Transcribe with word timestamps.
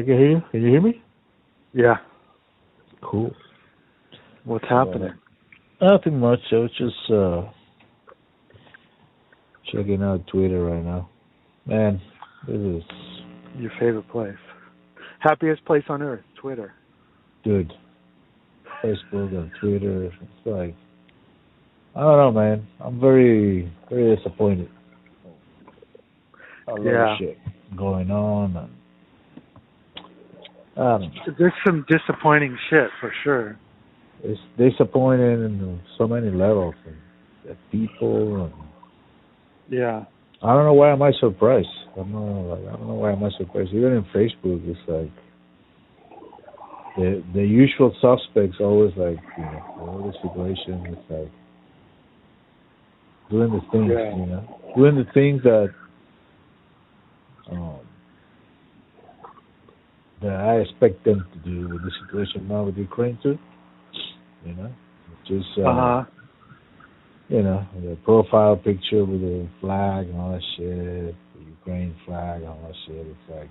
I 0.00 0.02
can 0.02 0.16
hear 0.18 0.30
you. 0.30 0.42
Can 0.50 0.62
you 0.62 0.68
hear 0.68 0.80
me? 0.80 1.02
Yeah. 1.74 1.96
Cool. 3.02 3.32
What's 4.44 4.64
happening? 4.66 5.12
Nothing 5.82 6.18
much. 6.18 6.38
I 6.52 6.54
was 6.56 6.70
just 6.78 7.10
uh 7.12 7.42
checking 9.70 10.02
out 10.02 10.26
Twitter 10.26 10.64
right 10.64 10.82
now. 10.82 11.10
Man, 11.66 12.00
this 12.46 12.56
is 12.56 12.82
Your 13.58 13.70
favorite 13.78 14.08
place. 14.08 14.34
Happiest 15.18 15.62
place 15.66 15.84
on 15.90 16.00
earth, 16.00 16.24
Twitter. 16.40 16.72
Dude, 17.44 17.70
Facebook 18.82 19.34
and 19.34 19.50
Twitter. 19.60 20.04
It's 20.06 20.46
like 20.46 20.74
I 21.94 22.00
don't 22.00 22.16
know, 22.16 22.32
man. 22.32 22.66
I'm 22.80 22.98
very, 22.98 23.70
very 23.90 24.16
disappointed. 24.16 24.70
A 26.68 26.70
lot 26.70 26.84
Yeah. 26.84 27.12
of 27.12 27.18
shit 27.18 27.38
going 27.76 28.10
on. 28.10 28.56
And, 28.56 28.70
I. 30.80 30.98
There's 31.38 31.52
some 31.66 31.84
disappointing 31.88 32.56
shit 32.70 32.88
for 33.00 33.12
sure. 33.22 33.58
It's 34.22 34.40
disappointing 34.58 35.44
in 35.44 35.80
so 35.98 36.06
many 36.06 36.30
levels. 36.30 36.74
And 36.86 36.96
the 37.44 37.56
people 37.70 38.44
and 38.44 38.52
Yeah. 39.68 40.04
I 40.42 40.54
don't 40.54 40.64
know 40.64 40.72
why 40.72 40.90
am 40.90 41.02
I 41.02 41.12
surprised. 41.20 41.68
I 41.92 41.96
don't 41.96 42.12
know. 42.12 42.56
Like, 42.56 42.72
I 42.72 42.76
don't 42.76 42.88
know 42.88 42.94
why 42.94 43.12
am 43.12 43.22
I 43.24 43.30
surprised. 43.36 43.70
Even 43.74 43.92
in 43.92 44.04
Facebook, 44.14 44.66
it's 44.68 44.80
like 44.88 45.10
the 46.96 47.22
the 47.34 47.44
usual 47.44 47.94
suspects 48.00 48.56
always 48.60 48.92
like 48.96 49.18
you 49.36 49.44
know 49.44 49.64
all 49.80 50.12
the 50.12 50.28
situation. 50.28 50.86
It's 50.96 51.10
like 51.10 51.32
doing 53.30 53.52
the 53.52 53.60
things, 53.70 53.92
Yeah. 53.92 54.16
you 54.16 54.26
know, 54.26 54.60
doing 54.76 54.96
the 54.96 55.12
things 55.12 55.42
that 55.42 55.68
um 57.50 57.78
that 60.22 60.32
I 60.32 60.56
expect 60.56 61.04
them 61.04 61.24
to 61.32 61.38
do 61.50 61.68
with 61.68 61.82
the 61.82 61.90
situation 62.04 62.48
now 62.48 62.64
with 62.64 62.76
Ukraine 62.76 63.18
too. 63.22 63.38
You 64.44 64.54
know, 64.54 64.70
just 65.26 65.46
uh, 65.58 65.62
Uh 65.68 65.74
huh. 65.74 66.04
you 67.28 67.42
know, 67.42 67.66
the 67.74 67.96
profile 68.04 68.56
picture 68.56 69.04
with 69.04 69.20
the 69.20 69.48
flag 69.60 70.08
and 70.08 70.18
all 70.20 70.32
that 70.32 70.42
shit, 70.56 71.14
the 71.34 71.44
Ukraine 71.58 71.94
flag 72.06 72.40
and 72.42 72.48
all 72.50 72.60
that 72.66 72.74
shit. 72.86 73.06
It's 73.06 73.30
like 73.30 73.50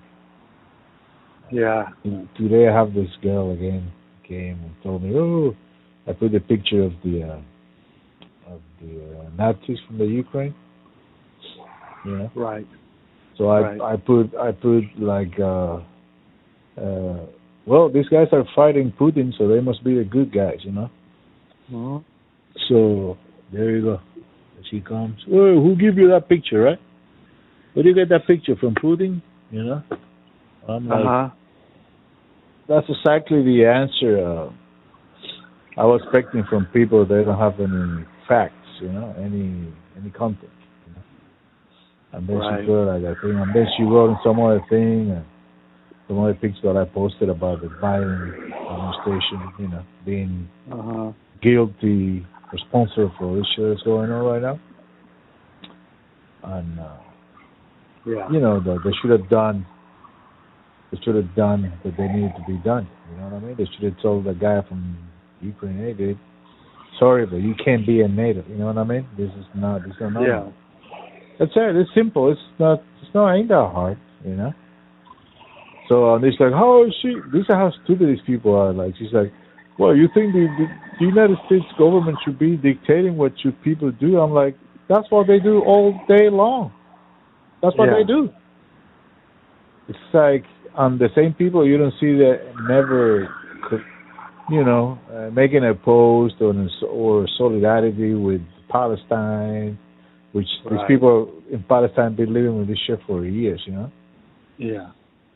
Yeah. 1.52 1.90
today 2.38 2.67
I 2.67 2.73
have 2.73 2.94
this 2.94 3.09
girl 3.22 3.52
again 3.52 3.92
came 4.28 4.59
and 4.64 4.75
told 4.84 5.03
me, 5.03 5.16
oh, 5.16 5.56
I 6.08 6.14
put 6.14 6.31
the 6.31 6.40
picture 6.40 6.84
of 6.84 6.94
the 7.03 7.23
uh, 7.23 7.42
of 8.53 8.62
the 8.81 9.20
uh, 9.20 9.30
Nazis 9.38 9.80
from 9.88 9.97
the 9.97 10.06
Ukraine. 10.06 10.56
You 12.06 12.17
know, 12.17 12.31
Right. 12.36 12.68
so 13.38 13.50
I 13.50 13.62
Right. 13.62 13.81
I 13.81 13.96
put 13.97 14.36
I 14.36 14.51
put 14.51 14.84
like 14.97 15.40
uh 15.40 15.80
uh 16.79 17.25
well 17.66 17.90
these 17.90 18.07
guys 18.07 18.28
are 18.31 18.44
fighting 18.56 18.94
Putin, 19.00 19.31
so 19.38 19.47
they 19.47 19.59
must 19.59 19.84
be 19.84 19.95
the 19.95 20.03
good 20.03 20.31
guys, 20.34 20.57
you 20.63 20.72
know. 20.72 20.90
hmm 21.69 21.97
So 22.69 23.17
there 23.53 23.72
you 23.75 23.81
go. 23.84 24.00
She 24.69 24.81
comes. 24.81 25.18
Oh, 25.31 25.62
who 25.62 25.75
give 25.75 25.97
you 25.97 26.09
that 26.09 26.29
picture, 26.29 26.62
right? 26.62 26.79
Where 27.73 27.84
do 27.84 27.89
you 27.89 27.95
get 27.95 28.09
that 28.09 28.28
picture 28.28 28.56
from 28.56 28.75
Putin? 28.75 29.22
You 29.51 29.63
know. 29.63 29.84
I'm 30.68 30.91
Uh 30.91 30.95
like, 30.95 31.06
huh. 31.06 31.29
that's 32.68 32.88
exactly 32.89 33.41
the 33.44 33.66
answer 33.66 34.23
uh, 34.23 34.50
I 35.78 35.85
was 35.85 36.01
expecting 36.03 36.44
from 36.50 36.68
people 36.73 37.06
They 37.06 37.23
don't 37.23 37.39
have 37.39 37.59
any 37.59 38.06
facts, 38.28 38.53
you 38.81 38.91
know, 38.91 39.16
any 39.18 39.72
any 40.00 40.12
content. 40.12 40.51
You 40.88 40.94
know? 40.94 41.01
And 42.13 42.28
then 42.28 42.38
Right. 42.38 42.63
she 42.66 42.72
wrote 42.72 42.88
like 42.94 43.01
that 43.03 43.22
thing, 43.22 43.38
and 43.39 43.56
then 43.56 43.66
she 43.78 43.84
wrote 43.84 44.18
some 44.23 44.39
other 44.39 44.62
thing, 44.69 45.12
and 45.12 45.25
some 46.09 46.20
other 46.20 46.38
things 46.42 46.58
that 46.64 46.75
I 46.75 46.84
posted 46.86 47.30
about 47.30 47.62
the 47.62 47.68
Biden 47.68 48.34
administration, 48.34 49.40
you 49.59 49.68
know, 49.70 49.84
being 50.06 50.50
Uh 50.72 50.81
huh. 50.81 51.12
guilty, 51.42 52.25
responsible 52.52 53.12
for 53.18 53.38
this 53.38 53.46
shit 53.56 53.70
that's 53.70 53.84
going 53.84 54.12
on 54.12 54.25
right 54.25 54.42
now. 54.42 54.59
And 56.44 56.80
uh, 56.80 56.98
Yeah. 58.06 58.30
you 58.31 58.40
know, 58.42 58.59
the, 58.59 58.80
they 58.84 58.92
should 59.02 59.12
have 59.12 59.30
done, 59.30 59.66
they 60.92 61.00
should 61.03 61.16
have 61.16 61.36
done 61.36 61.72
what 61.84 61.96
they 61.96 62.08
needed 62.08 62.34
to 62.38 62.44
be 62.48 62.58
done. 62.66 62.88
You 63.12 63.18
know 63.18 63.30
what 63.30 63.44
I 63.44 63.46
mean? 63.46 63.56
They 63.58 63.66
should 63.66 63.84
have 63.94 64.02
told 64.02 64.25
the 64.25 64.34
guy 64.34 64.62
from 64.68 64.98
Ukraine, 65.42 65.78
hey, 65.78 65.94
dude, 65.94 66.18
sorry, 67.00 67.25
but 67.28 67.38
you 67.38 67.53
can't 67.64 67.86
be 67.86 68.02
a 68.02 68.08
native. 68.08 68.50
You 68.50 68.56
know 68.58 68.66
what 68.66 68.78
I 68.80 68.84
mean? 68.84 69.06
This 69.16 69.30
is 69.30 69.46
not, 69.56 69.84
this 69.84 69.94
is 69.94 70.02
not. 70.02 70.24
Yeah. 70.25 70.50
That's 71.38 71.52
it. 71.56 71.75
It's 71.78 71.90
simple. 71.96 72.31
It's 72.31 72.42
not. 72.59 72.84
It's 73.02 73.14
not 73.14 73.34
ain't 73.34 73.48
that 73.48 73.72
hard. 73.74 73.98
You 74.25 74.36
know. 74.36 74.52
So 75.89 76.13
um, 76.13 76.23
it's 76.23 76.39
like, 76.39 76.53
how 76.53 76.85
is 76.85 76.94
she? 77.01 77.16
This 77.33 77.41
is 77.41 77.47
how 77.50 77.73
stupid 77.83 78.07
these 78.07 78.23
people 78.25 78.53
are. 78.55 78.72
Like 78.72 78.94
she's 78.97 79.11
like, 79.11 79.33
well, 79.79 79.95
you 79.95 80.07
think 80.13 80.33
the, 80.33 80.45
the, 80.57 80.66
the 81.00 81.05
United 81.05 81.38
States 81.47 81.66
government 81.77 82.17
should 82.23 82.38
be 82.38 82.55
dictating 82.55 83.17
what 83.17 83.33
should 83.41 83.59
people 83.63 83.91
do? 83.91 84.19
I'm 84.19 84.31
like, 84.31 84.55
that's 84.88 85.09
what 85.09 85.25
they 85.27 85.39
do 85.39 85.61
all 85.61 86.00
day 86.07 86.29
long. 86.29 86.72
That's 87.61 87.75
what 87.75 87.89
Yeah. 87.89 87.95
they 87.97 88.03
do. 88.03 88.29
It's 89.88 89.97
like 90.13 90.45
on 90.75 91.00
the 91.00 91.09
same 91.16 91.33
people 91.33 91.67
you 91.67 91.77
don't 91.77 91.94
see 92.00 92.13
that 92.17 92.39
never, 92.67 93.27
could, 93.67 93.81
you 94.51 94.63
know, 94.63 95.00
uh, 95.11 95.31
making 95.31 95.66
a 95.66 95.73
post 95.73 96.35
or 96.39 96.53
or 96.88 97.27
solidarity 97.38 98.13
with 98.13 98.41
Palestine, 98.69 99.79
which 100.33 100.47
these 100.69 100.79
people 100.88 101.33
in 101.51 101.63
Palestine 101.63 102.16
been 102.16 102.31
living 102.33 102.59
with 102.59 102.67
this 102.67 102.77
shit 102.85 103.00
for 103.07 103.25
years, 103.25 103.61
you 103.66 103.73
know 103.73 103.91
Yeah. 104.59 104.91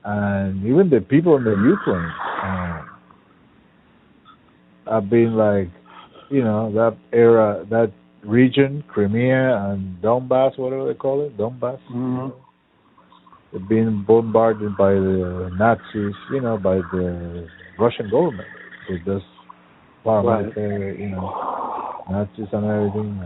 And 0.06 0.66
even 0.66 0.90
the 0.90 1.02
people 1.02 1.38
in 1.38 1.44
the 1.44 1.52
Ukraine 1.52 2.12
um, 2.44 2.90
have 4.88 5.10
been 5.10 5.36
like, 5.36 5.70
you 6.30 6.44
know, 6.44 6.72
that 6.74 6.98
era, 7.12 7.66
that 7.70 7.92
region, 8.24 8.84
Crimea 8.88 9.56
and 9.70 10.02
Donbass, 10.02 10.58
whatever 10.58 10.88
they 10.88 10.94
call 10.98 11.26
it, 11.26 11.38
Donbass. 11.38 11.80
hmm 11.88 12.30
They've 13.52 13.70
been 13.70 14.04
bombarded 14.08 14.76
by 14.78 14.94
the 14.94 15.52
Nazis, 15.60 16.16
you 16.32 16.42
know, 16.42 16.58
by 16.58 16.78
the 16.78 17.48
Russian 17.78 18.10
government 18.10 18.48
with 18.90 19.06
this 19.06 19.22
Right. 20.06 20.54
paramilitary, 20.54 21.00
you 21.00 21.10
know, 21.10 22.04
Nazis 22.10 22.48
and 22.52 22.66
everything. 22.66 23.22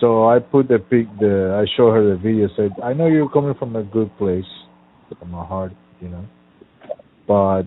So 0.00 0.28
I 0.28 0.38
put 0.38 0.68
the 0.68 0.78
pic, 0.78 1.06
the 1.18 1.56
I 1.56 1.64
show 1.76 1.90
her 1.90 2.10
the 2.10 2.16
video. 2.16 2.48
Said, 2.56 2.72
I 2.82 2.92
know 2.92 3.06
you're 3.06 3.30
coming 3.30 3.54
from 3.54 3.76
a 3.76 3.82
good 3.82 4.10
place, 4.18 4.44
from 5.18 5.34
a 5.34 5.44
heart, 5.44 5.72
you 6.00 6.08
know, 6.08 6.24
but 7.26 7.62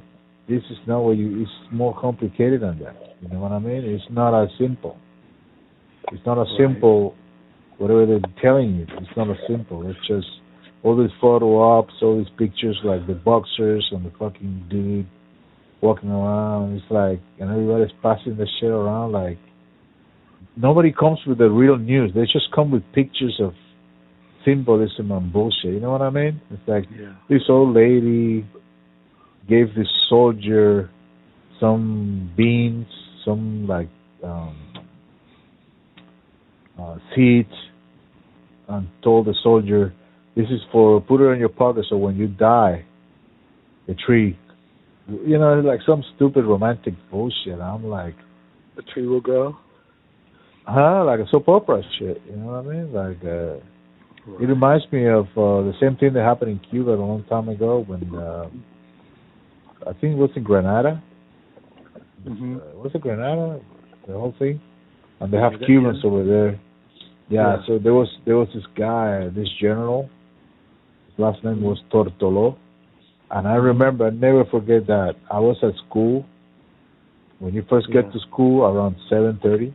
this 0.48 0.64
is 0.72 0.78
not 0.88 1.02
what 1.02 1.18
you. 1.18 1.42
It's 1.42 1.52
more 1.72 2.00
complicated 2.00 2.62
than 2.62 2.80
that. 2.80 2.96
You 3.22 3.30
know 3.30 3.40
what 3.40 3.52
I 3.52 3.60
mean? 3.60 3.84
It's 3.84 4.04
not 4.10 4.40
as 4.42 4.50
simple. 4.60 4.98
It's 6.12 6.26
not 6.26 6.40
as 6.40 6.48
simple. 6.58 7.16
Whatever 7.78 8.06
they're 8.06 8.20
telling 8.42 8.76
you, 8.76 8.88
it's 8.90 9.16
not 9.16 9.30
as 9.30 9.38
simple. 9.48 9.90
It's 9.90 10.00
just 10.08 10.28
all 10.84 10.98
these 10.98 11.16
photo 11.22 11.62
ops, 11.62 11.94
all 12.02 12.18
these 12.18 12.32
pictures 12.38 12.78
like 12.84 13.06
the 13.08 13.14
boxers 13.14 13.88
and 13.92 14.06
the 14.06 14.12
fucking 14.18 14.66
dude 14.70 15.08
walking 15.82 16.10
around. 16.10 16.76
It's 16.76 16.86
like, 16.90 17.22
and 17.40 17.50
everybody's 17.50 17.96
passing 18.02 18.38
the 18.38 18.48
shit 18.60 18.70
around. 18.70 19.12
Like, 19.12 19.38
nobody 20.58 20.92
comes 20.92 21.20
with 21.26 21.38
the 21.38 21.50
real 21.50 21.78
news. 21.78 22.12
They 22.14 22.24
just 22.24 22.52
come 22.54 22.72
with 22.72 22.84
pictures 22.94 23.40
of 23.42 23.54
symbolism 24.46 25.12
and 25.12 25.32
bullshit. 25.32 25.74
You 25.74 25.80
know 25.80 25.92
what 25.92 26.02
I 26.02 26.10
mean? 26.10 26.40
It's 26.52 26.68
like 26.68 26.86
Yeah. 26.92 27.14
this 27.30 27.44
old 27.50 27.74
lady 27.76 28.46
gave 29.48 29.74
this 29.76 29.88
soldier 30.10 30.90
some 31.60 32.32
beans, 32.38 32.88
some 33.26 33.68
like 33.68 33.90
um, 34.24 34.56
uh, 36.80 36.98
seeds, 37.16 37.54
and 38.68 38.88
told 39.04 39.26
the 39.26 39.34
soldier, 39.44 39.94
"This 40.36 40.50
is 40.50 40.62
for 40.72 41.02
put 41.02 41.22
it 41.22 41.30
in 41.34 41.40
your 41.40 41.50
pocket, 41.50 41.86
so 41.90 41.98
when 41.98 42.16
you 42.18 42.28
die, 42.28 42.86
the 43.88 43.96
tree." 43.96 44.38
You 45.26 45.40
know, 45.40 45.60
like 45.62 45.82
some 45.86 46.04
stupid 46.16 46.46
romantic 46.46 46.94
bullshit. 47.10 47.60
I'm 47.60 47.84
like, 47.90 48.14
The 48.76 48.84
tree 48.84 49.08
will 49.08 49.22
grow. 49.22 49.58
huh? 50.66 51.04
Like 51.04 51.20
a 51.20 51.28
soap 51.30 51.50
opera 51.50 51.82
shit. 51.98 52.22
You 52.30 52.36
know 52.38 52.46
what 52.46 52.66
I 52.66 52.70
mean? 52.74 52.94
Like, 52.94 53.26
uh, 53.26 53.58
it 54.40 54.46
reminds 54.48 54.86
me 54.92 55.08
of 55.08 55.26
uh, 55.38 55.64
the 55.70 55.74
same 55.80 55.96
thing 55.98 56.14
that 56.14 56.24
happened 56.24 56.52
in 56.52 56.60
Cuba 56.70 56.92
a 56.94 56.96
long 56.96 57.24
time 57.30 57.50
ago 57.50 57.84
when 57.88 58.04
uh, 58.16 58.48
I 59.88 59.94
think 59.94 60.14
it 60.16 60.18
was 60.18 60.32
in 60.36 60.44
Grenada. 60.44 61.02
hmm 62.26 62.58
Uh, 62.58 62.82
was 62.84 62.92
it 62.94 63.02
Grenada? 63.02 63.60
The 64.08 64.14
whole 64.14 64.34
thing, 64.40 64.60
and 65.20 65.32
they 65.32 65.38
have 65.38 65.54
Yeah, 65.60 65.68
Cubans 65.68 66.00
yeah. 66.04 66.10
over 66.10 66.24
there. 66.24 66.52
Yeah, 67.30 67.58
Yeah. 67.58 67.66
So 67.68 67.72
there 67.80 67.94
was 67.94 68.10
there 68.26 68.38
was 68.38 68.50
this 68.54 68.66
guy, 68.76 69.30
this 69.30 69.50
general. 69.62 70.10
His 71.08 71.20
last 71.20 71.44
name 71.44 71.62
was 71.62 71.78
Tortolo, 71.92 72.56
and 73.32 73.48
I 73.48 73.56
remember 73.56 74.08
I 74.08 74.10
never 74.10 74.44
forget 74.46 74.88
that 74.88 75.14
I 75.30 75.40
was 75.40 75.58
at 75.64 75.74
school. 75.88 76.26
When 77.40 77.54
you 77.54 77.64
first 77.70 77.88
get 77.92 78.12
to 78.14 78.20
school 78.20 78.66
around 78.66 78.96
seven 79.10 79.40
thirty, 79.42 79.74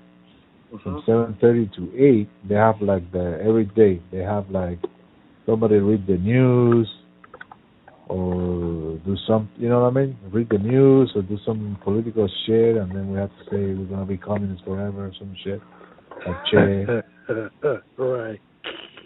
from 0.79 0.97
Mhm. 0.97 1.07
seven 1.07 1.35
thirty 1.41 1.67
to 1.77 1.91
eight, 1.97 2.29
they 2.49 2.55
have 2.55 2.81
like 2.83 3.11
the 3.13 3.41
every 3.43 3.65
day 3.65 4.01
they 4.11 4.23
have 4.23 4.51
like 4.51 4.79
somebody 5.47 5.79
read 5.79 6.07
the 6.07 6.19
news, 6.19 6.91
or 8.09 8.99
do 9.05 9.17
some, 9.27 9.49
you 9.57 9.69
know 9.69 9.81
what 9.83 9.97
I 9.97 10.01
mean? 10.07 10.17
Read 10.31 10.49
the 10.51 10.59
news 10.59 11.13
or 11.15 11.23
do 11.23 11.39
some 11.45 11.77
political 11.83 12.29
shit, 12.47 12.77
and 12.77 12.91
then 12.93 13.11
we 13.11 13.19
have 13.19 13.31
to 13.31 13.45
say 13.51 13.75
we're 13.75 13.87
gonna 13.87 14.05
be 14.05 14.17
communists 14.17 14.65
forever 14.65 15.07
or 15.07 15.13
some 15.19 15.35
shit. 15.43 15.61
Like 16.27 16.37
right. 17.99 18.41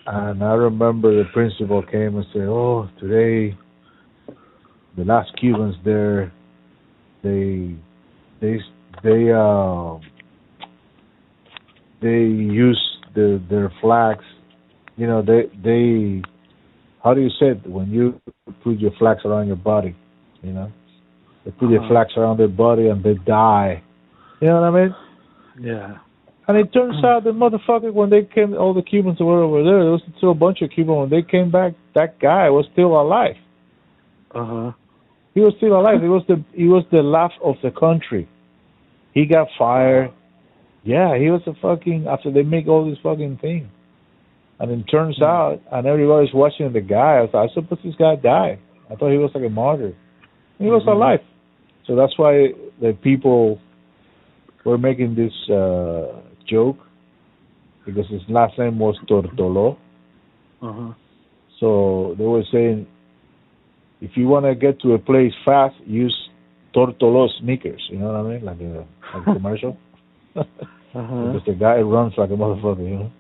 And 0.06 0.43
I 0.43 0.55
remember 0.55 1.23
the 1.23 1.29
principal 1.31 1.82
came 1.82 2.17
and 2.17 2.26
said, 2.32 2.49
"Oh, 2.49 2.88
today, 2.99 3.56
the 4.97 5.05
last 5.05 5.31
Cubans 5.38 5.76
there, 5.85 6.32
they, 7.23 7.75
they, 8.41 8.59
they, 9.03 9.32
uh, 9.32 9.99
they 12.00 12.21
use 12.25 12.81
the 13.15 13.41
their 13.50 13.73
flags. 13.81 14.25
You 14.97 15.06
know, 15.06 15.23
they, 15.23 15.43
they, 15.62 16.23
how 17.05 17.15
do 17.15 17.21
you 17.21 17.31
say 17.39 17.50
it 17.50 17.67
when 17.67 17.91
you 17.91 18.21
put 18.65 18.79
your 18.79 18.91
flags 18.99 19.21
around 19.25 19.47
your 19.47 19.56
body? 19.56 19.95
You 20.43 20.53
know, 20.53 20.73
they 21.45 21.53
put 21.53 21.69
their 21.71 21.79
Uh-huh. 21.79 21.89
flags 21.89 22.12
around 22.17 22.39
their 22.39 22.49
body 22.49 22.89
and 22.89 23.03
they 23.05 23.15
die. 23.15 23.83
You 24.41 24.49
know 24.49 24.61
what 24.61 24.75
I 24.75 24.83
mean? 24.85 24.95
Yeah. 25.61 25.99
And 26.49 26.56
it 26.56 26.73
turns 26.73 27.05
out 27.05 27.25
the 27.25 27.31
motherfucker 27.31 27.93
when 27.93 28.11
they 28.11 28.23
came, 28.25 28.55
all 28.55 28.73
the 28.73 28.83
Cubans 28.83 29.21
were 29.21 29.43
over 29.43 29.62
there. 29.62 29.83
There 29.83 29.93
was 29.93 30.03
still 30.17 30.31
a 30.31 30.35
bunch 30.35 30.62
of 30.62 30.71
Cubans. 30.71 30.99
When 30.99 31.11
they 31.11 31.23
came 31.23 31.50
back, 31.50 31.75
that 31.95 32.19
guy 32.19 32.49
was 32.50 32.67
still 32.73 32.99
alive. 33.00 33.37
Uh 34.35 34.45
huh. 34.45 34.73
He 35.35 35.41
was 35.41 35.55
still 35.59 35.79
alive. 35.79 36.00
He 36.03 36.09
was 36.09 36.25
the 36.27 36.43
he 36.55 36.67
was 36.67 36.85
the 36.91 37.03
laugh 37.03 37.33
of 37.45 37.56
the 37.62 37.71
country. 37.71 38.27
He 39.12 39.27
got 39.27 39.49
fired. 39.59 40.11
Yeah, 40.88 41.19
he 41.19 41.29
was 41.29 41.43
a 41.46 41.52
fucking 41.61 42.06
after 42.08 42.31
they 42.32 42.43
make 42.43 42.67
all 42.67 42.88
this 42.88 42.99
fucking 43.02 43.37
thing. 43.43 43.69
And 44.58 44.70
it 44.70 44.85
turns 44.90 45.19
Hmm. 45.19 45.25
out, 45.25 45.61
and 45.70 45.87
everybody's 45.87 46.32
watching 46.32 46.73
the 46.73 46.81
guy. 46.81 47.20
I 47.23 47.26
thought, 47.26 47.44
I 47.50 47.52
suppose 47.52 47.79
this 47.85 47.94
guy 47.96 48.17
died. 48.17 48.58
I 48.90 48.94
thought 48.96 49.12
he 49.12 49.19
was 49.19 49.31
like 49.35 49.44
a 49.44 49.50
martyr. 49.50 49.93
He 50.58 50.70
was 50.70 50.82
Mhm. 50.85 50.93
alive. 50.96 51.23
So 51.87 51.94
that's 51.94 52.17
why 52.19 52.32
the 52.81 52.93
people 53.08 53.58
were 54.64 54.79
making 54.79 55.14
this 55.14 55.37
uh 55.50 56.06
joke 56.46 56.79
because 57.85 58.08
his 58.08 58.25
last 58.29 58.58
name 58.58 58.79
was 58.79 58.96
Tortolo. 59.08 59.76
Uh 60.62 60.73
huh. 60.79 60.93
So 61.61 62.14
they 62.19 62.29
were 62.35 62.44
saying, 62.55 62.87
if 64.00 64.17
you 64.17 64.26
want 64.29 64.44
to 64.46 64.55
get 64.55 64.81
to 64.81 64.94
a 64.94 64.99
place 64.99 65.35
fast, 65.44 65.76
use 65.87 66.17
Tortolo 66.75 67.29
sneakers. 67.40 67.82
You 67.90 67.99
know 67.99 68.08
what 68.12 68.20
I 68.25 68.25
mean? 68.31 68.44
Like 68.50 68.61
a, 68.61 68.85
like 69.14 69.26
a 69.26 69.32
commercial. 69.38 69.76
Uh 70.94 71.06
huh. 71.06 71.32
because 71.32 71.46
the 71.46 71.55
guy 71.55 71.81
runs 71.81 72.14
like 72.17 72.31
a 72.31 72.35
motherfucker, 72.35 72.79
you 72.88 72.99
know. 72.99 73.11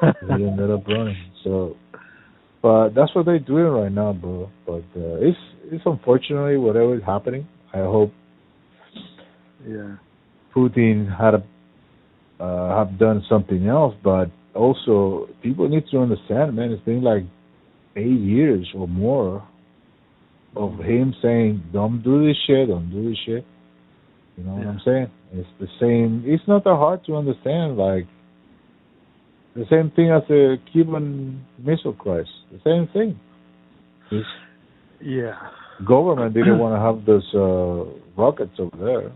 he 0.36 0.44
ended 0.44 0.70
up 0.70 0.86
running. 0.86 1.16
So, 1.44 1.76
but 2.60 2.90
that's 2.90 3.14
what 3.14 3.24
they're 3.26 3.38
doing 3.38 3.64
right 3.64 3.92
now, 3.92 4.12
bro. 4.12 4.50
But 4.66 4.84
uh, 4.96 5.16
it's 5.20 5.38
it's 5.64 5.82
unfortunately 5.86 6.56
whatever 6.56 6.94
is 6.96 7.02
happening. 7.04 7.46
I 7.72 7.78
hope 7.78 8.12
Yeah. 9.66 9.96
Putin 10.54 11.06
had 11.16 11.34
a, 11.34 12.42
uh, 12.42 12.76
have 12.76 12.98
done 12.98 13.22
something 13.28 13.66
else, 13.66 13.94
but 14.02 14.30
also 14.54 15.28
people 15.42 15.68
need 15.68 15.84
to 15.90 15.98
understand, 15.98 16.56
man. 16.56 16.72
It's 16.72 16.84
been 16.84 17.02
like 17.02 17.24
eight 17.96 18.20
years 18.20 18.66
or 18.74 18.88
more 18.88 19.46
of 20.56 20.78
him 20.80 21.14
saying, 21.22 21.62
"Don't 21.72 22.02
do 22.02 22.26
this 22.26 22.36
shit, 22.46 22.68
don't 22.68 22.90
do 22.90 23.08
this 23.10 23.18
shit." 23.24 23.44
You 24.36 24.44
know 24.44 24.54
what 24.54 24.66
I'm 24.66 24.80
saying? 24.84 25.10
It's 25.32 25.48
the 25.60 25.68
same. 25.80 26.22
It's 26.26 26.42
not 26.48 26.64
that 26.64 26.76
hard 26.76 27.04
to 27.06 27.16
understand. 27.16 27.76
Like 27.76 28.06
the 29.54 29.64
same 29.70 29.90
thing 29.90 30.10
as 30.10 30.22
the 30.28 30.56
Cuban 30.72 31.44
Missile 31.58 31.92
Crisis. 31.92 32.30
The 32.52 32.60
same 32.64 32.88
thing. 32.92 33.18
His 34.10 34.24
Yeah. 35.00 35.36
government 35.86 36.34
didn't 36.34 36.58
want 36.64 36.74
to 36.74 36.80
have 36.80 37.04
those 37.04 37.28
uh, 37.34 37.84
rockets 38.16 38.58
over 38.58 38.76
there 38.84 39.12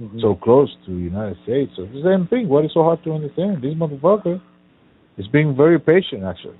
Mhm. 0.00 0.20
so 0.20 0.36
close 0.36 0.70
to 0.86 0.92
the 0.94 1.00
United 1.00 1.36
States. 1.42 1.72
So 1.74 1.84
the 1.86 2.02
same 2.02 2.28
thing. 2.28 2.48
What 2.48 2.64
is 2.64 2.72
so 2.72 2.84
hard 2.84 3.02
to 3.02 3.12
understand? 3.12 3.62
This 3.62 3.74
motherfucker 3.74 4.40
is 5.16 5.26
being 5.28 5.56
very 5.56 5.78
patient, 5.80 6.22
actually. 6.22 6.58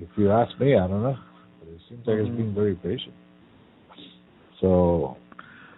If 0.00 0.08
you 0.16 0.30
ask 0.32 0.58
me, 0.58 0.74
I 0.76 0.88
don't 0.88 1.02
know. 1.02 1.16
But 1.60 1.68
it 1.68 1.80
seems 1.88 2.04
like 2.06 2.16
Mhm. 2.16 2.26
it's 2.26 2.36
being 2.36 2.52
very 2.54 2.74
patient. 2.74 3.14
So 4.60 5.16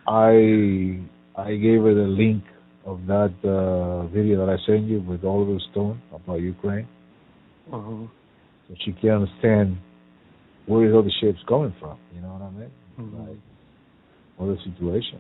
I 0.06 1.00
I 1.36 1.56
gave 1.56 1.82
her 1.82 1.94
the 1.94 2.08
link 2.22 2.42
of 2.84 3.06
that 3.06 3.32
uh, 3.44 4.06
video 4.08 4.44
that 4.44 4.52
I 4.52 4.58
sent 4.66 4.84
you 4.84 5.00
with 5.00 5.24
Oliver 5.24 5.58
Stone 5.70 6.00
about 6.12 6.40
Ukraine, 6.40 6.86
Uh-huh. 7.72 8.06
so 8.68 8.74
she 8.84 8.92
can 8.92 9.10
understand 9.22 9.76
where 10.66 10.92
all 10.94 11.02
the 11.02 11.12
shit's 11.20 11.42
coming 11.48 11.74
from. 11.80 11.96
You 12.14 12.20
know 12.22 12.32
what 12.34 12.42
I 12.42 12.50
mean? 12.50 12.70
Mhm. 12.98 13.28
Like 13.28 13.38
what 14.36 14.46
the 14.46 14.58
situation. 14.70 15.18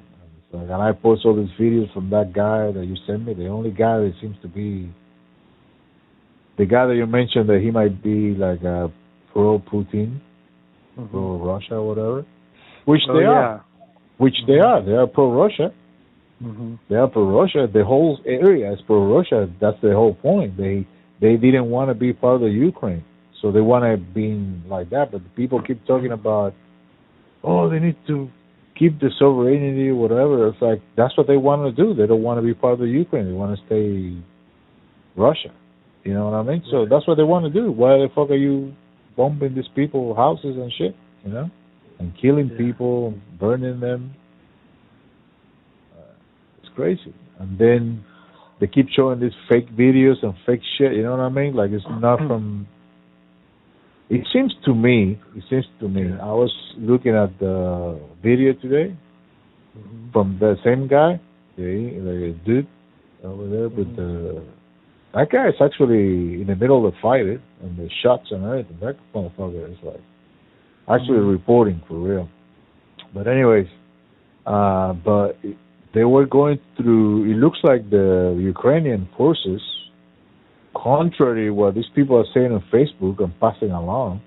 And, 0.52 0.60
like, 0.60 0.70
and 0.70 0.82
I 0.82 0.92
post 0.92 1.24
all 1.24 1.34
these 1.34 1.50
videos 1.58 1.90
from 1.92 2.10
that 2.10 2.32
guy 2.32 2.72
that 2.72 2.84
you 2.84 2.96
sent 3.06 3.24
me. 3.26 3.34
The 3.34 3.48
only 3.48 3.70
guy 3.70 3.98
that 3.98 4.14
seems 4.20 4.36
to 4.42 4.48
be 4.48 4.88
the 6.56 6.66
guy 6.66 6.86
that 6.86 6.96
you 6.96 7.06
mentioned 7.06 7.48
that 7.48 7.60
he 7.60 7.70
might 7.70 8.02
be 8.02 8.34
like 8.34 8.62
a 8.62 8.90
pro 9.32 9.58
Putin, 9.60 10.18
Mhm. 10.98 11.10
pro 11.10 11.36
Russia, 11.38 11.82
whatever. 11.82 12.24
Which 12.84 13.02
Oh, 13.08 13.14
they 13.14 13.22
yeah. 13.22 13.30
are. 13.30 13.64
Which 14.18 14.38
they 14.46 14.58
are. 14.60 14.82
They 14.82 14.94
are 14.94 15.06
pro 15.06 15.32
Russia. 15.32 15.72
Mhm. 16.42 16.78
They 16.88 16.96
are 16.96 17.08
pro 17.08 17.24
Russia. 17.40 17.68
The 17.72 17.84
whole 17.84 18.18
area 18.26 18.72
is 18.72 18.80
pro 18.82 19.00
Russia. 19.16 19.48
That's 19.60 19.80
the 19.80 19.94
whole 19.94 20.14
point. 20.14 20.56
They 20.56 20.86
they 21.20 21.36
didn't 21.36 21.70
want 21.70 21.88
to 21.90 21.94
be 21.94 22.12
part 22.12 22.36
of 22.36 22.40
the 22.42 22.50
Ukraine, 22.50 23.04
so 23.40 23.52
they 23.52 23.60
want 23.60 23.84
to 23.84 23.96
be 23.96 24.26
like 24.68 24.90
that. 24.90 25.12
But 25.12 25.22
people 25.36 25.62
keep 25.62 25.84
talking 25.86 26.10
about, 26.10 26.52
oh, 27.44 27.68
they 27.70 27.78
need 27.78 27.96
to 28.08 28.28
keep 28.74 28.98
the 28.98 29.10
sovereignty, 29.18 29.92
whatever. 29.92 30.48
It's 30.48 30.60
like 30.60 30.80
that's 30.96 31.16
what 31.16 31.26
they 31.28 31.36
want 31.36 31.60
to 31.64 31.82
do. 31.82 31.94
They 31.94 32.06
don't 32.06 32.22
want 32.22 32.38
to 32.38 32.42
be 32.42 32.54
part 32.54 32.74
of 32.74 32.80
the 32.80 32.88
Ukraine. 32.88 33.26
They 33.26 33.32
want 33.42 33.56
to 33.56 33.64
stay 33.66 34.16
Russia. 35.16 35.52
You 36.04 36.14
know 36.14 36.24
what 36.28 36.34
I 36.34 36.42
mean? 36.42 36.62
So 36.70 36.86
that's 36.90 37.06
what 37.06 37.16
they 37.16 37.22
want 37.22 37.44
to 37.46 37.52
do. 37.60 37.70
Why 37.70 37.98
the 37.98 38.08
fuck 38.14 38.30
are 38.30 38.34
you 38.48 38.72
bombing 39.16 39.54
these 39.54 39.68
people 39.76 40.14
houses 40.14 40.56
and 40.56 40.72
shit? 40.72 40.96
You 41.24 41.32
know, 41.32 41.50
and 42.00 42.12
killing 42.20 42.48
Yeah. 42.50 42.56
people, 42.58 43.14
burning 43.38 43.78
them. 43.78 44.14
Crazy. 46.74 47.14
And 47.38 47.58
then 47.58 48.04
they 48.60 48.66
keep 48.66 48.88
showing 48.90 49.20
these 49.20 49.32
fake 49.48 49.68
videos 49.76 50.22
and 50.22 50.34
fake 50.46 50.60
shit. 50.78 50.92
You 50.92 51.02
know 51.02 51.12
what 51.12 51.20
I 51.20 51.28
mean? 51.28 51.54
Like 51.54 51.70
it's 51.70 51.84
not 51.88 52.18
from. 52.18 52.66
It 54.10 54.26
seems 54.32 54.54
to 54.66 54.74
me. 54.74 55.18
It 55.36 55.44
seems 55.48 55.66
to 55.80 55.88
me. 55.88 56.12
I 56.20 56.32
was 56.32 56.52
looking 56.78 57.14
at 57.14 57.38
the 57.38 57.98
video 58.22 58.52
today 58.54 58.94
Mhm. 59.76 60.12
from 60.12 60.36
the 60.38 60.56
same 60.62 60.86
guy, 60.86 61.18
the, 61.56 61.64
the 62.06 62.34
dude 62.44 62.66
over 63.24 63.46
there 63.48 63.68
with 63.68 63.96
the. 63.96 64.42
That 65.14 65.30
guy 65.30 65.48
is 65.48 65.54
actually 65.60 66.40
in 66.42 66.46
the 66.46 66.56
middle 66.56 66.86
of 66.86 66.92
the 66.92 66.98
fight, 67.00 67.26
eh, 67.26 67.38
and 67.62 67.76
the 67.76 67.88
shots 68.02 68.30
and 68.30 68.44
everything. 68.44 68.76
That 68.80 68.96
motherfucker 69.14 69.70
is 69.70 69.78
like 69.82 70.00
actually 70.88 71.20
Mhm. 71.20 71.30
reporting 71.32 71.80
for 71.88 71.94
real. 71.94 72.28
But 73.14 73.26
anyways, 73.28 73.68
uh, 74.46 74.92
but 74.94 75.36
it- 75.42 75.56
they 75.94 76.04
were 76.04 76.26
going 76.26 76.58
through. 76.76 77.30
It 77.30 77.36
looks 77.36 77.58
like 77.62 77.90
the 77.90 78.36
Ukrainian 78.40 79.08
forces, 79.16 79.60
contrary 80.74 81.46
to 81.46 81.50
what 81.50 81.74
these 81.74 81.90
people 81.94 82.16
are 82.16 82.26
saying 82.34 82.52
on 82.52 82.64
Facebook 82.72 83.22
and 83.22 83.38
passing 83.40 83.70
along, 83.70 84.20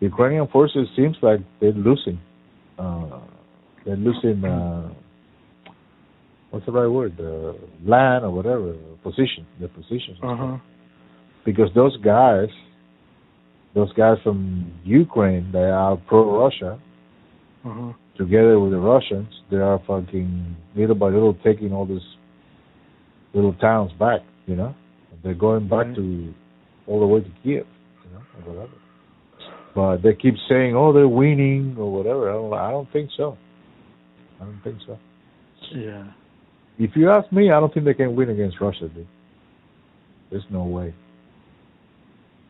the 0.00 0.06
Ukrainian 0.06 0.46
forces 0.48 0.88
seems 0.96 1.16
like 1.22 1.40
they're 1.60 1.72
losing. 1.72 2.18
Uh, 2.78 3.20
they're 3.84 3.96
losing. 3.96 4.44
Uh, 4.44 4.90
what's 6.50 6.64
the 6.66 6.72
right 6.72 6.86
word? 6.86 7.18
Uh, 7.18 7.54
land 7.84 8.24
or 8.24 8.30
whatever 8.30 8.74
position. 9.02 9.46
Their 9.58 9.68
positions. 9.68 10.18
Uh-huh. 10.22 10.58
because 11.44 11.70
those 11.74 11.96
guys, 11.98 12.48
those 13.74 13.92
guys 13.94 14.18
from 14.22 14.72
Ukraine, 14.84 15.50
they 15.52 15.58
are 15.82 15.96
pro-Russia. 15.96 16.78
Uh-huh. 17.64 17.92
Together 18.18 18.58
with 18.58 18.72
the 18.72 18.78
Russians, 18.78 19.28
they 19.50 19.58
are 19.58 19.78
fucking 19.86 20.56
little 20.76 20.96
by 20.96 21.06
little 21.06 21.34
taking 21.44 21.72
all 21.72 21.86
these 21.86 22.02
little 23.32 23.54
towns 23.54 23.92
back. 23.92 24.20
You 24.46 24.56
know, 24.56 24.74
they're 25.22 25.34
going 25.34 25.68
back 25.68 25.86
Right. 25.86 25.96
to 25.96 26.34
all 26.88 27.00
the 27.00 27.06
way 27.06 27.20
to 27.20 27.30
Kiev. 27.44 27.66
You 28.04 28.10
know, 28.12 28.22
or 28.46 28.52
whatever. 28.54 28.72
But 29.74 30.02
they 30.02 30.14
keep 30.14 30.34
saying, 30.48 30.74
"Oh, 30.74 30.92
they're 30.92 31.06
winning" 31.08 31.76
or 31.78 31.92
whatever. 31.92 32.28
I 32.28 32.32
don't. 32.32 32.54
I 32.54 32.70
don't 32.72 32.90
think 32.92 33.10
so. 33.16 33.36
I 34.40 34.44
don't 34.44 34.60
think 34.64 34.78
so. 34.86 34.98
Yeah. 35.72 36.04
If 36.78 36.96
you 36.96 37.10
ask 37.10 37.30
me, 37.32 37.50
I 37.52 37.60
don't 37.60 37.72
think 37.72 37.84
they 37.86 37.94
can 37.94 38.16
win 38.16 38.30
against 38.30 38.60
Russia, 38.60 38.88
dude. 38.88 39.06
There's 40.30 40.44
no 40.50 40.64
way. 40.64 40.94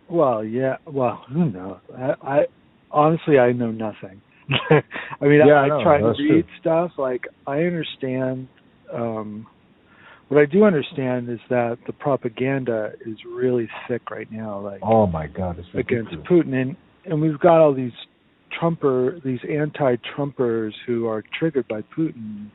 Well, 0.09 0.45
yeah. 0.45 0.77
Well, 0.87 1.25
who 1.31 1.51
knows? 1.51 1.79
I, 1.97 2.15
I 2.23 2.47
honestly, 2.91 3.39
I 3.39 3.53
know 3.53 3.71
nothing. 3.71 4.21
I 4.71 5.25
mean, 5.25 5.41
Yeah, 5.47 5.55
I, 5.55 5.79
I 5.81 5.83
try 5.83 5.99
to 5.99 6.09
read 6.09 6.17
true. 6.17 6.45
stuff. 6.61 6.93
Like, 6.97 7.27
I 7.47 7.59
understand. 7.61 8.49
Um, 8.93 9.47
what 10.29 10.41
I 10.41 10.45
do 10.45 10.65
understand 10.65 11.29
is 11.31 11.41
that 11.49 11.79
the 11.87 11.93
propaganda 11.93 12.93
is 13.07 13.17
really 13.27 13.69
thick 13.89 14.11
right 14.11 14.31
now. 14.31 14.61
Like 14.61 14.81
Oh 14.83 15.07
my 15.07 15.27
God, 15.27 15.59
it's 15.59 15.69
against 15.75 16.11
ridiculous. 16.11 16.47
Putin, 16.47 16.55
and 16.55 16.77
and 17.07 17.21
we've 17.21 17.39
got 17.39 17.61
all 17.61 17.73
these 17.75 17.93
Trumper, 18.59 19.21
these 19.25 19.41
anti-Trumpers 19.49 20.73
who 20.87 21.07
are 21.07 21.23
triggered 21.39 21.67
by 21.69 21.83
Putin. 21.97 22.51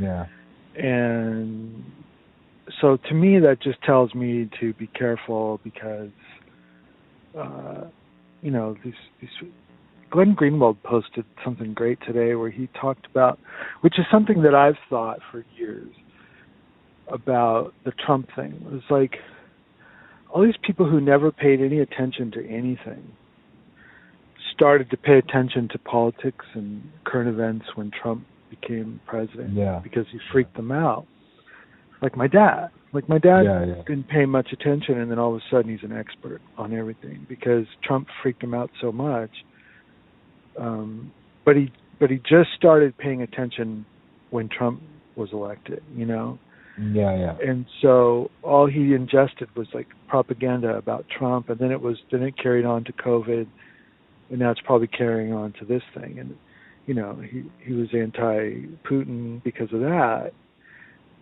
Yeah. 0.00 0.26
And 0.76 1.84
so 2.80 2.96
to 3.08 3.14
me, 3.14 3.38
that 3.40 3.58
just 3.62 3.80
tells 3.82 4.14
me 4.14 4.48
to 4.60 4.72
be 4.74 4.86
careful 4.88 5.60
because, 5.62 6.10
uh, 7.38 7.84
you 8.40 8.50
know, 8.50 8.76
these 8.84 8.94
these. 9.20 9.30
Glenn 10.12 10.36
Greenwald 10.36 10.76
posted 10.84 11.24
something 11.42 11.72
great 11.72 11.98
today 12.06 12.34
where 12.34 12.50
he 12.50 12.68
talked 12.78 13.06
about, 13.06 13.38
which 13.80 13.98
is 13.98 14.04
something 14.12 14.42
that 14.42 14.54
I've 14.54 14.76
thought 14.90 15.20
for 15.30 15.42
years 15.56 15.88
about 17.08 17.72
the 17.84 17.92
Trump 17.92 18.28
thing. 18.36 18.62
It 18.66 18.72
was 18.72 18.82
like 18.90 19.16
all 20.30 20.42
these 20.44 20.58
people 20.62 20.88
who 20.88 21.00
never 21.00 21.32
paid 21.32 21.60
any 21.62 21.80
attention 21.80 22.30
to 22.32 22.46
anything 22.46 23.02
started 24.54 24.90
to 24.90 24.98
pay 24.98 25.16
attention 25.16 25.66
to 25.72 25.78
politics 25.78 26.44
and 26.54 26.82
current 27.04 27.28
events 27.28 27.64
when 27.74 27.90
Trump 27.90 28.26
became 28.50 29.00
president 29.06 29.54
Yeah. 29.54 29.80
because 29.82 30.04
he 30.12 30.18
freaked 30.30 30.56
them 30.56 30.70
out. 30.70 31.06
Like 32.02 32.16
my 32.18 32.26
dad. 32.26 32.68
Like 32.92 33.08
my 33.08 33.16
dad 33.18 33.44
Yeah, 33.44 33.64
yeah. 33.64 33.74
didn't 33.86 34.08
pay 34.08 34.26
much 34.26 34.52
attention 34.52 34.98
and 35.00 35.10
then 35.10 35.18
all 35.18 35.34
of 35.34 35.40
a 35.40 35.44
sudden 35.50 35.70
he's 35.70 35.82
an 35.88 35.96
expert 35.96 36.42
on 36.58 36.74
everything 36.74 37.24
because 37.30 37.64
Trump 37.82 38.08
freaked 38.22 38.42
him 38.42 38.52
out 38.52 38.70
so 38.78 38.92
much. 38.92 39.30
Um 40.58 41.12
but 41.44 41.56
he 41.56 41.72
but 41.98 42.10
he 42.10 42.16
just 42.18 42.50
started 42.56 42.96
paying 42.98 43.22
attention 43.22 43.86
when 44.30 44.48
Trump 44.48 44.82
was 45.14 45.28
elected, 45.32 45.82
you 45.94 46.06
know? 46.06 46.38
Yeah, 46.80 47.16
yeah. 47.16 47.36
and 47.46 47.66
so 47.82 48.30
all 48.42 48.66
he 48.66 48.94
ingested 48.94 49.54
was 49.54 49.66
like 49.74 49.88
propaganda 50.08 50.74
about 50.74 51.04
Trump, 51.16 51.50
and 51.50 51.58
then 51.58 51.70
it 51.70 51.80
was 51.80 51.98
then 52.10 52.22
it 52.22 52.34
carried 52.42 52.64
on 52.64 52.84
to 52.84 52.92
COVID, 52.94 53.46
and 54.30 54.38
now 54.38 54.50
it's 54.50 54.60
probably 54.64 54.86
carrying 54.86 55.34
on 55.34 55.52
to 55.60 55.66
this 55.66 55.82
thing. 55.94 56.18
And 56.18 56.34
you 56.86 56.94
know, 56.94 57.20
he 57.30 57.44
he 57.62 57.74
was 57.74 57.88
anti-Putin 57.94 59.44
because 59.44 59.70
of 59.72 59.80
that, 59.80 60.32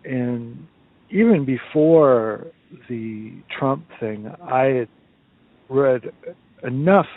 and 0.05 0.65
even 1.09 1.45
before 1.45 2.47
the 2.87 3.33
Trump 3.59 3.85
thing, 3.99 4.33
I 4.41 4.65
had 4.67 4.87
read 5.67 6.03
enough 6.63 7.07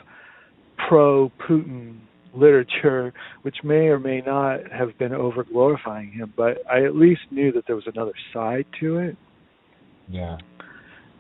pro-Putin 0.88 1.99
literature, 2.35 3.12
which 3.43 3.57
may 3.62 3.87
or 3.87 3.99
may 3.99 4.21
not 4.21 4.61
have 4.73 4.97
been 4.99 5.12
over 5.12 5.45
glorifying 5.45 6.11
him, 6.11 6.33
but 6.37 6.59
I 6.71 6.85
at 6.85 6.97
least 6.97 7.21
knew 7.31 7.53
that 7.53 7.64
there 7.67 7.76
was 7.76 7.87
another 7.87 8.12
side 8.33 8.67
to 8.81 8.99
it, 8.99 9.17
Yeah. 10.09 10.37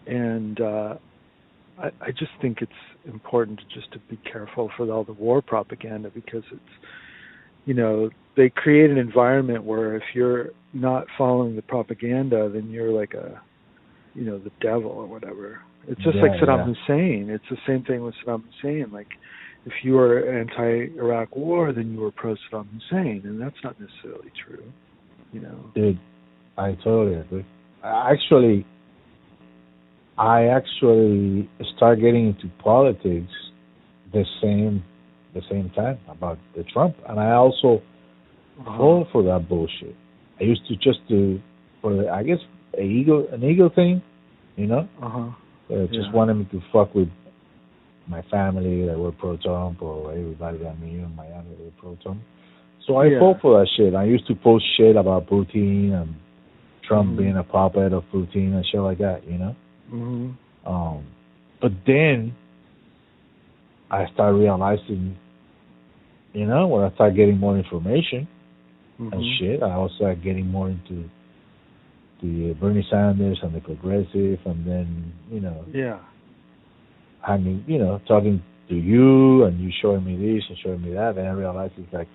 and 0.06 0.60
uh, 0.60 0.96
I, 1.78 1.86
I 2.00 2.10
just 2.10 2.32
think 2.40 2.58
it's 2.60 2.72
important 3.06 3.60
to 3.60 3.64
just 3.74 3.92
to 3.92 3.98
be 4.10 4.18
careful 4.30 4.70
for 4.76 4.90
all 4.90 5.04
the 5.04 5.12
war 5.12 5.42
propaganda 5.42 6.10
because 6.12 6.42
it's, 6.50 6.62
you 7.64 7.74
know, 7.74 8.10
they 8.36 8.50
create 8.50 8.90
an 8.90 8.98
environment 8.98 9.64
where 9.64 9.96
if 9.96 10.02
you're 10.14 10.48
not 10.72 11.06
following 11.16 11.54
the 11.56 11.62
propaganda, 11.62 12.50
then 12.52 12.70
you're 12.70 12.90
like 12.92 13.14
a, 13.14 13.40
you 14.14 14.24
know, 14.24 14.38
the 14.38 14.50
devil 14.60 14.90
or 14.90 15.06
whatever. 15.06 15.60
It's 15.86 16.02
just 16.02 16.16
like 16.16 16.32
Saddam 16.32 16.66
yeah. 16.66 16.74
Hussein. 16.74 17.30
It's 17.30 17.44
the 17.50 17.58
same 17.66 17.84
thing 17.84 18.02
with 18.02 18.14
Saddam 18.24 18.42
Hussein. 18.60 18.90
Like, 18.92 19.08
if 19.66 19.72
you 19.82 19.94
were 19.94 20.28
anti-Iraq 20.40 21.34
war, 21.36 21.72
then 21.72 21.92
you 21.92 22.00
were 22.00 22.12
pro-Saddam 22.12 22.68
Hussein, 22.72 23.22
and 23.24 23.40
that's 23.40 23.56
not 23.64 23.76
necessarily 23.80 24.30
true. 24.44 24.64
You 25.32 25.40
know. 25.40 25.70
Dude, 25.74 25.98
I 26.56 26.72
totally 26.84 27.16
agree. 27.16 27.44
I 27.82 28.10
Actually, 28.12 28.66
I 30.16 30.44
actually 30.44 31.48
start 31.76 32.00
getting 32.00 32.28
into 32.28 32.48
politics 32.62 33.32
the 34.12 34.24
same 34.42 34.82
the 35.34 35.42
same 35.50 35.68
time 35.70 35.98
about 36.08 36.38
the 36.54 36.62
Trump, 36.72 36.94
and 37.08 37.18
I 37.18 37.32
also 37.32 37.82
Uh-huh. 38.60 38.78
fall 38.78 39.04
for 39.10 39.22
that 39.24 39.48
bullshit. 39.48 39.96
I 40.40 40.44
used 40.44 40.64
to 40.68 40.76
just 40.76 41.00
do 41.08 41.40
for 41.82 41.92
the, 41.96 42.08
I 42.08 42.22
guess 42.22 42.38
a 42.78 42.82
ego 42.82 43.26
an 43.32 43.42
ego 43.42 43.68
thing, 43.68 44.00
you 44.56 44.68
know, 44.68 44.86
Uh-huh. 45.02 45.30
uh, 45.74 45.86
just 45.88 46.08
Yeah. 46.08 46.12
wanted 46.12 46.34
me 46.34 46.44
to 46.52 46.60
fuck 46.72 46.94
with 46.94 47.10
my 48.06 48.22
family 48.22 48.86
that 48.86 48.98
were 48.98 49.12
pro 49.12 49.36
Trump 49.36 49.82
or 49.82 50.12
everybody 50.12 50.58
that 50.58 50.68
I 50.68 50.84
knew 50.84 51.04
in 51.04 51.16
Miami 51.16 51.50
that 51.50 51.64
were 51.64 51.70
pro 51.78 51.96
Trump. 52.02 52.20
So 52.86 52.96
I 52.96 53.06
Yeah. 53.06 53.18
fought 53.18 53.40
for 53.40 53.58
that 53.58 53.68
shit. 53.68 53.94
I 53.94 54.04
used 54.04 54.26
to 54.26 54.34
post 54.34 54.64
shit 54.76 54.96
about 54.96 55.26
Putin 55.26 55.94
and 55.94 56.14
Trump 56.82 57.12
Mhm. 57.12 57.16
being 57.16 57.36
a 57.36 57.42
puppet 57.44 57.92
of 57.94 58.04
Putin 58.12 58.54
and 58.54 58.66
shit 58.66 58.80
like 58.80 58.98
that, 58.98 59.26
you 59.26 59.38
know. 59.38 59.56
hmm 59.90 60.30
Um, 60.66 61.04
but 61.60 61.72
then 61.84 62.34
I 63.90 64.06
started 64.08 64.38
realizing, 64.38 65.16
you 66.32 66.46
know, 66.46 66.66
when 66.66 66.84
I 66.84 66.90
started 66.90 67.16
getting 67.16 67.38
more 67.38 67.56
information 67.56 68.26
hmm 68.98 69.08
and 69.12 69.24
shit, 69.38 69.62
I 69.62 69.72
also 69.72 69.94
started 69.94 70.22
getting 70.22 70.50
more 70.50 70.68
into 70.68 71.08
the 72.22 72.54
Bernie 72.54 72.86
Sanders 72.90 73.42
and 73.42 73.52
the 73.54 73.60
progressive, 73.60 74.40
and 74.46 74.64
then 74.64 75.12
you 75.30 75.40
know, 75.40 75.64
Yeah. 75.72 75.98
Hanging, 77.26 77.64
you 77.66 77.78
know, 77.78 78.00
talking 78.06 78.42
to 78.68 78.74
you 78.74 79.44
and 79.44 79.60
you 79.60 79.70
showing 79.82 80.04
me 80.04 80.16
this 80.16 80.44
and 80.48 80.58
showing 80.62 80.82
me 80.82 80.92
that, 80.92 81.16
and 81.18 81.26
I 81.26 81.32
realized 81.32 81.74
it's 81.78 81.92
like, 81.92 82.08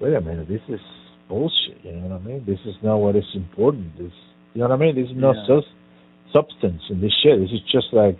wait 0.00 0.14
a 0.14 0.20
minute, 0.20 0.48
this 0.48 0.60
is 0.68 0.80
bullshit. 1.28 1.78
You 1.84 1.92
know 1.92 2.08
what 2.08 2.20
I 2.22 2.24
mean? 2.24 2.44
This 2.46 2.58
is 2.66 2.74
not 2.82 2.96
what 2.96 3.16
is 3.16 3.24
important. 3.34 3.96
This, 3.98 4.12
you 4.54 4.60
know 4.62 4.68
what 4.68 4.74
I 4.74 4.78
mean? 4.78 4.94
This 4.94 5.10
is 5.10 5.16
no 5.16 5.32
Yeah. 5.34 5.46
sus- 5.46 5.72
substance 6.32 6.82
in 6.90 7.00
this 7.00 7.12
shit. 7.22 7.38
This 7.40 7.52
is 7.52 7.60
just 7.70 7.92
like 7.92 8.18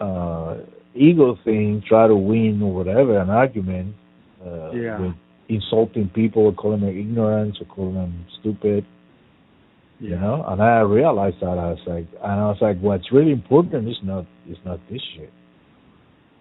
uh 0.00 0.56
ego 0.94 1.36
thing, 1.44 1.82
try 1.86 2.06
to 2.06 2.14
win 2.16 2.62
or 2.62 2.72
whatever, 2.72 3.18
an 3.18 3.30
argument. 3.30 3.94
Uh, 4.44 4.70
Yeah. 4.72 5.00
with 5.00 5.14
insulting 5.48 6.08
people, 6.08 6.42
or 6.46 6.52
calling 6.52 6.80
them 6.80 6.90
ignorant, 6.90 7.58
or 7.60 7.64
calling 7.64 7.94
them 7.94 8.12
stupid. 8.38 8.84
You 10.00 10.16
know? 10.16 10.44
And 10.48 10.62
i 10.62 10.80
realized 10.80 11.36
that 11.40 11.58
i 11.58 11.70
was 11.70 11.78
like 11.86 12.06
and 12.22 12.32
i 12.40 12.46
was 12.46 12.58
like 12.60 12.78
what's 12.80 13.10
really 13.12 13.32
important 13.32 13.88
is 13.88 13.96
not 14.02 14.26
is 14.48 14.58
not 14.64 14.80
this 14.90 15.00
shit. 15.16 15.30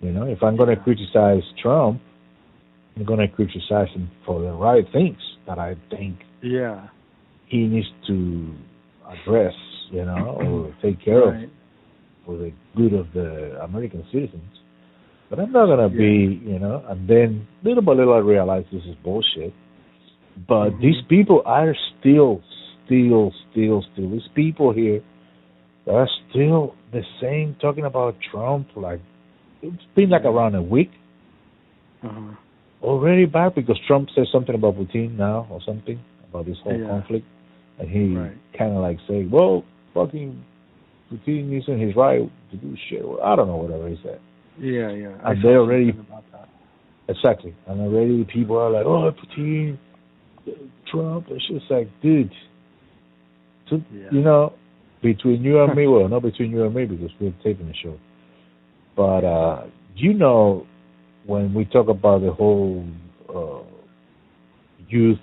You 0.01 0.12
know 0.12 0.24
if 0.24 0.43
i'm 0.43 0.57
going 0.57 0.69
to 0.69 0.81
criticize 0.81 1.43
trump 1.62 2.01
i'm 2.98 3.05
going 3.05 3.19
to 3.19 3.27
criticize 3.27 3.89
him 3.95 4.10
for 4.25 4.41
the 4.41 4.51
right 4.51 4.86
things 4.91 5.17
that 5.48 5.60
i 5.60 5.75
think 5.89 6.17
Yeah. 6.41 6.88
he 7.48 7.60
needs 7.67 7.88
to 8.07 8.53
address 9.07 9.53
you 9.91 10.03
know 10.05 10.38
or 10.41 10.75
take 10.81 11.03
care 11.03 11.22
Right. 11.22 11.43
of 11.45 11.50
for 12.25 12.38
the 12.38 12.51
good 12.75 12.93
of 12.93 13.07
the 13.13 13.62
american 13.63 14.03
citizens. 14.12 14.43
But 15.29 15.39
i'm 15.39 15.51
not 15.51 15.65
going 15.67 15.89
to 15.91 15.95
be 15.95 16.41
you 16.45 16.60
know 16.60 16.83
and 16.88 17.07
then 17.07 17.48
little 17.63 17.83
by 17.83 17.93
little 17.93 18.13
i 18.13 18.17
realized 18.19 18.67
this 18.72 18.83
is 18.83 18.95
bullshit. 19.03 19.53
But 20.48 20.72
Mhm. 20.72 20.81
these 20.81 21.01
people 21.10 21.43
are 21.45 21.75
still 22.00 22.41
still 22.85 23.31
still 23.51 23.83
still 23.93 24.09
these 24.11 24.27
people 24.35 24.73
here 24.73 25.01
that 25.85 25.93
are 25.93 26.09
still 26.29 26.75
the 26.91 27.01
same 27.21 27.55
talking 27.61 27.85
about 27.85 28.15
trump 28.31 28.67
like 28.75 29.01
it's 29.61 29.83
been 29.95 30.09
like 30.09 30.25
around 30.25 30.55
a 30.55 30.61
week 30.61 30.91
Uh-huh. 32.03 32.35
already 32.81 33.25
back 33.25 33.55
because 33.55 33.79
trump 33.87 34.09
says 34.15 34.27
something 34.31 34.55
about 34.55 34.75
putin 34.75 35.15
now 35.17 35.47
or 35.49 35.61
something 35.65 35.99
about 36.29 36.45
this 36.45 36.57
whole 36.63 36.77
Yeah. 36.77 36.87
conflict 36.87 37.25
and 37.79 37.89
he 37.89 38.15
Right. 38.15 38.37
kind 38.57 38.71
of 38.75 38.81
like 38.81 38.97
say 39.07 39.25
well 39.25 39.63
fucking 39.93 40.43
putin 41.11 41.57
isn't 41.61 41.79
his 41.79 41.95
right 41.95 42.29
to 42.51 42.57
do 42.57 42.75
shit 42.89 43.03
or 43.03 43.23
i 43.25 43.35
don't 43.35 43.47
know 43.47 43.57
whatever 43.57 43.87
he 43.89 43.97
said 44.03 44.19
Yeah, 44.59 44.91
yeah. 44.91 45.15
I 45.23 45.31
And 45.31 45.41
saw 45.41 45.47
they 45.47 45.55
already- 45.55 45.89
about 45.89 46.23
that. 46.31 46.47
Exactly. 47.09 47.55
And 47.65 47.81
already 47.81 48.23
people 48.25 48.55
are 48.55 48.69
like, 48.69 48.85
oh, 48.85 49.11
Putin, 49.11 49.77
Trump. 50.85 51.25
It's 51.31 51.47
just 51.47 51.65
like, 51.71 51.87
dude, 52.03 52.29
to, 53.70 53.75
Yeah. 53.93 54.10
you 54.12 54.22
know, 54.22 54.53
between 55.01 55.43
you 55.43 55.62
and 55.62 55.75
me, 55.75 55.88
well, 55.88 56.08
not 56.15 56.22
between 56.22 56.51
you 56.51 56.63
and 56.63 56.74
me 56.74 56.86
because 56.86 57.12
we're 57.20 57.34
taping 57.43 57.67
the 57.67 57.74
show. 57.75 57.98
But, 58.96 59.25
uh, 59.25 59.67
you 59.96 60.13
know, 60.13 60.65
when 61.25 61.53
we 61.53 61.65
talk 61.65 61.88
about 61.88 62.22
the 62.22 62.32
whole 62.32 62.86
uh, 63.34 63.63
youth, 64.88 65.20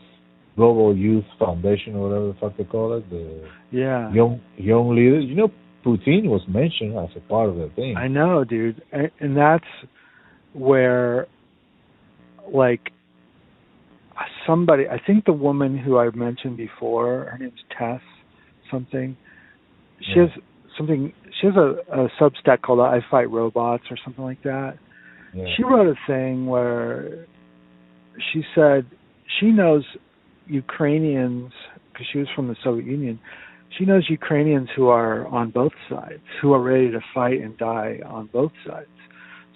global 0.57 0.97
youth 0.97 1.25
foundation 1.39 1.95
or 1.95 2.09
whatever 2.09 2.27
the 2.29 2.35
fuck 2.41 2.57
they 2.57 2.65
call 2.65 2.95
it, 2.95 3.09
the 3.11 3.49
Yeah. 3.71 4.13
young 4.13 4.41
young 4.57 4.95
leaders, 4.95 5.25
you 5.25 5.35
know, 5.37 5.51
Putin 5.85 6.29
was 6.29 6.43
mentioned 6.49 6.97
as 6.99 7.09
a 7.17 7.21
part 7.21 7.49
of 7.49 7.57
the 7.57 7.69
thing. 7.71 7.97
I 7.97 8.09
know, 8.09 8.45
dude, 8.45 8.83
and, 8.93 9.11
and 9.21 9.37
that's 9.37 9.65
where, 10.53 11.27
like, 12.53 12.93
somebody. 14.47 14.89
I 14.89 14.99
think 15.07 15.25
the 15.25 15.33
woman 15.33 15.79
who 15.79 15.99
I 15.99 16.11
mentioned 16.15 16.57
before, 16.57 17.29
her 17.31 17.39
name's 17.39 17.65
Tess, 17.77 18.03
something. 18.71 19.17
She 20.01 20.13
Yeah. 20.19 20.29
has 20.29 20.43
something. 20.77 21.13
She 21.41 21.47
has 21.47 21.57
a, 21.57 21.77
a 21.93 22.09
Substack 22.19 22.63
called 22.63 22.81
"I 22.81 23.01
Fight 23.11 23.31
Robots" 23.31 23.85
or 23.91 23.97
something 24.05 24.25
like 24.25 24.43
that. 24.43 24.79
yeah. 25.35 25.47
She 25.57 25.63
wrote 25.65 25.87
a 25.87 25.99
thing 26.07 26.47
where 26.47 27.27
she 28.33 28.45
said 28.55 28.87
she 29.39 29.51
knows 29.51 29.85
Ukrainians 30.47 31.53
because 31.93 32.07
she 32.13 32.19
was 32.19 32.29
from 32.35 32.49
the 32.49 32.57
Soviet 32.65 32.87
Union. 32.87 33.21
She 33.79 33.85
knows 33.85 34.05
Ukrainians 34.11 34.69
who 34.75 34.89
are 34.89 35.27
on 35.29 35.51
both 35.51 35.73
sides, 35.89 36.23
who 36.41 36.53
are 36.53 36.61
ready 36.61 36.91
to 36.91 37.01
fight 37.15 37.41
and 37.41 37.57
die 37.57 38.01
on 38.05 38.29
both 38.33 38.53
sides. 38.67 38.89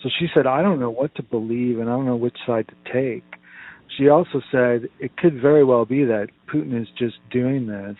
So 0.03 0.09
she 0.19 0.27
said, 0.35 0.47
I 0.47 0.63
don't 0.63 0.79
know 0.79 0.91
what 0.91 1.15
to 1.17 1.23
believe 1.23 1.79
and 1.81 1.89
I 1.89 1.93
don't 1.95 2.07
know 2.07 2.17
which 2.17 2.37
side 2.47 2.67
to 2.69 2.93
take. 2.93 3.25
She 3.97 4.09
also 4.09 4.41
said 4.53 4.89
it 5.01 5.17
could 5.17 5.41
very 5.41 5.65
well 5.65 5.85
be 5.85 6.05
that 6.05 6.29
Putin 6.53 6.81
is 6.81 6.89
just 6.99 7.17
doing 7.33 7.67
this 7.67 7.97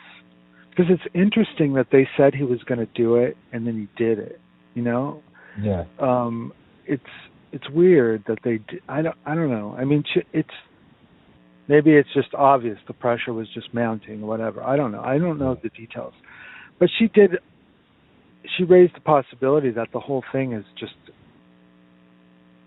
because 0.75 0.91
it's 0.91 1.15
interesting 1.15 1.75
that 1.75 1.87
they 1.93 2.09
said 2.17 2.35
he 2.35 2.43
was 2.43 2.63
going 2.65 2.81
to 2.81 2.89
do 2.95 3.17
it 3.17 3.37
and 3.53 3.67
then 3.67 3.89
he 3.97 4.05
did 4.05 4.19
it. 4.19 4.41
You 4.75 4.83
know? 4.83 5.23
Yeah. 5.61 5.85
Um, 6.01 6.53
it's 6.87 7.03
it's 7.53 7.69
weird 7.71 8.25
that 8.27 8.39
they. 8.45 8.61
I 8.89 9.03
don't. 9.03 9.17
I 9.25 9.35
don't 9.35 9.51
know. 9.51 9.77
I 9.79 9.85
mean, 9.85 10.03
it's 10.33 10.49
maybe 11.69 11.93
it's 11.93 12.13
just 12.13 12.35
obvious 12.35 12.79
the 12.89 12.93
pressure 12.93 13.33
was 13.33 13.49
just 13.55 13.73
mounting 13.73 14.23
or 14.23 14.27
whatever. 14.27 14.63
I 14.63 14.77
don't 14.77 14.91
know. 14.91 15.01
I 15.01 15.19
don't 15.19 15.39
know 15.39 15.57
the 15.63 15.69
details, 15.71 16.13
but 16.79 16.89
she 16.99 17.07
did. 17.09 17.39
She 18.59 18.65
raised 18.65 18.97
the 18.97 19.01
possibility 19.01 19.71
that 19.71 19.89
the 19.93 20.01
whole 20.01 20.25
thing 20.33 20.53
is 20.53 20.65
just 20.79 20.95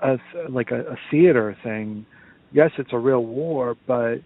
a 0.01 0.17
like 0.49 0.71
a, 0.71 0.79
a 0.91 0.97
theater 1.11 1.55
thing. 1.63 2.05
Yes, 2.53 2.71
it's 2.77 2.93
a 2.93 2.97
real 2.97 3.25
war, 3.25 3.75
but 3.85 4.19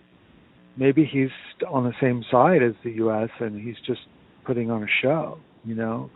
maybe 0.81 1.07
he's 1.09 1.29
on 1.69 1.83
the 1.83 1.93
same 2.01 2.25
side 2.31 2.63
as 2.63 2.73
the 2.83 2.91
U.S. 3.03 3.29
and 3.39 3.61
he's 3.61 3.75
just 3.85 4.01
putting 4.45 4.71
on 4.71 4.83
a 4.83 4.87
show. 5.01 5.37
You 5.63 5.75
know? 5.75 6.09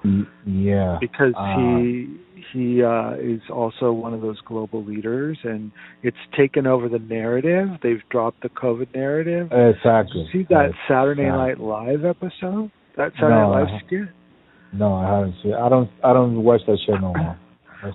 Yeah. 0.47 0.97
Because 0.99 1.33
uh, 1.37 1.55
he 1.55 2.17
he 2.51 2.83
uh, 2.83 3.13
is 3.13 3.41
also 3.53 3.91
one 3.91 4.15
of 4.15 4.21
those 4.21 4.39
global 4.41 4.83
leaders, 4.83 5.37
and 5.43 5.71
it's 6.01 6.17
taken 6.35 6.65
over 6.65 6.89
the 6.89 6.97
narrative. 6.97 7.69
They've 7.83 8.01
dropped 8.09 8.41
the 8.41 8.49
COVID 8.49 8.95
narrative. 8.95 9.51
Exactly. 9.51 10.27
See 10.33 10.47
that. 10.49 10.71
Saturday 10.87 11.27
Night 11.27 11.59
Live 11.59 12.05
episode? 12.05 12.71
That 12.97 13.11
Saturday 13.13 13.35
No, 13.35 13.53
Night 13.53 13.71
Live 13.71 13.81
skit? 13.85 13.99
No, 14.73 14.95
I 14.95 15.13
haven't 15.13 15.35
seen. 15.43 15.53
I 15.53 15.69
don't. 15.69 15.91
I 16.03 16.11
don't 16.11 16.43
watch 16.43 16.61
that 16.65 16.79
show 16.85 16.95
no 16.95 17.13
more. 17.13 17.39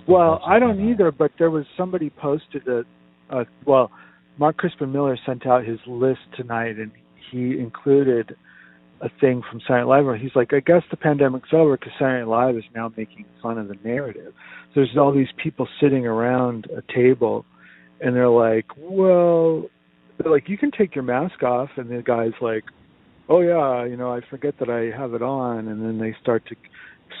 Well, 0.07 0.41
I 0.47 0.57
don't 0.57 0.89
either, 0.89 1.11
but 1.11 1.31
there 1.37 1.51
was 1.51 1.65
somebody 1.75 2.09
posted 2.11 2.65
a, 2.65 2.83
a 3.29 3.45
well, 3.65 3.91
Mark 4.37 4.57
Crispin 4.57 4.91
Miller 4.91 5.17
sent 5.25 5.45
out 5.45 5.65
his 5.65 5.79
list 5.85 6.21
tonight, 6.35 6.77
and 6.77 6.91
he 7.31 7.59
included 7.59 8.35
a 9.01 9.09
thing 9.19 9.41
from 9.49 9.59
Saturday 9.61 9.85
Night 9.87 10.03
Live 10.03 10.21
he's 10.21 10.35
like, 10.35 10.53
I 10.53 10.59
guess 10.59 10.83
the 10.91 10.97
pandemic's 10.97 11.49
over 11.53 11.75
because 11.75 11.93
Saturday 11.99 12.19
Night 12.19 12.27
Live 12.27 12.57
is 12.57 12.63
now 12.75 12.91
making 12.95 13.25
fun 13.41 13.57
of 13.57 13.67
the 13.67 13.77
narrative. 13.83 14.33
So 14.73 14.81
there's 14.81 14.95
all 14.97 15.13
these 15.13 15.31
people 15.41 15.67
sitting 15.81 16.05
around 16.05 16.67
a 16.75 16.81
table, 16.93 17.45
and 17.99 18.15
they're 18.15 18.29
like, 18.29 18.65
well, 18.77 19.65
they're 20.17 20.31
like, 20.31 20.47
you 20.47 20.57
can 20.57 20.71
take 20.71 20.95
your 20.95 21.03
mask 21.03 21.41
off, 21.43 21.69
and 21.77 21.89
the 21.89 22.03
guy's 22.03 22.39
like, 22.41 22.63
oh 23.27 23.41
yeah, 23.41 23.85
you 23.85 23.97
know, 23.97 24.11
I 24.11 24.21
forget 24.29 24.55
that 24.59 24.69
I 24.69 24.95
have 24.95 25.13
it 25.13 25.21
on, 25.21 25.67
and 25.67 25.83
then 25.83 25.97
they 25.99 26.15
start 26.21 26.45
to 26.47 26.55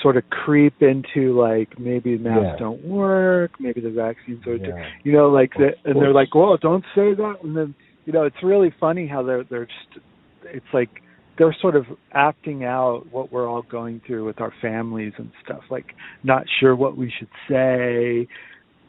sort 0.01 0.17
of 0.17 0.23
creep 0.29 0.81
into 0.81 1.37
like 1.39 1.79
maybe 1.79 2.17
masks 2.17 2.43
Yeah. 2.43 2.55
don't 2.57 2.83
work, 2.85 3.51
maybe 3.59 3.81
the 3.81 3.89
vaccines 3.91 4.45
are, 4.47 4.55
Yeah. 4.55 4.85
you 5.03 5.11
know, 5.11 5.29
like 5.29 5.55
Of 5.55 5.73
and 5.85 5.95
they're 6.01 6.13
like, 6.13 6.33
well, 6.35 6.55
don't 6.57 6.83
say 6.95 7.13
that, 7.13 7.37
and 7.43 7.55
then 7.55 7.73
you 8.05 8.13
know, 8.13 8.23
it's 8.23 8.41
really 8.43 8.71
funny 8.79 9.05
how 9.07 9.21
they're 9.23 9.43
they're 9.43 9.65
just, 9.65 10.03
it's 10.45 10.73
like 10.73 10.89
they're 11.37 11.55
sort 11.61 11.75
of 11.75 11.85
acting 12.13 12.63
out 12.65 13.05
what 13.11 13.31
we're 13.31 13.47
all 13.47 13.61
going 13.63 14.01
through 14.05 14.25
with 14.25 14.41
our 14.41 14.51
families 14.61 15.13
and 15.17 15.31
stuff, 15.43 15.61
like 15.69 15.93
not 16.23 16.43
sure 16.59 16.75
what 16.75 16.97
we 16.97 17.09
should 17.17 17.29
say, 17.49 18.27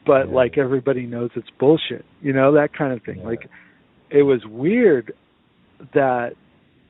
but 0.05 0.27
Yeah. 0.27 0.35
like 0.35 0.57
everybody 0.57 1.05
knows 1.05 1.31
it's 1.35 1.49
bullshit, 1.59 2.05
you 2.21 2.33
know, 2.33 2.51
that 2.53 2.73
kind 2.73 2.91
of 2.93 3.01
thing. 3.03 3.19
Yeah. 3.19 3.25
Like 3.27 3.47
it 4.09 4.23
was 4.23 4.45
weird 4.45 5.13
that 5.93 6.33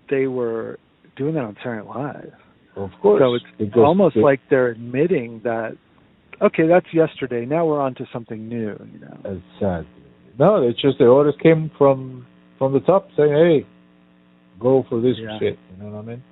they 0.09 0.27
were 0.27 0.79
doing 1.15 1.35
that 1.35 1.43
on 1.43 1.55
Saturday 1.57 1.85
Night 1.85 1.95
Live. 1.95 2.33
Of 2.75 2.89
course. 3.01 3.21
So 3.21 3.33
it's 3.35 3.45
because 3.57 3.83
almost 3.83 4.15
they- 4.15 4.21
like 4.21 4.39
they're 4.49 4.69
admitting 4.69 5.41
that 5.43 5.77
okay, 6.41 6.67
that's 6.67 6.87
yesterday. 6.93 7.45
Now 7.45 7.65
we're 7.65 7.79
on 7.81 7.95
to 7.95 8.05
something 8.11 8.47
new, 8.49 8.75
you 8.93 8.99
know. 8.99 9.17
Exactly. 9.55 10.03
No, 10.39 10.67
it's 10.67 10.81
just 10.81 10.97
the 10.97 11.05
orders 11.05 11.35
came 11.41 11.69
from 11.77 12.25
from 12.57 12.73
the 12.73 12.79
top 12.81 13.09
saying, 13.15 13.31
"Hey, 13.31 13.65
go 14.59 14.83
for 14.89 14.99
this 14.99 15.17
Yeah. 15.19 15.37
shit." 15.39 15.59
You 15.77 15.83
know 15.83 15.91
what 15.95 15.99
I 15.99 16.07
mean? 16.07 16.23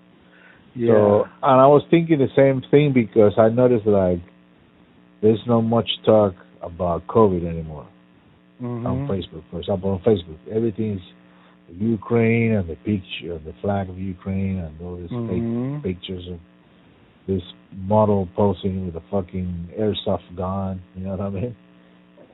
Yeah. 0.75 0.93
So, 0.93 1.23
and 1.43 1.62
I 1.62 1.67
was 1.67 1.84
thinking 1.91 2.17
the 2.19 2.30
same 2.36 2.62
thing 2.71 2.93
because 2.93 3.38
I 3.38 3.49
noticed 3.49 3.86
like 3.86 4.19
there's 5.21 5.45
not 5.45 5.62
much 5.62 5.89
talk 6.04 6.34
about 6.63 7.06
COVID 7.08 7.45
anymore 7.45 7.86
Mhm. 8.62 8.86
on 8.86 9.08
Facebook. 9.08 9.43
For 9.51 9.60
example, 9.60 9.91
on 9.91 9.99
Facebook, 9.99 10.38
everything's 10.49 11.01
Ukraine 11.79 12.53
and 12.53 12.67
the 12.67 12.75
picture, 12.75 13.34
of 13.34 13.43
the 13.43 13.53
flag 13.62 13.89
of 13.89 13.97
Ukraine, 13.97 14.60
and 14.60 14.81
all 14.81 14.95
these 14.97 15.12
Mhm. 15.12 15.27
fake 15.27 15.84
pictures 15.84 16.27
of 16.27 16.39
this 17.27 17.43
model 17.88 18.27
posing 18.36 18.86
with 18.86 18.95
a 18.95 19.01
fucking 19.12 19.69
airsoft 19.77 20.36
gun. 20.36 20.81
You 20.95 21.05
know 21.05 21.12
what 21.12 21.21
I 21.21 21.29
mean? 21.29 21.55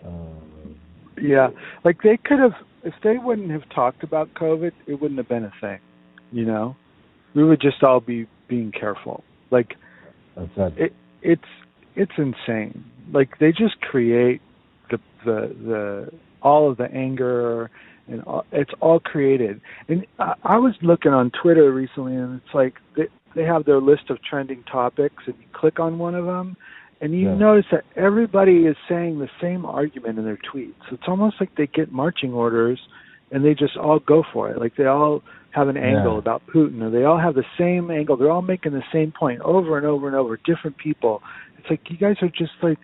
Um, 0.06 0.76
Yeah, 1.20 1.50
like 1.84 2.02
they 2.04 2.18
could 2.18 2.40
have 2.40 2.56
if 2.84 2.94
they 3.04 3.18
wouldn't 3.18 3.52
have 3.52 3.68
talked 3.70 4.04
about 4.04 4.34
COVID, 4.36 4.72
it 4.86 5.02
wouldn't 5.02 5.18
have 5.18 5.28
been 5.28 5.46
a 5.46 5.54
thing. 5.60 5.80
You 6.32 6.46
know, 6.46 6.78
we 7.34 7.44
would 7.44 7.60
just 7.60 7.84
all 7.84 8.00
be 8.00 8.28
being 8.48 8.72
careful. 8.72 9.24
Like 9.52 9.76
that's 10.36 10.78
it, 10.78 10.94
it's 11.22 11.50
it's 11.96 12.12
insane. 12.18 12.84
Like 13.12 13.40
they 13.40 13.52
just 13.52 13.80
create 13.82 14.42
the 14.92 15.00
the 15.26 15.56
the 15.66 16.12
all 16.42 16.70
of 16.70 16.78
the 16.78 16.90
anger 16.94 17.70
and 18.10 18.24
all, 18.24 18.46
it's 18.52 18.72
all 18.80 19.00
created. 19.00 19.62
And 19.88 20.06
I, 20.20 20.34
I 20.44 20.58
was 20.58 20.74
looking 20.82 21.12
on 21.12 21.32
Twitter 21.42 21.72
recently, 21.74 22.16
and 22.16 22.42
it's 22.42 22.54
like 22.54 22.76
they 22.96 23.08
they 23.36 23.44
have 23.44 23.66
their 23.66 23.80
list 23.82 24.10
of 24.10 24.18
trending 24.24 24.64
topics, 24.64 25.24
and 25.26 25.36
you 25.40 25.46
click 25.54 25.80
on 25.80 26.00
one 26.00 26.16
of 26.16 26.26
them, 26.26 26.56
and 27.02 27.14
you 27.14 27.28
Yeah. 27.30 27.36
notice 27.36 27.66
that 27.72 27.84
everybody 27.96 28.66
is 28.66 28.76
saying 28.90 29.20
the 29.20 29.30
same 29.42 29.66
argument 29.66 30.18
in 30.18 30.26
their 30.26 30.40
tweets. 30.52 30.74
It's 30.92 31.08
almost 31.08 31.36
like 31.40 31.54
they 31.56 31.68
get 31.68 31.92
marching 31.92 32.34
orders, 32.34 32.80
and 33.32 33.44
they 33.46 33.54
just 33.54 33.78
all 33.78 34.00
go 34.00 34.24
for 34.34 34.50
it. 34.50 34.60
Like 34.60 34.76
they 34.76 34.86
all 34.86 35.22
have 35.52 35.68
an 35.68 35.78
angle 35.78 36.14
Yeah. 36.14 36.20
about 36.20 36.42
Putin, 36.48 36.82
or 36.82 36.90
they 36.90 37.04
all 37.04 37.18
have 37.20 37.36
the 37.36 37.46
same 37.58 37.92
angle. 37.92 38.16
They're 38.18 38.32
all 38.32 38.42
making 38.42 38.74
the 38.74 38.84
same 38.92 39.12
point 39.12 39.42
over 39.42 39.78
and 39.78 39.86
over 39.86 40.08
and 40.08 40.16
over. 40.16 40.38
Different 40.46 40.78
people. 40.78 41.22
It's 41.58 41.70
like 41.70 41.82
you 41.90 41.98
guys 41.98 42.16
are 42.22 42.30
just 42.30 42.54
like 42.62 42.80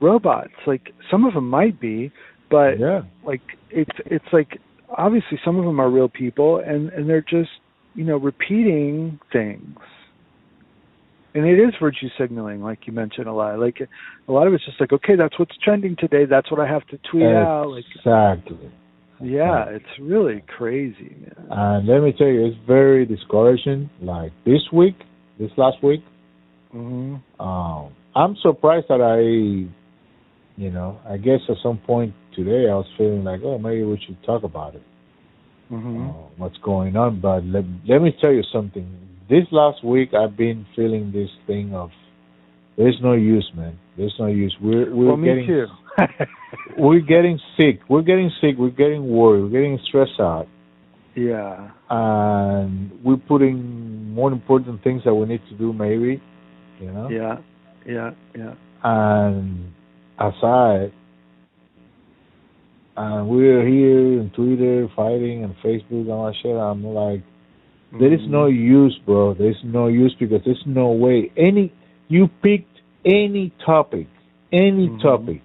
robots. 0.00 0.52
Like 0.66 0.92
some 1.10 1.24
of 1.24 1.34
them 1.34 1.48
might 1.48 1.80
be, 1.80 2.12
but 2.50 2.78
yeah. 2.78 3.02
like 3.24 3.42
it's 3.70 3.96
it's 4.06 4.24
like 4.32 4.58
obviously 4.96 5.38
some 5.44 5.58
of 5.58 5.64
them 5.64 5.80
are 5.80 5.90
real 5.90 6.08
people 6.08 6.58
and 6.58 6.90
and 6.90 7.08
they're 7.08 7.20
just 7.20 7.50
you 7.94 8.04
know 8.04 8.16
repeating 8.16 9.18
things. 9.32 9.78
And 11.34 11.44
it 11.44 11.60
is 11.60 11.74
virtue 11.78 12.08
signaling 12.18 12.62
like 12.62 12.86
you 12.86 12.92
mentioned 12.94 13.26
a 13.26 13.32
lot 13.32 13.58
like 13.58 13.78
a 14.26 14.32
lot 14.32 14.46
of 14.46 14.54
it's 14.54 14.64
just 14.64 14.80
like 14.80 14.92
okay 14.92 15.16
that's 15.16 15.38
what's 15.38 15.56
trending 15.62 15.96
today. 15.98 16.24
That's 16.24 16.50
what 16.50 16.60
i 16.60 16.66
have 16.66 16.86
to 16.88 16.98
tweet 17.10 17.24
out. 17.24 17.68
Like 17.68 17.84
Exactly. 17.94 18.70
yeah 19.20 19.66
it's 19.68 19.84
really 20.00 20.42
crazy 20.56 21.14
man. 21.20 21.46
And 21.50 21.88
let 21.88 22.02
me 22.02 22.12
tell 22.16 22.26
you, 22.26 22.46
it's 22.46 22.56
very 22.66 23.04
discouraging. 23.04 23.90
Like 24.00 24.32
this 24.44 24.62
week, 24.72 24.96
this 25.38 25.50
last 25.58 25.82
week, 25.82 26.02
mhm 26.74 27.20
um, 27.38 27.92
I'm 28.16 28.34
surprised 28.40 28.86
that 28.88 29.02
I, 29.02 29.68
you 30.56 30.70
know, 30.70 30.98
I 31.08 31.16
guess 31.18 31.40
at 31.48 31.56
some 31.62 31.78
point 31.78 32.14
today 32.34 32.68
I 32.70 32.74
was 32.74 32.86
feeling 32.96 33.24
like, 33.24 33.40
oh, 33.44 33.58
maybe 33.58 33.82
we 33.84 34.00
should 34.06 34.22
talk 34.24 34.42
about 34.42 34.74
it, 34.74 34.82
mhm 35.70 36.10
uh, 36.10 36.12
what's 36.36 36.58
going 36.58 36.96
on. 36.96 37.20
But 37.20 37.44
let, 37.44 37.64
let 37.88 38.00
me 38.02 38.14
tell 38.20 38.32
you 38.32 38.42
something. 38.52 38.86
This 39.28 39.46
last 39.50 39.84
week 39.84 40.10
I've 40.14 40.36
been 40.36 40.66
feeling 40.76 41.12
this 41.12 41.30
thing 41.46 41.74
of 41.74 41.90
there's 42.76 42.98
no 43.02 43.12
use, 43.14 43.50
man. 43.56 43.78
There's 43.96 44.14
no 44.18 44.26
use. 44.26 44.54
We're 44.60 44.94
we're 44.94 45.06
well 45.06 45.16
getting 45.16 45.46
we're 46.78 47.00
getting 47.00 47.38
sick. 47.56 47.80
We're 47.88 48.02
getting 48.02 48.30
sick. 48.40 48.56
We're 48.58 48.70
getting 48.70 49.08
worried. 49.08 49.42
We're 49.44 49.50
getting 49.60 49.78
stressed 49.88 50.20
out. 50.20 50.46
yeah 51.14 51.70
and 51.88 52.90
we're 53.04 53.16
putting 53.16 54.12
more 54.12 54.30
important 54.32 54.82
things 54.84 55.02
that 55.04 55.14
we 55.14 55.24
need 55.26 55.40
to 55.48 55.54
do 55.56 55.72
maybe 55.72 56.20
you 56.80 56.90
know 56.92 57.08
yeah 57.08 57.36
yeah 57.86 58.10
yeah 58.34 58.54
and 58.84 59.72
aside 60.18 60.92
and 62.96 63.28
we're 63.28 63.66
here 63.66 64.20
in 64.20 64.30
twitter 64.34 64.88
fighting 64.96 65.44
and 65.44 65.54
facebook 65.62 65.90
and 66.02 66.10
all 66.10 66.26
that 66.26 66.34
shit 66.42 66.56
i'm 66.56 66.84
like 66.84 67.22
there 67.98 68.12
is 68.12 68.26
no 68.28 68.46
Mhm. 68.46 68.56
use 68.56 68.98
bro 69.04 69.34
there's 69.34 69.62
no 69.64 69.86
use 69.86 70.14
because 70.18 70.42
there's 70.44 70.62
no 70.66 70.90
way 70.92 71.30
any 71.36 71.72
you 72.08 72.28
picked 72.42 72.80
any 73.04 73.50
topic 73.64 74.06
any 74.52 74.88
Mhm. 74.88 75.00
topic 75.00 75.42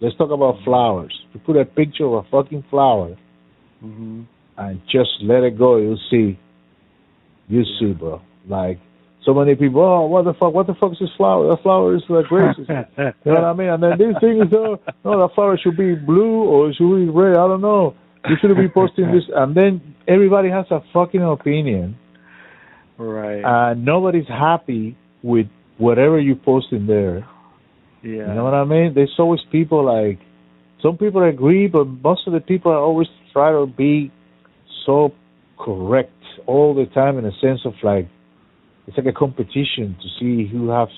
let's 0.00 0.16
talk 0.16 0.30
about 0.30 0.60
flowers 0.62 1.24
you 1.32 1.40
put 1.40 1.56
a 1.56 1.64
picture 1.64 2.06
of 2.06 2.12
a 2.14 2.22
fucking 2.24 2.62
flower 2.70 3.16
mhm 3.84 4.24
and 4.58 4.78
just 4.86 5.22
let 5.22 5.42
it 5.42 5.56
go. 5.56 5.76
You'll 5.78 5.96
see. 6.10 6.36
You 7.48 7.64
see, 7.78 7.92
bro. 7.94 8.20
Like 8.46 8.78
so 9.24 9.34
many 9.34 9.54
people. 9.54 9.82
Oh, 9.82 10.06
what 10.06 10.24
the 10.24 10.34
fuck? 10.34 10.54
What 10.54 10.66
the 10.66 10.74
fuck 10.74 10.92
is 10.92 10.98
this 11.00 11.10
flower? 11.16 11.48
That 11.48 11.62
flower 11.62 11.94
is 11.96 12.02
like 12.08 12.26
racist. 12.26 12.68
you 12.98 13.32
know 13.32 13.40
what 13.40 13.44
I 13.44 13.52
mean? 13.52 13.68
And 13.68 13.82
then 13.82 13.92
these 13.98 14.16
things, 14.20 14.52
oh, 14.52 14.78
no, 15.04 15.20
that 15.20 15.34
flower 15.34 15.58
should 15.62 15.76
be 15.76 15.94
blue 15.94 16.44
or 16.44 16.70
it 16.70 16.76
should 16.76 16.94
be 16.94 17.10
red. 17.10 17.32
I 17.32 17.46
don't 17.46 17.60
know. 17.60 17.94
You 18.28 18.36
should 18.40 18.54
be 18.56 18.68
posting 18.68 19.06
this, 19.12 19.24
and 19.34 19.56
then 19.56 19.94
everybody 20.06 20.50
has 20.50 20.66
a 20.70 20.80
fucking 20.92 21.22
opinion, 21.22 21.96
right 22.98 23.42
and 23.42 23.84
nobody's 23.84 24.28
happy 24.28 24.96
with 25.22 25.46
whatever 25.78 26.20
you 26.20 26.34
post 26.36 26.66
in 26.70 26.86
there. 26.86 27.26
Yeah. 28.02 28.28
You 28.28 28.34
know 28.34 28.44
what 28.44 28.54
I 28.54 28.64
mean? 28.64 28.92
There's 28.94 29.14
always 29.18 29.40
people 29.50 29.84
like 29.84 30.18
some 30.82 30.96
people 30.96 31.26
agree, 31.26 31.66
but 31.66 31.86
most 31.86 32.26
of 32.26 32.32
the 32.32 32.40
people 32.40 32.72
are 32.72 32.78
always 32.78 33.08
try 33.32 33.52
to 33.52 33.66
be 33.66 34.12
so 34.86 35.12
correct 35.58 36.12
all 36.46 36.74
the 36.74 36.86
time 36.86 37.18
in 37.18 37.24
a 37.24 37.32
sense 37.40 37.60
of 37.64 37.74
like 37.82 38.08
it's 38.90 38.96
like 38.98 39.06
a 39.06 39.18
competition 39.18 39.96
to 40.02 40.08
see 40.18 40.46
who 40.50 40.68
has 40.70 40.88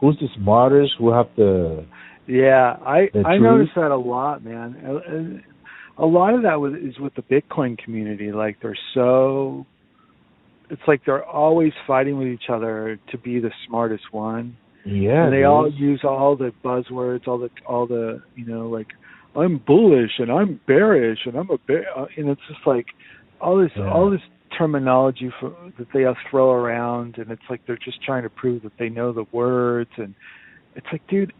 who's 0.00 0.16
the 0.20 0.28
smartest, 0.40 0.92
who 0.98 1.10
have 1.12 1.26
the 1.36 1.84
yeah. 2.26 2.76
I 2.84 3.08
the 3.12 3.20
I 3.26 3.36
truth. 3.36 3.42
noticed 3.42 3.72
that 3.76 3.90
a 3.90 3.96
lot, 3.96 4.44
man. 4.44 4.76
And 4.84 5.42
A 5.98 6.04
lot 6.06 6.34
of 6.34 6.42
that 6.42 6.60
was, 6.60 6.74
is 6.74 6.98
with 7.00 7.14
the 7.14 7.22
Bitcoin 7.22 7.76
community. 7.78 8.30
Like 8.32 8.58
they're 8.62 8.78
so, 8.94 9.64
it's 10.70 10.82
like 10.86 11.00
they're 11.06 11.24
always 11.24 11.72
fighting 11.86 12.18
with 12.18 12.28
each 12.28 12.48
other 12.50 12.98
to 13.10 13.18
be 13.18 13.38
the 13.40 13.50
smartest 13.66 14.04
one. 14.12 14.56
yeah. 14.84 15.24
and 15.24 15.32
they 15.32 15.44
all 15.44 15.70
use 15.72 16.02
all 16.04 16.36
the 16.36 16.52
buzzwords, 16.64 17.26
all 17.26 17.38
the 17.38 17.50
all 17.66 17.86
the 17.86 18.22
you 18.34 18.44
know 18.46 18.68
like 18.68 18.88
I'm 19.34 19.58
bullish 19.66 20.12
and 20.18 20.30
I'm 20.30 20.60
bearish 20.66 21.20
and 21.26 21.36
I'm 21.36 21.50
a 21.50 21.58
bear, 21.66 21.84
uh, 21.96 22.06
and 22.16 22.28
it's 22.28 22.40
just 22.48 22.66
like 22.66 22.86
all 23.40 23.56
this 23.58 23.70
Yeah. 23.76 23.90
all 23.92 24.10
this 24.10 24.20
terminology 24.56 25.30
for, 25.40 25.54
that 25.78 25.88
they 25.92 26.04
all 26.04 26.16
throw 26.30 26.50
around, 26.52 27.18
and 27.18 27.30
it's 27.30 27.42
like 27.50 27.60
they're 27.66 27.78
just 27.82 28.02
trying 28.02 28.22
to 28.22 28.30
prove 28.30 28.62
that 28.62 28.72
they 28.78 28.88
know 28.88 29.12
the 29.12 29.24
words, 29.32 29.90
and 29.96 30.14
it's 30.74 30.86
like, 30.92 31.06
dude, 31.08 31.32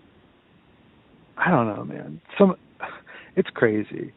I 1.37 1.51
don't 1.51 1.75
know, 1.75 1.85
man. 1.85 2.21
Some, 2.39 2.57
it's 3.37 3.51
crazy 3.51 4.13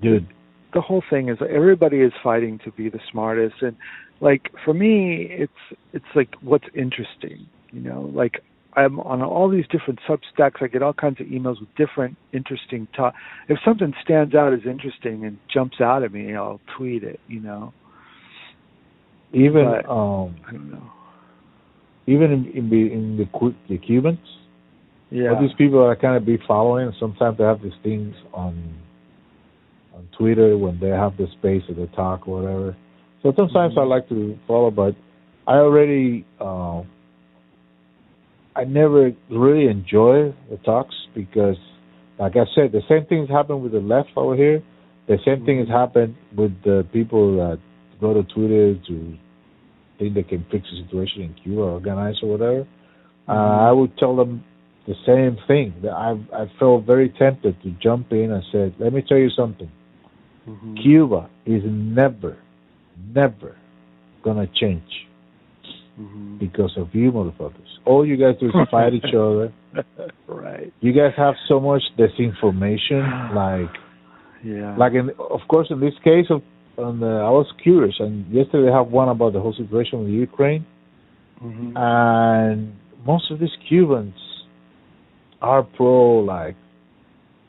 dude. 0.00 0.26
the 0.74 0.80
whole 0.80 1.02
thing 1.10 1.28
is 1.28 1.38
everybody 1.48 1.98
is 1.98 2.12
fighting 2.22 2.58
to 2.64 2.70
be 2.72 2.88
the 2.88 3.00
smartest 3.10 3.56
and 3.62 3.76
like 4.20 4.50
for 4.64 4.74
me 4.74 5.26
it's 5.30 5.80
it's 5.92 6.04
like 6.14 6.34
what's 6.42 6.66
interesting 6.74 7.46
you 7.72 7.80
know 7.80 8.10
like 8.14 8.42
i'm 8.74 9.00
on 9.00 9.22
all 9.22 9.48
these 9.48 9.66
different 9.70 9.98
substacks 10.08 10.62
i 10.62 10.66
get 10.66 10.82
all 10.82 10.92
kinds 10.92 11.20
of 11.20 11.26
emails 11.26 11.58
with 11.60 11.68
different 11.76 12.16
interesting 12.32 12.86
talk. 12.94 13.14
if 13.48 13.58
something 13.64 13.92
stands 14.04 14.34
out 14.34 14.52
as 14.52 14.60
interesting 14.66 15.24
and 15.24 15.38
jumps 15.52 15.80
out 15.80 16.02
at 16.02 16.12
me 16.12 16.34
i'll 16.34 16.60
tweet 16.76 17.02
it 17.02 17.20
you 17.26 17.40
know 17.40 17.72
Even 19.32 19.64
But- 19.64 19.88
um 19.90 20.36
i 20.46 20.52
don't 20.52 20.70
know 20.70 20.90
even 22.06 22.32
in 22.32 22.46
in 22.54 22.70
the 22.70 22.92
in 22.92 23.16
the, 23.18 23.54
the 23.68 23.76
Cubans, 23.78 24.18
yeah 25.10 25.28
all 25.30 25.40
these 25.40 25.52
people 25.58 25.86
I 25.90 25.94
kind 25.94 26.16
of 26.16 26.24
be 26.24 26.38
following. 26.48 26.90
Sometimes 26.98 27.36
they 27.36 27.44
have 27.44 27.60
these 27.60 27.76
things 27.82 28.14
on 28.32 28.54
on 29.94 30.08
Twitter 30.16 30.56
when 30.56 30.78
they 30.80 30.88
have 30.88 31.18
the 31.18 31.26
space 31.38 31.62
or 31.68 31.74
they 31.74 31.86
talk 31.94 32.26
or 32.26 32.40
whatever. 32.40 32.76
So 33.22 33.34
sometimes 33.36 33.74
Mhm. 33.74 33.80
I 33.80 33.84
like 33.84 34.08
to 34.08 34.38
follow, 34.46 34.70
but 34.70 34.94
I 35.46 35.56
already 35.58 36.24
uh, 36.40 36.82
I 38.56 38.64
never 38.64 39.12
really 39.30 39.68
enjoy 39.68 40.32
the 40.50 40.56
talks 40.64 40.94
because, 41.14 41.58
like 42.18 42.36
I 42.36 42.46
said, 42.54 42.72
the 42.72 42.82
same 42.88 43.04
things 43.04 43.28
happen 43.28 43.62
with 43.62 43.72
the 43.72 43.80
left 43.80 44.10
over 44.16 44.34
here. 44.34 44.62
The 45.08 45.18
same 45.26 45.44
thing 45.44 45.58
has 45.58 45.68
Mhm. 45.68 45.72
happened 45.82 46.14
with 46.34 46.52
the 46.62 46.86
people 46.92 47.36
that 47.36 47.58
go 48.00 48.14
to 48.14 48.22
Twitter 48.34 48.74
to 48.88 49.14
think 49.98 50.14
they 50.14 50.22
can 50.22 50.44
fix 50.50 50.66
the 50.70 50.82
situation 50.84 51.22
in 51.22 51.34
Cuba 51.42 51.60
or 51.62 51.70
organize 51.72 52.14
or 52.22 52.30
whatever. 52.30 52.66
Uh, 53.28 53.32
I 53.68 53.72
would 53.72 53.96
tell 53.98 54.16
them 54.16 54.44
the 54.86 54.94
same 55.04 55.36
thing. 55.46 55.74
That 55.82 55.92
I 55.92 56.10
I 56.32 56.50
felt 56.58 56.84
very 56.84 57.10
tempted 57.10 57.60
to 57.62 57.70
jump 57.82 58.12
in 58.12 58.32
and 58.32 58.42
said, 58.52 58.74
"Let 58.78 58.92
me 58.92 59.02
tell 59.06 59.18
you 59.18 59.30
something. 59.30 59.70
Mhm. 60.48 60.82
Cuba 60.82 61.28
is 61.44 61.62
never, 61.66 62.36
never 63.14 63.54
gonna 64.22 64.46
change 64.46 65.06
Mhm. 66.00 66.38
because 66.38 66.74
of 66.78 66.94
you, 66.94 67.12
motherfuckers. 67.12 67.70
All 67.84 68.06
you 68.06 68.16
guys 68.16 68.36
do 68.40 68.46
is 68.48 68.68
fight 68.70 68.94
each 68.94 69.12
other. 69.14 69.52
right 70.26 70.72
You 70.80 70.92
guys 70.92 71.12
have 71.16 71.34
so 71.48 71.60
much 71.60 71.82
disinformation. 71.98 73.02
Like, 73.34 73.70
yeah 74.44 74.74
like 74.76 74.92
in 74.94 75.10
of 75.18 75.40
course 75.48 75.68
in 75.70 75.80
this 75.80 75.94
case 76.04 76.26
of, 76.30 76.42
on 76.78 77.00
the, 77.00 77.06
I 77.06 77.30
was 77.30 77.46
curious, 77.62 77.96
and 77.98 78.26
yesterday 78.32 78.70
I 78.70 78.76
have 78.76 78.88
one 78.88 79.08
about 79.08 79.32
the 79.32 79.40
whole 79.40 79.52
situation 79.54 80.00
with 80.00 80.10
Ukraine, 80.10 80.64
Mhm. 81.42 81.72
and 81.76 82.72
most 83.06 83.30
of 83.30 83.38
these 83.38 83.54
Cubans 83.68 84.18
are 85.40 85.62
pro 85.62 86.20
like 86.20 86.56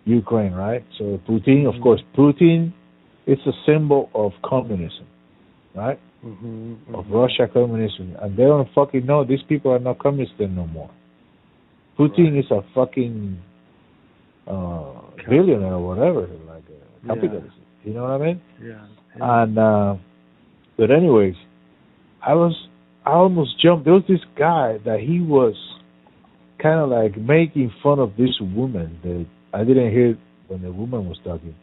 Ukraine, 0.06 0.54
right? 0.54 0.84
So 0.98 1.20
Putin, 1.28 1.68
of 1.68 1.76
Mhm. 1.76 1.82
course, 1.82 2.02
Putin 2.15 2.72
it's 3.26 3.46
a 3.46 3.54
symbol 3.65 4.10
of 4.15 4.34
communism, 4.42 5.06
right? 5.76 6.00
Mhm. 6.26 6.78
Of. 6.94 7.12
Russia 7.12 7.48
communism, 7.48 8.15
and 8.22 8.36
they 8.36 8.46
don't 8.46 8.70
fucking 8.70 9.06
know 9.06 9.24
these 9.24 9.44
people 9.44 9.72
are 9.72 9.80
not 9.80 10.00
communists 10.00 10.39
no 10.39 10.65
more. 10.68 10.89
Putin 11.98 12.32
Right. 12.34 12.44
is 12.44 12.52
a 12.52 12.62
fucking 12.76 13.38
uh, 14.48 14.94
billionaire 15.30 15.74
or 15.76 15.86
whatever, 15.89 16.22
like 16.48 16.63
a 16.70 16.80
Yeah. 17.06 17.13
capitalist. 17.13 17.56
You 17.86 17.94
know 17.94 18.04
what 18.04 18.13
I 18.20 18.26
mean? 18.26 18.42
yeah 18.62 18.68
yeah. 18.70 18.99
And 19.15 19.58
uh 19.58 19.95
but 20.78 20.91
anyways, 20.91 21.36
I 22.26 22.34
was 22.36 22.56
I 23.06 23.12
almost 23.12 23.60
jumped. 23.62 23.86
There 23.86 23.93
was 23.93 24.04
this 24.08 24.24
guy 24.38 24.78
that 24.86 25.00
he 25.00 25.19
was 25.19 25.56
kind 26.62 26.80
of 26.80 26.89
like 26.89 27.17
making 27.17 27.72
fun 27.82 28.00
of 28.00 28.15
this 28.17 28.39
woman 28.41 29.00
that 29.04 29.26
I 29.54 29.63
didn't 29.63 29.91
hear 29.91 30.17
when 30.48 30.62
the 30.62 30.72
woman 30.72 31.08
was 31.08 31.17
talking, 31.24 31.56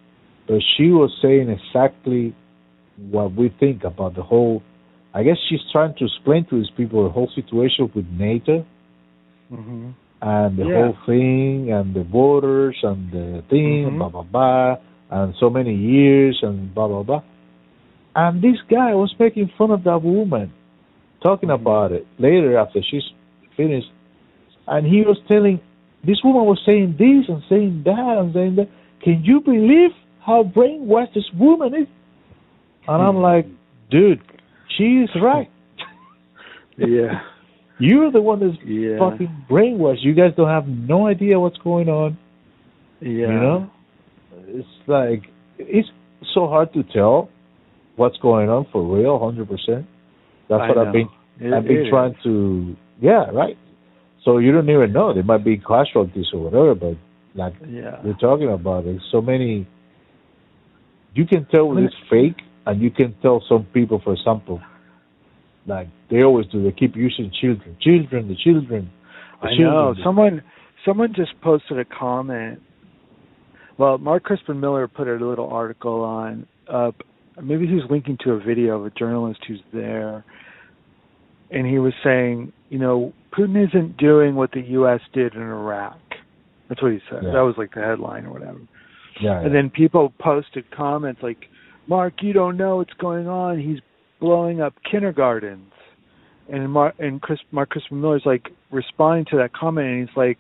but 0.49 0.61
she 0.77 0.89
was 0.89 1.11
saying 1.23 1.49
exactly 1.49 2.35
what 3.11 3.35
we 3.35 3.55
think 3.61 3.85
about 3.85 4.15
the 4.17 4.23
whole. 4.23 4.63
I 5.15 5.23
guess 5.23 5.37
she's 5.49 5.61
trying 5.73 5.95
to 5.99 6.05
explain 6.05 6.47
to 6.51 6.57
these 6.57 6.71
people 6.77 7.05
the 7.05 7.11
whole 7.11 7.31
situation 7.35 7.91
with 7.95 8.07
NATO 8.11 8.65
Mhm. 9.53 9.93
and 10.23 10.57
the 10.57 10.67
Yeah. 10.67 10.75
whole 10.75 10.97
thing 11.07 11.71
and 11.71 11.95
the 11.95 12.05
borders 12.05 12.77
and 12.83 13.11
the 13.11 13.43
thing, 13.49 13.91
Mhm. 13.91 13.99
blah 13.99 14.09
blah 14.09 14.23
blah, 14.23 14.77
and 15.11 15.35
so 15.37 15.49
many 15.49 15.75
years 15.75 16.43
and 16.43 16.75
blah 16.75 16.89
blah 16.89 17.03
blah. 17.03 17.23
And 18.17 18.41
this 18.43 18.57
guy 18.71 18.95
was 18.95 19.15
making 19.19 19.51
fun 19.59 19.71
of 19.71 19.85
that 19.85 20.03
woman, 20.03 20.51
talking 21.23 21.51
Mhm. 21.51 21.61
about 21.61 21.93
it 21.93 22.07
later 22.19 22.57
after 22.57 22.83
she's 22.83 23.05
finished, 23.57 23.91
and 24.67 24.87
he 24.87 25.03
was 25.03 25.19
telling 25.29 25.61
this 26.03 26.23
woman 26.25 26.45
was 26.47 26.61
saying 26.65 26.95
this 26.99 27.29
and 27.29 27.43
saying 27.49 27.83
that 27.85 28.19
and 28.19 28.33
saying 28.33 28.55
that. 28.57 28.69
Can 29.01 29.23
you 29.23 29.41
believe 29.41 29.93
how 30.21 30.43
brainwashed 30.45 31.13
this 31.15 31.31
woman 31.35 31.75
is? 31.75 31.89
And 32.89 33.03
I'm 33.03 33.17
like, 33.17 33.47
dude, 33.91 34.21
she's 34.77 35.09
right. 35.21 35.51
yeah 36.77 37.21
You're 37.79 38.11
the 38.11 38.23
one 38.23 38.41
that's 38.41 38.57
yeah 38.65 38.99
fucking 38.99 39.31
brainwashed. 39.51 40.03
You 40.03 40.15
guys 40.15 40.33
don't 40.37 40.49
have 40.49 40.67
no 40.67 41.07
idea 41.07 41.39
what's 41.39 41.59
going 41.59 41.89
on. 41.89 42.17
yeah 43.01 43.09
You 43.33 43.39
know, 43.45 43.71
it's 44.49 44.69
like 44.87 45.23
it's 45.59 45.91
so 46.33 46.47
hard 46.49 46.73
to 46.73 46.83
tell 46.85 47.29
what's 47.97 48.17
going 48.19 48.49
on 48.49 48.67
for 48.73 48.83
real, 48.83 49.19
hundred 49.19 49.49
percent. 49.49 49.87
That's 50.49 50.63
I 50.63 50.69
what 50.69 50.77
know. 50.77 50.87
I've 50.87 50.93
been 50.93 51.09
It- 51.41 51.53
I've 51.53 51.65
been 51.65 51.87
trying 51.91 52.13
is. 52.13 52.23
to. 52.25 52.77
Yeah, 53.01 53.31
right. 53.31 53.59
So 54.25 54.39
you 54.39 54.53
don't 54.53 54.69
even 54.71 54.93
know. 54.93 55.13
There 55.13 55.23
might 55.23 55.45
be 55.45 55.59
casualties 55.59 56.27
or 56.33 56.41
whatever, 56.45 56.75
but 56.75 56.97
like 57.35 57.55
yeah 57.69 58.01
we're 58.05 58.15
talking 58.15 58.51
about, 58.51 58.85
there's 58.85 59.03
so 59.13 59.21
many. 59.21 59.67
You 61.15 61.25
can 61.27 61.47
tell 61.47 61.69
when 61.69 61.85
it's 61.85 61.95
fake, 62.11 62.43
and 62.67 62.81
you 62.81 62.91
can 62.91 63.15
tell 63.23 63.43
some 63.49 63.65
people, 63.73 64.01
for 64.03 64.13
example, 64.13 64.61
like 65.67 65.89
they 66.11 66.23
always 66.23 66.47
do. 66.47 66.63
They 66.63 66.73
keep 66.73 66.97
using 66.97 67.31
children, 67.41 67.77
children, 67.81 68.29
the 68.29 68.37
children. 68.37 68.91
The 69.43 69.49
I 69.49 69.57
know. 69.59 69.95
Someone 70.05 70.43
someone 70.85 71.13
just 71.15 71.39
posted 71.43 71.79
a 71.79 71.85
comment. 71.85 72.61
Well, 73.79 73.99
Mark 73.99 74.25
Crispin 74.25 74.59
Miller 74.59 74.89
put 74.89 75.07
a 75.07 75.15
little 75.15 75.49
article 75.51 76.03
on 76.03 76.47
up. 76.73 76.95
Maybe 77.43 77.67
he 77.67 77.75
was 77.75 77.85
linking 77.91 78.19
to 78.25 78.33
a 78.33 78.39
video 78.41 78.81
of 78.81 78.87
a 78.87 78.91
journalist 78.91 79.41
who's 79.47 79.61
there, 79.73 80.25
and 81.51 81.67
he 81.67 81.79
was 81.79 81.93
saying, 82.03 82.53
you 82.71 82.79
know, 82.79 83.13
Putin 83.37 83.69
isn't 83.69 83.97
doing 83.99 84.35
what 84.35 84.53
the 84.53 84.63
U.S. 84.63 85.01
did 85.13 85.35
in 85.35 85.43
Iraq. 85.43 85.99
That's 86.69 86.83
what 86.83 86.93
he 86.93 86.99
said. 87.11 87.21
Yeah. 87.23 87.33
That 87.33 87.41
was 87.41 87.55
like 87.59 87.75
the 87.75 87.81
headline 87.81 88.27
or 88.27 88.33
whatever. 88.33 88.61
Yeah, 89.21 89.41
And 89.41 89.55
then 89.55 89.71
people 89.71 90.13
posted 90.19 90.71
comments 90.71 91.23
like, 91.23 91.47
"Mark, 91.87 92.15
you 92.21 92.33
don't 92.33 92.57
know 92.57 92.77
what's 92.77 92.93
going 92.95 93.29
on. 93.29 93.59
He's 93.59 93.79
blowing 94.21 94.61
up 94.61 94.75
kindergartens." 94.91 95.73
And 96.53 96.71
Mark 96.71 96.95
and 96.99 97.21
Chris, 97.21 97.39
Mark 97.51 97.71
Crispin 97.71 98.01
Miller's 98.01 98.23
like 98.27 98.49
responding 98.71 99.25
to 99.31 99.37
that 99.39 99.53
comment, 99.53 99.87
and 99.87 100.09
he's 100.09 100.17
like, 100.17 100.39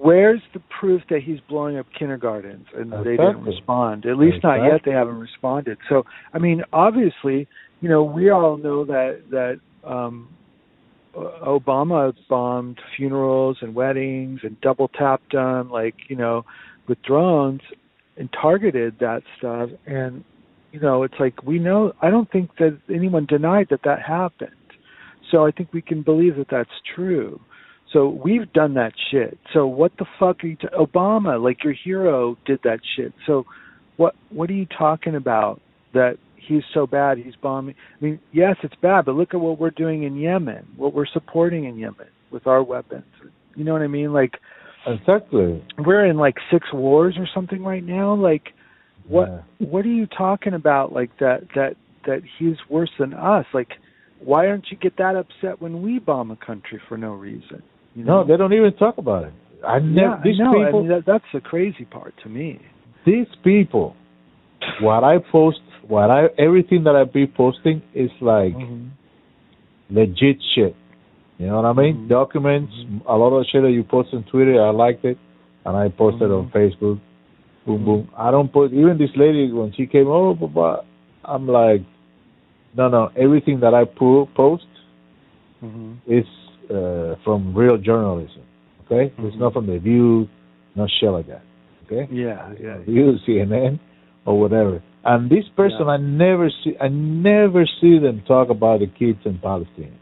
"Where's 0.00 0.40
the 0.54 0.60
proof 0.80 1.02
that 1.10 1.20
he's 1.22 1.40
blowing 1.48 1.76
up 1.76 1.86
kindergartens?" 1.96 2.66
And 2.74 2.92
they 3.04 3.16
didn't 3.16 3.44
respond. 3.44 4.06
At 4.06 4.16
least 4.16 4.42
not 4.42 4.64
yet. 4.64 4.80
They 4.84 4.92
haven't 4.92 5.18
responded. 5.18 5.76
So, 5.88 6.04
I 6.32 6.38
mean, 6.38 6.62
obviously, 6.72 7.46
you 7.80 7.88
know, 7.88 8.02
we 8.02 8.30
all 8.30 8.56
know 8.56 8.84
that 8.86 9.22
that 9.30 9.60
um 9.84 10.28
Obama 11.14 12.14
bombed 12.28 12.78
funerals 12.96 13.58
and 13.60 13.74
weddings 13.74 14.40
and 14.42 14.60
double 14.60 14.88
tapped 14.88 15.32
them, 15.32 15.70
like 15.70 15.94
you 16.08 16.16
know, 16.16 16.44
with 16.88 17.02
drones 17.02 17.60
and 18.16 18.30
targeted 18.32 18.98
that 19.00 19.22
stuff. 19.38 19.70
And 19.86 20.24
you 20.72 20.80
know, 20.80 21.02
it's 21.02 21.18
like 21.18 21.42
we 21.42 21.58
know. 21.58 21.92
I 22.00 22.10
don't 22.10 22.30
think 22.30 22.56
that 22.58 22.78
anyone 22.88 23.26
denied 23.26 23.68
that 23.70 23.80
that 23.84 24.00
happened. 24.02 24.52
So 25.30 25.46
I 25.46 25.50
think 25.50 25.72
we 25.72 25.82
can 25.82 26.02
believe 26.02 26.36
that 26.36 26.48
that's 26.50 26.70
true. 26.94 27.40
So 27.92 28.08
we've 28.08 28.52
done 28.52 28.74
that 28.74 28.92
shit. 29.10 29.38
So 29.52 29.66
what 29.66 29.92
the 29.98 30.06
fuck 30.18 30.44
are 30.44 30.46
you? 30.46 30.56
T- 30.56 30.68
Obama, 30.78 31.42
like 31.42 31.64
your 31.64 31.72
hero, 31.72 32.36
did 32.46 32.60
that 32.62 32.80
shit. 32.96 33.12
So 33.26 33.44
what 33.96 34.14
what 34.30 34.48
are 34.50 34.54
you 34.54 34.66
talking 34.66 35.16
about? 35.16 35.60
That 35.92 36.18
he's 36.36 36.62
so 36.72 36.86
bad, 36.86 37.18
he's 37.18 37.34
bombing. 37.42 37.74
I 38.00 38.04
mean, 38.04 38.20
yes, 38.32 38.56
it's 38.62 38.74
bad, 38.80 39.06
but 39.06 39.16
look 39.16 39.34
at 39.34 39.40
what 39.40 39.58
we're 39.58 39.70
doing 39.70 40.04
in 40.04 40.16
Yemen, 40.16 40.66
what 40.76 40.94
we're 40.94 41.06
supporting 41.06 41.64
in 41.64 41.76
Yemen 41.78 42.06
with 42.30 42.46
our 42.46 42.62
weapons. 42.62 43.04
You 43.56 43.64
know 43.64 43.72
what 43.72 43.82
I 43.82 43.88
mean? 43.88 44.12
Like 44.12 44.34
exactly. 44.86 45.62
We're 45.78 46.06
in 46.06 46.16
like 46.16 46.36
six 46.52 46.66
wars 46.72 47.16
or 47.18 47.26
something 47.34 47.62
right 47.64 47.84
now. 47.84 48.14
Like 48.14 48.52
what 49.08 49.28
Yeah. 49.28 49.66
what 49.68 49.84
are 49.84 49.88
you 49.88 50.06
talking 50.06 50.54
about? 50.54 50.92
Like 50.92 51.10
that 51.18 51.48
that 51.56 51.76
that 52.06 52.22
he's 52.38 52.56
worse 52.68 52.90
than 53.00 53.14
us. 53.14 53.46
Like 53.52 53.70
why 54.20 54.46
don't 54.46 54.64
you 54.70 54.76
get 54.76 54.96
that 54.98 55.16
upset 55.16 55.60
when 55.60 55.82
we 55.82 55.98
bomb 55.98 56.30
a 56.30 56.36
country 56.36 56.80
for 56.88 56.96
no 56.96 57.12
reason? 57.14 57.62
You 57.94 58.04
know? 58.04 58.22
No, 58.22 58.26
they 58.28 58.36
don't 58.36 58.52
even 58.52 58.72
talk 58.74 58.98
about 58.98 59.24
it. 59.24 59.32
I 59.66 59.78
never. 59.78 60.16
yeah, 60.16 60.20
these 60.24 60.40
I 60.40 60.44
people. 60.52 60.78
I 60.78 60.82
mean, 60.82 60.88
that, 60.88 61.02
that's 61.06 61.24
the 61.34 61.40
crazy 61.40 61.84
part 61.84 62.14
to 62.22 62.28
me. 62.28 62.60
these 63.06 63.26
people. 63.44 63.96
What 64.80 65.04
I 65.04 65.16
post, 65.32 65.60
what 65.88 66.10
I 66.10 66.26
everything 66.38 66.84
that 66.84 66.94
I 66.94 67.04
be 67.04 67.26
posting 67.26 67.82
is 67.94 68.10
like 68.20 68.54
Mhm. 68.54 68.90
legit 69.90 70.36
shit. 70.54 70.74
You 71.38 71.46
know 71.46 71.56
what 71.56 71.64
I 71.64 71.72
mean? 71.72 71.96
Mhm. 71.96 72.08
Documents, 72.08 72.72
Mhm. 72.74 73.00
a 73.06 73.16
lot 73.16 73.30
of 73.34 73.46
shit 73.46 73.62
that 73.62 73.70
you 73.72 73.82
post 73.82 74.12
on 74.12 74.22
Twitter, 74.24 74.62
I 74.62 74.70
liked 74.70 75.04
it, 75.04 75.16
and 75.64 75.76
I 75.76 75.88
posted 75.88 76.30
on 76.30 76.46
Mhm. 76.48 76.52
Facebook. 76.52 76.98
Boom, 77.66 77.84
boom. 77.84 78.08
I 78.16 78.30
don't 78.30 78.52
put 78.52 78.72
even 78.72 78.98
this 78.98 79.14
lady 79.16 79.50
when 79.52 79.72
she 79.72 79.86
came 79.86 80.08
over, 80.08 80.46
but 80.46 80.84
I'm 81.24 81.46
like, 81.46 81.82
no, 82.76 82.88
no. 82.88 83.10
Everything 83.16 83.60
that 83.60 83.74
I 83.74 83.84
po- 83.84 84.26
post 84.34 84.66
Mhm. 85.62 85.96
is 86.06 86.26
uh, 86.70 87.16
from 87.24 87.54
real 87.54 87.76
journalism. 87.76 88.42
Okay, 88.86 89.12
it's 89.18 89.36
Mhm. 89.36 89.38
not 89.38 89.52
from 89.52 89.66
the 89.66 89.78
View, 89.78 90.28
no 90.76 90.86
shit 90.86 91.10
like 91.10 91.26
that. 91.26 91.42
Okay, 91.86 92.08
Yeah, 92.12 92.52
yeah. 92.60 92.78
View, 92.78 93.18
CNN, 93.26 93.78
or 94.24 94.38
whatever. 94.38 94.80
And 95.04 95.30
this 95.30 95.46
person, 95.56 95.86
Yeah. 95.86 95.94
I 95.94 95.96
never 95.96 96.50
see, 96.50 96.76
I 96.80 96.88
never 96.88 97.66
see 97.80 97.98
them 97.98 98.22
talk 98.26 98.50
about 98.50 98.80
the 98.80 98.86
kids 98.86 99.18
in 99.24 99.38
Palestine. 99.38 99.94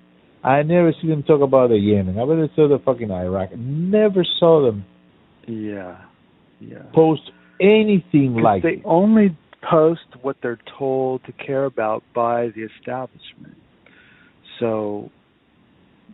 I 0.44 0.62
never 0.62 0.92
see 0.92 1.08
them 1.08 1.22
talk 1.22 1.40
about 1.40 1.70
the 1.70 1.78
Yemen. 1.78 2.18
I 2.18 2.24
never 2.24 2.48
saw 2.54 2.68
the 2.68 2.78
fucking 2.78 3.10
Iraq. 3.10 3.56
Never 3.56 4.24
saw 4.24 4.62
them 4.62 4.84
Yeah. 5.46 5.96
Yeah. 6.60 6.82
post 6.92 7.30
anything 7.60 8.34
like 8.36 8.62
they 8.62 8.74
it. 8.74 8.82
only 8.84 9.36
post 9.62 10.06
what 10.22 10.36
they're 10.42 10.58
told 10.78 11.24
to 11.24 11.32
care 11.32 11.64
about 11.64 12.02
by 12.14 12.48
the 12.48 12.62
establishment. 12.62 13.56
So 14.58 15.10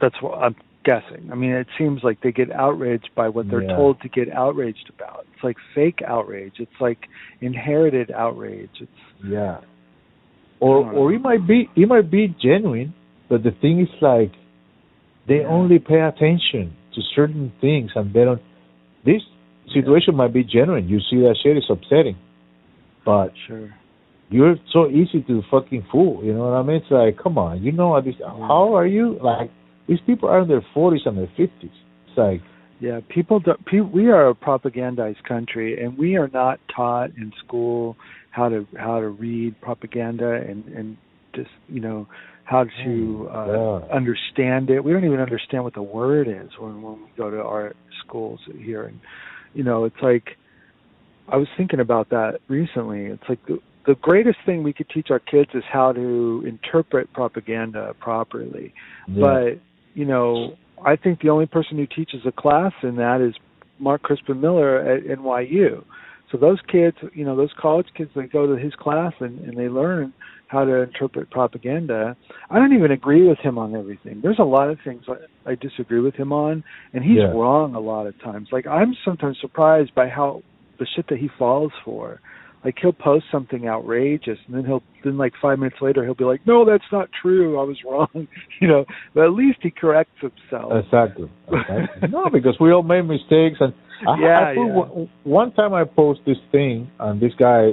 that's 0.01 0.21
what 0.21 0.39
I'm 0.39 0.57
guessing. 0.85 1.31
I 1.33 1.35
mean, 1.35 1.51
it 1.53 1.67
seems 1.79 2.03
like 2.03 2.21
they 2.23 2.33
get 2.33 2.53
outraged 2.53 3.11
by 3.15 3.29
what 3.29 3.49
they're 3.51 3.63
Yeah. 3.63 3.77
told 3.77 4.01
to 4.03 4.09
get 4.09 4.31
outraged 4.31 4.91
about. 4.97 5.27
It's 5.35 5.43
like 5.43 5.57
fake 5.75 6.01
outrage. 6.07 6.55
It's 6.59 6.81
like 6.81 7.09
inherited 7.41 8.11
outrage. 8.11 8.71
It's 8.81 9.01
Yeah. 9.27 9.59
Or 10.61 10.91
or 10.93 11.13
it 11.13 11.21
might 11.21 11.47
be 11.47 11.69
it 11.75 11.89
might 11.89 12.11
be 12.11 12.29
genuine, 12.41 12.93
but 13.29 13.43
the 13.43 13.51
thing 13.51 13.81
is 13.81 13.89
like 14.01 14.33
they 15.27 15.41
Yeah. 15.41 15.49
only 15.49 15.79
pay 15.79 16.01
attention 16.01 16.73
to 16.95 17.01
certain 17.17 17.51
things 17.61 17.91
and 17.97 18.13
they 18.13 18.25
don't 18.25 18.43
this 19.05 19.23
situation 19.73 20.15
might 20.15 20.33
be 20.33 20.45
genuine. 20.45 20.89
You 20.89 21.01
see 21.01 21.21
that 21.23 21.37
shit 21.43 21.57
is 21.57 21.69
upsetting. 21.71 22.17
But 23.05 23.33
sure. 23.47 23.75
you're 24.31 24.57
so 24.73 24.89
easy 24.89 25.23
to 25.23 25.43
fucking 25.51 25.83
fool, 25.91 26.23
you 26.25 26.33
know 26.33 26.45
what 26.49 26.55
I 26.57 26.63
mean? 26.63 26.77
It's 26.77 26.91
like, 26.91 27.19
come 27.19 27.37
on, 27.37 27.63
you 27.63 27.73
know 27.73 27.97
at 27.97 28.05
least 28.07 28.21
how 28.23 28.75
are 28.75 28.87
you? 28.87 29.19
Like 29.23 29.51
these 29.89 30.01
people 30.07 30.29
are 30.29 30.41
in 30.41 30.49
their 30.49 30.65
forties 30.73 31.03
and 31.07 31.17
their 31.19 31.31
fifties. 31.37 31.71
It's 32.09 32.19
like 32.19 32.41
Yeah, 32.81 33.01
people. 33.09 33.41
Do, 33.41 33.55
pe- 33.67 33.81
we 33.81 34.09
are 34.09 34.29
a 34.29 34.35
propagandized 34.35 35.23
country, 35.25 35.83
and 35.83 35.97
we 35.97 36.17
are 36.17 36.29
not 36.29 36.59
taught 36.75 37.11
in 37.17 37.33
school 37.45 37.97
how 38.31 38.49
to 38.49 38.67
how 38.77 39.01
to 39.01 39.09
read 39.09 39.61
propaganda 39.61 40.33
and 40.33 40.65
and 40.69 40.97
just 41.35 41.51
you 41.69 41.81
know 41.81 42.07
how 42.45 42.65
to 42.85 43.29
uh, 43.33 43.47
Yeah. 43.47 43.95
understand 43.95 44.69
it. 44.71 44.85
We 44.85 44.93
don't 44.93 45.05
even 45.05 45.21
understand 45.21 45.65
what 45.65 45.75
the 45.75 45.83
word 45.83 46.29
is 46.29 46.51
when 46.59 46.83
when 46.83 46.95
we 47.03 47.09
go 47.17 47.31
to 47.31 47.43
our 47.43 47.75
schools 48.05 48.41
here, 48.59 48.85
and 48.85 49.01
you 49.55 49.65
know 49.65 49.85
it's 49.85 50.03
like 50.03 50.37
I 51.29 51.37
was 51.37 51.49
thinking 51.57 51.81
about 51.81 52.11
that 52.11 52.41
recently. 52.49 53.07
It's 53.07 53.29
like 53.29 53.45
the 53.47 53.59
the 53.87 53.95
greatest 53.97 54.39
thing 54.47 54.63
we 54.63 54.73
could 54.73 54.89
teach 54.89 55.09
our 55.11 55.19
kids 55.19 55.51
is 55.55 55.63
how 55.71 55.93
to 55.93 56.43
interpret 56.47 57.13
propaganda 57.13 57.95
properly 58.01 58.73
yeah. 59.09 59.21
but 59.21 59.61
you 59.95 60.05
know, 60.05 60.57
I 60.85 60.97
think 60.97 61.21
the 61.21 61.31
only 61.31 61.47
person 61.47 61.77
who 61.79 61.87
teaches 61.87 62.21
a 62.27 62.33
class 62.33 62.73
in 62.83 62.97
that 62.97 63.21
is 63.21 63.35
Mark 63.79 64.03
Crispin 64.03 64.41
Miller 64.41 64.79
at 64.79 65.05
NYU. 65.05 65.85
So 66.31 66.39
those 66.39 66.59
kids, 66.71 66.97
you 67.13 67.25
know, 67.25 67.37
those 67.37 67.53
college 67.59 67.87
kids, 67.97 68.11
they 68.15 68.23
go 68.27 68.47
to 68.47 68.61
his 68.61 68.75
class 68.75 69.13
and, 69.21 69.39
and 69.41 69.57
they 69.57 69.69
learn 69.69 70.13
how 70.49 70.65
to 70.65 70.83
interpret 70.83 71.31
propaganda. 71.31 72.17
I 72.51 72.59
don't 72.59 72.73
even 72.75 72.91
agree 72.91 73.27
with 73.27 73.39
him 73.39 73.57
on 73.59 73.75
everything. 73.75 74.21
There's 74.23 74.39
a 74.39 74.45
lot 74.45 74.69
of 74.69 74.79
things 74.85 75.05
I, 75.09 75.53
I 75.53 75.55
disagree 75.55 76.01
with 76.01 76.15
him 76.15 76.33
on, 76.33 76.65
and 76.93 77.05
he's 77.05 77.19
Yeah. 77.19 77.33
wrong 77.33 77.75
a 77.75 77.81
lot 77.81 78.07
of 78.07 78.21
times. 78.21 78.49
Like 78.53 78.67
I'm 78.67 78.95
sometimes 79.05 79.39
surprised 79.41 79.95
by 79.95 80.09
how 80.09 80.43
the 80.79 80.87
shit 80.95 81.07
that 81.09 81.19
he 81.19 81.29
falls 81.39 81.73
for. 81.85 82.21
Like 82.65 82.77
he'll 82.81 82.93
post 82.93 83.27
something 83.31 83.69
outrageous, 83.69 84.39
and 84.47 84.57
then 84.57 84.65
he'll 84.65 84.83
then 85.05 85.19
like 85.19 85.35
five 85.41 85.59
minutes 85.59 85.77
later 85.83 86.03
he'll 86.03 86.15
be 86.15 86.25
like, 86.25 86.47
"No, 86.47 86.65
that's 86.65 86.91
not 86.91 87.11
true. 87.21 87.61
I 87.61 87.65
was 87.65 87.77
wrong." 87.85 88.27
you 88.61 88.69
know, 88.69 88.87
but 89.15 89.25
at 89.25 89.33
least 89.33 89.59
he 89.63 89.71
corrects 89.71 90.19
himself. 90.21 90.73
Exactly. 90.85 91.31
exactly. 91.49 92.09
no, 92.11 92.31
because 92.33 92.57
we 92.59 92.73
all 92.73 92.83
make 92.83 93.05
mistakes, 93.05 93.59
and 93.61 93.75
I, 94.09 94.19
Yeah, 94.19 94.41
I 94.41 94.55
put 94.55 94.67
yeah. 94.67 94.73
one, 94.73 95.11
one 95.25 95.53
time 95.53 95.75
I 95.75 95.85
post 95.85 96.21
this 96.25 96.39
thing, 96.51 96.91
and 96.99 97.21
this 97.21 97.33
guy 97.39 97.73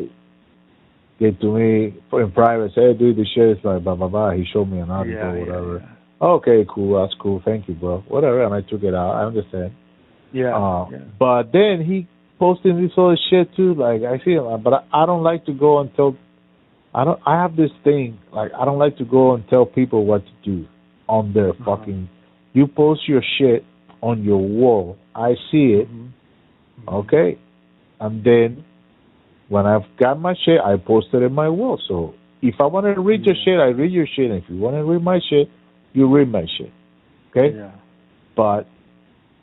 gave 1.19 1.39
to 1.39 1.56
me 1.56 1.93
in 2.12 2.32
private. 2.34 2.71
Say, 2.75 2.82
hey, 2.82 2.93
dude, 2.93 3.15
this 3.15 3.27
shit 3.34 3.58
is 3.58 3.63
like 3.63 3.84
blah 3.84 3.95
blah 3.95 4.10
blah. 4.10 4.32
He 4.32 4.43
showed 4.51 4.65
me 4.65 4.80
an 4.80 4.91
article 4.91 5.17
yeah, 5.17 5.32
or 5.32 5.38
yeah, 5.38 5.45
whatever. 5.45 5.97
Okay, 6.21 6.65
cool. 6.69 7.01
That's 7.01 7.15
cool. 7.19 7.41
Thank 7.45 7.67
you, 7.67 7.75
bro. 7.75 8.04
Whatever. 8.08 8.43
And 8.43 8.54
I 8.54 8.62
took 8.62 8.84
it 8.84 8.93
out. 8.93 9.12
I 9.13 9.23
understand. 9.25 9.71
Yeah, 10.34 10.56
Uh, 10.56 10.88
yeah. 10.91 10.97
But 11.19 11.51
then 11.51 11.84
he 11.86 12.08
posted 12.41 12.73
this 12.84 12.91
other 12.97 13.17
shit 13.30 13.47
too. 13.56 13.71
Like 13.86 14.01
I 14.13 14.17
see 14.25 14.32
him, 14.39 14.45
but 14.65 14.73
I, 14.73 14.82
I 15.04 15.06
don't 15.06 15.23
like 15.32 15.45
to 15.45 15.54
go 15.54 15.80
and 15.80 15.93
tell. 15.95 16.12
I 16.93 17.04
don't. 17.06 17.19
I 17.25 17.41
have 17.41 17.56
this 17.56 17.71
thing. 17.84 18.17
Like 18.34 18.51
I 18.60 18.65
don't 18.65 18.80
like 18.86 18.97
to 18.97 19.06
go 19.06 19.34
and 19.36 19.47
tell 19.47 19.65
people 19.65 20.06
what 20.12 20.23
to 20.25 20.34
do 20.51 20.58
on 21.08 21.34
their 21.34 21.51
Uh-huh. 21.51 21.77
fucking. 21.77 22.10
You 22.54 22.65
post 22.67 23.01
your 23.08 23.23
shit 23.38 23.63
on 24.01 24.23
your 24.23 24.41
wall. 24.60 24.97
I 25.15 25.36
see 25.51 25.67
it. 25.80 25.88
Mhm. 25.89 26.10
Okay, 27.01 27.38
and 27.99 28.23
then 28.23 28.63
when 29.54 29.65
I've 29.67 29.86
got 30.04 30.19
my 30.19 30.34
shit, 30.43 30.60
I 30.60 30.75
post 30.77 31.08
it 31.13 31.21
in 31.30 31.34
my 31.34 31.49
wall. 31.49 31.77
So 31.88 32.13
if 32.41 32.56
I 32.60 32.65
want 32.65 32.86
to 32.93 32.99
read 33.10 33.21
your 33.27 33.36
shit, 33.45 33.60
I 33.60 33.69
read 33.82 33.91
your 33.91 34.08
shit. 34.15 34.32
And 34.32 34.41
if 34.43 34.49
you 34.49 34.58
want 34.58 34.75
to 34.75 34.84
read 34.84 35.04
my 35.04 35.19
shit, 35.30 35.47
you 35.93 36.08
read 36.17 36.30
my 36.32 36.45
shit. 36.58 36.71
Okay 37.30 37.56
Yeah. 37.56 37.71
but 38.36 38.65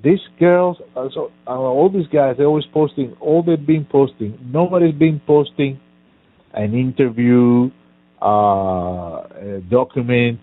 these 0.03 0.21
girls, 0.39 0.77
uh, 0.97 1.09
so 1.13 1.33
uh, 1.47 1.51
all 1.51 1.91
these 1.91 2.07
guys, 2.07 2.37
they're 2.37 2.47
always 2.47 2.67
posting. 2.73 3.17
All 3.21 3.43
they've 3.43 3.65
been 3.67 3.85
posting, 3.91 4.39
nobody's 4.45 4.95
been 4.95 5.21
posting 5.27 5.81
an 6.55 6.75
interview, 6.75 7.71
uh, 8.23 8.27
a 8.27 9.61
document, 9.71 10.41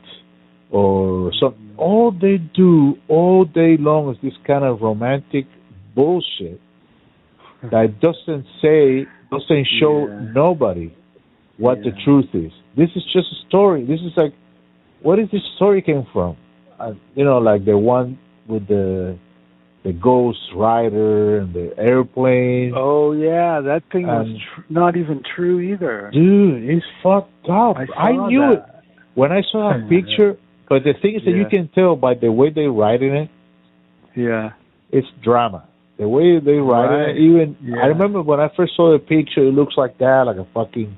or 0.72 1.32
something. 1.40 1.74
All 1.78 2.12
they 2.12 2.38
do 2.38 2.96
all 3.08 3.46
day 3.46 3.78
long 3.80 4.12
is 4.14 4.18
this 4.22 4.34
kind 4.46 4.64
of 4.66 4.82
romantic 4.82 5.46
bullshit 5.96 6.60
that 7.72 8.00
doesn't 8.02 8.46
say, 8.62 9.08
doesn't 9.32 9.68
show 9.80 10.08
Yeah. 10.08 10.32
nobody 10.34 10.94
what 11.58 11.78
the 11.84 11.92
truth 12.04 12.30
is. 12.34 12.52
This 12.76 12.90
is 12.96 13.04
just 13.14 13.28
a 13.32 13.48
story. 13.48 13.86
This 13.86 14.02
is 14.02 14.12
like, 14.18 14.34
where 15.02 15.16
did 15.16 15.32
this 15.32 15.42
story 15.56 15.82
came 15.82 16.06
from? 16.12 16.36
Uh, 16.78 16.94
you 17.16 17.24
know, 17.24 17.38
like 17.38 17.64
the 17.64 17.78
one 17.78 18.20
with 18.48 18.68
the 18.68 19.18
the 19.86 19.94
ghost 19.94 20.40
rider 20.56 21.38
and 21.40 21.54
the 21.54 21.72
airplane. 21.78 22.74
Oh 22.76 23.12
yeah, 23.14 23.62
that 23.62 23.84
thing 23.92 24.08
was 24.08 24.28
tr- 24.56 24.62
not 24.70 24.98
even 24.98 25.22
true 25.36 25.60
either. 25.60 26.10
Dude, 26.12 26.64
it's 26.70 26.86
fucked 27.04 27.46
up. 27.50 27.78
I, 27.78 27.86
I, 28.10 28.28
knew 28.28 28.42
that. 28.42 28.54
it 28.54 28.64
when 29.14 29.32
I 29.32 29.42
saw 29.52 29.72
that 29.74 29.88
picture. 29.96 30.38
But 30.68 30.84
the 30.84 30.94
thing 31.00 31.16
is 31.18 31.22
that 31.26 31.32
you 31.32 31.46
can 31.48 31.70
tell 31.76 31.96
by 31.96 32.16
the 32.16 32.32
way 32.32 32.50
they 32.50 32.66
writing 32.66 33.14
it, 33.14 33.30
Yeah. 34.16 34.54
it's 34.92 35.08
drama. 35.24 35.68
The 36.00 36.10
way 36.10 36.40
they 36.40 36.54
write 36.54 36.88
Right. 36.90 37.10
it, 37.10 37.18
even 37.18 37.56
Yeah. 37.62 37.84
I 37.84 37.86
remember 37.86 38.24
when 38.24 38.40
I 38.40 38.50
first 38.58 38.76
saw 38.76 38.92
the 38.92 38.98
picture, 39.00 39.44
it 39.48 39.54
looks 39.54 39.76
like 39.78 40.00
that, 40.00 40.24
like 40.26 40.38
a 40.38 40.48
fucking 40.56 40.98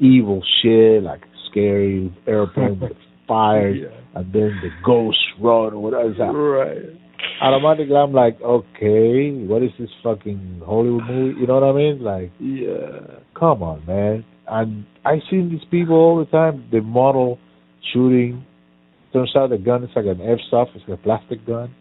evil 0.00 0.42
shit, 0.62 1.02
like 1.02 1.20
scary 1.50 2.10
airplane 2.26 2.80
with 2.80 2.92
fire, 3.28 3.68
Yeah. 3.68 3.88
and 4.14 4.32
then 4.32 4.58
the 4.62 4.70
ghost 4.82 5.18
run 5.38 5.74
or 5.74 5.82
whatever. 5.82 6.32
Right. 6.32 7.00
Automatically 7.40 7.96
I'm 7.96 8.12
like, 8.12 8.40
okay, 8.40 9.32
what 9.32 9.62
is 9.62 9.70
this 9.78 9.90
fucking 10.02 10.62
Hollywood 10.64 11.04
movie? 11.08 11.40
You 11.40 11.46
know 11.46 11.54
what 11.60 11.64
I 11.64 11.72
mean? 11.72 12.02
Like, 12.02 12.30
Yeah. 12.38 13.20
come 13.38 13.62
on, 13.62 13.84
man. 13.86 14.24
And 14.46 14.84
I 15.04 15.20
see 15.30 15.40
these 15.48 15.64
people 15.70 15.96
all 15.96 16.18
the 16.18 16.26
time. 16.26 16.64
They 16.70 16.80
model 16.80 17.38
shooting. 17.92 18.44
Turns 19.12 19.32
out 19.36 19.50
the 19.50 19.58
gun 19.58 19.84
is 19.84 19.90
like 19.94 20.06
an 20.06 20.18
airsoft. 20.18 20.74
It's 20.74 20.84
like 20.88 20.98
a 20.98 21.02
plastic 21.02 21.46
gun. 21.46 21.74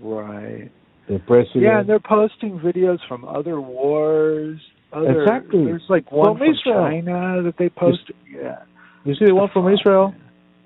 Right. 0.00 0.70
The 1.08 1.18
president. 1.26 1.62
Yeah, 1.62 1.82
they're 1.86 2.00
posting 2.00 2.58
videos 2.58 2.98
from 3.08 3.24
other 3.24 3.60
wars. 3.60 4.58
Other, 4.92 5.22
Exactly. 5.22 5.64
There's 5.64 5.82
like 5.88 6.10
one 6.10 6.36
From 6.36 6.38
from, 6.38 6.48
Israel. 6.54 6.84
China 6.90 7.42
that 7.42 7.54
they 7.58 7.68
posted. 7.68 8.16
Yeah. 8.30 8.62
you 9.04 9.14
see 9.14 9.26
the 9.26 9.34
one 9.34 9.50
from 9.52 9.72
Israel? 9.72 10.14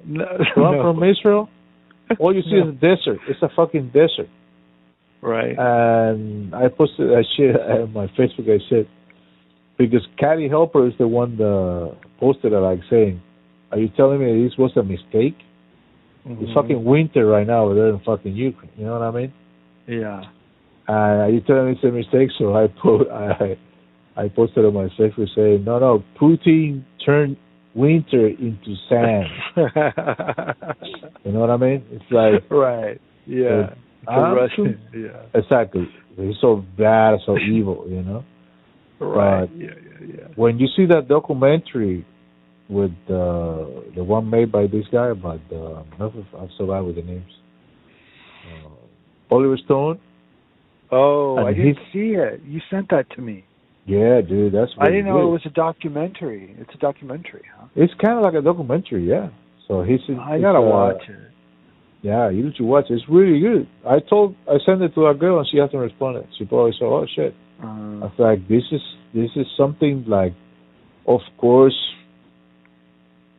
No, 0.05 0.25
The 0.55 0.61
one 0.61 0.77
no. 0.77 0.83
from 0.83 1.03
Israel? 1.03 1.49
All 2.19 2.35
you 2.35 2.43
see 2.43 2.53
No. 2.59 2.69
is 2.69 2.75
a 2.75 2.79
desert. 2.79 3.19
It's 3.29 3.43
a 3.43 3.49
fucking 3.55 3.89
desert. 3.89 4.29
Right. 5.21 5.57
And 5.59 6.55
I 6.55 6.69
posted 6.69 7.09
that 7.11 7.25
shit 7.37 7.57
on 7.61 7.93
my 7.93 8.07
Facebook. 8.09 8.49
I 8.49 8.59
said 8.69 8.87
because 9.77 10.07
Caddy 10.19 10.49
Helper 10.49 10.87
is 10.89 10.95
the 10.99 11.07
one 11.09 11.37
that 11.37 11.97
posted 12.21 12.53
it, 12.53 12.59
like 12.59 12.81
saying, 12.91 13.21
"Are 13.73 13.79
you 13.79 13.89
telling 13.97 14.21
me 14.21 14.45
this 14.45 14.57
was 14.59 14.73
a 14.77 14.83
mistake? 14.83 15.37
It's 16.25 16.51
Mhm. 16.51 16.55
fucking 16.55 16.85
winter 16.85 17.27
right 17.27 17.47
now 17.47 17.65
over 17.65 17.75
there 17.75 17.89
in 17.89 17.99
fucking 18.01 18.35
Ukraine. 18.35 18.71
You 18.77 18.87
know 18.87 18.93
what 18.99 19.03
I 19.03 19.11
mean? 19.11 19.33
Yeah. 19.87 20.25
And 20.89 21.21
are 21.23 21.31
you 21.31 21.41
telling 21.41 21.67
me 21.67 21.73
it's 21.73 21.85
a 21.85 21.91
mistake?" 21.91 22.31
So 22.39 22.55
I 22.57 22.67
put 22.69 23.09
I 23.11 23.57
I 24.17 24.29
posted 24.29 24.65
on 24.65 24.75
my 24.75 24.89
Facebook 24.99 25.29
saying, 25.35 25.65
"No, 25.65 25.79
no, 25.79 26.03
Putin 26.21 26.83
turned 27.05 27.37
winter 27.79 28.27
into 28.29 28.75
sand." 28.89 29.27
You 31.25 31.33
know 31.35 31.41
what 31.41 31.51
I 31.51 31.57
mean? 31.59 31.85
It's 31.91 32.05
like 32.11 32.51
right. 32.51 32.99
Yeah. 33.27 33.71
I'm 34.09 34.35
Yeah. 34.95 35.23
exactly. 35.35 35.87
He's 36.17 36.37
so 36.41 36.65
bad, 36.79 37.19
so 37.27 37.37
evil. 37.39 37.85
You 37.89 38.03
know. 38.03 38.25
Right. 38.99 39.47
But- 39.47 39.57
yeah. 39.59 39.67
Yeah. 40.01 40.07
Yeah. 40.17 40.27
when 40.37 40.59
you 40.59 40.69
see 40.77 40.87
that 40.87 41.09
documentary 41.09 42.07
with 42.69 42.93
uh, 43.09 43.67
the 43.97 44.05
one 44.05 44.31
made 44.31 44.51
by 44.53 44.67
this 44.67 44.85
guy, 44.93 45.13
but 45.13 45.41
uh, 45.53 45.83
I'm 46.01 46.51
so 46.57 46.67
bad 46.67 46.81
with 46.81 46.97
the 46.97 47.03
names. 47.03 47.33
Uh, 48.47 49.35
Oliver 49.35 49.57
Stone. 49.65 49.99
Oh, 50.91 51.37
I 51.45 51.53
didn't 51.53 51.79
see 51.93 52.15
it. 52.17 52.41
You 52.47 52.61
sent 52.71 52.89
that 52.91 53.11
to 53.17 53.21
me. 53.21 53.45
Yeah, 53.89 54.21
dude, 54.21 54.53
that's. 54.53 54.77
What 54.77 54.87
I 54.87 54.91
didn't 54.91 55.07
know 55.07 55.23
it 55.29 55.33
was 55.33 55.41
a 55.47 55.51
documentary. 55.51 56.55
It's 56.59 56.71
a 56.75 56.79
documentary, 56.79 57.45
huh? 57.57 57.69
It's 57.75 57.93
kind 58.05 58.19
of 58.19 58.23
like 58.23 58.35
a 58.35 58.43
documentary, 58.43 59.09
yeah. 59.09 59.31
So 59.67 59.83
he 59.83 59.97
said, 60.07 60.17
I 60.21 60.39
gotta 60.41 60.59
uh, 60.59 60.63
watch 60.63 61.03
it. 61.09 61.17
Yeah, 62.03 62.29
you 62.31 62.45
need 62.45 62.55
to 62.57 62.65
watch. 62.65 62.85
it. 62.91 62.95
It's 62.95 63.09
really 63.09 63.41
good. 63.41 63.67
I 63.87 63.99
told, 64.09 64.37
I 64.47 64.59
sent 64.65 64.83
it 64.83 64.95
to 64.95 65.07
a 65.07 65.15
girl 65.15 65.39
and 65.39 65.49
she 65.51 65.59
hasn't 65.59 65.81
responded. 65.81 66.27
She 66.39 66.45
probably 66.45 66.73
said, 66.79 66.85
"Oh 66.85 67.07
shit." 67.17 67.35
I 67.61 67.65
Uh, 67.65 68.01
was 68.07 68.13
like, 68.19 68.47
this 68.47 68.63
is 68.71 68.81
this 69.15 69.31
is 69.37 69.47
something 69.57 70.05
like, 70.07 70.35
of 71.07 71.21
course, 71.39 71.77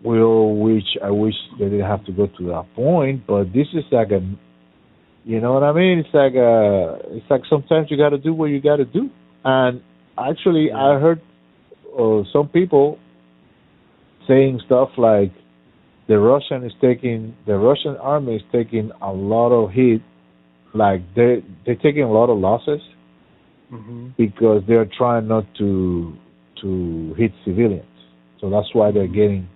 we 0.03 0.19
all 0.19 0.59
wish 0.59 0.83
I 1.03 1.11
wish 1.11 1.35
they 1.59 1.65
didn't 1.65 1.85
have 1.87 2.03
to 2.05 2.11
go 2.11 2.25
to 2.27 2.43
that 2.47 2.65
point, 2.75 3.27
but 3.27 3.53
this 3.53 3.67
is 3.73 3.83
like 3.91 4.11
a, 4.11 4.21
you 5.25 5.39
know 5.41 5.53
what 5.53 5.63
I 5.63 5.73
mean? 5.73 5.99
It's 5.99 6.13
like 6.13 6.33
a, 6.33 6.99
it's 7.15 7.29
like 7.29 7.41
sometimes 7.49 7.87
you 7.91 7.97
got 7.97 8.09
to 8.09 8.17
do 8.17 8.33
what 8.33 8.45
you 8.45 8.61
got 8.61 8.77
to 8.77 8.85
do. 8.85 9.09
And 9.45 9.81
actually, 10.19 10.71
I 10.71 10.99
heard 10.99 11.21
uh, 11.97 12.23
some 12.33 12.49
people 12.49 12.99
saying 14.27 14.61
stuff 14.65 14.89
like, 14.97 15.31
the 16.07 16.17
Russian 16.17 16.63
is 16.63 16.73
taking, 16.81 17.35
the 17.45 17.57
Russian 17.57 17.95
army 17.97 18.37
is 18.37 18.41
taking 18.51 18.91
a 18.99 19.13
lot 19.13 19.51
of 19.51 19.71
hit, 19.71 20.01
like 20.73 21.01
they 21.15 21.43
they're 21.65 21.75
taking 21.75 22.03
a 22.03 22.11
lot 22.11 22.29
of 22.29 22.37
losses 22.39 22.81
mhm. 23.71 24.15
because 24.17 24.63
they're 24.67 24.89
trying 24.97 25.27
not 25.27 25.45
to 25.59 26.15
to 26.61 27.13
hit 27.15 27.31
civilians. 27.45 27.85
So 28.41 28.49
that's 28.49 28.73
why 28.73 28.91
they're 28.91 29.07
getting 29.07 29.47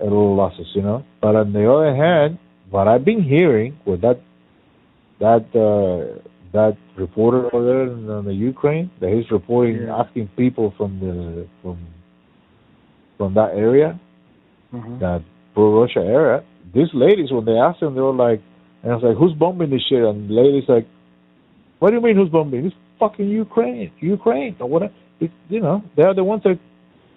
a 0.00 0.04
little 0.04 0.36
losses, 0.36 0.66
you 0.74 0.82
know. 0.82 1.04
But 1.20 1.34
on 1.34 1.52
the 1.52 1.70
other 1.70 1.94
hand, 1.94 2.38
what 2.70 2.86
I've 2.86 3.04
been 3.04 3.22
hearing 3.22 3.78
with 3.84 4.00
that 4.02 4.20
that 5.18 5.46
uh, 5.54 6.27
that 6.52 6.76
reporter 6.96 7.54
over 7.54 7.64
there 7.64 7.82
in, 7.82 8.08
in 8.08 8.24
the 8.24 8.34
Ukraine 8.34 8.90
that 9.00 9.10
he's 9.10 9.30
reporting, 9.30 9.82
Yeah. 9.82 10.00
asking 10.02 10.28
people 10.36 10.72
from 10.76 10.98
the 11.00 11.46
from 11.62 11.78
from 13.18 13.34
that 13.34 13.54
area, 13.54 13.98
Mhm. 14.72 14.98
that 15.00 15.22
pro 15.54 15.80
Russia 15.80 16.00
area, 16.00 16.42
these 16.72 16.92
ladies 16.94 17.32
when 17.32 17.44
they 17.44 17.58
asked 17.58 17.82
him, 17.82 17.94
they 17.94 18.00
were 18.00 18.12
like, 18.12 18.40
and 18.82 18.92
I 18.92 18.94
was 18.94 19.04
like, 19.04 19.16
who's 19.16 19.32
bombing 19.32 19.70
this 19.70 19.82
shit? 19.88 20.02
And 20.04 20.28
the 20.28 20.34
ladies 20.34 20.68
like, 20.68 20.86
what 21.78 21.90
do 21.90 21.96
you 21.96 22.00
mean 22.00 22.16
who's 22.16 22.28
bombing? 22.28 22.66
It's 22.66 22.76
fucking 22.98 23.28
Ukraine, 23.28 23.90
Ukraine 24.00 24.54
or 24.60 24.68
what? 24.68 24.82
It, 25.20 25.30
you 25.48 25.60
know, 25.60 25.82
they're 25.96 26.14
the 26.14 26.24
ones 26.24 26.42
that 26.44 26.58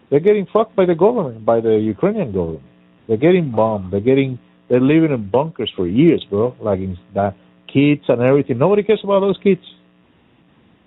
they're 0.10 0.20
getting 0.30 0.46
fucked 0.48 0.76
by 0.76 0.86
the 0.86 0.96
government, 0.96 1.46
by 1.46 1.60
the 1.62 1.76
Ukrainian 1.78 2.32
government. 2.32 2.64
They're 3.08 3.18
getting 3.28 3.52
bombed. 3.52 3.92
They're 3.92 4.08
getting 4.12 4.40
they're 4.68 4.80
living 4.80 5.12
in 5.12 5.30
bunkers 5.30 5.72
for 5.76 5.86
years, 5.86 6.24
bro. 6.30 6.56
Like 6.60 6.80
in 6.80 6.98
that 7.14 7.36
kids 7.74 8.04
and 8.08 8.22
everything. 8.22 8.58
Nobody 8.58 8.84
cares 8.84 9.02
about 9.04 9.22
those 9.22 9.40
kids. 9.44 9.62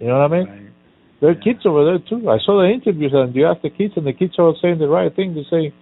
You 0.01 0.09
know 0.09 0.19
what 0.21 0.33
I 0.33 0.37
mean? 0.37 0.47
Right. 0.49 0.61
There 1.21 1.31
are 1.31 1.35
Yeah. 1.35 1.41
kids 1.47 1.61
over 1.65 1.85
there 1.85 1.99
too. 1.99 2.29
I 2.29 2.39
saw 2.39 2.61
the 2.63 2.69
interviews 2.69 3.13
and 3.15 3.35
you 3.35 3.47
ask 3.47 3.63
the 3.63 3.71
kids 3.71 3.95
and 3.97 4.07
the 4.07 4.13
kids 4.13 4.35
are 4.39 4.53
saying 4.61 4.79
the 4.79 4.89
right 4.89 5.15
thing. 5.15 5.35
They 5.35 5.45
say 5.45 5.73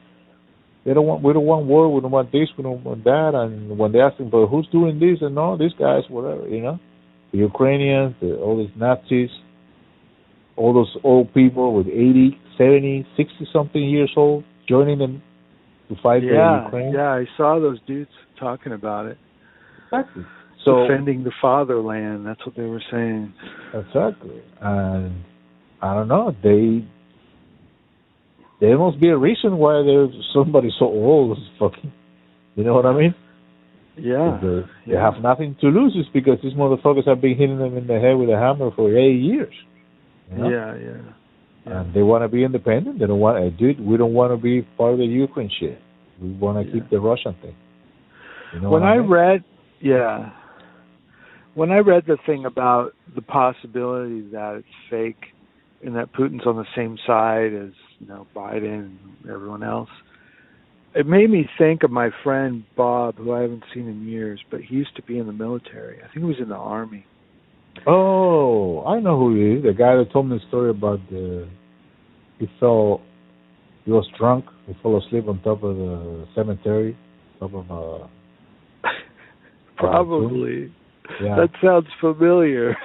they 0.85 0.95
don't 0.95 1.07
want 1.07 1.23
we 1.23 1.33
don't 1.33 1.47
want 1.47 1.67
war, 1.67 1.93
we 1.93 2.01
don't 2.01 2.11
want 2.11 2.31
this, 2.33 2.49
we 2.57 2.63
don't 2.63 2.85
want 2.85 3.05
that 3.05 3.33
and 3.35 3.77
when 3.79 3.93
they 3.93 4.01
ask 4.01 4.17
them 4.19 4.29
but 4.31 4.47
who's 4.47 4.69
doing 4.69 4.99
this 5.01 5.19
and 5.23 5.39
all 5.39 5.57
these 5.57 5.73
guys, 5.87 6.03
whatever, 6.09 6.49
you 6.49 6.61
know? 6.63 6.79
The 7.33 7.39
Ukrainians, 7.39 8.15
the, 8.21 8.37
all 8.37 8.57
these 8.63 8.75
Nazis, 8.77 9.31
all 10.57 10.73
those 10.75 10.95
old 11.03 11.33
people 11.33 11.73
with 11.75 11.87
80, 11.89 12.39
70, 12.59 13.07
60 13.17 13.49
something 13.53 13.83
years 13.83 14.13
old 14.17 14.45
joining 14.69 14.99
them 14.99 15.23
to 15.89 15.97
fight 16.03 16.21
the 16.21 16.29
Yeah. 16.35 16.65
Ukraine. 16.67 16.93
Yeah. 16.93 17.13
I 17.23 17.27
saw 17.37 17.59
those 17.59 17.81
dudes 17.87 18.11
talking 18.39 18.73
about 18.73 19.07
it. 19.07 19.19
Exactly. 19.87 20.25
So 20.65 20.87
Defending 20.87 21.25
the 21.25 21.33
fatherland. 21.43 22.27
That's 22.27 22.45
what 22.47 22.55
they 22.57 22.65
were 22.65 22.83
saying. 22.91 23.35
Exactly. 23.75 24.43
And 24.61 25.25
I 25.81 25.95
don't 25.95 26.09
know, 26.09 26.35
they 26.43 26.87
there 28.61 28.79
must 28.79 29.01
be 29.01 29.09
a 29.09 29.17
reason 29.17 29.57
why 29.57 29.83
there's 29.85 30.15
somebody 30.33 30.71
so 30.79 30.85
old 30.85 31.37
is 31.37 31.45
fucking 31.59 31.93
you 32.55 32.65
know 32.65 32.75
what 32.75 32.87
I 32.87 32.93
mean? 32.93 33.15
Yeah. 33.97 34.39
They, 34.41 34.61
they 34.87 34.93
yeah. 34.95 35.11
have 35.11 35.23
nothing 35.23 35.57
to 35.61 35.69
lose 35.69 35.95
it's 35.97 36.09
because 36.13 36.39
these 36.43 36.53
motherfuckers 36.53 37.07
have 37.09 37.21
been 37.21 37.37
hitting 37.37 37.59
them 37.59 37.77
in 37.77 37.87
the 37.87 37.99
head 37.99 38.15
with 38.17 38.29
a 38.29 38.39
hammer 38.39 38.71
for 38.77 38.97
eight 38.97 39.21
years. 39.21 39.55
You 40.31 40.39
know? 40.39 40.51
Yeah. 40.51 40.77
Yeah. 40.77 41.13
Yeah. 41.67 41.81
And 41.81 41.95
they 41.95 42.03
wanna 42.03 42.29
be 42.29 42.45
independent, 42.45 42.99
they 42.99 43.07
don't 43.07 43.21
want 43.21 43.39
uh, 43.45 43.51
dude, 43.51 43.81
we 43.81 43.97
don't 43.97 44.15
wanna 44.15 44.37
be 44.37 44.63
part 44.63 44.93
of 44.93 44.99
the 44.99 45.07
Ukraine 45.07 45.51
shit. 45.59 45.79
We 46.21 46.33
wanna 46.33 46.63
Yeah. 46.63 46.73
keep 46.73 46.91
the 46.91 47.01
Russian 47.01 47.35
thing. 47.41 47.55
You 48.53 48.61
know 48.61 48.71
when 48.71 48.83
what 48.83 48.89
I 48.89 48.99
mean? 48.99 49.09
read, 49.09 49.45
yeah, 49.81 50.31
when 51.55 51.71
I 51.71 51.79
read 51.79 52.05
the 52.07 52.19
thing 52.25 52.45
about 52.45 52.93
the 53.15 53.23
possibility 53.23 54.23
that 54.33 54.57
it's 54.57 54.67
fake 54.91 55.33
and 55.85 55.97
that 55.97 56.13
Putin's 56.13 56.47
on 56.47 56.57
the 56.57 56.67
same 56.77 56.97
side 57.07 57.53
as 57.53 57.73
you 57.99 58.07
know 58.07 58.27
Biden 58.35 58.97
and 59.25 59.31
everyone 59.31 59.63
else, 59.63 59.91
it 60.95 61.07
made 61.07 61.31
me 61.31 61.49
think 61.59 61.83
of 61.83 61.91
my 61.91 62.11
friend 62.23 62.65
Bob, 62.77 63.17
who 63.17 63.33
I 63.33 63.43
haven't 63.43 63.65
seen 63.75 63.89
in 63.89 64.07
years, 64.07 64.41
but 64.51 64.61
he 64.61 64.75
used 64.75 64.95
to 64.97 65.03
be 65.03 65.19
in 65.19 65.27
the 65.27 65.33
military. 65.33 65.99
I 65.99 66.03
think 66.03 66.19
he 66.19 66.25
was 66.25 66.37
in 66.41 66.49
the 66.49 66.55
army. 66.55 67.07
Oh, 67.87 68.85
I 68.85 69.01
know 69.01 69.19
who 69.19 69.35
he 69.35 69.59
is. 69.59 69.63
The 69.63 69.73
guy 69.73 69.97
that 69.97 70.13
told 70.13 70.29
me 70.29 70.39
the 70.39 70.49
story 70.49 70.71
about 70.71 71.01
the 71.11 71.49
he 72.39 72.49
fell 72.61 73.01
he 73.85 73.91
was 73.91 74.07
drunk, 74.19 74.45
he 74.67 74.75
fell 74.83 74.97
asleep 74.99 75.27
on 75.29 75.43
top 75.43 75.63
of 75.63 75.77
the 75.77 76.27
cemetery, 76.35 76.97
top 77.41 77.53
of 77.55 77.71
a 77.71 78.09
Probably. 79.77 80.73
Yeah. 81.23 81.37
That 81.37 81.51
sounds 81.63 81.87
familiar. 82.01 82.77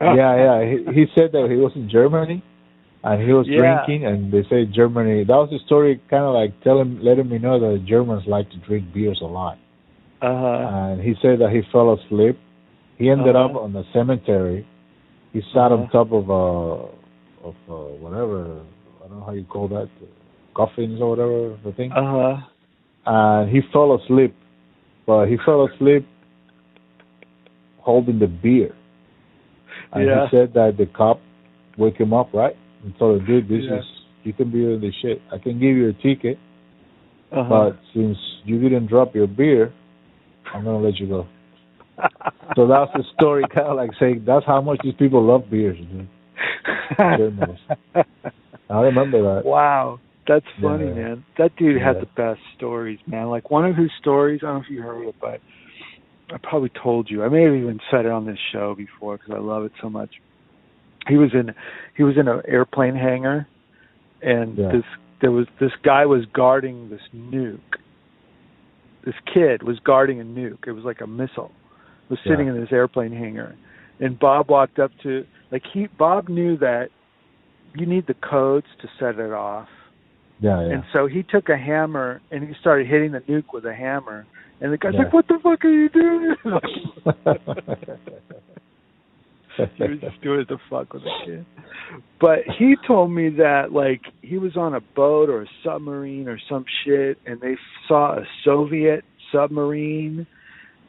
yeah, 0.00 0.36
yeah. 0.36 0.58
He, 0.70 0.76
he 1.00 1.06
said 1.14 1.32
that 1.32 1.48
he 1.50 1.56
was 1.56 1.72
in 1.74 1.88
Germany 1.88 2.42
and 3.02 3.22
he 3.22 3.32
was 3.32 3.46
Yeah. 3.46 3.84
drinking 3.84 4.06
and 4.06 4.32
they 4.32 4.42
say 4.48 4.64
Germany 4.66 5.24
that 5.24 5.36
was 5.36 5.50
the 5.50 5.58
story 5.66 6.00
kinda 6.10 6.30
like 6.30 6.52
telling 6.62 7.00
letting 7.00 7.28
me 7.28 7.38
know 7.38 7.58
that 7.60 7.84
Germans 7.86 8.24
like 8.26 8.48
to 8.50 8.56
drink 8.66 8.92
beers 8.92 9.20
a 9.22 9.26
lot. 9.26 9.58
Uh 10.22 10.26
huh. 10.40 10.58
and 10.70 11.00
he 11.02 11.14
said 11.20 11.38
that 11.40 11.50
he 11.50 11.60
fell 11.72 11.92
asleep. 11.92 12.38
He 12.98 13.10
ended 13.10 13.34
Uh-huh. 13.36 13.44
up 13.56 13.56
on 13.62 13.72
the 13.72 13.84
cemetery. 13.92 14.66
He 15.32 15.40
sat 15.52 15.70
on 15.72 15.80
Uh-huh. 15.84 15.92
top 15.92 16.12
of 16.12 16.30
a 16.30 16.44
of 17.48 17.54
uh, 17.68 17.74
whatever 18.00 18.60
I 19.04 19.08
don't 19.08 19.18
know 19.20 19.24
how 19.26 19.32
you 19.32 19.44
call 19.44 19.68
that 19.68 19.88
coffins 20.54 21.00
or 21.00 21.10
whatever 21.10 21.56
the 21.64 21.72
thing, 21.72 21.92
Uh 21.92 22.10
huh. 22.14 22.36
and 23.06 23.50
he 23.50 23.60
fell 23.72 23.94
asleep. 23.94 24.34
But 25.06 25.26
he 25.26 25.36
fell 25.44 25.66
asleep 25.66 26.06
holding 27.84 28.18
the 28.18 28.26
beer, 28.26 28.74
and 29.92 30.06
Yeah. 30.06 30.24
he 30.26 30.36
said 30.36 30.54
that 30.54 30.76
the 30.78 30.86
cop 30.86 31.20
wake 31.76 31.96
him 31.98 32.12
up 32.12 32.32
right 32.32 32.56
and 32.82 32.96
told 32.98 33.20
him, 33.20 33.26
"Dude, 33.26 33.48
this 33.48 33.64
Yeah. 33.64 33.78
is 33.78 33.84
you 34.24 34.32
can 34.32 34.50
be 34.50 34.64
in 34.64 34.80
the 34.80 34.90
shit. 35.02 35.20
I 35.30 35.38
can 35.38 35.58
give 35.58 35.76
you 35.76 35.88
a 35.88 35.92
ticket, 35.92 36.38
Uh-huh. 37.30 37.48
but 37.48 37.76
since 37.92 38.18
you 38.44 38.58
didn't 38.58 38.86
drop 38.86 39.14
your 39.14 39.26
beer, 39.26 39.72
I'm 40.52 40.64
gonna 40.64 40.78
let 40.78 40.98
you 40.98 41.06
go." 41.06 41.26
So 42.56 42.66
that's 42.66 42.92
the 42.94 43.04
story, 43.16 43.44
kind 43.50 43.68
of 43.68 43.76
like 43.76 43.90
saying 44.00 44.24
that's 44.24 44.46
how 44.46 44.60
much 44.60 44.80
these 44.82 44.94
people 44.94 45.22
love 45.22 45.48
beers. 45.50 45.78
Dude. 45.78 46.08
I 48.70 48.80
remember 48.80 49.22
that. 49.22 49.42
Wow, 49.44 50.00
that's 50.26 50.46
funny, 50.60 50.86
Yeah. 50.86 50.94
man. 50.94 51.24
That 51.38 51.54
dude 51.56 51.80
had 51.80 52.00
the 52.00 52.08
best 52.16 52.40
stories, 52.56 52.98
man. 53.06 53.28
Like 53.28 53.50
one 53.50 53.64
of 53.66 53.76
his 53.76 53.90
stories, 54.00 54.40
I 54.42 54.46
don't 54.46 54.54
know 54.56 54.60
if 54.62 54.70
you 54.70 54.82
heard 54.82 55.06
it, 55.06 55.14
but 55.20 55.40
I 56.32 56.38
probably 56.42 56.70
told 56.82 57.10
you. 57.10 57.22
I 57.22 57.28
may 57.28 57.42
have 57.42 57.54
even 57.54 57.80
said 57.90 58.06
it 58.06 58.10
on 58.12 58.26
this 58.26 58.38
show 58.52 58.74
before 58.74 59.18
because 59.18 59.34
I 59.34 59.38
love 59.38 59.64
it 59.64 59.72
so 59.80 59.90
much. 59.90 60.10
He 61.06 61.16
was 61.16 61.30
in 61.34 61.54
he 61.96 62.02
was 62.02 62.16
in 62.16 62.28
an 62.28 62.40
airplane 62.48 62.94
hangar, 62.94 63.46
and 64.22 64.56
Yeah. 64.56 64.72
this 64.72 64.84
there 65.20 65.30
was 65.30 65.46
this 65.60 65.72
guy 65.82 66.06
was 66.06 66.24
guarding 66.32 66.88
this 66.88 67.02
nuke. 67.14 67.58
This 69.04 69.14
kid 69.32 69.62
was 69.62 69.78
guarding 69.80 70.20
a 70.20 70.24
nuke. 70.24 70.66
It 70.66 70.72
was 70.72 70.84
like 70.84 71.00
a 71.02 71.06
missile. 71.06 71.52
Was 72.08 72.18
sitting 72.20 72.46
Yeah. 72.46 72.54
in 72.54 72.60
this 72.60 72.72
airplane 72.72 73.12
hangar, 73.12 73.54
and 74.00 74.18
Bob 74.18 74.48
walked 74.48 74.78
up 74.78 74.92
to 75.02 75.26
like 75.50 75.62
he 75.72 75.88
Bob 75.98 76.28
knew 76.28 76.56
that 76.58 76.90
you 77.74 77.86
need 77.86 78.06
the 78.06 78.14
codes 78.14 78.66
to 78.80 78.88
set 78.98 79.18
it 79.18 79.32
off. 79.32 79.68
Yeah, 80.40 80.60
yeah. 80.62 80.74
And 80.74 80.84
so 80.92 81.06
he 81.06 81.22
took 81.22 81.48
a 81.48 81.56
hammer 81.56 82.20
and 82.30 82.46
he 82.46 82.54
started 82.60 82.86
hitting 82.86 83.12
the 83.12 83.20
nuke 83.20 83.52
with 83.52 83.64
a 83.66 83.74
hammer. 83.74 84.26
And 84.64 84.72
the 84.72 84.78
guy's 84.78 84.94
Yeah. 84.94 85.00
like, 85.00 85.12
"What 85.12 85.28
the 85.28 85.38
fuck 85.40 85.62
are 85.66 85.68
you 85.68 85.90
doing?" 85.90 86.34
he 89.76 89.82
was 89.84 90.00
just 90.00 90.20
doing 90.22 90.40
it 90.40 90.48
to 90.48 90.56
fuck 90.70 90.94
with 90.94 91.02
the 91.04 91.10
kid. 91.26 91.44
But 92.18 92.38
he 92.58 92.74
told 92.86 93.10
me 93.10 93.28
that 93.28 93.72
like 93.72 94.00
he 94.22 94.38
was 94.38 94.56
on 94.56 94.72
a 94.72 94.80
boat 94.80 95.28
or 95.28 95.42
a 95.42 95.46
submarine 95.62 96.28
or 96.28 96.38
some 96.48 96.64
shit, 96.82 97.18
and 97.26 97.42
they 97.42 97.58
saw 97.86 98.14
a 98.14 98.24
Soviet 98.42 99.04
submarine, 99.30 100.26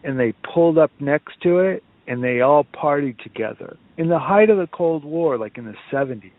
and 0.06 0.18
they 0.18 0.32
pulled 0.54 0.78
up 0.78 0.92
next 1.02 1.42
to 1.42 1.60
it, 1.60 1.84
and 2.08 2.24
they 2.24 2.40
all 2.40 2.64
partied 2.64 3.22
together 3.24 3.76
in 3.98 4.08
the 4.08 4.20
height 4.20 4.50
of 4.50 4.58
the 4.58 4.68
Cold 4.68 5.04
War, 5.04 5.38
like 5.38 5.58
in 5.58 5.66
the 5.66 5.76
seventies. 5.92 6.32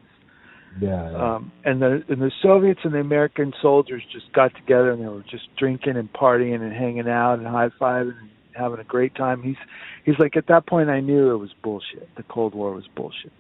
Yeah, 0.81 1.11
yeah. 1.11 1.35
Um, 1.37 1.53
and 1.65 1.81
the 1.81 2.03
and 2.09 2.21
the 2.21 2.31
Soviets 2.43 2.81
and 2.85 2.95
the 2.95 2.99
American 2.99 3.53
soldiers 3.63 4.03
just 4.13 4.33
got 4.33 4.55
together 4.55 4.91
and 4.91 5.03
they 5.03 5.09
were 5.09 5.25
just 5.31 5.45
drinking 5.59 5.97
and 5.97 6.13
partying 6.13 6.61
and 6.61 6.73
hanging 6.73 7.09
out 7.09 7.35
and 7.35 7.47
high 7.47 7.69
fiving 7.81 8.19
and 8.19 8.31
having 8.55 8.79
a 8.79 8.85
great 8.85 9.15
time. 9.15 9.43
He's 9.43 9.57
he's 10.05 10.17
like 10.19 10.37
at 10.37 10.47
that 10.49 10.67
point 10.67 10.91
I 10.91 11.01
knew 11.01 11.31
it 11.33 11.39
was 11.39 11.51
bullshit. 11.63 12.09
The 12.17 12.23
Cold 12.25 12.55
War 12.55 12.73
was 12.73 12.85
bullshit. 12.95 13.33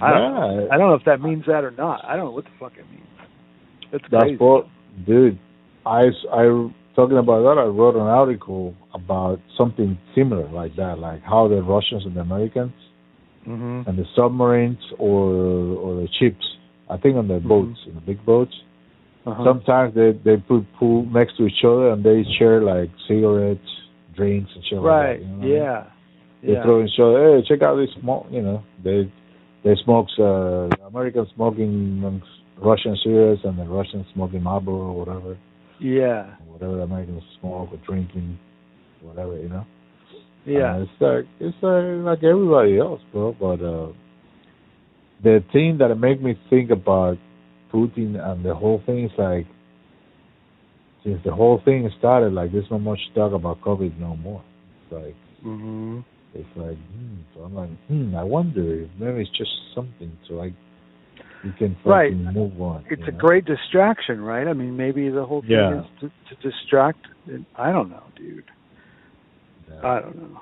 I 0.00 0.10
don't 0.10 0.34
know. 0.34 0.60
Yeah. 0.60 0.74
I 0.74 0.78
don't 0.78 0.88
know 0.88 0.94
if 0.94 1.04
that 1.06 1.20
means 1.20 1.44
that 1.46 1.64
or 1.64 1.70
not. 1.70 2.04
I 2.04 2.16
don't 2.16 2.26
know 2.26 2.30
what 2.32 2.44
the 2.44 2.50
fuck 2.60 2.72
it 2.78 2.84
means. 2.90 3.06
It's 3.92 4.04
That's 4.10 4.24
crazy. 4.24 4.36
what, 4.36 4.66
dude. 5.06 5.38
I, 5.86 6.08
I 6.32 6.68
talking 6.96 7.18
about 7.18 7.42
that. 7.42 7.56
I 7.60 7.64
wrote 7.64 7.94
an 7.94 8.02
article 8.02 8.74
about 8.92 9.38
something 9.56 9.96
similar 10.14 10.50
like 10.50 10.74
that, 10.76 10.98
like 10.98 11.22
how 11.22 11.48
the 11.48 11.62
Russians 11.62 12.04
and 12.04 12.16
the 12.16 12.20
Americans 12.20 12.72
Mhm. 13.46 13.86
and 13.86 13.96
the 13.98 14.06
submarines 14.14 14.82
or 14.98 15.30
or 15.84 15.94
the 16.02 16.08
ships. 16.18 16.44
I 16.90 16.96
think 16.96 17.16
on 17.16 17.28
the 17.28 17.40
Mhm. 17.40 17.48
boats, 17.48 17.78
in 17.86 17.94
the 17.94 18.00
big 18.00 18.24
boats. 18.24 18.54
Uh-huh. 19.26 19.44
Sometimes 19.44 19.94
they 19.94 20.12
they 20.12 20.36
put 20.36 20.64
pool 20.78 21.04
next 21.12 21.36
to 21.36 21.46
each 21.46 21.64
other 21.64 21.90
and 21.90 22.02
they 22.04 22.22
share 22.38 22.60
like 22.62 22.90
cigarettes, 23.08 23.68
drinks, 24.14 24.50
and 24.54 24.64
shit 24.64 24.78
right. 24.80 25.18
like 25.18 25.20
that. 25.20 25.24
You 25.24 25.26
know 25.26 25.36
what 25.38 25.44
I 25.44 25.46
mean? 25.46 25.52
yeah. 25.56 25.82
They 26.42 26.52
Yeah. 26.52 26.62
throw 26.62 26.78
in 26.80 26.86
each 26.88 27.00
other. 27.00 27.18
Hey, 27.36 27.42
check 27.42 27.62
out 27.62 27.74
this 27.76 27.90
smoke. 28.00 28.26
You 28.30 28.42
know, 28.42 28.62
they 28.84 29.08
they 29.64 29.74
smoke 29.76 30.06
uh, 30.18 30.68
Americans 30.86 31.28
smoking 31.34 32.20
Russian 32.58 32.94
cigarettes 33.02 33.42
and 33.44 33.58
the 33.58 33.64
Russians 33.64 34.06
smoking 34.14 34.42
Marlboro 34.42 34.76
or 34.76 34.92
whatever, 35.00 35.36
Yeah. 35.80 36.26
or 36.46 36.52
whatever 36.54 36.76
the 36.76 36.82
Americans 36.84 37.22
smoke 37.40 37.72
or 37.72 37.78
drinking, 37.84 38.38
whatever. 39.02 39.36
You 39.38 39.48
know. 39.48 39.64
Yeah. 40.46 40.76
Uh, 40.76 40.82
it's 40.82 40.90
like 41.00 41.26
it's 41.40 41.56
like, 41.62 42.18
like 42.20 42.24
everybody 42.24 42.78
else, 42.78 43.00
bro. 43.12 43.36
But 43.38 43.60
uh, 43.64 43.92
the 45.22 45.44
thing 45.52 45.78
that 45.78 45.94
make 45.96 46.22
me 46.22 46.38
think 46.48 46.70
about 46.70 47.18
Putin 47.72 48.18
and 48.18 48.44
the 48.44 48.54
whole 48.54 48.80
thing 48.86 49.06
is 49.06 49.10
like, 49.18 49.46
since 51.04 51.20
the 51.24 51.32
whole 51.32 51.60
thing 51.64 51.90
started, 51.98 52.32
like 52.32 52.52
there's 52.52 52.70
not 52.70 52.80
much 52.80 53.00
talk 53.14 53.32
about 53.32 53.60
COVID 53.60 53.98
no 53.98 54.16
more. 54.16 54.42
It's 54.84 54.92
like 54.92 55.16
mhm. 55.44 56.04
it's 56.34 56.48
like, 56.56 56.76
hmm. 56.78 57.16
So 57.34 57.40
I'm 57.42 57.54
like, 57.54 57.70
hmm. 57.88 58.14
I 58.16 58.22
wonder 58.22 58.82
if 58.82 58.90
maybe 59.00 59.22
it's 59.22 59.36
just 59.36 59.50
something 59.74 60.12
so 60.28 60.34
like 60.34 60.52
you 61.44 61.52
can 61.58 61.76
Right. 61.84 62.12
fucking 62.12 62.32
move 62.34 62.60
on. 62.60 62.84
It's 62.90 63.02
a 63.06 63.10
know? 63.10 63.18
great 63.18 63.44
distraction, 63.44 64.20
right? 64.20 64.48
I 64.48 64.52
mean, 64.52 64.76
maybe 64.76 65.08
the 65.08 65.24
whole 65.24 65.42
thing 65.42 65.50
Yeah. 65.50 65.80
is 65.80 65.86
to, 66.00 66.08
to 66.08 66.42
distract. 66.42 67.06
I 67.56 67.72
don't 67.72 67.90
know, 67.90 68.02
dude. 68.16 68.44
I 69.82 70.00
don't 70.00 70.16
know. 70.16 70.40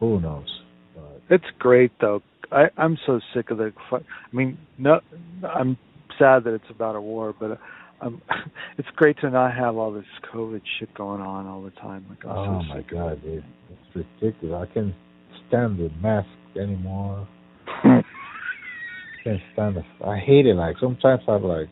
Who 0.00 0.20
knows? 0.20 0.48
But 0.94 1.22
It's 1.30 1.44
great 1.58 1.92
though. 2.00 2.22
I 2.52 2.64
I'm 2.76 2.98
so 3.06 3.20
sick 3.34 3.50
of 3.50 3.58
the. 3.58 3.72
I 3.92 4.00
mean, 4.32 4.58
no, 4.78 5.00
I'm 5.42 5.76
sad 6.18 6.44
that 6.44 6.54
it's 6.54 6.70
about 6.70 6.96
a 6.96 7.00
war, 7.00 7.34
but 7.38 7.58
um, 8.00 8.20
it's 8.78 8.88
great 8.96 9.18
to 9.20 9.30
not 9.30 9.54
have 9.54 9.76
all 9.76 9.92
this 9.92 10.04
COVID 10.32 10.62
shit 10.78 10.92
going 10.94 11.20
on 11.20 11.46
all 11.46 11.62
the 11.62 11.70
time. 11.70 12.06
Like 12.08 12.24
I'm 12.24 12.30
oh 12.30 12.62
so 12.62 12.74
my 12.74 12.82
god, 12.82 13.22
dude, 13.22 13.44
it's 13.70 14.06
ridiculous. 14.20 14.68
I 14.68 14.74
can't 14.74 14.94
stand 15.48 15.78
the 15.78 15.90
mask 16.00 16.28
anymore. 16.56 17.26
can't 17.82 19.40
stand 19.52 19.76
it. 19.76 19.84
I 20.04 20.18
hate 20.18 20.46
it. 20.46 20.54
Like 20.54 20.76
sometimes 20.80 21.22
I'm 21.28 21.42
like, 21.42 21.68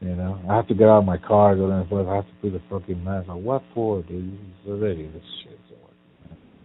you 0.00 0.14
know, 0.14 0.40
I 0.48 0.56
have 0.56 0.68
to 0.68 0.74
get 0.74 0.88
out 0.88 0.98
of 0.98 1.04
my 1.04 1.18
car, 1.18 1.56
go 1.56 1.68
down 1.68 1.82
the 1.82 1.88
floor. 1.88 2.12
I 2.12 2.16
have 2.16 2.26
to 2.26 2.32
put 2.42 2.52
the 2.52 2.62
fucking 2.68 3.02
mask. 3.02 3.28
Like, 3.28 3.42
what 3.42 3.62
for, 3.74 4.02
dude? 4.02 4.32
It's 4.34 4.68
already 4.68 5.06
this 5.06 5.22
shit. 5.42 5.56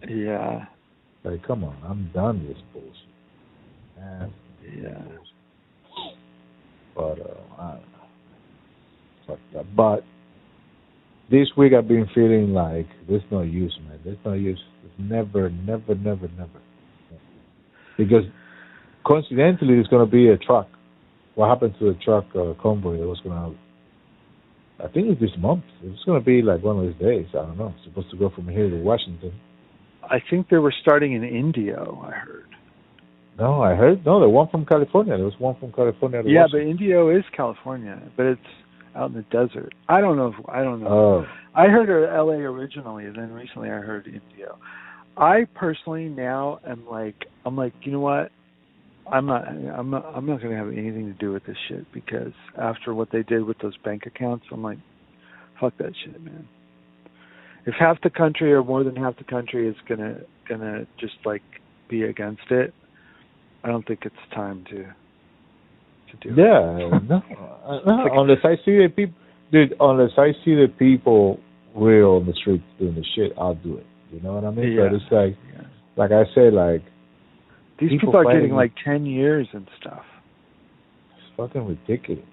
Yeah, 0.09 0.65
Like, 1.23 1.45
come 1.45 1.63
on, 1.63 1.77
I'm 1.85 2.09
done 2.13 2.47
with 2.47 2.57
this 2.57 2.65
bullshit. 2.73 2.91
Man, 3.97 4.33
yeah. 4.75 5.03
But 6.95 7.19
uh, 7.19 7.61
I 7.61 7.71
don't 7.71 7.81
know. 7.81 8.07
Fuck 9.27 9.39
that. 9.53 9.75
But 9.75 10.03
this 11.29 11.47
week 11.55 11.73
I've 11.73 11.87
been 11.87 12.07
feeling 12.15 12.51
like 12.53 12.87
there's 13.07 13.21
no 13.31 13.41
use, 13.41 13.77
man. 13.87 13.99
There's 14.03 14.17
no 14.25 14.33
use. 14.33 14.59
There's 14.81 15.09
never, 15.09 15.49
never, 15.51 15.93
never, 15.95 16.27
never. 16.29 16.61
Because 17.97 18.23
coincidentally, 19.05 19.75
there's 19.75 19.87
going 19.87 20.05
to 20.05 20.11
be 20.11 20.29
a 20.29 20.37
truck. 20.37 20.67
What 21.35 21.49
happened 21.49 21.75
to 21.79 21.93
the 21.93 21.99
truck 22.03 22.25
uh, 22.35 22.53
convoy 22.61 22.97
that 22.97 23.07
was 23.07 23.19
going 23.23 23.35
to? 23.35 23.57
I 24.83 24.87
think 24.91 25.07
it's 25.09 25.21
this 25.21 25.31
month. 25.39 25.63
It's 25.83 26.03
going 26.03 26.19
to 26.19 26.25
be 26.25 26.41
like 26.41 26.63
one 26.63 26.79
of 26.79 26.85
these 26.85 26.99
days. 27.01 27.27
I 27.29 27.45
don't 27.45 27.57
know. 27.57 27.73
It's 27.77 27.85
supposed 27.85 28.09
to 28.11 28.17
go 28.17 28.31
from 28.33 28.47
here 28.47 28.69
to 28.69 28.77
Washington. 28.77 29.33
I 30.03 30.17
think 30.29 30.49
they 30.49 30.57
were 30.57 30.73
starting 30.81 31.13
in 31.13 31.23
Indio. 31.23 32.03
I 32.05 32.11
heard. 32.11 32.45
No, 33.39 33.61
I 33.61 33.75
heard. 33.75 34.05
No, 34.05 34.19
the 34.19 34.27
one 34.27 34.49
from 34.49 34.65
California. 34.65 35.15
There 35.15 35.25
was 35.25 35.39
one 35.39 35.55
from 35.59 35.71
California. 35.71 36.21
Yeah, 36.25 36.47
but 36.51 36.61
Indio 36.61 37.15
is 37.15 37.23
California, 37.35 38.01
but 38.17 38.25
it's 38.25 38.41
out 38.95 39.11
in 39.11 39.15
the 39.15 39.23
desert. 39.23 39.73
I 39.87 40.01
don't 40.01 40.17
know. 40.17 40.27
If, 40.37 40.49
I 40.49 40.63
don't 40.63 40.81
know. 40.81 40.87
Oh, 40.87 41.25
I 41.55 41.67
heard 41.67 41.89
L.A. 41.89 42.37
originally, 42.37 43.05
and 43.05 43.15
then 43.15 43.31
recently 43.31 43.69
I 43.69 43.79
heard 43.79 44.07
Indio. 44.07 44.57
I 45.17 45.45
personally 45.55 46.05
now 46.05 46.59
am 46.67 46.85
like, 46.89 47.15
I'm 47.45 47.55
like, 47.55 47.73
you 47.83 47.91
know 47.91 47.99
what? 47.99 48.31
I'm 49.09 49.25
not, 49.25 49.47
I'm 49.47 49.89
not, 49.89 50.05
I'm 50.15 50.25
not 50.25 50.41
going 50.41 50.51
to 50.51 50.57
have 50.57 50.67
anything 50.67 51.05
to 51.07 51.13
do 51.19 51.31
with 51.31 51.45
this 51.45 51.57
shit 51.67 51.91
because 51.93 52.33
after 52.57 52.93
what 52.93 53.09
they 53.11 53.23
did 53.23 53.43
with 53.45 53.57
those 53.59 53.75
bank 53.77 54.03
accounts, 54.05 54.45
I'm 54.51 54.63
like, 54.63 54.77
fuck 55.59 55.77
that 55.77 55.93
shit, 56.03 56.21
man. 56.23 56.47
If 57.65 57.75
half 57.79 58.01
the 58.01 58.09
country 58.09 58.51
or 58.53 58.63
more 58.63 58.83
than 58.83 58.95
half 58.95 59.17
the 59.17 59.23
country 59.23 59.67
is 59.69 59.75
gonna, 59.87 60.21
gonna 60.49 60.87
just 60.99 61.13
like 61.25 61.43
be 61.89 62.03
against 62.03 62.41
it, 62.49 62.73
I 63.63 63.67
don't 63.67 63.85
think 63.87 64.01
it's 64.03 64.15
time 64.33 64.65
to, 64.69 64.77
to 64.77 66.17
do 66.21 66.29
it. 66.29 66.37
Yeah, 66.37 66.99
no, 67.07 67.21
uh, 67.65 67.79
no. 67.85 67.95
like- 68.03 68.11
unless 68.15 68.39
I 68.43 68.55
see 68.65 68.77
the 68.77 68.87
people, 68.95 69.15
dude. 69.51 69.75
Unless 69.79 70.11
I 70.17 70.31
see 70.43 70.55
the 70.55 70.67
people 70.79 71.39
real 71.75 72.11
on 72.19 72.25
the 72.25 72.33
streets 72.33 72.63
doing 72.79 72.95
the 72.95 73.05
shit, 73.15 73.33
I'll 73.37 73.55
do 73.55 73.77
it. 73.77 73.85
You 74.11 74.19
know 74.21 74.33
what 74.33 74.43
I 74.45 74.51
mean? 74.51 74.71
Yeah. 74.71 74.87
But 74.89 74.95
it's 74.95 75.11
like, 75.11 75.37
Yeah. 75.53 75.67
like 75.97 76.11
I 76.11 76.23
say, 76.33 76.49
like 76.49 76.81
These 77.81 77.89
People 77.89 78.13
people, 78.13 78.19
are 78.29 78.33
getting 78.33 78.53
like 78.53 78.71
ten 78.85 79.05
years 79.05 79.47
and 79.53 79.67
stuff. 79.79 80.03
it's 81.17 81.35
fucking 81.35 81.65
ridiculous. 81.65 82.23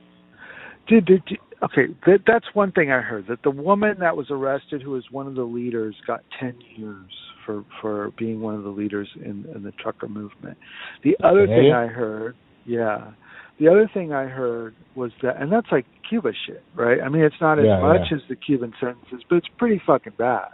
Did 0.87 1.07
did 1.07 1.23
you- 1.29 1.39
okay? 1.63 1.87
That, 2.07 2.19
that's 2.27 2.47
one 2.55 2.71
thing 2.73 2.91
I 2.93 3.01
heard 3.01 3.27
that 3.29 3.43
the 3.43 3.51
woman 3.51 3.97
that 4.01 4.17
was 4.17 4.27
arrested, 4.31 4.83
who 4.83 4.91
was 4.93 5.05
one 5.11 5.27
of 5.27 5.35
the 5.35 5.43
leaders, 5.45 5.97
got 6.07 6.21
ten 6.39 6.55
years 6.77 7.11
for 7.47 7.65
for 7.81 8.11
being 8.19 8.41
one 8.41 8.55
of 8.55 8.63
the 8.63 8.69
leaders 8.71 9.09
in, 9.17 9.47
in 9.55 9.63
the 9.63 9.73
trucker 9.73 10.09
movement. 10.09 10.59
The 11.03 11.17
other 11.25 11.47
thing 11.47 11.73
I 11.73 11.87
heard, 11.87 12.37
yeah, 12.67 13.13
the 13.59 13.69
other 13.69 13.91
thing 13.93 14.13
I 14.13 14.25
heard 14.27 14.75
was 14.95 15.13
that, 15.23 15.41
and 15.41 15.51
that's 15.51 15.67
like 15.73 15.87
Cuba 16.09 16.33
shit, 16.47 16.63
right? 16.75 16.99
I 17.03 17.09
mean, 17.09 17.23
it's 17.23 17.41
not 17.41 17.59
as 17.59 17.65
Yeah, 17.67 17.81
much 17.81 18.07
yeah. 18.11 18.17
as 18.19 18.23
the 18.29 18.37
Cuban 18.37 18.73
sentences, 18.81 19.23
but 19.29 19.37
it's 19.37 19.49
pretty 19.59 19.81
fucking 19.87 20.15
bad. 20.19 20.49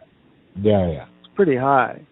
Yeah, 0.57 0.88
yeah. 0.90 1.07
It's 1.20 1.34
pretty 1.34 1.57
high. 1.57 2.03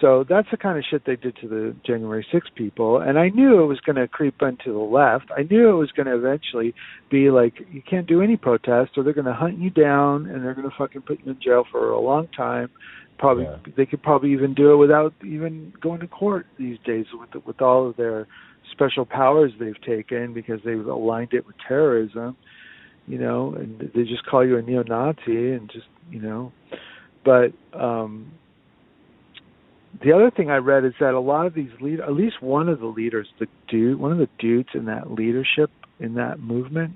So 0.00 0.24
that's 0.28 0.48
the 0.50 0.56
kind 0.56 0.78
of 0.78 0.84
shit 0.88 1.04
they 1.06 1.16
did 1.16 1.36
to 1.40 1.48
the 1.48 1.74
January 1.84 2.24
6 2.30 2.46
people. 2.54 3.00
And 3.00 3.18
I 3.18 3.30
knew 3.30 3.60
it 3.62 3.66
was 3.66 3.80
going 3.80 3.96
to 3.96 4.06
creep 4.06 4.40
into 4.40 4.72
the 4.72 4.78
left. 4.78 5.30
I 5.36 5.42
knew 5.42 5.68
it 5.68 5.72
was 5.74 5.90
going 5.90 6.06
to 6.06 6.14
eventually 6.16 6.72
be 7.10 7.30
like, 7.30 7.54
you 7.72 7.82
can't 7.82 8.06
do 8.06 8.22
any 8.22 8.36
protest 8.36 8.92
or 8.96 9.02
they're 9.02 9.12
going 9.12 9.24
to 9.24 9.34
hunt 9.34 9.58
you 9.58 9.70
down 9.70 10.26
and 10.26 10.44
they're 10.44 10.54
going 10.54 10.70
to 10.70 10.76
fucking 10.76 11.02
put 11.02 11.18
you 11.24 11.32
in 11.32 11.40
jail 11.40 11.64
for 11.70 11.90
a 11.90 12.00
long 12.00 12.28
time. 12.28 12.70
Probably, 13.18 13.44
Yeah. 13.44 13.56
they 13.76 13.86
could 13.86 14.02
probably 14.02 14.32
even 14.32 14.54
do 14.54 14.72
it 14.72 14.76
without 14.76 15.12
even 15.24 15.72
going 15.80 15.98
to 16.00 16.06
court 16.06 16.46
these 16.56 16.78
days 16.84 17.06
with 17.12 17.44
with 17.44 17.60
all 17.60 17.88
of 17.88 17.96
their 17.96 18.28
special 18.70 19.04
powers 19.04 19.50
they've 19.58 19.80
taken 19.82 20.32
because 20.32 20.60
they've 20.64 20.86
aligned 20.86 21.32
it 21.32 21.44
with 21.44 21.56
terrorism, 21.66 22.36
you 23.08 23.18
know, 23.18 23.54
and 23.54 23.90
they 23.92 24.04
just 24.04 24.24
call 24.26 24.46
you 24.46 24.56
a 24.56 24.62
neo-Nazi 24.62 25.52
and 25.52 25.68
just, 25.68 25.86
you 26.12 26.20
know, 26.20 26.52
but 27.24 27.52
um, 27.74 28.30
the 30.02 30.12
other 30.12 30.30
thing 30.30 30.50
I 30.50 30.56
read 30.56 30.84
is 30.84 30.92
that 31.00 31.14
a 31.14 31.20
lot 31.20 31.46
of 31.46 31.54
these 31.54 31.70
lead, 31.80 32.00
at 32.00 32.12
least 32.12 32.42
one 32.42 32.68
of 32.68 32.80
the 32.80 32.86
leaders, 32.86 33.28
the 33.38 33.46
dude, 33.68 33.98
one 33.98 34.12
of 34.12 34.18
the 34.18 34.28
dudes 34.38 34.70
in 34.74 34.84
that 34.86 35.10
leadership 35.10 35.70
in 35.98 36.14
that 36.14 36.40
movement, 36.40 36.94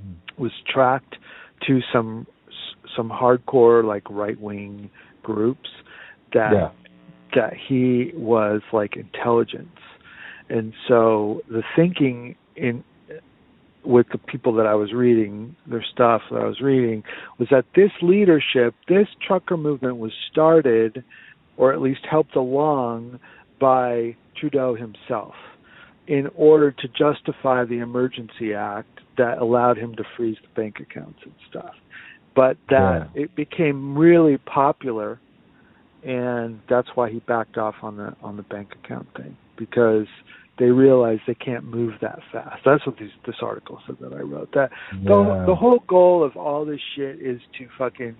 Mm. 0.00 0.38
was 0.38 0.52
tracked 0.72 1.16
to 1.66 1.80
some 1.92 2.26
some 2.94 3.10
hardcore 3.10 3.84
like 3.84 4.08
right 4.08 4.40
wing 4.40 4.90
groups 5.24 5.68
that 6.32 6.52
Yeah. 6.52 6.70
that 7.34 7.54
he 7.54 8.12
was 8.14 8.62
like 8.72 8.96
intelligence, 8.96 9.80
and 10.48 10.72
so 10.86 11.42
the 11.48 11.64
thinking 11.74 12.36
in 12.54 12.84
with 13.84 14.08
the 14.10 14.18
people 14.18 14.52
that 14.52 14.66
I 14.66 14.74
was 14.74 14.92
reading 14.92 15.56
their 15.66 15.82
stuff 15.82 16.22
that 16.30 16.42
I 16.42 16.44
was 16.44 16.60
reading 16.60 17.02
was 17.38 17.48
that 17.48 17.64
this 17.74 17.90
leadership, 18.02 18.74
this 18.86 19.08
trucker 19.20 19.56
movement 19.56 19.96
was 19.96 20.12
started 20.30 21.02
or 21.58 21.72
at 21.72 21.82
least 21.82 22.00
helped 22.10 22.36
along 22.36 23.20
by 23.60 24.16
Trudeau 24.40 24.74
himself 24.74 25.34
in 26.06 26.28
order 26.34 26.70
to 26.70 26.88
justify 26.88 27.64
the 27.64 27.80
emergency 27.80 28.54
act 28.54 28.88
that 29.18 29.38
allowed 29.38 29.76
him 29.76 29.94
to 29.96 30.04
freeze 30.16 30.38
the 30.40 30.60
bank 30.60 30.76
accounts 30.80 31.18
and 31.24 31.34
stuff. 31.50 31.74
But 32.34 32.56
that 32.70 33.10
it 33.14 33.34
became 33.34 33.98
really 33.98 34.38
popular 34.38 35.20
and 36.04 36.60
that's 36.70 36.88
why 36.94 37.10
he 37.10 37.18
backed 37.20 37.58
off 37.58 37.74
on 37.82 37.96
the 37.96 38.14
on 38.22 38.36
the 38.36 38.44
bank 38.44 38.68
account 38.84 39.08
thing 39.16 39.36
because 39.58 40.06
they 40.58 40.66
realized 40.66 41.22
they 41.26 41.34
can't 41.34 41.64
move 41.64 41.94
that 42.00 42.18
fast. 42.32 42.62
That's 42.64 42.84
what 42.84 42.96
these, 42.98 43.10
this 43.26 43.36
article 43.42 43.80
said 43.86 43.96
that 44.00 44.12
I 44.12 44.20
wrote. 44.20 44.52
That 44.54 44.70
Yeah. 44.92 45.08
the 45.08 45.44
the 45.48 45.54
whole 45.54 45.80
goal 45.88 46.22
of 46.22 46.36
all 46.36 46.64
this 46.64 46.80
shit 46.94 47.20
is 47.20 47.40
to 47.58 47.66
fucking 47.76 48.16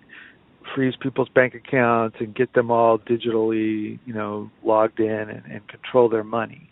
freeze 0.74 0.94
people's 1.00 1.28
bank 1.28 1.54
accounts 1.54 2.16
and 2.20 2.34
get 2.34 2.52
them 2.54 2.70
all 2.70 2.98
digitally, 2.98 3.98
you 4.04 4.14
know, 4.14 4.50
logged 4.64 5.00
in 5.00 5.30
and, 5.30 5.44
and 5.46 5.68
control 5.68 6.08
their 6.08 6.24
money. 6.24 6.68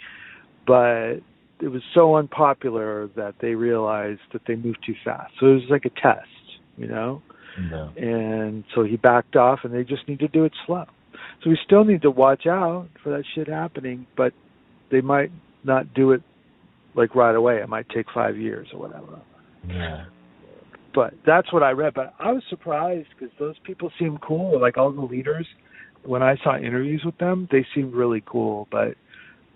But 0.67 1.21
it 1.61 1.69
was 1.69 1.83
so 1.95 2.17
unpopular 2.17 3.09
that 3.17 3.37
they 3.41 3.55
realized 3.55 4.21
that 4.33 4.43
they 4.47 4.57
moved 4.57 4.79
too 4.85 4.95
fast. 5.05 5.33
So 5.41 5.47
it 5.47 5.55
was 5.55 5.63
like 5.71 5.85
a 5.85 5.91
test, 5.91 6.29
you 6.77 6.87
know? 6.87 7.23
Yeah. 7.71 7.89
And 7.97 8.65
so 8.75 8.85
he 8.85 8.97
backed 8.97 9.37
off 9.37 9.61
and 9.65 9.73
they 9.73 9.85
just 9.85 10.07
need 10.09 10.19
to 10.19 10.29
do 10.29 10.45
it 10.45 10.53
slow. 10.67 10.85
So 11.43 11.51
we 11.51 11.59
still 11.65 11.85
need 11.85 12.03
to 12.03 12.11
watch 12.11 12.47
out 12.47 12.89
for 13.03 13.11
that 13.11 13.25
shit 13.35 13.49
happening, 13.49 14.07
but 14.17 14.33
they 14.91 15.01
might 15.01 15.31
not 15.65 15.95
do 15.95 16.13
it 16.13 16.23
like 16.95 17.15
right 17.15 17.35
away. 17.35 17.59
It 17.59 17.69
might 17.69 17.89
take 17.89 18.07
5 18.13 18.37
years 18.37 18.69
or 18.73 18.81
whatever 18.81 19.21
Yeah. 19.69 20.05
But 20.97 21.13
that's 21.27 21.53
what 21.53 21.63
I 21.63 21.73
read. 21.73 21.93
But 21.95 22.15
I 22.19 22.33
was 22.33 22.43
surprised 22.49 23.09
because 23.17 23.33
those 23.39 23.55
people 23.65 23.93
seemed 23.99 24.23
cool. 24.23 24.59
Like 24.59 24.79
all 24.79 24.91
the 24.91 25.03
leaders, 25.03 25.47
when 26.05 26.23
I 26.23 26.37
saw 26.43 26.57
interviews 26.57 27.03
with 27.05 27.19
them, 27.19 27.47
they 27.53 27.67
seemed 27.75 27.93
really 27.95 28.25
cool. 28.27 28.67
But 28.73 28.95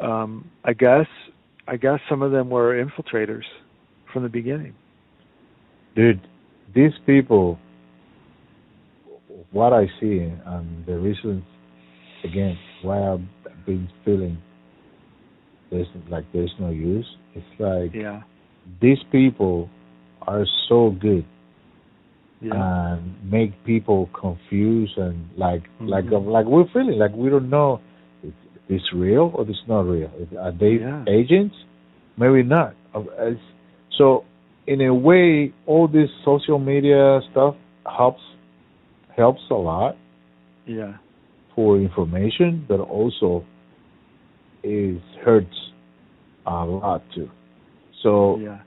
um, 0.05 0.51
I 0.65 0.75
guess 0.75 1.07
I 1.67 1.79
guess 1.79 1.99
some 2.09 2.21
of 2.21 2.31
them 2.31 2.51
were 2.51 2.85
infiltrators 2.85 3.45
from 4.13 4.23
the 4.23 4.29
beginning. 4.29 4.75
Dude, 5.97 6.21
these 6.75 6.93
people, 7.07 7.59
what 9.51 9.73
I 9.73 9.87
see 9.99 10.19
and 10.47 10.87
the 10.87 10.99
reasons, 10.99 11.43
again, 12.23 12.57
why 12.83 13.13
I've 13.13 13.65
been 13.65 13.89
feeling 14.05 14.37
there's 15.71 15.87
like 16.11 16.25
there's 16.35 16.53
no 16.61 16.69
use. 16.69 17.07
It's 17.35 17.47
like 17.59 17.95
Yeah, 17.95 18.25
these 18.83 18.99
people 19.11 19.71
are 20.27 20.45
so 20.69 20.91
good 21.01 21.25
yeah, 22.43 22.55
and 22.93 23.15
make 23.31 23.53
people 23.65 24.09
confused 24.19 24.97
and 24.97 25.29
like 25.37 25.63
like 25.81 26.07
Mhm. 26.07 26.27
like 26.27 26.47
we're 26.47 26.67
feeling 26.73 26.99
like 26.99 27.13
we 27.15 27.29
don't 27.29 27.51
know 27.51 27.81
if 28.23 28.33
it's 28.69 28.93
real 28.93 29.31
or 29.35 29.49
it's 29.49 29.67
not 29.69 29.83
real. 29.87 30.11
Are 30.39 30.53
they 30.53 30.75
Yeah. 30.81 31.05
agents? 31.07 31.55
Maybe 32.17 32.43
not. 32.43 32.75
Uh, 32.95 33.35
So 33.99 34.25
in 34.67 34.81
a 34.81 34.95
way, 34.95 35.53
all 35.67 35.87
this 35.87 36.11
social 36.25 36.59
media 36.59 37.21
stuff 37.31 37.55
helps 37.85 38.23
helps 39.17 39.43
a 39.51 39.55
lot 39.55 39.97
yeah, 40.67 40.95
for 41.55 41.77
information, 41.77 42.65
but 42.69 42.81
also 42.81 43.45
is 44.63 45.01
hurts 45.25 45.73
a 46.47 46.65
lot 46.65 47.03
too. 47.15 47.29
So 48.03 48.39
yeah, 48.39 48.61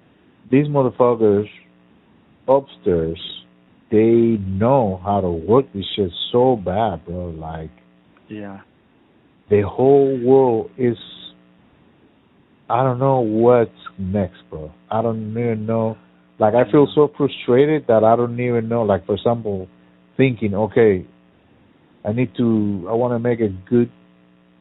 these 0.51 0.67
motherfuckers 0.67 1.47
upstairs, 2.47 3.19
they 3.91 4.37
know 4.39 4.99
how 5.03 5.21
to 5.21 5.29
work 5.29 5.65
this 5.73 5.85
shit 5.95 6.11
so 6.31 6.55
bad, 6.55 7.05
bro. 7.05 7.29
Like 7.29 7.71
yeah, 8.27 8.61
the 9.49 9.61
whole 9.61 10.19
world 10.23 10.71
is. 10.77 10.97
I 12.69 12.81
don't 12.81 12.97
know 12.97 13.19
what's 13.19 13.71
next, 13.99 14.37
bro. 14.49 14.71
I 14.89 15.01
don't 15.01 15.31
even 15.31 15.65
know. 15.65 15.97
Like 16.39 16.55
I 16.55 16.69
feel 16.71 16.87
so 16.95 17.11
frustrated 17.15 17.85
that 17.87 18.03
I 18.03 18.15
don't 18.15 18.39
even 18.39 18.67
know. 18.67 18.83
Like 18.83 19.05
for 19.05 19.15
example, 19.15 19.67
thinking, 20.17 20.55
okay, 20.55 21.05
I 22.03 22.13
need 22.13 22.31
to. 22.37 22.87
I 22.89 22.93
want 22.93 23.13
to 23.13 23.19
make 23.19 23.39
a 23.41 23.49
good, 23.69 23.91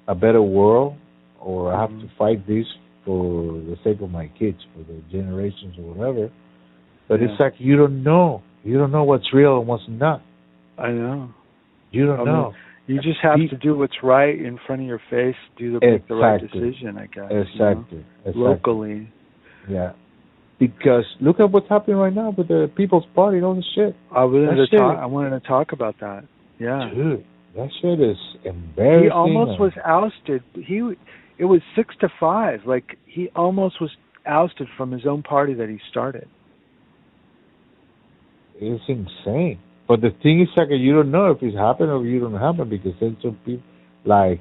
a 0.09 0.15
better 0.15 0.43
world, 0.43 0.97
or 1.41 1.73
I 1.73 1.81
have 1.81 1.91
to 1.91 2.07
Mhm. 2.07 2.17
fight 2.19 2.47
this 2.47 2.67
for 3.05 3.53
the 3.55 3.77
sake 3.85 4.01
of 4.01 4.11
my 4.11 4.29
kids, 4.39 4.59
for 4.75 4.85
the 4.85 5.01
generations 5.11 5.75
or 5.79 5.95
whatever. 5.95 6.31
But 7.09 7.21
Yeah. 7.21 7.29
it's 7.31 7.41
like 7.41 7.55
you 7.59 7.77
don't 7.77 8.03
know. 8.03 8.43
You 8.65 8.79
don't 8.79 8.93
know 8.93 9.05
what's 9.05 9.33
real 9.33 9.59
and 9.59 9.67
what's 9.67 9.83
not. 9.89 10.23
I 10.79 10.91
know. 10.91 11.29
You 11.91 12.07
don't 12.07 12.21
I 12.21 12.25
mean, 12.25 12.33
know. 12.33 12.55
You 12.87 13.01
just 13.01 13.21
have 13.23 13.37
to 13.39 13.57
do 13.57 13.77
what's 13.77 14.03
right 14.03 14.37
in 14.39 14.59
front 14.67 14.83
of 14.83 14.89
your 14.89 15.01
face. 15.11 15.37
Do 15.57 15.79
the 15.79 15.87
make 15.87 16.09
the 16.09 16.15
right 16.15 16.41
decision, 16.41 16.97
I 16.99 17.07
guess. 17.07 17.29
you 17.31 17.37
know? 17.37 17.41
Exactly. 17.43 18.05
exactly. 18.25 18.43
Locally. 18.43 19.09
Yeah. 19.69 19.93
Because 20.59 21.05
look 21.21 21.41
at 21.41 21.51
what's 21.51 21.69
happening 21.69 21.97
right 21.97 22.15
now 22.15 22.31
with 22.37 22.49
the 22.49 22.71
People's 22.77 23.05
Party 23.15 23.39
and 23.39 23.47
all 23.47 23.55
this 23.55 23.65
shit. 23.75 23.95
I 24.11 24.25
wanted 24.25 24.59
That 24.59 24.67
to 24.71 24.77
talk. 24.79 24.99
I 24.99 25.07
wanted 25.07 25.31
to 25.31 25.41
talk 25.47 25.73
about 25.73 25.97
that. 26.01 26.25
Yeah. 26.59 26.89
Dude, 26.95 27.25
that 27.57 27.69
shit 27.81 28.01
is 28.01 28.17
embarrassing. 28.45 29.05
he 29.05 29.11
almost 29.11 29.61
was 29.61 29.73
ousted. 29.85 30.43
He 30.55 30.83
it 31.39 31.45
was 31.45 31.61
six 31.77 31.95
to 32.01 32.09
five. 32.21 32.61
Like 32.67 32.99
he 33.07 33.29
almost 33.35 33.81
was 33.81 33.91
ousted 34.27 34.69
from 34.77 34.93
his 34.93 35.07
own 35.07 35.23
party 35.23 35.55
that 35.55 35.69
he 35.69 35.79
started. 35.91 36.29
It's 38.61 38.85
insane. 38.89 39.59
But 39.89 40.01
the 40.01 40.11
thing 40.23 40.41
is, 40.41 40.49
like, 40.57 40.69
you 40.71 40.95
don't 40.95 41.11
know 41.11 41.33
if 41.33 41.43
it's 41.43 41.57
happened 41.57 41.91
or 41.91 42.05
you 42.07 42.21
don't 42.21 42.39
happen 42.39 42.69
because 42.69 42.93
then 43.01 43.17
some 43.21 43.39
people, 43.45 43.65
like, 44.05 44.41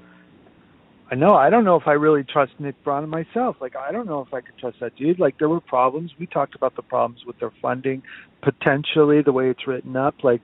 I 1.12 1.16
know. 1.16 1.34
I 1.36 1.50
don't 1.50 1.66
know 1.66 1.76
if 1.76 1.88
I 1.88 1.92
really 1.92 2.24
trust 2.24 2.54
Nick 2.58 2.82
Brana 2.86 3.04
and 3.04 3.12
myself. 3.12 3.58
Like 3.60 3.76
I 3.76 3.92
don't 3.92 4.06
know 4.06 4.22
if 4.22 4.34
I 4.34 4.40
could 4.40 4.58
trust 4.58 4.78
that 4.80 4.96
dude. 4.96 5.20
Like 5.20 5.38
there 5.40 5.50
were 5.50 5.60
problems. 5.60 6.12
We 6.18 6.26
talked 6.26 6.56
about 6.56 6.78
the 6.78 6.84
problems 6.84 7.26
with 7.28 7.38
their 7.38 7.52
funding, 7.62 8.02
potentially 8.42 9.22
the 9.22 9.34
way 9.34 9.50
it's 9.50 9.68
written 9.68 9.98
up. 9.98 10.24
Like, 10.24 10.44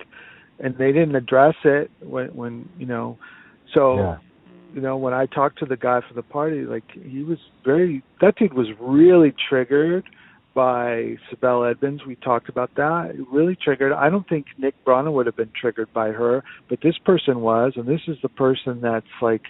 and 0.59 0.77
they 0.77 0.91
didn't 0.91 1.15
address 1.15 1.55
it 1.63 1.89
when 2.01 2.35
when 2.35 2.67
you 2.77 2.85
know. 2.85 3.17
So 3.73 3.95
yeah, 3.95 4.17
you 4.73 4.81
know, 4.81 4.97
when 4.97 5.13
I 5.13 5.25
talked 5.25 5.59
to 5.59 5.65
the 5.65 5.77
guy 5.77 6.01
for 6.07 6.13
the 6.13 6.23
party, 6.23 6.61
like 6.61 6.83
he 6.91 7.23
was 7.23 7.37
very 7.65 8.03
that 8.21 8.35
dude 8.37 8.53
was 8.53 8.67
really 8.79 9.33
triggered 9.49 10.05
by 10.53 11.17
Sibel 11.29 11.69
Edmonds. 11.69 12.01
We 12.07 12.15
talked 12.15 12.49
about 12.49 12.71
that. 12.75 13.11
It 13.13 13.27
really 13.31 13.55
triggered. 13.55 13.93
I 13.93 14.09
don't 14.09 14.27
think 14.27 14.47
Nick 14.57 14.73
Brana 14.85 15.11
would 15.13 15.27
have 15.27 15.37
been 15.37 15.51
triggered 15.59 15.93
by 15.93 16.07
her, 16.09 16.43
but 16.67 16.79
this 16.81 16.97
person 17.05 17.41
was, 17.41 17.73
and 17.75 17.87
this 17.87 18.01
is 18.07 18.17
the 18.23 18.29
person 18.29 18.81
that's 18.81 19.05
like 19.21 19.43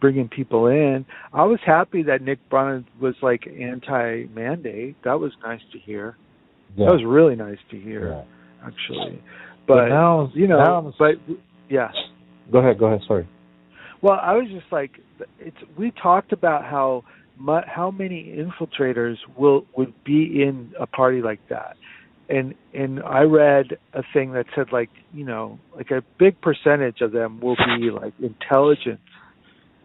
bringing 0.00 0.28
people 0.28 0.66
in. 0.66 1.04
I 1.32 1.44
was 1.44 1.58
happy 1.64 2.02
that 2.04 2.22
Nick 2.22 2.38
Brana 2.50 2.84
was 3.00 3.14
like 3.22 3.46
anti-mandate. 3.46 4.96
That 5.04 5.20
was 5.20 5.32
nice 5.42 5.60
to 5.72 5.78
hear. 5.78 6.16
yeah. 6.74 6.86
That 6.86 6.92
was 6.92 7.04
really 7.06 7.36
nice 7.36 7.58
to 7.70 7.78
hear, 7.78 8.08
yeah. 8.10 8.66
actually. 8.66 9.22
But, 9.66 9.74
But, 9.74 9.88
now, 9.88 10.30
you 10.34 10.46
know, 10.46 10.58
now 10.58 10.94
but 10.98 11.14
yeah. 11.68 11.88
go 12.50 12.58
ahead, 12.58 12.78
go 12.78 12.86
ahead. 12.86 13.00
Sorry. 13.06 13.28
Well, 14.06 14.20
I 14.22 14.34
was 14.34 14.46
just 14.52 14.70
like, 14.70 14.92
it's. 15.40 15.56
We 15.76 15.90
talked 15.90 16.32
about 16.32 16.62
how 16.64 17.02
mu- 17.36 17.66
how 17.66 17.90
many 17.90 18.36
infiltrators 18.38 19.16
will 19.36 19.66
would 19.76 19.92
be 20.04 20.44
in 20.44 20.74
a 20.78 20.86
party 20.86 21.22
like 21.22 21.40
that, 21.48 21.76
and 22.28 22.54
and 22.72 23.02
I 23.02 23.22
read 23.22 23.78
a 23.94 24.04
thing 24.12 24.34
that 24.34 24.46
said 24.54 24.68
like 24.70 24.90
you 25.12 25.24
know 25.24 25.58
like 25.74 25.90
a 25.90 26.04
big 26.20 26.40
percentage 26.40 27.00
of 27.00 27.10
them 27.10 27.40
will 27.40 27.56
be 27.56 27.90
like 27.90 28.14
intelligence, 28.22 29.00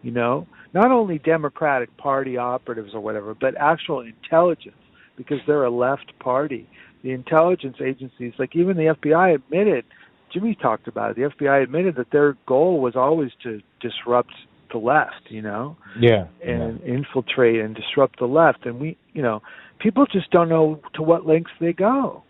you 0.02 0.12
know, 0.12 0.46
not 0.72 0.92
only 0.92 1.18
Democratic 1.18 1.96
Party 1.96 2.36
operatives 2.36 2.90
or 2.94 3.00
whatever, 3.00 3.34
but 3.34 3.56
actual 3.58 4.02
intelligence 4.02 4.76
because 5.16 5.38
they're 5.48 5.64
a 5.64 5.70
left 5.70 6.16
party. 6.20 6.68
The 7.02 7.10
intelligence 7.10 7.78
agencies, 7.84 8.34
like 8.38 8.54
even 8.54 8.76
the 8.76 8.94
FBI, 9.02 9.34
admitted 9.34 9.84
Jimmy 10.32 10.54
talked 10.54 10.88
about 10.88 11.10
it. 11.10 11.16
The 11.16 11.22
FBI 11.44 11.62
admitted 11.62 11.96
that 11.96 12.10
their 12.10 12.36
goal 12.46 12.80
was 12.80 12.96
always 12.96 13.30
to 13.42 13.60
disrupt 13.80 14.32
the 14.72 14.78
left, 14.78 15.22
you 15.28 15.42
know, 15.42 15.76
Yeah. 15.98 16.26
and 16.42 16.80
infiltrate 16.82 17.60
and 17.60 17.74
disrupt 17.74 18.18
the 18.18 18.26
left. 18.26 18.64
And 18.64 18.80
we, 18.80 18.96
you 19.12 19.22
know, 19.22 19.42
people 19.78 20.06
just 20.06 20.30
don't 20.30 20.48
know 20.48 20.80
to 20.94 21.02
what 21.02 21.26
lengths 21.26 21.52
they 21.60 21.72
go. 21.72 22.22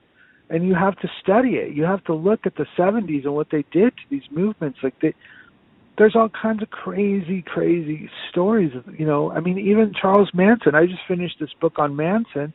and 0.51 0.67
you 0.67 0.75
have 0.75 0.95
to 0.99 1.09
study 1.23 1.51
it. 1.57 1.73
You 1.73 1.85
have 1.85 2.05
to 2.05 2.13
look 2.15 2.41
at 2.45 2.57
the 2.57 2.67
70s 2.77 3.25
and 3.25 3.35
what 3.35 3.49
they 3.51 3.65
did 3.73 3.97
to 3.97 4.03
these 4.11 4.29
movements. 4.31 4.81
Like 4.83 4.93
they, 5.01 5.15
there's 5.97 6.15
all 6.15 6.29
kinds 6.29 6.63
of 6.63 6.69
crazy, 6.71 7.41
crazy 7.41 8.11
stories. 8.29 8.71
You 8.99 9.07
know, 9.07 9.33
I 9.33 9.41
mean, 9.41 9.59
even 9.59 9.95
Charles 9.99 10.29
Manson. 10.35 10.75
I 10.75 10.85
just 10.85 11.01
finished 11.09 11.37
this 11.41 11.55
book 11.59 11.79
on 11.79 11.97
Manson, 11.97 12.53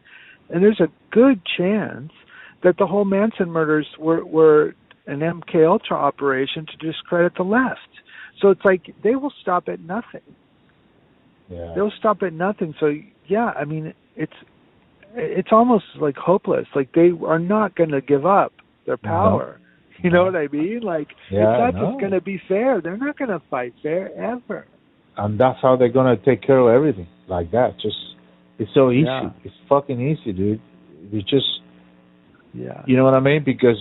and 0.50 0.62
there's 0.64 0.80
a 0.80 0.90
good 1.10 1.42
chance 1.58 2.12
that 2.62 2.78
the 2.78 2.86
whole 2.86 3.06
Manson 3.06 3.50
murders 3.50 3.88
were 3.98 4.24
were 4.24 4.76
an 5.08 5.20
MK 5.20 5.66
Ultra 5.68 5.98
operation 5.98 6.66
to 6.66 6.78
discredit 6.86 7.34
the 7.38 7.44
left. 7.44 7.80
So 8.42 8.50
it's 8.50 8.62
like 8.66 8.94
they 9.04 9.16
will 9.16 9.34
stop 9.42 9.68
at 9.68 9.80
nothing. 9.80 10.22
Yeah. 11.50 11.72
They'll 11.76 11.94
stop 11.98 12.22
at 12.24 12.34
nothing. 12.34 12.76
So 12.80 12.94
yeah, 13.28 13.52
I 13.60 13.66
mean, 13.66 13.94
it's 14.16 14.34
it's 15.16 15.50
almost 15.52 15.86
like 16.00 16.16
hopeless. 16.18 16.68
Like 16.76 16.92
they 16.94 17.12
are 17.26 17.40
not 17.40 17.76
going 17.76 17.92
to 17.92 18.02
give 18.02 18.26
up 18.26 18.54
their 18.86 18.98
power. 18.98 19.60
You 20.04 20.12
know 20.12 20.26
what 20.26 20.36
I 20.36 20.48
mean? 20.52 20.82
Like 20.84 21.08
Yeah, 21.32 21.40
it's 21.68 21.76
not 21.76 21.82
no. 21.82 21.90
just 21.92 22.00
going 22.02 22.12
to 22.12 22.22
be 22.22 22.40
fair. 22.48 22.82
They're 22.82 22.98
not 22.98 23.18
going 23.18 23.32
to 23.32 23.42
fight 23.50 23.74
fair 23.82 24.12
ever. 24.16 24.68
and 25.18 25.40
that's 25.40 25.58
how 25.62 25.76
they're 25.76 25.90
gonna 25.90 26.18
take 26.18 26.44
care 26.44 26.60
of 26.60 26.68
everything 26.68 27.08
like 27.28 27.50
that. 27.52 27.74
Just 27.82 27.98
it's 28.60 28.70
so 28.76 28.92
easy. 28.92 29.06
Yeah. 29.08 29.32
It's 29.44 29.56
fucking 29.68 30.00
easy, 30.00 30.34
dude. 30.34 30.62
You 31.12 31.22
just 31.24 31.62
Yeah. 32.54 32.84
you 32.86 32.96
know 32.98 33.06
what 33.06 33.16
I 33.16 33.20
mean? 33.20 33.44
Because 33.44 33.78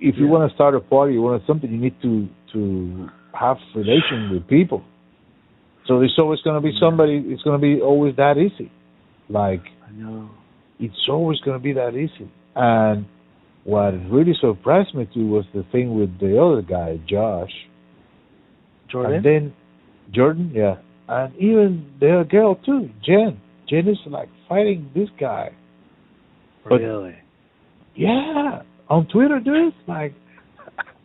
if 0.00 0.16
you 0.18 0.26
Yeah. 0.26 0.30
want 0.32 0.48
to 0.50 0.54
start 0.54 0.74
a 0.74 0.80
party, 0.80 1.14
you 1.14 1.22
want 1.22 1.42
something, 1.46 1.70
you 1.70 1.78
need 1.78 2.00
to 2.02 2.28
to 2.52 3.08
have 3.32 3.56
relation 3.74 4.30
with 4.32 4.46
people. 4.48 4.82
So 5.86 5.98
there's 5.98 6.16
always 6.18 6.40
gonna 6.42 6.60
be 6.60 6.72
somebody. 6.80 7.16
It's 7.26 7.42
gonna 7.42 7.58
be 7.58 7.80
always 7.80 8.16
that 8.16 8.36
easy. 8.38 8.70
Like 9.28 9.62
I 9.86 9.90
know. 9.92 10.28
it's 10.78 11.08
always 11.08 11.38
gonna 11.40 11.58
be 11.58 11.72
that 11.74 11.94
easy. 11.94 12.30
And 12.54 13.06
what 13.64 13.92
really 14.10 14.34
surprised 14.40 14.94
me 14.94 15.06
too 15.12 15.26
was 15.26 15.44
the 15.54 15.62
thing 15.72 15.98
with 15.98 16.18
the 16.20 16.40
other 16.40 16.62
guy, 16.62 17.00
Josh. 17.06 17.52
Jordan. 18.88 19.14
And 19.16 19.24
then 19.24 19.52
Jordan, 20.12 20.52
yeah. 20.54 20.76
And 21.08 21.34
even 21.36 21.86
the 22.00 22.14
other 22.20 22.24
girl 22.24 22.54
too, 22.56 22.88
Jen. 23.04 23.40
Jen 23.68 23.88
is 23.88 23.98
like 24.06 24.28
fighting 24.48 24.90
this 24.94 25.08
guy. 25.18 25.50
but- 26.68 26.80
really? 26.80 27.16
Yeah. 27.94 28.62
On 28.88 29.06
Twitter, 29.06 29.40
dude. 29.40 29.74
Like 29.86 30.14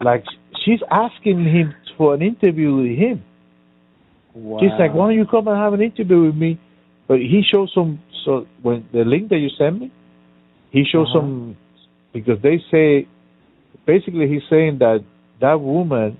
like 0.02 0.24
she's 0.66 0.80
asking 0.92 1.44
him 1.46 1.74
for 1.98 2.14
an 2.14 2.22
interview 2.22 2.76
with 2.76 2.98
him. 2.98 3.24
Wow. 4.34 4.60
She's 4.60 4.72
like, 4.80 4.94
Why 4.94 5.08
don't 5.10 5.18
you 5.18 5.26
come 5.26 5.48
and 5.48 5.58
have 5.58 5.74
an 5.74 5.82
interview 5.82 6.24
with 6.26 6.36
me? 6.36 6.60
But 7.08 7.18
he 7.20 7.42
shows 7.50 7.72
some 7.74 8.00
so 8.26 8.46
when 8.62 8.86
the 8.92 9.00
link 9.06 9.30
that 9.30 9.38
you 9.38 9.50
sent 9.58 9.80
me, 9.80 9.92
he 10.72 10.84
shows 10.84 11.08
Uh-huh. 11.10 11.20
some 11.20 11.58
because 12.14 12.42
they 12.42 12.62
say 12.72 13.08
basically 13.86 14.28
he's 14.28 14.44
saying 14.50 14.80
that 14.80 15.04
that 15.42 15.60
woman 15.62 16.18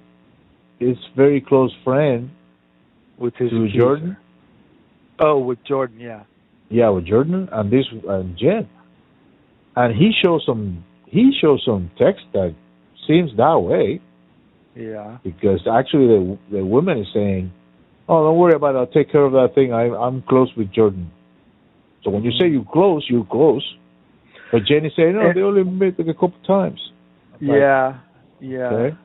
is 0.80 0.98
very 1.16 1.42
close 1.42 1.74
friend 1.84 2.30
with 3.18 3.36
his 3.36 3.50
to. 3.52 3.68
Jordan. 3.78 4.18
Oh, 5.20 5.40
with 5.40 5.62
Jordan, 5.66 6.00
yeah. 6.00 6.24
Yeah, 6.70 6.90
with 6.90 7.06
Jordan 7.06 7.50
and 7.52 7.70
this 7.70 7.86
and 8.08 8.38
Jen. 8.38 8.68
And 9.76 9.94
he 9.96 10.12
shows 10.24 10.44
some 10.46 10.84
he 11.10 11.32
shows 11.40 11.64
some 11.66 11.90
text 11.98 12.26
that 12.34 12.54
seems 13.08 13.32
that 13.38 13.60
way 13.60 14.00
Yeah. 14.76 15.18
because 15.24 15.62
actually 15.68 16.08
the 16.08 16.38
the 16.52 16.66
woman 16.66 17.00
is 17.00 17.08
saying, 17.14 17.52
"Oh, 18.08 18.24
don't 18.26 18.38
worry 18.38 18.56
about 18.56 18.76
it. 18.76 18.78
I'll 18.78 18.88
take 18.88 19.12
care 19.12 19.24
of 19.26 19.34
that 19.34 19.56
thing. 19.56 19.74
I 19.74 19.90
I'm 19.90 20.22
close 20.24 20.50
with 20.56 20.72
Jordan." 20.72 21.12
So 22.04 22.12
when 22.12 22.24
you 22.24 22.32
say 22.32 22.46
mm-hmm. 22.46 22.54
you're 22.54 22.72
close, 22.72 23.06
you're 23.10 23.26
close. 23.26 23.66
But 24.52 24.66
Jenny 24.66 24.92
saying, 24.96 25.14
"No, 25.16 25.22
And- 25.28 25.36
they 25.36 25.42
only 25.42 25.64
met 25.64 25.98
like 26.00 26.08
a 26.08 26.14
couple 26.14 26.40
times." 26.46 26.80
I'm 27.42 27.48
like, 27.48 27.58
Yeah. 27.60 27.98
Yeah. 28.40 28.70
Okay. 28.74 28.98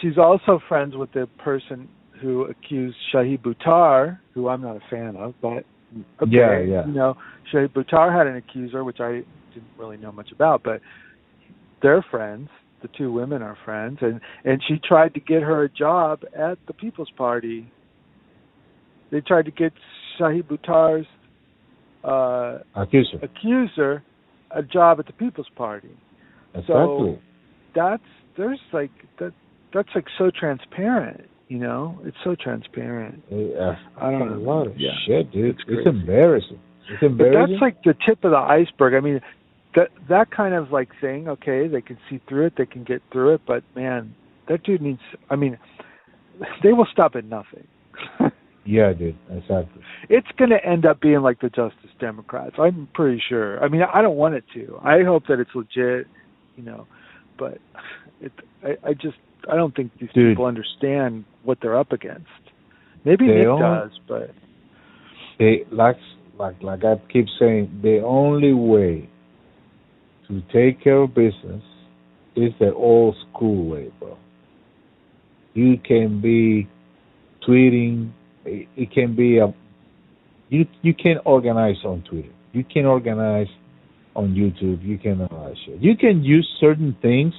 She's 0.00 0.16
also 0.16 0.60
friends 0.68 0.96
with 0.96 1.12
the 1.12 1.26
person 1.38 1.88
who 2.20 2.44
accused 2.44 2.96
Shahid 3.12 3.40
Buttar, 3.40 4.18
who 4.32 4.48
I'm 4.48 4.62
not 4.62 4.76
a 4.76 4.80
fan 4.88 5.16
of, 5.16 5.34
but 5.42 5.64
okay, 6.22 6.30
Yeah, 6.30 6.60
yeah. 6.60 6.86
you 6.86 6.92
know, 6.92 7.16
Shahid 7.52 7.70
Buttar 7.70 8.16
had 8.16 8.28
an 8.28 8.36
accuser, 8.36 8.84
which 8.84 9.00
I 9.00 9.24
didn't 9.52 9.72
really 9.76 9.96
know 9.96 10.12
much 10.12 10.30
about, 10.30 10.62
but 10.62 10.80
they're 11.82 12.04
friends. 12.10 12.48
The 12.82 12.88
two 12.98 13.12
women 13.12 13.42
are 13.42 13.56
friends, 13.64 13.98
and 14.00 14.20
and 14.44 14.60
she 14.66 14.80
tried 14.86 15.14
to 15.14 15.20
get 15.20 15.42
her 15.42 15.62
a 15.64 15.68
job 15.68 16.20
at 16.36 16.58
the 16.66 16.72
People's 16.72 17.10
Party. 17.16 17.70
They 19.12 19.20
tried 19.20 19.44
to 19.44 19.50
get 19.52 19.72
Shahid 20.18 20.44
Buttar's 20.48 21.06
uh, 22.04 22.58
Accuser. 22.74 23.18
accuser 23.22 24.02
a 24.50 24.62
job 24.62 24.98
at 24.98 25.06
the 25.06 25.12
People's 25.12 25.48
Party 25.56 25.90
Exactly. 26.54 26.68
So 26.74 27.18
that's 27.74 28.02
there's 28.36 28.60
like 28.72 28.90
that 29.20 29.32
that's 29.72 29.88
like 29.94 30.06
so 30.18 30.30
transparent 30.38 31.22
you 31.48 31.58
know 31.58 31.98
it's 32.04 32.16
so 32.24 32.34
transparent 32.34 33.22
Yeah. 33.30 33.76
i 33.98 34.10
don't 34.10 34.28
know. 34.28 34.36
a 34.36 34.38
lot 34.38 34.66
of 34.66 34.74
yeah 34.78 34.90
shit, 35.06 35.30
dude. 35.32 35.54
It's 35.54 35.60
It's, 35.68 35.86
embarrassing. 35.86 36.58
It's 36.90 37.00
but 37.16 37.26
that's 37.32 37.60
like 37.62 37.82
the 37.84 37.94
tip 38.06 38.24
of 38.24 38.32
the 38.32 38.36
iceberg 38.36 38.94
i 38.94 39.00
mean 39.00 39.20
that 39.74 39.88
that 40.08 40.30
kind 40.30 40.54
of 40.54 40.70
like 40.70 40.88
thing 41.00 41.28
okay 41.28 41.66
they 41.68 41.80
can 41.80 41.98
see 42.08 42.20
through 42.28 42.46
it 42.46 42.54
they 42.56 42.66
can 42.66 42.84
get 42.84 43.02
through 43.10 43.34
it 43.34 43.40
but 43.46 43.62
man 43.74 44.14
that 44.48 44.62
dude 44.62 44.82
needs 44.82 45.00
i 45.30 45.36
mean 45.36 45.58
they 46.62 46.72
will 46.72 46.86
stop 46.92 47.14
at 47.16 47.24
nothing 47.24 47.66
yeah, 48.64 48.92
dude. 48.92 49.16
Exactly. 49.30 49.82
it's 50.08 50.26
going 50.38 50.50
to 50.50 50.64
end 50.64 50.86
up 50.86 51.00
being 51.00 51.20
like 51.20 51.40
the 51.40 51.48
justice 51.48 51.90
democrats 52.00 52.56
i'm 52.58 52.88
pretty 52.94 53.22
sure 53.28 53.62
i 53.62 53.68
mean 53.68 53.82
i 53.92 54.00
don't 54.02 54.16
want 54.16 54.34
it 54.34 54.44
to 54.54 54.78
i 54.82 55.02
hope 55.02 55.24
that 55.28 55.38
it's 55.40 55.50
legit 55.54 56.06
you 56.56 56.62
know 56.62 56.86
but 57.38 57.58
it 58.20 58.32
i 58.64 58.88
i 58.88 58.92
just 58.94 59.16
i 59.50 59.56
don't 59.56 59.74
think 59.74 59.90
these 60.00 60.10
Dude. 60.14 60.32
people 60.32 60.46
understand 60.46 61.24
what 61.44 61.58
they're 61.60 61.78
up 61.78 61.92
against 61.92 62.26
maybe 63.04 63.26
They 63.26 63.34
nick 63.34 63.44
don't. 63.44 63.60
does 63.60 63.90
but 64.08 64.30
they 65.38 65.64
like 65.70 65.96
like 66.38 66.62
like 66.62 66.84
I 66.84 66.96
keep 67.12 67.26
saying, 67.38 67.80
the 67.82 68.00
only 68.04 68.52
way 68.52 69.08
to 70.40 70.52
take 70.52 70.82
care 70.82 71.02
of 71.02 71.14
business 71.14 71.62
it's 72.34 72.58
the 72.58 72.72
old 72.72 73.16
school 73.28 73.70
way, 73.70 73.92
bro. 73.98 74.16
You 75.54 75.76
can 75.78 76.20
be 76.20 76.68
tweeting. 77.46 78.12
It, 78.44 78.68
it 78.76 78.92
can 78.92 79.14
be 79.14 79.38
a. 79.38 79.52
You 80.48 80.66
you 80.80 80.94
can 80.94 81.18
organize 81.24 81.76
on 81.84 82.02
Twitter. 82.08 82.32
You 82.52 82.64
can 82.64 82.86
organize 82.86 83.48
on 84.14 84.34
YouTube. 84.34 84.82
You 84.82 84.98
can 84.98 85.20
organize 85.20 85.56
shit. 85.64 85.80
You 85.80 85.96
can 85.96 86.24
use 86.24 86.48
certain 86.58 86.96
things, 87.02 87.34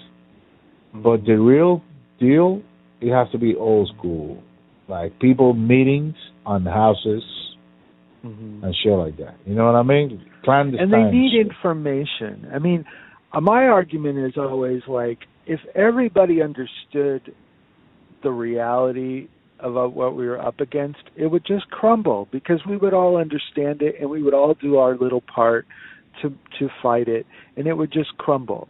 but 0.93 1.25
the 1.25 1.33
real 1.33 1.83
deal, 2.19 2.61
it 3.01 3.11
has 3.11 3.31
to 3.31 3.37
be 3.39 3.55
old 3.55 3.91
school, 3.97 4.41
like 4.87 5.17
people 5.19 5.53
meetings 5.53 6.15
on 6.45 6.65
houses 6.65 7.23
Mhm. 8.23 8.63
and 8.63 8.75
shit 8.75 8.93
like 8.93 9.17
that. 9.17 9.35
You 9.45 9.55
know 9.55 9.65
what 9.65 9.75
I 9.75 9.83
mean? 9.83 10.21
Clandestine. 10.43 10.81
and 10.81 10.93
they 10.93 11.09
need 11.11 11.31
shit. 11.31 11.47
information 11.47 12.47
i 12.53 12.59
mean 12.59 12.83
uh, 13.33 13.41
my 13.41 13.65
argument 13.67 14.17
is 14.19 14.37
always 14.37 14.81
like 14.87 15.19
if 15.45 15.59
everybody 15.73 16.41
understood 16.41 17.33
the 18.23 18.31
reality 18.31 19.27
of 19.59 19.77
uh, 19.77 19.87
what 19.87 20.15
we 20.15 20.25
were 20.27 20.39
up 20.39 20.59
against 20.59 20.99
it 21.15 21.27
would 21.27 21.45
just 21.45 21.69
crumble 21.69 22.27
because 22.31 22.59
we 22.67 22.75
would 22.77 22.93
all 22.93 23.15
understand 23.17 23.81
it 23.81 23.95
and 23.99 24.09
we 24.09 24.21
would 24.21 24.33
all 24.33 24.53
do 24.55 24.77
our 24.77 24.97
little 24.97 25.21
part 25.21 25.65
to 26.21 26.29
to 26.59 26.69
fight 26.81 27.07
it 27.07 27.25
and 27.55 27.67
it 27.67 27.73
would 27.73 27.91
just 27.91 28.17
crumble 28.17 28.67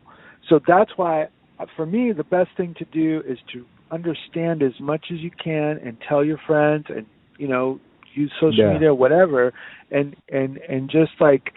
so 0.49 0.59
that's 0.67 0.91
why 0.95 1.23
uh, 1.59 1.65
for 1.75 1.85
me 1.85 2.11
the 2.11 2.23
best 2.23 2.49
thing 2.55 2.75
to 2.77 2.85
do 2.85 3.21
is 3.27 3.39
to 3.51 3.65
understand 3.91 4.61
as 4.61 4.79
much 4.79 5.05
as 5.11 5.19
you 5.19 5.31
can 5.31 5.79
and 5.83 5.97
tell 6.07 6.23
your 6.23 6.39
friends 6.45 6.85
and 6.89 7.05
you 7.39 7.47
know 7.47 7.79
use 8.13 8.31
social 8.39 8.53
Yeah. 8.65 8.73
media 8.73 8.93
whatever 8.93 9.53
and 9.91 10.15
and 10.29 10.57
and 10.69 10.89
just 10.89 11.11
like 11.19 11.53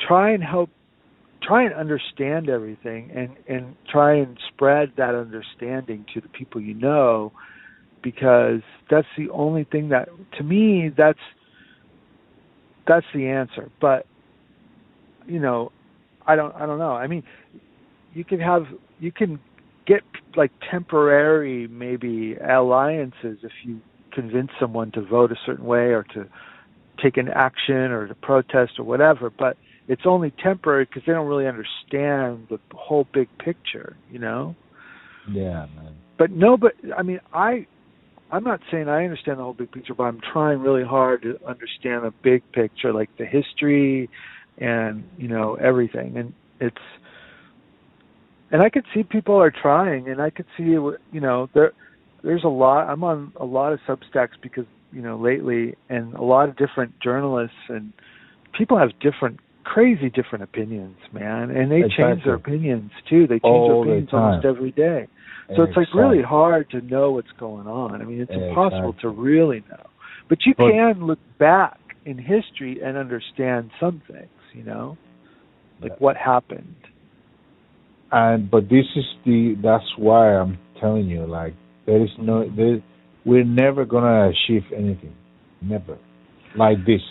try 0.00 0.30
and 0.32 0.42
help 0.42 0.70
try 1.42 1.64
and 1.64 1.74
understand 1.74 2.48
everything 2.48 3.10
and 3.14 3.30
and 3.48 3.76
try 3.90 4.14
and 4.14 4.38
spread 4.48 4.92
that 4.96 5.14
understanding 5.14 6.04
to 6.14 6.20
the 6.20 6.28
people 6.28 6.60
you 6.60 6.74
know 6.74 7.32
because 8.02 8.60
that's 8.90 9.06
the 9.16 9.28
only 9.30 9.64
thing 9.64 9.88
that 9.88 10.08
to 10.36 10.44
me 10.44 10.90
that's 10.96 11.18
that's 12.86 13.06
the 13.14 13.26
answer 13.26 13.70
but 13.80 14.06
you 15.26 15.38
know 15.38 15.70
i 16.26 16.34
don't 16.36 16.54
i 16.54 16.66
don't 16.66 16.78
know 16.78 16.92
i 16.92 17.06
mean 17.06 17.22
you 18.14 18.24
can 18.24 18.40
have 18.40 18.64
you 18.98 19.12
can 19.12 19.38
get 19.86 20.02
like 20.36 20.50
temporary 20.70 21.66
maybe 21.68 22.36
alliances 22.36 23.38
if 23.42 23.52
you 23.64 23.80
convince 24.12 24.50
someone 24.60 24.90
to 24.92 25.02
vote 25.02 25.32
a 25.32 25.36
certain 25.46 25.64
way 25.64 25.92
or 25.92 26.04
to 26.14 26.26
take 27.02 27.16
an 27.16 27.28
action 27.28 27.92
or 27.92 28.08
to 28.08 28.14
protest 28.16 28.72
or 28.78 28.84
whatever 28.84 29.30
but 29.30 29.56
it's 29.86 30.02
only 30.04 30.32
temporary 30.42 30.84
because 30.84 31.02
they 31.06 31.12
don't 31.12 31.26
really 31.26 31.46
understand 31.46 32.46
the 32.50 32.58
whole 32.74 33.06
big 33.12 33.28
picture 33.38 33.96
you 34.10 34.18
know 34.18 34.54
Yeah, 35.30 35.66
man. 35.76 35.96
but 36.18 36.30
no 36.30 36.56
but 36.56 36.72
i 36.96 37.02
mean 37.02 37.20
i 37.32 37.66
i'm 38.32 38.44
not 38.44 38.60
saying 38.70 38.88
i 38.88 39.04
understand 39.04 39.38
the 39.38 39.44
whole 39.44 39.54
big 39.54 39.70
picture 39.70 39.94
but 39.94 40.04
i'm 40.04 40.20
trying 40.32 40.60
really 40.60 40.84
hard 40.84 41.22
to 41.22 41.38
understand 41.46 42.04
the 42.04 42.12
big 42.22 42.42
picture 42.52 42.92
like 42.92 43.10
the 43.18 43.26
history 43.26 44.10
and 44.58 45.04
you 45.16 45.28
know 45.28 45.54
everything 45.54 46.16
and 46.16 46.32
it's 46.60 46.76
and 48.50 48.62
I 48.62 48.70
could 48.70 48.84
see 48.94 49.02
people 49.02 49.36
are 49.36 49.50
trying, 49.50 50.08
and 50.08 50.20
I 50.20 50.30
could 50.30 50.46
see 50.56 50.64
you 50.64 50.96
know 51.12 51.48
there 51.54 51.72
there's 52.22 52.44
a 52.44 52.48
lot. 52.48 52.88
I'm 52.88 53.04
on 53.04 53.32
a 53.40 53.44
lot 53.44 53.72
of 53.72 53.80
Substacks 53.86 54.36
because 54.42 54.66
you 54.92 55.02
know 55.02 55.16
lately, 55.18 55.76
and 55.88 56.14
a 56.14 56.22
lot 56.22 56.48
of 56.48 56.56
different 56.56 56.98
journalists 57.00 57.56
and 57.68 57.92
people 58.56 58.78
have 58.78 58.90
different 59.00 59.40
crazy 59.64 60.08
different 60.08 60.42
opinions, 60.44 60.96
man, 61.12 61.50
and 61.50 61.70
they 61.70 61.78
exactly. 61.80 62.04
change 62.04 62.24
their 62.24 62.34
opinions 62.34 62.90
too. 63.08 63.26
They 63.26 63.34
change 63.34 63.44
All 63.44 63.68
their 63.68 63.76
the 63.76 63.90
opinions 63.90 64.08
almost 64.12 64.46
every 64.46 64.72
day. 64.72 65.08
So 65.56 65.62
it's 65.62 65.76
like 65.76 65.94
really 65.94 66.22
hard 66.22 66.68
to 66.70 66.82
know 66.82 67.12
what's 67.12 67.32
going 67.40 67.66
on. 67.66 68.02
I 68.02 68.04
mean, 68.04 68.20
it's 68.20 68.30
impossible 68.30 68.94
to 69.00 69.08
really 69.08 69.64
know. 69.70 69.86
But 70.28 70.44
you 70.44 70.54
But- 70.56 70.72
can 70.72 71.06
look 71.06 71.18
back 71.38 71.78
in 72.04 72.18
history 72.18 72.80
and 72.82 72.98
understand 72.98 73.70
some 73.80 74.02
things, 74.06 74.28
you 74.52 74.62
know? 74.62 74.98
Like 75.80 75.92
Yeah. 75.92 75.96
what 76.00 76.16
happened. 76.18 76.74
and 78.10 78.50
but 78.50 78.68
this 78.70 78.86
is 78.96 79.04
the 79.24 79.54
that's 79.62 79.96
why 79.98 80.34
I'm 80.34 80.58
telling 80.80 81.06
you 81.06 81.26
like 81.26 81.54
there 81.88 82.02
is 82.06 82.12
no 82.28 82.36
there 82.58 82.76
we're 83.28 83.44
never 83.64 83.82
gonna 83.94 84.18
achieve 84.34 84.64
anything 84.82 85.14
never 85.74 85.96
like 86.64 86.78
this 86.90 87.04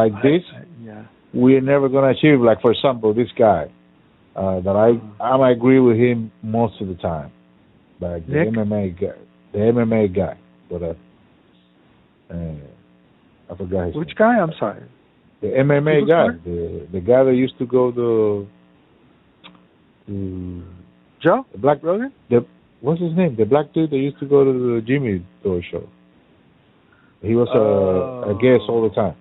like 0.00 0.12
I- 0.18 0.22
this 0.28 0.44
I- 0.54 0.64
yeah. 0.88 1.02
we're 1.42 1.64
never 1.72 1.88
gonna 1.94 2.12
achieve 2.16 2.38
like 2.50 2.60
for 2.64 2.72
example 2.76 3.14
this 3.20 3.32
guy 3.46 3.62
uh 4.42 4.58
that 4.66 4.76
I 4.86 4.90
Mhm. 4.92 5.44
I 5.46 5.50
agree 5.56 5.80
with 5.88 5.96
him 6.06 6.18
most 6.58 6.74
of 6.82 6.86
the 6.92 6.98
time 7.10 7.30
like 8.00 8.26
the 8.26 8.34
Nick? 8.34 8.48
MMA 8.54 8.82
guy 9.04 9.18
the 9.54 9.58
MMA 9.74 10.02
guy 10.22 10.34
whatever 10.68 10.98
uh, 12.34 12.60
I 13.50 13.52
forgot 13.62 13.86
his 13.86 13.94
Which 13.96 14.08
name. 14.12 14.22
guy? 14.24 14.34
I'm 14.44 14.52
sorry. 14.64 14.82
the 15.40 15.50
MMA 15.66 15.96
guy 16.14 16.26
the 16.48 16.58
the 16.94 17.00
guy 17.10 17.20
that 17.26 17.34
used 17.46 17.56
to 17.62 17.66
go 17.78 17.82
to 18.00 18.08
to 20.06 20.14
Joe? 21.22 21.46
the 21.52 21.58
black 21.58 21.78
Rogan? 21.82 22.12
the 22.30 22.44
what's 22.80 23.00
his 23.00 23.14
name? 23.16 23.36
The 23.36 23.44
black 23.44 23.72
dude 23.72 23.90
that 23.90 23.96
used 23.96 24.18
to 24.20 24.26
go 24.26 24.44
to 24.44 24.52
the 24.52 24.80
Jimmy 24.86 25.24
Dore 25.42 25.62
show. 25.70 25.88
He 27.22 27.34
was 27.34 27.48
a, 27.54 28.30
a 28.30 28.34
Oh. 28.34 28.38
guest 28.38 28.64
all 28.68 28.82
the 28.88 28.94
time. 28.94 29.14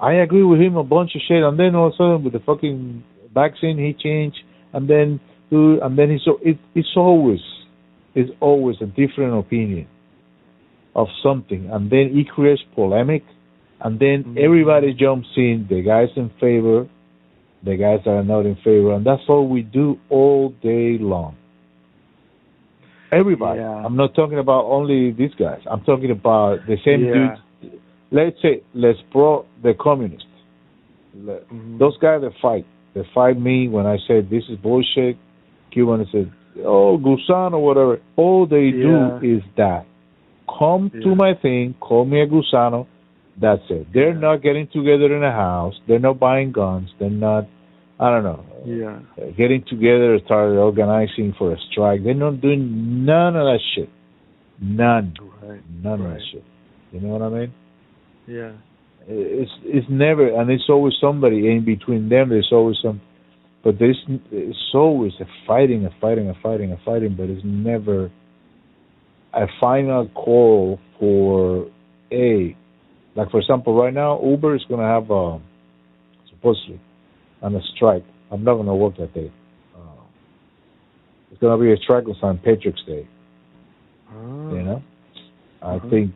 I 0.00 0.14
agree 0.14 0.42
with 0.42 0.60
him 0.60 0.76
a 0.76 0.82
bunch 0.84 1.14
of 1.14 1.20
shit, 1.28 1.42
and 1.42 1.58
then 1.58 1.74
all 1.74 1.88
of 1.88 1.92
a 1.92 1.96
sudden 1.96 2.24
with 2.24 2.32
the 2.32 2.40
fucking 2.40 3.04
vaccine, 3.34 3.78
he 3.78 3.92
changed, 3.92 4.38
and 4.72 4.88
then 4.88 5.20
dude, 5.50 5.80
and 5.82 5.96
then 5.98 6.10
he's 6.10 6.22
so 6.24 6.38
it, 6.42 6.58
it's 6.74 6.88
always 6.96 7.40
it's 8.14 8.30
always 8.40 8.76
a 8.80 8.86
different 8.86 9.38
opinion 9.38 9.86
of 10.96 11.06
something, 11.22 11.68
and 11.70 11.90
then 11.90 12.10
he 12.12 12.24
creates 12.24 12.62
polemic, 12.74 13.22
and 13.80 14.00
then 14.00 14.24
Mhm. 14.24 14.38
everybody 14.38 14.92
jumps 14.94 15.28
in. 15.36 15.66
The 15.68 15.82
guys 15.82 16.08
in 16.16 16.30
favor, 16.40 16.88
the 17.62 17.76
guys 17.76 18.00
that 18.04 18.10
are 18.10 18.24
not 18.24 18.46
in 18.46 18.56
favor, 18.56 18.94
and 18.94 19.04
that's 19.04 19.22
all 19.28 19.46
we 19.46 19.62
do 19.62 19.98
all 20.08 20.48
day 20.62 20.98
long. 20.98 21.36
Everybody. 23.12 23.60
Yeah. 23.60 23.84
I'm 23.84 23.96
not 23.96 24.14
talking 24.14 24.38
about 24.38 24.64
only 24.66 25.10
these 25.12 25.34
guys. 25.38 25.60
I'm 25.70 25.80
talking 25.82 26.10
about 26.10 26.66
the 26.66 26.76
same 26.84 27.04
Yeah. 27.04 27.36
dudes. 27.62 27.76
Let's 28.12 28.40
say, 28.42 28.62
let's 28.74 28.98
pro 29.10 29.44
the 29.62 29.74
communists. 29.74 30.26
Mhm. 31.16 31.78
Those 31.78 31.96
guys 31.98 32.22
that 32.22 32.34
fight, 32.40 32.64
they 32.94 33.04
fight 33.14 33.38
me 33.40 33.68
when 33.68 33.86
I 33.86 33.98
say 34.06 34.20
this 34.20 34.48
is 34.48 34.56
bullshit. 34.58 35.16
Cuban 35.70 36.06
said, 36.10 36.30
oh, 36.64 36.98
Gusano, 36.98 37.60
whatever. 37.60 38.00
All 38.16 38.46
they 38.46 38.66
Yeah. 38.66 39.18
do 39.20 39.36
is 39.36 39.42
that. 39.56 39.86
Come 40.58 40.90
to 40.90 41.14
my 41.14 41.34
thing, 41.34 41.74
call 41.80 42.04
me 42.04 42.20
a 42.20 42.26
Gusano. 42.26 42.86
That's 43.36 43.62
it. 43.70 43.92
They're 43.92 44.14
not 44.14 44.42
getting 44.42 44.66
together 44.66 45.14
in 45.16 45.22
a 45.22 45.30
house. 45.32 45.80
They're 45.86 46.00
not 46.00 46.18
buying 46.18 46.52
guns. 46.52 46.92
They're 46.98 47.08
not, 47.08 47.46
I 48.00 48.10
don't 48.10 48.24
know, 48.24 48.44
Yeah. 48.64 48.98
uh, 49.20 49.30
getting 49.36 49.62
together, 49.68 50.18
start 50.24 50.56
organizing 50.56 51.34
for 51.38 51.52
a 51.52 51.58
strike. 51.70 52.02
They're 52.02 52.14
not 52.14 52.40
doing 52.40 53.04
none 53.04 53.36
of 53.36 53.44
that 53.44 53.60
shit. 53.74 53.90
None. 54.60 55.14
Right. 55.42 55.60
None 55.82 56.00
of 56.00 56.10
that 56.14 56.22
shit. 56.32 56.44
You 56.92 57.00
know 57.00 57.08
what 57.08 57.22
I 57.22 57.28
mean? 57.28 57.52
Yeah. 58.26 58.52
it's 59.08 59.50
it's 59.64 59.86
never 59.90 60.28
and 60.40 60.50
it's 60.50 60.68
always 60.68 60.94
somebody 61.00 61.38
in 61.50 61.64
between 61.64 62.08
them 62.10 62.28
there's 62.28 62.50
always 62.52 62.76
some 62.82 63.00
but 63.64 63.78
there's 63.78 63.98
it's 64.30 64.70
always 64.74 65.12
a 65.20 65.26
fighting 65.46 65.84
a 65.86 65.90
fighting 66.00 66.28
a 66.28 66.34
fighting 66.42 66.70
a 66.72 66.76
fighting 66.84 67.14
but 67.16 67.28
it's 67.30 67.42
never 67.44 68.10
a 69.32 69.46
final 69.60 70.06
call 70.10 70.78
for 70.98 71.66
a 72.12 72.54
like 73.16 73.30
for 73.30 73.40
example 73.40 73.74
right 73.74 73.94
now 73.94 74.20
uber 74.22 74.54
is 74.54 74.64
going 74.68 74.80
to 74.80 74.86
have 74.86 75.10
a 75.10 75.40
supposedly 76.30 76.78
on 77.42 77.54
a 77.54 77.60
strike 77.74 78.04
i'm 78.30 78.44
not 78.44 78.54
going 78.54 78.66
to 78.66 78.74
work 78.74 78.96
that 78.96 79.12
day 79.14 79.30
uh, 79.76 80.02
it's 81.30 81.40
going 81.40 81.56
to 81.58 81.62
be 81.64 81.72
a 81.72 81.76
strike 81.78 82.04
on 82.06 82.14
st 82.20 82.42
patrick's 82.42 82.82
day 82.86 83.06
Oh. 84.12 84.50
you 84.54 84.62
know 84.62 84.82
i 85.62 85.78
Mhm. 85.78 85.90
think 85.90 86.10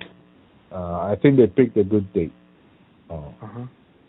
uh, 0.73 1.01
i 1.13 1.17
think 1.23 1.37
they 1.37 1.47
picked 1.47 1.77
a 1.77 1.85
good 1.85 2.13
date 2.13 2.33
uh, 3.11 3.15
Uh-huh. 3.15 3.65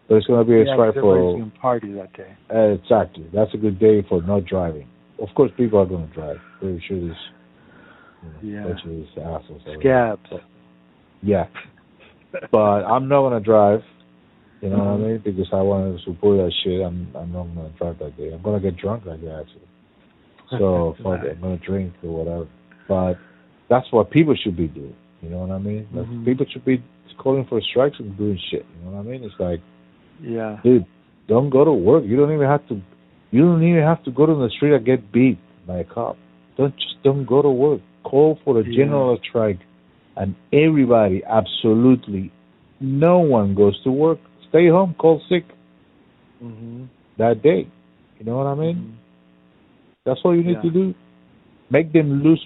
but 0.08 0.16
it's 0.16 0.26
going 0.28 0.44
to 0.44 0.50
be 0.50 0.62
a 0.62 0.66
Yeah, 0.66 0.74
strike 0.74 0.96
for 0.96 1.38
gonna 1.38 1.52
party 1.62 1.92
that 1.94 2.12
day. 2.14 2.32
uh, 2.54 2.74
exactly. 2.80 3.26
That's 3.34 3.54
a 3.54 3.58
good 3.58 3.78
day 3.80 4.02
for 4.10 4.22
not 4.22 4.46
driving. 4.46 4.88
Of 5.20 5.30
course, 5.36 5.52
people 5.58 5.80
are 5.80 5.86
going 5.86 6.08
to 6.08 6.14
drive. 6.14 6.40
Pretty 6.60 6.80
sure 6.88 7.00
there's, 7.00 7.24
you 8.24 8.30
know, 8.30 8.70
Yeah. 8.70 8.74
these 8.86 9.08
assholes. 9.18 9.62
Scabs. 9.80 10.30
Yeah, 11.22 11.48
but 12.52 12.84
I'm 12.86 13.08
not 13.08 13.22
going 13.22 13.34
to 13.34 13.46
drive. 13.54 13.84
You 14.66 14.72
know 14.72 14.78
what 14.80 14.88
I 14.88 14.98
Mhm. 14.98 15.08
mean? 15.08 15.18
Because 15.24 15.54
I 15.54 15.62
want 15.62 15.96
to 15.98 16.04
support 16.04 16.38
that 16.38 16.52
shit. 16.64 16.82
I'm 16.82 17.08
I'm 17.16 17.32
not 17.32 17.54
going 17.54 17.72
to 17.72 17.78
drive 17.78 18.00
that 18.00 18.18
day. 18.18 18.34
I'm 18.34 18.42
going 18.42 18.60
to 18.60 18.72
get 18.72 18.76
drunk 18.82 19.04
that 19.06 19.22
day 19.22 19.30
actually. 19.32 19.70
So 20.60 20.96
fuck 21.04 21.24
it. 21.24 21.38
I'm 21.44 21.58
to 21.60 21.66
drink 21.66 21.94
or 22.04 22.10
whatever. 22.24 22.48
But 22.88 23.18
that's 23.70 23.92
what 23.92 24.10
people 24.10 24.36
should 24.36 24.56
be 24.58 24.68
doing. 24.68 24.96
You 25.22 25.30
know 25.30 25.40
what 25.40 25.52
I 25.52 25.60
mean? 25.60 25.88
Like, 25.94 26.06
Mhm. 26.08 26.26
People 26.26 26.46
should 26.52 26.66
be 26.66 26.82
calling 27.18 27.46
for 27.46 27.62
strikes 27.62 28.00
and 28.00 28.18
doing 28.18 28.38
shit. 28.50 28.66
You 28.74 28.90
know 28.92 28.98
what 28.98 29.06
I 29.06 29.10
mean? 29.12 29.24
It's 29.24 29.40
like 29.40 29.62
Yeah. 30.22 30.60
dude, 30.64 30.86
don't 31.28 31.50
go 31.50 31.64
to 31.64 31.72
work. 31.74 32.04
You 32.06 32.16
don't 32.18 32.32
even 32.34 32.48
have 32.48 32.66
to. 32.70 32.82
You 33.32 33.42
don't 33.42 33.64
even 33.64 33.84
have 33.84 34.04
to 34.04 34.12
go 34.12 34.26
to 34.26 34.34
the 34.36 34.50
street 34.50 34.74
and 34.74 34.84
get 34.86 35.12
beat 35.12 35.38
by 35.68 35.78
a 35.80 35.84
cop. 35.84 36.18
Don't 36.58 36.76
just 36.78 37.02
don't 37.04 37.26
go 37.26 37.42
to 37.42 37.50
work. 37.50 37.82
Call 38.04 38.36
for 38.44 38.60
a 38.60 38.64
Yeah. 38.64 38.76
general 38.78 39.18
strike, 39.18 39.60
and 40.16 40.36
everybody, 40.54 41.24
absolutely, 41.26 42.32
no 42.80 43.20
one 43.20 43.56
goes 43.56 43.80
to 43.84 43.92
work. 43.92 44.20
Stay 44.56 44.70
home. 44.70 44.96
Call 44.98 45.22
sick 45.28 45.44
Mhm. 46.42 46.88
that 47.18 47.42
day. 47.42 47.68
You 48.18 48.26
know 48.26 48.38
what 48.38 48.48
I 48.48 48.56
mean? 48.56 48.76
Mhm. 48.78 48.92
That's 50.06 50.22
all 50.24 50.34
you 50.34 50.44
need 50.44 50.60
Yeah. 50.60 50.62
to 50.62 50.70
do. 50.70 50.94
Make 51.70 51.92
them 51.92 52.24
lose 52.24 52.42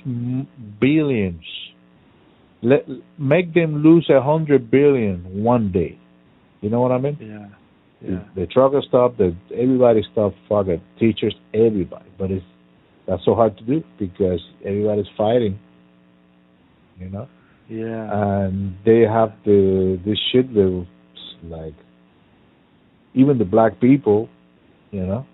billions. 0.79 1.45
Let 2.63 2.87
make 3.19 3.53
them 3.53 3.83
lose 3.83 4.09
a 4.09 4.21
hundred 4.21 4.71
billion 4.71 5.43
one 5.43 5.69
day. 5.71 5.97
You 6.61 6.71
know 6.71 6.81
what 6.81 6.91
I 6.91 6.97
mean? 6.97 7.17
Yeah. 7.21 7.47
The- 8.01 8.11
Yeah. 8.13 8.23
The 8.33 8.47
trucker 8.47 8.81
stuff, 8.81 9.15
the 9.17 9.35
everybody 9.53 10.01
stop. 10.11 10.33
fuck 10.47 10.67
it, 10.67 10.81
teachers, 10.97 11.35
everybody. 11.53 12.09
But 12.17 12.31
it's 12.31 12.45
that's 13.05 13.23
so 13.23 13.35
hard 13.35 13.55
to 13.59 13.63
do 13.63 13.83
because 13.99 14.41
everybody's 14.65 15.09
fighting. 15.09 15.59
You 16.99 17.09
know, 17.09 17.27
Yeah. 17.69 18.03
and 18.23 18.73
they 18.83 19.01
have 19.05 19.31
the 19.43 19.99
this 20.03 20.17
shit 20.31 20.51
that 20.55 20.85
like 21.43 21.75
even 23.13 23.37
the 23.37 23.45
black 23.45 23.79
people, 23.79 24.29
you 24.91 25.05
know, 25.05 25.25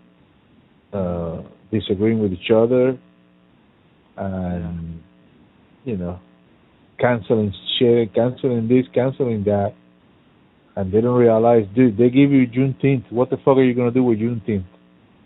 uh, 0.93 1.41
disagreeing 1.71 2.19
with 2.19 2.33
each 2.33 2.51
other, 2.51 2.97
and 4.17 5.01
you 5.83 5.97
know, 5.97 6.19
canceling 6.99 7.53
shit, 7.77 8.13
canceling 8.13 8.67
this, 8.67 8.85
canceling 8.93 9.43
that, 9.43 9.73
and 10.75 10.91
they 10.91 11.01
don't 11.01 11.17
realize, 11.17 11.65
dude, 11.75 11.97
they 11.97 12.09
give 12.09 12.31
you 12.31 12.47
Juneteenth. 12.47 13.11
What 13.11 13.29
the 13.29 13.37
fuck 13.37 13.57
are 13.57 13.63
you 13.63 13.73
gonna 13.73 13.91
do 13.91 14.03
with 14.03 14.19
Juneteenth? 14.19 14.65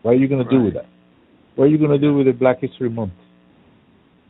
What 0.02 0.12
are 0.12 0.18
you 0.18 0.28
gonna 0.28 0.50
do 0.50 0.64
with 0.64 0.74
that? 0.76 0.86
What 1.56 1.66
are 1.66 1.68
you 1.68 1.78
gonna 1.78 2.00
do 2.00 2.14
with 2.14 2.28
the 2.28 2.34
Black 2.34 2.60
History 2.62 2.90
Month? 2.90 3.14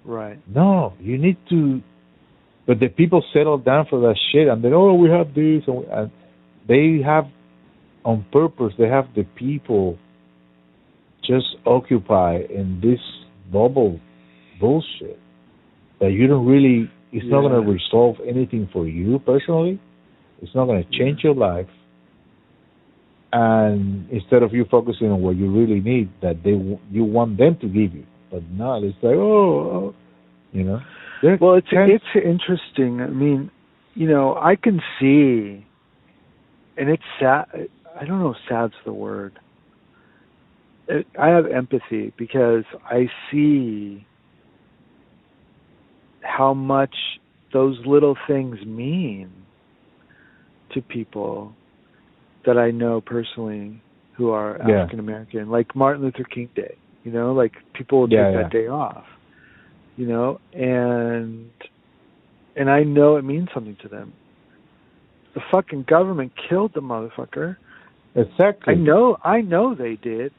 right. 0.06 0.40
No, 0.48 0.94
you 1.00 1.18
need 1.18 1.38
to. 1.50 1.82
But 2.66 2.80
the 2.80 2.88
people 2.88 3.24
settle 3.34 3.58
down 3.58 3.88
for 3.90 4.00
that 4.02 4.16
shit, 4.32 4.48
and 4.48 4.64
then 4.64 4.74
oh, 4.74 4.94
we 4.94 5.10
have 5.10 5.34
this, 5.34 5.64
and, 5.68 5.78
we, 5.78 5.86
and 5.92 6.12
they 6.68 7.02
have, 7.04 7.26
on 8.10 8.26
purpose, 8.32 8.74
they 8.78 8.88
have 8.88 9.06
the 9.16 9.24
people 9.36 9.98
just 11.24 11.46
occupy 11.66 12.38
in 12.38 12.80
this 12.82 13.00
bubble 13.52 14.00
bullshit 14.60 15.20
that 16.00 16.12
you 16.12 16.28
don't 16.28 16.46
really. 16.46 16.90
It's 17.12 17.26
not 17.28 17.42
going 17.42 17.60
to 17.60 17.72
resolve 17.72 18.18
anything 18.28 18.70
for 18.72 18.88
you 18.88 19.18
personally. 19.20 19.80
It's 20.42 20.54
not 20.54 20.66
going 20.66 20.84
to 20.84 20.90
change 20.98 21.24
your 21.24 21.34
life. 21.34 21.68
And 23.32 24.10
instead 24.12 24.44
of 24.44 24.54
you 24.54 24.66
focusing 24.70 25.12
on 25.12 25.22
what 25.22 25.36
you 25.36 25.52
really 25.52 25.80
need, 25.80 26.10
that 26.22 26.44
they 26.44 26.52
you 26.92 27.04
want 27.04 27.38
them 27.38 27.58
to 27.62 27.68
give 27.68 27.94
you, 27.94 28.06
but 28.32 28.44
not. 28.52 28.84
It's 28.84 28.98
like 29.02 29.16
oh, 29.16 29.72
oh 29.74 29.96
you 30.52 30.64
know. 30.64 30.80
They're 31.22 31.38
Well, 31.40 31.56
it's 31.56 31.70
kind- 31.70 31.92
it's 31.92 32.14
interesting. 32.16 33.02
I 33.02 33.08
mean, 33.08 33.52
you 33.94 34.08
know, 34.08 34.36
I 34.36 34.56
can 34.56 34.82
see, 35.00 35.66
and 36.78 36.90
it's 36.90 37.04
sad. 37.20 37.46
I 38.00 38.06
don't 38.06 38.20
know 38.20 38.32
if 38.32 38.38
"sad's" 38.48 38.74
the 38.86 38.94
word. 38.94 39.34
it, 40.88 41.06
I 41.20 41.28
have 41.28 41.46
empathy 41.46 42.14
because 42.18 42.64
I 42.86 43.08
see 43.30 44.06
how 46.22 46.54
much 46.54 46.96
those 47.54 47.78
little 47.86 48.16
things 48.28 48.58
mean 48.66 49.30
to 50.74 50.82
people 50.82 51.54
that 52.46 52.58
I 52.58 52.72
know 52.72 53.02
personally 53.02 53.82
who 54.14 54.30
are 54.32 54.58
Yeah. 54.58 54.82
African 54.82 55.00
American, 55.00 55.50
like 55.50 55.76
Martin 55.76 56.04
Luther 56.04 56.24
King 56.24 56.50
Day. 56.56 56.76
You 57.04 57.12
know, 57.12 57.34
like 57.34 57.54
people 57.74 58.02
will 58.02 58.08
Yeah, 58.10 58.26
take 58.32 58.44
that 58.44 58.52
day 58.52 58.68
off. 58.68 59.06
You 59.98 60.08
know, 60.08 60.40
and 60.54 61.50
and 62.56 62.70
I 62.70 62.84
know 62.84 63.18
it 63.18 63.24
means 63.24 63.50
something 63.54 63.76
to 63.82 63.88
them. 63.88 64.14
The 65.34 65.42
fucking 65.52 65.84
government 65.84 66.32
killed 66.50 66.74
the 66.74 66.82
motherfucker. 66.82 67.58
Exactly. 68.16 68.74
I 68.74 68.78
know 68.78 69.18
I 69.24 69.42
know 69.42 69.76
they 69.76 69.96
did. 69.96 70.32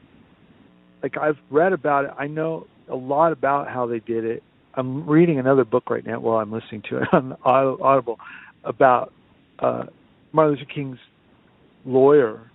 Like 1.03 1.17
I've 1.17 1.37
read 1.49 1.73
about 1.73 2.05
it. 2.05 2.11
I 2.17 2.27
know 2.27 2.67
a 2.89 2.95
lot 2.95 3.31
about 3.31 3.67
how 3.67 3.87
they 3.87 3.99
did 3.99 4.25
it. 4.25 4.43
I'm 4.75 5.07
reading 5.07 5.39
another 5.39 5.65
book 5.65 5.89
right 5.89 6.05
now 6.05 6.19
while 6.19 6.37
I'm 6.37 6.51
listening 6.51 6.83
to 6.89 6.97
it 6.97 7.07
on 7.11 7.35
Au- 7.45 7.77
Audible 7.81 8.17
about 8.63 9.13
uh 9.59 9.85
Martin 10.33 10.55
Luther 10.55 10.71
King's 10.73 10.99
lawyer 11.85 12.51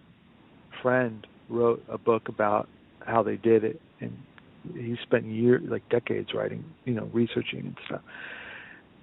friend 0.83 1.27
wrote 1.49 1.83
a 1.89 1.99
book 1.99 2.29
about 2.29 2.69
how 3.01 3.23
they 3.23 3.37
did 3.37 3.65
it 3.65 3.81
and 4.01 4.17
he 4.75 4.97
spent 5.03 5.25
years 5.25 5.63
like 5.69 5.89
decades 5.89 6.35
writing, 6.35 6.65
you 6.85 6.95
know, 6.95 7.09
researching 7.13 7.61
and 7.61 7.77
stuff. 7.87 8.01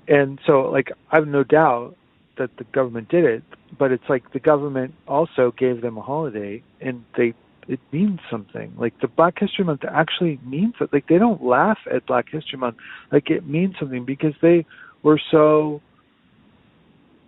And 0.07 0.39
so 0.45 0.69
like 0.69 0.91
I 1.11 1.15
have 1.15 1.27
no 1.27 1.43
doubt 1.43 1.95
that 2.37 2.57
the 2.57 2.63
government 2.65 3.09
did 3.09 3.25
it, 3.25 3.43
but 3.77 3.91
it's 3.91 4.03
like 4.09 4.31
the 4.33 4.39
government 4.39 4.93
also 5.07 5.53
gave 5.57 5.81
them 5.81 5.97
a 5.97 6.01
holiday 6.01 6.63
and 6.81 7.03
they 7.17 7.33
it 7.67 7.79
means 7.91 8.19
something. 8.29 8.73
Like 8.77 8.99
the 8.99 9.07
Black 9.07 9.39
History 9.39 9.63
Month 9.63 9.83
actually 9.89 10.39
means 10.45 10.73
it. 10.81 10.91
Like 10.91 11.07
they 11.07 11.17
don't 11.17 11.43
laugh 11.43 11.77
at 11.91 12.05
Black 12.05 12.29
History 12.29 12.57
Month. 12.57 12.77
Like 13.11 13.29
it 13.29 13.47
means 13.47 13.75
something 13.79 14.05
because 14.05 14.33
they 14.41 14.65
were 15.01 15.19
so 15.31 15.81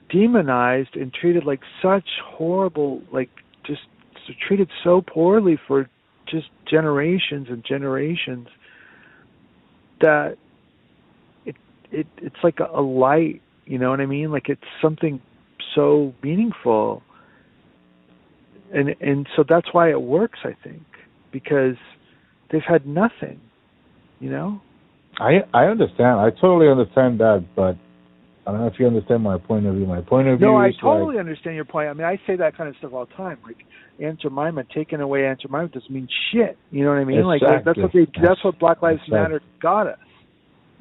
demonized 0.10 0.96
and 0.96 1.14
treated 1.14 1.46
like 1.46 1.62
such 1.82 2.08
horrible 2.24 3.02
like 3.12 3.30
just 3.66 3.82
treated 4.48 4.70
so 4.84 5.02
poorly 5.02 5.60
for 5.68 5.90
just 6.28 6.48
generations 6.70 7.48
and 7.50 7.64
generations 7.64 8.48
that 10.02 10.38
it 11.46 11.56
it 11.92 12.08
it's 12.18 12.36
like 12.44 12.60
a, 12.60 12.66
a 12.66 12.82
light 12.82 13.42
you 13.66 13.78
know 13.78 13.90
what 13.90 14.00
i 14.00 14.06
mean? 14.06 14.32
Like 14.32 14.50
it's 14.50 14.62
something 14.82 15.22
so 15.74 16.14
meaningful. 16.22 17.04
And 18.74 18.96
and 19.00 19.28
so 19.36 19.44
that's 19.48 19.74
why 19.74 19.92
it 19.92 20.02
works 20.02 20.40
i 20.44 20.56
think 20.64 20.84
because 21.32 21.76
they've 22.52 22.62
had 22.68 22.88
nothing 22.88 23.40
you 24.20 24.30
know? 24.30 24.62
I 25.20 25.40
I 25.54 25.66
understand. 25.66 26.20
I 26.20 26.30
totally 26.30 26.68
understand 26.68 27.20
that, 27.20 27.46
but 27.56 27.78
I 28.46 28.52
don't 28.52 28.62
know 28.62 28.68
if 28.68 28.74
you 28.80 28.88
understand 28.88 29.24
my 29.24 29.38
point 29.38 29.66
of 29.66 29.76
view. 29.76 29.86
My 29.86 30.02
point 30.02 30.28
of 30.28 30.40
view 30.40 30.48
no 30.48 30.58
i 30.58 30.72
totally 30.82 31.16
like, 31.16 31.20
understand 31.20 31.56
your 31.56 31.66
point. 31.66 31.90
I 31.90 31.94
mean 31.94 32.06
i 32.06 32.20
say 32.28 32.36
that 32.36 32.58
kind 32.58 32.70
of 32.70 32.76
stuff 32.78 32.94
all 32.94 33.06
the 33.06 33.14
time. 33.14 33.38
Like 33.44 33.58
aunt 34.00 34.20
jemima 34.22 34.66
taking 34.76 35.00
away 35.00 35.26
aunt 35.26 35.42
jemima 35.42 35.70
doesn't 35.70 35.90
mean 35.90 36.08
shit. 36.32 36.58
You 36.72 36.84
know 36.84 36.90
what 36.90 37.00
i 37.00 37.06
mean? 37.06 37.24
Like 37.24 37.42
that's 37.64 37.78
what 37.78 37.92
they 37.94 38.08
that's 38.22 38.44
what 38.44 38.60
black 38.60 38.82
lives 38.82 39.02
Exactly. 39.06 39.20
matter 39.20 39.42
got 39.62 39.88
us 39.88 40.00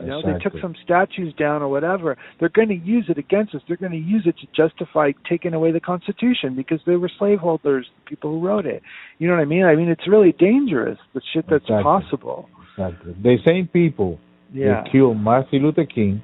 You 0.00 0.06
know, 0.06 0.22
they 0.22 0.38
took 0.42 0.54
some 0.60 0.74
statues 0.82 1.32
down 1.34 1.62
or 1.62 1.68
whatever. 1.68 2.16
They're 2.40 2.48
going 2.48 2.68
to 2.68 2.74
use 2.74 3.06
it 3.08 3.16
against 3.16 3.54
us. 3.54 3.62
They're 3.68 3.76
going 3.76 3.92
to 3.92 3.98
use 3.98 4.26
it 4.26 4.34
to 4.38 4.46
justify 4.54 5.12
taking 5.28 5.54
away 5.54 5.70
the 5.70 5.80
Constitution 5.80 6.56
because 6.56 6.80
they 6.84 6.96
were 6.96 7.10
slaveholders, 7.18 7.86
the 7.96 8.10
people 8.10 8.30
who 8.32 8.44
wrote 8.46 8.66
it. 8.66 8.82
You 9.18 9.28
know 9.28 9.34
what 9.34 9.42
I 9.42 9.44
mean? 9.44 9.64
I 9.64 9.76
mean, 9.76 9.88
it's 9.88 10.08
really 10.08 10.32
dangerous, 10.32 10.98
the 11.14 11.20
shit 11.32 11.44
that's 11.48 11.62
Exactly. 11.64 11.82
possible. 11.84 12.48
Exactly. 12.76 13.14
The 13.22 13.38
same 13.46 13.68
people 13.68 14.18
Yeah. 14.52 14.82
that 14.82 14.90
killed 14.90 15.16
Martin 15.16 15.62
Luther 15.62 15.84
King 15.84 16.20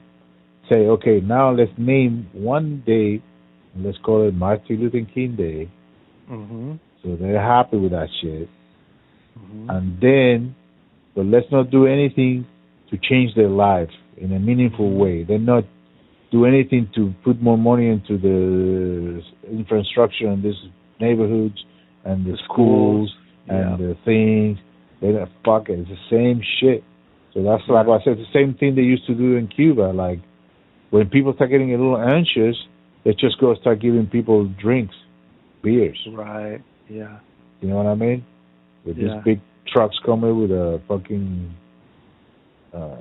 say, 0.69 0.87
okay, 0.87 1.21
now 1.21 1.51
let's 1.53 1.73
name 1.79 2.29
one 2.33 2.83
day, 2.85 3.23
let's 3.77 3.99
call 3.99 4.27
it 4.27 4.35
Martin 4.35 4.81
Luther 4.81 5.07
King 5.15 5.37
Day. 5.37 5.69
Mm-hmm. 6.29 6.73
So 7.03 7.17
they're 7.17 7.41
happy 7.41 7.77
with 7.77 7.93
that 7.93 8.09
shit. 8.21 8.49
Mm-hmm. 9.39 9.71
And 9.71 10.01
then, 10.01 10.55
but 11.15 11.27
let's 11.27 11.51
not 11.53 11.71
do 11.71 11.87
anything 11.87 12.47
to 12.91 12.99
change 12.99 13.35
their 13.35 13.49
life 13.49 13.91
in 14.17 14.33
a 14.33 14.39
meaningful 14.39 14.93
way. 14.93 15.25
They're 15.25 15.39
not 15.39 15.65
do 16.31 16.45
anything 16.45 16.89
to 16.95 17.13
put 17.25 17.43
more 17.43 17.59
money 17.59 17.89
into 17.89 18.17
the 18.17 19.21
infrastructure 19.51 20.29
in 20.31 20.43
these 20.43 20.55
neighborhoods 21.01 21.65
and 22.05 22.25
the, 22.25 22.39
schools, 22.45 23.13
and 23.49 23.79
the 23.79 23.97
things. 24.05 24.59
They're 25.01 25.19
not 25.19 25.29
fuck 25.45 25.69
it. 25.69 25.81
It's 25.81 25.89
the 25.89 25.97
same 26.11 26.41
shit. 26.61 26.85
So 27.35 27.43
that's 27.43 27.63
like 27.69 27.87
I 27.87 28.05
said. 28.05 28.19
The 28.19 28.27
same 28.33 28.55
thing 28.55 28.75
they 28.75 28.83
used 28.83 29.07
to 29.07 29.15
do 29.15 29.37
in 29.37 29.49
Cuba. 29.49 29.93
Like 29.95 30.21
when 30.91 31.09
people 31.09 31.33
start 31.35 31.51
getting 31.51 31.75
a 31.75 31.79
little 31.79 31.99
anxious, 32.01 32.57
they 33.05 33.13
just 33.13 33.41
go 33.41 33.55
start 33.55 33.81
giving 33.81 34.07
people 34.07 34.47
drinks, 34.61 34.95
beers. 35.63 35.99
Right. 36.13 36.61
Yeah. 36.89 37.19
You 37.61 37.69
know 37.69 37.77
what 37.77 37.87
I 37.87 37.95
mean? 37.95 38.25
With 38.85 38.99
Yeah. 38.99 39.15
these 39.15 39.25
big 39.25 39.41
trucks 39.67 39.97
coming 40.05 40.41
with 40.41 40.51
a 40.51 40.81
fucking 40.89 41.55
uh, 42.73 42.97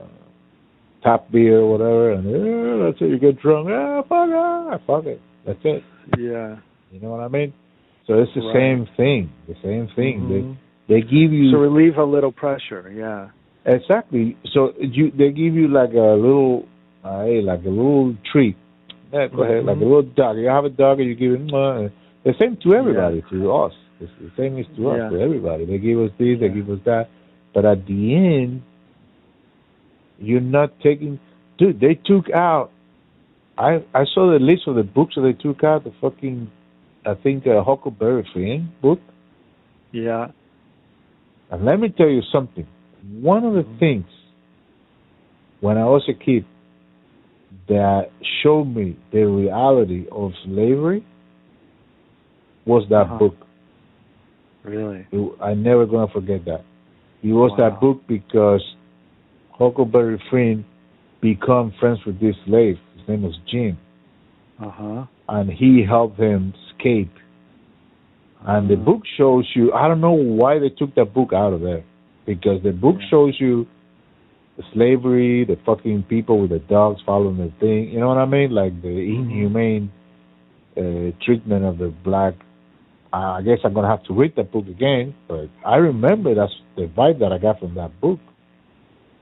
tap 1.03 1.31
beer 1.31 1.59
or 1.59 1.71
whatever, 1.71 2.11
and 2.11 2.25
eh, 2.27 2.85
that's 2.85 3.01
it. 3.01 3.09
You 3.09 3.19
get 3.19 3.39
drunk. 3.41 3.69
Ah, 3.71 4.01
fuck, 4.03 4.29
ah, 4.33 4.77
fuck 4.85 5.05
it. 5.05 5.21
That's 5.45 5.59
it. 5.63 5.83
Yeah. 6.17 6.57
You 6.91 6.99
know 7.01 7.09
what 7.11 7.21
I 7.21 7.27
mean? 7.27 7.53
So 8.07 8.19
it's 8.19 8.33
the 8.33 8.41
Right. 8.41 8.53
same 8.53 8.87
thing. 8.97 9.29
The 9.47 9.55
same 9.63 9.87
thing. 9.95 10.21
Mhm. 10.21 10.29
They 10.87 10.95
they 10.95 11.01
give 11.01 11.31
you 11.31 11.51
So 11.51 11.57
relieve 11.59 11.97
a 11.97 12.03
little 12.03 12.31
pressure. 12.31 12.91
Yeah. 12.95 13.29
exactly. 13.65 14.35
So 14.51 14.73
you 14.79 15.11
they 15.11 15.31
give 15.31 15.53
you 15.53 15.67
like 15.67 15.93
a 15.93 16.15
little, 16.25 16.65
uh, 17.03 17.23
hey, 17.25 17.41
like 17.41 17.63
a 17.65 17.69
little 17.69 18.15
treat. 18.31 18.55
Yeah, 19.13 19.27
go 19.27 19.43
ahead, 19.43 19.65
like 19.65 19.77
a 19.77 19.79
Mhm. 19.79 19.83
little 19.83 20.01
dog. 20.03 20.37
You 20.37 20.47
have 20.47 20.65
a 20.65 20.69
dog, 20.69 20.99
and 20.99 21.07
you 21.09 21.15
give 21.15 21.33
it. 21.33 21.53
Uh, 21.53 21.89
the 22.23 22.33
same 22.39 22.57
to 22.57 22.75
everybody, 22.75 23.23
to 23.29 23.51
us. 23.53 23.73
It's 24.01 24.11
the 24.21 24.31
same 24.37 24.57
is 24.57 24.67
to 24.75 24.81
Yeah. 24.81 24.89
us, 25.05 25.11
to 25.13 25.19
everybody. 25.21 25.65
They 25.65 25.77
give 25.77 25.99
us 25.99 26.11
this, 26.17 26.39
they 26.39 26.49
give 26.49 26.69
us 26.69 26.79
that, 26.85 27.09
but 27.53 27.65
at 27.65 27.85
the 27.85 28.15
end, 28.15 28.61
you're 30.19 30.41
not 30.41 30.79
taking. 30.81 31.19
Dude, 31.57 31.79
they 31.79 31.95
took 31.95 32.29
out. 32.31 32.71
I 33.57 33.83
I 33.93 34.05
saw 34.13 34.31
the 34.31 34.39
list 34.39 34.67
of 34.67 34.75
the 34.75 34.83
books 34.83 35.15
that 35.15 35.21
they 35.21 35.33
took 35.33 35.63
out. 35.63 35.83
The 35.83 35.91
fucking, 36.01 36.49
I 37.05 37.13
think 37.15 37.45
uh, 37.47 37.63
Huckleberry 37.63 38.27
Finn 38.33 38.71
book. 38.81 38.99
Yeah. 39.91 40.27
And 41.51 41.65
let 41.65 41.79
me 41.79 41.89
tell 41.89 42.07
you 42.09 42.21
something. 42.31 42.67
One 43.21 43.43
of 43.43 43.53
the 43.53 43.63
Mhm. 43.63 43.79
things 43.79 44.05
when 45.61 45.77
I 45.77 45.85
was 45.85 46.07
a 46.07 46.13
kid 46.13 46.45
that 47.67 48.11
showed 48.43 48.65
me 48.65 48.95
the 49.11 49.25
reality 49.25 50.05
of 50.11 50.33
slavery 50.45 51.03
was 52.65 52.87
that 52.89 53.07
Uh-huh. 53.07 53.17
book. 53.17 53.35
Really. 54.63 55.07
It, 55.11 55.31
I 55.41 55.53
never 55.55 55.85
gonna 55.85 56.07
forget 56.07 56.45
that. 56.45 56.63
It 57.23 57.33
was 57.33 57.51
that 57.57 57.79
book 57.81 58.01
because 58.07 58.63
Huckleberry 59.59 60.21
Finn 60.31 60.65
become 61.21 61.73
friends 61.79 61.99
with 62.05 62.19
this 62.19 62.35
slave. 62.45 62.77
His 62.97 63.07
name 63.07 63.23
was 63.23 63.37
Jim, 63.51 63.77
Uh 64.59 64.69
huh. 64.69 65.05
and 65.27 65.51
he 65.51 65.83
helped 65.83 66.17
him 66.17 66.53
escape. 66.69 67.11
And 68.45 68.69
the 68.69 68.75
Uh-huh. 68.75 68.83
book 68.85 69.01
shows 69.17 69.45
you. 69.53 69.73
I 69.73 69.87
don't 69.89 69.99
know 70.01 70.13
why 70.13 70.59
they 70.59 70.69
took 70.69 70.95
that 70.95 71.13
book 71.13 71.33
out 71.33 71.51
of 71.53 71.61
there, 71.61 71.83
because 72.25 72.63
the 72.63 72.71
book 72.71 72.97
Yeah. 73.01 73.07
shows 73.09 73.39
you 73.39 73.67
the 74.57 74.63
slavery, 74.73 75.43
the 75.43 75.57
fucking 75.57 76.03
people 76.03 76.39
with 76.39 76.51
the 76.51 76.59
dogs 76.59 77.01
following 77.01 77.37
the 77.37 77.51
thing. 77.59 77.89
You 77.91 77.99
know 77.99 78.07
what 78.07 78.17
I 78.17 78.25
mean? 78.25 78.51
Like 78.51 78.81
the 78.81 78.87
Mm-hmm. 78.87 79.31
inhumane 79.31 79.91
uh, 80.77 81.11
treatment 81.25 81.65
of 81.65 81.77
the 81.77 81.89
black. 82.03 82.35
I 83.11 83.41
guess 83.41 83.59
I'm 83.63 83.73
gonna 83.73 83.87
have 83.89 84.03
to 84.03 84.13
read 84.13 84.35
that 84.35 84.51
book 84.51 84.67
again, 84.67 85.15
but 85.27 85.49
I 85.65 85.77
remember 85.77 86.33
that's 86.35 86.53
the 86.77 86.85
vibe 86.87 87.19
that 87.19 87.33
I 87.33 87.37
got 87.39 87.59
from 87.59 87.73
that 87.75 87.99
book. 87.99 88.19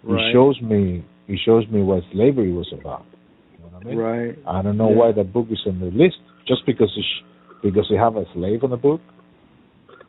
Right. 0.03 0.29
It 0.29 0.33
shows 0.33 0.61
me. 0.61 1.05
It 1.27 1.39
shows 1.45 1.67
me 1.69 1.81
what 1.81 2.03
slavery 2.13 2.51
was 2.53 2.71
about. 2.73 3.05
You 3.53 3.59
know 3.59 3.77
what 3.77 3.85
I 3.85 3.89
mean? 3.89 3.97
Right. 3.97 4.37
I 4.47 4.61
don't 4.61 4.77
know 4.77 4.89
Yeah. 4.89 4.95
why 4.95 5.11
that 5.11 5.33
book 5.33 5.47
is 5.51 5.59
on 5.65 5.79
the 5.79 5.87
list. 5.87 6.17
Just 6.47 6.65
because 6.65 6.91
it's, 6.95 7.61
because 7.61 7.85
you 7.89 7.97
have 7.97 8.15
a 8.15 8.25
slave 8.33 8.63
on 8.63 8.69
the 8.69 8.77
book. 8.77 9.01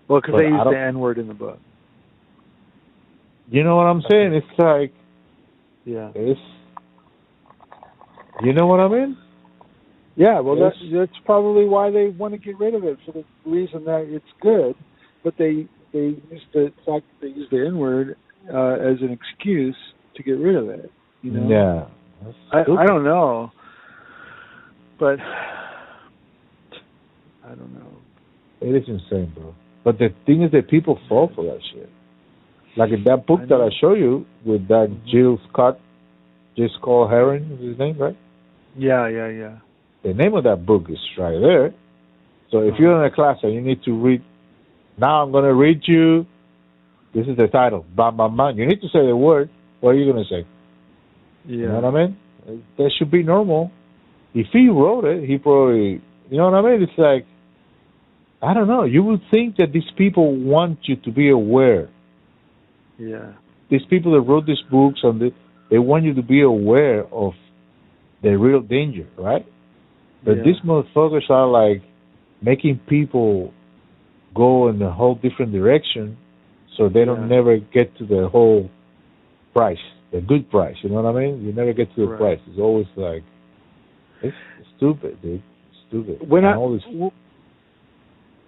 Well, 0.07 0.21
because 0.21 0.37
they 0.39 0.47
use 0.47 0.61
the 0.65 0.79
N 0.79 1.01
word 1.01 1.19
in 1.19 1.27
the 1.27 1.35
book. 1.35 1.59
You 3.51 3.65
know 3.65 3.77
what 3.77 3.87
I'm 3.87 4.03
saying? 4.11 4.35
It's 4.35 4.59
like 4.59 4.93
Yeah. 5.85 6.13
it's. 6.15 6.41
You 8.43 8.53
know 8.53 8.67
what 8.67 8.79
I 8.79 8.89
mean? 8.89 9.17
Yeah. 10.15 10.39
Well, 10.41 10.57
that's 10.57 10.77
that's 10.93 11.19
probably 11.25 11.67
why 11.67 11.91
they 11.91 12.09
want 12.09 12.35
to 12.35 12.39
get 12.39 12.59
rid 12.59 12.75
of 12.75 12.85
it 12.85 12.99
for 13.05 13.13
the 13.13 13.25
reason 13.45 13.85
that 13.87 14.03
it's 14.09 14.25
good, 14.41 14.77
but 15.25 15.35
they 15.39 15.67
they 15.93 16.21
use 16.31 16.43
the 16.53 16.73
fact 16.87 17.05
that 17.07 17.21
they 17.23 17.29
use 17.29 17.49
the 17.51 17.67
N 17.67 17.79
word 17.79 18.17
uh, 18.53 18.75
as 18.75 19.01
an 19.01 19.11
excuse 19.11 19.77
to 20.17 20.23
get 20.23 20.39
rid 20.39 20.57
of 20.57 20.69
it. 20.69 20.91
You 21.23 21.33
know. 21.33 21.49
Yeah. 21.49 21.87
I. 22.53 22.61
I 22.83 22.87
don't 22.87 23.05
know, 23.05 23.51
but 24.99 25.19
I 27.45 27.49
don't 27.49 27.73
know. 27.75 27.87
It 28.61 28.75
is 28.75 28.89
insane, 28.89 29.33
bro. 29.35 29.55
But 29.85 29.99
the 29.99 30.09
thing 30.27 30.43
is 30.43 30.51
that 30.53 30.69
people 30.69 30.99
fall 31.09 31.31
for 31.35 31.45
that 31.45 31.61
shit. 31.73 31.89
Like 32.77 32.91
in 32.91 33.05
that 33.05 33.27
book 33.27 33.41
I 33.43 33.47
that. 33.47 33.61
I 33.61 33.71
show 33.81 33.95
you 33.95 34.27
with 34.45 34.69
that 34.69 34.89
Mhm. 34.91 35.11
Gil 35.11 35.41
Scott, 35.51 35.79
Jill 36.57 36.69
Scott 36.81 37.11
Heron 37.11 37.51
is 37.53 37.61
his 37.71 37.79
name, 37.79 37.97
right? 37.99 38.17
Yeah, 38.77 39.09
yeah, 39.09 39.29
yeah. 39.29 39.57
The 40.03 40.15
name 40.15 40.35
of 40.35 40.45
that 40.45 40.65
book 40.67 40.89
is 40.91 40.99
right 41.19 41.39
there. 41.41 41.73
So 42.51 42.61
if 42.61 42.75
Uh-huh. 42.75 42.83
you're 42.83 42.97
in 43.01 43.05
a 43.05 43.11
class 43.15 43.39
and 43.43 43.53
you 43.53 43.61
need 43.61 43.83
to 43.85 43.93
read, 43.95 44.23
now 44.99 45.23
I'm 45.23 45.33
going 45.33 45.45
to 45.45 45.55
read 45.55 45.87
you. 45.87 46.27
This 47.15 47.27
is 47.27 47.37
the 47.37 47.49
title. 47.49 47.85
Bam, 47.97 48.17
bam, 48.17 48.37
bam. 48.37 48.59
You 48.59 48.67
need 48.67 48.81
to 48.81 48.89
say 48.89 49.07
the 49.07 49.17
word. 49.17 49.51
What 49.81 49.91
are 49.91 49.95
you 49.95 50.11
going 50.13 50.25
to 50.25 50.29
say? 50.29 50.47
Yeah. 51.47 51.57
You 51.57 51.69
know 51.69 51.81
what 51.81 51.85
I 51.85 52.07
mean? 52.07 52.63
That 52.77 52.91
should 52.99 53.11
be 53.11 53.23
normal. 53.23 53.71
If 54.35 54.49
he 54.53 54.69
wrote 54.69 55.05
it, 55.05 55.29
he 55.29 55.39
probably, 55.39 56.03
you 56.31 56.37
know 56.37 56.51
what 56.51 56.55
I 56.55 56.63
mean? 56.63 56.83
It's 56.83 56.99
like, 56.99 57.27
I 58.43 58.55
don't 58.55 58.69
know. 58.69 58.85
You 58.85 59.03
would 59.05 59.23
think 59.31 59.57
that 59.57 59.73
these 59.73 59.91
people 59.97 60.37
want 60.37 60.81
you 60.83 60.97
to 60.97 61.11
be 61.11 61.31
aware. 61.31 61.89
Yeah. 62.99 63.33
These 63.71 63.85
people 63.91 64.13
that 64.13 64.21
wrote 64.21 64.47
these 64.47 64.63
books 64.71 65.01
and 65.03 65.21
they, 65.21 65.35
they 65.71 65.79
want 65.79 66.05
you 66.05 66.15
to 66.15 66.23
be 66.23 66.43
aware 66.43 67.05
of 67.13 67.33
the 68.23 68.37
real 68.37 68.61
danger, 68.61 69.07
right? 69.17 69.47
But 70.25 70.39
yeah. 70.39 70.43
these 70.45 70.61
motherfuckers 70.65 71.29
are 71.31 71.47
like 71.47 71.83
making 72.43 72.81
people 72.89 73.53
go 74.35 74.69
in 74.69 74.81
a 74.83 74.93
whole 74.93 75.15
different 75.15 75.53
direction, 75.53 76.17
so 76.79 76.89
they 76.89 77.05
don't 77.05 77.23
Yeah. 77.29 77.37
never 77.37 77.59
get 77.59 77.95
to 77.99 78.07
the 78.07 78.29
whole 78.29 78.71
price, 79.53 79.81
the 80.13 80.21
good 80.21 80.49
price. 80.49 80.77
You 80.83 80.89
know 80.91 81.03
what 81.03 81.15
I 81.15 81.21
mean? 81.21 81.45
You 81.45 81.53
never 81.53 81.73
get 81.75 81.93
to 81.97 82.01
the 82.03 82.07
Right. 82.07 82.19
price. 82.19 82.41
It's 82.49 82.59
always 82.59 82.87
like 82.97 83.25
it's 84.23 84.37
stupid, 84.77 85.21
dude. 85.21 85.43
Stupid. 85.89 86.29
when 86.29 86.45
And 86.45 86.55
I 86.59 86.69
this, 86.73 86.85
w- 86.85 87.11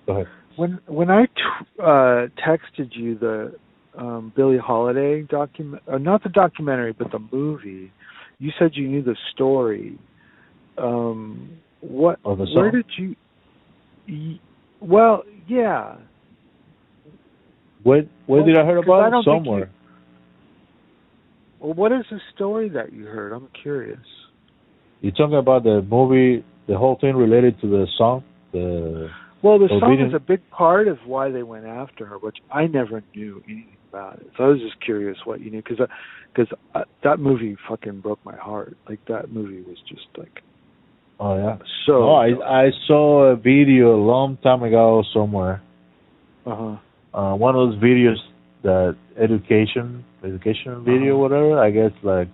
go 0.06 0.12
ahead. 0.12 0.28
when 0.56 0.78
when 0.86 1.10
I 1.10 1.26
t- 1.26 1.32
uh, 1.80 2.28
texted 2.46 2.94
you 2.94 3.14
the 3.16 3.58
um, 3.96 4.32
Billie 4.36 4.58
Holiday 4.58 5.22
document, 5.22 5.82
uh, 5.88 5.98
not 5.98 6.22
the 6.22 6.28
documentary, 6.28 6.92
but 6.92 7.10
the 7.10 7.18
movie, 7.32 7.90
you 8.38 8.52
said 8.58 8.76
you 8.76 8.86
knew 8.88 9.02
the 9.02 9.16
story. 9.32 9.98
Um, 10.78 11.50
what? 11.80 12.20
Oh, 12.24 12.36
the 12.36 12.44
Where 12.54 12.70
song? 12.70 12.72
did 12.72 12.86
you? 12.98 13.16
y- 14.08 14.40
Well, 14.80 15.24
yeah. 15.48 15.96
Where 17.82 18.02
where 18.26 18.42
Well, 18.42 18.46
did 18.46 18.56
I 18.56 18.64
hear 18.64 18.82
'cause 18.82 18.84
about 18.84 19.14
I 19.14 19.22
Somewhere. 19.22 19.70
Well, 21.60 21.74
what 21.74 21.92
is 21.92 22.04
the 22.10 22.20
story 22.34 22.68
that 22.70 22.92
you 22.92 23.04
heard? 23.04 23.32
I'm 23.32 23.48
curious. 23.62 24.00
You're 25.02 25.12
talking 25.12 25.36
about 25.36 25.64
the 25.64 25.82
movie, 25.82 26.44
the 26.66 26.76
whole 26.76 26.96
thing 26.96 27.16
related 27.16 27.60
to 27.60 27.66
the 27.68 27.86
song, 27.96 28.24
the 28.52 29.10
Well, 29.42 29.58
the 29.58 29.68
song 29.80 29.98
is 30.00 30.12
a 30.14 30.18
big 30.18 30.40
part 30.50 30.88
of 30.88 30.98
why 31.06 31.30
they 31.30 31.42
went 31.42 31.64
after 31.66 32.04
her, 32.06 32.18
which 32.18 32.36
I 32.50 32.66
never 32.66 33.02
knew 33.14 33.42
anything 33.46 33.76
about 33.90 34.18
it. 34.18 34.30
So 34.36 34.44
I 34.44 34.48
was 34.48 34.60
just 34.60 34.78
curious 34.80 35.16
what 35.24 35.40
you 35.40 35.50
knew, 35.50 35.62
because 35.62 35.86
because 36.34 36.54
uh, 36.74 36.84
that 37.02 37.18
movie 37.18 37.56
fucking 37.68 38.00
broke 38.00 38.24
my 38.24 38.36
heart. 38.36 38.76
Like 38.88 39.00
that 39.08 39.32
movie 39.32 39.62
was 39.62 39.78
just 39.88 40.06
like 40.16 40.42
oh 41.18 41.36
yeah. 41.36 41.58
so. 41.86 41.92
No, 42.00 42.14
I 42.14 42.66
I 42.66 42.70
saw 42.86 43.24
a 43.32 43.36
video 43.36 43.96
a 43.96 44.02
long 44.02 44.36
time 44.42 44.62
ago 44.62 45.02
somewhere. 45.12 45.62
uh 46.46 46.56
huh. 46.56 46.76
Uh, 47.12 47.34
one 47.34 47.54
of 47.56 47.70
those 47.70 47.78
videos 47.82 48.16
that 48.62 48.96
education 49.18 50.04
education 50.24 50.84
video 50.84 51.14
Uh-huh. 51.14 51.22
whatever. 51.22 51.58
I 51.58 51.70
guess 51.70 51.92
like 52.02 52.28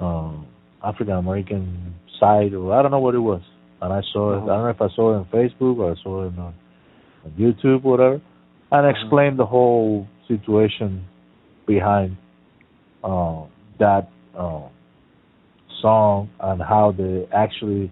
um 0.00 0.46
African 0.82 1.14
American 1.14 1.94
side 2.20 2.54
or 2.54 2.72
I 2.74 2.82
don't 2.82 2.90
know 2.90 2.98
what 3.00 3.14
it 3.14 3.18
was. 3.20 3.42
And 3.80 3.92
I 3.92 4.00
saw 4.12 4.32
it. 4.32 4.34
I 4.34 4.38
Uh-huh. 4.38 4.46
don't 4.46 4.62
know 4.64 4.68
if 4.70 4.82
I 4.82 4.88
saw 4.94 5.12
it 5.12 5.16
on 5.18 5.24
Facebook 5.26 5.78
or 5.78 5.92
I 5.92 5.96
saw 6.02 6.22
it 6.24 6.32
on, 6.38 6.54
on 7.24 7.30
YouTube 7.38 7.84
or 7.84 7.92
whatever, 7.92 8.14
and 8.72 8.86
Uh-huh. 8.86 8.88
explained 8.88 9.38
the 9.38 9.46
whole 9.46 10.06
situation 10.26 11.04
behind 11.66 12.16
uh, 13.04 13.42
that 13.78 14.08
uh, 14.36 14.62
song 15.80 16.28
and 16.40 16.60
how 16.60 16.90
they 16.92 17.26
actually, 17.32 17.90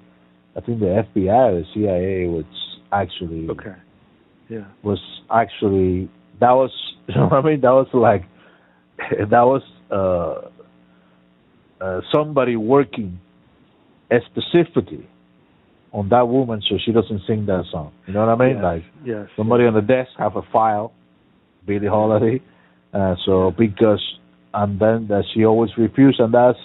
I 0.57 0.61
think 0.61 0.81
the 0.81 1.05
FBI, 1.15 1.53
or 1.53 1.61
the 1.61 1.67
CIA 1.75 2.27
was 2.27 2.45
actually 2.93 3.49
Okay. 3.51 3.75
Yeah. 4.49 4.65
was 4.83 5.01
actually 5.31 6.09
that 6.41 6.53
was 6.53 6.71
you 7.09 7.15
know 7.15 7.29
what 7.29 7.45
I 7.45 7.49
mean 7.49 7.61
that 7.63 7.71
was 7.71 7.89
like 7.93 8.25
that 9.31 9.43
was 9.43 9.63
uh, 9.91 11.85
uh 11.85 12.01
somebody 12.15 12.57
working 12.57 13.21
specifically 14.31 15.09
on 15.93 16.09
that 16.11 16.29
woman 16.29 16.63
so 16.69 16.77
she 16.85 16.93
doesn't 16.93 17.23
sing 17.27 17.47
that 17.47 17.65
song. 17.73 17.93
You 18.07 18.13
know 18.15 18.27
what 18.27 18.41
I 18.41 18.47
mean? 18.47 18.57
Yes. 18.57 18.63
Like 18.63 18.85
Yes. 19.05 19.29
somebody 19.37 19.65
on 19.65 19.75
the 19.75 19.81
desk 19.81 20.11
have 20.19 20.37
a 20.37 20.43
file, 20.53 20.93
Billie 21.67 21.87
Holiday. 21.87 22.43
Uh, 22.93 23.15
so 23.25 23.53
because 23.57 24.03
and 24.55 24.79
then 24.81 25.07
that 25.09 25.25
she 25.33 25.45
always 25.45 25.71
refused, 25.77 26.21
and 26.21 26.33
that's 26.33 26.59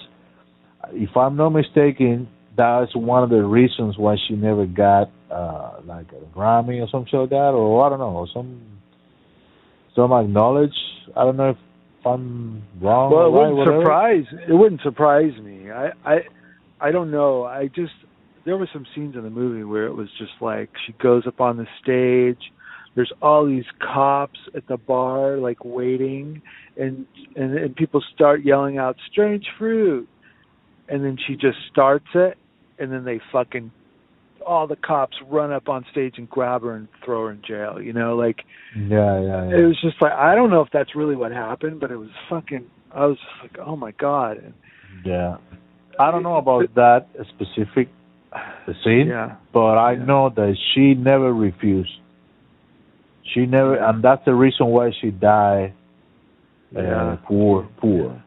if 0.92 1.16
I'm 1.16 1.36
not 1.36 1.50
mistaken, 1.50 2.28
that's 2.56 2.94
one 2.94 3.22
of 3.22 3.30
the 3.30 3.42
reasons 3.42 3.96
why 3.96 4.16
she 4.28 4.34
never 4.34 4.66
got 4.66 5.10
uh 5.30 5.80
like 5.84 6.06
a 6.12 6.36
Grammy 6.36 6.82
or 6.82 6.88
something 6.90 7.18
like 7.18 7.30
that, 7.30 7.52
or 7.54 7.84
I 7.84 7.88
don't 7.88 7.98
know, 7.98 8.26
some 8.32 8.60
some 9.94 10.12
acknowledge. 10.12 10.74
I 11.16 11.24
don't 11.24 11.36
know 11.36 11.50
if 11.50 11.56
I'm 12.06 12.62
wrong. 12.80 13.12
Well, 13.12 13.26
it 13.26 13.30
right, 13.30 13.32
wouldn't 13.32 13.56
whatever. 13.56 13.80
surprise. 13.82 14.24
It 14.48 14.52
wouldn't 14.54 14.80
surprise 14.82 15.32
me. 15.42 15.70
I 15.70 15.90
I 16.04 16.18
I 16.80 16.90
don't 16.90 17.10
know. 17.10 17.44
I 17.44 17.68
just 17.68 17.92
there 18.44 18.56
were 18.56 18.68
some 18.72 18.86
scenes 18.94 19.14
in 19.14 19.22
the 19.22 19.30
movie 19.30 19.64
where 19.64 19.86
it 19.86 19.94
was 19.94 20.08
just 20.18 20.32
like 20.40 20.70
she 20.86 20.92
goes 20.94 21.26
up 21.26 21.40
on 21.40 21.56
the 21.56 21.66
stage. 21.82 22.52
There's 22.94 23.12
all 23.22 23.46
these 23.46 23.64
cops 23.80 24.38
at 24.54 24.66
the 24.66 24.76
bar 24.76 25.38
like 25.38 25.64
waiting, 25.64 26.42
and 26.76 27.06
and 27.36 27.56
and 27.56 27.74
people 27.76 28.02
start 28.14 28.44
yelling 28.44 28.78
out 28.78 28.96
"strange 29.10 29.46
fruit," 29.58 30.08
and 30.88 31.04
then 31.04 31.16
she 31.26 31.34
just 31.34 31.56
starts 31.70 32.08
it, 32.14 32.36
and 32.82 32.92
then 32.92 33.04
they 33.04 33.20
fucking 33.32 33.70
all 34.46 34.66
the 34.66 34.76
cops 34.76 35.16
run 35.30 35.52
up 35.52 35.68
on 35.68 35.84
stage 35.92 36.14
and 36.18 36.28
grab 36.28 36.62
her 36.62 36.74
and 36.74 36.88
throw 37.04 37.26
her 37.26 37.30
in 37.32 37.40
jail. 37.46 37.80
You 37.80 37.92
know, 37.92 38.16
like 38.16 38.40
Yeah, 38.76 39.20
yeah, 39.20 39.48
yeah. 39.48 39.56
it 39.58 39.64
was 39.66 39.78
just 39.80 40.00
like 40.02 40.12
I 40.12 40.34
don't 40.34 40.50
know 40.50 40.60
if 40.62 40.68
that's 40.72 40.94
really 40.96 41.14
what 41.16 41.30
happened, 41.32 41.80
but 41.80 41.90
it 41.90 41.96
was 41.96 42.10
fucking. 42.28 42.66
I 42.94 43.06
was 43.06 43.16
just 43.16 43.42
like, 43.56 43.66
oh 43.66 43.76
my 43.76 43.92
god. 43.92 44.38
And, 44.38 44.52
yeah. 45.04 45.36
I 45.98 46.10
don't 46.10 46.22
know 46.22 46.36
about 46.36 46.74
that 46.74 47.06
specific 47.28 47.88
scene. 48.84 49.06
Yeah. 49.08 49.36
but 49.52 49.76
I 49.78 49.92
Yeah. 49.92 50.04
know 50.04 50.28
that 50.30 50.56
she 50.74 50.94
never 50.94 51.32
refused. 51.32 51.90
She 53.34 53.46
never, 53.46 53.76
and 53.76 54.02
that's 54.02 54.24
the 54.24 54.34
reason 54.34 54.66
why 54.66 54.90
she 55.00 55.10
died 55.10 55.72
uh, 56.76 56.80
Yeah. 56.82 57.16
poor, 57.26 57.68
poor, 57.78 58.22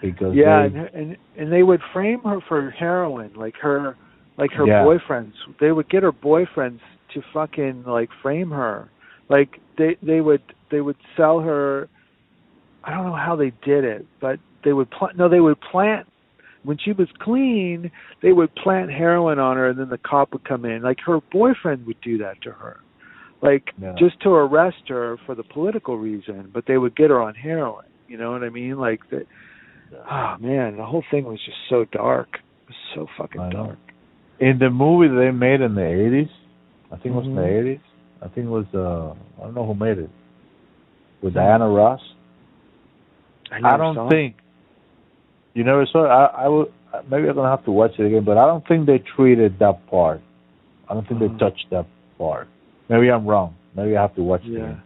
because 0.00 0.34
Yeah, 0.34 0.68
they, 0.68 0.78
and, 0.78 0.88
and 0.94 1.16
and 1.36 1.52
they 1.52 1.62
would 1.62 1.80
frame 1.92 2.20
her 2.22 2.40
for 2.48 2.70
heroin, 2.70 3.32
like 3.34 3.54
her, 3.60 3.96
like 4.36 4.52
her 4.52 4.66
Yeah. 4.66 4.82
boyfriends. 4.84 5.32
They 5.60 5.72
would 5.72 5.88
get 5.88 6.02
her 6.02 6.12
boyfriends 6.12 6.80
to 7.14 7.22
fucking 7.32 7.84
like 7.84 8.10
frame 8.22 8.50
her. 8.50 8.90
Like 9.28 9.60
they 9.76 9.96
they 10.02 10.20
would 10.20 10.42
they 10.70 10.80
would 10.80 10.96
sell 11.16 11.40
her. 11.40 11.88
I 12.84 12.92
don't 12.94 13.06
know 13.06 13.16
how 13.16 13.36
they 13.36 13.52
did 13.64 13.84
it, 13.84 14.06
but 14.20 14.38
they 14.64 14.72
would 14.72 14.90
plant. 14.90 15.16
No, 15.16 15.28
they 15.28 15.40
would 15.40 15.60
plant. 15.60 16.06
When 16.64 16.76
she 16.76 16.92
was 16.92 17.08
clean, 17.20 17.90
they 18.20 18.32
would 18.32 18.54
plant 18.56 18.90
heroin 18.90 19.38
on 19.38 19.56
her, 19.56 19.68
and 19.68 19.78
then 19.78 19.88
the 19.88 19.98
cop 19.98 20.32
would 20.32 20.44
come 20.44 20.64
in. 20.64 20.82
Like 20.82 20.98
her 21.06 21.20
boyfriend 21.32 21.86
would 21.86 22.00
do 22.02 22.18
that 22.18 22.42
to 22.42 22.50
her, 22.50 22.78
like 23.42 23.72
Yeah. 23.80 23.94
just 23.98 24.20
to 24.20 24.30
arrest 24.30 24.88
her 24.88 25.18
for 25.24 25.34
the 25.34 25.44
political 25.44 25.96
reason. 25.98 26.50
But 26.52 26.66
they 26.66 26.76
would 26.78 26.96
get 26.96 27.10
her 27.10 27.20
on 27.20 27.34
heroin. 27.34 27.86
You 28.08 28.16
know 28.18 28.32
what 28.32 28.42
I 28.42 28.48
mean? 28.48 28.78
Like 28.78 29.00
that. 29.10 29.26
Oh 30.10 30.36
man, 30.40 30.76
the 30.76 30.84
whole 30.84 31.04
thing 31.10 31.24
was 31.24 31.38
just 31.44 31.56
so 31.68 31.84
dark. 31.92 32.28
It 32.34 32.68
was 32.68 32.76
so 32.94 33.06
fucking 33.16 33.40
I 33.40 33.48
know. 33.50 33.66
dark. 33.66 33.78
in 34.40 34.58
the 34.58 34.70
movie 34.70 35.08
they 35.08 35.30
made 35.32 35.60
in 35.60 35.74
the 35.74 35.84
eighties, 35.84 36.28
I 36.92 36.96
think 36.96 37.06
it 37.14 37.18
was 37.18 37.26
in 37.26 37.34
the 37.34 37.40
Mhm. 37.42 37.60
eighties. 37.60 37.80
I 38.22 38.28
think 38.28 38.46
it 38.46 38.50
was 38.50 38.66
uh, 38.74 39.14
I 39.40 39.44
don't 39.44 39.54
know 39.54 39.66
who 39.66 39.74
made 39.74 39.98
it 39.98 40.10
with 41.22 41.32
Hmm. 41.32 41.38
Diana 41.40 41.68
Ross. 41.68 42.00
I, 43.50 43.74
I 43.74 43.76
don't 43.76 43.94
saw 43.94 44.06
it. 44.06 44.10
think 44.10 44.36
you 45.54 45.64
never 45.64 45.86
saw 45.86 46.04
it. 46.04 46.08
I, 46.08 46.44
I 46.44 46.48
will 46.48 46.66
maybe 47.10 47.28
I'm 47.28 47.34
gonna 47.34 47.48
have 47.50 47.64
to 47.64 47.70
watch 47.72 47.92
it 47.98 48.04
again, 48.06 48.24
but 48.24 48.36
I 48.38 48.46
don't 48.46 48.66
think 48.66 48.86
they 48.86 48.98
treated 49.16 49.58
that 49.58 49.86
part. 49.90 50.20
I 50.88 50.94
don't 50.94 51.06
think 51.08 51.20
Uh-huh. 51.22 51.32
they 51.32 51.38
touched 51.38 51.66
that 51.70 51.86
part. 52.18 52.48
Maybe 52.88 53.10
I'm 53.10 53.26
wrong. 53.26 53.54
Maybe 53.76 53.96
I 53.96 54.02
have 54.02 54.14
to 54.16 54.22
watch 54.22 54.42
it 54.44 54.52
Yeah. 54.52 54.58
again. 54.64 54.82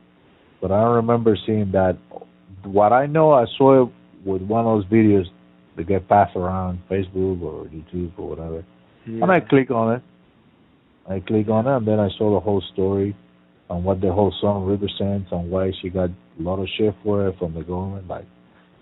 But 0.61 0.71
I 0.73 0.81
don't 0.83 0.97
remember 0.97 1.37
seeing 1.47 1.71
that. 1.73 1.97
What 2.65 2.93
I 2.93 3.07
know, 3.07 3.33
I 3.33 3.47
saw 3.59 3.83
it 3.85 3.89
with 4.25 4.43
one 4.43 4.67
of 4.67 4.79
those 4.83 4.87
videos 4.87 5.25
that 5.77 5.87
get 5.89 6.09
passed 6.09 6.37
around 6.37 6.81
Facebook 6.91 7.41
or 7.43 7.65
YouTube 7.67 8.13
or 8.19 8.29
whatever, 8.31 8.65
Yeah. 9.07 9.23
and 9.23 9.31
I 9.33 9.41
click 9.41 9.71
on 9.71 9.95
it. 9.95 10.03
I 11.09 11.21
click 11.21 11.49
on 11.49 11.67
it, 11.67 11.77
and 11.77 11.87
then 11.87 11.99
I 11.99 12.09
saw 12.17 12.33
the 12.35 12.41
whole 12.41 12.61
story 12.73 13.17
on 13.69 13.83
what 13.85 14.01
the 14.01 14.13
whole 14.13 14.33
song 14.41 14.67
represents 14.67 15.31
and 15.33 15.51
why 15.51 15.73
she 15.81 15.89
got 15.89 16.11
a 16.11 16.43
lot 16.43 16.59
of 16.61 16.69
shit 16.77 16.95
for 17.03 17.27
it 17.29 17.39
from 17.39 17.55
the 17.55 17.63
government. 17.63 18.07
Like 18.07 18.27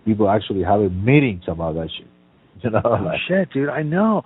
people 0.05 0.29
actually 0.29 0.63
having 0.63 1.05
meetings 1.05 1.43
about 1.49 1.75
that 1.75 1.89
shit. 1.97 2.07
You 2.63 2.71
know, 2.71 2.83
Oh 2.85 2.91
like 3.03 3.19
shit, 3.27 3.51
dude! 3.55 3.71
I 3.71 3.83
know. 3.83 4.23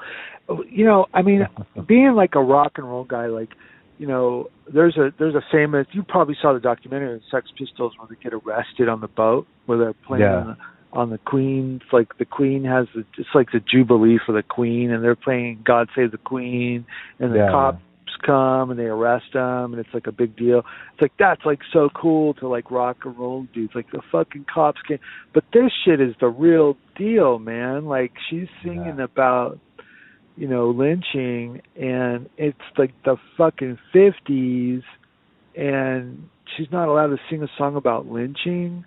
You 0.68 0.84
know, 0.84 1.06
I 1.14 1.22
mean, 1.22 1.46
being 1.86 2.14
like 2.16 2.34
a 2.34 2.42
rock 2.42 2.72
and 2.78 2.88
roll 2.88 3.04
guy, 3.04 3.26
like 3.26 3.50
you 3.98 4.08
know, 4.08 4.48
there's 4.72 4.96
a 4.96 5.10
there's 5.20 5.36
a 5.36 5.42
famous. 5.52 5.86
You 5.92 6.02
probably 6.02 6.34
saw 6.42 6.52
the 6.52 6.58
documentary 6.58 7.12
on 7.14 7.20
Sex 7.30 7.46
Pistols 7.56 7.92
where 7.96 8.08
they 8.08 8.16
get 8.20 8.32
arrested 8.34 8.88
on 8.88 9.00
the 9.00 9.06
boat 9.06 9.46
where 9.66 9.78
they're 9.78 9.92
playing 9.92 10.22
Yeah. 10.22 10.36
on, 10.38 10.46
the, 10.48 10.56
on 10.95 11.11
the 11.11 11.18
Queen. 11.18 11.80
It's 11.82 11.92
like 11.92 12.16
the 12.18 12.24
Queen 12.24 12.64
has 12.64 12.86
the 12.95 13.05
it's 13.18 13.28
like 13.34 13.51
the 13.53 13.61
Jubilee 13.61 14.18
for 14.24 14.32
the 14.32 14.42
Queen, 14.42 14.90
and 14.90 15.03
they're 15.05 15.16
playing 15.16 15.61
God 15.64 15.88
Save 15.95 16.12
the 16.12 16.18
Queen, 16.18 16.86
and 17.18 17.32
the 17.32 17.38
Yeah. 17.38 17.51
cops 17.51 17.82
come 18.24 18.70
and 18.70 18.78
they 18.78 18.86
arrest 18.86 19.32
them, 19.34 19.74
and 19.74 19.78
it's 19.84 19.92
like 19.92 20.07
a 20.07 20.12
big 20.12 20.36
deal. 20.36 20.61
It's 20.92 21.03
like 21.03 21.12
that's 21.18 21.45
like 21.45 21.61
so 21.72 21.90
cool 21.90 22.32
to 22.34 22.49
like 22.49 22.70
rock 22.70 23.05
and 23.05 23.18
roll 23.18 23.42
dudes. 23.53 23.74
Like 23.74 23.90
the 23.90 24.01
fucking 24.11 24.47
cops 24.53 24.80
can, 24.82 24.99
but 25.34 25.45
this 25.53 25.70
shit 25.84 26.01
is 26.01 26.14
the 26.20 26.28
real 26.28 26.76
deal, 26.97 27.38
man. 27.38 27.86
Like 27.86 28.12
she's 28.30 28.49
singing 28.62 28.97
Yeah. 28.99 29.05
about 29.05 29.59
you 30.36 30.49
know 30.49 30.70
lynching 30.70 31.61
and 31.76 32.28
it's 32.36 32.59
like 32.76 32.92
the 33.05 33.16
fucking 33.36 33.78
50s 33.95 34.82
and 35.55 36.28
she's 36.57 36.66
not 36.72 36.88
allowed 36.88 37.07
to 37.09 37.18
sing 37.30 37.40
a 37.45 37.49
song 37.57 37.76
about 37.76 38.11
lynching 38.11 38.84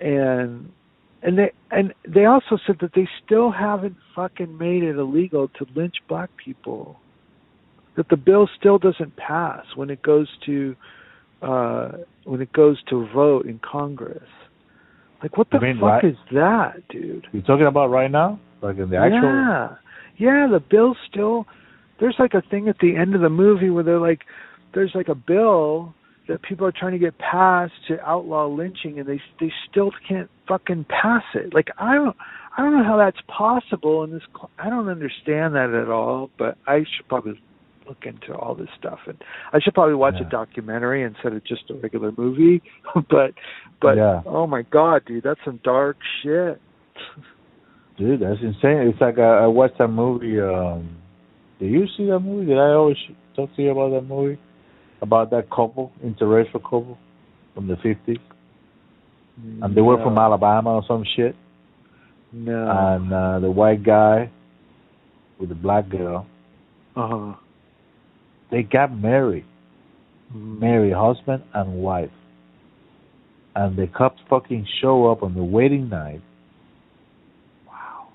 and 0.00 0.70
and 1.22 1.38
they 1.38 1.50
and 1.70 1.92
they 2.06 2.24
also 2.26 2.58
said 2.66 2.76
that 2.80 2.92
they 2.94 3.08
still 3.24 3.50
haven't 3.50 3.96
fucking 4.14 4.56
made 4.56 4.82
it 4.82 4.96
illegal 4.96 5.48
to 5.58 5.66
lynch 5.74 5.96
black 6.08 6.30
people 6.36 6.98
that 7.96 8.08
the 8.08 8.16
bill 8.16 8.48
still 8.58 8.78
doesn't 8.78 9.16
pass 9.16 9.64
when 9.74 9.90
it 9.90 10.00
goes 10.02 10.28
to 10.46 10.76
uh 11.42 11.90
when 12.24 12.40
it 12.40 12.52
goes 12.52 12.80
to 12.88 13.06
vote 13.14 13.46
in 13.46 13.58
congress 13.60 14.22
like 15.22 15.36
what 15.36 15.48
the 15.50 15.58
fuck 15.58 15.82
right- 15.82 16.04
is 16.04 16.16
that 16.32 16.86
dude 16.88 17.26
You're 17.32 17.42
talking 17.42 17.66
about 17.66 17.90
right 17.90 18.10
now, 18.10 18.38
like 18.62 18.78
in 18.78 18.88
the 18.90 18.96
actual. 18.98 19.22
yeah, 19.22 19.68
yeah. 20.16 20.46
The 20.50 20.60
bill 20.60 20.94
still. 21.10 21.46
There's 21.98 22.14
like 22.20 22.34
a 22.34 22.42
thing 22.42 22.68
at 22.68 22.78
the 22.78 22.94
end 22.94 23.16
of 23.16 23.20
the 23.20 23.28
movie 23.28 23.70
where 23.70 23.82
they're 23.82 23.98
like, 23.98 24.20
there's 24.74 24.92
like 24.94 25.08
a 25.08 25.16
bill 25.16 25.92
that 26.28 26.42
people 26.42 26.66
are 26.66 26.72
trying 26.72 26.92
to 26.92 26.98
get 26.98 27.18
passed 27.18 27.72
to 27.88 28.00
outlaw 28.00 28.46
lynching, 28.46 28.98
and 28.98 29.08
they 29.08 29.20
they 29.40 29.52
still 29.70 29.90
can't 30.08 30.30
fucking 30.46 30.84
pass 30.88 31.24
it. 31.34 31.52
Like 31.54 31.68
I 31.78 31.94
don't. 31.94 32.16
I 32.56 32.62
don't 32.62 32.76
know 32.76 32.82
how 32.84 32.96
that's 32.96 33.20
possible 33.28 34.02
in 34.02 34.10
this. 34.10 34.22
I 34.58 34.68
don't 34.68 34.88
understand 34.88 35.54
that 35.54 35.70
at 35.80 35.88
all. 35.88 36.28
But 36.38 36.58
I 36.66 36.78
should 36.80 37.06
probably 37.08 37.40
look 37.88 38.04
into 38.04 38.34
all 38.34 38.54
this 38.56 38.68
stuff, 38.78 38.98
and 39.06 39.16
I 39.52 39.60
should 39.60 39.74
probably 39.74 39.94
watch 39.94 40.14
Yeah. 40.20 40.26
a 40.26 40.30
documentary 40.30 41.04
instead 41.04 41.34
of 41.34 41.44
just 41.44 41.70
a 41.70 41.74
regular 41.74 42.12
movie. 42.18 42.60
but, 42.94 43.32
but 43.80 43.96
Yeah. 43.96 44.22
oh 44.26 44.46
my 44.48 44.62
god, 44.62 45.02
dude, 45.06 45.22
that's 45.22 45.38
some 45.44 45.60
dark 45.62 45.96
shit. 46.22 46.60
Dude, 47.96 48.20
that's 48.20 48.40
insane. 48.42 48.88
It's 48.88 49.00
like 49.00 49.18
I, 49.18 49.44
I 49.44 49.46
watched 49.46 49.78
that 49.78 49.88
movie. 49.88 50.40
Um, 50.40 50.96
did 51.58 51.70
you 51.70 51.86
see 51.96 52.06
that 52.06 52.20
movie? 52.20 52.46
Did 52.46 52.58
I 52.58 52.72
always 52.72 52.96
talk 53.34 53.54
to 53.56 53.62
you 53.62 53.70
about 53.70 53.90
that 53.90 54.06
movie? 54.06 54.38
About 55.00 55.30
that 55.30 55.48
couple, 55.50 55.92
interracial 56.04 56.62
couple 56.62 56.98
from 57.54 57.66
the 57.68 57.74
50s? 57.74 58.18
And 59.62 59.74
they 59.76 59.80
were 59.80 59.98
from 60.02 60.18
Alabama 60.18 60.74
or 60.76 60.82
some 60.88 61.04
shit. 61.16 61.36
No. 62.32 62.68
And 62.68 63.12
uh, 63.12 63.38
the 63.38 63.50
white 63.50 63.84
guy 63.84 64.30
with 65.38 65.48
the 65.50 65.54
black 65.54 65.88
girl, 65.88 66.26
Uh 66.96 67.08
huh. 67.08 67.34
they 68.50 68.62
got 68.64 68.92
married. 68.96 69.44
Mm-hmm. 70.34 70.58
Married, 70.58 70.92
husband 70.92 71.44
and 71.54 71.74
wife. 71.74 72.10
And 73.54 73.76
the 73.76 73.86
cops 73.86 74.20
fucking 74.28 74.66
show 74.82 75.06
up 75.10 75.22
on 75.22 75.34
the 75.34 75.44
wedding 75.44 75.88
night. 75.88 76.20
Wow. 77.66 78.08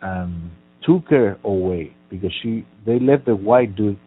And 0.00 0.50
took 0.84 1.08
her 1.10 1.38
away 1.44 1.92
because 2.08 2.32
she 2.42 2.64
they 2.86 2.98
left 3.00 3.26
the 3.26 3.34
white 3.36 3.74
dude 3.76 3.98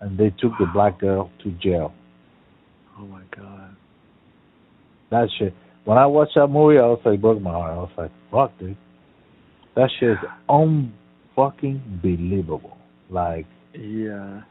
and 0.00 0.18
they 0.18 0.30
took 0.38 0.52
the 0.58 0.66
black 0.72 0.98
girl 1.00 1.30
to 1.42 1.50
jail. 1.52 1.92
Oh 2.98 3.06
my 3.06 3.22
god. 3.34 3.76
That 5.10 5.28
shit. 5.38 5.54
When 5.84 5.98
I 5.98 6.06
watched 6.06 6.32
that 6.36 6.48
movie, 6.48 6.78
I 6.78 6.82
was 6.86 7.00
like, 7.04 7.20
broke 7.20 7.40
my 7.40 7.50
heart. 7.52 7.72
I 7.72 7.76
was 7.76 7.90
like, 7.96 8.10
fuck, 8.30 8.58
dude. 8.58 8.76
That 9.76 9.90
shit 9.98 10.10
is 10.12 10.18
unfucking 10.48 12.00
believable. 12.02 12.76
Like, 13.10 13.46
Yeah. 13.74 14.42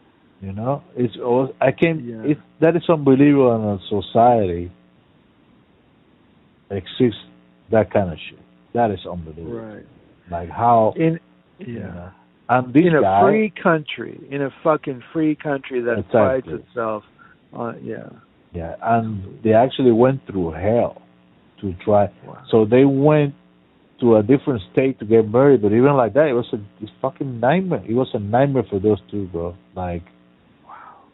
you 0.41 0.51
know, 0.53 0.83
it's 0.95 1.15
al- 1.17 1.53
I 1.61 1.71
can 1.71 2.05
Yeah. 2.07 2.31
It's 2.31 2.41
that 2.59 2.75
is 2.75 2.83
unbelievable 2.89 3.55
in 3.55 3.61
a 3.63 3.79
society 4.01 4.71
exists 6.69 7.19
that 7.71 7.91
kind 7.91 8.11
of 8.11 8.17
shit. 8.29 8.39
That 8.73 8.91
is 8.91 8.99
unbelievable. 9.09 9.59
Right. 9.59 9.85
Like 10.29 10.49
how 10.49 10.93
In 10.97 11.19
you 11.59 11.75
yeah. 11.79 11.79
know, 11.87 12.11
this 12.61 12.83
in 12.85 12.95
a 12.95 13.01
guy, 13.01 13.21
free 13.21 13.53
country, 13.61 14.19
in 14.29 14.41
a 14.41 14.49
fucking 14.63 15.01
free 15.11 15.35
country 15.35 15.81
that 15.81 16.09
prides 16.09 16.47
itself 16.47 17.03
on 17.53 17.83
yeah. 17.83 18.09
yeah, 18.53 18.75
and 18.81 19.43
they 19.43 19.53
actually 19.53 19.91
went 19.91 20.25
through 20.27 20.51
hell 20.51 21.01
to 21.61 21.73
try. 21.83 22.11
Wow. 22.25 22.43
So 22.49 22.65
they 22.65 22.85
went 22.85 23.35
to 24.01 24.17
a 24.17 24.23
different 24.23 24.61
state 24.71 24.99
to 24.99 25.05
get 25.05 25.27
married, 25.27 25.61
but 25.61 25.71
even 25.71 25.93
like 25.93 26.13
that, 26.13 26.27
it 26.27 26.33
was 26.33 26.47
a 26.53 26.57
it's 26.81 26.91
fucking 27.01 27.39
nightmare. 27.39 27.83
It 27.87 27.93
was 27.93 28.09
a 28.13 28.19
nightmare 28.19 28.63
for 28.69 28.79
those 28.79 28.99
two, 29.09 29.27
bro. 29.27 29.55
Like, 29.75 30.03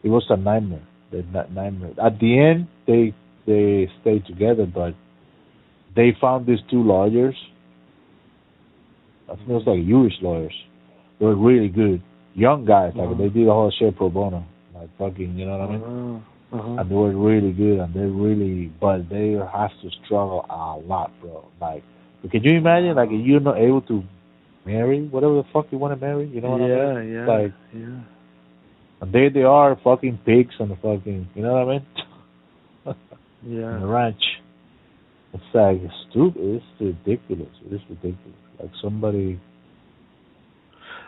it 0.02 0.08
was 0.08 0.24
a 0.28 0.36
nightmare. 0.36 0.86
Ni- 1.12 1.22
nightmare. 1.32 1.90
At 2.02 2.18
the 2.18 2.38
end, 2.38 2.68
they 2.86 3.14
they 3.46 3.88
stayed 4.00 4.26
together, 4.26 4.66
but 4.66 4.94
they 5.94 6.16
found 6.20 6.46
these 6.46 6.60
two 6.70 6.82
lawyers. 6.82 7.36
I 9.30 9.36
think 9.36 9.48
it 9.48 9.52
was 9.52 9.66
like 9.66 9.86
Jewish 9.86 10.14
lawyers. 10.22 10.54
They 11.20 11.26
were 11.26 11.36
really 11.36 11.68
good, 11.68 12.02
young 12.34 12.64
guys. 12.64 12.92
Like 12.96 13.06
Uh-huh. 13.10 13.14
they 13.14 13.28
did 13.28 13.46
the 13.46 13.52
whole 13.52 13.70
shit 13.70 13.94
pro 13.96 14.08
bono, 14.08 14.44
like 14.74 14.88
fucking, 14.98 15.36
you 15.38 15.46
know 15.46 15.58
what 15.58 15.68
I 15.68 15.72
mean? 15.72 15.82
Uh-huh. 15.82 16.18
Uh-huh. 16.58 16.80
and 16.80 16.90
they 16.90 16.94
were 16.96 17.14
really 17.14 17.52
good 17.52 17.78
and 17.78 17.94
they 17.94 18.00
really 18.00 18.72
but 18.80 19.08
they 19.08 19.34
have 19.34 19.70
to 19.82 19.88
struggle 20.04 20.44
a 20.50 20.74
lot 20.84 21.12
bro 21.20 21.44
like 21.60 21.84
can 22.28 22.42
you 22.42 22.56
imagine 22.58 22.96
like 22.96 23.08
if 23.12 23.24
you're 23.24 23.38
not 23.38 23.56
able 23.56 23.80
to 23.82 24.02
marry 24.66 25.06
whatever 25.14 25.34
the 25.36 25.44
fuck 25.52 25.66
you 25.70 25.78
want 25.78 25.94
to 25.94 26.00
marry 26.04 26.26
you 26.26 26.40
know 26.40 26.50
what 26.56 26.60
yeah, 26.62 26.74
I 26.74 26.94
mean 27.04 27.12
yeah. 27.14 27.26
Like- 27.26 27.52
yeah. 27.72 28.00
and 29.00 29.12
there 29.12 29.30
they 29.30 29.44
are 29.44 29.76
fucking 29.84 30.18
pigs 30.26 30.54
on 30.58 30.70
the 30.70 30.74
fucking 30.82 31.28
you 31.36 31.42
know 31.44 31.52
what 31.54 31.68
I 31.68 31.72
mean 31.72 31.86
on 32.86 32.96
the 33.46 33.56
Yeah. 33.60 33.84
ranch 33.84 34.24
it's 35.32 35.44
like 35.54 35.80
stupid 36.10 36.42
it's 36.42 36.64
ridiculous 36.80 37.54
it's 37.70 37.84
ridiculous 37.88 38.42
like 38.58 38.72
somebody 38.82 39.38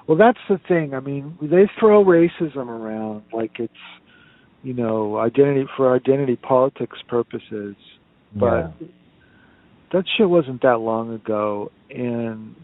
Well, 0.06 0.18
that's 0.18 0.38
the 0.48 0.58
thing. 0.68 0.94
I 0.94 1.00
mean, 1.00 1.38
they 1.40 1.70
throw 1.78 2.04
racism 2.04 2.68
around 2.68 3.22
like 3.32 3.52
it's, 3.58 3.72
you 4.62 4.74
know, 4.74 5.18
identity 5.18 5.66
for 5.76 5.94
identity 5.94 6.36
politics 6.36 6.98
purposes. 7.08 7.76
But 8.34 8.74
yeah 8.80 8.86
that 9.92 10.04
shit 10.16 10.28
wasn't 10.28 10.62
that 10.62 10.78
long 10.78 11.12
ago, 11.12 11.70
and 11.90 12.56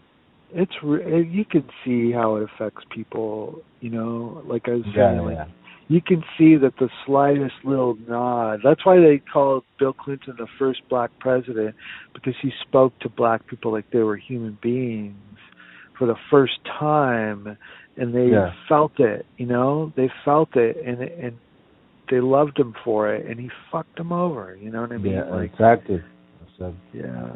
it's 0.51 0.73
re- 0.83 1.27
you 1.29 1.45
can 1.45 1.63
see 1.85 2.11
how 2.11 2.35
it 2.37 2.49
affects 2.51 2.83
people. 2.89 3.61
You 3.79 3.91
know, 3.91 4.43
like 4.45 4.67
I 4.67 4.71
was 4.71 4.83
saying, 4.85 4.95
yeah, 4.95 5.21
like 5.21 5.35
yeah. 5.35 5.45
you 5.87 6.01
can 6.01 6.23
see 6.37 6.55
that 6.57 6.73
the 6.79 6.89
slightest 7.05 7.53
little 7.63 7.95
nod. 8.07 8.61
That's 8.63 8.85
why 8.85 8.97
they 8.97 9.21
called 9.31 9.63
Bill 9.77 9.93
Clinton 9.93 10.35
the 10.37 10.47
first 10.57 10.81
black 10.89 11.11
president 11.19 11.75
because 12.13 12.33
he 12.41 12.51
spoke 12.67 12.97
to 12.99 13.09
black 13.09 13.47
people 13.47 13.71
like 13.71 13.91
they 13.91 13.99
were 13.99 14.17
human 14.17 14.57
beings 14.61 15.15
for 15.99 16.07
the 16.07 16.15
first 16.31 16.57
time 16.79 17.57
and 17.97 18.15
they 18.15 18.29
Yeah. 18.31 18.53
felt 18.67 18.99
it, 18.99 19.25
you 19.37 19.45
know? 19.45 19.91
They 19.95 20.09
felt 20.25 20.55
it 20.55 20.77
and 20.85 21.01
and 21.01 21.33
they 22.09 22.19
loved 22.21 22.57
him 22.57 22.73
for 22.83 23.13
it 23.13 23.25
and 23.27 23.39
he 23.39 23.51
fucked 23.71 23.95
them 23.97 24.11
over, 24.11 24.57
you 24.59 24.71
know 24.71 24.81
what 24.81 24.91
I 24.91 24.97
mean? 24.97 25.13
yeah 25.13 25.25
like 25.25 25.51
exactly 25.51 26.01
so, 26.57 26.73
yeah. 26.93 27.29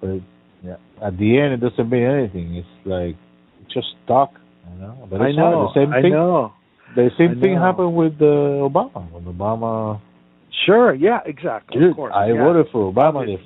but 0.00 0.20
yeah 0.62 0.76
at 1.02 1.18
the 1.18 1.38
end 1.38 1.52
it 1.52 1.60
doesn't 1.60 1.90
mean 1.90 2.04
anything 2.04 2.56
it's 2.56 2.74
like 2.86 3.16
it's 3.62 3.74
just 3.74 3.88
talk 4.06 4.30
you 4.72 4.80
know 4.80 5.06
but 5.10 5.20
I 5.20 5.24
hard. 5.24 5.36
know. 5.36 5.70
the 5.74 5.80
same 5.80 5.92
I 5.92 6.00
thing 6.00 6.12
know. 6.12 6.52
The 6.96 7.10
same 7.18 7.40
thing 7.40 7.56
happened 7.56 7.94
with 7.96 8.14
uh, 8.22 8.62
Obama. 8.70 9.10
When 9.10 9.24
Obama, 9.24 10.00
Sure, 10.64 10.94
yeah, 10.94 11.18
exactly. 11.26 11.80
dude, 11.80 11.90
of 11.90 11.96
course. 11.96 12.14
I 12.14 12.28
yeah. 12.28 12.44
voted 12.44 12.66
for 12.70 12.92
Obama 12.92 13.26
the, 13.26 13.36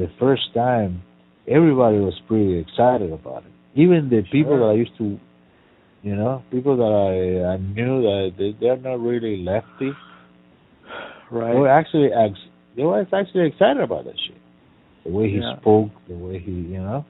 the 0.00 0.08
first 0.20 0.54
time. 0.54 1.02
Everybody 1.48 1.98
was 1.98 2.14
pretty 2.28 2.58
excited 2.58 3.12
about 3.12 3.44
it. 3.44 3.52
Even 3.80 4.08
the 4.10 4.22
people 4.30 4.58
that 4.58 4.66
I 4.66 4.74
used 4.74 4.96
to, 4.98 5.18
you 6.02 6.14
know, 6.16 6.42
people 6.50 6.76
that 6.76 6.84
I 6.84 7.54
I 7.54 7.56
knew 7.56 8.02
that 8.02 8.32
they, 8.38 8.56
they're 8.60 8.76
not 8.76 9.00
really 9.00 9.38
lefty. 9.42 9.92
right. 11.30 11.52
They 11.52 11.58
were 11.58 11.68
actually 11.68 12.10
ex- 12.12 12.48
they 12.76 12.82
were 12.82 13.00
actually 13.12 13.46
excited 13.46 13.82
about 13.82 14.04
that 14.04 14.14
shit. 14.26 14.36
The 15.04 15.10
way 15.10 15.30
he 15.30 15.38
Yeah. 15.38 15.56
spoke, 15.60 15.90
the 16.08 16.14
way 16.14 16.38
he, 16.38 16.50
you 16.52 16.78
know, 16.78 17.04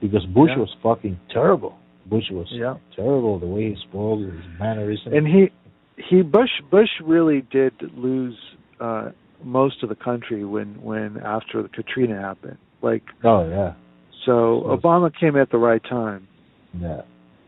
because 0.00 0.24
Bush 0.26 0.50
Yeah. 0.50 0.58
was 0.60 0.74
fucking 0.82 1.18
terrible. 1.28 1.74
Bush 2.06 2.30
was 2.30 2.50
Yeah. 2.50 2.76
terrible. 2.94 3.38
The 3.38 3.46
way 3.46 3.70
he 3.70 3.76
spoke, 3.76 4.20
his 4.20 4.32
mannerisms. 4.58 5.14
and 5.14 5.26
he 5.26 5.50
he 5.96 6.22
Bush 6.22 6.50
Bush 6.70 6.90
really 7.02 7.42
did 7.50 7.72
lose 7.96 8.36
uh 8.80 9.10
most 9.42 9.82
of 9.82 9.88
the 9.88 9.94
country 9.94 10.44
when 10.44 10.74
when 10.82 11.20
after 11.24 11.62
the 11.62 11.68
Katrina 11.68 12.20
happened. 12.20 12.56
Like 12.84 13.02
oh 13.24 13.48
yeah, 13.48 13.72
so 14.26 14.34
Yes. 14.70 14.80
Obama 14.80 15.10
came 15.20 15.36
at 15.36 15.50
the 15.50 15.58
right 15.58 15.82
time. 15.82 16.28
Yeah. 16.78 17.02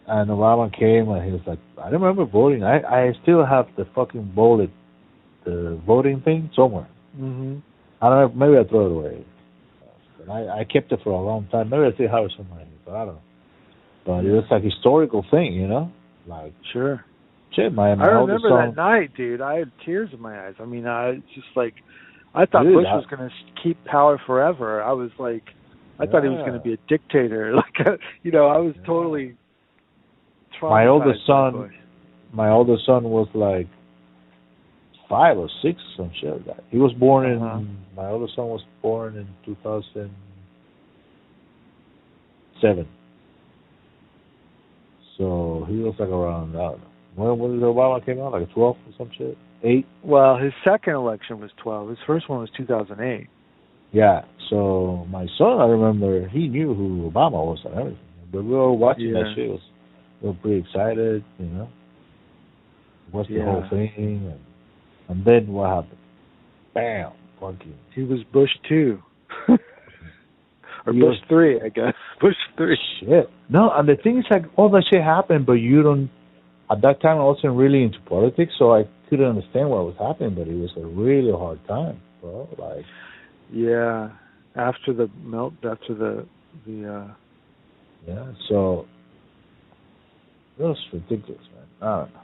and 0.08 0.30
Obama 0.30 0.66
came 0.72 1.08
and 1.10 1.24
he 1.26 1.32
was 1.32 1.42
like, 1.46 1.58
I 1.78 1.90
don't 1.90 2.00
remember 2.00 2.24
voting. 2.24 2.62
I 2.64 2.76
I 2.80 3.12
still 3.22 3.44
have 3.44 3.66
the 3.76 3.84
fucking 3.94 4.32
bullet, 4.34 4.70
the 5.44 5.78
voting 5.86 6.20
thing 6.22 6.50
somewhere. 6.56 6.88
Mhm. 7.20 7.60
I 8.00 8.08
don't 8.08 8.18
know. 8.20 8.46
Maybe 8.46 8.58
I 8.58 8.64
throw 8.68 8.86
it 8.86 8.92
away. 8.98 9.24
But 10.18 10.32
I 10.32 10.60
I 10.60 10.64
kept 10.64 10.92
it 10.92 11.00
for 11.04 11.10
a 11.10 11.20
long 11.30 11.46
time. 11.52 11.68
Maybe 11.70 11.84
I 11.84 11.92
still 11.94 12.08
have 12.16 12.24
it 12.24 12.32
somewhere. 12.36 12.64
But 12.84 12.94
I 12.94 13.04
don't 13.06 13.14
know. 13.14 13.20
But 14.06 14.24
it 14.24 14.32
was 14.32 14.44
like 14.50 14.62
historical 14.62 15.24
thing, 15.30 15.52
you 15.54 15.66
know. 15.68 15.90
Like 16.26 16.54
Sure. 16.72 17.04
shit, 17.54 17.72
my 17.74 17.94
my 17.94 18.04
I 18.04 18.08
remember 18.08 18.50
that 18.50 18.76
night, 18.76 19.10
dude. 19.16 19.40
I 19.40 19.54
had 19.58 19.70
tears 19.84 20.10
in 20.12 20.20
my 20.20 20.34
eyes. 20.46 20.54
I 20.60 20.64
mean, 20.64 20.86
I 20.86 21.16
just 21.34 21.50
like 21.56 21.74
I 22.36 22.44
thought 22.46 22.64
Dude, 22.64 22.74
Bush 22.74 22.86
I- 22.88 22.96
was 22.96 23.06
going 23.06 23.28
to 23.28 23.34
keep 23.62 23.82
power 23.86 24.20
forever. 24.26 24.82
I 24.82 24.92
was 24.92 25.10
like 25.18 25.42
I 25.98 26.04
thought 26.06 26.22
he 26.22 26.28
was 26.28 26.40
going 26.40 26.52
to 26.52 26.60
be 26.60 26.74
a 26.74 26.78
dictator. 26.88 27.52
Like 27.56 28.00
you 28.22 28.30
know, 28.30 28.46
I 28.48 28.58
was 28.58 28.74
Yeah. 28.76 28.86
totally 28.86 29.36
My 30.60 30.86
oldest 30.86 31.20
son- 31.26 31.72
my 32.32 32.50
oldest 32.50 32.84
son 32.84 33.04
was 33.04 33.28
like 33.34 33.66
five 35.08 35.38
or 35.38 35.48
six, 35.62 35.80
some 35.96 36.10
shit 36.20 36.30
like 36.32 36.44
that. 36.46 36.64
He 36.70 36.78
was 36.78 36.92
born 36.94 37.24
Uh-huh. 37.40 37.58
in 37.58 37.78
my 37.96 38.08
oldest 38.10 38.34
son 38.36 38.48
was 38.48 38.62
born 38.82 39.16
in 39.16 39.26
two 39.44 39.56
thousand 39.62 40.10
seven. 42.60 42.86
So 45.16 45.64
he 45.68 45.76
was 45.78 45.94
like 45.98 46.08
around 46.10 46.52
know. 46.52 46.78
When 47.14 47.38
when 47.38 47.52
did 47.52 47.62
Obama 47.62 48.04
came 48.04 48.20
out? 48.20 48.32
Like 48.32 48.50
twelve 48.52 48.76
or 48.86 48.92
some 48.98 49.10
shit? 49.16 49.38
Eight? 49.62 49.86
Well, 50.02 50.36
his 50.36 50.52
second 50.64 50.94
election 50.94 51.40
was 51.40 51.50
12. 51.62 51.90
His 51.90 51.98
first 52.06 52.28
one 52.28 52.40
was 52.40 52.50
2008. 52.56 53.28
Yeah. 53.92 54.22
So 54.50 55.06
my 55.10 55.26
son 55.38 55.60
I 55.60 55.66
remember 55.66 56.28
he 56.28 56.48
knew 56.48 56.74
who 56.74 57.10
Obama 57.10 57.32
was 57.32 57.58
and 57.64 57.74
everything. 57.74 57.98
But 58.32 58.44
we 58.44 58.50
were 58.50 58.72
watching 58.72 59.12
that 59.12 59.26
Yeah. 59.30 59.34
shit, 59.34 59.50
was 59.50 59.60
we 60.20 60.28
were 60.28 60.34
pretty 60.34 60.58
excited, 60.58 61.24
you 61.38 61.46
know. 61.46 61.68
Watched 63.12 63.30
the 63.30 63.40
whole 63.40 63.64
thing 63.70 63.92
and 63.96 64.40
and 65.08 65.24
then 65.24 65.52
what 65.52 65.70
happened? 65.70 65.98
Bam, 66.74 67.12
fucking 67.40 67.74
He 67.94 68.02
was 68.02 68.22
Bush 68.32 68.50
2. 68.68 68.98
or 69.48 70.92
Bush 70.92 71.16
3, 71.28 71.60
I 71.62 71.68
guess. 71.68 71.94
Bush 72.20 72.34
3. 72.56 72.76
shit. 73.00 73.30
No, 73.48 73.70
and 73.74 73.88
the 73.88 73.96
thing 73.96 74.18
is 74.18 74.24
like 74.30 74.44
all 74.56 74.68
that 74.70 74.84
shit 74.92 75.02
happened, 75.02 75.46
but 75.46 75.54
you 75.54 75.82
don't. 75.82 76.10
At 76.70 76.82
that 76.82 77.00
time, 77.00 77.18
I 77.18 77.24
wasn't 77.24 77.54
really 77.56 77.84
into 77.84 78.00
politics, 78.00 78.52
so 78.58 78.74
I 78.74 78.84
couldn't 79.08 79.26
understand 79.26 79.70
what 79.70 79.84
was 79.84 79.96
happening. 79.98 80.34
But 80.34 80.48
it 80.48 80.54
was 80.54 80.70
a 80.76 80.86
really 80.86 81.32
hard 81.32 81.60
time, 81.66 82.00
bro. 82.20 82.48
Like, 82.58 82.84
Yeah. 83.52 84.10
After 84.54 84.94
the 84.94 85.10
melt 85.22 85.54
after 85.64 85.94
the 85.94 86.26
the 86.66 86.92
uh 86.92 87.14
yeah. 88.08 88.32
So 88.48 88.86
it 90.58 90.62
was 90.62 90.78
ridiculous, 90.92 91.42
man. 91.54 91.66
I 91.82 91.98
don't 92.00 92.14
know. 92.14 92.20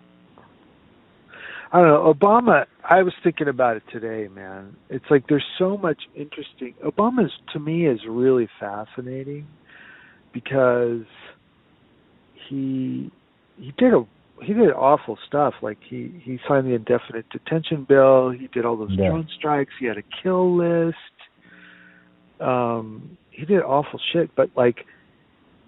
I 1.72 1.78
don't 1.78 1.88
know. 1.88 2.14
Obama, 2.14 2.66
I 2.88 3.02
was 3.02 3.14
thinking 3.22 3.48
about 3.48 3.76
it 3.76 3.82
today, 3.90 4.28
man. 4.28 4.76
It's 4.90 5.04
like 5.10 5.24
there's 5.28 5.44
so 5.58 5.78
much 5.78 6.02
interesting. 6.14 6.74
Obama's 6.84 7.32
to 7.54 7.58
me 7.58 7.86
is 7.86 8.00
really 8.08 8.48
fascinating 8.60 9.46
because 10.32 11.04
he 12.48 13.10
he 13.56 13.72
did 13.78 13.94
a 13.94 14.04
he 14.42 14.52
did 14.52 14.70
awful 14.72 15.18
stuff. 15.26 15.54
Like 15.62 15.78
he 15.88 16.12
he 16.22 16.38
signed 16.48 16.66
the 16.66 16.74
indefinite 16.74 17.28
detention 17.30 17.84
bill. 17.88 18.30
He 18.30 18.48
did 18.48 18.64
all 18.64 18.76
those 18.76 18.90
Yeah. 18.92 19.08
drone 19.08 19.28
strikes. 19.36 19.72
He 19.78 19.86
had 19.86 19.98
a 19.98 20.02
kill 20.22 20.54
list. 20.56 20.96
Um, 22.40 23.16
he 23.30 23.44
did 23.44 23.62
awful 23.62 24.00
shit. 24.12 24.34
But 24.34 24.50
like 24.56 24.86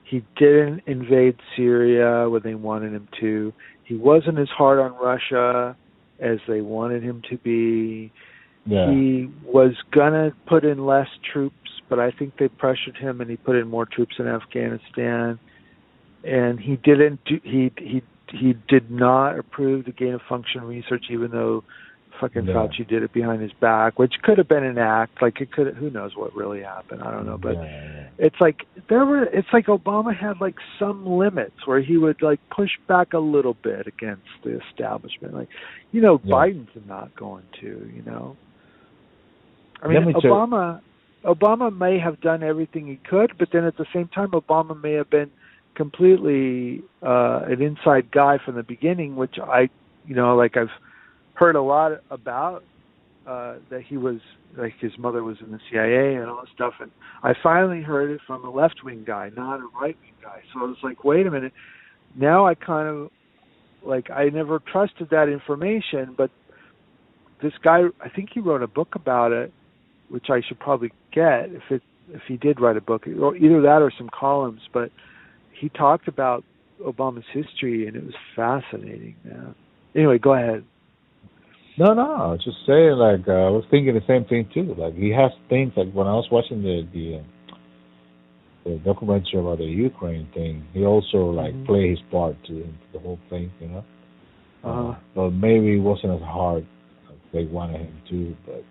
he 0.05 0.22
didn't 0.36 0.82
invade 0.86 1.36
Syria 1.56 2.28
when 2.28 2.42
they 2.42 2.55
wanted 2.55 2.92
him 2.92 3.09
to. 3.20 3.52
He 3.84 3.94
wasn't 3.94 4.38
as 4.38 4.48
hard 4.48 4.78
on 4.78 4.94
Russia 5.02 5.76
as 6.20 6.38
they 6.46 6.60
wanted 6.60 7.02
him 7.02 7.22
to 7.30 7.38
be. 7.38 8.12
Yeah. 8.66 8.90
He 8.90 9.28
was 9.44 9.74
gonna 9.92 10.32
put 10.46 10.64
in 10.64 10.86
less 10.86 11.09
troops, 11.32 11.70
but 11.88 11.98
I 11.98 12.10
think 12.10 12.38
they 12.38 12.48
pressured 12.48 12.96
him, 12.96 13.20
and 13.20 13.28
he 13.28 13.36
put 13.36 13.56
in 13.56 13.68
more 13.68 13.86
troops 13.86 14.16
in 14.18 14.26
Afghanistan. 14.26 15.38
And 16.24 16.59
he 16.59 16.76
didn't. 16.76 17.22
Do, 17.26 17.38
he 17.42 17.70
he 17.76 18.02
he 18.35 18.55
did 18.69 18.90
not 18.90 19.39
approve 19.39 19.85
the 19.85 19.93
gain 19.93 20.15
of 20.15 20.20
function 20.28 20.62
research, 20.65 21.05
even 21.11 21.31
though 21.31 21.65
fucking 22.20 22.47
Yeah. 22.47 22.55
Fauci 22.55 22.86
did 22.86 23.02
it 23.02 23.12
behind 23.12 23.43
his 23.43 23.52
back, 23.52 23.98
which 23.98 24.15
could 24.23 24.39
have 24.39 24.48
been 24.48 24.65
an 24.65 24.78
act. 24.78 25.20
Like 25.20 25.40
it 25.40 25.52
could. 25.52 25.74
Who 25.74 25.90
knows 25.90 26.16
what 26.16 26.35
really 26.35 26.62
happened? 26.62 27.02
I 27.02 27.11
don't 27.11 27.27
know, 27.27 27.39
but 27.39 27.55
yeah, 27.55 28.06
it's 28.19 28.40
like 28.40 28.66
there 28.89 29.05
were 29.05 29.24
it's 29.24 29.48
like 29.52 29.66
Obama 29.66 30.16
had 30.16 30.40
like 30.40 30.56
some 30.78 31.06
limits 31.06 31.66
where 31.66 31.81
he 31.81 31.97
would 31.97 32.23
like 32.23 32.40
push 32.51 32.70
back 32.89 33.12
a 33.12 33.19
little 33.19 33.56
bit 33.62 33.86
against 33.86 34.28
the 34.44 34.61
establishment. 34.69 35.35
Like, 35.35 35.48
you 35.93 36.01
know, 36.01 36.20
Yeah. 36.23 36.35
Biden's 36.35 36.86
not 36.86 37.15
going 37.16 37.44
to, 37.61 37.66
you 37.66 38.02
know. 38.06 38.36
I 39.82 39.89
mean 39.89 40.06
me 40.06 40.12
Obama 40.15 40.81
Obama 41.24 41.77
may 41.77 41.98
have 41.98 42.20
done 42.20 42.43
everything 42.43 42.86
he 42.86 42.97
could, 42.97 43.32
but 43.39 43.48
then 43.52 43.65
at 43.65 43.77
the 43.77 43.86
same 43.93 44.09
time 44.09 44.31
Obama 44.31 44.81
may 44.81 44.93
have 44.93 45.11
been 45.11 45.31
completely 45.74 46.82
uh 47.02 47.40
an 47.46 47.62
inside 47.62 48.10
guy 48.10 48.38
from 48.44 48.56
the 48.56 48.62
beginning, 48.62 49.16
which 49.16 49.36
I 49.42 49.68
you 50.06 50.14
know, 50.14 50.36
like 50.36 50.56
I've 50.56 50.68
heard 51.34 51.56
a 51.56 51.62
lot 51.62 51.92
about 52.10 52.62
uh 53.26 53.56
that 53.70 53.82
he 53.86 53.96
was 53.96 54.20
like 54.56 54.74
his 54.80 54.92
mother 54.98 55.22
was 55.22 55.36
in 55.40 55.51
the 55.51 55.60
CIA 55.70 56.14
and 56.14 56.30
all 56.30 56.40
this 56.42 56.51
stuff 56.55 56.74
and 56.80 56.90
I 57.22 57.32
finally 57.42 57.82
heard 57.82 58.10
it 58.10 58.20
from 58.26 58.44
a 58.44 58.51
left 58.51 58.84
wing 58.84 59.05
guy, 59.06 59.30
not 59.34 59.60
a 59.60 59.68
right 59.80 59.96
wing 60.01 60.12
guy. 60.22 60.42
So 60.52 60.60
I 60.60 60.64
was 60.64 60.76
like, 60.82 61.05
wait 61.05 61.26
a 61.26 61.30
minute. 61.30 61.52
Now 62.14 62.46
I 62.46 62.55
kind 62.55 62.88
of 62.88 63.10
like 63.84 64.10
I 64.10 64.28
never 64.28 64.60
trusted 64.60 65.09
that 65.10 65.28
information, 65.28 66.14
but 66.16 66.30
this 67.42 67.52
guy 67.62 67.82
I 68.01 68.09
think 68.09 68.30
he 68.32 68.40
wrote 68.40 68.62
a 68.62 68.68
book 68.68 68.94
about 68.94 69.32
it, 69.32 69.52
which 70.09 70.26
I 70.30 70.40
should 70.46 70.60
probably 70.60 70.92
get 71.12 71.51
if 71.51 71.62
it 71.70 71.82
if 72.12 72.22
he 72.28 72.36
did 72.36 72.60
write 72.60 72.76
a 72.76 72.80
book, 72.80 73.06
or 73.06 73.36
either 73.36 73.62
that 73.62 73.80
or 73.80 73.92
some 73.96 74.10
columns, 74.10 74.60
but 74.72 74.90
he 75.59 75.68
talked 75.70 76.09
about 76.09 76.44
Obama's 76.82 77.24
history 77.32 77.86
and 77.86 77.97
it 77.97 78.05
was 78.05 78.14
fascinating, 78.35 79.16
man. 79.24 79.55
Anyway, 79.94 80.18
go 80.18 80.35
ahead. 80.35 80.64
No, 81.76 81.93
no, 81.93 82.02
I 82.02 82.26
was 82.32 82.44
just 82.44 82.59
saying, 82.66 82.93
like, 82.93 83.26
uh, 83.26 83.32
I 83.32 83.51
was 83.51 83.64
thinking 83.70 83.94
the 83.94 84.06
same 84.06 84.24
thing 84.24 84.48
too. 84.55 84.74
Like, 84.78 84.94
he 84.94 85.10
has 85.10 85.32
things, 85.48 85.72
like, 85.76 85.93
when 85.93 86.06
I 86.06 86.14
was 86.14 86.26
watching 86.31 86.62
the, 86.62 86.86
the, 86.93 87.18
uh, 87.18 87.22
the 88.64 88.78
documentary 88.85 89.40
about 89.40 89.59
the 89.59 89.64
Ukraine 89.64 90.28
thing, 90.35 90.64
he 90.72 90.85
also, 90.85 91.31
like, 91.31 91.52
Mhm. 91.55 91.66
played 91.66 91.90
his 91.90 92.01
part 92.10 92.36
to 92.47 92.66
the 92.93 92.98
whole 93.01 93.18
thing, 93.28 93.51
you 93.60 93.68
know? 93.68 93.85
Uh-huh. 94.62 94.94
But 95.14 95.31
maybe 95.31 95.76
it 95.76 95.81
wasn't 95.81 96.14
as 96.14 96.22
hard 96.22 96.64
as 97.10 97.16
they 97.32 97.44
wanted 97.47 97.81
him 97.81 97.97
to, 98.09 98.36
but, 98.47 98.64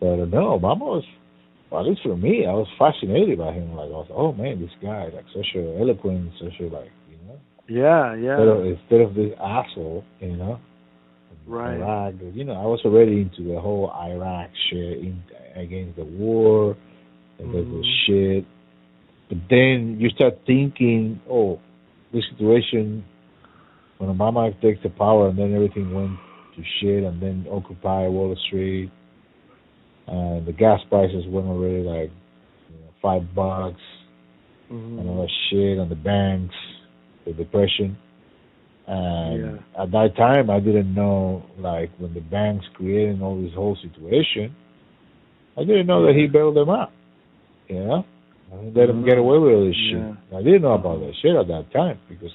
but 0.00 0.20
uh, 0.20 0.24
no, 0.26 0.58
Obama 0.58 0.80
was, 0.80 1.04
well, 1.70 1.82
at 1.82 1.86
least 1.86 2.02
for 2.02 2.16
me, 2.16 2.46
I 2.46 2.52
was 2.52 2.68
fascinated 2.78 3.38
by 3.38 3.52
him. 3.52 3.74
Like, 3.74 3.88
I 3.88 3.90
was, 3.90 4.08
oh 4.10 4.32
man, 4.32 4.60
this 4.60 4.70
guy, 4.80 5.08
like, 5.14 5.26
such 5.34 5.54
a 5.54 5.78
eloquent, 5.78 6.32
such 6.40 6.58
a, 6.60 6.64
like, 6.64 6.90
you 7.10 7.18
know? 7.26 7.38
Yeah, 7.68 8.14
Instead 8.14 8.48
of, 8.48 8.64
yeah. 8.64 8.72
instead 8.72 9.00
of 9.02 9.14
this 9.14 9.32
asshole, 9.38 10.04
you 10.20 10.36
know? 10.36 10.60
Right. 11.46 11.76
Iraq, 11.76 12.14
you 12.34 12.44
know, 12.44 12.54
I 12.54 12.64
was 12.64 12.80
already 12.84 13.22
into 13.22 13.52
the 13.52 13.60
whole 13.60 13.90
Iraq 13.90 14.50
shit 14.70 14.98
in, 14.98 15.22
against 15.56 15.96
the 15.96 16.04
war 16.04 16.76
and 17.38 17.54
the, 17.54 17.58
the 17.58 17.64
mm-hmm. 17.64 17.82
shit. 18.06 18.46
But 19.28 19.38
then 19.50 19.96
you 19.98 20.10
start 20.10 20.40
thinking, 20.46 21.20
oh, 21.30 21.60
this 22.12 22.24
situation 22.32 23.04
when 23.98 24.10
Obama 24.16 24.58
takes 24.60 24.82
the 24.82 24.90
power 24.90 25.28
and 25.28 25.38
then 25.38 25.54
everything 25.54 25.92
went 25.92 26.18
to 26.56 26.62
shit 26.80 27.04
and 27.04 27.20
then 27.20 27.46
Occupy 27.50 28.08
Wall 28.08 28.34
Street 28.46 28.90
and 30.08 30.46
the 30.46 30.52
gas 30.52 30.80
prices 30.88 31.26
went 31.28 31.46
already 31.46 31.82
like 31.82 32.10
you 32.70 32.76
know, 32.80 32.90
five 33.02 33.34
bucks 33.34 33.80
Mhm. 34.70 35.00
and 35.00 35.08
all 35.08 35.22
that 35.22 35.30
shit 35.50 35.78
and 35.78 35.90
the 35.90 35.96
banks, 35.96 36.54
the 37.24 37.32
depression. 37.32 37.96
And 38.86 39.60
Yeah. 39.76 39.82
at 39.82 39.90
that 39.90 40.16
time, 40.16 40.48
I 40.50 40.60
didn't 40.60 40.94
know, 40.94 41.42
like, 41.58 41.90
when 41.98 42.14
the 42.14 42.20
banks 42.20 42.66
created 42.74 43.20
all 43.20 43.36
this 43.36 43.52
whole 43.52 43.76
situation, 43.76 44.54
I 45.56 45.64
didn't 45.64 45.86
know 45.86 46.06
that 46.06 46.14
he 46.14 46.26
bailed 46.26 46.54
them 46.56 46.70
out. 46.70 46.90
You 47.68 47.84
know? 47.84 48.04
Let 48.74 48.86
them 48.86 49.04
get 49.04 49.18
away 49.18 49.38
with 49.38 49.52
all 49.52 49.64
this 49.66 49.76
Yeah. 49.76 50.14
shit. 50.30 50.36
I 50.36 50.42
didn't 50.42 50.62
know 50.62 50.72
about 50.72 51.00
that 51.00 51.14
shit 51.16 51.36
at 51.36 51.48
that 51.48 51.70
time 51.70 51.98
because 52.08 52.32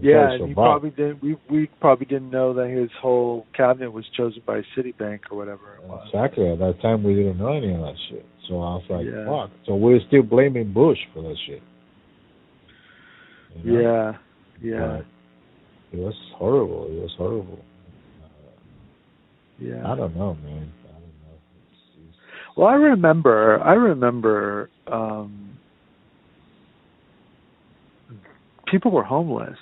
Yeah, 0.00 0.28
felt 0.28 0.40
and 0.40 0.48
he 0.48 0.54
probably 0.54 0.90
didn't. 0.90 1.22
We 1.22 1.36
we 1.50 1.70
probably 1.80 2.06
didn't 2.06 2.30
know 2.30 2.54
that 2.54 2.68
his 2.68 2.90
whole 3.00 3.46
cabinet 3.54 3.92
was 3.92 4.04
chosen 4.16 4.42
by 4.46 4.62
Citibank 4.76 5.20
or 5.30 5.36
whatever 5.36 5.74
it 5.74 5.86
was. 5.86 6.08
Exactly. 6.12 6.48
At 6.48 6.58
that 6.60 6.80
time, 6.80 7.02
we 7.02 7.14
didn't 7.14 7.38
know 7.38 7.52
any 7.52 7.74
of 7.74 7.80
that 7.80 7.94
shit. 8.08 8.24
So 8.48 8.54
I 8.54 8.74
was 8.76 8.84
like, 8.88 9.06
Yeah. 9.06 9.26
fuck. 9.26 9.50
So 9.66 9.76
we're 9.76 10.00
still 10.08 10.22
blaming 10.22 10.72
Bush 10.72 10.98
for 11.12 11.22
that 11.22 11.36
shit. 11.46 11.62
You 13.64 13.72
know? 13.72 13.80
Yeah, 13.80 14.12
yeah, 14.62 15.02
But 15.92 15.98
it 15.98 16.00
was 16.00 16.14
horrible. 16.36 16.86
It 16.86 17.00
was 17.00 17.14
horrible. 17.18 17.58
Uh, 18.22 18.28
yeah. 19.58 19.92
I 19.92 19.94
don't 19.94 20.16
know, 20.16 20.34
man. 20.42 20.72
I 20.84 20.92
don't 20.92 21.02
know. 21.02 21.36
It's, 21.70 22.08
it's, 22.08 22.16
Well, 22.56 22.68
I 22.68 22.74
remember. 22.74 23.60
I 23.60 23.74
remember 23.74 24.70
um, 24.86 25.58
people 28.66 28.90
were 28.90 29.04
homeless. 29.04 29.58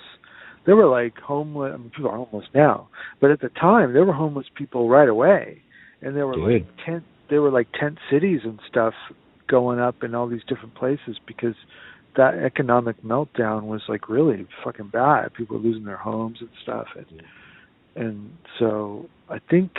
There 0.65 0.75
were 0.75 0.87
like 0.87 1.17
homeless. 1.17 1.71
I 1.73 1.77
mean, 1.77 1.89
people 1.89 2.09
are 2.11 2.17
homeless 2.17 2.47
now, 2.53 2.89
but 3.19 3.31
at 3.31 3.41
the 3.41 3.49
time 3.49 3.93
there 3.93 4.05
were 4.05 4.13
homeless 4.13 4.47
people 4.55 4.89
right 4.89 5.09
away, 5.09 5.61
and 6.01 6.15
there 6.15 6.27
were 6.27 6.35
Dude. 6.35 6.61
like 6.65 6.85
tent. 6.85 7.03
There 7.29 7.41
were 7.41 7.51
like 7.51 7.67
tent 7.79 7.97
cities 8.09 8.41
and 8.43 8.59
stuff 8.69 8.93
going 9.47 9.79
up 9.79 10.03
in 10.03 10.15
all 10.15 10.27
these 10.27 10.43
different 10.47 10.75
places 10.75 11.17
because 11.25 11.55
that 12.15 12.35
economic 12.35 13.01
meltdown 13.03 13.63
was 13.63 13.81
like 13.87 14.09
really 14.09 14.47
fucking 14.63 14.89
bad. 14.89 15.33
People 15.33 15.57
were 15.57 15.63
losing 15.63 15.85
their 15.85 15.97
homes 15.97 16.37
and 16.41 16.49
stuff, 16.61 16.87
and 16.95 17.21
and 17.95 18.31
so 18.59 19.09
I 19.29 19.39
think 19.39 19.71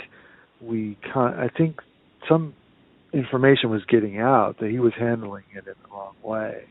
we 0.61 0.97
con- 1.13 1.39
I 1.39 1.47
think 1.47 1.79
some 2.27 2.53
information 3.13 3.69
was 3.69 3.83
getting 3.85 4.19
out 4.19 4.57
that 4.59 4.69
he 4.69 4.79
was 4.79 4.93
handling 4.97 5.43
it 5.53 5.67
in 5.67 5.73
the 5.83 5.89
wrong 5.91 6.15
way, 6.23 6.63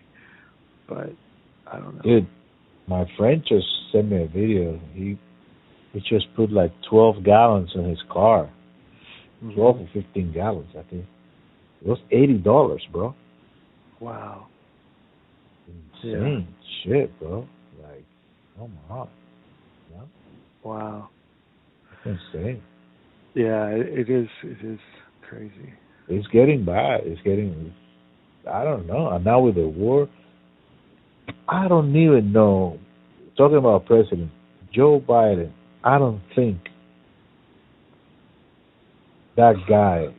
but 0.88 1.10
I 1.66 1.78
don't 1.78 1.96
know. 1.96 2.02
Dude, 2.02 2.26
my 2.86 3.04
friend 3.16 3.42
just 3.46 3.66
sent 3.92 4.10
me 4.10 4.22
a 4.22 4.26
video. 4.26 4.80
He 4.94 5.18
he 5.92 6.00
just 6.00 6.26
put 6.34 6.50
like 6.50 6.72
twelve 6.88 7.22
gallons 7.24 7.70
in 7.74 7.88
his 7.88 8.02
car. 8.10 8.50
Mhm. 9.44 9.54
Twelve 9.54 9.80
or 9.80 9.88
fifteen 9.92 10.32
gallons, 10.32 10.70
I 10.78 10.82
think. 10.90 11.04
It 11.82 11.88
was 11.88 11.98
eighty 12.10 12.38
dollars, 12.38 12.82
bro. 12.92 13.14
Wow. 14.00 14.46
Insane 16.02 16.48
shit, 16.84 17.18
bro. 17.18 17.46
Like, 17.82 18.04
oh 18.60 18.68
my 18.68 18.88
god. 18.88 19.08
Wow. 20.64 21.08
That's 22.04 22.18
insane. 22.34 22.62
Yeah, 23.34 23.66
it, 23.68 24.08
it 24.08 24.10
is. 24.10 24.28
It 24.42 24.64
is 24.64 24.78
crazy. 25.28 25.72
It's 26.08 26.26
getting 26.28 26.64
bad. 26.64 27.00
It's 27.04 27.20
getting 27.22 27.72
I 28.50 28.64
don't 28.64 28.86
know. 28.86 29.08
And 29.08 29.24
now 29.24 29.40
with 29.40 29.54
the 29.54 29.66
war 29.66 30.08
I 31.48 31.68
don't 31.68 31.94
even 31.96 32.32
know 32.32 32.78
talking 33.36 33.58
about 33.58 33.86
President 33.86 34.30
Joe 34.72 35.00
Biden, 35.06 35.52
I 35.84 35.98
don't 35.98 36.20
think 36.34 36.58
that 39.36 39.54
guy 39.68 40.14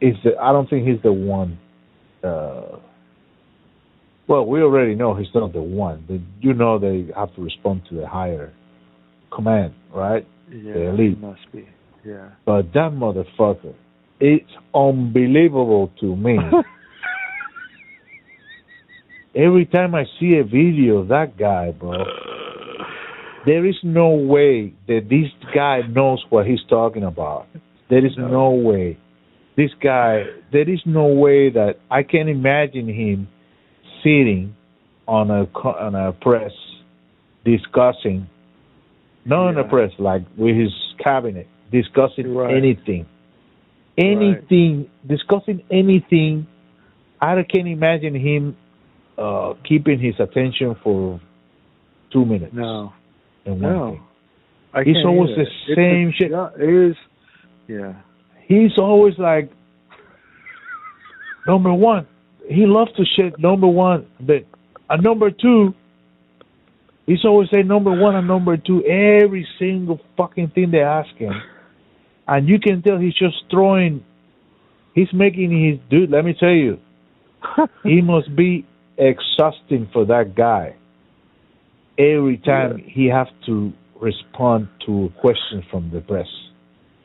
is 0.00 0.14
the 0.24 0.36
I 0.40 0.52
don't 0.52 0.68
think 0.68 0.86
he's 0.86 1.02
the 1.02 1.12
one 1.12 1.58
uh 2.22 2.78
well, 4.26 4.46
we 4.46 4.62
already 4.62 4.94
know 4.94 5.14
he's 5.14 5.28
not 5.34 5.52
the 5.52 5.60
one. 5.60 6.30
You 6.40 6.54
know 6.54 6.78
they 6.78 7.12
have 7.14 7.34
to 7.36 7.42
respond 7.42 7.82
to 7.90 7.94
the 7.96 8.06
higher 8.06 8.54
command, 9.30 9.74
right? 9.94 10.26
Yeah, 10.50 10.72
The 10.72 10.80
elite. 10.88 11.20
must 11.20 11.40
be. 11.52 11.68
Yeah. 12.04 12.30
But 12.46 12.72
that 12.72 12.92
motherfucker, 12.92 13.74
it's 14.20 14.50
unbelievable 14.74 15.90
to 16.00 16.16
me. 16.16 16.38
Every 19.36 19.66
time 19.66 19.94
I 19.94 20.04
see 20.20 20.36
a 20.38 20.44
video 20.44 20.98
of 20.98 21.08
that 21.08 21.36
guy, 21.36 21.72
bro, 21.72 22.04
there 23.44 23.66
is 23.66 23.74
no 23.82 24.10
way 24.10 24.72
that 24.86 25.08
this 25.10 25.28
guy 25.52 25.80
knows 25.88 26.24
what 26.30 26.46
he's 26.46 26.62
talking 26.68 27.02
about. 27.02 27.46
There 27.88 28.04
is 28.04 28.16
No. 28.16 28.28
no 28.28 28.50
way. 28.50 28.96
This 29.56 29.72
guy, 29.80 30.24
there 30.52 30.68
is 30.68 30.80
no 30.86 31.06
way 31.06 31.50
that 31.50 31.78
I 31.90 32.04
can 32.04 32.28
imagine 32.28 32.88
him 32.88 33.28
sitting 34.02 34.54
on 35.06 35.30
a 35.30 35.46
on 35.64 35.94
a 35.94 36.12
press 36.12 36.52
discussing, 37.44 38.26
not 39.24 39.48
on 39.48 39.58
a 39.58 39.64
press 39.64 39.92
like 39.98 40.22
with 40.36 40.56
his 40.56 40.72
cabinet, 40.98 41.46
discussing 41.72 42.34
Right. 42.34 42.54
anything, 42.54 43.06
anything, 43.98 44.86
discussing 45.06 45.62
anything. 45.70 46.46
I 47.20 47.42
can't 47.42 47.68
imagine 47.68 48.14
him 48.14 48.56
uh, 49.18 49.54
keeping 49.68 49.98
his 49.98 50.14
attention 50.18 50.74
for 50.82 51.20
two 52.12 52.24
minutes. 52.24 52.52
No. 52.54 52.92
and 53.46 53.60
one 53.60 53.72
No. 53.72 53.90
thing. 53.92 54.02
I 54.72 54.80
It's 54.80 55.04
always 55.06 55.30
the 55.36 55.42
It's 55.42 55.76
same 55.76 56.08
a- 56.08 56.12
shit. 56.12 56.30
Yeah, 56.30 56.48
it 56.58 56.90
is. 56.90 56.96
Yeah. 57.68 57.92
He's 58.46 58.76
always 58.78 59.18
like 59.18 59.50
number 61.46 61.72
one. 61.72 62.06
He 62.48 62.66
loves 62.66 62.92
to 62.96 63.04
shit 63.16 63.38
number 63.38 63.66
one, 63.66 64.06
but 64.20 64.44
a 64.90 65.00
number 65.00 65.30
two. 65.30 65.74
He's 67.06 67.24
always 67.24 67.48
say 67.50 67.62
number 67.62 67.90
one 67.92 68.16
and 68.16 68.26
number 68.26 68.56
two 68.56 68.82
every 68.84 69.46
single 69.58 70.00
fucking 70.16 70.48
thing 70.54 70.70
they 70.70 70.80
ask 70.80 71.14
him, 71.16 71.34
and 72.26 72.48
you 72.48 72.58
can 72.58 72.82
tell 72.82 72.98
he's 72.98 73.14
just 73.14 73.36
throwing. 73.50 74.02
He's 74.94 75.12
making 75.12 75.50
his 75.50 75.78
dude. 75.90 76.10
Let 76.10 76.24
me 76.24 76.34
tell 76.38 76.50
you, 76.50 76.78
he 77.82 78.00
must 78.00 78.34
be 78.34 78.64
exhausting 78.98 79.88
for 79.92 80.04
that 80.06 80.34
guy. 80.36 80.76
Every 81.98 82.38
time 82.38 82.78
he 82.78 83.06
have 83.06 83.28
to 83.46 83.72
respond 84.00 84.68
to 84.86 85.10
questions 85.20 85.64
from 85.70 85.90
the 85.92 86.00
press 86.00 86.26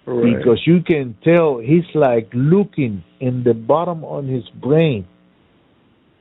right. 0.09 0.37
because 0.37 0.61
you 0.65 0.81
can 0.81 1.15
tell 1.23 1.59
he's 1.59 1.85
like 1.93 2.29
looking 2.33 3.03
in 3.19 3.43
the 3.43 3.53
bottom 3.53 4.03
on 4.03 4.27
his 4.27 4.43
brain 4.61 5.07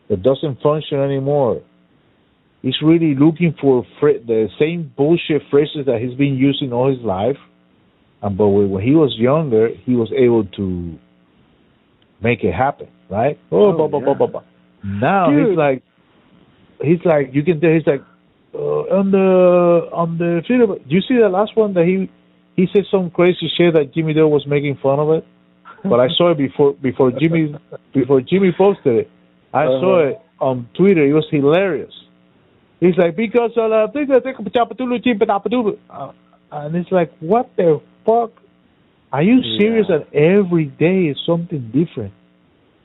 that 0.08 0.22
doesn't 0.22 0.60
function 0.60 1.00
anymore. 1.00 1.62
He's 2.62 2.76
really 2.82 3.14
looking 3.14 3.54
for 3.60 3.84
the 4.00 4.48
same 4.58 4.92
bullshit 4.96 5.42
phrases 5.50 5.86
that 5.86 6.00
he's 6.00 6.16
been 6.16 6.34
using 6.34 6.72
all 6.72 6.90
his 6.90 7.00
life. 7.04 7.36
And 8.20 8.36
but 8.36 8.48
when 8.48 8.82
he 8.82 8.92
was 8.92 9.14
younger, 9.16 9.68
he 9.84 9.94
was 9.94 10.10
able 10.16 10.44
to 10.56 10.98
make 12.20 12.42
it 12.42 12.52
happen, 12.52 12.88
right? 13.08 13.38
Oh, 13.52 13.72
Oh, 13.72 13.72
blah, 13.72 13.86
blah, 13.86 14.00
blah, 14.00 14.12
yeah. 14.12 14.18
blah, 14.18 14.26
blah. 14.26 14.42
Now 14.84 15.30
Dude. 15.30 15.48
he's 15.50 15.56
like, 15.58 15.82
he's 16.82 17.04
like, 17.04 17.30
you 17.34 17.42
can 17.42 17.60
tell 17.60 17.70
he's 17.70 17.86
like, 17.86 18.02
uh, 18.54 18.98
on 18.98 19.10
the 19.10 19.90
on 19.92 20.18
the. 20.18 20.40
Do 20.48 20.94
you 20.94 21.00
see 21.02 21.16
the 21.20 21.28
last 21.28 21.56
one 21.56 21.74
that 21.74 21.84
he 21.84 22.10
he 22.56 22.66
said 22.72 22.84
some 22.90 23.10
crazy 23.10 23.50
shit 23.56 23.74
that 23.74 23.92
Jimmy 23.94 24.14
Dore 24.14 24.28
was 24.30 24.46
making 24.46 24.78
fun 24.82 24.98
of 24.98 25.10
it? 25.10 25.24
But 25.84 26.00
I 26.00 26.08
saw 26.16 26.30
it 26.32 26.38
before 26.38 26.72
before 26.74 27.10
Jimmy 27.12 27.54
before 27.94 28.20
Jimmy 28.20 28.52
posted 28.56 28.96
it. 29.06 29.10
I 29.52 29.64
saw 29.66 30.00
Uh-huh. 30.00 30.08
it 30.10 30.20
on 30.40 30.68
Twitter. 30.76 31.04
It 31.06 31.12
was 31.12 31.26
hilarious. 31.30 31.92
He's 32.80 32.96
like 32.96 33.16
because 33.16 33.50
of 33.56 33.70
the 33.70 33.88
thing 33.92 34.08
that 34.08 34.24
they 34.24 34.32
can 34.32 34.48
chop 34.50 34.70
it 34.70 34.78
to 34.78 34.88
the 34.88 34.98
chip 35.02 35.20
and 35.20 35.30
up 35.30 35.44
it 35.46 35.50
to 35.50 35.68
it. 35.68 35.78
Uh, 35.90 36.12
and 36.52 36.74
it's 36.76 36.90
like 36.90 37.12
what 37.20 37.50
the 37.56 37.80
fuck? 38.06 38.30
Are 39.12 39.22
you 39.22 39.40
Yeah. 39.42 39.58
serious 39.58 39.86
that 39.88 40.12
every 40.14 40.66
day 40.66 41.06
is 41.06 41.18
something 41.26 41.70
different? 41.72 42.12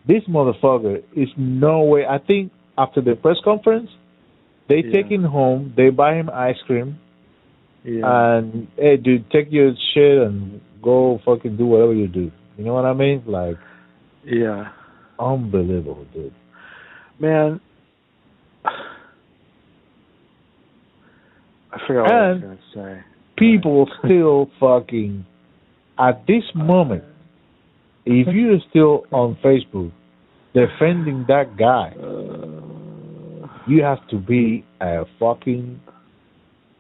This 0.06 0.24
motherfucker 0.26 1.02
is 1.16 1.30
no 1.38 1.82
way. 1.84 2.06
I 2.06 2.18
think 2.18 2.52
after 2.78 3.02
the 3.02 3.16
press 3.16 3.38
conference, 3.44 3.90
they 4.68 4.82
Yeah. 4.84 4.92
take 4.92 5.08
him 5.12 5.24
home, 5.24 5.74
they 5.76 5.90
buy 5.90 6.16
him 6.16 6.30
ice 6.34 6.62
cream, 6.66 6.98
yeah. 7.84 8.02
and 8.38 8.68
hey, 8.78 8.98
dude, 8.98 9.30
take 9.32 9.52
your 9.52 9.74
shit 9.94 10.18
and 10.20 10.60
go 10.82 11.20
fucking 11.26 11.56
do 11.58 11.66
whatever 11.66 11.94
you 11.94 12.08
do. 12.08 12.32
You 12.58 12.66
know 12.66 12.74
what 12.74 12.86
I 12.86 12.94
mean? 12.94 13.24
Like, 13.26 13.58
yeah. 14.26 14.70
unbelievable, 15.20 16.06
dude. 16.14 16.34
Man. 17.20 17.60
I 21.72 21.80
forgot 21.88 22.04
what 22.04 22.12
I 22.14 22.28
was 22.32 22.36
And- 22.36 22.42
going 22.44 22.58
to 22.58 22.64
say. 22.74 23.04
People 23.38 23.90
still 24.06 24.50
fucking 24.60 25.26
at 25.98 26.26
this 26.28 26.44
moment. 26.54 27.04
If 28.06 28.28
you're 28.34 28.60
still 28.70 29.06
on 29.12 29.38
Facebook 29.44 29.92
defending 30.54 31.26
that 31.28 31.56
guy, 31.58 31.94
Uh, 31.98 33.48
you 33.66 33.82
have 33.82 34.06
to 34.10 34.18
be 34.18 34.66
a 34.82 35.06
fucking 35.20 35.80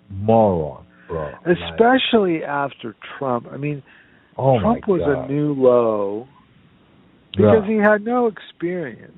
moron, 0.10 0.86
bro. 1.08 1.32
Like, 1.45 1.58
especially 1.58 2.44
after 2.44 2.95
Trump. 3.18 3.48
I 3.52 3.58
mean, 3.58 3.82
oh 4.38 4.60
Trump 4.60 4.88
was 4.88 5.02
God. 5.02 5.30
a 5.30 5.32
new 5.32 5.54
low 5.54 6.28
because 7.32 7.64
yeah. 7.68 7.74
he 7.74 7.78
had 7.78 8.04
no 8.04 8.28
experience. 8.28 9.12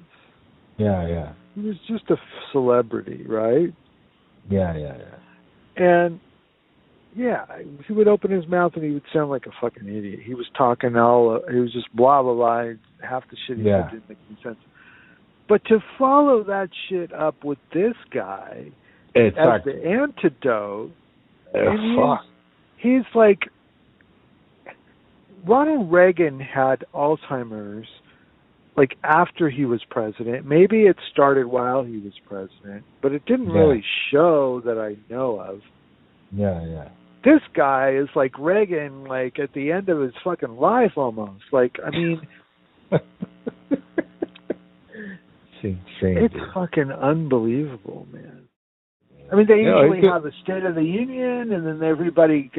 yeah, 0.78 1.08
yeah, 1.08 1.34
He 1.56 1.62
was 1.62 1.76
just 1.88 2.10
a 2.12 2.18
celebrity, 2.52 3.24
right? 3.28 3.74
yeah, 4.50 4.78
yeah, 4.78 4.98
yeah. 4.98 5.84
And 5.84 6.20
yeah, 7.16 7.46
he 7.88 7.94
would 7.94 8.08
open 8.08 8.30
his 8.32 8.48
mouth 8.48 8.74
and 8.76 8.84
he 8.84 8.92
would 8.92 9.04
sound 9.14 9.30
like 9.30 9.46
a 9.46 9.52
fucking 9.62 9.88
idiot. 9.88 10.20
He 10.24 10.34
was 10.36 10.48
talking 10.58 10.96
all, 10.98 11.36
uh, 11.36 11.52
he 11.52 11.60
was 11.60 11.72
just 11.72 11.94
blah 11.96 12.22
blah 12.22 12.34
blah. 12.34 12.74
Half 13.08 13.24
the 13.30 13.38
shit 13.48 13.58
he 13.58 13.64
Yeah. 13.64 13.84
said 13.84 13.92
didn't 13.92 14.10
make 14.10 14.18
any 14.30 14.42
sense. 14.44 14.58
But 15.48 15.64
to 15.66 15.80
follow 15.98 16.44
that 16.44 16.70
shit 16.90 17.14
up 17.14 17.44
with 17.44 17.60
this 17.72 17.96
guy 18.12 18.72
as 19.16 19.28
Exactly. 19.28 19.74
the 19.74 19.88
antidote, 19.88 20.92
Uh, 21.54 21.58
and 21.60 21.80
he's- 21.80 22.26
he's 22.78 23.16
like 23.16 23.48
Ronald 25.46 25.92
Reagan 25.92 26.40
had 26.40 26.84
Alzheimer's 26.94 27.88
like 28.76 28.98
after 29.04 29.48
he 29.50 29.64
was 29.64 29.82
president. 29.86 30.46
Maybe 30.46 30.86
it 30.88 30.98
started 31.12 31.46
while 31.46 31.84
he 31.84 31.98
was 32.00 32.14
president, 32.28 32.84
but 33.02 33.14
it 33.14 33.26
didn't 33.26 33.52
Yeah. 33.52 33.60
really 33.60 33.84
show 34.10 34.60
that 34.62 34.78
I 34.78 34.98
know 35.10 35.40
of. 35.40 35.62
Yeah, 36.32 36.62
yeah. 36.66 36.90
This 37.26 37.42
guy 37.56 37.96
is 38.00 38.08
like 38.16 38.38
Reagan 38.38 39.06
like 39.06 39.40
at 39.40 39.52
the 39.54 39.72
end 39.72 39.90
of 39.90 40.00
his 40.00 40.14
fucking 40.24 40.58
life 40.58 40.92
almost. 40.96 41.44
Like 41.52 41.76
I 41.86 41.90
mean, 41.90 42.22
it's 42.92 43.02
insane. 45.64 46.18
it's 46.18 46.34
dude. 46.34 46.44
fucking 46.54 46.92
unbelievable, 46.92 48.08
man. 48.14 48.44
I 49.32 49.36
mean, 49.36 49.48
they 49.48 49.64
Yeah, 49.64 49.82
usually 49.86 50.08
have 50.08 50.26
a 50.26 50.32
State 50.44 50.64
of 50.64 50.76
the 50.76 50.84
Union, 50.84 51.52
and 51.52 51.66
then 51.66 51.82
everybody 51.82 52.52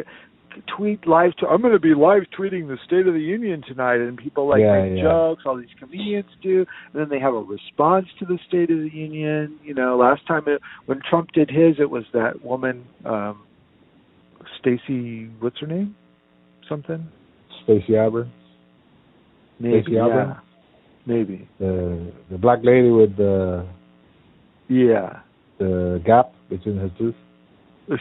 tweet 0.77 1.07
live. 1.07 1.33
To, 1.37 1.47
I'm 1.47 1.61
going 1.61 1.73
to 1.75 1.79
be 1.79 1.95
live 1.95 2.23
tweeting 2.37 2.67
the 2.67 2.79
State 2.85 3.07
of 3.07 3.15
the 3.15 3.21
Union 3.21 3.63
tonight, 3.69 4.01
and 4.01 4.17
people 4.19 4.49
like 4.49 4.63
Yeah, 4.63 4.83
make 4.83 4.97
yeah. 4.97 5.03
jokes. 5.05 5.43
All 5.47 5.57
these 5.57 5.69
comedians 5.79 6.31
do, 6.43 6.67
and 6.93 7.01
then 7.03 7.09
they 7.09 7.21
have 7.21 7.35
a 7.35 7.41
response 7.41 8.09
to 8.19 8.25
the 8.25 8.39
State 8.49 8.71
of 8.73 8.79
the 8.79 8.91
Union. 8.93 9.61
You 9.63 9.75
know, 9.75 9.97
last 9.97 10.27
time 10.27 10.43
it, 10.49 10.61
when 10.87 11.01
Trump 11.09 11.31
did 11.33 11.51
his, 11.51 11.79
it 11.79 11.89
was 11.91 12.05
that 12.13 12.45
woman, 12.45 12.85
um 13.05 13.46
Stacey. 14.61 15.29
What's 15.41 15.59
her 15.61 15.67
name? 15.67 15.95
Something. 16.69 17.07
Stacey 17.65 17.95
Abrams, 17.97 18.31
Maybe. 19.61 19.83
Stacey 19.83 19.97
Abrams? 19.97 20.35
Yeah. 20.37 20.41
Maybe. 21.07 21.49
the 21.61 22.13
the 22.31 22.39
black 22.39 22.59
lady 22.63 22.91
with 22.91 23.17
the 23.17 23.65
Yeah. 24.69 25.21
the 25.59 26.03
gap 26.05 26.33
between 26.51 26.79
her 26.79 26.91
teeth. 26.99 27.15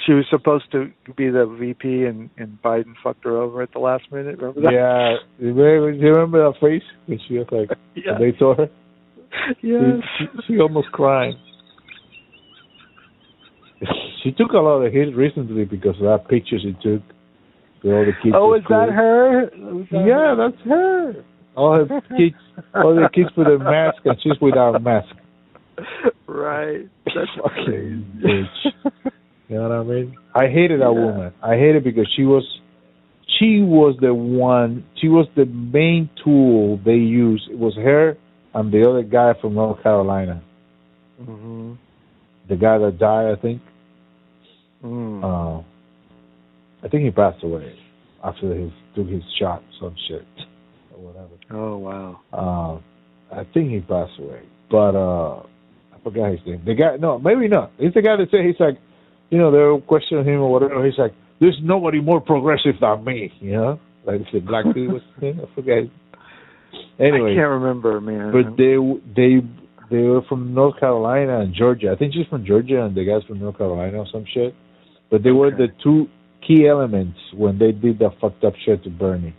She 0.08 0.14
was 0.14 0.26
supposed 0.32 0.72
to 0.72 0.92
be 1.16 1.30
the 1.30 1.46
VP, 1.46 2.06
and 2.06 2.30
and 2.38 2.58
Biden 2.64 2.96
fucked 3.04 3.24
her 3.26 3.38
over 3.38 3.62
at 3.62 3.72
the 3.74 3.80
last 3.80 4.12
minute. 4.12 4.40
Remember 4.40 4.62
that? 4.62 4.74
Yeah, 4.74 5.16
remember, 5.40 5.92
you 5.92 6.08
remember 6.10 6.44
that 6.52 6.60
face 6.60 6.82
when 7.06 7.20
she 7.28 7.38
was 7.38 7.48
like 7.52 7.70
Yeah. 7.96 8.18
they 8.18 8.36
saw 8.40 8.56
her? 8.56 8.70
Yes. 9.62 10.02
She, 10.18 10.26
she 10.48 10.60
almost 10.60 10.92
crying. 10.92 11.36
She 14.26 14.32
took 14.32 14.52
a 14.54 14.58
lot 14.58 14.82
of 14.82 14.92
hit 14.92 15.16
recently 15.16 15.66
because 15.66 15.96
of 15.98 16.02
that 16.04 16.28
picture 16.28 16.58
she 16.60 16.74
took 16.84 17.02
with 17.84 17.94
all 17.94 18.06
the 18.06 18.14
kids. 18.24 18.36
Oh, 18.36 18.56
is 18.56 18.64
that 18.68 18.90
her? 18.90 19.50
Was 19.72 19.86
that 19.92 20.06
Yeah, 20.06 20.36
that's 20.36 20.62
her. 20.68 21.24
All 21.56 21.74
her 21.76 22.02
kids, 22.18 22.36
all 22.74 22.96
the 22.96 23.08
kids 23.14 23.30
with 23.38 23.48
a 23.48 23.60
mask, 23.60 23.98
and 24.04 24.18
she's 24.22 24.34
without 24.42 24.76
a 24.76 24.80
mask. 24.80 25.16
right. 26.28 26.90
That's 27.06 27.30
Fucking 27.42 28.22
bitch. 28.26 28.92
You 29.48 29.58
know 29.58 29.70
what 29.70 29.72
I 29.72 29.84
mean? 29.84 30.18
I 30.34 30.48
hated 30.48 30.82
that 30.82 30.92
Yeah. 30.94 31.06
woman. 31.06 31.32
I 31.44 31.56
hated 31.56 31.84
because 31.84 32.12
she 32.18 32.24
was, 32.24 32.44
she 33.40 33.62
was 33.62 33.96
the 34.02 34.14
one. 34.14 34.84
She 35.00 35.08
was 35.08 35.28
the 35.36 35.46
main 35.46 36.10
tool 36.24 36.80
they 36.84 36.96
used. 36.96 37.48
It 37.52 37.60
was 37.60 37.76
her 37.76 38.18
and 38.56 38.72
the 38.74 38.90
other 38.90 39.04
guy 39.04 39.34
from 39.40 39.54
North 39.54 39.84
Carolina, 39.84 40.42
hmm 41.24 41.74
the 42.50 42.56
guy 42.56 42.78
that 42.78 42.98
died. 43.00 43.32
I 43.38 43.42
think. 43.42 43.62
Mm. 44.86 45.24
Uh, 45.24 45.64
I 46.84 46.88
think 46.90 47.04
he 47.04 47.12
passed 47.12 47.44
away 47.44 47.76
after 48.24 48.54
he 48.54 48.72
took 48.96 49.08
his 49.08 49.24
shot, 49.40 49.64
some 49.80 49.96
shit 50.08 50.26
or 50.94 51.00
whatever. 51.04 51.30
oh 51.52 51.78
wow. 51.78 52.20
Uh, 52.32 53.36
I 53.36 53.44
think 53.54 53.72
he 53.72 53.80
passed 53.80 54.14
away, 54.20 54.44
but 54.70 54.96
uh, 54.96 55.40
I 55.94 56.00
forgot 56.04 56.32
his 56.32 56.40
name. 56.46 56.62
The 56.66 56.76
guy, 56.76 56.98
no, 56.98 57.18
maybe 57.18 57.48
not. 57.48 57.72
He's 57.80 57.94
the 57.94 58.02
guy 58.04 58.16
that 58.18 58.28
said 58.30 58.46
he's 58.46 58.60
like, 58.60 58.78
you 59.32 59.40
know, 59.40 59.52
they're 59.52 59.78
questioning 59.82 60.26
him 60.26 60.42
or 60.42 60.52
whatever. 60.52 60.86
He's 60.86 60.98
like, 60.98 61.14
there's 61.40 61.58
nobody 61.64 62.00
more 62.00 62.22
progressive 62.22 62.76
than 62.80 63.04
me, 63.04 63.34
you 63.40 63.54
know, 63.54 63.80
like 64.06 64.22
the 64.32 64.40
black 64.40 64.66
dude. 64.74 65.02
His? 65.20 65.36
I 65.42 65.56
forget. 65.56 65.84
Anyway, 67.00 67.34
I 67.34 67.36
can't 67.36 67.50
remember, 67.50 68.00
man. 68.00 68.32
but 68.32 68.56
they 68.56 68.76
they 69.16 69.42
they 69.90 70.04
were 70.04 70.22
from 70.30 70.54
North 70.54 70.80
Carolina 70.80 71.40
and 71.42 71.54
Georgia. 71.54 71.92
I 71.92 71.96
think 71.96 72.14
she's 72.14 72.28
from 72.28 72.46
Georgia 72.46 72.86
and 72.86 72.96
the 72.96 73.04
guy's 73.04 73.24
from 73.28 73.40
North 73.40 73.58
Carolina 73.58 73.98
or 74.00 74.08
some 74.12 74.26
shit. 74.34 74.54
But 75.10 75.24
they 75.24 75.32
were 75.32 75.52
the 75.52 75.68
two 75.84 76.08
key 76.46 76.68
elements 76.68 77.18
when 77.34 77.58
they 77.58 77.72
did 77.72 78.00
that 78.00 78.12
fucked 78.20 78.44
up 78.44 78.54
shit 78.66 78.84
to 78.84 78.90
Bernie. 78.90 79.36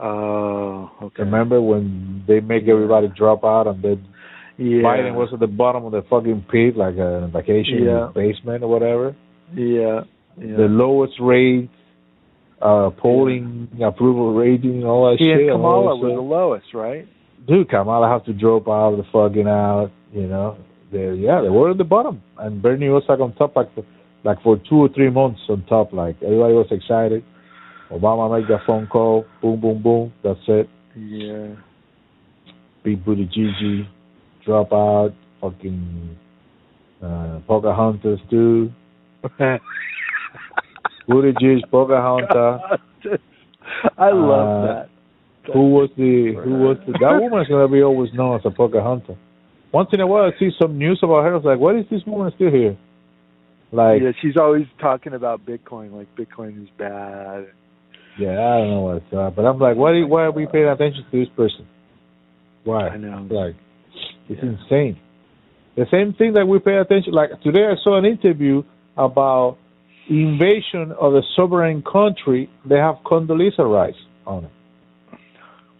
Oh, 0.00 0.90
okay. 1.02 1.22
Remember 1.22 1.60
when 1.60 2.24
they 2.26 2.40
make 2.40 2.66
everybody 2.68 3.08
drop 3.16 3.44
out 3.44 3.66
and 3.68 3.82
then 3.82 4.04
Yeah. 4.56 4.82
Biden 4.82 5.14
was 5.14 5.32
at 5.32 5.40
the 5.40 5.46
bottom 5.46 5.84
of 5.84 5.92
the 5.92 6.02
fucking 6.02 6.44
pit, 6.50 6.76
like 6.76 6.96
a 6.96 7.28
vacation 7.32 7.84
Yeah. 7.84 8.10
basement 8.14 8.62
or 8.62 8.68
whatever. 8.68 9.14
Yeah. 9.54 10.04
Yeah. 10.36 10.56
The 10.56 10.68
lowest 10.68 11.18
rate, 11.20 11.68
uh, 12.60 12.90
polling 12.90 13.68
approval 13.80 14.32
rating, 14.34 14.84
all 14.84 15.10
that 15.10 15.18
he 15.18 15.26
shit. 15.26 15.40
and 15.40 15.50
Kamala 15.50 15.96
were 15.96 16.08
the 16.14 16.20
lowest, 16.20 16.72
right? 16.74 17.06
Dude, 17.46 17.68
Kamala 17.68 18.08
had 18.08 18.24
to 18.26 18.32
drop 18.32 18.68
out 18.68 18.92
of 18.92 18.98
the 18.98 19.04
fucking 19.12 19.46
out. 19.46 19.90
You 20.12 20.26
know, 20.26 20.56
they 20.90 21.12
yeah, 21.14 21.40
they 21.40 21.50
were 21.50 21.70
at 21.70 21.78
the 21.78 21.84
bottom, 21.84 22.22
and 22.38 22.62
Bernie 22.62 22.88
was 22.88 23.04
like 23.08 23.20
on 23.20 23.32
top, 23.32 23.54
like 23.56 23.72
for, 23.74 23.84
like 24.24 24.42
for 24.42 24.56
two 24.68 24.76
or 24.76 24.88
three 24.88 25.10
months 25.10 25.40
on 25.48 25.64
top. 25.66 25.92
Like 25.92 26.16
everybody 26.22 26.54
was 26.54 26.66
excited. 26.70 27.22
Obama 27.90 28.38
made 28.40 28.48
that 28.48 28.64
phone 28.66 28.86
call, 28.86 29.26
boom, 29.42 29.60
boom, 29.60 29.82
boom. 29.82 30.12
That's 30.22 30.40
it. 30.48 30.68
Yeah. 30.96 31.54
Big 32.82 33.04
booty 33.04 33.26
Gigi, 33.26 33.88
drop 34.44 34.72
out, 34.72 35.12
fucking 35.40 36.16
uh, 37.02 37.40
Pocahontas 37.46 38.20
too. 38.30 38.70
Booty 41.08 41.32
Gigi, 41.40 41.62
Pocahontas. 41.70 42.60
I 43.98 44.10
love 44.10 44.48
Uh, 44.48 44.66
that. 44.66 44.88
Who 45.52 45.70
was 45.70 45.90
the 45.96 46.32
who 46.42 46.54
was 46.56 46.78
the 46.86 46.92
that 47.00 47.20
woman's 47.20 47.48
gonna 47.48 47.68
be 47.68 47.82
always 47.82 48.10
known 48.14 48.36
as 48.36 48.42
a 48.46 48.50
Pocahontas. 48.50 49.16
Once 49.72 49.90
in 49.92 50.00
a 50.00 50.06
while 50.06 50.24
I 50.24 50.38
see 50.38 50.50
some 50.60 50.78
news 50.78 51.00
about 51.02 51.24
her, 51.24 51.32
I 51.32 51.36
was 51.36 51.44
like, 51.44 51.58
What 51.58 51.76
is 51.76 51.84
this 51.90 52.00
woman 52.06 52.32
still 52.34 52.50
here? 52.50 52.76
Like 53.74 54.02
yeah, 54.02 54.12
she's 54.22 54.36
always 54.36 54.66
talking 54.80 55.14
about 55.14 55.44
Bitcoin, 55.44 55.92
like 55.92 56.08
Bitcoin 56.16 56.62
is 56.62 56.68
bad. 56.78 57.46
yeah, 58.16 58.30
I 58.30 58.58
don't 58.58 58.70
know 58.70 58.80
what's 58.82 59.12
up. 59.12 59.34
But 59.34 59.44
I'm 59.46 59.58
like, 59.58 59.76
why 59.76 60.02
why 60.04 60.22
are 60.24 60.30
we 60.32 60.46
paying 60.46 60.68
attention 60.68 61.04
to 61.10 61.18
this 61.18 61.28
person? 61.36 61.66
Why? 62.62 62.88
I 62.88 62.96
know. 62.96 63.26
Like 63.30 63.56
it's 64.28 64.40
Yeah. 64.42 64.50
insane. 64.50 64.96
The 65.76 65.86
same 65.90 66.12
thing 66.14 66.34
that 66.34 66.46
we 66.46 66.60
pay 66.60 66.76
attention. 66.76 67.12
Like 67.12 67.30
today, 67.42 67.64
I 67.66 67.74
saw 67.82 67.98
an 67.98 68.04
interview 68.04 68.62
about 68.96 69.56
invasion 70.08 70.92
of 71.00 71.14
a 71.16 71.22
sovereign 71.34 71.82
country. 71.82 72.48
They 72.64 72.76
have 72.78 72.96
Condoleezza 73.04 73.64
Rice 73.68 73.94
on 74.24 74.44
it, 74.44 74.50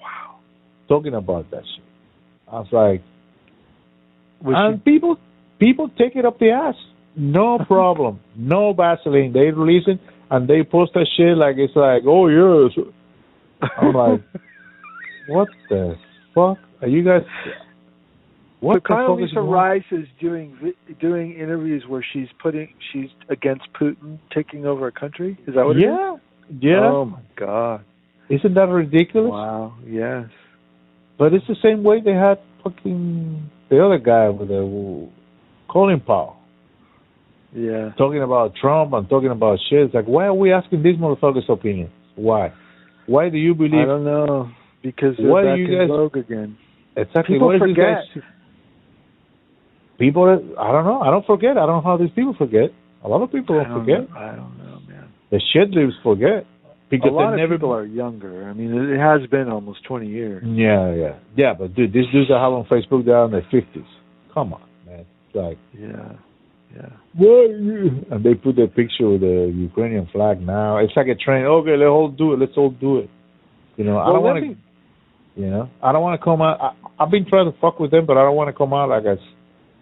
Wow. 0.00 0.36
talking 0.88 1.14
about 1.14 1.48
that 1.52 1.62
shit. 1.64 1.84
I 2.50 2.58
was 2.58 2.72
like, 2.72 3.02
Was 4.42 4.56
and 4.58 4.84
people, 4.84 5.16
people 5.60 5.88
take 5.96 6.16
it 6.16 6.24
up 6.24 6.38
the 6.40 6.50
ass. 6.50 6.74
No 7.16 7.59
problem. 7.59 8.20
no 8.36 8.73
Vaseline. 8.73 9.32
They 9.32 9.51
release 9.51 9.85
it 9.86 10.01
and 10.31 10.49
they 10.49 10.62
post 10.62 10.93
that 10.95 11.07
shit 11.16 11.36
like 11.36 11.57
it's 11.59 11.77
like, 11.77 12.03
oh 12.07 12.28
yes. 12.28 12.86
I'm 13.78 13.95
like, 13.95 14.20
what 15.28 15.49
the 15.69 15.97
fuck 16.35 16.59
are 16.82 16.89
you 16.89 17.05
guys? 17.05 17.23
What 18.61 18.74
so 18.74 18.81
the 18.81 18.89
fuck 18.89 19.20
is 19.20 19.31
Condoleezza 19.31 19.35
going- 19.35 19.51
Rice 19.51 19.82
is 19.93 20.07
doing 20.20 20.73
doing 21.01 21.35
interviews 21.35 21.85
where 21.86 22.05
she's 22.12 22.28
putting 22.43 22.74
she's 22.93 23.11
against 23.28 23.65
Putin 23.81 24.19
taking 24.35 24.66
over 24.66 24.86
a 24.86 24.93
country. 24.93 25.39
Is 25.47 25.55
that 25.55 25.65
what? 25.65 25.77
it 25.77 25.81
is? 25.81 25.85
Yeah, 25.85 26.16
yeah. 26.61 26.81
Oh 26.82 27.05
my 27.05 27.20
God. 27.36 27.85
Isn't 28.31 28.55
that 28.55 28.69
ridiculous? 28.69 29.31
Wow. 29.31 29.74
Yes. 29.86 30.27
But 31.19 31.35
it's 31.35 31.47
the 31.47 31.57
same 31.62 31.85
way 31.85 32.01
they 32.01 32.15
had 32.15 32.39
fucking 32.65 33.51
the 33.69 33.85
other 33.85 33.99
guy 33.99 34.31
with 34.31 34.49
the 34.49 35.09
Colin 35.69 36.01
Powell 36.01 36.39
Yeah. 37.55 37.93
talking 37.97 38.22
about 38.22 38.55
Trump 38.60 38.93
and 38.94 39.09
talking 39.09 39.31
about 39.31 39.59
shit. 39.70 39.86
It's 39.86 39.94
like, 39.94 40.06
why 40.06 40.26
are 40.26 40.35
we 40.35 40.52
asking 40.52 40.82
these 40.82 40.97
motherfuckers' 40.97 41.48
opinions? 41.48 41.90
Why? 42.16 42.52
Why 43.06 43.28
do 43.28 43.39
you 43.39 43.55
believe? 43.55 43.74
I 43.74 43.85
don't 43.86 44.05
know 44.05 44.51
because 44.82 45.16
they're 45.16 45.56
do 45.56 45.62
you 45.62 45.78
guys- 45.78 45.89
vogue 45.89 46.16
again. 46.16 46.56
exactly? 46.97 47.36
People 47.36 47.56
forget. 47.59 47.76
guys? 48.14 48.22
People, 49.98 50.24
I 50.59 50.72
don't 50.72 50.85
know. 50.85 51.01
I 51.01 51.10
don't 51.10 51.24
forget. 51.24 51.52
I 51.56 51.66
don't 51.66 51.76
know 51.76 51.81
how 51.82 51.97
these 51.97 52.10
people 52.14 52.35
forget. 52.36 52.70
A 53.05 53.09
lot 53.09 53.22
of 53.22 53.31
people 53.31 53.56
don't 53.56 53.68
don't 53.68 53.81
forget. 53.81 54.10
know. 54.10 54.16
I 54.18 54.26
don't 54.35 54.59
know, 54.59 54.81
man. 54.89 55.09
The 55.31 55.40
shit 55.52 55.70
leaves 55.70 55.94
forget 56.02 56.47
because 56.90 57.10
a 57.10 57.14
lot 57.14 57.32
of 57.32 57.39
never. 57.39 57.55
people 57.55 57.72
are 57.72 57.85
younger. 57.85 58.48
I 58.48 58.52
mean, 58.55 58.72
it 58.74 58.98
has 58.98 59.28
been 59.31 59.48
almost 59.48 59.85
20 59.85 60.09
years. 60.09 60.43
Yeah, 60.47 60.93
yeah, 60.94 61.14
yeah. 61.36 61.55
But 61.56 61.74
dude, 61.74 61.93
these 61.93 62.06
dudes 62.12 62.31
I 62.35 62.43
have 62.43 62.52
on 62.52 62.64
Facebook, 62.64 63.05
they're 63.05 63.24
in 63.26 63.31
their 63.31 63.47
fifties. 63.51 63.86
Come 64.32 64.55
on, 64.55 64.62
man. 64.86 65.05
Like, 65.32 65.59
Yeah. 65.78 66.12
Yeah. 66.74 66.88
you-" 67.18 68.05
And 68.10 68.24
they 68.24 68.34
put 68.34 68.56
their 68.56 68.66
picture 68.68 69.09
with 69.09 69.20
the 69.20 69.52
Ukrainian 69.55 70.06
flag 70.12 70.40
now. 70.40 70.78
It's 70.78 70.92
like 70.96 71.09
a 71.09 71.14
trend. 71.14 71.46
Okay, 71.46 71.76
let's 71.76 71.88
all 71.88 72.09
do 72.09 72.32
it. 72.32 72.40
Let's 72.40 72.56
all 72.56 72.70
do 72.70 72.98
it. 72.98 73.10
You 73.76 73.84
know, 73.84 73.98
I 73.98 74.06
don't 74.12 74.22
want 74.22 74.38
to. 74.40 74.46
me- 74.48 74.56
You 75.36 75.51
know, 75.51 75.68
I 75.82 75.90
don't 75.92 76.02
want 76.02 76.18
to 76.20 76.24
come 76.24 76.40
out. 76.42 76.60
I, 76.60 76.70
I've 77.02 77.10
been 77.10 77.26
trying 77.26 77.51
to 77.52 77.59
fuck 77.59 77.80
with 77.80 77.90
them, 77.90 78.06
but 78.06 78.16
I 78.16 78.22
don't 78.22 78.36
want 78.36 78.48
to 78.48 78.52
come 78.62 78.72
out 78.72 78.88
like 78.90 79.05
as 79.05 79.18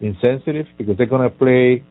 insensitive 0.01 0.67
because 0.79 0.97
they're 0.97 1.07
gonna 1.07 1.31
play 1.31 1.85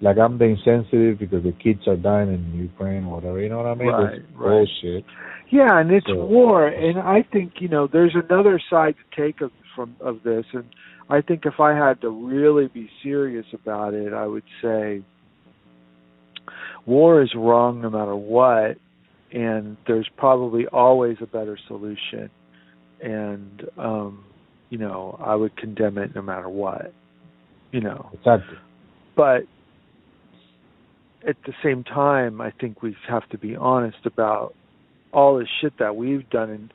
like 0.00 0.18
I'm 0.18 0.38
the 0.38 0.44
insensitive 0.46 1.18
because 1.18 1.42
the 1.42 1.52
kids 1.52 1.86
are 1.86 1.96
dying 1.96 2.28
in 2.32 2.58
Ukraine 2.58 3.04
or 3.04 3.16
whatever. 3.16 3.40
You 3.40 3.48
know 3.48 3.58
what 3.58 3.66
I 3.66 3.74
mean? 3.74 3.88
Right, 3.88 4.20
right. 4.34 4.66
bullshit. 4.66 5.04
Yeah, 5.50 5.78
and 5.78 5.90
it's 5.90 6.06
So- 6.06 6.24
war, 6.24 6.66
and 6.66 6.98
I 6.98 7.22
think 7.22 7.60
you 7.60 7.68
know 7.68 7.86
there's 7.86 8.14
another 8.14 8.60
side 8.70 8.94
to 9.00 9.22
take 9.22 9.40
of 9.40 9.52
from 9.74 9.94
of 10.00 10.22
this, 10.22 10.44
and 10.52 10.64
I 11.08 11.20
think 11.20 11.42
if 11.46 11.60
I 11.60 11.74
had 11.74 12.00
to 12.00 12.10
really 12.10 12.66
be 12.68 12.90
serious 13.02 13.46
about 13.52 13.94
it, 13.94 14.12
I 14.12 14.26
would 14.26 14.42
say 14.62 15.02
war 16.84 17.22
is 17.22 17.32
wrong 17.36 17.80
no 17.80 17.90
matter 17.90 18.16
what, 18.16 18.76
and 19.32 19.76
there's 19.86 20.08
probably 20.16 20.66
always 20.66 21.16
a 21.20 21.26
better 21.26 21.58
solution, 21.68 22.30
and 23.00 23.64
um, 23.76 24.24
you 24.70 24.78
know 24.78 25.18
I 25.24 25.34
would 25.34 25.56
condemn 25.56 25.98
it 25.98 26.14
no 26.14 26.22
matter 26.22 26.48
what, 26.48 26.92
you 27.72 27.80
know, 27.80 28.10
Exactly. 28.14 28.58
but 29.16 29.42
at 31.28 31.36
the 31.44 31.52
same 31.62 31.82
time, 31.84 32.40
I 32.40 32.52
think 32.60 32.82
we 32.82 32.96
have 33.08 33.28
to 33.30 33.38
be 33.38 33.56
honest 33.56 33.98
about 34.04 34.54
all 35.12 35.38
the 35.38 35.46
shit 35.60 35.72
that 35.78 35.96
we've 35.96 36.28
done, 36.30 36.50
and 36.50 36.72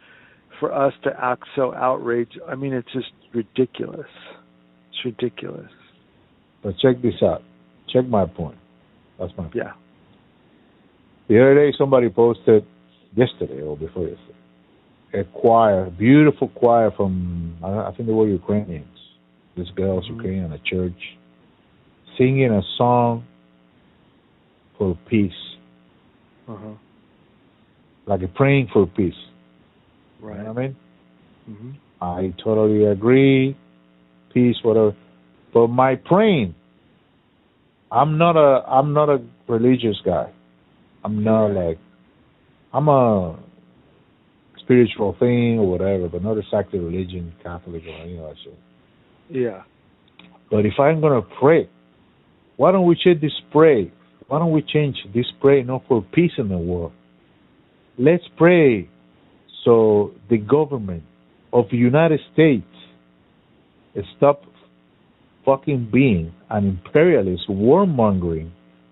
for 0.59 0.73
us 0.73 0.93
to 1.03 1.09
act 1.21 1.43
so 1.55 1.73
outraged, 1.73 2.39
I 2.47 2.55
mean, 2.55 2.73
it's 2.73 2.91
just 2.93 3.11
ridiculous. 3.33 4.07
It's 4.89 5.05
ridiculous. 5.05 5.71
But 6.63 6.77
check 6.77 7.01
this 7.01 7.21
out. 7.23 7.43
Check 7.89 8.07
my 8.07 8.25
point. 8.25 8.57
That's 9.19 9.31
my 9.37 9.43
point. 9.43 9.55
Yeah. 9.55 9.73
The 11.27 11.41
other 11.41 11.55
day, 11.55 11.73
somebody 11.77 12.09
posted 12.09 12.65
yesterday 13.15 13.61
or 13.61 13.77
before 13.77 14.07
yesterday 14.07 14.31
a 15.13 15.23
choir, 15.25 15.89
beautiful 15.89 16.47
choir 16.49 16.91
from 16.91 17.55
I 17.63 17.91
think 17.95 18.07
they 18.07 18.13
were 18.13 18.27
Ukrainians. 18.27 18.87
This 19.57 19.69
girl's 19.71 20.05
Mhm. 20.05 20.15
Ukrainian, 20.15 20.53
a 20.53 20.59
church, 20.59 21.17
singing 22.17 22.51
a 22.51 22.63
song 22.77 23.23
for 24.77 24.95
peace, 25.07 25.41
Uh-huh. 26.47 26.75
like 28.05 28.21
a 28.21 28.27
praying 28.27 28.67
for 28.67 28.85
peace. 28.87 29.21
You 30.21 30.27
Right. 30.27 30.37
know 30.37 30.53
what 30.53 30.63
I 30.63 30.67
mean? 30.67 30.75
Mhm. 31.49 31.73
I 32.01 32.33
totally 32.43 32.85
agree. 32.85 33.55
Peace, 34.33 34.55
whatever. 34.63 34.95
But 35.53 35.67
my 35.67 35.95
praying, 35.95 36.55
I'm 37.91 38.17
not 38.17 38.35
a 38.37 38.65
I'm 38.67 38.93
not 38.93 39.09
a 39.09 39.21
religious 39.47 39.97
guy. 40.03 40.31
I'm 41.03 41.23
not 41.23 41.47
like 41.47 41.77
I'm 42.73 42.87
a 42.87 43.37
spiritual 44.57 45.15
thing 45.19 45.59
or 45.59 45.69
whatever, 45.69 46.07
but 46.07 46.23
not 46.23 46.37
exactly 46.37 46.79
religion, 46.79 47.33
Catholic 47.43 47.83
or 47.85 47.95
any 48.01 48.17
of 48.17 48.29
that 48.29 48.35
shit. 48.43 48.57
Yeah. 49.29 49.63
But 50.49 50.65
if 50.65 50.73
I'm 50.79 51.01
gonna 51.01 51.21
pray, 51.21 51.69
why 52.57 52.71
don't 52.71 52.85
we 52.85 52.95
change 52.95 53.21
this 53.21 53.39
pray? 53.51 53.91
Why 54.27 54.39
don't 54.39 54.51
we 54.51 54.61
change 54.61 54.95
this 55.13 55.25
pray 55.41 55.63
not 55.63 55.83
for 55.87 56.01
peace 56.01 56.31
in 56.37 56.47
the 56.47 56.57
world? 56.57 56.93
Let's 57.97 58.23
pray 58.37 58.89
so 59.65 60.13
the 60.29 60.37
government 60.37 61.03
of 61.53 61.69
the 61.69 61.77
United 61.77 62.19
States 62.33 62.65
stop 64.15 64.43
fucking 65.45 65.89
being 65.91 66.31
an 66.49 66.67
imperialist, 66.67 67.47
warmongering 67.47 68.49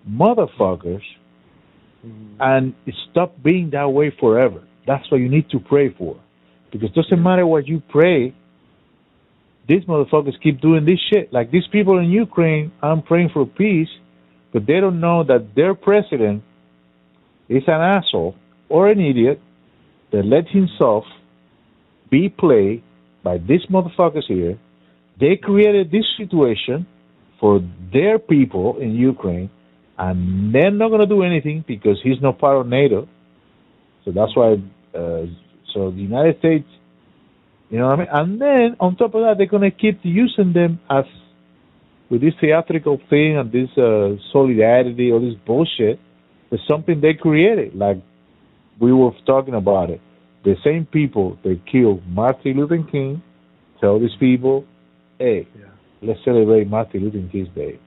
motherfuckers 0.08 1.02
Mhm. 2.04 2.34
and 2.40 2.74
stop 3.10 3.32
being 3.42 3.70
that 3.70 3.92
way 3.92 4.10
forever. 4.10 4.60
That's 4.86 5.10
what 5.10 5.20
you 5.20 5.28
need 5.28 5.48
to 5.50 5.60
pray 5.60 5.90
for. 5.90 6.16
Because 6.70 6.90
it 6.90 6.94
doesn't 6.94 7.22
matter 7.22 7.46
what 7.46 7.68
you 7.68 7.80
pray, 7.88 8.32
these 9.66 9.84
motherfuckers 9.84 10.38
keep 10.40 10.60
doing 10.60 10.84
this 10.84 10.98
shit. 11.10 11.32
Like 11.32 11.50
these 11.50 11.66
people 11.68 11.98
in 11.98 12.10
Ukraine, 12.10 12.72
I'm 12.82 13.02
praying 13.02 13.30
for 13.30 13.46
peace, 13.46 13.90
but 14.52 14.66
they 14.66 14.80
don't 14.80 15.00
know 15.00 15.22
that 15.24 15.54
their 15.54 15.74
president 15.74 16.42
is 17.48 17.62
an 17.68 17.80
asshole 17.80 18.34
or 18.68 18.88
an 18.88 19.00
idiot 19.00 19.40
that 20.10 20.24
let 20.24 20.48
himself 20.48 21.04
be 22.10 22.28
played 22.28 22.82
by 23.22 23.38
these 23.38 23.64
motherfuckers 23.70 24.24
here. 24.26 24.58
They 25.18 25.36
created 25.36 25.90
this 25.90 26.06
situation 26.16 26.86
for 27.38 27.60
their 27.92 28.18
people 28.18 28.78
in 28.78 28.92
Ukraine, 28.92 29.50
and 29.98 30.54
they're 30.54 30.70
not 30.70 30.88
going 30.88 31.00
to 31.00 31.06
do 31.06 31.22
anything 31.22 31.64
because 31.66 31.98
he's 32.02 32.20
not 32.22 32.38
part 32.38 32.56
of 32.60 32.66
NATO. 32.66 33.08
So 34.04 34.12
that's 34.12 34.34
why. 34.34 34.54
Uh, 34.94 35.26
so 35.74 35.90
the 35.90 36.00
United 36.00 36.38
States, 36.38 36.66
you 37.70 37.78
know 37.78 37.88
what 37.88 38.00
I 38.00 38.02
mean. 38.02 38.08
And 38.12 38.40
then 38.40 38.76
on 38.80 38.96
top 38.96 39.14
of 39.14 39.22
that, 39.22 39.34
they're 39.38 39.46
going 39.46 39.70
to 39.70 39.70
keep 39.70 40.00
using 40.02 40.52
them 40.52 40.80
as 40.90 41.04
with 42.10 42.20
this 42.22 42.34
theatrical 42.40 42.98
thing 43.08 43.38
and 43.38 43.52
this 43.52 43.70
uh, 43.78 44.16
solidarity 44.32 45.10
or 45.12 45.20
this 45.20 45.34
bullshit. 45.46 46.00
It's 46.50 46.62
something 46.68 47.00
they 47.00 47.14
created. 47.14 47.76
Like 47.76 47.98
we 48.80 48.92
were 48.92 49.12
talking 49.26 49.54
about 49.54 49.90
it. 49.90 50.00
The 50.44 50.56
same 50.64 50.86
people 50.86 51.38
that 51.42 51.60
killed 51.70 52.02
Martin 52.08 52.56
Luther 52.56 52.82
King 52.90 53.22
tell 53.80 53.98
these 53.98 54.14
people, 54.18 54.64
"Hey, 55.18 55.46
Yeah. 55.58 55.66
let's 56.02 56.22
celebrate 56.24 56.66
Martin 56.68 57.04
Luther 57.04 57.22
King's 57.30 57.48
Day." 57.50 57.78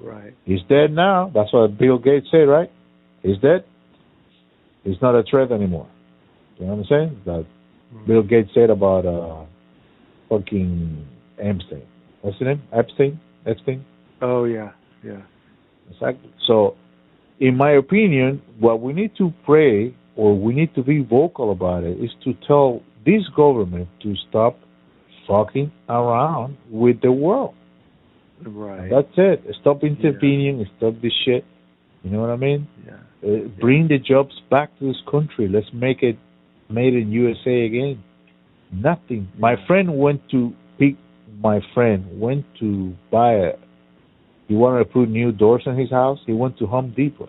Right. 0.00 0.32
He's 0.44 0.62
dead 0.62 0.92
now. 0.92 1.30
That's 1.34 1.52
what 1.52 1.76
Bill 1.76 1.98
Gates 1.98 2.30
said, 2.30 2.48
right? 2.48 2.70
He's 3.22 3.36
dead. 3.38 3.64
He's 4.84 5.00
not 5.02 5.14
a 5.14 5.22
threat 5.22 5.52
anymore. 5.52 5.86
You 6.58 6.66
know 6.66 6.72
what 6.72 6.78
I'm 6.80 6.84
saying? 6.86 7.16
That 7.26 7.44
Mhm. 7.94 8.06
Bill 8.06 8.22
Gates 8.22 8.52
said 8.54 8.70
about 8.70 9.04
uh 9.04 9.44
fucking 10.28 11.04
Epstein. 11.38 11.82
What's 12.22 12.38
his 12.38 12.46
name? 12.46 12.62
Epstein? 12.72 13.18
Epstein? 13.44 13.84
Oh 14.22 14.44
yeah. 14.44 14.70
Yeah. 15.04 15.22
Exactly. 15.90 16.30
So, 16.46 16.76
in 17.40 17.56
my 17.56 17.72
opinion, 17.72 18.40
what 18.58 18.80
we 18.80 18.92
need 18.92 19.14
to 19.16 19.32
pray 19.44 19.92
or 20.20 20.28
we 20.38 20.50
need 20.60 20.72
to 20.74 20.82
be 20.82 20.98
vocal 21.02 21.50
about 21.50 21.82
it 21.82 21.96
is 22.06 22.10
to 22.24 22.30
tell 22.46 22.82
this 23.06 23.22
government 23.34 23.88
to 24.02 24.14
stop 24.28 24.54
fucking 25.26 25.72
around 25.88 26.58
with 26.70 27.00
the 27.00 27.10
world. 27.10 27.54
Right. 28.44 28.90
That's 28.90 29.14
it. 29.16 29.38
Stop 29.62 29.82
intervening. 29.82 30.66
Stop 30.76 30.94
this 31.00 31.12
shit. 31.24 31.42
You 32.02 32.10
know 32.10 32.20
what 32.20 32.30
I 32.30 32.36
mean? 32.36 32.68
yeah. 32.86 32.98
Uh, 33.22 33.48
bring 33.60 33.88
the 33.88 33.98
jobs 33.98 34.34
back 34.50 34.68
to 34.78 34.88
this 34.88 35.00
country. 35.10 35.46
Let's 35.48 35.70
make 35.74 36.02
it 36.02 36.18
made 36.70 36.94
in 36.94 37.12
USA 37.12 37.56
again. 37.70 38.02
Nothing. 38.72 39.28
My 39.38 39.54
friend 39.66 39.98
went 39.98 40.20
to 40.30 40.52
pick. 40.78 40.96
My 41.42 41.60
friend 41.74 42.00
went 42.20 42.44
to 42.60 42.94
buy 43.10 43.32
a. 43.34 43.52
He 44.48 44.54
wanted 44.54 44.80
to 44.80 44.84
put 44.96 45.08
new 45.08 45.32
doors 45.32 45.62
in 45.66 45.76
his 45.78 45.90
house. 45.90 46.18
He 46.26 46.32
went 46.32 46.58
to 46.58 46.66
Home 46.66 46.92
Depot 46.96 47.28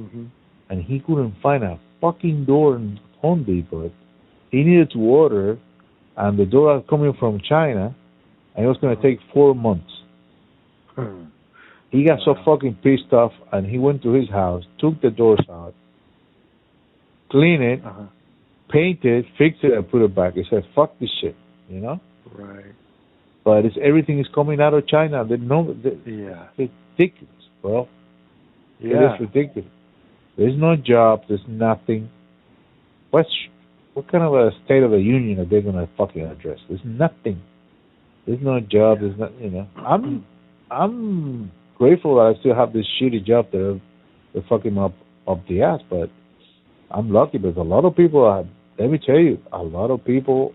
Mhm. 0.00 0.26
and 0.70 0.82
he 0.82 0.98
couldn't 1.00 1.34
find 1.42 1.62
a 1.62 1.78
fucking 2.02 2.44
door 2.44 2.76
in 2.76 3.00
Home 3.22 3.44
Depot. 3.44 3.90
He 4.50 4.62
needed 4.64 4.90
to 4.90 4.98
order, 4.98 5.58
and 6.18 6.38
the 6.38 6.44
door 6.44 6.74
was 6.74 6.84
coming 6.90 7.14
from 7.18 7.40
China, 7.40 7.94
and 8.54 8.64
it 8.66 8.68
was 8.68 8.76
going 8.82 8.94
to 8.94 9.02
take 9.02 9.18
four 9.32 9.54
months. 9.54 9.90
Hmm. 10.94 11.24
He 11.90 12.04
got 12.04 12.18
so 12.24 12.34
fucking 12.44 12.74
pissed 12.82 13.12
off, 13.12 13.32
and 13.52 13.66
he 13.66 13.78
went 13.78 14.02
to 14.02 14.12
his 14.12 14.28
house, 14.28 14.64
took 14.78 15.00
the 15.00 15.10
doors 15.10 15.46
out, 15.50 15.74
cleaned 17.30 17.62
it, 17.62 17.80
Uh-huh. 17.84 18.04
paint 18.68 19.04
it, 19.04 19.24
fix 19.38 19.56
it, 19.62 19.72
and 19.72 19.88
put 19.90 20.02
it 20.02 20.14
back. 20.14 20.34
He 20.34 20.44
said, 20.50 20.64
"Fuck 20.74 20.98
this 20.98 21.10
shit," 21.20 21.36
you 21.70 21.80
know. 21.80 22.00
Right. 22.34 22.74
But 23.44 23.64
it's 23.66 23.76
everything 23.80 24.18
is 24.20 24.28
coming 24.34 24.60
out 24.60 24.74
of 24.74 24.86
China. 24.86 25.24
They 25.24 25.36
know 25.36 25.74
they, 25.82 25.96
Yeah. 26.06 26.44
it's 26.56 26.72
ridiculous, 26.98 27.44
bro. 27.60 27.88
Yeah. 28.80 28.96
It 28.96 29.14
is 29.14 29.20
ridiculous. 29.20 29.70
There's 30.36 30.58
no 30.58 30.76
job. 30.76 31.22
There's 31.28 31.44
nothing. 31.46 32.10
What's 33.10 33.28
what 33.94 34.10
kind 34.10 34.24
of 34.24 34.32
a 34.32 34.50
state 34.64 34.82
of 34.82 34.90
the 34.90 34.98
union 34.98 35.38
are 35.40 35.44
they 35.44 35.60
gonna 35.60 35.88
fucking 35.98 36.22
address? 36.22 36.58
There's 36.68 36.80
nothing. 36.84 37.42
There's 38.26 38.40
no 38.42 38.60
job. 38.60 39.00
There's 39.00 39.18
not. 39.18 39.38
You 39.40 39.50
know. 39.50 39.68
I'm 39.76 40.24
I'm 40.70 41.50
grateful 41.76 42.16
that 42.16 42.34
I 42.34 42.40
still 42.40 42.54
have 42.54 42.72
this 42.72 42.86
shitty 43.00 43.24
job 43.26 43.50
that 43.52 43.80
they're 44.32 44.44
fucking 44.48 44.78
up 44.78 44.94
up 45.28 45.46
the 45.48 45.62
ass, 45.62 45.80
but 45.90 46.10
I'm 46.90 47.10
lucky 47.12 47.38
because 47.38 47.56
a 47.56 47.62
lot 47.62 47.84
of 47.84 47.96
people 47.96 48.24
are. 48.24 48.44
Let 48.78 48.90
me 48.90 48.98
tell 49.04 49.18
you, 49.18 49.38
a 49.52 49.62
lot 49.62 49.90
of 49.90 50.04
people 50.04 50.54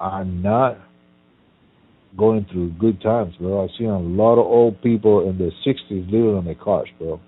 are 0.00 0.24
not 0.24 0.78
going 2.16 2.46
through 2.50 2.70
good 2.78 3.00
times, 3.02 3.34
bro. 3.38 3.64
I've 3.64 3.70
seen 3.78 3.88
a 3.88 3.98
lot 3.98 4.34
of 4.34 4.46
old 4.46 4.80
people 4.82 5.28
in 5.28 5.36
their 5.36 5.52
sixties 5.64 6.06
living 6.06 6.34
on 6.34 6.46
their 6.46 6.54
cars, 6.54 6.88
bro. 6.98 7.20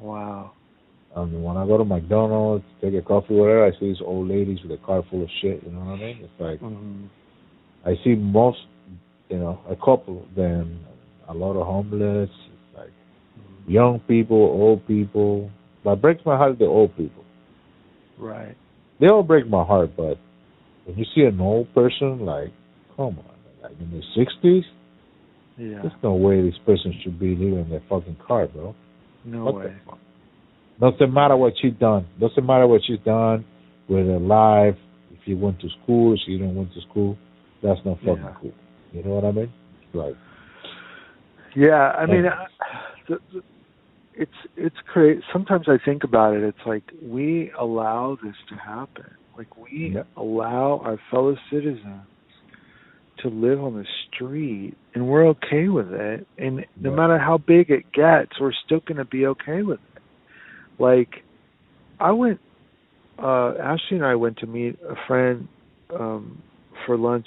Wow. 0.00 0.52
I 1.16 1.24
mean, 1.24 1.42
when 1.42 1.56
I 1.56 1.66
go 1.66 1.76
to 1.76 1.84
McDonald's, 1.84 2.64
take 2.80 2.94
a 2.94 3.02
coffee, 3.02 3.34
whatever, 3.34 3.66
I 3.66 3.72
see 3.78 3.88
these 3.88 4.00
old 4.00 4.28
ladies 4.28 4.58
with 4.62 4.72
a 4.72 4.84
car 4.84 5.02
full 5.10 5.22
of 5.22 5.28
shit. 5.42 5.62
You 5.64 5.72
know 5.72 5.80
what 5.80 5.94
I 5.94 5.96
mean? 5.96 6.18
It's 6.22 6.40
like 6.40 6.60
Mhm. 6.60 7.08
I 7.84 7.96
see 8.04 8.14
most, 8.14 8.58
you 9.28 9.38
know, 9.38 9.58
a 9.68 9.76
couple 9.76 10.22
of 10.22 10.34
them, 10.34 10.80
a 11.28 11.34
lot 11.34 11.56
of 11.56 11.66
homeless, 11.66 12.30
it's 12.30 12.78
like 12.78 12.90
Mhm. 12.90 13.72
young 13.72 13.98
people, 14.00 14.36
old 14.36 14.86
people. 14.86 15.50
But 15.82 16.00
breaks 16.00 16.24
my 16.24 16.36
heart 16.36 16.58
the 16.58 16.66
old 16.66 16.94
people. 16.96 17.24
Right. 18.18 18.54
They 18.98 19.08
all 19.08 19.22
break 19.22 19.48
my 19.48 19.64
heart, 19.64 19.96
but 19.96 20.18
when 20.84 20.98
you 20.98 21.04
see 21.14 21.22
an 21.22 21.40
old 21.40 21.72
person, 21.74 22.26
like, 22.26 22.52
come 22.96 23.18
on, 23.18 23.24
like 23.62 23.80
in 23.80 23.90
their 23.90 24.02
sixties, 24.14 24.64
Yeah. 25.56 25.80
there's 25.82 26.02
no 26.02 26.14
way 26.14 26.42
this 26.42 26.58
person 26.58 26.92
should 27.00 27.18
be 27.18 27.34
living 27.34 27.60
in 27.60 27.70
their 27.70 27.80
fucking 27.88 28.16
car, 28.16 28.46
bro. 28.46 28.74
No 29.24 29.44
What 29.44 29.54
way. 29.56 29.76
Doesn't 30.80 31.12
matter 31.12 31.36
what 31.36 31.52
she's 31.60 31.74
done. 31.74 32.06
Doesn't 32.18 32.44
matter 32.44 32.66
what 32.66 32.80
she's 32.86 32.98
done 33.04 33.44
with 33.88 34.06
her 34.06 34.18
life. 34.18 34.76
If 35.12 35.26
you 35.26 35.36
went 35.36 35.60
to 35.60 35.68
school, 35.82 36.14
if 36.14 36.20
she 36.24 36.38
didn't 36.38 36.54
went 36.56 36.72
to 36.74 36.80
school. 36.90 37.18
That's 37.62 37.80
not 37.84 37.98
fucking 37.98 38.22
Yeah. 38.22 38.34
cool. 38.40 38.54
You 38.92 39.02
know 39.02 39.10
what 39.10 39.24
I 39.24 39.32
mean? 39.32 39.52
Like, 39.92 40.16
Yeah, 41.54 41.90
I 41.98 42.06
mean, 42.06 42.26
I, 42.26 42.46
the, 43.08 43.18
the, 43.32 43.42
it's 44.14 44.32
it's 44.56 44.76
crazy. 44.92 45.22
Sometimes 45.32 45.66
I 45.68 45.78
think 45.84 46.04
about 46.04 46.34
it. 46.34 46.42
It's 46.42 46.64
like 46.64 46.84
we 47.02 47.50
allow 47.58 48.16
this 48.22 48.36
to 48.48 48.54
happen. 48.54 49.10
Like 49.36 49.56
we 49.56 49.92
Yeah. 49.94 50.04
allow 50.16 50.80
our 50.84 50.98
fellow 51.10 51.36
citizens 51.50 52.06
to 53.22 53.28
live 53.28 53.62
on 53.62 53.74
the 53.74 53.84
street 54.08 54.74
and 54.94 55.06
we're 55.06 55.28
okay 55.28 55.68
with 55.68 55.92
it. 55.92 56.26
And 56.38 56.64
no 56.80 56.94
matter 56.94 57.18
how 57.18 57.38
big 57.38 57.70
it 57.70 57.92
gets 57.92 58.40
we're 58.40 58.52
still 58.64 58.80
going 58.80 58.98
to 58.98 59.04
be 59.04 59.26
okay 59.26 59.62
with 59.62 59.80
it. 59.96 60.02
Like 60.78 61.22
i 61.98 62.12
went 62.12 62.40
uh 63.22 63.52
ashley 63.62 63.96
and 63.96 64.04
i 64.04 64.14
went 64.14 64.38
to 64.38 64.46
meet 64.46 64.78
a 64.88 64.94
friend 65.06 65.48
um 65.98 66.42
for 66.86 66.96
lunch 66.96 67.26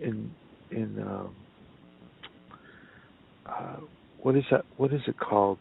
in 0.00 0.30
in 0.70 1.02
um 1.02 1.34
uh 3.46 3.76
what 4.22 4.36
is 4.36 4.44
that 4.50 4.64
what 4.76 4.92
is 4.92 5.02
it 5.06 5.18
called? 5.18 5.58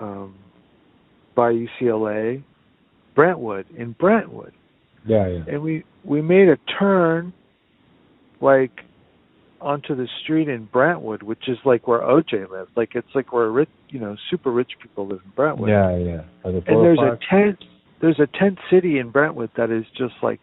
Um 0.00 0.34
by 1.34 1.52
ucla 1.52 2.42
brentwood 3.14 3.66
in 3.76 3.92
brentwood. 3.92 4.52
Yeah, 5.06 5.28
yeah. 5.28 5.44
and 5.48 5.62
we 5.62 5.84
we 6.04 6.22
made 6.22 6.48
a 6.48 6.56
turn 6.78 7.32
like 8.40 8.72
onto 9.66 9.96
the 9.96 10.06
street 10.22 10.48
in 10.48 10.66
Brentwood, 10.66 11.22
which 11.24 11.48
is 11.48 11.58
like 11.64 11.88
where 11.88 12.00
OJ 12.00 12.48
lives. 12.50 12.70
Like 12.76 12.94
it's 12.94 13.08
like 13.14 13.32
where 13.32 13.50
rich, 13.50 13.68
you 13.88 13.98
know, 13.98 14.16
super 14.30 14.52
rich 14.52 14.70
people 14.80 15.08
live 15.08 15.20
in 15.24 15.32
Brentwood. 15.34 15.68
Yeah, 15.70 15.96
yeah. 15.96 16.20
The 16.44 16.62
and 16.66 16.84
there's 16.84 16.98
park. 16.98 17.20
a 17.20 17.34
tent 17.34 17.64
there's 18.00 18.20
a 18.20 18.28
tent 18.38 18.58
city 18.70 18.98
in 18.98 19.10
Brentwood 19.10 19.50
that 19.56 19.70
is 19.70 19.84
just 19.98 20.14
like 20.22 20.40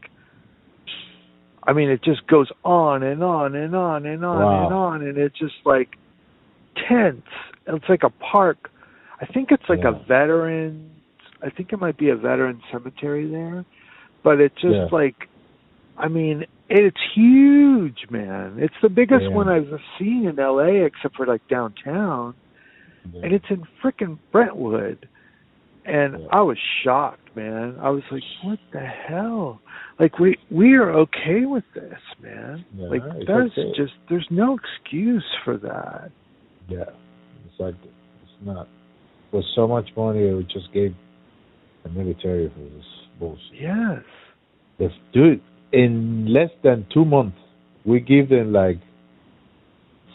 I 1.65 1.71
mean 1.71 1.89
it 1.89 2.03
just 2.03 2.27
goes 2.27 2.49
on 2.65 3.01
and 3.03 3.23
on 3.23 3.55
and 3.55 3.73
on 3.75 4.05
and 4.05 4.25
on 4.25 4.39
Wow. 4.41 4.65
and 4.65 4.73
on 4.73 5.01
and 5.03 5.17
it's 5.17 5.37
just 5.39 5.55
like 5.65 5.89
tents. 6.89 7.27
It's 7.65 7.85
like 7.87 8.03
a 8.03 8.09
park. 8.09 8.69
I 9.21 9.25
think 9.25 9.49
it's 9.51 9.63
like 9.69 9.79
Yeah. 9.83 9.95
a 9.95 10.05
veteran 10.05 10.89
I 11.41 11.49
think 11.49 11.71
it 11.73 11.79
might 11.79 11.97
be 11.97 12.09
a 12.09 12.15
veteran 12.15 12.61
cemetery 12.71 13.29
there. 13.29 13.63
But 14.23 14.41
it's 14.41 14.55
just 14.61 14.75
Yeah. 14.75 14.87
like 14.91 15.29
I 15.97 16.07
mean, 16.07 16.45
it's 16.69 16.97
huge, 17.15 18.07
man. 18.09 18.55
It's 18.57 18.73
the 18.81 18.89
biggest 18.89 19.23
Yeah. 19.23 19.29
one 19.29 19.47
I've 19.49 19.79
seen 19.99 20.25
in 20.27 20.39
LA 20.39 20.85
except 20.85 21.15
for 21.15 21.25
like 21.25 21.47
downtown 21.47 22.33
Yeah. 23.13 23.21
and 23.23 23.33
it's 23.33 23.45
in 23.49 23.63
frickin' 23.81 24.17
Brentwood. 24.31 25.07
And 25.85 26.19
Yeah. 26.19 26.27
I 26.31 26.41
was 26.41 26.57
shocked, 26.83 27.35
man. 27.35 27.75
I 27.81 27.89
was 27.89 28.03
like, 28.09 28.23
"What 28.41 28.59
the 28.71 28.79
hell?" 28.79 29.59
Like 29.99 30.17
we 30.17 30.37
we 30.49 30.75
are 30.75 30.89
okay 30.91 31.45
with 31.45 31.65
this, 31.73 31.99
man. 32.21 32.63
Like 32.77 33.03
that's 33.27 33.57
okay. 33.57 33.73
just 33.75 33.93
there's 34.07 34.27
no 34.31 34.55
excuse 34.57 35.25
for 35.43 35.57
that. 35.57 36.11
Yeah, 36.69 36.85
it's 37.45 37.59
like 37.59 37.75
it's 37.83 38.31
not. 38.41 38.67
With 39.33 39.45
so 39.55 39.67
much 39.67 39.89
money, 39.97 40.33
we 40.33 40.43
just 40.45 40.71
gave 40.71 40.95
the 41.83 41.89
military 41.89 42.47
for 42.49 42.59
this 42.59 42.85
bullshit. 43.19 43.53
Yes. 43.59 44.03
The 44.77 44.89
dude, 45.11 45.41
in 45.73 46.31
less 46.31 46.51
than 46.63 46.85
two 46.93 47.03
months, 47.03 47.37
we 47.83 47.99
give 47.99 48.29
them 48.29 48.53
like 48.53 48.77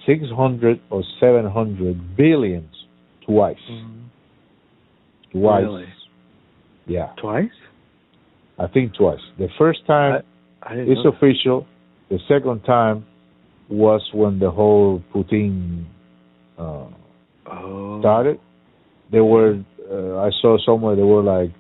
six 0.07 0.23
hundred 0.35 0.81
or 0.91 1.03
seven 1.21 1.51
hundred 1.51 2.17
billions 2.17 2.75
twice. 3.27 3.57
Twice. 5.33 5.65
Really? 5.65 5.85
Yeah, 6.87 7.13
Twice? 7.21 7.51
I 8.59 8.67
think 8.67 8.95
twice. 8.95 9.21
The 9.39 9.49
first 9.59 9.81
time 9.87 10.23
I 10.63 10.75
didn't 10.75 10.93
it's 10.93 11.01
official. 11.07 11.67
The 12.09 12.19
second 12.27 12.63
time 12.63 13.05
was 13.69 14.01
when 14.15 14.39
the 14.39 14.51
whole 14.51 15.03
Putin 15.15 15.85
uh, 16.59 16.87
oh. 17.47 18.01
started. 18.01 18.41
They 19.13 19.21
were, 19.21 19.63
uh, 19.91 20.17
I 20.19 20.31
saw 20.41 20.57
somewhere 20.65 20.97
they 20.97 21.03
were 21.03 21.23
like 21.23 21.51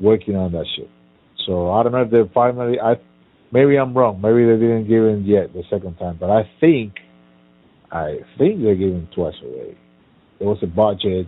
working 0.00 0.34
on 0.34 0.50
that 0.52 0.66
shit. 0.76 0.90
So 1.46 1.70
I 1.70 1.84
don't 1.84 1.92
know 1.92 2.02
if 2.02 2.10
they 2.10 2.22
finally, 2.34 2.80
I 2.80 2.94
maybe 3.52 3.76
I'm 3.76 3.96
wrong. 3.96 4.20
Maybe 4.20 4.44
they 4.44 4.58
didn't 4.60 4.88
give 4.88 5.04
him 5.04 5.24
yet 5.24 5.52
the 5.52 5.62
second 5.70 5.96
time, 5.98 6.16
but 6.18 6.30
I 6.30 6.42
think, 6.60 6.94
I 7.90 8.18
think 8.38 8.62
they 8.62 8.74
gave 8.74 8.92
him 8.92 9.08
twice 9.14 9.34
already. 9.42 9.76
There 10.38 10.48
was 10.48 10.58
a 10.62 10.66
budget, 10.66 11.26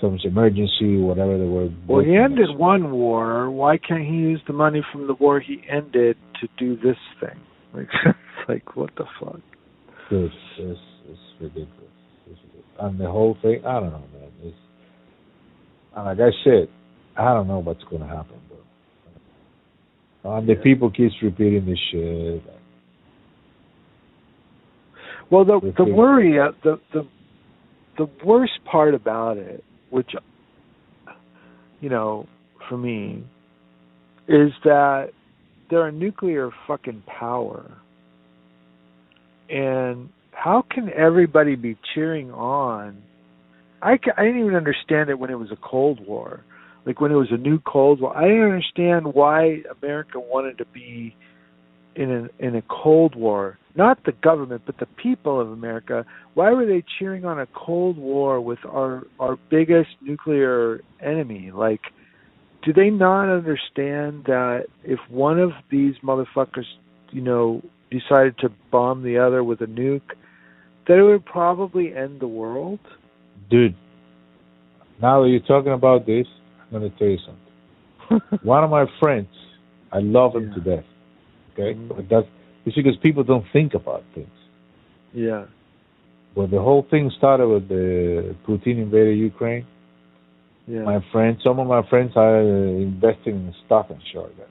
some 0.00 0.18
emergency, 0.24 0.96
whatever 0.96 1.38
they 1.38 1.44
were. 1.44 1.68
Well, 1.86 2.04
he 2.04 2.16
ended 2.16 2.56
one 2.56 2.90
war. 2.92 3.50
Why 3.50 3.76
can't 3.76 4.02
he 4.02 4.14
use 4.14 4.40
the 4.46 4.52
money 4.52 4.82
from 4.92 5.06
the 5.06 5.14
war 5.14 5.40
he 5.40 5.62
ended 5.68 6.16
to 6.40 6.48
do 6.58 6.76
this 6.76 6.96
thing? 7.20 7.40
Like, 7.72 7.86
like 8.48 8.76
what 8.76 8.90
the 8.96 9.04
fuck? 9.20 9.38
It's, 10.10 10.34
it's 10.58 10.80
ridiculous. 11.40 11.70
It's 12.26 12.40
ridiculous. 12.42 12.66
And 12.80 12.98
the 12.98 13.06
whole 13.06 13.36
thing, 13.40 13.62
I 13.64 13.74
don't 13.74 13.92
know, 13.92 14.04
man. 14.12 14.28
It's, 14.42 14.56
and 15.94 16.06
like 16.06 16.18
I 16.18 16.30
said, 16.42 16.68
I 17.16 17.32
don't 17.32 17.46
know 17.46 17.60
what's 17.60 17.84
going 17.84 18.02
to 18.02 18.08
happen. 18.08 18.40
And 20.24 20.46
the 20.46 20.54
Yeah. 20.54 20.62
people 20.62 20.90
keeps 20.90 21.14
repeating 21.22 21.64
this 21.66 21.78
shit. 21.90 22.42
Well, 25.30 25.44
the 25.44 25.60
the 25.60 25.84
the- 25.84 25.94
worry, 25.94 26.38
uh, 26.38 26.52
the 26.62 26.78
the 26.92 27.06
the 27.96 28.08
worst 28.24 28.64
part 28.64 28.94
about 28.94 29.36
it, 29.38 29.64
which 29.90 30.14
you 31.80 31.88
know, 31.88 32.26
for 32.68 32.76
me, 32.76 33.24
is 34.28 34.52
that 34.64 35.12
they're 35.70 35.86
a 35.86 35.92
nuclear 35.92 36.50
fucking 36.66 37.02
power, 37.06 37.64
and 39.48 40.10
how 40.32 40.62
can 40.62 40.90
everybody 40.90 41.54
be 41.54 41.76
cheering 41.94 42.30
on? 42.32 43.02
I 43.82 43.92
I 44.16 44.24
didn't 44.24 44.40
even 44.40 44.54
understand 44.56 45.08
it 45.10 45.18
when 45.18 45.30
it 45.30 45.38
was 45.38 45.50
a 45.50 45.56
Cold 45.56 46.06
War, 46.06 46.40
like 46.86 47.00
when 47.00 47.12
it 47.12 47.16
was 47.16 47.28
a 47.30 47.36
new 47.36 47.58
Cold 47.60 48.00
War. 48.00 48.16
I 48.16 48.22
didn't 48.22 48.44
understand 48.44 49.14
why 49.14 49.62
America 49.80 50.18
wanted 50.18 50.58
to 50.58 50.64
be 50.66 51.14
in 51.94 52.10
a 52.10 52.44
in 52.44 52.56
a 52.56 52.62
Cold 52.62 53.14
War. 53.14 53.58
Not 53.76 54.04
the 54.04 54.12
government, 54.12 54.62
but 54.66 54.78
the 54.78 54.86
people 54.86 55.40
of 55.40 55.50
America. 55.50 56.04
Why 56.34 56.50
were 56.52 56.66
they 56.66 56.82
cheering 56.98 57.24
on 57.24 57.38
a 57.40 57.46
Cold 57.46 57.96
War 57.98 58.40
with 58.40 58.58
our 58.66 59.04
our 59.18 59.38
biggest 59.50 59.90
nuclear 60.00 60.80
enemy? 61.00 61.50
Like, 61.52 61.80
do 62.64 62.72
they 62.72 62.90
not 62.90 63.28
understand 63.28 64.24
that 64.24 64.66
if 64.84 64.98
one 65.08 65.38
of 65.38 65.50
these 65.70 65.94
motherfuckers, 66.02 66.66
you 67.10 67.20
know, 67.20 67.62
decided 67.90 68.38
to 68.38 68.50
bomb 68.70 69.02
the 69.02 69.18
other 69.18 69.44
with 69.44 69.60
a 69.60 69.66
nuke, 69.66 70.00
that 70.88 70.98
it 70.98 71.02
would 71.02 71.24
probably 71.24 71.94
end 71.94 72.20
the 72.20 72.28
world? 72.28 72.80
Dude, 73.50 73.76
now 75.00 75.22
that 75.22 75.28
you're 75.28 75.40
talking 75.40 75.72
about 75.72 76.06
this, 76.06 76.26
I'm 76.72 76.80
going 76.80 76.90
to 76.90 76.98
tell 76.98 77.08
you 77.08 77.18
something. 77.26 78.40
One 78.42 78.64
of 78.64 78.70
my 78.70 78.86
friends, 79.00 79.28
I 79.92 79.98
love 80.00 80.34
him 80.36 80.48
Yeah. 80.48 80.54
to 80.54 80.60
death. 80.60 80.84
Okay? 81.52 81.74
Mhm. 81.74 81.88
But 81.88 82.08
that's 82.08 82.26
it's 82.66 82.76
because 82.76 82.96
people 82.98 83.24
don't 83.24 83.46
think 83.52 83.74
about 83.74 84.02
things. 84.14 84.28
yeah. 85.14 85.46
When 86.34 86.48
the 86.50 86.60
whole 86.60 86.82
thing 86.82 87.10
started 87.18 87.48
with 87.48 87.66
the 87.68 88.36
Putin 88.46 88.78
invaded 88.86 89.18
Ukraine, 89.18 89.66
Yeah. 90.68 90.82
my 90.84 91.00
friends, 91.12 91.42
some 91.42 91.58
of 91.58 91.66
my 91.66 91.82
friends 91.90 92.12
are 92.16 92.40
investing 92.40 93.34
in 93.46 93.54
stock 93.66 93.90
and 93.90 94.00
shit 94.06 94.22
like 94.22 94.36
that. 94.36 94.48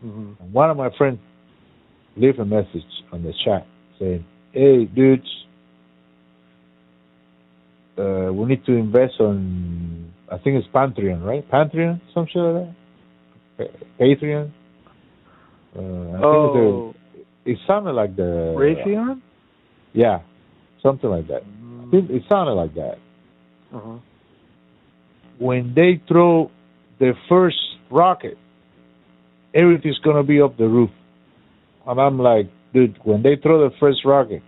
hmm 0.00 0.30
one 0.52 0.70
of 0.70 0.76
my 0.78 0.90
friends 0.96 1.18
left 2.16 2.38
a 2.38 2.44
message 2.44 2.92
on 3.12 3.22
the 3.22 3.32
chat 3.44 3.66
saying, 3.98 4.24
"Hey, 4.52 4.84
dudes, 4.86 5.30
uh, 7.98 8.30
we 8.32 8.46
need 8.46 8.64
to 8.64 8.72
invest 8.72 9.20
on. 9.20 10.12
I 10.30 10.38
think 10.38 10.56
it's 10.62 10.68
Patreon, 10.68 11.24
right? 11.24 11.48
Patreon, 11.50 12.00
some 12.12 12.26
shit 12.26 12.42
like 12.42 12.66
that. 12.66 12.74
Pa- 13.56 13.86
Patreon. 14.04 14.50
Uh, 15.76 15.80
I 15.80 16.22
Oh, 16.22 16.92
think 16.92 17.16
it's 17.16 17.26
a, 17.46 17.50
it 17.50 17.58
sounded 17.66 17.92
like 17.92 18.14
the 18.16 18.54
Raytheon? 18.58 19.20
Yeah, 19.94 20.20
something 20.82 21.08
like 21.08 21.28
that. 21.28 21.42
I 21.42 21.90
think 21.90 22.10
It 22.10 22.22
sounded 22.28 22.52
like 22.54 22.74
that. 22.74 22.98
Uh-huh. 23.74 23.98
when 25.38 25.72
they 25.74 26.00
throw 26.08 26.50
the 26.98 27.12
first 27.28 27.58
rocket, 27.90 28.36
everything's 29.54 29.98
gonna 30.00 30.22
be 30.22 30.40
up 30.40 30.56
the 30.56 30.66
roof. 30.68 30.90
And 31.86 32.00
I'm 32.00 32.18
like, 32.18 32.48
dude, 32.74 32.98
when 33.04 33.22
they 33.22 33.36
throw 33.36 33.68
the 33.68 33.74
first 33.78 34.04
rocket, 34.04 34.42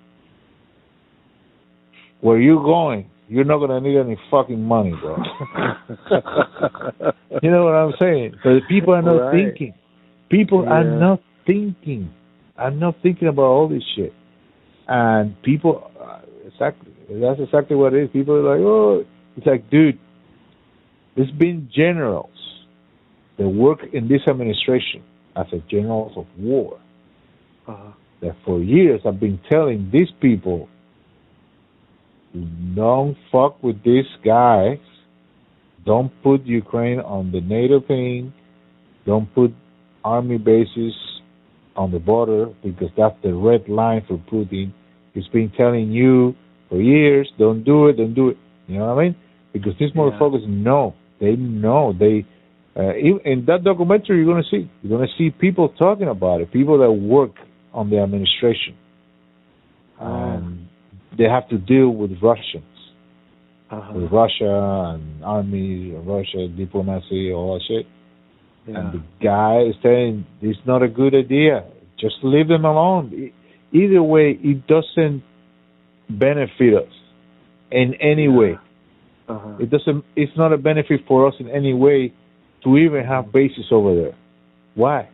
where 2.21 2.39
you 2.39 2.57
going, 2.57 3.09
you're 3.31 3.45
not 3.45 3.59
gonna 3.59 3.81
need 3.81 3.97
any 3.97 4.19
fucking 4.29 4.61
money, 4.63 4.93
bro. 5.01 5.17
you 7.43 7.51
know 7.51 7.65
what 7.65 7.75
I'm 7.75 7.95
saying? 8.01 8.33
Because 8.33 8.61
people 8.69 8.93
are 8.93 9.03
not 9.03 9.21
Right. 9.21 9.33
thinking. 9.33 9.75
People 10.29 10.69
are 10.69 10.83
not 10.83 11.21
thinking. 11.47 12.11
I'm 12.59 12.81
not 12.81 12.97
thinking 13.03 13.29
about 13.29 13.45
all 13.45 13.69
this 13.69 13.85
shit. 13.95 14.13
And 14.89 15.41
people, 15.43 15.91
uh, 16.01 16.19
exactly, 16.45 16.93
that's 17.09 17.39
exactly 17.41 17.77
what 17.77 17.95
it 17.95 18.03
is. 18.03 18.11
People 18.11 18.35
are 18.35 18.57
like, 18.57 18.61
oh, 18.61 19.05
it's 19.37 19.47
like, 19.47 19.71
dude, 19.71 19.99
there's 21.15 21.31
been 21.31 21.71
generals 21.73 22.31
that 23.39 23.49
work 23.49 23.79
in 23.93 24.09
this 24.09 24.23
administration 24.29 25.05
as 25.37 25.47
a 25.53 25.59
generals 25.71 26.13
of 26.17 26.27
war 26.37 26.81
uh-huh. 27.69 27.93
that 28.23 28.35
for 28.45 28.61
years 28.61 29.01
have 29.05 29.21
been 29.21 29.39
telling 29.49 29.89
these 29.93 30.11
people, 30.21 30.69
don't 32.75 33.17
fuck 33.33 33.63
with 33.63 33.83
these 33.85 34.05
guys. 34.25 34.79
Don't 35.85 36.13
put 36.23 36.45
Ukraine 36.45 37.01
on 37.01 37.33
the 37.33 37.41
NATO 37.41 37.81
thing. 37.81 38.33
Don't 39.07 39.33
put 39.35 39.53
army 40.05 40.39
bases 40.39 40.93
on 41.77 41.91
the 41.91 41.99
border 41.99 42.47
because 42.63 42.89
that's 42.97 43.17
the 43.23 43.33
red 43.35 43.69
line 43.69 44.03
for 44.07 44.19
Putin. 44.31 44.73
He's 45.15 45.27
been 45.29 45.51
telling 45.57 45.91
you 45.91 46.35
for 46.69 46.81
years, 46.81 47.31
don't 47.39 47.65
do 47.65 47.89
it, 47.89 47.97
don't 47.97 48.15
do 48.15 48.29
it. 48.29 48.37
You 48.69 48.79
know 48.79 48.95
what 48.95 49.01
I 49.01 49.05
mean? 49.05 49.17
Because 49.53 49.73
these 49.79 49.91
Yeah. 49.95 50.03
motherfuckers 50.03 50.47
know. 50.47 50.95
They 51.19 51.37
know. 51.37 51.93
They 51.93 52.25
uh, 52.77 52.95
in, 52.95 53.45
that 53.47 53.65
documentary 53.65 54.19
you're 54.19 54.33
gonna 54.33 54.45
see. 54.45 54.71
You're 54.83 54.97
gonna 54.97 55.11
see 55.19 55.31
people 55.31 55.71
talking 55.71 56.07
about 56.07 56.41
it. 56.41 56.53
People 56.53 56.79
that 56.79 56.91
work 56.93 57.33
on 57.75 57.91
the 57.91 57.99
administration, 57.99 58.75
Oh. 60.01 60.43
They 61.21 61.29
have 61.29 61.47
to 61.51 61.59
deal 61.59 61.91
with 61.91 62.13
Russians 62.23 62.65
Uh-huh. 63.71 63.93
with 63.95 64.11
Russia 64.11 64.55
and 64.95 65.23
army, 65.23 65.93
Russia 66.15 66.49
diplomacy, 66.49 67.31
all 67.33 67.55
that 67.55 67.63
shit. 67.69 67.87
Yeah. 68.67 68.79
And 68.79 68.87
the 68.95 69.03
guy 69.23 69.57
is 69.71 69.77
saying 69.83 70.27
it's 70.41 70.59
not 70.67 70.83
a 70.83 70.89
good 70.89 71.15
idea. 71.15 71.55
Just 72.05 72.17
leave 72.23 72.49
them 72.49 72.65
alone. 72.65 73.05
Either 73.73 74.03
way, 74.03 74.27
it 74.51 74.67
doesn't 74.67 75.23
benefit 76.09 76.73
us 76.85 76.95
in 77.71 77.89
any 78.13 78.29
way. 78.29 78.55
Uh-huh. 79.29 79.63
It 79.65 79.69
doesn't. 79.71 80.05
It's 80.17 80.37
not 80.43 80.51
a 80.53 80.59
benefit 80.71 81.01
for 81.07 81.29
us 81.29 81.35
in 81.39 81.49
any 81.61 81.75
way 81.75 82.13
to 82.65 82.69
even 82.85 83.05
have 83.05 83.31
bases 83.31 83.67
over 83.71 83.95
there. 83.95 84.17
Why? 84.75 85.09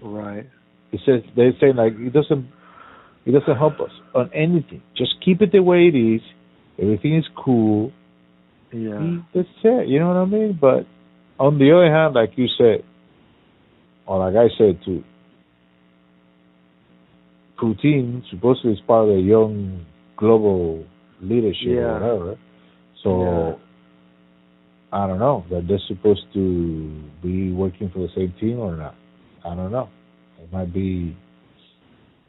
Right. 0.00 0.46
It 0.92 1.00
says 1.06 1.22
they're 1.34 1.56
saying 1.60 1.76
like 1.76 1.94
it 1.98 2.12
doesn't. 2.12 2.44
It 3.24 3.32
doesn't 3.32 3.56
help 3.56 3.74
us 3.80 3.90
on 4.14 4.30
anything. 4.34 4.82
Just 4.96 5.14
keep 5.24 5.40
it 5.42 5.52
the 5.52 5.60
way 5.60 5.88
it 5.92 5.96
is. 5.96 6.20
Everything 6.80 7.16
is 7.16 7.24
cool. 7.36 7.92
Yeah. 8.72 9.18
That's 9.34 9.48
it. 9.62 9.88
You 9.88 10.00
know 10.00 10.08
what 10.08 10.16
I 10.16 10.24
mean? 10.24 10.58
But 10.60 10.86
on 11.38 11.58
the 11.58 11.72
other 11.72 11.92
hand, 11.92 12.14
like 12.14 12.32
you 12.36 12.46
said, 12.58 12.84
or 14.06 14.18
like 14.18 14.34
I 14.34 14.48
said 14.58 14.80
too, 14.84 15.04
Putin 17.60 18.22
supposedly 18.30 18.72
is 18.72 18.80
part 18.86 19.08
of 19.08 19.14
the 19.14 19.20
young 19.22 19.86
global 20.16 20.84
leadership 21.20 21.68
Yeah. 21.68 21.82
or 21.82 21.94
whatever. 21.94 22.38
So 23.02 23.22
Yeah. 23.22 23.54
I 24.92 25.06
don't 25.06 25.20
know 25.20 25.44
that 25.50 25.68
they're 25.68 25.78
supposed 25.86 26.26
to 26.34 26.90
be 27.22 27.52
working 27.52 27.88
for 27.90 28.00
the 28.00 28.08
same 28.14 28.32
team 28.40 28.58
or 28.58 28.76
not. 28.76 28.94
I 29.44 29.54
don't 29.54 29.70
know. 29.72 29.88
It 30.42 30.52
might 30.52 30.72
be, 30.72 31.16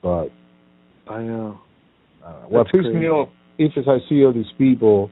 but 0.01 0.31
I 1.07 1.21
know. 1.21 1.59
uh, 2.25 2.33
what 2.49 2.67
pisses 2.67 2.93
me 2.93 3.07
off 3.07 3.29
is 3.57 3.71
as 3.77 3.85
I 3.87 3.97
see 4.09 4.23
all 4.25 4.33
these 4.33 4.51
people, 4.57 5.09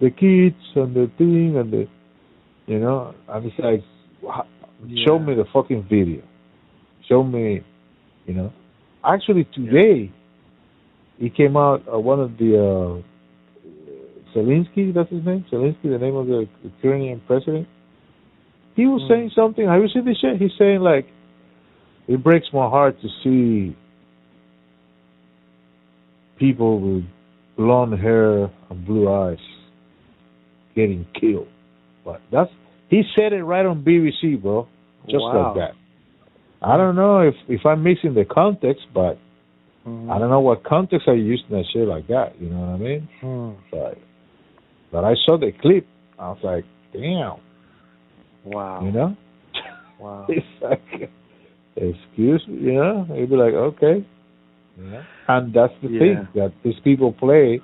the 0.00 0.10
kids 0.10 0.56
and 0.74 0.94
the 0.94 1.10
thing 1.18 1.56
and 1.56 1.72
the, 1.72 1.86
you 2.66 2.78
know, 2.78 3.14
I'm 3.28 3.42
just 3.42 3.58
like, 3.60 3.82
wha- 4.22 4.44
show 5.06 5.18
Yeah. 5.18 5.26
me 5.26 5.34
the 5.34 5.44
fucking 5.52 5.82
video, 5.88 6.22
show 7.08 7.22
me, 7.22 7.62
you 8.26 8.34
know. 8.34 8.52
Actually, 9.04 9.44
today, 9.54 10.10
he 11.18 11.30
came 11.30 11.56
out. 11.56 11.82
Uh, 11.92 11.98
one 11.98 12.20
of 12.20 12.36
the 12.38 12.56
uh, 12.56 13.02
Zelensky, 14.34 14.92
that's 14.94 15.10
his 15.10 15.24
name. 15.24 15.44
Zelensky, 15.50 15.84
the 15.90 15.98
name 15.98 16.16
of 16.16 16.26
the 16.26 16.46
Ukrainian 16.62 17.20
president. 17.26 17.66
He 18.76 18.86
was 18.86 19.02
Hmm. 19.02 19.08
saying 19.08 19.30
something. 19.34 19.66
Have 19.66 19.82
you 19.82 19.88
seen 19.88 20.04
this 20.04 20.18
shit? 20.18 20.40
He's 20.40 20.52
saying 20.58 20.80
like, 20.80 21.06
it 22.06 22.22
breaks 22.22 22.46
my 22.52 22.68
heart 22.68 22.96
to 23.02 23.08
see 23.22 23.76
people 26.38 26.80
with 26.80 27.04
blonde 27.56 27.98
hair 27.98 28.44
and 28.70 28.86
blue 28.86 29.10
eyes 29.12 29.38
getting 30.74 31.06
killed. 31.18 31.48
But 32.04 32.20
that's 32.30 32.50
he 32.88 33.02
said 33.16 33.32
it 33.32 33.42
right 33.42 33.66
on 33.66 33.82
BBC, 33.84 34.40
bro. 34.40 34.66
Just 35.06 35.22
Wow. 35.22 35.48
like 35.48 35.54
that. 35.56 35.74
I 36.62 36.76
don't 36.76 36.96
know 36.96 37.20
if 37.20 37.34
if 37.48 37.66
I'm 37.66 37.82
missing 37.82 38.14
the 38.14 38.24
context, 38.24 38.86
but 38.94 39.18
Mhm. 39.86 40.10
I 40.10 40.18
don't 40.18 40.30
know 40.30 40.40
what 40.40 40.64
context 40.64 41.08
are 41.08 41.14
you 41.14 41.24
using 41.24 41.46
that 41.50 41.64
shit 41.72 41.86
like 41.88 42.06
that. 42.08 42.40
You 42.40 42.50
know 42.50 42.60
what 42.60 42.68
I 42.68 42.76
mean? 42.78 43.08
Hmm. 43.20 43.50
But 43.70 43.98
but 44.90 45.04
I 45.04 45.14
saw 45.26 45.36
the 45.38 45.52
clip. 45.52 45.86
I 46.18 46.30
was 46.30 46.42
like, 46.42 46.64
damn. 46.92 47.36
Wow. 48.44 48.82
You 48.84 48.92
know? 48.92 49.16
Wow. 50.00 50.26
it's 50.28 50.46
like, 50.60 51.10
excuse 51.76 52.46
me. 52.48 52.58
You 52.60 52.72
know? 52.74 53.06
You'd 53.14 53.30
be 53.30 53.36
like, 53.36 53.54
okay. 53.54 54.04
Yeah. 54.80 55.02
And 55.26 55.52
that's 55.52 55.72
the 55.82 55.88
Yeah. 55.88 55.98
thing 55.98 56.28
that 56.34 56.52
these 56.62 56.78
people 56.84 57.12
play, 57.12 57.60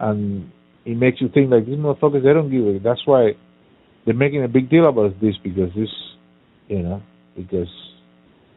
and 0.00 0.50
it 0.84 0.96
makes 0.96 1.20
you 1.20 1.28
think 1.28 1.50
like 1.50 1.66
these 1.66 1.78
motherfuckers. 1.78 2.22
They 2.22 2.32
don't 2.32 2.50
give 2.50 2.66
a. 2.66 2.78
That's 2.78 3.06
why 3.06 3.34
they're 4.04 4.14
making 4.14 4.44
a 4.44 4.48
big 4.48 4.68
deal 4.68 4.88
about 4.88 5.18
this 5.20 5.36
because 5.42 5.72
this, 5.74 5.90
you 6.68 6.82
know, 6.82 7.02
because 7.36 7.68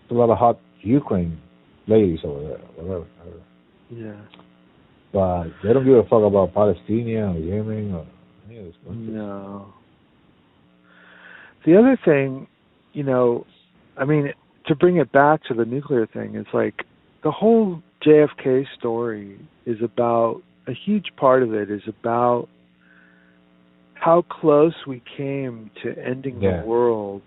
it's 0.04 0.12
a 0.12 0.14
lot 0.14 0.30
of 0.30 0.38
hot 0.38 0.60
Ukraine 0.82 1.38
ladies 1.88 2.20
over 2.24 2.42
there, 2.42 2.58
whatever. 2.76 3.06
whatever. 3.20 3.42
Yeah. 3.90 4.22
But 5.14 5.50
they 5.64 5.74
don't 5.74 5.86
give 5.86 5.96
a 5.96 6.04
fuck 6.04 6.24
about 6.24 6.54
Palestine 6.54 7.16
or 7.18 7.38
Yemen 7.38 7.94
or 7.94 8.06
any 8.48 8.60
of 8.60 8.66
this 8.66 8.76
countries. 8.86 9.10
No. 9.10 9.74
The 11.66 11.78
other 11.78 11.98
thing, 12.04 12.48
you 12.94 13.04
know, 13.04 13.46
I 13.98 14.06
mean, 14.06 14.34
to 14.68 14.76
bring 14.76 14.98
it 14.98 15.12
back 15.12 15.44
to 15.46 15.54
the 15.54 15.66
nuclear 15.66 16.08
thing, 16.08 16.36
it's 16.36 16.54
like 16.54 16.86
the 17.24 17.32
whole 17.32 17.84
JFK 18.06 18.66
story 18.78 19.40
is 19.66 19.82
about 19.82 20.42
a 20.68 20.74
huge 20.74 21.08
part 21.18 21.44
of 21.44 21.54
it 21.54 21.70
is 21.70 21.82
about 21.88 22.48
how 23.94 24.24
close 24.24 24.74
we 24.88 25.02
came 25.18 25.70
to 25.84 25.96
ending 25.98 26.42
Yeah. 26.42 26.62
the 26.62 26.68
world 26.68 27.22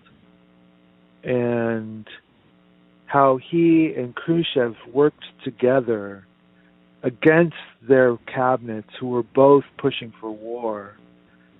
and 1.23 2.05
how 3.05 3.37
he 3.37 3.93
and 3.95 4.13
Khrushchev 4.15 4.75
worked 4.93 5.23
together 5.43 6.25
against 7.03 7.55
their 7.87 8.17
cabinets 8.25 8.89
who 8.99 9.07
were 9.09 9.23
both 9.23 9.63
pushing 9.77 10.11
for 10.19 10.31
war 10.31 10.95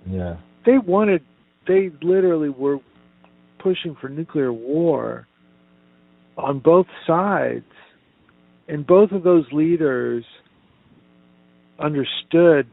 Yeah. 0.06 0.36
they 0.64 0.78
wanted 0.78 1.22
they 1.66 1.90
literally 2.02 2.48
were 2.50 2.78
pushing 3.58 3.94
for 3.96 4.08
nuclear 4.08 4.52
war 4.52 5.26
on 6.36 6.58
both 6.58 6.86
sides 7.06 7.64
and 8.68 8.86
both 8.86 9.12
of 9.12 9.22
those 9.22 9.44
leaders 9.52 10.24
understood 11.78 12.66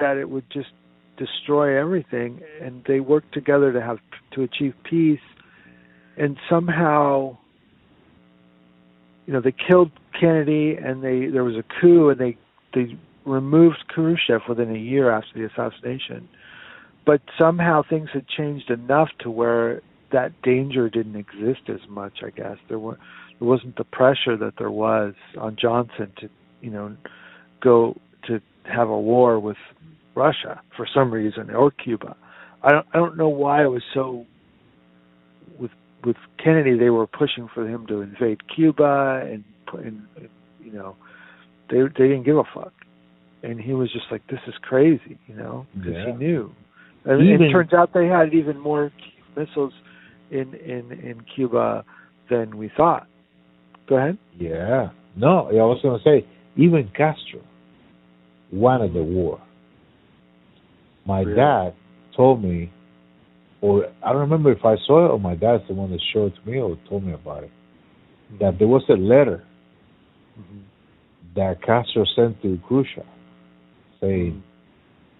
that 0.00 0.16
it 0.16 0.28
would 0.28 0.44
just 0.52 0.68
destroy 1.16 1.80
everything 1.80 2.40
and 2.62 2.84
they 2.86 3.00
worked 3.00 3.32
together 3.32 3.72
to 3.72 3.80
have 3.80 3.98
to 4.32 4.42
achieve 4.42 4.74
peace. 4.88 5.20
And 6.16 6.36
somehow 6.48 7.38
you 9.26 9.34
know 9.34 9.40
they 9.40 9.52
killed 9.52 9.90
Kennedy 10.18 10.76
and 10.76 11.02
they 11.02 11.26
there 11.26 11.44
was 11.44 11.56
a 11.56 11.64
coup 11.80 12.08
and 12.08 12.18
they 12.18 12.36
they 12.74 12.96
removed 13.24 13.84
Khrushchev 13.88 14.42
within 14.48 14.74
a 14.74 14.78
year 14.78 15.10
after 15.10 15.30
the 15.34 15.44
assassination. 15.44 16.28
But 17.04 17.20
somehow 17.38 17.82
things 17.88 18.08
had 18.12 18.26
changed 18.28 18.70
enough 18.70 19.08
to 19.20 19.30
where 19.30 19.82
that 20.12 20.32
danger 20.42 20.88
didn't 20.88 21.16
exist 21.16 21.68
as 21.68 21.80
much 21.88 22.22
i 22.24 22.30
guess. 22.30 22.56
There 22.68 22.78
were 22.78 22.98
there 23.38 23.48
wasn't 23.48 23.76
the 23.76 23.84
pressure 23.84 24.36
that 24.36 24.54
there 24.58 24.70
was 24.70 25.14
on 25.38 25.56
johnson 25.60 26.10
to 26.20 26.28
you 26.60 26.70
know 26.70 26.94
go 27.62 27.96
to 28.26 28.40
have 28.64 28.88
a 28.88 28.98
war 29.00 29.38
with 29.40 29.56
russia 30.14 30.60
for 30.76 30.86
some 30.92 31.12
reason 31.12 31.50
or 31.50 31.70
cuba 31.70 32.16
i 32.62 32.70
don't 32.70 32.86
i 32.92 32.96
don't 32.98 33.16
know 33.16 33.28
why 33.28 33.62
it 33.62 33.68
was 33.68 33.82
so 33.94 34.24
with 35.58 35.70
with 36.04 36.16
kennedy 36.42 36.76
they 36.78 36.90
were 36.90 37.06
pushing 37.06 37.48
for 37.54 37.66
him 37.68 37.86
to 37.86 38.00
invade 38.00 38.38
cuba 38.54 39.22
and 39.30 39.44
put 39.66 39.80
in 39.84 40.02
you 40.62 40.72
know 40.72 40.96
they 41.70 41.78
they 41.96 42.08
didn't 42.08 42.24
give 42.24 42.36
a 42.36 42.44
fuck 42.54 42.72
and 43.42 43.60
he 43.60 43.72
was 43.72 43.92
just 43.92 44.06
like 44.10 44.26
this 44.28 44.40
is 44.48 44.54
crazy 44.62 45.18
you 45.26 45.34
know 45.34 45.66
because 45.74 45.92
Yeah. 45.94 46.06
he 46.06 46.12
knew 46.12 46.52
and 47.04 47.22
Even- 47.22 47.42
it 47.46 47.50
turns 47.52 47.72
out 47.72 47.92
they 47.94 48.06
had 48.06 48.34
even 48.34 48.58
more 48.58 48.90
missiles 49.36 49.72
in 50.30 50.52
in 50.54 50.92
in 50.92 51.22
Cuba 51.34 51.84
than 52.28 52.58
we 52.58 52.68
thought. 52.76 53.06
Go 53.88 53.96
ahead. 53.96 54.18
Yeah. 54.38 54.90
No, 55.16 55.48
I 55.48 55.52
was 55.64 55.80
going 55.82 55.98
to 55.98 56.04
say, 56.04 56.26
even 56.56 56.90
Castro 56.96 57.40
wanted 58.52 58.92
the 58.94 59.02
war. 59.02 59.40
My 61.06 61.20
Really? 61.20 61.36
dad 61.36 61.74
told 62.16 62.42
me, 62.42 62.70
or 63.60 63.86
I 64.02 64.12
don't 64.12 64.20
remember 64.20 64.52
if 64.52 64.64
I 64.64 64.76
saw 64.86 65.06
it 65.06 65.10
or 65.10 65.18
my 65.18 65.34
dad's 65.34 65.66
the 65.68 65.74
one 65.74 65.90
that 65.90 66.00
showed 66.12 66.32
it 66.32 66.44
to 66.44 66.50
me 66.50 66.58
or 66.58 66.76
told 66.88 67.04
me 67.04 67.12
about 67.12 67.44
it, 67.44 67.50
that 68.40 68.58
there 68.58 68.68
was 68.68 68.84
a 68.88 68.96
letter 68.96 69.42
Mhm. 70.38 70.62
that 71.34 71.62
Castro 71.62 72.04
sent 72.04 72.40
to 72.42 72.58
Khrushchev 72.58 73.06
saying, 74.00 74.42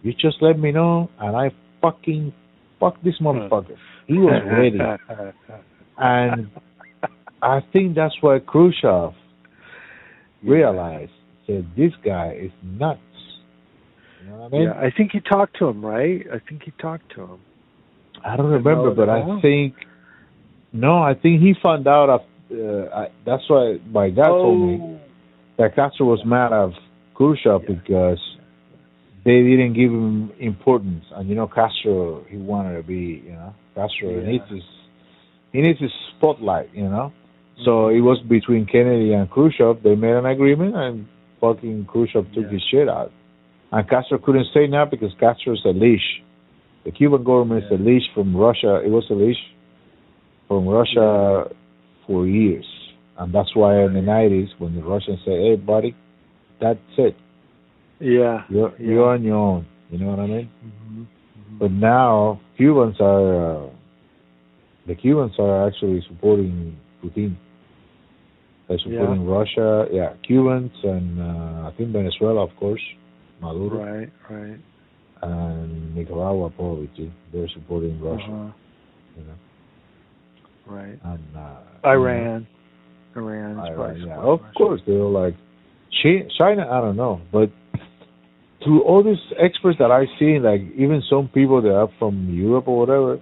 you 0.03 0.13
just 0.13 0.41
let 0.41 0.59
me 0.59 0.71
know 0.71 1.09
and 1.19 1.37
I 1.37 1.51
fucking 1.81 2.33
fuck 2.79 3.01
this 3.03 3.19
motherfucker. 3.19 3.77
He 4.07 4.19
was 4.19 4.43
ready. 4.47 4.79
and 5.99 6.51
I 7.43 7.61
think 7.73 7.95
that's 7.95 8.15
why 8.21 8.39
Khrushchev 8.41 9.15
realized 10.43 11.13
said 11.47 11.67
this 11.77 11.93
guy 12.05 12.37
is 12.41 12.53
nuts. 12.63 13.01
You 14.23 14.31
know 14.31 14.37
what 14.37 14.47
I 14.47 14.49
mean? 14.49 14.63
yeah, 14.63 14.73
I 14.73 14.91
think 14.97 15.13
he 15.13 15.21
talked 15.21 15.59
to 15.59 15.67
him, 15.67 15.85
right? 15.85 16.23
I 16.33 16.39
think 16.49 16.63
he 16.65 16.73
talked 16.73 17.15
to 17.15 17.23
him. 17.23 17.41
I 18.25 18.37
don't 18.37 18.51
remember, 18.51 18.91
but 18.91 19.09
I 19.09 19.41
think 19.41 19.75
no, 20.73 20.99
I 20.99 21.15
think 21.15 21.41
he 21.41 21.55
found 21.63 21.87
out 21.87 22.11
uh, 22.11 22.55
I, 22.95 23.09
that's 23.25 23.49
why 23.49 23.79
my 23.91 24.11
dad 24.11 24.29
oh. 24.29 24.43
told 24.43 24.61
me 24.61 25.01
that 25.59 25.75
Castro 25.75 26.07
was 26.07 26.21
mad 26.25 26.53
at 26.53 26.71
Khrushchev 27.15 27.63
Yeah. 27.63 27.75
because 27.75 28.19
they 29.25 29.43
didn't 29.43 29.75
give 29.75 29.91
him 29.91 30.33
importance, 30.39 31.05
and 31.15 31.29
you 31.29 31.35
know 31.35 31.47
Castro 31.47 32.25
he 32.29 32.37
wanted 32.37 32.77
to 32.77 32.83
be, 32.83 33.23
you 33.25 33.33
know, 33.33 33.55
Castro 33.75 34.11
Yeah. 34.11 34.27
needs 34.27 34.45
his 34.51 34.63
he 35.53 35.63
needs 35.63 35.81
his 35.81 35.93
spotlight, 36.17 36.75
you 36.75 36.89
know. 36.89 37.13
Mm-hmm. 37.59 37.65
So 37.65 37.89
it 37.89 38.01
was 38.01 38.19
between 38.29 38.67
Kennedy 38.67 39.13
and 39.13 39.29
Khrushchev. 39.31 39.83
They 39.83 39.95
made 39.95 40.15
an 40.15 40.27
agreement, 40.27 40.77
and 40.77 41.07
fucking 41.41 41.87
Khrushchev 41.87 42.27
took 42.35 42.45
Yeah. 42.45 42.51
his 42.51 42.63
shit 42.71 42.89
out. 42.89 43.11
And 43.73 43.89
Castro 43.89 44.19
couldn't 44.19 44.47
say 44.55 44.67
now 44.67 44.85
because 44.87 45.13
Castro 45.21 45.53
is 45.53 45.61
a 45.65 45.71
leash. 45.71 46.23
The 46.85 46.91
Cuban 46.93 47.23
government 47.23 47.65
is 47.65 47.71
a 47.71 47.83
leash 47.83 48.05
from 48.15 48.35
Russia. 48.35 48.81
It 48.85 48.89
was 48.91 49.05
a 49.11 49.15
leash 49.15 49.37
from 50.47 50.67
Russia 50.67 51.51
for 52.07 52.27
years, 52.27 52.65
and 53.19 53.33
that's 53.35 53.55
why 53.55 53.83
in 53.85 53.93
the 53.93 54.01
'90s, 54.01 54.49
when 54.59 54.75
the 54.75 54.83
Russians 54.83 55.19
say, 55.27 55.37
"Hey, 55.51 55.57
buddy, 55.57 55.95
that's 56.61 56.79
it. 56.97 57.15
Yeah. 58.01 58.45
You're 58.49 58.73
Yeah. 58.79 58.87
you're 58.89 59.09
on 59.11 59.23
your 59.23 59.37
own." 59.37 59.67
You 59.91 59.99
know 59.99 60.07
what 60.11 60.21
I 60.21 60.27
mean? 60.27 60.49
hmm 60.63 61.03
But 61.59 61.73
now 61.73 62.41
Cubans 62.57 62.97
are 63.01 63.67
uh, 63.67 63.69
the 64.87 64.95
Cubans 64.95 65.35
are 65.39 65.67
actually 65.67 66.01
supporting 66.09 66.77
Putin. 67.05 67.35
They're 68.69 68.79
supporting 68.79 69.27
Russia, 69.27 69.87
yeah, 69.91 70.13
Cubans 70.27 70.73
and 70.85 71.21
uh, 71.21 71.69
I 71.69 71.73
think 71.77 71.91
Venezuela, 71.91 72.43
of 72.45 72.55
course, 72.57 72.83
Maduro, 73.41 73.79
Right. 73.83 74.11
Right. 74.29 74.59
and 75.23 75.95
Nicaragua 75.95 76.51
probably 76.51 76.91
too. 76.97 77.11
They're 77.33 77.49
supporting 77.55 77.99
Russia, 78.01 78.25
Uh-huh. 78.25 78.53
you 79.17 79.25
know, 79.25 80.77
Right. 80.77 80.99
and 81.03 81.37
uh, 81.37 81.89
Iran. 81.89 82.47
Iran. 83.17 83.53
is 83.53 83.57
Iran, 83.71 83.75
probably 83.75 84.07
yeah, 84.07 84.17
of 84.19 84.41
Russia. 84.41 84.53
course 84.57 84.81
they're 84.87 84.97
like 85.23 85.35
China. 86.39 86.69
I 86.71 86.81
don't 86.83 86.97
know, 86.97 87.21
but 87.33 87.51
to 88.65 88.83
all 88.83 89.03
these 89.03 89.23
experts 89.39 89.79
that 89.79 89.91
I 89.91 90.05
see, 90.19 90.39
like 90.39 90.61
even 90.77 91.03
some 91.09 91.29
people 91.29 91.63
that 91.63 91.75
are 91.75 91.89
from 91.99 92.29
Europe 92.35 92.69
or 92.69 92.79
whatever, 92.81 93.19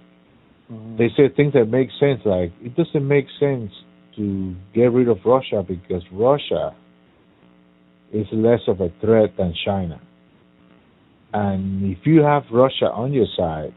Mhm. 0.69 0.97
they 0.97 1.09
say 1.15 1.29
things 1.29 1.53
that 1.53 1.65
make 1.69 1.89
sense. 1.99 2.25
Like 2.25 2.51
it 2.61 2.75
doesn't 2.75 3.07
make 3.07 3.27
sense 3.39 3.71
to 4.17 4.55
get 4.73 4.91
rid 4.91 5.07
of 5.07 5.17
Russia 5.25 5.63
because 5.67 6.03
Russia 6.11 6.75
is 8.11 8.25
less 8.31 8.61
of 8.67 8.81
a 8.81 8.89
threat 9.01 9.37
than 9.37 9.53
China. 9.65 9.99
And 11.33 11.91
if 11.91 12.05
you 12.05 12.21
have 12.21 12.43
Russia 12.51 12.91
on 12.91 13.13
your 13.13 13.27
side, 13.37 13.73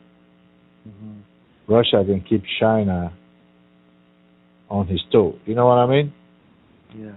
Mhm. 0.88 1.20
Russia 1.66 2.04
can 2.04 2.20
keep 2.20 2.42
China 2.58 3.12
on 4.70 4.86
his 4.86 5.02
toe. 5.12 5.34
You 5.46 5.54
know 5.54 5.66
what 5.66 5.78
I 5.78 5.86
mean? 5.86 6.12
Yeah. 6.96 7.10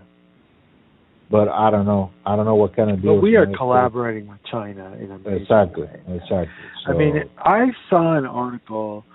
But 1.30 1.48
I 1.50 1.72
don't 1.72 1.86
know. 1.86 2.12
I 2.26 2.36
don't 2.36 2.46
know 2.46 2.56
what 2.56 2.76
kind 2.76 2.92
of 2.92 3.02
deal. 3.02 3.16
But 3.16 3.24
we 3.24 3.36
are 3.36 3.48
collaborating 3.48 4.28
with 4.28 4.44
China 4.44 4.92
in 5.00 5.12
a 5.12 5.30
Exactly. 5.30 5.84
way. 5.84 6.02
Exactly. 6.16 6.66
I 6.86 6.94
mean, 6.94 7.24
I 7.38 7.72
saw 7.90 8.16
an 8.16 8.26
article 8.26 9.06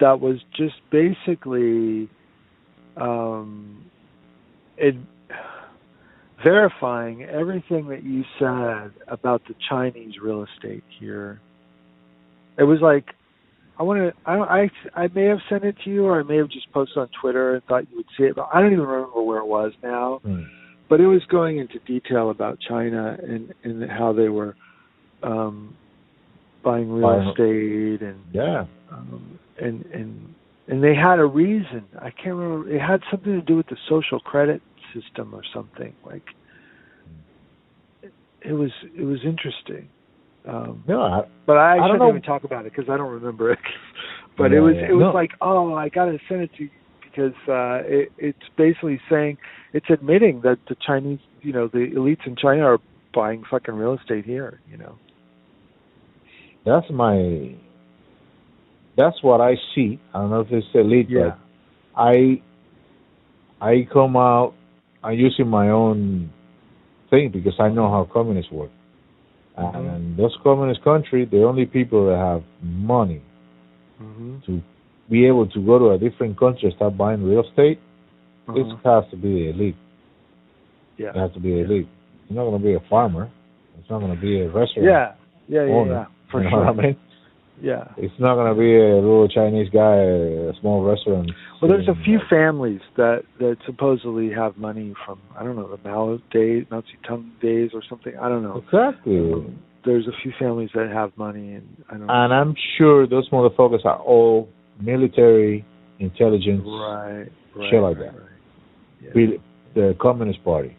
that 0.00 0.20
was 0.20 0.42
just 0.52 0.74
basically 0.90 2.08
um, 2.96 3.84
it, 4.76 4.94
verifying 6.42 7.24
everything 7.24 7.88
that 7.88 8.02
you 8.02 8.24
said 8.38 8.92
about 9.08 9.42
the 9.48 9.54
Chinese 9.68 10.14
real 10.22 10.44
estate 10.44 10.84
here. 10.98 11.40
It 12.58 12.64
was 12.64 12.80
like 12.80 13.06
I 13.78 13.84
want 13.84 13.98
to. 13.98 14.12
I 14.26 14.36
don't. 14.36 14.48
I 14.48 14.70
I 14.94 15.08
may 15.14 15.24
have 15.24 15.38
sent 15.48 15.64
it 15.64 15.76
to 15.84 15.90
you, 15.90 16.04
or 16.04 16.20
I 16.20 16.22
may 16.22 16.36
have 16.36 16.50
just 16.50 16.70
posted 16.72 16.98
on 16.98 17.08
Twitter 17.20 17.54
and 17.54 17.64
thought 17.64 17.90
you 17.90 17.96
would 17.96 18.06
see 18.18 18.24
it, 18.24 18.36
but 18.36 18.48
I 18.52 18.60
don't 18.60 18.72
even 18.72 18.84
remember 18.84 19.22
where 19.22 19.38
it 19.38 19.46
was 19.46 19.72
now. 19.82 20.20
But 20.88 21.00
it 21.00 21.06
was 21.06 21.22
going 21.30 21.58
into 21.58 21.78
detail 21.80 22.30
about 22.30 22.58
China 22.68 23.16
and 23.22 23.54
and 23.64 23.90
how 23.90 24.12
they 24.12 24.28
were 24.28 24.54
um, 25.22 25.74
buying 26.62 26.90
real 26.92 27.30
estate 27.30 28.02
and 28.02 28.20
yeah. 28.32 28.66
um, 28.90 29.38
and 29.60 29.84
and 29.86 30.34
and 30.68 30.82
they 30.82 30.94
had 30.94 31.18
a 31.18 31.24
reason. 31.26 31.84
I 32.00 32.10
can't 32.10 32.36
remember. 32.36 32.70
It 32.72 32.80
had 32.80 33.00
something 33.10 33.32
to 33.32 33.42
do 33.42 33.56
with 33.56 33.66
the 33.66 33.76
social 33.88 34.20
credit 34.20 34.62
system 34.94 35.34
or 35.34 35.42
something. 35.54 35.94
Like 36.04 36.22
it, 38.02 38.12
it 38.42 38.52
was 38.52 38.70
it 38.96 39.02
was 39.04 39.18
interesting. 39.24 39.88
Um, 40.48 40.82
No, 40.88 41.02
I, 41.02 41.22
but 41.46 41.56
I, 41.56 41.74
I 41.74 41.76
don't 41.76 41.86
shouldn't 41.86 42.00
know. 42.00 42.08
even 42.08 42.22
talk 42.22 42.44
about 42.44 42.66
it 42.66 42.72
because 42.74 42.90
I 42.90 42.96
don't 42.96 43.10
remember 43.12 43.52
it. 43.52 43.58
but 44.38 44.50
Yeah, 44.50 44.58
it 44.58 44.60
was 44.60 44.74
yeah. 44.76 44.88
it 44.90 44.92
was 44.92 45.02
No. 45.02 45.12
like 45.12 45.30
oh 45.40 45.74
I 45.74 45.88
got 45.88 46.06
to 46.06 46.18
send 46.28 46.42
it 46.42 46.50
to 46.56 46.64
you 46.64 46.70
because 47.04 47.34
uh, 47.48 47.82
it, 47.86 48.10
it's 48.18 48.38
basically 48.56 49.00
saying 49.10 49.36
it's 49.72 49.86
admitting 49.90 50.40
that 50.42 50.58
the 50.68 50.76
Chinese 50.86 51.20
you 51.42 51.52
know 51.52 51.68
the 51.68 51.90
elites 51.96 52.26
in 52.26 52.36
China 52.36 52.64
are 52.64 52.78
buying 53.14 53.42
fucking 53.50 53.74
real 53.74 53.94
estate 53.94 54.24
here. 54.24 54.60
You 54.70 54.78
know. 54.78 54.98
that's 56.64 56.86
my. 56.90 57.54
That's 58.96 59.22
what 59.22 59.40
I 59.40 59.56
see. 59.74 59.98
I 60.12 60.20
don't 60.20 60.30
know 60.30 60.40
if 60.40 60.50
it's 60.52 60.66
elite, 60.74 61.08
Yeah. 61.10 61.30
but 61.30 61.38
I 61.96 62.40
I 63.60 63.86
come 63.92 64.16
out 64.16 64.54
I'm 65.04 65.18
using 65.18 65.48
my 65.48 65.68
own 65.70 66.30
thing 67.10 67.30
because 67.30 67.54
I 67.58 67.68
know 67.68 67.90
how 67.90 68.04
communists 68.04 68.52
work. 68.52 68.70
Mhm. 69.58 69.74
And 69.74 70.16
those 70.16 70.36
communist 70.42 70.82
countries, 70.82 71.28
the 71.30 71.42
only 71.44 71.66
people 71.66 72.06
that 72.06 72.16
have 72.16 72.42
money 72.62 73.20
hmm 73.98 74.36
to 74.46 74.60
be 75.10 75.26
able 75.26 75.46
to 75.46 75.60
go 75.60 75.78
to 75.78 75.90
a 75.90 75.98
different 75.98 76.38
country 76.38 76.68
and 76.68 76.74
start 76.74 76.96
buying 76.96 77.22
real 77.22 77.40
estate, 77.44 77.78
Uh-huh. 78.48 78.60
it 78.60 78.66
has 78.84 79.04
to 79.10 79.16
be 79.16 79.32
the 79.34 79.48
elite. 79.50 79.76
Yeah. 80.96 81.10
It 81.10 81.16
has 81.16 81.32
to 81.32 81.40
be 81.40 81.50
the 81.54 81.60
elite. 81.60 81.88
You're 82.28 82.36
not 82.36 82.48
going 82.50 82.60
to 82.62 82.66
be 82.66 82.74
a 82.74 82.80
farmer. 82.88 83.28
It's 83.78 83.90
not 83.90 83.98
going 84.00 84.14
to 84.14 84.20
be 84.20 84.40
a 84.40 84.48
restaurant. 84.48 84.86
Yeah. 84.88 85.12
Yeah. 85.48 85.64
Yeah. 85.64 85.74
owner. 85.74 85.92
Yeah. 85.92 86.06
For 86.30 86.38
you 86.42 86.50
know 86.50 86.56
sure. 86.56 86.66
I 86.68 86.72
mean? 86.72 86.96
Yeah. 87.62 87.84
It's 87.96 88.14
not 88.18 88.34
going 88.34 88.52
to 88.52 88.58
be 88.58 88.74
a 88.74 88.96
little 88.96 89.28
Chinese 89.28 89.68
guy, 89.72 89.94
a 89.94 90.52
small 90.60 90.82
restaurant. 90.82 91.30
Well, 91.60 91.70
there's 91.70 91.86
a 91.86 91.94
few 92.04 92.18
families 92.28 92.80
that 92.96 93.22
that 93.38 93.56
supposedly 93.64 94.32
have 94.32 94.56
money 94.56 94.94
from 95.06 95.20
I 95.38 95.44
don't 95.44 95.54
know 95.54 95.70
the 95.70 95.88
Mao 95.88 96.18
days, 96.32 96.66
Mao 96.72 96.82
Zedong 96.82 97.40
days, 97.40 97.70
or 97.72 97.80
something. 97.88 98.14
I 98.20 98.28
don't 98.28 98.42
know. 98.42 98.64
Exactly. 98.66 99.56
There's 99.84 100.08
a 100.08 100.12
few 100.22 100.32
families 100.40 100.70
that 100.74 100.90
have 100.92 101.16
money, 101.16 101.54
and 101.54 101.84
I 101.88 101.92
don't. 101.98 102.10
And 102.10 102.34
I'm 102.34 102.56
sure 102.78 103.06
those 103.06 103.30
motherfuckers 103.30 103.84
are 103.84 103.98
all 104.00 104.48
military 104.80 105.64
intelligence, 106.00 106.62
right. 106.66 107.26
Right. 107.54 107.70
shit 107.70 107.80
like 107.80 107.96
right, 107.96 108.12
that. 108.12 109.14
Right. 109.14 109.28
Yeah. 109.30 109.36
The 109.74 109.96
Communist 110.00 110.44
Party, 110.44 110.76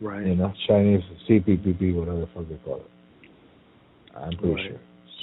right. 0.00 0.24
you 0.24 0.36
know, 0.36 0.52
Chinese 0.66 1.02
CPPP, 1.28 1.94
whatever 1.94 2.20
the 2.20 2.28
fuck 2.32 2.48
they 2.48 2.56
call 2.64 2.76
it. 2.76 2.90
I'm 4.16 4.36
pretty 4.38 4.68
sure. 4.68 4.78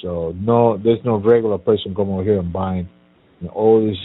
So 0.06 0.36
no, 0.38 0.77
there's 0.77 1.03
no 1.03 1.15
regular 1.18 1.57
person 1.57 1.95
coming 1.95 2.14
over 2.14 2.23
here 2.23 2.38
and 2.40 2.53
buying 2.53 2.88
you 3.41 3.48
know, 3.48 3.53
all 3.53 3.82
this, 3.88 3.98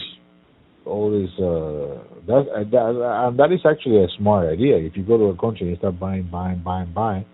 all 0.86 1.10
this. 1.10 1.28
Uh, 1.38 2.00
that, 2.26 2.48
uh, 2.48 2.64
that 2.72 3.26
and 3.28 3.38
that 3.38 3.52
is 3.52 3.60
actually 3.68 4.02
a 4.02 4.08
smart 4.16 4.48
idea. 4.48 4.78
If 4.78 4.96
you 4.96 5.02
go 5.04 5.18
to 5.18 5.24
a 5.24 5.36
country 5.36 5.66
and 5.66 5.70
you 5.70 5.76
start 5.76 6.00
buying, 6.00 6.24
buying, 6.32 6.62
buying, 6.64 6.90
buying, 6.94 7.26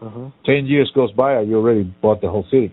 Uh-huh. 0.00 0.30
ten 0.46 0.64
years 0.64 0.90
goes 0.94 1.12
by 1.12 1.34
and 1.34 1.44
you 1.50 1.56
already 1.60 1.84
bought 2.02 2.20
the 2.22 2.30
whole 2.30 2.46
city. 2.50 2.72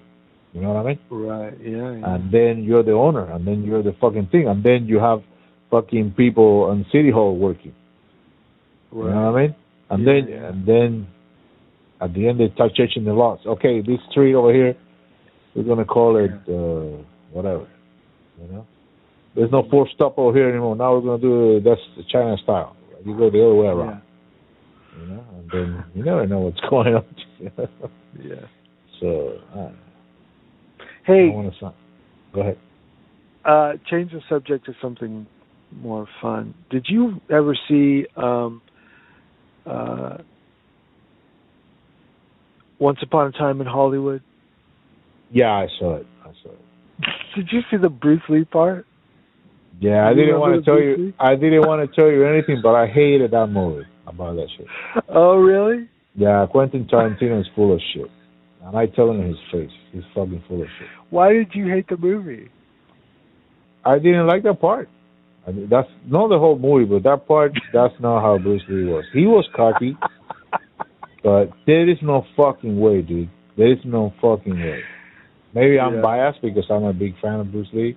You 0.54 0.62
know 0.62 0.72
what 0.74 0.86
I 0.86 0.90
mean? 0.90 1.00
Right. 1.12 1.54
Yeah. 1.60 1.92
yeah. 2.00 2.14
and 2.16 2.32
then 2.32 2.64
you're 2.64 2.84
the 2.84 2.94
owner, 3.08 3.26
and 3.34 3.46
then 3.46 3.64
you're 3.68 3.84
the 3.84 3.96
fucking 4.00 4.28
thing, 4.32 4.48
and 4.48 4.64
then 4.64 4.88
you 4.88 4.98
have 5.00 5.20
fucking 5.70 6.14
people 6.16 6.52
on 6.72 6.86
city 6.94 7.12
hall 7.12 7.36
working. 7.36 7.76
You 8.96 9.10
know 9.12 9.32
what 9.32 9.36
I 9.38 9.42
mean? 9.42 9.56
And 9.90 10.00
Yeah, 10.04 10.08
then 10.14 10.22
yeah. 10.32 10.48
and 10.50 10.60
then 10.66 10.90
at 12.00 12.14
the 12.16 12.28
end 12.30 12.40
they 12.40 12.50
start 12.56 12.72
changing 12.80 13.04
the 13.04 13.14
laws. 13.14 13.40
Okay, 13.46 13.82
this 13.82 14.00
street 14.10 14.34
over 14.34 14.54
here, 14.54 14.74
we're 15.58 15.64
gonna 15.64 15.86
call 15.86 16.18
it 16.18 16.32
uh, 16.48 17.04
whatever. 17.32 17.68
You 18.40 18.48
know, 18.54 18.68
there's 19.36 19.52
no 19.52 19.68
fourth 19.70 19.90
stop 19.96 20.18
over 20.18 20.38
here 20.38 20.50
anymore. 20.50 20.76
Now 20.76 20.94
we're 20.96 21.02
gonna 21.02 21.22
do 21.22 21.60
that's 21.68 21.82
the 21.98 22.04
China 22.12 22.38
style. 22.44 22.76
You 23.04 23.18
go 23.18 23.30
the 23.32 23.44
other 23.44 23.56
way 23.56 23.68
around. 23.68 24.02
Yeah. 24.96 25.02
You 25.02 25.08
know, 25.08 25.24
and 25.38 25.52
then 25.52 25.84
you 25.96 26.04
never 26.04 26.28
know 26.28 26.40
what's 26.40 26.60
going 26.70 26.94
on. 26.96 27.06
Yeah. 28.24 28.36
so 29.00 29.40
uh, 29.56 29.60
I 29.60 29.72
Hey, 31.06 31.28
don't 31.28 31.34
want 31.46 31.54
to. 31.60 31.74
Go 32.34 32.42
ahead. 32.42 32.58
uh, 33.46 33.74
change 33.90 34.12
the 34.12 34.22
subject 34.30 34.66
to 34.66 34.74
something 34.82 35.26
more 35.82 36.08
fun. 36.22 36.54
Did 36.70 36.86
you 36.90 37.20
ever 37.32 37.56
see 37.68 38.06
um, 38.18 38.62
uh, 39.66 40.18
Once 42.80 43.00
Upon 43.02 43.28
a 43.28 43.32
Time 43.32 43.62
in 43.62 43.68
Hollywood? 43.68 44.22
Yeah, 45.32 45.52
I 45.52 45.68
saw 45.80 45.98
it. 45.98 46.08
I 46.24 46.32
saw 46.44 46.52
it. 46.52 46.60
Did 47.36 47.50
you 47.52 47.62
see 47.70 47.78
the 47.78 47.90
Bruce 47.90 48.22
Lee 48.30 48.46
part? 48.46 48.86
Yeah, 49.80 50.08
I 50.08 50.14
didn't 50.14 50.40
want 50.40 50.56
to 50.56 50.66
tell 50.66 50.76
Bruce 50.76 50.98
you. 50.98 51.06
Lee? 51.06 51.14
I 51.20 51.36
didn't 51.36 51.68
want 51.68 51.88
to 51.88 51.96
tell 51.96 52.10
you 52.10 52.26
anything, 52.26 52.62
but 52.64 52.74
I 52.74 52.88
hated 52.88 53.32
that 53.32 53.48
movie 53.48 53.86
about 54.08 54.36
that 54.36 54.48
shit. 54.58 54.68
Oh, 55.10 55.38
really? 55.38 55.88
Yeah, 56.16 56.46
Quentin 56.50 56.88
Tarantino 56.92 57.40
is 57.40 57.48
full 57.56 57.74
of 57.74 57.80
shit, 57.94 58.10
and 58.64 58.76
I 58.76 58.88
tell 58.88 59.12
him 59.12 59.22
in 59.22 59.28
his 59.28 59.38
face, 59.52 59.70
he's 59.92 60.02
fucking 60.16 60.44
full 60.48 60.64
of 60.64 60.68
shit. 60.80 60.88
Why 61.12 61.32
did 61.32 61.52
you 61.54 61.68
hate 61.68 61.88
the 61.88 61.98
movie? 61.98 62.50
I 63.86 64.00
didn't 64.00 64.26
like 64.26 64.44
that 64.44 64.60
part. 64.60 64.90
I 65.48 65.52
mean, 65.52 65.68
that's 65.70 65.88
not 66.08 66.30
the 66.30 66.40
whole 66.40 66.58
movie, 66.58 66.86
but 66.86 67.04
that 67.04 67.28
part, 67.28 67.52
that's 67.74 67.94
not 68.00 68.22
how 68.22 68.40
Bruce 68.40 68.64
Lee 68.68 68.86
was. 68.86 69.06
He 69.14 69.28
was 69.28 69.48
cocky, 69.56 69.96
but 71.24 71.52
there 71.68 71.88
is 71.88 71.98
no 72.02 72.26
fucking 72.36 72.80
way, 72.80 73.04
dude. 73.04 73.30
There 73.56 73.72
is 73.72 73.80
no 73.86 74.12
fucking 74.22 74.60
way. 74.60 74.80
Maybe 75.58 75.80
I'm 75.80 75.96
Yeah. 75.96 76.02
biased 76.02 76.42
because 76.42 76.66
I'm 76.70 76.84
a 76.84 76.94
big 76.94 77.14
fan 77.22 77.40
of 77.40 77.52
Bruce 77.52 77.72
Lee, 77.74 77.96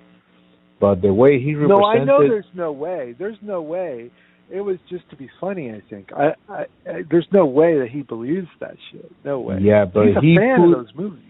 but 0.81 1.03
the 1.03 1.12
way 1.12 1.39
he 1.45 1.53
No, 1.53 1.85
I 1.85 2.03
know 2.05 2.20
there's 2.27 2.53
no 2.55 2.73
way. 2.73 3.15
There's 3.19 3.41
no 3.43 3.61
way. 3.61 4.11
It 4.51 4.62
was 4.62 4.78
just 4.89 5.09
to 5.11 5.16
be 5.16 5.28
funny. 5.41 5.70
I 5.70 5.81
think. 5.91 6.05
I, 6.12 6.35
I, 6.49 6.61
I 6.89 7.03
there's 7.11 7.28
no 7.32 7.45
way 7.47 7.78
that 7.81 7.89
he 7.97 8.01
believes 8.03 8.49
that 8.61 8.77
shit. 8.91 9.11
No 9.24 9.41
way. 9.41 9.59
yeah, 9.61 9.85
but 9.85 10.07
He's 10.07 10.16
a 10.16 10.20
he 10.20 10.37
fan 10.37 10.57
put, 10.59 10.73
of 10.73 10.87
those 10.87 10.95
movies. 10.95 11.24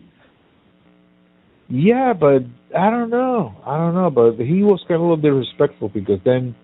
Yeah, 1.68 2.12
but 2.12 2.42
I 2.76 2.90
don't 2.90 3.10
know. 3.10 3.54
I 3.66 3.76
don't 3.76 3.94
know, 3.94 4.10
but 4.10 4.42
he 4.44 4.62
was 4.62 4.80
kind 4.88 4.96
of 4.96 5.00
a 5.02 5.04
little 5.04 5.16
bit 5.28 5.28
respectful 5.44 5.88
because 5.88 6.20
then 6.24 6.54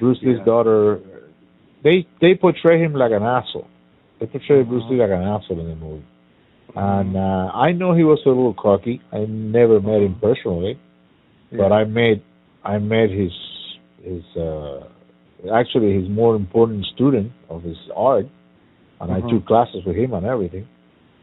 Bruce 0.00 0.18
Lee's 0.22 0.38
Yeah. 0.38 0.44
daughter, 0.44 1.00
they 1.82 2.06
they 2.20 2.34
portray 2.34 2.78
him 2.84 2.92
like 2.94 3.12
an 3.12 3.22
asshole. 3.22 3.66
They 4.20 4.26
portray 4.26 4.62
Bruce 4.62 4.82
Uh-huh. 4.84 4.92
Lee 4.92 5.00
like 5.00 5.10
an 5.10 5.22
asshole 5.22 5.60
in 5.60 5.68
the 5.68 5.76
movie, 5.76 6.04
and 6.76 7.16
uh, 7.16 7.50
I 7.54 7.72
know 7.72 7.94
he 7.94 8.04
was 8.04 8.20
a 8.26 8.28
little 8.28 8.54
cocky. 8.54 9.00
I 9.12 9.24
never 9.28 9.80
met 9.80 10.02
him 10.02 10.16
personally, 10.20 10.78
but 11.52 11.72
I 11.72 11.84
met 11.84 12.22
I 12.64 12.78
met 12.78 13.10
his 13.10 13.32
his 14.02 14.22
uh 14.36 14.84
actually 15.54 15.94
his 16.00 16.08
more 16.08 16.34
important 16.36 16.84
student 16.94 17.32
of 17.48 17.62
his 17.62 17.78
art, 17.96 18.26
and 19.00 19.10
Uh-huh. 19.10 19.26
I 19.26 19.30
took 19.30 19.46
classes 19.46 19.84
with 19.86 19.96
him 19.96 20.12
and 20.14 20.26
everything 20.26 20.66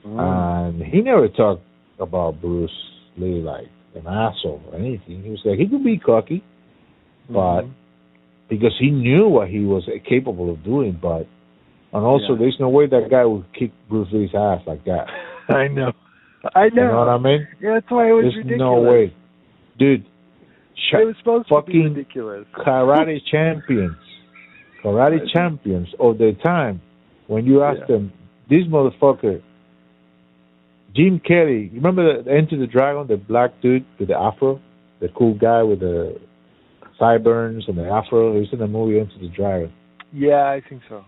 Mm. 0.06 0.20
and 0.20 0.84
he 0.84 1.02
never 1.02 1.28
talked 1.28 1.64
about 2.00 2.40
Bruce 2.40 2.78
Lee 3.18 3.42
like 3.42 3.66
an 3.96 4.06
asshole 4.06 4.62
or 4.72 4.76
anything. 4.78 5.24
He 5.24 5.32
was 5.32 5.42
like 5.44 5.58
he 5.58 5.66
could 5.68 5.84
be 5.84 5.98
cocky, 5.98 6.44
but 7.28 7.62
Mhm. 7.64 7.72
because 8.48 8.76
he 8.78 8.92
knew 8.92 9.28
what 9.28 9.48
he 9.50 9.62
was 9.66 9.90
capable 10.04 10.52
of 10.52 10.64
doing. 10.64 10.94
But 11.02 11.26
and 11.92 12.04
also, 12.06 12.34
Yeah. 12.34 12.40
there's 12.40 12.60
no 12.60 12.70
way 12.70 12.86
that 12.86 13.10
guy 13.10 13.26
would 13.26 13.46
kick 13.54 13.72
Bruce 13.90 14.12
Lee's 14.12 14.36
ass 14.36 14.62
like 14.68 14.84
that. 14.84 15.08
I 15.50 15.68
know. 15.68 15.92
I 16.56 16.70
know. 16.70 16.84
You 16.84 16.88
know 16.90 16.98
what 17.00 17.10
I 17.10 17.18
mean? 17.18 17.48
Yeah, 17.62 17.74
that's 17.76 17.90
why 17.92 18.10
it 18.10 18.14
was 18.14 18.24
There's 18.26 18.36
ridiculous. 18.46 18.60
no 18.60 18.82
way, 18.82 19.14
dude. 19.80 20.06
Sh- 20.76 20.94
It 20.94 21.06
was 21.08 21.16
supposed 21.20 21.48
to 21.48 21.56
be 21.62 21.62
fucking 21.74 21.94
ridiculous. 21.96 22.46
karate 22.56 23.20
champions, 23.32 23.96
karate 24.84 25.20
champions 25.34 25.88
of 26.00 26.18
their 26.18 26.34
time. 26.34 26.82
When 27.28 27.46
you 27.46 27.64
ask 27.64 27.80
Yeah. 27.82 27.96
them, 27.96 28.14
this 28.50 28.64
motherfucker, 28.68 29.42
Jim 30.96 31.20
Kelly, 31.26 31.70
you 31.74 31.78
remember 31.82 32.22
the 32.24 32.32
Enter 32.32 32.58
the 32.58 32.68
Dragon, 32.68 33.08
the 33.08 33.18
black 33.18 33.52
dude 33.62 33.86
with 34.00 34.08
the 34.10 34.16
afro, 34.18 34.62
the 35.02 35.10
cool 35.10 35.34
guy 35.34 35.64
with 35.64 35.80
the 35.80 36.20
sideburns 37.00 37.66
and 37.68 37.78
the 37.78 37.86
afro. 37.90 38.34
He 38.34 38.40
was 38.42 38.50
in 38.54 38.60
the 38.60 38.68
movie 38.68 39.00
Enter 39.00 39.18
the 39.20 39.28
Dragon. 39.30 39.74
Yeah, 40.14 40.44
I 40.50 40.62
think 40.70 40.84
so. 40.88 41.04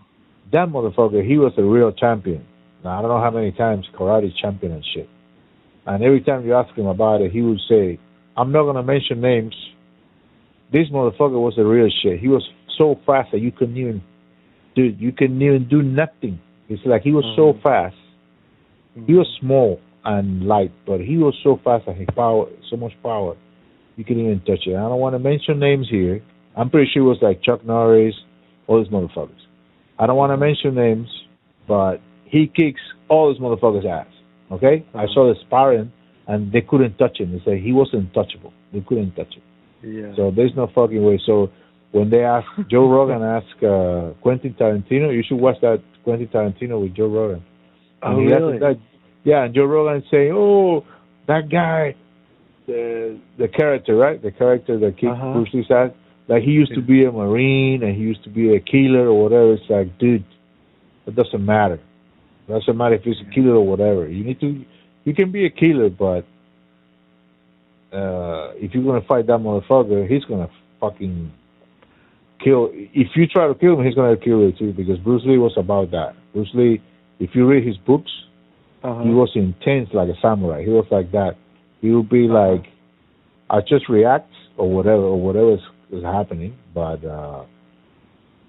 That 0.52 0.68
motherfucker, 0.68 1.24
he 1.26 1.38
was 1.38 1.52
a 1.56 1.62
real 1.62 1.92
champion. 1.92 2.44
Now 2.84 2.98
I 2.98 3.02
don't 3.02 3.10
know 3.10 3.20
how 3.20 3.30
many 3.30 3.52
times 3.52 3.86
karate 3.94 4.30
championship. 4.40 5.08
and 5.86 6.04
every 6.04 6.20
time 6.20 6.44
you 6.44 6.54
ask 6.54 6.74
him 6.74 6.86
about 6.86 7.22
it, 7.22 7.32
he 7.32 7.40
would 7.40 7.60
say, 7.66 7.98
"I'm 8.36 8.52
not 8.52 8.64
gonna 8.64 8.82
mention 8.82 9.22
names. 9.22 9.54
This 10.70 10.88
motherfucker 10.90 11.40
was 11.40 11.56
a 11.56 11.64
real 11.64 11.88
shit. 12.02 12.20
He 12.20 12.28
was 12.28 12.46
so 12.76 12.94
fast 13.06 13.32
that 13.32 13.40
you 13.40 13.50
couldn't 13.50 13.76
even, 13.78 14.02
dude, 14.74 15.00
you 15.00 15.12
couldn't 15.12 15.40
even 15.40 15.64
do 15.64 15.82
nothing. 15.82 16.38
It's 16.68 16.84
like 16.84 17.02
he 17.02 17.12
was 17.12 17.24
so 17.36 17.54
Mhm. 17.54 17.60
fast. 17.62 17.96
He 19.06 19.14
was 19.14 19.26
small 19.40 19.80
and 20.04 20.46
light, 20.46 20.70
but 20.84 21.00
he 21.00 21.16
was 21.16 21.34
so 21.42 21.56
fast 21.56 21.86
and 21.86 21.96
he 21.96 22.04
power, 22.04 22.46
so 22.68 22.76
much 22.76 22.92
power, 23.02 23.34
you 23.96 24.04
couldn't 24.04 24.24
even 24.24 24.40
touch 24.40 24.66
it. 24.66 24.76
I 24.76 24.88
don't 24.88 25.00
want 25.00 25.14
to 25.14 25.18
mention 25.18 25.58
names 25.58 25.88
here. 25.88 26.20
I'm 26.54 26.68
pretty 26.68 26.90
sure 26.90 27.02
it 27.02 27.06
was 27.06 27.22
like 27.22 27.40
Chuck 27.40 27.64
Norris, 27.64 28.14
all 28.66 28.82
these 28.82 28.92
motherfuckers. 28.92 29.46
I 29.98 30.06
don't 30.06 30.16
want 30.16 30.32
to 30.32 30.36
mention 30.36 30.74
names, 30.74 31.08
but 31.66 32.00
he 32.28 32.46
kicks 32.46 32.80
all 33.08 33.32
these 33.32 33.40
motherfuckers' 33.40 33.84
ass. 33.86 34.06
Okay, 34.50 34.84
I 34.94 35.04
Mhm. 35.06 35.14
saw 35.14 35.28
the 35.32 35.38
sparring, 35.40 35.92
and 36.26 36.50
they 36.52 36.60
couldn't 36.62 36.96
touch 36.98 37.18
him. 37.20 37.32
They 37.32 37.40
said 37.44 37.58
he 37.58 37.72
was 37.72 37.88
untouchable. 37.92 38.52
They 38.72 38.80
couldn't 38.80 39.14
touch 39.16 39.34
him. 39.34 39.42
Yeah. 39.82 40.14
So 40.16 40.30
there's 40.30 40.54
no 40.56 40.66
fucking 40.68 41.02
way. 41.04 41.18
So 41.26 41.50
when 41.92 42.10
they 42.10 42.24
ask 42.24 42.46
Joe 42.70 42.88
Rogan, 42.88 43.22
ask 43.22 43.46
uh, 43.62 44.10
Quentin 44.22 44.54
Tarantino, 44.54 45.14
you 45.14 45.22
should 45.22 45.40
watch 45.40 45.60
that 45.60 45.80
Quentin 46.04 46.28
Tarantino 46.28 46.80
with 46.80 46.94
Joe 46.94 47.08
Rogan. 47.08 47.42
oh, 48.02 48.10
And 48.18 48.32
asked 48.32 48.40
really? 48.42 48.58
That, 48.58 48.78
yeah, 49.24 49.44
and 49.44 49.54
Joe 49.54 49.64
Rogan 49.64 50.02
saying, 50.10 50.32
"Oh, 50.34 50.84
that 51.26 51.48
guy, 51.50 51.94
the 52.66 53.18
the 53.38 53.48
character, 53.48 53.96
right? 53.96 54.20
The 54.22 54.30
character 54.30 54.78
that 54.78 54.96
kicked 54.96 55.12
Uh-huh. 55.12 55.32
Bruce 55.34 55.52
Lee's 55.54 55.70
ass. 55.70 55.90
Like 56.28 56.42
he 56.42 56.50
used 56.50 56.74
to 56.74 56.82
be 56.82 57.04
a 57.04 57.12
marine 57.12 57.82
and 57.82 57.94
he 57.96 58.02
used 58.02 58.22
to 58.24 58.30
be 58.30 58.54
a 58.54 58.60
killer 58.60 59.08
or 59.08 59.22
whatever. 59.22 59.54
It's 59.54 59.68
like, 59.70 59.96
dude, 59.98 60.24
it 61.06 61.14
doesn't 61.14 61.44
matter. 61.44 61.80
Doesn't 62.48 62.76
matter 62.76 62.94
if 62.94 63.02
he's 63.02 63.16
a 63.20 63.30
killer 63.34 63.54
or 63.56 63.66
whatever. 63.66 64.08
You 64.08 64.24
need 64.24 64.40
to, 64.40 64.64
you 65.04 65.14
can 65.14 65.30
be 65.30 65.44
a 65.46 65.50
killer, 65.50 65.90
but 65.90 66.24
uh 67.96 68.52
if 68.56 68.74
you're 68.74 68.84
gonna 68.84 69.04
fight 69.06 69.26
that 69.26 69.38
motherfucker, 69.38 70.08
he's 70.08 70.24
gonna 70.24 70.50
fucking 70.80 71.32
kill. 72.42 72.70
If 72.72 73.08
you 73.16 73.26
try 73.26 73.48
to 73.48 73.54
kill 73.54 73.78
him, 73.78 73.84
he's 73.86 73.94
gonna 73.94 74.16
kill 74.16 74.40
you 74.40 74.52
too. 74.52 74.72
Because 74.72 74.98
Bruce 74.98 75.22
Lee 75.26 75.38
was 75.38 75.54
about 75.56 75.90
that. 75.92 76.14
Bruce 76.32 76.50
Lee, 76.54 76.80
if 77.18 77.30
you 77.34 77.46
read 77.46 77.66
his 77.66 77.76
books, 77.78 78.10
Uh-huh. 78.82 79.02
he 79.02 79.10
was 79.10 79.30
intense 79.34 79.88
like 79.92 80.08
a 80.08 80.16
samurai. 80.22 80.62
He 80.64 80.70
was 80.70 80.86
like 80.90 81.10
that. 81.12 81.36
He 81.80 81.90
would 81.90 82.08
be 82.08 82.26
Uh-huh. 82.28 82.52
like, 82.52 82.66
I 83.50 83.60
just 83.60 83.88
react 83.88 84.30
or 84.56 84.68
whatever 84.70 85.02
or 85.02 85.20
whatever 85.20 85.52
is, 85.54 85.60
is 85.90 86.04
happening. 86.04 86.52
But 86.74 87.04
uh 87.04 87.42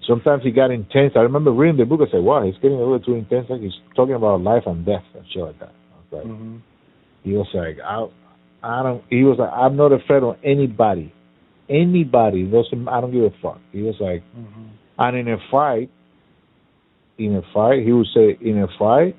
sometimes 0.06 0.42
he 0.42 0.50
got 0.50 0.70
intense. 0.70 1.12
I 1.16 1.20
remember 1.20 1.52
reading 1.52 1.76
the 1.78 1.84
book. 1.84 2.00
I 2.06 2.10
said, 2.10 2.22
"Wow, 2.22 2.42
he's 2.44 2.54
getting 2.56 2.76
a 2.76 2.80
little 2.80 3.00
too 3.00 3.14
intense. 3.14 3.48
Like 3.50 3.60
he's 3.60 3.76
talking 3.94 4.14
about 4.14 4.40
life 4.40 4.64
and 4.66 4.84
death 4.84 5.04
and 5.14 5.24
shit 5.32 5.42
like 5.42 5.58
that." 5.60 5.72
I 5.92 5.96
was 6.16 6.24
like, 6.24 6.32
Mhm. 6.32 6.60
he 7.24 7.32
was 7.32 7.48
like, 7.54 7.78
"I, 7.80 8.06
I 8.62 8.82
don't." 8.82 9.02
He 9.10 9.24
was 9.24 9.38
like, 9.38 9.50
"I'm 9.52 9.76
not 9.76 9.92
afraid 9.92 10.22
of 10.22 10.36
anybody, 10.44 11.12
anybody. 11.68 12.44
Doesn't 12.44 12.88
I 12.88 13.00
don't 13.00 13.12
give 13.12 13.24
a 13.24 13.30
fuck." 13.42 13.58
He 13.72 13.82
was 13.82 13.96
like, 14.00 14.22
Mhm. 14.36 14.68
and 14.98 15.16
in 15.16 15.28
a 15.28 15.38
fight, 15.50 15.90
in 17.18 17.36
a 17.36 17.42
fight, 17.52 17.82
he 17.84 17.92
would 17.92 18.06
say, 18.14 18.36
in 18.40 18.58
a 18.58 18.68
fight, 18.78 19.14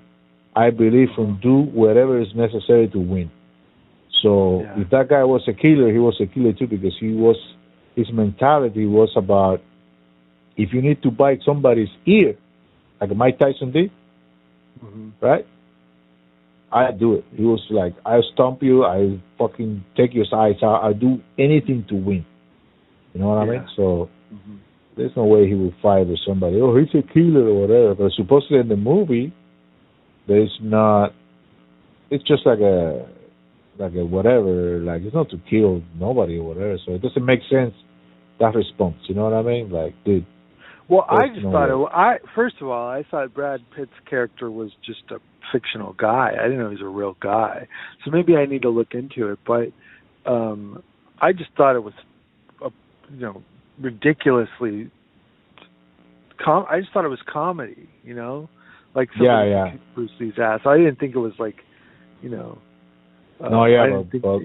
I 0.56 0.70
believe 0.72 1.10
and 1.18 1.40
do 1.42 1.62
whatever 1.62 2.20
is 2.20 2.34
necessary 2.36 2.88
to 2.90 3.00
win. 3.00 3.30
So 4.22 4.62
Yeah. 4.62 4.82
if 4.82 4.90
that 4.90 5.08
guy 5.10 5.24
was 5.24 5.48
a 5.48 5.54
killer, 5.54 5.92
he 5.92 6.00
was 6.00 6.20
a 6.20 6.26
killer 6.26 6.54
too 6.54 6.68
because 6.68 6.98
he 7.00 7.14
was 7.14 7.38
his 7.96 8.12
mentality 8.12 8.86
was 8.86 9.12
about 9.18 9.60
if 10.58 10.74
you 10.74 10.82
need 10.82 11.02
to 11.04 11.12
bite 11.12 11.40
somebody's 11.46 11.90
ear, 12.06 12.36
like 13.00 13.16
Mike 13.16 13.40
Tyson 13.40 13.72
did, 13.72 13.92
Mhm. 14.84 15.12
right? 15.22 15.46
I 16.72 16.92
do 16.92 17.14
it. 17.16 17.26
He 17.36 17.44
was 17.44 17.66
like, 17.70 17.94
I 18.06 18.22
stomp 18.34 18.64
you, 18.64 18.86
I 18.86 19.20
fucking 19.38 19.84
take 19.96 20.14
your 20.14 20.26
eyes 20.34 20.62
out, 20.64 20.84
I 20.84 20.94
do 20.94 21.20
anything 21.38 21.84
to 21.90 21.96
win. 21.96 22.26
You 23.14 23.20
know 23.20 23.30
what 23.30 23.40
I 23.40 23.46
mean? 23.46 23.54
Yeah. 23.62 23.76
So 23.76 24.10
Mhm. 24.34 24.58
there's 24.96 25.16
no 25.16 25.26
way 25.26 25.48
he 25.48 25.54
would 25.56 25.76
fight 25.82 26.08
with 26.08 26.20
somebody. 26.20 26.62
Oh, 26.62 26.76
he's 26.78 26.94
a 26.96 27.02
killer 27.02 27.46
or 27.48 27.62
whatever. 27.62 27.96
But 27.96 28.14
supposedly 28.14 28.60
in 28.60 28.70
the 28.70 28.78
movie, 28.78 29.34
there's 30.28 30.58
not. 30.62 31.14
It's 32.10 32.24
just 32.24 32.46
like 32.46 32.60
a, 32.60 33.06
like 33.78 33.96
a 33.96 34.06
whatever. 34.06 34.80
Like 34.80 35.02
it's 35.04 35.14
not 35.14 35.30
to 35.32 35.38
kill 35.50 35.82
nobody 36.00 36.38
or 36.38 36.44
whatever. 36.44 36.78
So 36.86 36.94
it 36.94 37.02
doesn't 37.02 37.26
make 37.26 37.44
sense 37.50 37.74
that 38.40 38.56
response. 38.56 38.98
You 39.08 39.16
know 39.16 39.26
what 39.26 39.34
I 39.34 39.42
mean? 39.42 39.70
Like, 39.70 39.94
dude, 40.06 40.26
Well, 40.92 41.06
I 41.10 41.30
just 41.30 41.44
thought 41.44 41.70
it. 41.70 41.90
I 41.94 42.18
first 42.36 42.56
of 42.62 42.68
all, 42.68 42.88
I 42.88 43.04
thought 43.10 43.34
Brad 43.34 43.62
Pitt's 43.76 43.92
character 44.10 44.52
was 44.52 44.72
just 44.86 45.04
a 45.10 45.20
fictional 45.54 45.94
guy. 45.94 46.32
I 46.38 46.44
didn't 46.44 46.60
know 46.60 46.70
he 46.70 46.76
was 46.76 46.82
a 46.84 46.86
real 46.88 47.16
guy. 47.22 47.68
So 48.04 48.12
maybe 48.12 48.36
I 48.36 48.46
need 48.46 48.64
to 48.64 48.70
look 48.70 48.94
into 48.94 49.32
it. 49.32 49.40
But 49.48 49.72
um 50.30 50.84
I 51.22 51.32
just 51.32 51.52
thought 51.56 51.76
it 51.76 51.84
was, 51.84 51.94
a, 52.62 52.70
you 53.14 53.22
know, 53.22 53.42
ridiculously. 53.80 54.92
Com- 56.44 56.66
I 56.70 56.80
just 56.82 56.92
thought 56.92 57.06
it 57.06 57.10
was 57.10 57.22
comedy. 57.32 57.88
You 58.04 58.16
know, 58.16 58.50
like 58.94 59.08
Yeah, 59.20 59.46
yeah. 59.46 59.74
Bruce 59.96 60.12
Lee's 60.20 60.34
ass. 60.42 60.62
I 60.66 60.78
didn't 60.78 61.00
think 61.00 61.16
it 61.16 61.20
was 61.20 61.34
like, 61.40 61.56
you 62.22 62.30
know. 62.30 62.58
Uh, 63.40 63.50
No, 63.50 63.66
yeah, 63.66 64.04
but- 64.12 64.22
but- 64.22 64.42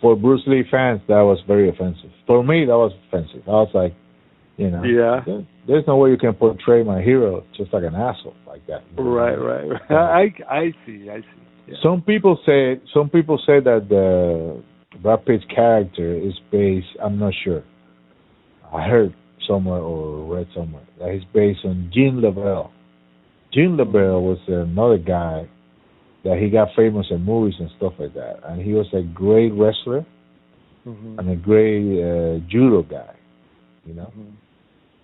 for 0.00 0.16
Bruce 0.16 0.42
Lee 0.46 0.64
fans, 0.70 1.02
that 1.08 1.20
was 1.20 1.38
very 1.46 1.68
offensive. 1.68 2.10
For 2.26 2.42
me, 2.42 2.64
that 2.64 2.76
was 2.76 2.92
offensive. 3.06 3.42
I 3.46 3.50
was 3.52 3.70
like, 3.74 3.94
you 4.56 4.70
know, 4.70 4.82
Yeah. 4.82 5.20
There- 5.70 5.76
there's 5.78 5.86
no 5.86 5.96
way 5.96 6.10
you 6.10 6.16
can 6.18 6.34
portray 6.34 6.82
my 6.82 7.00
hero 7.02 7.44
just 7.56 7.72
like 7.72 7.84
an 7.84 7.94
asshole 7.94 8.34
like 8.46 8.66
that. 8.66 8.82
you 8.96 9.04
know? 9.04 9.10
Right, 9.10 9.38
right, 9.38 9.68
right. 9.68 9.90
I 9.90 10.34
I 10.62 10.72
see, 10.86 11.08
I 11.10 11.20
see. 11.20 11.26
Yeah. 11.68 11.76
Some 11.82 12.02
people 12.02 12.36
say 12.44 12.80
some 12.92 13.08
people 13.08 13.38
say 13.46 13.60
that 13.60 13.88
the 13.88 14.62
Brad 15.02 15.24
Pitt's 15.24 15.44
character 15.54 16.12
is 16.14 16.34
based. 16.50 16.88
I'm 17.00 17.18
not 17.18 17.32
sure. 17.44 17.62
I 18.72 18.82
heard 18.88 19.14
somewhere 19.46 19.80
or 19.80 20.34
read 20.34 20.48
somewhere 20.54 20.82
that 20.98 21.12
he's 21.12 21.24
based 21.32 21.64
on 21.64 21.90
Gene 21.94 22.20
LeBell. 22.20 22.70
Gene 23.52 23.76
LeBell 23.76 24.20
was 24.22 24.38
another 24.48 24.98
guy 24.98 25.48
that 26.24 26.38
he 26.38 26.50
got 26.50 26.68
famous 26.76 27.06
in 27.10 27.24
movies 27.24 27.54
and 27.60 27.70
stuff 27.76 27.94
like 27.98 28.14
that, 28.14 28.40
and 28.44 28.60
he 28.60 28.74
was 28.74 28.92
a 28.92 29.02
great 29.02 29.52
wrestler 29.52 30.04
Mhm. 30.86 31.18
and 31.18 31.30
a 31.30 31.36
great 31.36 31.86
uh, 32.02 32.38
judo 32.48 32.82
guy. 32.82 33.14
you 33.86 33.94
know. 33.94 34.10
Mhm. 34.16 34.32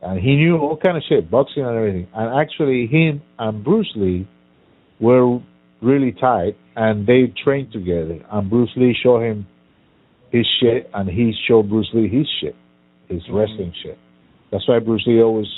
And 0.02 0.20
he 0.20 0.36
knew 0.36 0.59
all 0.59 0.77
kind 0.77 0.97
of 0.97 1.02
shit, 1.09 1.31
boxing 1.31 1.64
and 1.64 1.77
everything. 1.77 2.06
And 2.14 2.40
actually, 2.40 2.86
him 2.86 3.23
and 3.39 3.64
Bruce 3.64 3.90
Lee 3.97 4.27
were 5.01 5.40
really 5.81 6.12
tight, 6.12 6.56
and 6.77 7.06
they 7.06 7.32
trained 7.43 7.73
together. 7.73 8.18
And 8.31 8.48
Bruce 8.51 8.70
Lee 8.77 8.94
showed 9.02 9.23
him 9.23 9.47
his 10.31 10.47
shit, 10.60 10.90
and 10.94 11.09
he 11.09 11.35
showed 11.48 11.68
Bruce 11.68 11.89
Lee 11.94 12.09
his 12.09 12.28
shit, 12.40 12.55
his 13.09 13.23
Mhm. 13.24 13.35
wrestling 13.35 13.73
shit. 13.82 13.98
That's 14.51 14.66
why 14.68 14.78
Bruce 14.78 15.06
Lee 15.06 15.23
always 15.23 15.48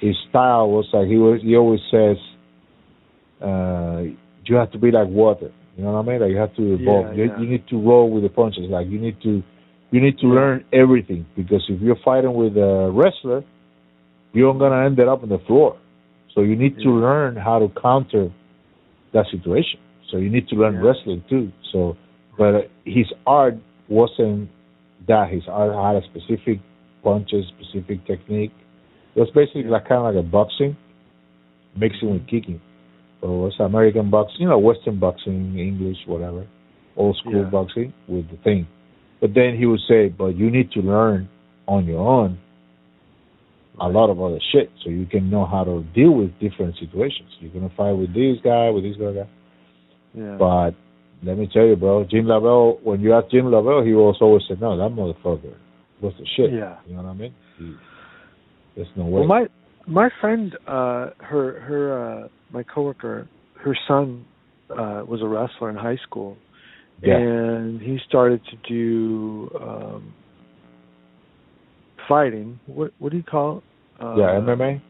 his 0.00 0.16
style 0.30 0.70
was 0.70 0.88
like 0.92 1.06
he 1.08 1.16
was. 1.18 1.42
He 1.42 1.56
always 1.56 1.80
says, 1.90 2.16
uh, 3.42 4.04
"You 4.46 4.56
have 4.56 4.70
to 4.72 4.78
be 4.78 4.90
like 4.90 5.08
water." 5.08 5.50
You 5.76 5.84
know 5.84 5.92
what 5.92 6.08
I 6.08 6.10
mean? 6.10 6.20
Like 6.20 6.30
you 6.30 6.38
have 6.38 6.54
to 6.56 6.74
evolve. 6.74 7.16
Yeah, 7.16 7.24
you, 7.24 7.30
yeah. 7.30 7.40
you 7.40 7.46
need 7.46 7.68
to 7.68 7.78
roll 7.78 8.10
with 8.10 8.22
the 8.22 8.28
punches. 8.30 8.68
Like 8.68 8.88
you 8.88 8.98
need 8.98 9.20
to, 9.22 9.42
you 9.90 10.00
need 10.00 10.18
to 10.18 10.26
Yeah. 10.26 10.34
learn 10.34 10.64
everything 10.72 11.26
because 11.36 11.68
if 11.68 11.80
you're 11.80 11.96
fighting 11.96 12.34
with 12.34 12.56
a 12.56 12.90
wrestler, 12.92 13.42
you're 14.32 14.54
gonna 14.54 14.84
end 14.84 14.98
up 15.00 15.22
on 15.22 15.28
the 15.28 15.38
floor. 15.40 15.76
So 16.34 16.42
you 16.42 16.56
need 16.56 16.78
to 16.78 16.90
learn 16.90 17.36
how 17.36 17.58
to 17.58 17.68
counter 17.80 18.30
that 19.12 19.26
situation. 19.26 19.80
So 20.10 20.18
you 20.18 20.30
need 20.30 20.48
to 20.48 20.56
learn 20.56 20.74
Yeah. 20.74 20.82
wrestling 20.82 21.22
too. 21.28 21.50
So, 21.72 21.96
but 22.38 22.70
his 22.84 23.12
art 23.26 23.56
wasn't 23.88 24.48
that. 25.06 25.30
His 25.30 25.46
art 25.48 25.74
had 25.74 25.96
a 25.96 26.02
specific 26.06 26.60
punches, 27.02 27.46
specific 27.48 28.04
technique. 28.04 28.52
It 29.14 29.20
was 29.20 29.30
basically 29.30 29.62
Yeah. 29.62 29.70
like 29.70 29.86
kind 29.86 30.06
of 30.06 30.14
like 30.14 30.24
a 30.24 30.26
boxing, 30.26 30.76
mixing 31.76 32.10
with 32.12 32.26
kicking. 32.28 32.60
So 33.20 33.26
it 33.26 33.42
was 33.46 33.60
American 33.60 34.08
boxing, 34.10 34.42
you 34.42 34.48
know, 34.48 34.58
Western 34.58 34.96
boxing, 34.96 35.58
English, 35.58 36.06
whatever, 36.06 36.46
old 36.96 37.16
school 37.16 37.42
Yeah. 37.42 37.50
boxing 37.50 37.92
with 38.06 38.28
the 38.30 38.36
thing. 38.36 38.66
But 39.20 39.34
then 39.34 39.56
he 39.58 39.66
would 39.66 39.80
say, 39.88 40.08
but 40.08 40.36
you 40.36 40.50
need 40.50 40.72
to 40.72 40.80
learn 40.80 41.28
on 41.66 41.84
your 41.84 42.00
own 42.00 42.38
a 43.80 43.88
lot 43.88 44.10
of 44.10 44.20
other 44.20 44.38
shit 44.52 44.70
so 44.82 44.90
you 44.90 45.06
can 45.06 45.30
know 45.30 45.46
how 45.46 45.64
to 45.64 45.82
deal 45.94 46.10
with 46.10 46.30
different 46.38 46.74
situations. 46.78 47.28
You're 47.40 47.52
gonna 47.52 47.72
fight 47.76 47.92
with 47.92 48.12
this 48.12 48.36
guy, 48.44 48.68
with 48.70 48.84
this 48.84 48.96
guy, 48.96 49.26
Yeah. 50.14 50.36
but 50.38 50.74
let 51.22 51.38
me 51.38 51.48
tell 51.52 51.64
you, 51.66 51.76
bro, 51.76 52.04
Jim 52.04 52.26
LeBell. 52.26 52.82
When 52.82 53.00
you 53.00 53.14
ask 53.14 53.30
Jim 53.30 53.46
LeBell, 53.46 53.86
he 53.86 53.94
was 53.94 54.16
always 54.20 54.42
say, 54.48 54.56
"No, 54.60 54.76
that 54.76 54.90
motherfucker 54.90 55.54
was 56.00 56.14
the 56.18 56.26
shit." 56.36 56.52
Yeah. 56.52 56.76
You 56.86 56.96
know 56.96 57.02
what 57.02 57.10
I 57.10 57.14
mean? 57.14 57.34
He, 57.58 57.74
there's 58.74 58.88
no 58.96 59.04
way. 59.04 59.20
Well, 59.20 59.26
my 59.26 59.46
my 59.86 60.10
friend, 60.20 60.56
uh, 60.66 61.10
her 61.18 61.60
her 61.60 62.24
uh, 62.24 62.28
my 62.52 62.62
coworker, 62.62 63.28
her 63.54 63.76
son 63.86 64.24
uh, 64.70 65.04
was 65.06 65.20
a 65.22 65.26
wrestler 65.26 65.70
in 65.70 65.76
high 65.76 65.98
school, 66.06 66.36
Yeah. 67.02 67.16
and 67.16 67.80
he 67.80 67.98
started 68.06 68.40
to 68.50 68.56
do 68.68 69.50
um, 69.60 70.14
fighting. 72.08 72.60
What 72.66 72.92
what 72.98 73.10
do 73.10 73.16
you 73.18 73.22
call 73.24 73.58
it? 73.58 73.64
Uh, 74.02 74.16
yeah, 74.16 74.40
MMA, 74.40 74.80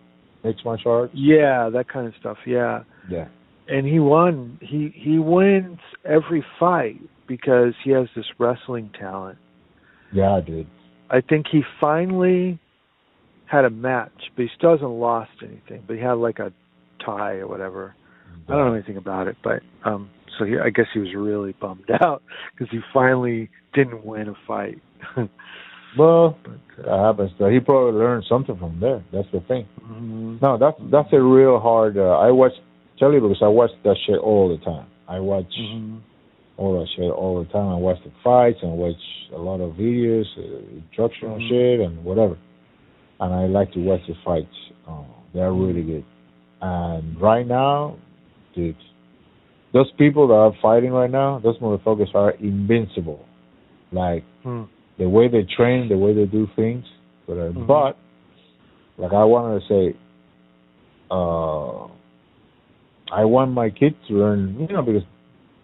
mixed 0.44 0.64
martial 0.64 0.92
arts. 0.92 1.12
Yeah, 1.14 1.70
that 1.72 1.88
kind 1.88 2.06
of 2.06 2.14
stuff. 2.20 2.38
Yeah, 2.46 2.82
Yeah, 3.10 3.28
and 3.68 3.86
he 3.86 3.98
won. 4.00 4.58
He 4.60 4.92
he 4.94 5.18
wins 5.18 5.78
every 6.04 6.44
fight 6.58 7.00
because 7.26 7.74
he 7.84 7.90
has 7.90 8.06
this 8.16 8.26
wrestling 8.38 8.90
talent. 8.98 9.38
yeah, 10.12 10.40
dude. 10.44 10.66
I 11.10 11.20
think 11.20 11.46
he 11.50 11.62
finally 11.80 12.60
had 13.46 13.64
a 13.64 13.70
match, 13.70 14.12
but 14.36 14.42
he 14.42 14.48
still 14.56 14.70
hasn't 14.72 14.90
lost 14.90 15.30
anything. 15.42 15.82
But 15.86 15.96
he 15.96 16.02
had 16.02 16.12
like 16.14 16.38
a 16.38 16.52
tie 17.04 17.34
or 17.38 17.48
whatever. 17.48 17.94
I 18.48 18.52
don't 18.52 18.66
know 18.66 18.74
anything 18.74 18.96
about 18.96 19.26
it, 19.28 19.36
but 19.42 19.60
um 19.84 20.10
so 20.38 20.44
he, 20.44 20.58
I 20.58 20.70
guess 20.70 20.86
he 20.92 21.00
was 21.00 21.14
really 21.14 21.52
bummed 21.60 21.90
out 22.02 22.22
because 22.52 22.70
he 22.70 22.80
finally 22.92 23.48
didn't 23.74 24.04
win 24.04 24.28
a 24.28 24.34
fight. 24.46 24.80
Well, 25.98 26.38
but 26.44 26.84
that 26.86 26.98
happens. 26.98 27.32
He 27.52 27.58
probably 27.58 27.98
learned 27.98 28.24
something 28.28 28.56
from 28.56 28.78
there. 28.80 29.02
That's 29.12 29.26
the 29.32 29.40
thing. 29.40 29.66
mhm. 29.82 30.40
No, 30.40 30.56
that's 30.56 30.76
that's 30.90 31.08
a 31.12 31.20
real 31.20 31.58
hard. 31.58 31.98
Uh, 31.98 32.16
I 32.18 32.30
watch 32.30 32.52
tell 32.98 33.12
you 33.12 33.20
because 33.20 33.38
I 33.42 33.48
watch 33.48 33.70
that 33.82 33.96
shit 34.06 34.18
all 34.18 34.48
the 34.56 34.64
time. 34.64 34.86
I 35.08 35.18
watch 35.18 35.50
Mhm. 35.60 35.98
all 36.58 36.78
that 36.78 36.86
shit 36.94 37.10
all 37.10 37.42
the 37.42 37.50
time. 37.50 37.66
I 37.72 37.74
watch 37.74 37.98
the 38.04 38.12
fights 38.22 38.58
and 38.62 38.78
watch 38.78 38.94
a 39.34 39.38
lot 39.38 39.60
of 39.60 39.72
videos, 39.74 40.26
uh, 40.38 40.58
instructional 40.76 41.38
Mhm. 41.38 41.48
shit, 41.48 41.80
and 41.80 42.04
whatever. 42.04 42.36
And 43.18 43.34
I 43.34 43.46
like 43.46 43.72
to 43.72 43.80
watch 43.80 44.06
the 44.06 44.14
fights. 44.24 44.54
Uh, 44.86 45.02
they're 45.34 45.52
really 45.52 45.82
good. 45.82 46.04
And 46.62 47.20
right 47.20 47.46
now, 47.48 47.96
dude, 48.54 48.76
those 49.72 49.90
people 49.92 50.28
that 50.28 50.34
are 50.34 50.52
fighting 50.60 50.92
right 50.92 51.10
now, 51.10 51.38
those 51.38 51.58
motherfuckers 51.58 52.14
are 52.14 52.30
invincible. 52.32 53.24
Like 53.92 54.24
Hmm. 54.42 54.62
the 54.98 55.08
way 55.08 55.28
they 55.28 55.42
train, 55.44 55.88
the 55.88 55.96
way 55.98 56.12
they 56.12 56.26
do 56.26 56.46
things. 56.56 56.84
But, 57.26 57.38
uh, 57.38 57.52
Mhm. 57.52 57.66
but 57.66 57.96
like 58.98 59.12
I 59.12 59.24
wanted 59.24 59.60
to 59.60 59.66
say, 59.66 59.96
uh, 61.10 61.86
I 63.12 63.24
want 63.24 63.52
my 63.52 63.70
kid 63.70 63.94
to 64.08 64.14
learn, 64.14 64.56
you 64.60 64.68
know, 64.68 64.82
because 64.82 65.02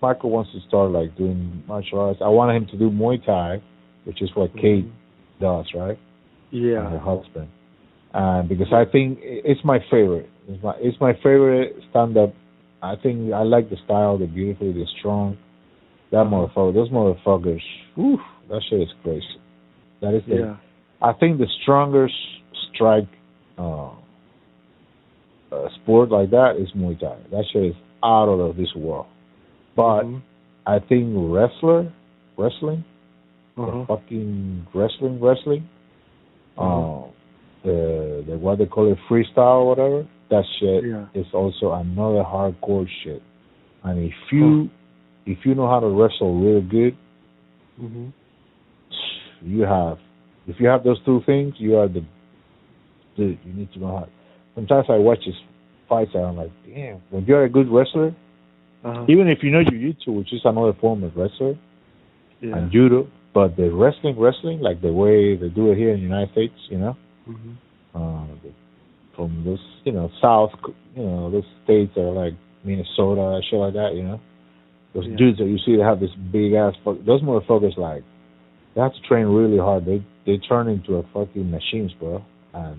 Michael 0.02 0.30
wants 0.30 0.52
to 0.52 0.60
start 0.60 0.90
like 0.90 1.16
doing 1.16 1.62
martial 1.66 2.00
arts. 2.00 2.20
I 2.20 2.28
want 2.28 2.56
him 2.56 2.66
to 2.66 2.76
do 2.76 2.90
Muay 2.90 3.24
Thai, 3.24 3.60
which 4.04 4.20
is 4.22 4.34
what 4.34 4.52
Kate 4.56 4.84
Mhm. 4.84 4.90
does, 5.40 5.74
right? 5.74 5.98
And 6.84 6.88
her 6.88 6.98
husband. 6.98 7.48
And 8.12 8.48
because 8.48 8.72
I 8.72 8.84
think 8.84 9.18
it's 9.22 9.64
my 9.64 9.78
favorite. 9.90 10.28
It's 10.48 10.62
my 10.62 10.74
it's 10.80 11.00
my 11.00 11.12
favorite 11.14 11.76
stand 11.90 12.16
up. 12.16 12.32
I 12.86 12.94
think 13.02 13.32
I 13.32 13.42
like 13.42 13.68
the 13.68 13.76
style, 13.84 14.16
the 14.16 14.26
beautiful, 14.26 14.72
the 14.72 14.86
strong. 14.98 15.36
That 16.12 16.26
motherfucker, 16.26 16.72
those 16.72 16.90
motherfuckers, 16.90 17.60
whew, 17.96 18.18
that 18.48 18.62
shit 18.70 18.80
is 18.82 18.88
crazy. 19.02 19.40
That 20.00 20.14
is 20.14 20.22
the 20.26 20.36
Yeah. 20.36 20.56
I 21.02 21.12
think 21.12 21.38
the 21.38 21.48
strongest 21.62 22.14
strike 22.72 23.08
uh, 23.58 23.90
uh, 25.52 25.68
sport 25.82 26.10
like 26.10 26.30
that 26.30 26.56
is 26.56 26.70
Muay 26.72 26.98
Thai. 27.00 27.16
That 27.30 27.44
shit 27.52 27.64
is 27.64 27.76
out 28.04 28.28
of 28.28 28.56
this 28.56 28.72
world. 28.76 29.06
But 29.74 30.04
Mhm. 30.04 30.20
I 30.66 30.78
think 30.78 31.12
wrestler, 31.16 31.92
wrestling, 32.36 32.84
Uh-huh. 33.56 33.84
fucking 33.86 34.66
wrestling, 34.74 35.18
wrestling, 35.20 35.68
Mhm. 36.56 36.62
uh, 36.64 37.08
the 37.64 38.24
the 38.28 38.38
what 38.38 38.58
they 38.58 38.66
call 38.66 38.86
it 38.92 38.98
freestyle 39.08 39.62
or 39.62 39.68
whatever. 39.70 40.06
That 40.30 40.44
shit 40.58 40.84
Yeah. 40.84 41.06
is 41.14 41.26
also 41.32 41.72
another 41.72 42.22
hardcore 42.24 42.88
shit. 43.02 43.22
And 43.84 43.98
if 44.04 44.14
you 44.32 44.68
if 45.26 45.38
you 45.44 45.54
know 45.54 45.68
how 45.68 45.80
to 45.80 45.88
wrestle 45.88 46.34
real 46.38 46.60
good, 46.62 46.96
Mhm. 47.80 48.12
you 49.42 49.62
have 49.62 49.98
if 50.48 50.60
you 50.60 50.68
have 50.68 50.84
those 50.84 51.00
two 51.04 51.20
things, 51.26 51.54
you 51.58 51.76
are 51.76 51.88
the 51.88 52.02
dude. 53.16 53.38
You 53.44 53.52
need 53.52 53.72
to 53.72 53.78
know 53.80 53.88
how. 53.88 54.08
Sometimes 54.54 54.86
I 54.88 54.98
watch 54.98 55.24
his 55.24 55.34
fights 55.88 56.12
and 56.14 56.24
I'm 56.24 56.36
like, 56.36 56.50
damn. 56.66 56.98
When 57.10 57.24
you're 57.26 57.44
a 57.44 57.48
good 57.48 57.68
wrestler, 57.68 58.14
Uh-huh. 58.84 59.04
even 59.08 59.28
if 59.28 59.42
you 59.42 59.50
know 59.50 59.62
jiu-jitsu, 59.64 60.12
which 60.12 60.32
is 60.32 60.44
another 60.44 60.72
form 60.74 61.02
of 61.02 61.16
wrestler, 61.16 61.56
Yeah. 62.40 62.56
and 62.56 62.70
judo, 62.70 63.06
but 63.32 63.56
the 63.56 63.70
wrestling, 63.70 64.16
wrestling, 64.18 64.60
like 64.60 64.80
the 64.80 64.92
way 64.92 65.34
they 65.36 65.48
do 65.48 65.70
it 65.72 65.76
here 65.78 65.90
in 65.90 65.96
the 65.96 66.02
United 66.06 66.30
States, 66.32 66.54
you 66.70 66.78
know, 66.78 66.96
Mhm. 67.28 67.56
uh, 67.94 68.24
the, 68.42 68.50
from 69.16 69.42
those, 69.44 69.58
you 69.84 69.92
know, 69.92 70.10
South, 70.20 70.50
you 70.94 71.02
know, 71.02 71.30
those 71.30 71.44
states 71.64 71.92
that 71.94 72.02
are 72.02 72.12
like 72.12 72.34
Minnesota, 72.64 73.40
shit 73.48 73.58
like 73.58 73.74
that, 73.74 73.94
you 73.94 74.02
know, 74.02 74.20
those 74.94 75.06
Yeah. 75.06 75.16
dudes 75.16 75.38
that 75.38 75.46
you 75.46 75.58
see 75.58 75.76
that 75.76 75.84
have 75.84 76.00
this 76.00 76.14
big 76.30 76.52
ass, 76.52 76.74
fuck, 76.84 76.96
those 77.04 77.22
motherfuckers 77.22 77.76
like, 77.76 78.04
they 78.74 78.80
have 78.82 78.92
to 78.92 79.00
train 79.00 79.26
really 79.26 79.58
hard. 79.58 79.84
They 79.86 80.02
they 80.26 80.38
turn 80.38 80.68
into 80.68 80.96
a 80.96 81.02
fucking 81.14 81.50
machines, 81.50 81.92
bro. 81.94 82.20
And 82.52 82.78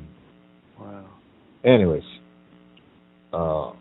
Wow. 0.80 1.06
anyways, 1.64 2.04
uh, 3.34 3.72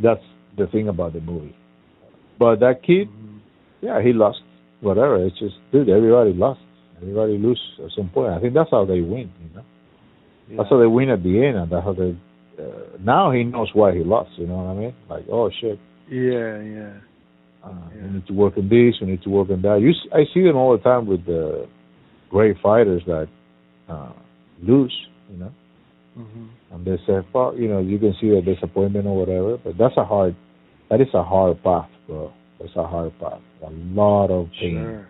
that's 0.00 0.24
the 0.56 0.66
thing 0.68 0.88
about 0.88 1.12
the 1.12 1.20
movie. 1.20 1.54
But 2.38 2.60
that 2.60 2.82
kid, 2.82 3.08
Mhm. 3.08 3.40
yeah, 3.82 4.00
he 4.00 4.12
lost. 4.12 4.42
Whatever. 4.80 5.16
It's 5.24 5.38
just, 5.38 5.56
dude, 5.70 5.90
everybody 5.90 6.32
lost. 6.32 6.60
Everybody 7.02 7.36
lose 7.36 7.60
at 7.84 7.90
some 7.92 8.08
point. 8.08 8.32
I 8.32 8.38
think 8.40 8.54
that's 8.54 8.70
how 8.70 8.84
they 8.86 9.02
win. 9.02 9.30
You 9.42 9.56
know, 9.56 9.62
Yeah. 10.50 10.56
that's 10.58 10.70
how 10.70 10.78
they 10.78 10.86
win 10.86 11.10
at 11.10 11.22
the 11.22 11.44
end, 11.46 11.56
and 11.56 11.70
that's 11.70 11.84
how 11.84 11.92
they. 11.92 12.16
Uh, 12.58 12.98
now 13.00 13.30
he 13.30 13.44
knows 13.44 13.70
why 13.72 13.92
he 13.94 14.00
lost. 14.04 14.30
You 14.36 14.46
know 14.46 14.56
what 14.56 14.70
I 14.70 14.74
mean? 14.74 14.94
Like, 15.08 15.24
oh 15.30 15.50
shit, 15.60 15.78
Yeah, 16.10 16.60
yeah. 16.60 16.92
uh, 17.64 17.72
Yeah. 17.94 18.02
we 18.02 18.08
need 18.14 18.26
to 18.26 18.32
work 18.34 18.58
on 18.58 18.68
this. 18.68 18.94
We 19.00 19.06
need 19.06 19.22
to 19.22 19.30
work 19.30 19.48
on 19.50 19.62
that. 19.62 19.80
You, 19.80 19.92
I 20.12 20.24
see 20.34 20.42
them 20.42 20.56
all 20.56 20.76
the 20.76 20.82
time 20.82 21.06
with 21.06 21.24
the 21.24 21.66
great 22.30 22.56
fighters 22.62 23.02
that 23.06 23.28
uh, 23.88 24.12
lose. 24.62 24.94
You 25.32 25.38
know, 25.38 25.52
Mhm. 26.18 26.48
and 26.72 26.84
they 26.84 26.96
say, 27.06 27.20
"Well, 27.32 27.54
you 27.56 27.68
know, 27.68 27.78
you 27.78 27.98
can 27.98 28.12
see 28.20 28.30
the 28.30 28.42
disappointment 28.42 29.06
or 29.06 29.16
whatever. 29.16 29.56
But 29.56 29.78
that's 29.78 29.96
a 29.96 30.04
hard. 30.04 30.34
That 30.90 31.00
is 31.00 31.08
a 31.14 31.22
hard 31.22 31.62
path, 31.62 31.88
bro. 32.08 32.32
That's 32.58 32.74
a 32.76 32.86
hard 32.86 33.16
path. 33.20 33.40
A 33.62 33.70
lot 33.94 34.30
of 34.30 34.50
pain. 34.60 34.74
Sure. 34.82 35.06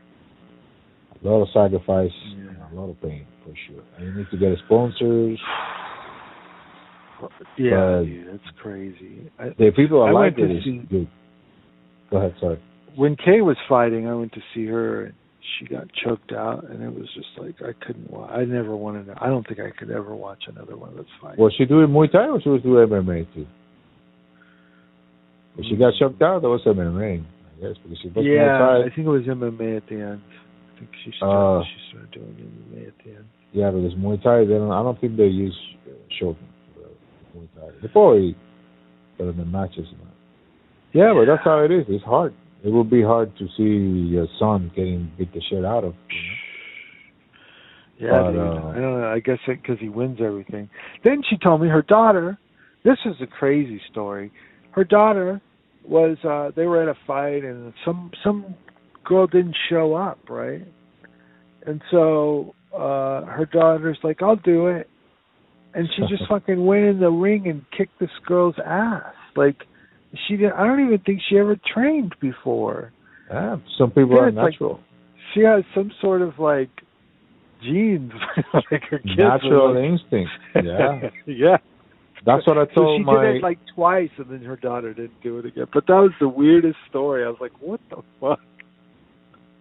A 1.24 1.28
lot 1.28 1.42
of 1.42 1.48
sacrifice 1.52 2.12
Yeah. 2.36 2.50
and 2.50 2.58
a 2.78 2.80
lot 2.80 2.90
of 2.90 3.00
pain 3.00 3.24
for 3.50 3.56
sure. 3.66 3.82
And 3.98 4.06
you 4.06 4.14
need 4.20 4.30
to 4.30 4.36
get 4.38 4.58
sponsors. 4.66 5.38
Yeah, 7.58 8.00
dude, 8.02 8.28
that's 8.28 8.56
crazy. 8.62 9.30
I, 9.38 9.50
The 9.50 9.72
people 9.76 10.02
I 10.02 10.10
like 10.10 10.38
it 10.38 10.46
to 10.48 10.60
see- 10.64 10.78
good. 10.88 11.06
Go 12.10 12.16
ahead, 12.16 12.34
sorry. 12.40 12.58
when 12.96 13.14
Kay 13.14 13.42
was 13.42 13.58
fighting, 13.68 14.08
I 14.08 14.14
went 14.14 14.32
to 14.32 14.40
see 14.54 14.64
her. 14.66 15.04
and 15.04 15.14
she 15.58 15.66
got 15.66 15.84
choked 16.02 16.32
out, 16.32 16.64
and 16.70 16.82
it 16.82 16.88
was 16.94 17.08
just 17.14 17.28
like 17.36 17.56
I 17.60 17.72
couldn't. 17.84 18.10
wa 18.10 18.24
I 18.26 18.46
never 18.46 18.74
wanted. 18.74 19.06
to 19.06 19.22
I 19.22 19.26
don't 19.26 19.46
think 19.46 19.60
I 19.60 19.68
could 19.70 19.90
ever 19.90 20.14
watch 20.14 20.44
another 20.48 20.76
one 20.78 20.90
of 20.90 20.96
those 20.96 21.12
fights. 21.20 21.38
Was 21.38 21.52
she 21.58 21.66
doing 21.66 21.88
Muay 21.88 22.10
Thai 22.10 22.24
or 22.24 22.32
was 22.34 22.42
she 22.42 22.48
was 22.48 22.62
doing 22.62 22.88
MMA 22.88 23.26
too? 23.34 23.46
If 25.58 25.66
she 25.68 25.76
got 25.76 25.92
choked 25.98 26.22
out, 26.22 26.40
that 26.40 26.48
was 26.48 26.62
MMA, 26.64 27.20
I 27.20 27.60
guess, 27.60 27.76
because 27.82 27.98
she 28.00 28.08
yeah, 28.08 28.22
Muay 28.22 28.58
Thai. 28.58 28.78
I 28.90 28.94
think 28.94 29.06
it 29.06 29.10
was 29.10 29.22
MMA 29.24 29.76
at 29.76 29.86
the 29.88 29.94
end. 29.96 30.22
I 30.24 30.78
think 30.78 30.90
she 31.04 31.12
started. 31.18 31.60
Uh. 31.60 31.64
she 31.64 31.90
started 31.92 32.10
doing 32.12 32.32
MMA 32.72 32.88
at 32.88 32.94
the 33.04 33.10
end. 33.10 33.24
Yeah, 33.52 33.70
because 33.70 33.94
Muay 33.94 34.22
Thai, 34.22 34.44
they 34.44 34.54
don't, 34.54 34.70
I 34.70 34.82
don't 34.82 35.00
think 35.00 35.16
they 35.16 35.24
use 35.24 35.56
uh, 35.86 35.92
for 36.20 36.36
Muay 37.36 37.48
Thai. 37.56 37.68
They 37.82 37.88
probably, 37.88 38.36
but 39.18 39.24
in 39.28 39.36
the 39.36 39.44
matches, 39.44 39.86
not. 39.98 40.12
Yeah, 40.92 41.12
but 41.14 41.26
that's 41.26 41.44
how 41.44 41.58
it 41.64 41.70
is. 41.70 41.84
It's 41.88 42.04
hard. 42.04 42.34
It 42.64 42.70
would 42.70 42.90
be 42.90 43.02
hard 43.02 43.32
to 43.38 43.46
see 43.56 44.10
your 44.10 44.26
son 44.38 44.70
getting 44.74 45.10
beat 45.18 45.32
the 45.32 45.40
shit 45.48 45.64
out 45.64 45.84
of. 45.84 45.94
You 48.00 48.08
know? 48.08 48.12
Yeah, 48.12 48.22
But, 48.22 48.32
dude, 48.32 48.40
uh, 48.40 48.68
I 48.68 48.74
don't 48.74 49.00
know. 49.00 49.12
I 49.14 49.20
guess 49.20 49.38
because 49.46 49.78
he 49.78 49.88
wins 49.88 50.18
everything. 50.22 50.70
Then 51.04 51.22
she 51.28 51.36
told 51.36 51.60
me 51.60 51.68
her 51.68 51.82
daughter. 51.82 52.38
This 52.84 52.96
is 53.04 53.14
a 53.20 53.26
crazy 53.26 53.80
story. 53.90 54.32
Her 54.72 54.84
daughter 54.84 55.40
was. 55.86 56.16
uh 56.24 56.50
They 56.56 56.66
were 56.66 56.82
at 56.82 56.88
a 56.88 56.98
fight, 57.06 57.44
and 57.44 57.74
some 57.84 58.10
some 58.24 58.54
girl 59.04 59.26
didn't 59.26 59.56
show 59.68 59.94
up, 59.94 60.18
right? 60.28 60.66
And 61.66 61.82
so 61.90 62.54
uh 62.72 63.22
her 63.24 63.48
daughter's 63.50 63.98
like, 64.02 64.22
"I'll 64.22 64.36
do 64.36 64.68
it," 64.68 64.88
and 65.74 65.88
she 65.94 66.02
just 66.08 66.26
fucking 66.28 66.64
went 66.64 66.84
in 66.84 67.00
the 67.00 67.10
ring 67.10 67.48
and 67.48 67.64
kicked 67.76 67.98
this 68.00 68.10
girl's 68.26 68.56
ass. 68.64 69.14
Like 69.36 69.56
she 70.26 70.36
didn't. 70.36 70.52
I 70.54 70.66
don't 70.66 70.84
even 70.86 70.98
think 71.00 71.20
she 71.28 71.38
ever 71.38 71.56
trained 71.72 72.14
before. 72.20 72.92
Yeah, 73.30 73.56
some 73.78 73.90
people 73.90 74.14
Yeah, 74.14 74.18
are 74.22 74.28
it's 74.28 74.36
like- 74.36 74.52
natural. 74.52 74.80
She 75.34 75.42
has 75.42 75.62
some 75.74 75.92
sort 76.00 76.22
of 76.22 76.38
like 76.40 76.70
genes, 77.62 78.12
like 78.70 78.82
her 78.90 78.98
kids. 78.98 79.16
natural 79.16 79.74
like- 79.74 79.84
instinct. 80.00 80.30
Yeah. 80.64 81.10
yeah. 81.26 81.56
That's 82.26 82.46
what 82.46 82.58
I 82.58 82.66
So 82.74 82.82
told 82.82 83.00
she 83.00 83.04
my 83.04 83.24
did 83.24 83.36
it 83.36 83.42
like 83.42 83.58
twice, 83.74 84.10
and 84.18 84.28
then 84.28 84.42
her 84.42 84.56
daughter 84.56 84.92
didn't 84.92 85.22
do 85.22 85.38
it 85.38 85.46
again. 85.46 85.66
But 85.72 85.86
that 85.86 85.94
was 85.94 86.10
the 86.20 86.28
weirdest 86.28 86.76
story. 86.88 87.24
I 87.24 87.28
was 87.28 87.38
like, 87.40 87.52
"What 87.60 87.80
the 87.88 88.02
fuck?" 88.20 88.40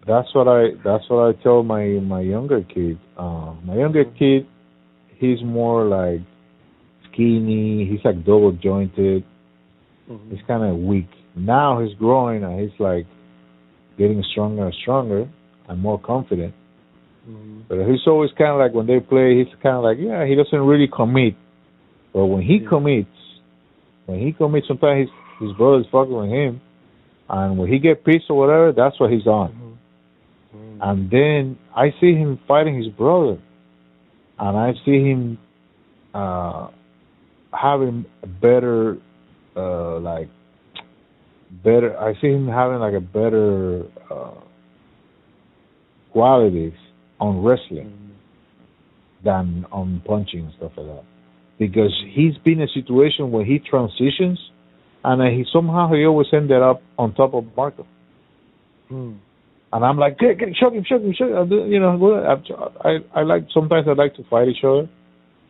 That's 0.06 0.34
what 0.34 0.48
I 0.48 0.70
that's 0.84 1.04
what 1.08 1.28
I 1.28 1.42
told 1.42 1.66
my 1.66 1.84
my 2.02 2.20
younger 2.20 2.62
kid. 2.62 2.98
Um 3.16 3.60
my 3.64 3.76
younger 3.76 4.04
kid 4.04 4.46
he's 5.18 5.42
more 5.44 5.84
like 5.84 6.20
skinny, 7.12 7.86
he's 7.86 8.04
like 8.04 8.24
double 8.24 8.52
jointed, 8.52 9.24
Mm-hmm. 10.10 10.30
he's 10.34 10.44
kinda 10.46 10.74
weak. 10.74 11.06
Now 11.36 11.80
he's 11.80 11.94
growing 11.96 12.42
and 12.42 12.58
he's 12.60 12.80
like 12.80 13.06
getting 13.96 14.24
stronger 14.32 14.64
and 14.64 14.74
stronger 14.82 15.28
and 15.68 15.80
more 15.80 16.00
confident. 16.00 16.52
Mhm. 17.28 17.62
But 17.68 17.86
he's 17.86 18.04
always 18.08 18.32
kinda 18.32 18.56
like 18.56 18.74
when 18.74 18.86
they 18.86 18.98
play 18.98 19.36
he's 19.38 19.54
kinda 19.62 19.78
like, 19.80 19.98
yeah, 20.00 20.24
he 20.26 20.34
doesn't 20.34 20.58
really 20.66 20.88
commit. 20.88 21.34
But 22.12 22.26
when 22.26 22.42
he 22.42 22.56
Yeah. 22.56 22.68
commits 22.68 23.16
when 24.06 24.18
he 24.18 24.32
commits 24.32 24.66
sometimes 24.66 25.08
his 25.08 25.48
his 25.48 25.56
brother's 25.56 25.86
fucking 25.92 26.12
with 26.12 26.30
him 26.30 26.60
and 27.28 27.56
when 27.58 27.68
he 27.68 27.78
get 27.78 28.02
pissed 28.04 28.28
or 28.30 28.36
whatever, 28.38 28.72
that's 28.72 28.98
what 28.98 29.10
he's 29.12 29.26
on. 29.28 29.50
Mhm. 29.50 29.69
Mhm. 30.80 30.90
And 30.90 31.10
then 31.10 31.58
I 31.76 31.90
see 32.00 32.14
him 32.14 32.38
fighting 32.48 32.74
his 32.76 32.88
brother, 32.88 33.38
and 34.38 34.56
I 34.56 34.74
see 34.84 35.10
him 35.10 35.38
uh, 36.12 36.68
having 37.52 38.04
a 38.22 38.26
better, 38.26 38.98
uh, 39.56 40.00
like, 40.00 40.28
better. 41.62 41.96
I 41.98 42.14
see 42.20 42.32
him 42.32 42.48
having 42.48 42.80
like 42.80 42.94
a 42.94 43.00
better 43.00 43.84
uh, 44.10 44.40
qualities 46.12 46.72
on 47.20 47.42
wrestling 47.42 47.86
Mhm. 47.86 49.24
than 49.24 49.66
on 49.70 50.00
punching 50.04 50.40
and 50.40 50.52
stuff 50.54 50.72
like 50.76 50.86
that, 50.86 51.04
because 51.58 51.94
he's 52.08 52.36
been 52.38 52.60
in 52.60 52.68
a 52.68 52.72
situation 52.72 53.30
where 53.30 53.44
he 53.44 53.58
transitions, 53.60 54.50
and 55.04 55.22
he 55.22 55.44
somehow 55.52 55.92
he 55.92 56.04
always 56.04 56.32
ended 56.32 56.62
up 56.62 56.82
on 56.98 57.12
top 57.12 57.34
of 57.34 57.44
Marco. 57.56 57.86
Mhm. 58.90 59.18
And 59.72 59.84
I'm 59.84 59.98
like, 59.98 60.18
get, 60.18 60.38
get, 60.38 60.48
shoot 60.56 60.72
him, 60.72 60.84
shoot 60.84 61.02
him, 61.02 61.14
shoot 61.16 61.32
him. 61.32 61.72
You 61.72 61.78
know, 61.78 62.36
I, 62.84 62.88
I, 62.88 62.98
I 63.14 63.22
like 63.22 63.46
sometimes 63.54 63.86
I 63.88 63.92
like 63.92 64.14
to 64.16 64.24
fight 64.24 64.48
each 64.48 64.64
other 64.64 64.88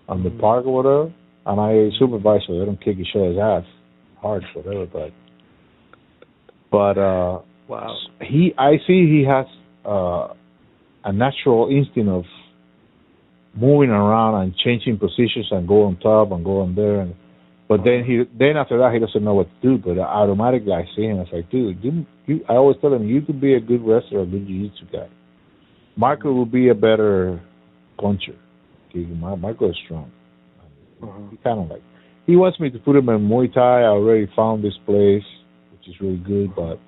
on 0.08 0.22
the 0.22 0.30
Mhm. 0.30 0.40
park 0.40 0.66
or 0.66 0.74
whatever, 0.74 1.12
and 1.46 1.60
I 1.60 1.90
supervise 1.98 2.42
so 2.46 2.58
they 2.58 2.64
don't 2.66 2.80
kick 2.80 2.98
each 2.98 3.14
other's 3.14 3.38
ass 3.38 3.64
hard, 4.20 4.44
whatever. 4.54 4.86
But, 4.86 5.12
but 6.70 6.98
uh, 6.98 7.40
Wow. 7.68 7.96
he, 8.20 8.52
I 8.58 8.72
see 8.86 9.06
he 9.06 9.24
has 9.26 9.46
uh, 9.86 10.34
a 11.04 11.12
natural 11.12 11.68
instinct 11.70 12.10
of 12.10 12.24
moving 13.54 13.90
around 13.90 14.42
and 14.42 14.56
changing 14.56 14.98
positions 14.98 15.48
and 15.50 15.66
go 15.66 15.84
on 15.84 15.96
top 15.96 16.30
and 16.32 16.44
go 16.44 16.60
on 16.60 16.74
there. 16.74 17.00
And, 17.00 17.14
but 17.70 17.84
then 17.84 18.02
he, 18.04 18.24
then 18.36 18.56
after 18.56 18.78
that, 18.78 18.92
he 18.92 18.98
doesn't 18.98 19.22
know 19.22 19.34
what 19.34 19.46
to 19.46 19.62
do. 19.62 19.78
But 19.78 19.96
automatically, 20.00 20.72
I 20.72 20.82
see 20.96 21.02
him. 21.02 21.18
I 21.18 21.20
was 21.20 21.28
like, 21.32 21.50
dude, 21.52 21.78
you, 21.84 22.04
you, 22.26 22.44
I 22.48 22.54
always 22.54 22.76
tell 22.80 22.92
him, 22.92 23.06
you 23.06 23.22
could 23.22 23.40
be 23.40 23.54
a 23.54 23.60
good 23.60 23.86
wrestler, 23.86 24.22
a 24.22 24.26
good 24.26 24.44
jiu-jitsu 24.44 24.86
guy. 24.92 25.08
Marco 25.96 26.32
will 26.32 26.46
be 26.46 26.70
a 26.70 26.74
better 26.74 27.40
puncher. 27.96 28.34
Marco 28.92 29.70
is 29.70 29.76
strong. 29.84 30.10
Mhm. 31.00 31.30
He 31.30 31.36
kind 31.36 31.60
of 31.60 31.70
like, 31.70 31.82
he 32.26 32.34
wants 32.34 32.58
me 32.58 32.70
to 32.70 32.78
put 32.80 32.96
him 32.96 33.08
in 33.08 33.28
Muay 33.28 33.54
Thai. 33.54 33.82
I 33.82 33.84
already 33.84 34.28
found 34.34 34.64
this 34.64 34.76
place, 34.84 35.22
which 35.70 35.86
is 35.86 35.94
really 36.00 36.16
good. 36.16 36.52
But 36.56 36.80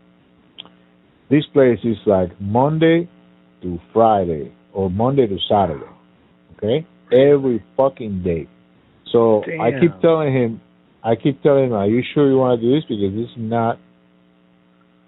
this 1.30 1.44
place 1.52 1.78
is 1.84 1.96
like 2.06 2.30
Monday 2.40 3.08
to 3.62 3.78
Friday 3.92 4.52
or 4.72 4.90
Monday 4.90 5.28
to 5.28 5.38
Saturday. 5.48 5.86
Okay, 6.56 6.84
every 7.12 7.62
fucking 7.76 8.24
day. 8.24 8.48
So 9.12 9.44
I 9.60 9.78
keep 9.78 10.00
telling 10.00 10.32
him, 10.32 10.60
I 11.04 11.16
keep 11.16 11.42
telling 11.42 11.66
him, 11.66 11.72
are 11.72 11.86
you 11.86 12.02
sure 12.14 12.28
you 12.30 12.38
want 12.38 12.60
to 12.60 12.66
do 12.66 12.74
this? 12.74 12.84
Because 12.88 13.12
this 13.14 13.30
is 13.30 13.36
not, 13.36 13.78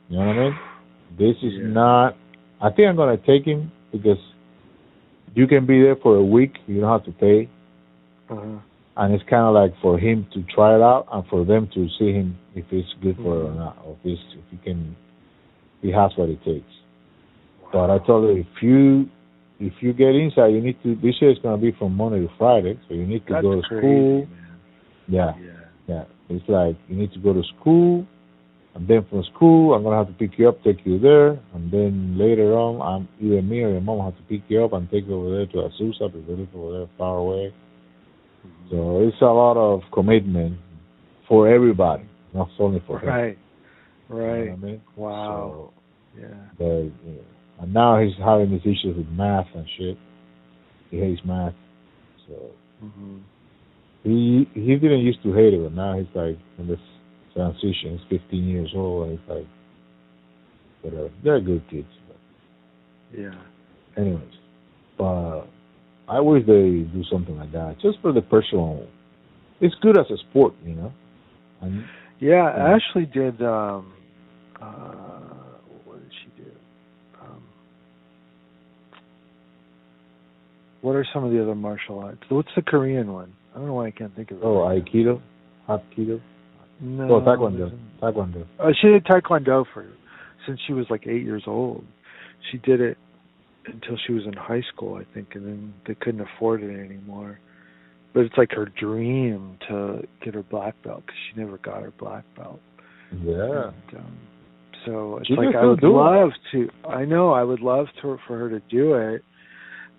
you 0.08 0.18
know 0.18 0.26
what 0.26 0.36
I 0.36 0.40
mean? 0.50 0.58
This 1.18 1.36
is 1.42 1.54
Yeah. 1.54 1.66
not. 1.68 2.16
I 2.60 2.70
think 2.70 2.88
I'm 2.88 2.96
gonna 2.96 3.16
take 3.16 3.44
him 3.44 3.70
because 3.92 4.18
you 5.34 5.46
can 5.46 5.66
be 5.66 5.80
there 5.82 5.96
for 5.96 6.16
a 6.16 6.24
week. 6.24 6.58
You 6.66 6.80
don't 6.80 6.90
have 6.90 7.04
to 7.04 7.12
pay 7.12 7.48
Uh-huh. 8.30 8.58
and 8.96 9.14
it's 9.14 9.24
kind 9.24 9.42
of 9.44 9.54
like 9.54 9.74
for 9.82 9.98
him 9.98 10.26
to 10.32 10.42
try 10.44 10.74
it 10.74 10.80
out 10.82 11.06
and 11.12 11.26
for 11.26 11.44
them 11.44 11.68
to 11.74 11.88
see 11.98 12.12
him 12.12 12.36
if 12.54 12.64
it's 12.72 12.92
good 13.02 13.16
for 13.16 13.36
it 13.36 13.44
or 13.44 13.50
Mhm. 13.50 13.56
not, 13.56 13.78
or 13.84 13.96
if, 14.04 14.12
it's, 14.12 14.22
if 14.34 14.44
he 14.50 14.56
can, 14.58 14.96
he 15.82 15.90
has 15.90 16.16
what 16.16 16.28
it 16.28 16.42
takes. 16.44 16.72
But 17.72 17.90
I 17.90 17.98
told 17.98 18.30
him 18.30 18.38
if 18.38 18.62
you 18.62 19.08
if 19.60 19.72
you 19.82 19.92
get 19.92 20.14
inside, 20.16 20.48
you 20.48 20.60
need 20.60 20.76
to. 20.82 20.96
This 20.96 21.20
year 21.22 21.30
is 21.30 21.38
going 21.38 21.58
to 21.58 21.62
be 21.62 21.70
from 21.78 21.96
Monday 21.96 22.20
to 22.20 22.28
Friday, 22.36 22.76
so 22.88 22.94
you 22.94 23.06
need 23.06 23.24
to 23.26 23.34
That's 23.34 23.42
go 23.42 23.54
to 23.54 23.62
crazy, 23.62 23.78
school. 23.80 24.18
man. 24.18 24.28
Yeah, 25.06 25.34
Yeah. 25.38 25.52
Yeah. 25.86 26.04
It's 26.28 26.48
like 26.48 26.76
you 26.88 26.96
need 26.96 27.12
to 27.12 27.18
go 27.18 27.32
to 27.32 27.42
school, 27.60 28.06
and 28.74 28.88
then 28.88 29.04
from 29.10 29.22
school, 29.34 29.74
I'm 29.74 29.82
going 29.82 29.92
to 29.92 29.98
have 30.04 30.08
to 30.08 30.18
pick 30.18 30.38
you 30.38 30.48
up, 30.48 30.62
take 30.64 30.84
you 30.84 30.98
there, 30.98 31.38
and 31.54 31.70
then 31.70 32.16
later 32.18 32.54
on, 32.54 32.80
I'm 32.80 33.08
either 33.24 33.42
me 33.42 33.62
or 33.62 33.70
your 33.70 33.80
mom 33.80 34.04
have 34.04 34.16
to 34.16 34.22
pick 34.24 34.42
you 34.48 34.64
up 34.64 34.72
and 34.72 34.90
take 34.90 35.06
you 35.06 35.14
over 35.14 35.30
there 35.36 35.46
to 35.46 35.68
Azusa 35.68 36.10
because 36.12 36.26
they 36.26 36.34
live 36.34 36.48
over 36.54 36.78
there 36.78 36.88
far 36.96 37.18
away. 37.18 37.54
So 38.70 39.00
it's 39.06 39.20
a 39.20 39.26
lot 39.26 39.56
of 39.56 39.82
commitment 39.92 40.58
for 41.28 41.48
everybody, 41.48 42.04
not 42.32 42.48
only 42.58 42.82
for 42.86 42.98
him. 43.00 43.08
Right. 43.08 43.38
You 44.08 44.14
know 44.16 44.22
Right. 44.22 44.50
I 44.52 44.56
mean? 44.56 44.82
Wow. 44.96 45.72
yeah. 46.18 46.26
So, 46.58 46.64
the, 46.64 46.92
yeah. 47.06 47.62
And 47.62 47.72
now 47.72 48.00
he's 48.00 48.14
having 48.18 48.50
these 48.50 48.60
issues 48.62 48.96
with 48.96 49.08
math 49.08 49.46
and 49.54 49.66
shit. 49.78 49.96
He 50.90 50.98
hates 50.98 51.20
math. 51.24 51.54
So 52.26 52.50
Mhm. 52.84 53.20
He 54.04 54.46
he 54.54 54.76
didn't 54.76 55.00
used 55.00 55.22
to 55.24 55.32
hate 55.32 55.54
it, 55.54 55.62
but 55.62 55.72
now 55.72 55.98
he's 55.98 56.06
like 56.14 56.38
in 56.58 56.68
this 56.68 56.78
transition. 57.34 57.98
He's 58.08 58.20
15 58.20 58.44
years 58.46 58.70
old, 58.76 59.08
and 59.08 59.18
he's 59.18 59.28
like, 59.28 59.46
whatever. 60.82 61.10
They're 61.24 61.40
good 61.40 61.62
kids. 61.68 61.88
But 62.06 63.18
Yeah. 63.20 63.34
anyways, 63.96 64.34
but 64.98 65.46
I 66.06 66.20
wish 66.20 66.46
they 66.46 66.86
do 66.92 67.02
something 67.10 67.36
like 67.38 67.50
that 67.52 67.78
just 67.80 67.98
for 68.00 68.12
the 68.12 68.22
personal. 68.22 68.86
It's 69.60 69.74
good 69.76 69.98
as 69.98 70.06
a 70.10 70.18
sport, 70.18 70.52
you 70.64 70.74
know. 70.74 70.92
And 71.62 71.84
Yeah, 72.20 72.54
Yeah. 72.56 72.76
Ashley 72.76 73.06
did. 73.06 73.40
um 73.42 73.92
uh 74.60 74.66
What 75.86 76.00
did 76.02 76.12
she 76.22 76.42
do? 76.42 76.50
Um 77.22 77.42
What 80.82 80.94
are 80.96 81.06
some 81.14 81.24
of 81.24 81.32
the 81.32 81.42
other 81.42 81.54
martial 81.54 82.00
arts? 82.00 82.22
What's 82.28 82.54
the 82.54 82.62
Korean 82.62 83.12
one? 83.12 83.32
I 83.54 83.58
don't 83.58 83.66
know 83.66 83.74
why 83.74 83.86
I 83.86 83.90
can't 83.90 84.14
think 84.16 84.30
of 84.30 84.38
it. 84.38 84.44
oh. 84.44 84.66
Aikido, 84.68 85.20
Hapkido, 85.68 86.20
No. 86.80 87.14
oh 87.16 87.20
Taekwondo, 87.20 87.70
Taekwondo. 88.00 88.44
Uh, 88.58 88.70
she 88.80 88.88
did 88.88 89.04
Taekwondo 89.04 89.64
for 89.72 89.86
since 90.46 90.60
she 90.66 90.72
was 90.72 90.86
like 90.90 91.06
eight 91.06 91.22
years 91.22 91.44
old. 91.46 91.84
She 92.50 92.58
did 92.58 92.80
it 92.80 92.98
until 93.66 93.96
she 94.06 94.12
was 94.12 94.24
in 94.26 94.34
high 94.34 94.62
school, 94.74 94.96
I 94.96 95.04
think, 95.14 95.28
and 95.34 95.46
then 95.46 95.74
they 95.86 95.94
couldn't 95.94 96.20
afford 96.20 96.62
it 96.62 96.78
anymore. 96.84 97.38
But 98.12 98.20
it's 98.24 98.36
like 98.36 98.50
her 98.52 98.66
dream 98.66 99.58
to 99.68 100.02
get 100.22 100.34
her 100.34 100.42
black 100.42 100.74
belt 100.82 101.02
because 101.06 101.18
she 101.32 101.40
never 101.40 101.58
got 101.58 101.82
her 101.82 101.92
black 101.98 102.24
belt. 102.36 102.60
Yeah. 103.24 103.70
And, 103.92 103.98
um, 104.00 104.18
So 104.84 105.16
it's 105.18 105.28
She 105.28 105.34
like 105.34 105.54
I 105.56 105.64
would 105.64 105.80
do 105.80 105.86
it. 105.86 105.90
love 105.90 106.30
to. 106.52 106.68
I 106.88 107.04
know 107.06 107.32
I 107.32 107.42
would 107.42 107.60
love 107.60 107.86
to 108.02 108.18
for 108.26 108.38
her 108.38 108.50
to 108.50 108.60
do 108.68 108.94
it. 108.94 109.22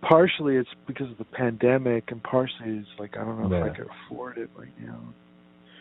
Partially 0.08 0.56
it's 0.58 0.70
because 0.88 1.10
of 1.10 1.18
the 1.18 1.26
pandemic, 1.26 2.06
and 2.12 2.22
partially 2.22 2.78
it's 2.78 2.88
like 3.00 3.18
I 3.18 3.24
don't 3.24 3.42
know 3.42 3.56
if 3.56 3.72
I 3.72 3.76
could 3.76 3.88
afford 4.08 4.38
it 4.38 4.50
right 4.58 4.74
now. 4.82 5.00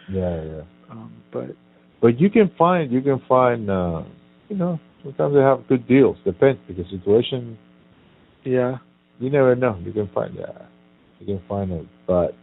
Yeah, 0.09 0.43
yeah. 0.43 0.63
Um, 0.91 1.13
but 1.33 1.51
But 2.01 2.21
you 2.21 2.31
can 2.31 2.51
find 2.57 2.93
you 2.93 3.01
can 3.03 3.21
find 3.29 3.71
uh 3.71 4.03
you 4.49 4.57
know, 4.57 4.79
sometimes 5.03 5.35
they 5.35 5.41
have 5.41 5.67
good 5.69 5.87
deals. 5.89 6.17
Depends 6.25 6.61
because 6.67 6.85
situation 6.91 7.59
yeah, 8.45 8.79
you 9.19 9.31
never 9.31 9.55
know. 9.55 9.79
You 9.85 9.93
can 9.93 10.09
find 10.15 10.37
that. 10.39 10.67
You 11.21 11.27
can 11.27 11.43
find 11.49 11.71
it. 11.73 11.87
But 12.07 12.35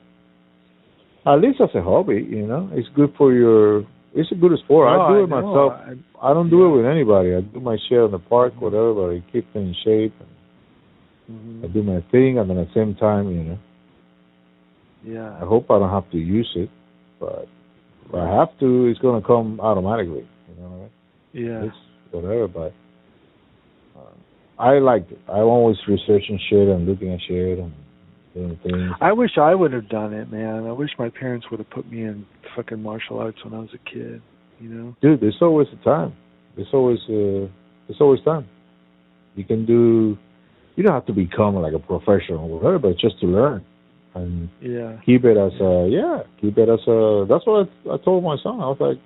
at 1.26 1.36
least 1.36 1.62
as 1.62 1.70
a 1.76 1.82
hobby, 1.82 2.26
you 2.28 2.48
know, 2.48 2.70
it's 2.74 2.90
good 2.96 3.14
for 3.18 3.34
your 3.34 3.84
it's 4.14 4.32
a 4.32 4.36
good 4.36 4.52
sport. 4.66 4.92
No, 4.92 5.02
I 5.02 5.14
do 5.14 5.24
it 5.24 5.28
know. 5.30 5.42
myself. 5.42 5.74
I, 6.22 6.30
I 6.30 6.34
don't 6.34 6.50
do 6.50 6.60
Yeah. 6.60 6.66
it 6.68 6.78
with 6.78 6.86
anybody. 6.86 7.36
I 7.36 7.42
do 7.42 7.60
my 7.60 7.78
share 7.88 8.06
in 8.06 8.12
the 8.12 8.20
park, 8.20 8.54
whatever, 8.60 8.94
but 8.94 9.10
I 9.16 9.24
keep 9.32 9.48
in 9.56 9.74
shape 9.84 10.14
mhm. 11.32 11.64
I 11.64 11.68
do 11.68 11.84
my 11.84 12.02
thing 12.12 12.38
and 12.38 12.50
at 12.52 12.68
the 12.68 12.74
same 12.74 12.96
time, 12.96 13.30
you 13.32 13.44
know, 13.44 13.58
Yeah. 15.04 15.36
I 15.42 15.46
hope 15.46 15.72
I 15.72 15.80
don't 15.80 15.90
have 15.90 16.10
to 16.12 16.18
use 16.18 16.52
it, 16.56 16.70
but 17.20 17.48
if 18.08 18.14
I 18.16 18.28
have 18.28 18.50
to, 18.60 18.88
it's 18.88 19.00
going 19.00 19.22
to 19.22 19.26
come 19.28 19.60
automatically. 19.60 20.28
You 20.50 20.56
know 20.62 20.70
what 20.70 20.76
I 20.76 20.80
mean? 20.80 20.90
yeah. 21.48 21.64
It's 21.66 21.76
whatever, 22.12 22.48
but 22.48 22.74
uh, 23.98 24.14
I 24.60 24.80
liked 24.80 25.12
it. 25.12 25.20
I'm 25.28 25.44
always 25.44 25.78
researching 25.88 26.40
shit 26.50 26.68
and 26.68 26.86
looking 26.88 27.14
at 27.14 27.20
shit 27.28 27.60
and 27.60 27.74
doing 28.34 28.60
things. 28.64 28.92
I 29.00 29.14
wish 29.14 29.32
I 29.38 29.56
would 29.56 29.74
have 29.74 29.90
done 29.90 30.14
it, 30.14 30.32
man. 30.32 30.66
I 30.68 30.72
wish 30.72 30.90
my 31.00 31.10
parents 31.10 31.48
would 31.50 31.60
have 31.60 31.70
put 31.70 31.90
me 31.90 32.04
in 32.04 32.26
fucking 32.56 32.82
martial 32.82 33.20
arts 33.20 33.38
when 33.44 33.54
I 33.54 33.60
was 33.60 33.70
a 33.74 33.90
kid. 33.90 34.22
You 34.60 34.70
know? 34.70 34.96
Dude, 35.02 35.22
there's 35.22 35.38
always 35.42 35.68
a 35.74 35.84
time. 35.84 36.14
There's 36.56 36.68
always 36.74 37.00
uh, 37.10 37.48
there's 37.88 38.00
always 38.00 38.22
time. 38.24 38.48
You 39.36 39.44
can 39.46 39.66
do. 39.66 40.18
You 40.76 40.84
don't 40.84 40.94
have 40.94 41.06
to 41.08 41.14
become 41.14 41.56
like 41.56 41.74
a 41.74 41.80
professional, 41.80 42.40
or 42.52 42.60
whatever, 42.60 42.80
but 42.80 42.98
just 42.98 43.20
to 43.22 43.28
learn 43.28 43.64
and 44.16 44.50
Yeah. 44.62 44.98
keep 45.06 45.24
it 45.26 45.38
as 45.38 45.54
a 45.62 45.88
yeah, 45.90 46.24
keep 46.40 46.58
it 46.58 46.70
as 46.70 46.80
a. 46.88 47.26
That's 47.30 47.46
what 47.46 47.70
I, 47.90 47.94
I 47.94 47.98
told 47.98 48.24
my 48.24 48.38
son. 48.42 48.60
I 48.62 48.68
was 48.68 48.78
like, 48.80 48.98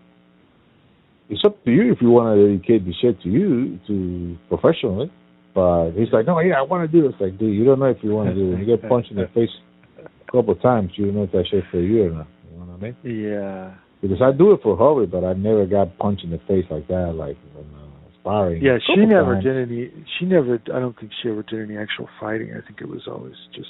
it's 1.30 1.44
up 1.46 1.64
to 1.66 1.72
you 1.72 1.92
if 1.92 2.02
you 2.02 2.10
want 2.12 2.38
to 2.38 2.48
dedicate 2.58 2.86
the 2.86 2.94
shit 3.02 3.22
to 3.24 3.30
you 3.30 3.80
to 3.88 4.38
professionally. 4.50 5.12
But 5.54 5.92
he's 5.92 6.12
like, 6.12 6.26
no, 6.28 6.40
yeah, 6.40 6.56
I 6.60 6.62
want 6.64 6.90
to 6.90 7.02
do 7.02 7.08
this. 7.08 7.20
Like, 7.20 7.38
dude, 7.40 7.56
you 7.56 7.64
don't 7.64 7.80
know 7.80 7.86
if 7.86 7.98
you 8.04 8.12
want 8.12 8.30
to 8.30 8.36
do 8.36 8.48
it. 8.48 8.50
When 8.52 8.60
you 8.60 8.66
get 8.78 8.88
punched 8.90 9.10
in 9.12 9.18
the 9.18 9.28
face 9.34 9.50
a 9.98 10.32
couple 10.32 10.52
of 10.52 10.62
times, 10.62 10.92
you 10.96 11.06
don't 11.06 11.16
know 11.16 11.24
if 11.24 11.32
that 11.32 11.46
shit 11.50 11.64
for 11.72 11.80
you 11.80 12.04
or 12.08 12.10
not. 12.10 12.28
You 12.52 12.60
know 12.60 12.66
what 12.66 12.76
I 12.76 12.82
mean? 12.82 12.96
Yeah. 13.24 13.74
Because 14.02 14.22
I 14.22 14.32
do 14.34 14.52
it 14.52 14.60
for 14.62 14.76
hobby, 14.78 15.06
but 15.06 15.24
I 15.24 15.32
never 15.34 15.66
got 15.66 15.98
punched 15.98 16.26
in 16.26 16.32
the 16.32 16.40
face 16.40 16.66
like 16.70 16.88
that, 16.90 17.16
like 17.16 17.38
when 17.56 17.66
uh, 17.74 17.85
sparring. 18.26 18.62
Yeah, 18.64 18.78
she 18.86 19.06
never 19.06 19.34
times. 19.36 19.44
did 19.44 19.58
any. 19.70 19.92
She 20.18 20.26
never. 20.26 20.60
I 20.74 20.80
don't 20.80 20.98
think 21.00 21.12
she 21.22 21.30
ever 21.30 21.44
did 21.44 21.62
any 21.70 21.78
actual 21.78 22.10
fighting. 22.20 22.52
I 22.52 22.66
think 22.66 22.82
it 22.82 22.88
was 22.90 23.08
always 23.08 23.36
just 23.54 23.70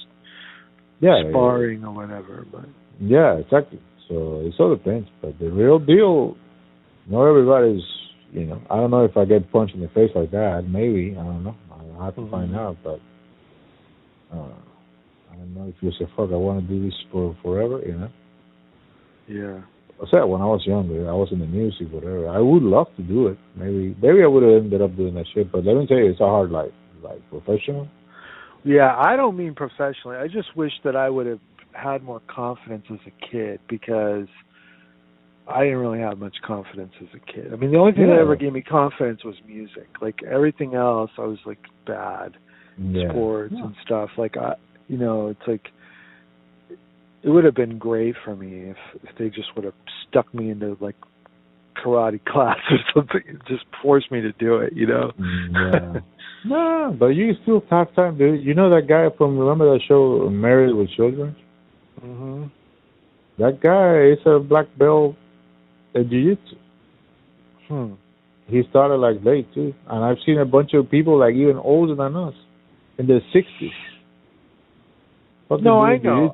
Yeah, 1.00 1.20
sparring 1.30 1.84
or 1.84 1.92
whatever. 1.94 2.46
But 2.50 2.64
Yeah, 3.00 3.36
exactly. 3.36 3.80
So 4.08 4.40
it 4.46 4.54
all 4.58 4.74
depends. 4.74 5.08
But 5.20 5.38
the 5.38 5.50
real 5.50 5.78
deal, 5.78 6.36
not 7.08 7.26
everybody's. 7.28 7.82
You 8.32 8.44
know, 8.44 8.60
I 8.70 8.76
don't 8.76 8.90
know 8.90 9.04
if 9.04 9.16
I 9.16 9.24
get 9.24 9.50
punched 9.52 9.74
in 9.74 9.80
the 9.80 9.88
face 9.88 10.10
like 10.14 10.30
that. 10.32 10.64
Maybe 10.68 11.14
I 11.18 11.22
don't 11.22 11.44
know. 11.44 11.54
I'll 11.70 12.04
have 12.04 12.16
to 12.16 12.28
find 12.30 12.50
Mhm. 12.52 12.56
out. 12.58 12.76
But 12.82 13.00
uh, 14.34 14.56
I 15.32 15.36
don't 15.36 15.54
know 15.54 15.66
if 15.68 15.74
you 15.80 15.90
say, 15.92 16.06
"Fuck, 16.16 16.30
I 16.32 16.36
want 16.36 16.60
to 16.60 16.66
do 16.66 16.84
this 16.84 16.94
for 17.12 17.36
forever." 17.42 17.80
You 17.86 17.94
know. 17.94 18.08
yeah, 19.28 19.60
I 20.02 20.04
said 20.10 20.24
when 20.24 20.40
I 20.42 20.46
was 20.46 20.62
younger, 20.66 21.08
I 21.08 21.12
was 21.14 21.28
in 21.32 21.38
the 21.38 21.46
music, 21.46 21.88
whatever. 21.90 22.28
I 22.28 22.38
would 22.38 22.62
love 22.62 22.88
to 22.96 23.02
do 23.02 23.28
it. 23.28 23.38
Maybe, 23.56 23.96
maybe 24.02 24.22
I 24.22 24.26
would 24.26 24.42
have 24.42 24.62
ended 24.64 24.82
up 24.82 24.94
doing 24.96 25.14
that 25.14 25.24
shit. 25.34 25.50
But 25.50 25.64
let 25.64 25.76
me 25.76 25.86
tell 25.86 25.96
you, 25.96 26.10
it's 26.10 26.20
a 26.20 26.24
hard 26.26 26.50
life. 26.50 26.72
Like 27.02 27.20
professional. 27.30 27.88
yeah. 28.64 28.94
I 28.96 29.16
don't 29.16 29.36
mean 29.36 29.54
professionally. 29.54 30.16
I 30.16 30.26
just 30.28 30.56
wish 30.56 30.72
that 30.84 30.96
I 30.96 31.08
would 31.08 31.26
have 31.26 31.40
had 31.72 32.02
more 32.02 32.20
confidence 32.28 32.84
as 32.90 32.98
a 33.06 33.26
kid 33.30 33.60
because 33.68 34.26
I 35.48 35.62
didn't 35.64 35.78
really 35.78 36.00
have 36.00 36.18
much 36.18 36.36
confidence 36.44 36.92
as 37.00 37.08
a 37.14 37.32
kid. 37.32 37.52
I 37.52 37.56
mean, 37.56 37.70
the 37.70 37.78
only 37.78 37.92
thing 37.92 38.08
that 38.08 38.18
ever 38.18 38.34
gave 38.34 38.52
me 38.52 38.62
confidence 38.62 39.22
was 39.24 39.36
music. 39.46 39.88
Like 40.02 40.22
everything 40.24 40.74
else, 40.74 41.10
I 41.18 41.22
was 41.26 41.38
like 41.46 41.60
bad. 41.86 42.36
Yeah. 42.78 43.10
sports 43.10 43.54
Yeah. 43.56 43.64
and 43.64 43.74
stuff. 43.84 44.10
Like 44.18 44.36
I, 44.36 44.54
you 44.88 44.98
know, 44.98 45.28
it's 45.28 45.46
like 45.46 45.68
it 47.26 47.30
would 47.30 47.44
have 47.44 47.56
been 47.56 47.76
great 47.76 48.14
for 48.24 48.36
me 48.36 48.70
if 48.70 48.76
if 49.02 49.18
they 49.18 49.28
just 49.28 49.54
would 49.56 49.64
have 49.64 49.74
stuck 50.08 50.32
me 50.32 50.50
into 50.50 50.76
like 50.80 50.94
karate 51.76 52.24
class 52.32 52.56
or 52.70 52.78
something, 52.94 53.22
and 53.28 53.42
just 53.48 53.64
forced 53.82 54.10
me 54.12 54.20
to 54.20 54.32
do 54.32 54.58
it. 54.58 54.72
You 54.74 54.86
know? 54.86 55.12
Mm, 55.20 55.52
yeah. 55.52 56.00
no, 56.46 56.96
but 56.98 57.08
you 57.08 57.32
still 57.42 57.62
have 57.68 57.92
time, 57.96 58.16
dude. 58.16 58.44
You 58.44 58.54
know 58.54 58.70
that 58.70 58.86
guy 58.88 59.08
from 59.18 59.36
remember 59.36 59.72
that 59.72 59.80
show 59.86 60.30
Married 60.30 60.74
with 60.74 60.88
Children? 60.90 61.36
mhm. 62.00 62.50
That 63.38 63.60
guy 63.60 64.12
is 64.12 64.18
a 64.24 64.38
black 64.38 64.66
belt 64.78 65.14
at 65.94 66.08
jiu-jitsu. 66.08 66.56
Hmm. 67.68 67.92
He 68.46 68.62
started 68.70 68.96
like 68.96 69.16
late 69.24 69.52
too, 69.52 69.74
and 69.88 70.04
I've 70.04 70.16
seen 70.24 70.38
a 70.38 70.44
bunch 70.44 70.72
of 70.72 70.88
people 70.88 71.18
like 71.18 71.34
even 71.34 71.56
older 71.56 71.96
than 71.96 72.14
us 72.14 72.34
in 72.98 73.08
their 73.08 73.20
sixties. 73.32 73.72
No, 75.50 75.80
I 75.80 75.98
know. 75.98 76.32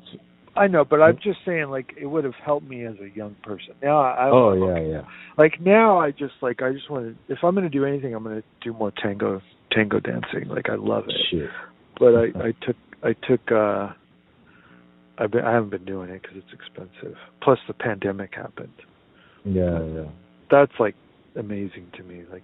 I 0.55 0.67
know, 0.67 0.85
but 0.85 1.01
I'm 1.01 1.17
just 1.23 1.39
saying, 1.45 1.69
like, 1.69 1.93
it 1.99 2.05
would 2.05 2.23
have 2.25 2.35
helped 2.45 2.67
me 2.67 2.85
as 2.85 2.93
a 3.01 3.09
young 3.15 3.35
person. 3.43 3.73
Now, 3.81 4.01
I, 4.01 4.27
I'm 4.27 4.33
Oh 4.33 4.49
okay. 4.49 4.87
yeah, 4.87 4.91
yeah. 4.97 5.01
Like 5.37 5.59
now, 5.59 5.99
I 5.99 6.11
just 6.11 6.33
like 6.41 6.61
I 6.61 6.71
just 6.71 6.89
want 6.91 7.17
to. 7.27 7.33
If 7.33 7.39
I'm 7.43 7.55
going 7.55 7.63
to 7.63 7.69
do 7.69 7.85
anything, 7.85 8.13
I'm 8.13 8.23
going 8.23 8.41
to 8.41 8.47
do 8.63 8.71
more 8.77 8.91
tango 9.01 9.41
tango 9.71 9.99
dancing. 9.99 10.47
Like 10.47 10.69
I 10.69 10.75
love 10.75 11.05
it. 11.07 11.15
Shit. 11.31 11.49
but 11.99 12.13
I 12.15 12.25
I 12.47 12.65
took 12.65 12.75
I 13.03 13.13
took 13.27 13.51
uh 13.51 13.93
I've 15.17 15.31
been 15.31 15.43
I 15.43 15.53
haven't 15.53 15.71
been 15.71 15.85
doing 15.85 16.09
it 16.09 16.21
because 16.21 16.37
it's 16.37 16.53
expensive. 16.53 17.17
Plus 17.41 17.57
the 17.67 17.73
pandemic 17.73 18.35
happened. 18.35 18.73
Yeah, 19.43 19.83
yeah. 19.83 20.09
That's 20.51 20.71
like 20.79 20.95
amazing 21.35 21.87
to 21.97 22.03
me. 22.03 22.23
Like 22.31 22.43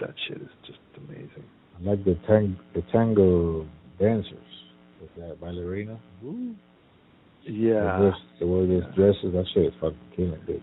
that 0.00 0.14
shit 0.26 0.38
is 0.40 0.48
just 0.66 0.78
amazing. 0.96 1.44
I 1.78 1.90
like 1.90 2.04
the 2.04 2.18
tang 2.26 2.58
the 2.74 2.82
tango 2.92 3.66
dancers 4.00 4.38
with 5.00 5.10
that 5.16 5.38
ballerina. 5.40 5.98
Ooh. 6.24 6.54
The 7.46 7.52
Yeah. 7.52 7.98
dress, 7.98 8.16
the 8.38 8.46
way 8.46 8.66
they 8.66 8.80
dresses, 8.94 9.32
that 9.32 9.46
shit 9.52 9.66
is 9.66 9.74
fucking 9.80 9.98
killing, 10.16 10.40
dude. 10.46 10.62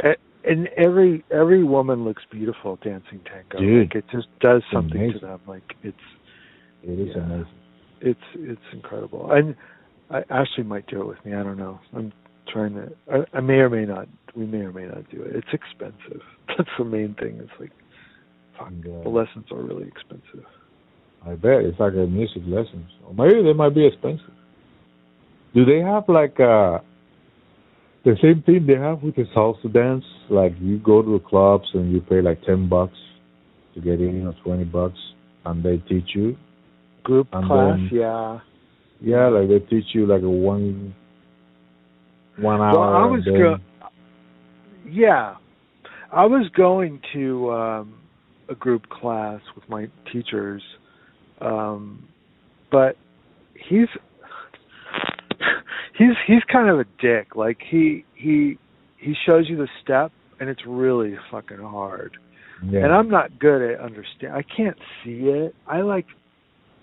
A- 0.00 0.16
And 0.44 0.66
every 0.76 1.24
every 1.30 1.62
woman 1.62 2.04
looks 2.04 2.22
beautiful 2.30 2.76
dancing 2.82 3.20
tango. 3.20 3.58
Dude. 3.58 3.88
Like 3.88 3.94
it 3.96 4.04
just 4.10 4.26
does 4.40 4.62
something 4.72 4.96
Amazing. 5.00 5.20
to 5.20 5.26
them. 5.26 5.40
Like 5.46 5.76
it's 5.82 5.96
It 6.82 6.98
is 6.98 7.14
Yeah. 7.14 7.22
amazing. 7.22 7.46
it's 8.00 8.20
it's 8.34 8.72
incredible. 8.72 9.30
And 9.30 9.54
I 10.10 10.24
Ashley 10.30 10.64
might 10.64 10.86
do 10.88 11.00
it 11.00 11.06
with 11.06 11.24
me. 11.24 11.34
I 11.34 11.42
don't 11.44 11.56
know. 11.58 11.78
I'm 11.94 12.12
trying 12.48 12.74
to. 12.74 12.92
I, 13.12 13.24
I 13.34 13.40
may 13.40 13.60
or 13.60 13.70
may 13.70 13.84
not. 13.86 14.08
We 14.34 14.46
may 14.46 14.62
or 14.62 14.72
may 14.72 14.86
not 14.86 15.08
do 15.10 15.22
it. 15.22 15.36
It's 15.36 15.52
expensive. 15.52 16.22
That's 16.48 16.68
the 16.76 16.84
main 16.84 17.14
thing. 17.14 17.38
It's 17.40 17.60
like 17.60 17.70
fuck. 18.58 18.68
And, 18.68 18.84
uh, 18.84 19.02
The 19.04 19.10
lessons 19.10 19.46
are 19.52 19.62
really 19.62 19.86
expensive. 19.86 20.44
I 21.24 21.36
bet 21.36 21.62
it's 21.62 21.78
like 21.78 21.92
a 21.94 22.06
music 22.06 22.42
lessons. 22.46 22.90
Or 23.06 23.14
maybe 23.14 23.42
they 23.44 23.52
might 23.52 23.74
be 23.76 23.86
expensive. 23.86 24.32
Do 25.54 25.64
they 25.64 25.80
have 25.80 26.04
like 26.08 26.38
uh 26.40 26.78
the 28.04 28.16
same 28.20 28.42
thing 28.44 28.66
they 28.66 28.74
have 28.74 29.02
with 29.02 29.16
the 29.16 29.24
salsa 29.36 29.72
dance? 29.72 30.04
Like 30.30 30.54
you 30.60 30.78
go 30.78 31.02
to 31.02 31.12
the 31.18 31.24
clubs 31.24 31.68
and 31.74 31.92
you 31.92 32.00
pay 32.00 32.20
like 32.20 32.42
ten 32.42 32.68
bucks 32.68 32.96
to 33.74 33.80
get 33.80 34.00
in 34.00 34.26
or 34.26 34.34
twenty 34.44 34.64
bucks 34.64 34.98
and 35.44 35.62
they 35.62 35.76
teach 35.88 36.10
you. 36.14 36.36
Group 37.04 37.28
And 37.32 37.46
class, 37.46 37.78
then- 37.78 37.90
yeah. 37.92 38.40
Yeah, 39.04 39.26
like 39.28 39.48
they 39.48 39.58
teach 39.58 39.86
you 39.94 40.06
like 40.06 40.22
a 40.22 40.30
one 40.30 40.94
one 42.38 42.60
hour. 42.60 42.78
Well, 42.78 42.94
I 42.94 43.06
was 43.06 43.24
go- 43.24 43.56
Yeah, 44.88 45.36
I 46.12 46.24
was 46.24 46.48
going 46.56 47.00
to 47.12 47.50
um, 47.52 47.94
a 48.48 48.54
group 48.54 48.88
class 48.88 49.40
with 49.56 49.68
my 49.68 49.88
teachers, 50.12 50.62
um, 51.40 52.04
but 52.70 52.96
he's 53.68 53.88
he's 56.02 56.16
he's 56.26 56.42
kind 56.50 56.68
of 56.68 56.78
a 56.80 56.84
dick. 57.00 57.34
Like 57.36 57.58
he 57.68 58.04
he 58.14 58.58
he 58.98 59.14
shows 59.26 59.48
you 59.48 59.56
the 59.56 59.68
step, 59.82 60.12
and 60.40 60.48
it's 60.48 60.62
really 60.66 61.14
fucking 61.30 61.58
hard. 61.58 62.16
yeah. 62.68 62.80
And 62.84 62.92
I'm 62.92 63.08
not 63.08 63.38
good 63.38 63.72
at 63.74 63.80
understand. 63.80 64.34
I 64.34 64.42
can't 64.42 64.76
see 65.04 65.28
it. 65.28 65.54
I 65.66 65.80
like. 65.82 66.06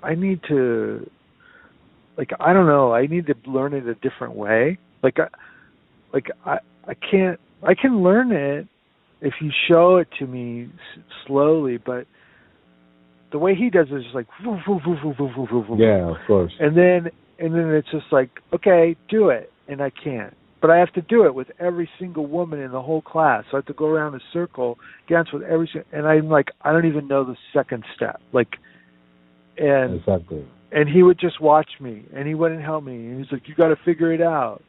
I 0.04 0.16
need 0.16 0.42
to. 0.48 1.10
Like 2.18 2.32
I 2.40 2.54
don't 2.54 2.68
know. 2.68 2.94
I 2.94 3.06
need 3.08 3.28
to 3.28 3.36
learn 3.50 3.74
it 3.74 3.88
a 3.88 3.96
different 3.96 4.36
way. 4.36 4.78
Like 5.04 5.18
I, 5.20 5.28
like 6.14 6.28
I 6.46 6.58
I 6.88 6.94
can't. 6.94 7.40
I 7.64 7.74
can 7.76 8.04
learn 8.04 8.32
it 8.32 8.68
if 9.22 9.34
you 9.42 9.52
show 9.70 9.98
it 9.98 10.08
to 10.20 10.26
me 10.28 10.70
s- 10.96 11.04
slowly, 11.28 11.78
but 11.78 12.06
the 13.32 13.38
way 13.38 13.54
he 13.54 13.70
does 13.70 13.88
it 13.92 13.96
is 13.96 14.04
just 14.04 14.16
like 14.16 14.28
yeah, 15.80 16.10
of 16.10 16.18
course. 16.26 16.54
and 16.60 16.76
then 16.76 17.12
and 17.40 17.54
then 17.54 17.70
it's 17.74 17.90
just 17.92 18.06
like 18.12 18.30
okay, 18.54 18.96
do 19.10 19.30
it, 19.30 19.52
and 19.68 19.82
I 19.82 19.90
can't. 19.92 20.34
but 20.62 20.70
I 20.70 20.78
have 20.78 20.92
to 20.94 21.02
do 21.02 21.26
it 21.26 21.34
with 21.34 21.48
every 21.60 21.90
single 22.00 22.28
woman 22.28 22.60
in 22.60 22.72
the 22.72 22.82
whole 22.82 23.02
class. 23.02 23.46
So 23.50 23.58
I 23.58 23.60
have 23.60 23.66
to 23.68 23.74
go 23.74 23.86
around 23.86 24.16
a 24.16 24.20
circle, 24.34 24.78
dance 25.08 25.30
with 25.32 25.44
every, 25.44 25.70
and 25.94 26.06
I'm 26.06 26.30
like, 26.30 26.50
I 26.62 26.72
don't 26.72 26.86
even 26.86 27.08
know 27.08 27.24
the 27.24 27.38
second 27.54 27.84
step. 27.96 28.20
Like, 28.34 28.50
and 29.58 29.96
exactly. 29.96 30.46
And 30.72 30.88
he 30.88 31.02
would 31.02 31.20
just 31.20 31.42
watch 31.42 31.70
me, 31.80 32.06
and 32.14 32.28
he 32.28 32.36
wouldn't 32.36 32.62
help 32.62 32.84
me. 32.84 32.94
And 32.94 33.20
he's 33.24 33.32
like, 33.32 33.48
"You 33.48 33.56
got 33.56 33.70
to 33.70 33.76
figure 33.86 34.14
it 34.14 34.22
out." 34.22 34.62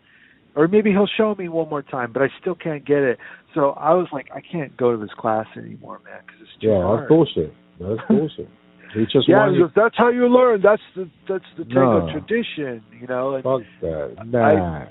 Or 0.56 0.66
maybe 0.66 0.90
he'll 0.90 1.06
show 1.16 1.34
me 1.36 1.48
one 1.48 1.68
more 1.68 1.82
time, 1.82 2.12
but 2.12 2.22
I 2.22 2.28
still 2.40 2.56
can't 2.56 2.84
get 2.84 2.98
it. 2.98 3.18
So 3.54 3.70
I 3.70 3.94
was 3.94 4.08
like, 4.12 4.26
I 4.34 4.40
can't 4.40 4.76
go 4.76 4.90
to 4.90 4.96
this 4.96 5.14
class 5.16 5.46
anymore, 5.56 6.00
man, 6.04 6.20
because 6.26 6.40
it's 6.42 6.60
too 6.60 6.68
yeah, 6.68 6.82
hard. 6.82 7.00
that's 7.02 7.08
bullshit. 7.08 7.54
That's 7.78 8.00
bullshit. 8.08 8.48
He 8.94 9.04
just 9.04 9.28
yeah, 9.28 9.48
because 9.52 9.70
that's 9.76 9.96
how 9.96 10.08
you 10.08 10.26
learn. 10.28 10.60
That's 10.62 10.82
the 10.96 11.08
that's 11.28 11.44
the 11.56 11.64
tango 11.64 12.06
No. 12.06 12.12
tradition, 12.12 12.82
you 13.00 13.06
know. 13.06 13.34
And 13.34 13.44
Fuck 13.44 13.62
that. 13.82 14.26
Nah. 14.26 14.86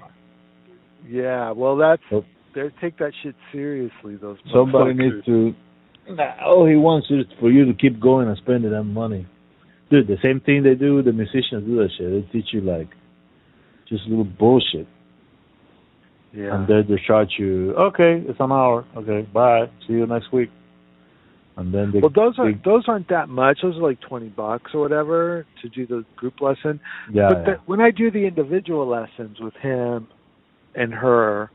yeah, 1.08 1.52
well, 1.52 1.76
that's 1.76 2.02
Nope. 2.12 2.26
they 2.56 2.70
take 2.82 2.98
that 3.00 3.12
shit 3.24 3.36
seriously. 3.52 4.16
Those 4.16 4.38
Somebody 4.54 4.94
needs 4.94 5.26
to. 5.26 5.54
Nah, 6.10 6.32
all 6.46 6.66
he 6.66 6.76
wants 6.76 7.08
is 7.12 7.26
for 7.40 7.52
you 7.52 7.66
to 7.66 7.74
keep 7.74 8.00
going 8.00 8.28
and 8.28 8.38
spending 8.38 8.72
that 8.72 8.84
money. 8.84 9.28
Dude, 9.92 10.08
the 10.08 10.18
same 10.24 10.40
thing 10.40 10.64
they 10.64 10.76
do, 10.76 11.02
the 11.02 11.12
musicians 11.12 11.66
do 11.66 11.76
that 11.78 11.90
shit. 11.98 12.10
They 12.12 12.32
teach 12.32 12.54
you 12.54 12.62
like 12.62 12.90
just 13.90 14.04
little 14.08 14.24
bullshit. 14.24 14.88
Yeah. 16.34 16.56
And 16.56 16.68
then 16.68 16.86
they 16.88 17.02
charge 17.08 17.30
you, 17.40 17.74
okay, 17.76 18.24
it's 18.28 18.40
an 18.40 18.52
hour. 18.52 18.86
Okay, 18.96 19.28
bye. 19.34 19.66
See 19.88 19.94
you 19.94 20.06
next 20.06 20.32
week. 20.32 20.50
And 21.60 21.74
then 21.74 21.92
they, 21.92 22.00
well, 22.00 22.10
those 22.16 22.36
aren't 22.40 22.64
those 22.64 22.86
aren't 22.88 23.10
that 23.10 23.28
much. 23.28 23.60
Those 23.62 23.76
are 23.76 23.82
like 23.82 24.00
twenty 24.00 24.30
bucks 24.30 24.72
or 24.74 24.80
whatever 24.80 25.46
to 25.62 25.68
do 25.68 25.86
the 25.86 26.06
group 26.16 26.40
lesson. 26.40 26.80
yeah, 27.12 27.28
but 27.30 27.38
yeah. 27.40 27.44
the, 27.44 27.52
when 27.66 27.82
I 27.82 27.92
do 27.92 28.10
the 28.10 28.26
individual 28.26 28.88
lessons 28.88 29.42
with 29.42 29.56
him 29.56 30.08
and 30.74 30.94
her, 30.94 31.52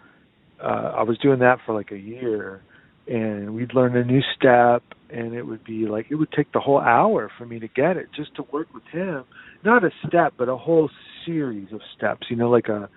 uh, 0.63 0.93
I 0.99 1.03
was 1.05 1.17
doing 1.23 1.39
that 1.39 1.57
for 1.65 1.75
like 1.75 1.91
a 1.91 1.97
year, 1.97 2.61
and 3.09 3.55
we'd 3.55 3.75
learn 3.75 3.97
a 3.97 4.05
new 4.05 4.21
step, 4.37 4.83
and 5.09 5.33
it 5.33 5.45
would 5.45 5.65
be 5.65 5.87
like 5.87 6.07
it 6.11 6.17
would 6.17 6.33
take 6.33 6.53
the 6.53 6.61
whole 6.61 6.81
hour 6.81 7.31
for 7.39 7.47
me 7.47 7.59
to 7.61 7.69
get 7.69 7.97
it 7.97 8.09
just 8.15 8.35
to 8.37 8.45
work 8.53 8.69
with 8.75 8.85
him. 8.93 9.25
Not 9.65 9.85
a 9.85 9.91
step, 10.07 10.35
but 10.37 10.51
a 10.51 10.57
whole 10.59 10.91
series 11.25 11.73
of 11.73 11.81
steps. 11.97 12.27
You 12.29 12.37
know, 12.37 12.51
like 12.51 12.69
a 12.69 12.91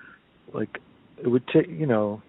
like 0.54 0.80
it 1.24 1.30
would 1.30 1.48
take. 1.48 1.70
You 1.70 1.86
know, 1.86 2.22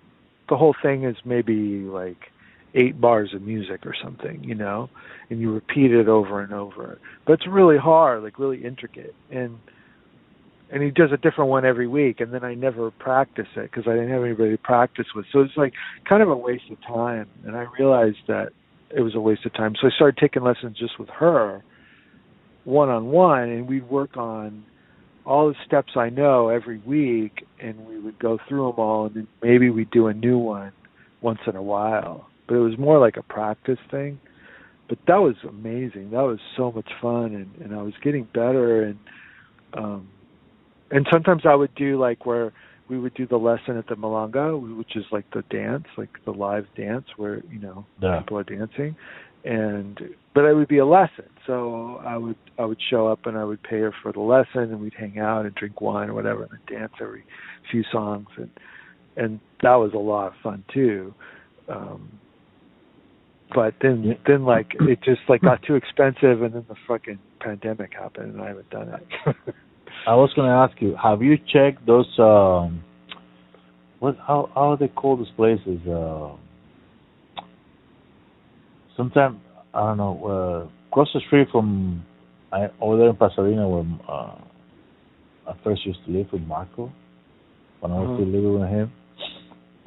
the 0.49 0.57
whole 0.57 0.77
thing 0.81 1.03
is 1.03 1.17
maybe 1.25 1.81
like 1.81 2.31
eight 2.75 3.01
bars 3.01 3.35
of 3.35 3.43
music 3.43 3.87
or 3.87 3.95
something. 4.03 4.45
You 4.45 4.55
know, 4.55 4.91
and 5.31 5.41
you 5.41 5.53
repeat 5.53 5.93
it 5.93 6.09
over 6.09 6.41
and 6.41 6.53
over. 6.53 6.99
But 7.27 7.35
it's 7.35 7.47
really 7.47 7.79
hard, 7.79 8.23
like 8.23 8.39
really 8.39 8.65
intricate, 8.65 9.15
and 9.31 9.59
and 10.71 10.83
he 10.83 10.91
does 10.91 11.13
a 11.13 11.17
different 11.17 11.51
one 11.51 11.65
every 11.65 11.87
week 11.87 12.21
and 12.21 12.33
then 12.33 12.45
i 12.45 12.55
never 12.55 12.91
practice 12.91 13.47
it 13.57 13.71
because 13.71 13.85
i 13.87 13.93
didn't 13.93 14.11
have 14.11 14.23
anybody 14.23 14.51
to 14.51 14.59
practice 14.59 15.07
with 15.15 15.27
so 15.33 15.41
it's 15.41 15.57
like 15.57 15.73
kind 16.09 16.23
of 16.23 16.29
a 16.29 16.37
waste 16.37 16.65
of 16.71 16.81
time 16.83 17.27
and 17.45 17.57
i 17.57 17.65
realized 17.79 18.19
that 18.27 18.51
it 18.91 19.01
was 19.01 19.15
a 19.15 19.21
waste 19.21 19.45
of 19.47 19.53
time 19.55 19.75
so 19.81 19.87
i 19.87 19.91
started 19.91 20.19
taking 20.19 20.43
lessons 20.43 20.77
just 20.79 20.99
with 20.99 21.09
her 21.09 21.63
one 22.65 22.89
on 22.89 23.07
one 23.07 23.49
and 23.49 23.67
we'd 23.67 23.89
work 23.89 24.17
on 24.17 24.65
all 25.25 25.49
the 25.49 25.55
steps 25.67 25.93
i 25.97 26.09
know 26.09 26.49
every 26.49 26.79
week 26.79 27.47
and 27.61 27.87
we 27.87 27.99
would 27.99 28.19
go 28.19 28.39
through 28.49 28.71
them 28.71 28.79
all 28.79 29.07
and 29.07 29.15
then 29.15 29.29
maybe 29.43 29.71
we'd 29.71 29.91
do 29.91 30.07
a 30.07 30.15
new 30.15 30.39
one 30.39 30.73
once 31.21 31.41
in 31.47 31.57
a 31.57 31.63
while 31.63 32.29
but 32.49 32.55
it 32.55 32.61
was 32.61 32.77
more 32.79 32.99
like 32.99 33.17
a 33.17 33.23
practice 33.23 33.79
thing 33.91 34.19
but 34.89 34.99
that 35.07 35.17
was 35.21 35.37
amazing 35.49 36.11
that 36.11 36.23
was 36.23 36.39
so 36.57 36.73
much 36.73 36.91
fun 37.01 37.35
and 37.35 37.51
and 37.63 37.79
i 37.79 37.83
was 37.83 37.95
getting 38.03 38.27
better 38.35 38.83
and 38.83 38.99
um 39.75 40.09
and 40.91 41.07
sometimes 41.11 41.43
I 41.45 41.55
would 41.55 41.75
do 41.75 41.99
like 42.01 42.25
where 42.27 42.53
we 42.89 42.99
would 42.99 43.15
do 43.15 43.27
the 43.27 43.37
lesson 43.37 43.77
at 43.77 43.87
the 43.89 43.95
milonga, 43.95 44.77
which 44.77 44.97
is 44.97 45.05
like 45.13 45.27
the 45.33 45.43
dance, 45.51 45.85
like 45.97 46.11
the 46.25 46.31
live 46.31 46.67
dance 46.77 47.05
where 47.17 47.43
you 47.51 47.59
know 47.59 47.85
Yeah. 48.01 48.21
people 48.21 48.39
are 48.39 48.45
dancing, 48.45 48.97
and 49.45 50.01
but 50.35 50.45
it 50.45 50.55
would 50.55 50.69
be 50.69 50.79
a 50.79 50.87
lesson. 50.87 51.27
So 51.47 52.01
I 52.05 52.17
would 52.17 52.37
I 52.59 52.65
would 52.65 52.81
show 52.91 53.07
up 53.07 53.27
and 53.27 53.37
I 53.37 53.45
would 53.45 53.63
pay 53.63 53.81
her 53.81 53.93
for 54.03 54.13
the 54.13 54.21
lesson, 54.21 54.73
and 54.73 54.81
we'd 54.81 54.95
hang 54.95 55.19
out 55.19 55.45
and 55.45 55.55
drink 55.55 55.81
wine 55.81 56.09
or 56.09 56.15
whatever, 56.15 56.49
and 56.51 56.79
dance 56.79 56.93
every 57.01 57.25
few 57.71 57.85
songs, 57.93 58.29
and 58.37 58.51
and 59.17 59.41
that 59.63 59.75
was 59.75 59.93
a 59.93 59.99
lot 59.99 60.29
of 60.29 60.33
fun 60.43 60.65
too. 60.73 61.13
Um, 61.69 62.09
but 63.55 63.75
then 63.81 64.03
Yeah. 64.03 64.15
then 64.27 64.45
like 64.45 64.75
it 64.81 65.01
just 65.03 65.21
like 65.29 65.41
got 65.43 65.63
too 65.63 65.75
expensive, 65.75 66.43
and 66.43 66.55
then 66.55 66.65
the 66.69 66.75
fucking 66.87 67.19
pandemic 67.41 67.93
happened, 67.95 68.35
and 68.35 68.43
I 68.43 68.49
haven't 68.49 68.71
done 68.71 68.89
it. 68.89 69.47
I 70.07 70.15
was 70.15 70.33
gonna 70.35 70.55
ask 70.55 70.81
you, 70.81 70.95
have 71.03 71.23
you 71.23 71.37
checked 71.53 71.87
those 71.87 72.09
um 72.19 72.83
what 74.01 74.17
how 74.27 74.51
how 74.55 74.77
they 74.77 74.89
call 74.89 75.17
those 75.17 75.31
places? 75.37 75.81
Uh 75.87 76.37
sometime 78.97 79.41
I 79.75 79.81
don't 79.81 79.97
know, 79.99 80.27
uh 80.27 80.89
across 80.91 81.09
the 81.15 81.21
street 81.27 81.49
from 81.51 82.05
I 82.53 82.69
over 82.81 82.97
there 82.97 83.11
in 83.11 83.17
Pasadena 83.17 83.69
where 83.69 83.85
uh 84.09 84.37
I 85.49 85.55
first 85.65 85.87
used 85.87 86.01
to 86.07 86.11
live 86.13 86.27
with 86.33 86.43
Marco 86.43 86.93
when 87.81 87.93
I 87.93 88.01
was 88.01 88.09
Mhm. 88.09 88.17
still 88.17 88.27
living 88.27 88.61
with 88.61 88.69
him. 88.69 88.93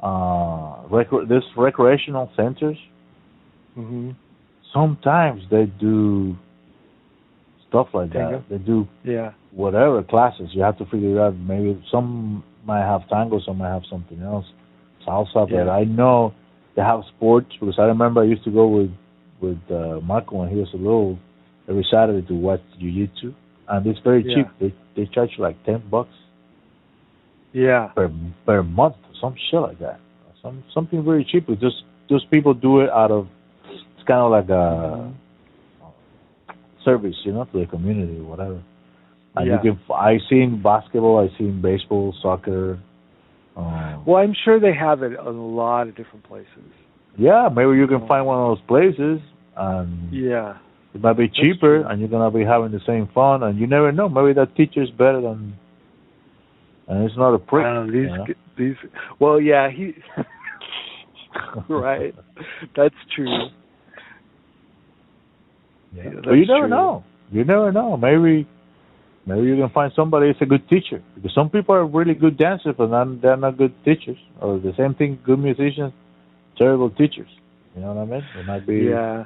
Uh 0.02 0.82
rec- 0.90 1.28
this 1.28 1.44
recreational 1.56 2.30
centers 2.36 2.78
hmm 3.74 4.10
sometimes 4.72 5.42
they 5.50 5.66
do 5.66 6.34
stuff 7.68 7.88
like 7.92 8.10
Tango? 8.12 8.38
that. 8.38 8.48
They 8.48 8.58
do 8.58 8.86
Yeah. 9.04 9.32
whatever 9.52 10.02
classes. 10.02 10.54
You 10.54 10.62
have 10.62 10.78
to 10.78 10.86
figure 10.86 11.20
out. 11.20 11.34
Maybe 11.36 11.82
some 11.90 12.42
might 12.64 12.80
have 12.84 13.06
tango, 13.08 13.38
some 13.40 13.58
might 13.58 13.68
have 13.70 13.84
something 13.90 14.20
else. 14.22 14.46
Salsa, 15.06 15.48
Yeah. 15.50 15.64
but 15.64 15.68
I 15.68 15.84
know 15.84 16.32
they 16.74 16.82
have 16.82 17.04
sports 17.16 17.50
because 17.60 17.78
I 17.78 17.84
remember 17.84 18.20
I 18.22 18.24
used 18.24 18.44
to 18.44 18.50
go 18.50 18.66
with 18.68 18.90
with 19.40 19.58
uh, 19.70 20.00
Marco 20.02 20.36
when 20.36 20.48
he 20.48 20.56
was 20.56 20.72
a 20.72 20.76
little 20.76 21.18
every 21.68 21.84
Saturday 21.90 22.22
to 22.28 22.34
watch 22.34 22.60
jiu-jitsu, 22.78 23.34
and 23.68 23.86
it's 23.86 23.98
very 24.00 24.22
Yeah. 24.24 24.34
cheap. 24.36 24.46
They 24.60 24.72
they 24.94 25.06
charge 25.06 25.38
like 25.38 25.56
ten 25.64 25.82
bucks 25.90 26.14
Yeah. 27.52 27.86
per 27.94 28.10
per 28.46 28.62
month, 28.62 28.96
some 29.20 29.34
shit 29.50 29.60
like 29.60 29.78
that. 29.80 30.00
Some 30.42 30.62
something 30.72 31.02
very 31.04 31.24
cheap. 31.24 31.48
It's 31.50 31.60
just 31.60 31.82
those 32.08 32.24
people 32.26 32.54
do 32.54 32.80
it 32.80 32.90
out 32.90 33.10
of 33.10 33.26
it's 34.02 34.08
kind 34.08 34.20
of 34.20 34.30
like 34.32 34.48
a 34.50 35.12
service, 36.84 37.14
you 37.24 37.32
know, 37.32 37.44
to 37.44 37.60
the 37.60 37.66
community 37.66 38.18
or 38.18 38.24
whatever. 38.24 38.62
And 39.36 39.46
Yeah. 39.46 39.62
you 39.62 39.72
can. 39.74 39.94
I 39.94 40.18
seen 40.28 40.60
basketball. 40.62 41.18
I 41.20 41.28
seen 41.38 41.60
baseball, 41.62 42.12
soccer. 42.20 42.78
Um, 43.56 44.02
Well, 44.04 44.16
I'm 44.22 44.34
sure 44.44 44.58
they 44.58 44.72
have 44.74 45.02
it 45.02 45.12
in 45.12 45.18
a 45.18 45.30
lot 45.30 45.88
of 45.88 45.94
different 45.94 46.24
places. 46.24 46.48
yeah, 47.18 47.48
maybe 47.54 47.72
you 47.76 47.86
can 47.86 48.06
find 48.08 48.26
one 48.26 48.38
of 48.38 48.48
those 48.56 48.60
places, 48.66 49.20
and 49.56 50.10
Yeah. 50.10 50.54
it 50.94 51.02
might 51.02 51.12
be 51.18 51.28
cheaper, 51.28 51.82
and 51.82 52.00
you're 52.00 52.08
gonna 52.08 52.30
be 52.30 52.42
having 52.44 52.72
the 52.72 52.80
same 52.80 53.06
fun, 53.08 53.42
and 53.42 53.58
you 53.58 53.66
never 53.66 53.92
know. 53.92 54.08
Maybe 54.08 54.32
that 54.32 54.54
teacher's 54.56 54.90
better 54.90 55.20
than, 55.20 55.52
and 56.88 57.04
it's 57.04 57.16
not 57.16 57.34
a 57.34 57.38
prick. 57.38 57.64
Know, 57.64 57.84
these 57.86 57.94
you 58.10 58.16
know? 58.16 58.26
these. 58.56 58.76
Well, 59.18 59.38
yeah, 59.40 59.68
he. 59.70 59.94
right. 61.68 62.14
That's 62.76 62.94
true. 63.14 63.48
Yeah. 65.94 66.04
You 66.04 66.46
never 66.46 66.60
true. 66.60 66.68
know. 66.68 67.04
You 67.30 67.44
never 67.44 67.72
know. 67.72 67.96
Maybe, 67.96 68.46
maybe 69.26 69.46
you 69.46 69.56
can 69.56 69.70
find 69.70 69.92
somebody 69.94 70.28
who's 70.28 70.36
a 70.40 70.46
good 70.46 70.68
teacher. 70.68 71.02
Because 71.14 71.32
some 71.34 71.50
people 71.50 71.74
are 71.74 71.86
really 71.86 72.14
good 72.14 72.36
dancers, 72.38 72.74
but 72.76 72.90
not, 72.90 73.20
they're 73.20 73.36
not 73.36 73.56
good 73.56 73.74
teachers. 73.84 74.18
Or 74.40 74.58
the 74.58 74.72
same 74.76 74.94
thing, 74.94 75.18
good 75.24 75.38
musicians, 75.38 75.92
terrible 76.56 76.90
teachers. 76.90 77.28
You 77.74 77.82
know 77.82 77.94
what 77.94 78.02
I 78.02 78.04
mean? 78.04 78.24
It 78.38 78.46
might 78.46 78.66
be. 78.66 78.76
Yeah. 78.90 79.24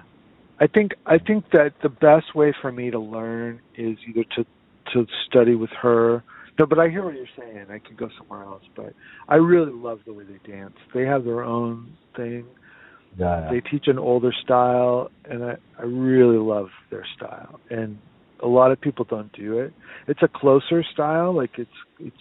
I 0.59 0.67
think 0.67 0.93
I 1.05 1.19
think 1.19 1.51
that 1.53 1.75
the 1.83 1.89
best 1.89 2.35
way 2.35 2.55
for 2.63 2.73
me 2.73 2.91
to 2.91 2.99
learn 2.99 3.61
is 3.77 3.99
either 4.09 4.25
to 4.37 4.47
to 4.95 5.07
study 5.27 5.55
with 5.55 5.71
her. 5.83 6.23
No, 6.59 6.65
but 6.65 6.79
I 6.79 6.89
hear 6.89 7.05
what 7.05 7.15
you're 7.15 7.27
saying. 7.39 7.67
I 7.71 7.79
could 7.79 7.99
go 7.99 8.09
somewhere 8.17 8.45
else, 8.45 8.63
but 8.75 8.95
I 9.29 9.35
really 9.35 9.73
love 9.73 10.01
the 10.07 10.15
way 10.15 10.25
they 10.25 10.51
dance. 10.51 10.75
They 10.95 11.03
have 11.03 11.25
their 11.25 11.43
own 11.43 11.93
thing. 12.17 12.47
Yeah. 13.19 13.41
yeah. 13.45 13.51
they 13.51 13.61
teach 13.61 13.87
an 13.89 13.99
older 13.99 14.33
style 14.45 15.11
and 15.25 15.45
I, 15.45 15.57
I 15.79 15.83
really 15.83 16.39
love 16.39 16.69
their 16.91 17.05
style 17.17 17.61
and 17.71 17.99
a 18.43 18.47
lot 18.49 18.71
of 18.71 18.81
people 18.81 19.05
don't 19.09 19.33
do 19.33 19.59
it 19.59 19.73
it's 20.07 20.23
a 20.23 20.29
closer 20.29 20.83
style 20.93 21.35
like 21.35 21.51
it's 21.59 21.71
it's 21.99 22.17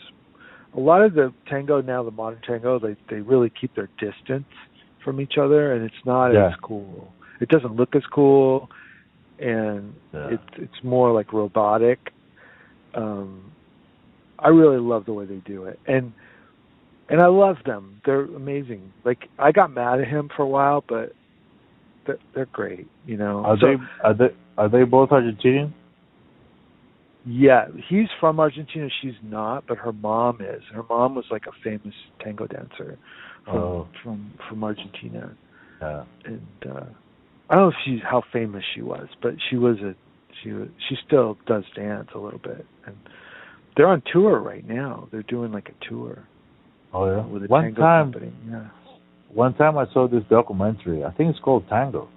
a 0.76 0.80
lot 0.80 1.02
of 1.02 1.14
the 1.14 1.34
tango 1.50 1.82
now 1.82 2.04
the 2.04 2.12
modern 2.12 2.42
tango 2.42 2.80
they 2.80 2.96
they 3.10 3.22
really 3.22 3.50
keep 3.60 3.76
their 3.76 3.90
distance 4.00 4.46
from 5.04 5.20
each 5.20 5.38
other 5.38 5.74
and 5.74 5.84
it's 5.84 6.06
not 6.06 6.32
Yeah. 6.32 6.48
as 6.48 6.54
cool 6.62 7.12
it 7.42 7.50
doesn't 7.50 7.76
look 7.76 7.96
as 7.96 8.04
cool 8.14 8.70
and 9.40 9.94
Yeah. 10.14 10.30
it's 10.32 10.44
it's 10.58 10.84
more 10.84 11.12
like 11.12 11.34
robotic 11.34 12.14
um 12.94 13.52
i 14.40 14.48
really 14.48 14.80
love 14.80 15.06
the 15.06 15.14
way 15.14 15.26
they 15.26 15.42
do 15.46 15.66
it 15.66 15.80
and 15.88 16.14
and 17.10 17.22
I 17.22 17.28
love 17.28 17.58
them. 17.66 18.02
They're 18.06 18.24
amazing. 18.26 18.92
Like 19.04 19.30
I 19.40 19.52
got 19.52 19.72
mad 19.72 20.00
at 20.02 20.08
him 20.08 20.30
for 20.36 20.44
a 20.44 20.48
while, 20.48 20.84
but 20.88 21.14
they're, 22.06 22.20
they're 22.34 22.46
great. 22.48 22.88
You 23.06 23.18
know. 23.18 23.44
Are 23.46 23.58
So- 23.60 23.68
they 23.68 23.76
are 24.04 24.14
they 24.14 24.36
are 24.58 24.70
they 24.70 24.84
both 24.84 25.10
Argentinian? 25.10 25.74
Yeah, 27.28 27.66
he's 27.90 28.08
from 28.20 28.40
Argentina. 28.40 28.88
She's 29.02 29.16
not, 29.24 29.66
but 29.68 29.78
her 29.80 29.92
mom 29.92 30.42
is. 30.42 30.62
Her 30.74 30.84
mom 30.88 31.16
was 31.16 31.26
like 31.32 31.46
a 31.48 31.52
famous 31.64 31.96
tango 32.24 32.46
dancer 32.46 32.98
from 33.46 33.56
Oh. 33.58 33.88
from 34.04 34.32
from 34.48 34.64
Argentina, 34.64 35.32
Yeah. 35.82 36.04
and 36.26 36.42
uh 36.70 36.86
I 37.50 37.56
don't 37.56 37.64
know 37.64 37.68
if 37.70 37.76
she's 37.84 38.02
how 38.04 38.22
famous 38.32 38.64
she 38.74 38.82
was, 38.82 39.08
but 39.22 39.36
she 39.50 39.56
was 39.58 39.78
a 39.80 39.96
she 40.44 40.52
was 40.52 40.68
she 40.88 40.96
still 41.06 41.38
does 41.48 41.64
dance 41.76 42.10
a 42.14 42.20
little 42.20 42.40
bit, 42.40 42.66
and 42.86 42.96
they're 43.76 43.88
on 43.88 44.02
tour 44.12 44.40
right 44.40 44.68
now. 44.68 45.08
They're 45.12 45.24
doing 45.24 45.52
like 45.52 45.70
a 45.70 45.86
tour 45.90 46.28
Oh 46.96 47.06
yeah. 47.08 47.26
with 47.26 47.44
a 47.44 47.48
One 47.48 47.64
tango 47.64 47.82
time, 47.82 48.12
company. 48.14 48.32
Yeah. 48.50 48.68
one 49.34 49.54
time 49.56 49.78
I 49.78 49.86
saw 49.94 50.08
this 50.08 50.24
documentary. 50.30 51.04
I 51.04 51.12
think 51.12 51.32
it's 51.32 51.40
called 51.40 51.68
Tango. 51.68 52.08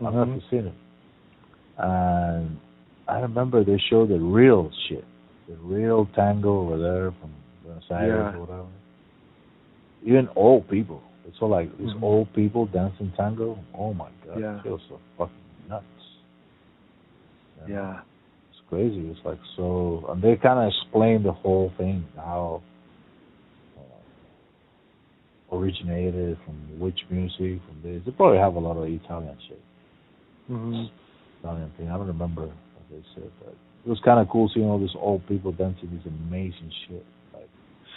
I 0.00 0.04
don't 0.04 0.14
know 0.14 0.22
if 0.22 0.28
Mhm. 0.28 0.34
you've 0.34 0.44
seen 0.50 0.66
it. 0.66 0.74
And 1.78 2.56
I 3.08 3.20
remember 3.20 3.64
they 3.64 3.78
showed 3.90 4.08
the 4.10 4.20
real 4.20 4.70
shit, 4.86 5.04
the 5.48 5.56
real 5.56 6.06
tango 6.14 6.60
over 6.60 6.78
there 6.78 7.10
from 7.12 7.30
Buenos 7.64 7.90
Aires 7.90 8.32
Yeah. 8.32 8.36
or 8.36 8.40
whatever. 8.40 8.66
Even 10.04 10.28
old 10.36 10.68
people. 10.68 11.00
It's 11.26 11.42
all 11.42 11.48
like 11.48 11.76
these 11.78 11.92
Mhm. 11.92 12.02
old 12.02 12.32
people 12.32 12.66
dancing 12.66 13.10
tango. 13.16 13.58
Oh 13.74 13.92
my 13.92 14.08
god, 14.24 14.38
Yeah. 14.38 14.56
it 14.58 14.62
feels 14.62 14.82
so 14.88 15.00
fucking 15.18 15.34
nuts. 15.68 15.84
You 17.68 17.74
know? 17.74 17.80
Yeah. 17.80 18.00
It's 18.50 18.60
crazy. 18.68 19.08
It's 19.10 19.24
like 19.24 19.40
so, 19.56 20.04
and 20.08 20.22
they 20.22 20.36
kind 20.36 20.60
of 20.60 20.68
explain 20.68 21.24
the 21.24 21.32
whole 21.32 21.70
thing, 21.70 22.04
how 22.16 22.62
originated 25.52 26.36
from 26.44 26.78
which 26.80 26.98
music, 27.10 27.60
from 27.66 27.80
this. 27.82 28.02
They 28.04 28.10
probably 28.12 28.38
have 28.38 28.54
a 28.54 28.58
lot 28.58 28.76
of 28.76 28.84
Italian 28.84 29.36
shit, 29.48 29.60
Mm-hmm. 30.50 30.84
Italian 31.42 31.72
thing. 31.76 31.88
I 31.88 31.96
don't 31.96 32.06
remember 32.08 32.42
what 32.46 32.54
they 32.90 33.02
said, 33.14 33.30
but 33.44 33.54
it 33.84 33.88
was 33.88 34.00
kind 34.04 34.20
of 34.20 34.28
cool 34.28 34.50
seeing 34.52 34.66
all 34.66 34.78
these 34.78 34.94
old 34.96 35.26
people 35.28 35.52
dancing 35.52 35.90
this 35.92 36.06
amazing 36.28 36.72
shit. 36.88 37.04
Like, 37.32 37.48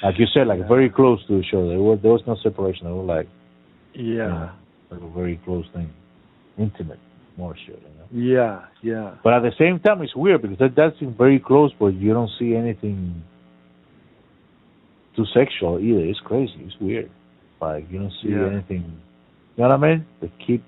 like 0.03 0.15
you 0.19 0.25
said, 0.33 0.47
like 0.47 0.59
Yeah. 0.59 0.67
very 0.67 0.89
close 0.89 1.25
to 1.27 1.39
each 1.39 1.53
other. 1.53 1.69
There 1.69 1.79
was 1.79 1.99
there 2.01 2.11
was 2.11 2.21
no 2.27 2.35
separation. 2.43 2.85
They 2.85 2.93
were 2.93 3.03
like, 3.03 3.27
Yeah. 3.93 4.51
like 4.91 5.01
a 5.01 5.07
very 5.09 5.37
close 5.45 5.65
thing, 5.73 5.89
intimate, 6.57 6.99
more 7.37 7.55
shit. 7.65 7.81
You 8.11 8.21
know. 8.27 8.35
Yeah. 8.35 8.65
Yeah. 8.83 9.15
But 9.23 9.33
at 9.33 9.41
the 9.41 9.51
same 9.57 9.79
time, 9.79 10.01
it's 10.01 10.15
weird 10.15 10.41
because 10.43 10.57
they're 10.59 10.69
dancing 10.69 11.13
very 11.17 11.39
close, 11.39 11.71
but 11.79 11.87
you 11.95 12.13
don't 12.13 12.31
see 12.39 12.55
anything 12.55 13.23
too 15.15 15.25
sexual 15.33 15.79
either. 15.79 16.01
It's 16.05 16.19
crazy. 16.19 16.53
It's 16.59 16.75
weird. 16.79 17.09
Like 17.61 17.85
you 17.91 17.99
don't 17.99 18.13
see 18.21 18.29
Yeah. 18.29 18.47
anything. 18.47 18.83
You 19.55 19.63
know 19.63 19.69
what 19.69 19.83
I 19.83 19.89
mean? 19.95 20.05
They 20.21 20.31
keep. 20.45 20.63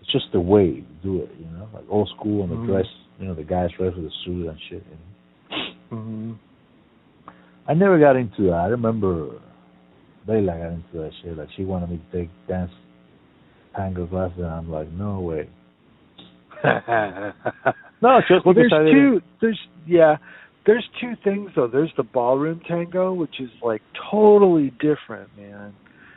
It's 0.00 0.10
just 0.12 0.26
the 0.32 0.40
way 0.40 0.66
you 0.66 0.84
do 1.02 1.20
it. 1.22 1.30
You 1.38 1.46
know, 1.56 1.68
like 1.74 1.84
old 1.88 2.08
school 2.10 2.42
and 2.42 2.52
the 2.52 2.56
Mhm. 2.56 2.66
dress. 2.66 2.86
You 3.18 3.26
know, 3.26 3.34
the 3.34 3.44
guys 3.44 3.70
dress 3.72 3.94
with 3.94 4.06
a 4.06 4.10
suit 4.24 4.46
and 4.48 4.58
shit. 4.68 4.84
You 4.90 5.56
know? 5.56 6.02
Mhm. 6.02 6.34
I 7.68 7.74
never 7.74 7.98
got 7.98 8.16
into 8.16 8.42
that. 8.44 8.54
I 8.54 8.66
remember 8.68 9.30
Layla 10.26 10.58
got 10.58 10.72
into 10.72 10.98
that 10.98 11.12
shit. 11.22 11.36
Like 11.36 11.50
she 11.52 11.64
wanted 11.64 11.90
me 11.90 11.98
to 11.98 12.18
take 12.18 12.30
dance 12.48 12.72
tango 13.74 14.06
classes, 14.06 14.38
and 14.38 14.46
I'm 14.46 14.70
like, 14.70 14.88
no 14.92 15.20
way. 15.20 15.48
No, 18.02 18.20
just 18.26 18.44
well, 18.44 18.52
there's 18.54 18.70
two. 18.70 19.22
There's 19.40 19.60
yeah. 19.86 20.16
There's 20.66 20.84
two 21.00 21.14
things 21.22 21.50
though. 21.54 21.68
There's 21.68 21.92
the 21.96 22.02
ballroom 22.02 22.60
tango, 22.66 23.12
which 23.12 23.40
is 23.40 23.50
like 23.62 23.82
totally 24.10 24.70
different, 24.80 25.28
man. 25.36 25.72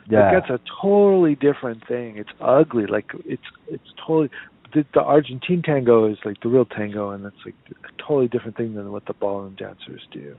Yeah. 0.08 0.30
Like, 0.32 0.46
that's 0.48 0.60
a 0.60 0.60
totally 0.80 1.34
different 1.34 1.86
thing. 1.88 2.16
It's 2.16 2.30
ugly. 2.40 2.86
Like 2.86 3.10
it's 3.24 3.42
it's 3.68 3.84
totally 4.06 4.30
the, 4.74 4.84
the 4.94 5.00
Argentine 5.00 5.62
tango 5.62 6.10
is 6.10 6.18
like 6.24 6.40
the 6.42 6.48
real 6.48 6.64
tango, 6.64 7.10
and 7.10 7.24
it's 7.24 7.36
like 7.44 7.54
a 7.70 8.02
totally 8.02 8.28
different 8.28 8.56
thing 8.56 8.74
than 8.74 8.92
what 8.92 9.06
the 9.06 9.14
ballroom 9.14 9.56
dancers 9.56 10.02
do. 10.12 10.36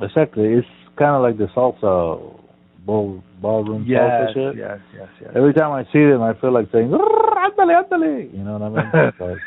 Exactly. 0.00 0.48
It's 0.54 0.66
kind 0.98 1.14
of 1.16 1.22
like 1.22 1.38
the 1.38 1.46
salsa 1.56 2.40
ball 2.84 3.22
ballroom 3.40 3.84
Yes, 3.86 4.00
salsa 4.00 4.34
shit. 4.34 4.56
yes, 4.56 4.78
yes, 4.94 5.08
yes. 5.20 5.30
Every 5.34 5.54
time 5.54 5.72
I 5.72 5.84
see 5.92 6.04
them, 6.04 6.22
I 6.22 6.34
feel 6.40 6.52
like 6.52 6.70
saying 6.72 6.90
"Ándale, 6.90 7.82
ándale." 7.82 8.32
You 8.36 8.44
know 8.44 8.58
what 8.58 8.62
I 8.62 8.68
mean? 8.68 9.12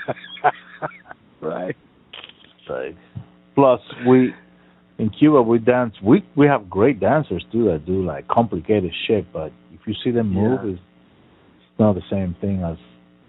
Like, 1.41 1.41
right. 1.41 1.75
like, 2.69 2.95
plus, 3.55 3.79
we 4.07 4.33
in 4.97 5.09
Cuba 5.09 5.41
we 5.41 5.59
dance. 5.59 5.95
We 6.01 6.23
we 6.35 6.47
have 6.47 6.69
great 6.69 6.99
dancers 6.99 7.45
too 7.51 7.65
that 7.65 7.85
do 7.85 8.03
like 8.03 8.27
complicated 8.27 8.91
shit. 9.07 9.31
But 9.31 9.51
if 9.73 9.81
you 9.85 9.93
see 10.03 10.11
them 10.11 10.29
move, 10.33 10.59
Yeah. 10.63 10.71
it's, 10.71 10.81
it's 11.59 11.79
not 11.79 11.93
the 11.95 12.03
same 12.09 12.35
thing 12.41 12.63
as 12.63 12.77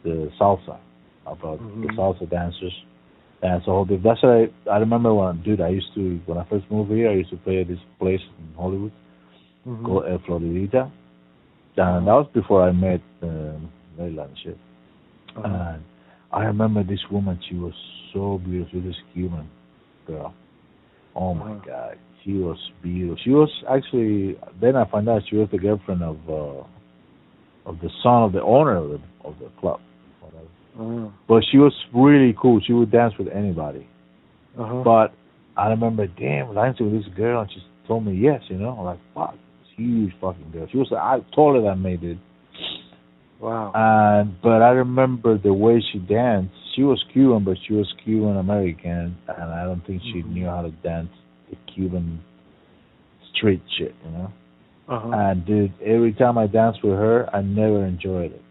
the 0.02 0.30
salsa. 0.40 0.78
About 1.26 1.58
the 1.58 1.88
Mhm. 1.88 1.96
salsa 1.96 2.28
dancers. 2.30 2.72
And 3.42 3.62
so 3.64 3.84
that's 3.88 4.22
what 4.22 4.32
I 4.32 4.70
I 4.70 4.78
remember 4.78 5.12
when 5.14 5.42
dude 5.42 5.60
I 5.60 5.68
used 5.68 5.92
to 5.94 6.18
when 6.26 6.38
I 6.38 6.44
first 6.44 6.70
moved 6.70 6.90
here 6.90 7.10
I 7.10 7.14
used 7.14 7.30
to 7.30 7.36
play 7.36 7.60
at 7.60 7.68
this 7.68 7.78
place 7.98 8.22
in 8.38 8.54
Hollywood 8.56 8.92
Mhm. 9.66 9.84
called 9.84 10.04
El 10.06 10.18
Floridita. 10.20 10.90
And 11.76 12.06
that 12.08 12.12
was 12.14 12.26
before 12.32 12.62
I 12.62 12.72
met 12.72 13.00
um, 13.22 13.68
Layla 13.98 14.24
and 14.24 14.38
shit. 14.42 14.58
Uh-huh. 15.36 15.46
And 15.46 15.82
I 16.32 16.44
remember 16.44 16.82
this 16.82 17.08
woman, 17.10 17.38
she 17.48 17.54
was 17.54 17.74
so 18.12 18.38
beautiful, 18.38 18.80
this 18.80 18.96
Cuban 19.12 19.46
girl. 20.06 20.32
Oh 21.18 21.34
my 21.34 21.50
Uh-huh. 21.52 21.60
God, 21.66 21.98
she 22.24 22.32
was 22.34 22.58
beautiful. 22.82 23.16
She 23.24 23.30
was 23.30 23.50
actually. 23.68 24.36
Then 24.60 24.76
I 24.76 24.84
found 24.90 25.08
out 25.08 25.22
she 25.28 25.36
was 25.36 25.48
the 25.50 25.58
girlfriend 25.58 26.02
of 26.02 26.16
uh, 26.28 26.62
of 27.68 27.80
the 27.82 27.90
son 28.02 28.22
of 28.22 28.32
the 28.32 28.42
owner 28.42 28.76
of 28.76 28.88
the 28.90 29.00
of 29.24 29.34
the 29.40 29.48
club. 29.60 29.80
Whatever. 30.20 30.46
Uh-huh. 30.78 31.10
But 31.28 31.42
she 31.50 31.58
was 31.58 31.74
really 31.94 32.34
cool. 32.40 32.60
She 32.64 32.72
would 32.72 32.90
dance 32.92 33.14
with 33.18 33.28
anybody. 33.28 33.86
Uh-huh. 34.58 34.82
But 34.84 35.12
I 35.56 35.68
remember, 35.68 36.06
damn, 36.06 36.54
dancing 36.54 36.92
with 36.92 37.02
this 37.04 37.12
girl, 37.16 37.40
and 37.42 37.50
she 37.52 37.60
told 37.88 38.06
me 38.06 38.14
yes. 38.14 38.42
You 38.48 38.58
know, 38.58 38.70
I'm 38.78 38.84
like 38.84 38.98
fuck, 39.14 39.32
this 39.32 39.68
huge 39.76 40.12
fucking 40.20 40.50
girl. 40.52 40.68
She 40.70 40.78
was 40.78 40.92
I 40.92 41.18
taller 41.34 41.62
than 41.62 41.82
me, 41.82 41.96
dude. 41.96 42.20
wow. 43.40 43.72
And 43.74 44.40
but 44.42 44.62
I 44.62 44.70
remember 44.70 45.36
the 45.38 45.52
way 45.52 45.82
she 45.92 45.98
danced. 45.98 46.54
She 46.74 46.82
was 46.82 47.02
Cuban, 47.12 47.44
but 47.44 47.56
she 47.66 47.72
was 47.74 47.92
Cuban 48.04 48.36
American, 48.36 49.16
and 49.28 49.50
I 49.52 49.64
don't 49.64 49.84
think 49.86 50.02
she 50.02 50.22
Mhm. 50.22 50.32
knew 50.32 50.46
how 50.46 50.62
to 50.62 50.70
dance 50.82 51.10
the 51.50 51.56
Cuban 51.72 52.20
street 53.32 53.62
shit, 53.76 53.94
you 54.04 54.10
know. 54.12 54.30
uh-huh. 54.88 55.10
And 55.10 55.44
dude, 55.44 55.72
every 55.84 56.12
time 56.12 56.38
I 56.38 56.46
danced 56.46 56.82
with 56.82 56.94
her, 56.94 57.28
I 57.34 57.42
never 57.42 57.84
enjoyed 57.84 58.32
it. 58.32 58.42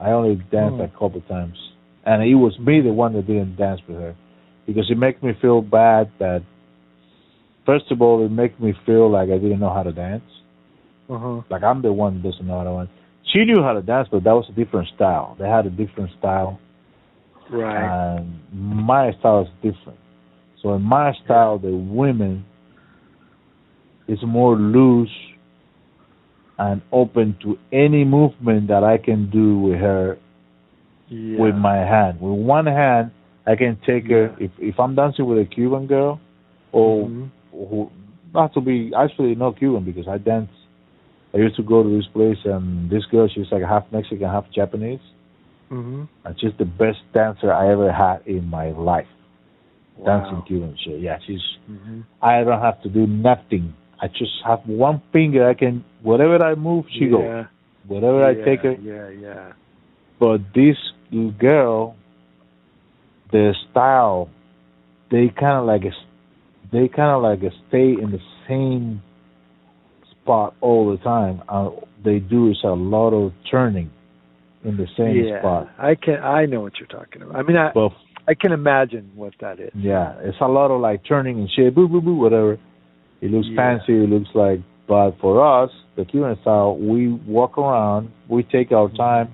I 0.00 0.12
only 0.12 0.36
danced 0.50 0.76
Hmm. 0.76 0.82
a 0.82 0.88
couple 0.88 1.20
times, 1.22 1.56
and 2.04 2.22
it 2.22 2.34
was 2.36 2.58
me 2.58 2.80
the 2.80 2.92
one 2.92 3.12
that 3.14 3.26
didn't 3.26 3.56
dance 3.56 3.80
with 3.86 3.98
her, 3.98 4.14
because 4.66 4.90
it 4.90 4.98
makes 4.98 5.22
me 5.22 5.32
feel 5.34 5.60
bad 5.62 6.08
that. 6.18 6.42
First 7.66 7.90
of 7.90 8.00
all, 8.02 8.24
it 8.24 8.30
makes 8.30 8.58
me 8.58 8.72
feel 8.86 9.08
like 9.10 9.28
I 9.30 9.38
didn't 9.38 9.60
know 9.60 9.68
how 9.70 9.82
to 9.82 9.92
dance. 9.92 10.24
uh-huh. 11.08 11.42
Like 11.50 11.62
I'm 11.62 11.82
the 11.82 11.92
one 11.92 12.14
that 12.16 12.22
doesn't 12.30 12.46
know 12.46 12.58
how 12.58 12.64
to 12.64 12.76
dance. 12.86 12.90
She 13.24 13.44
knew 13.44 13.62
how 13.62 13.72
to 13.74 13.82
dance, 13.82 14.08
but 14.10 14.24
that 14.24 14.32
was 14.32 14.48
a 14.48 14.52
different 14.52 14.88
style. 14.88 15.36
They 15.38 15.48
had 15.48 15.66
a 15.66 15.70
different 15.70 16.10
style, 16.18 16.58
Right. 17.50 18.16
and 18.16 18.40
my 18.52 19.12
style 19.18 19.42
is 19.42 19.48
different. 19.62 19.98
So 20.62 20.74
in 20.74 20.82
my 20.82 21.12
style, 21.24 21.58
the 21.58 21.74
women 21.74 22.44
is 24.08 24.18
more 24.22 24.56
loose 24.56 25.10
and 26.58 26.82
open 26.92 27.36
to 27.42 27.58
any 27.72 28.04
movement 28.04 28.68
that 28.68 28.84
I 28.84 28.98
can 28.98 29.30
do 29.30 29.58
with 29.58 29.80
her 29.80 30.18
yeah. 31.08 31.40
with 31.40 31.54
my 31.54 31.76
hand. 31.76 32.20
With 32.20 32.38
one 32.38 32.66
hand, 32.66 33.10
I 33.46 33.56
can 33.56 33.78
take 33.86 34.08
her. 34.10 34.36
If 34.38 34.50
if 34.58 34.78
I'm 34.78 34.94
dancing 34.94 35.26
with 35.26 35.38
a 35.38 35.44
Cuban 35.44 35.86
girl, 35.86 36.20
or 36.72 37.08
Mhm. 37.08 37.30
who 37.52 37.90
not 38.32 38.52
to 38.54 38.60
be 38.60 38.92
actually 38.94 39.34
not 39.34 39.58
Cuban 39.58 39.84
because 39.84 40.06
I 40.06 40.18
dance. 40.18 40.50
I 41.34 41.38
used 41.38 41.56
to 41.56 41.62
go 41.62 41.82
to 41.82 41.88
this 41.88 42.06
place 42.08 42.38
and 42.44 42.90
this 42.90 43.04
girl 43.06 43.28
she's 43.28 43.50
like 43.50 43.62
half 43.62 43.90
Mexican, 43.92 44.28
half 44.28 44.50
Japanese, 44.50 45.00
Mhm. 45.70 46.08
and 46.24 46.40
she's 46.40 46.54
the 46.58 46.64
best 46.64 46.98
dancer 47.12 47.52
I 47.52 47.70
ever 47.70 47.92
had 47.92 48.22
in 48.26 48.48
my 48.50 48.70
life. 48.72 49.06
Dancing 50.04 50.36
Wow. 50.36 50.44
Cuban 50.46 50.76
shit. 50.76 51.00
Yeah, 51.00 51.18
she's. 51.26 51.42
Mhm. 51.70 52.04
I 52.22 52.42
don't 52.42 52.60
have 52.60 52.80
to 52.82 52.88
do 52.88 53.06
nothing. 53.06 53.74
I 54.00 54.08
just 54.08 54.42
have 54.44 54.66
one 54.66 55.00
finger. 55.12 55.46
I 55.48 55.54
can 55.54 55.84
whatever 56.02 56.42
I 56.42 56.54
move, 56.54 56.86
she 56.90 57.06
goes. 57.08 57.22
yeah. 57.22 57.44
Whatever 57.86 58.24
I 58.24 58.30
yeah, 58.30 58.44
take 58.44 58.60
her. 58.62 58.72
Yeah, 58.72 59.08
yeah. 59.10 59.52
But 60.18 60.40
this 60.54 60.76
girl, 61.38 61.96
the 63.30 63.54
style, 63.70 64.28
they 65.10 65.28
kind 65.28 65.58
of 65.58 65.66
like 65.66 65.84
a- 65.84 66.06
they 66.72 66.88
kind 66.88 67.10
of 67.10 67.22
like 67.22 67.52
stay 67.68 67.92
in 67.92 68.10
the 68.10 68.20
same 68.48 69.02
spot 70.10 70.54
all 70.60 70.90
the 70.90 70.96
time. 70.98 71.42
Uh, 71.48 71.70
they 72.02 72.18
do 72.20 72.48
is 72.50 72.62
a 72.64 72.70
lot 72.70 73.12
of 73.12 73.32
turning 73.50 73.90
in 74.64 74.76
the 74.76 74.86
same 74.96 75.16
yeah. 75.24 75.40
spot. 75.40 75.68
I 75.78 75.94
can 75.94 76.16
I 76.22 76.46
know 76.46 76.60
what 76.60 76.74
you're 76.78 76.88
talking 76.88 77.22
about. 77.22 77.36
I 77.36 77.42
mean 77.42 77.56
I 77.56 77.70
But 77.72 77.92
I 78.28 78.34
can 78.34 78.52
imagine 78.52 79.10
what 79.14 79.32
that 79.40 79.58
is. 79.60 79.70
yeah, 79.74 80.14
it's 80.22 80.36
a 80.40 80.46
lot 80.48 80.70
of 80.70 80.80
like 80.80 81.02
turning 81.08 81.38
and 81.38 81.48
shit, 81.54 81.74
boo 81.74 81.88
boo 81.88 82.00
boo, 82.00 82.14
whatever. 82.16 82.58
It 83.20 83.30
looks 83.30 83.48
Yeah. 83.48 83.56
fancy. 83.78 83.94
It 84.04 84.08
looks 84.10 84.28
like. 84.34 84.60
But 84.86 85.12
for 85.20 85.40
us, 85.44 85.70
the 85.96 86.04
Cuban 86.04 86.36
style, 86.40 86.76
we 86.76 87.08
walk 87.26 87.58
around. 87.58 88.10
We 88.28 88.42
take 88.42 88.72
our 88.72 88.88
Mhm. 88.88 88.96
time. 88.96 89.28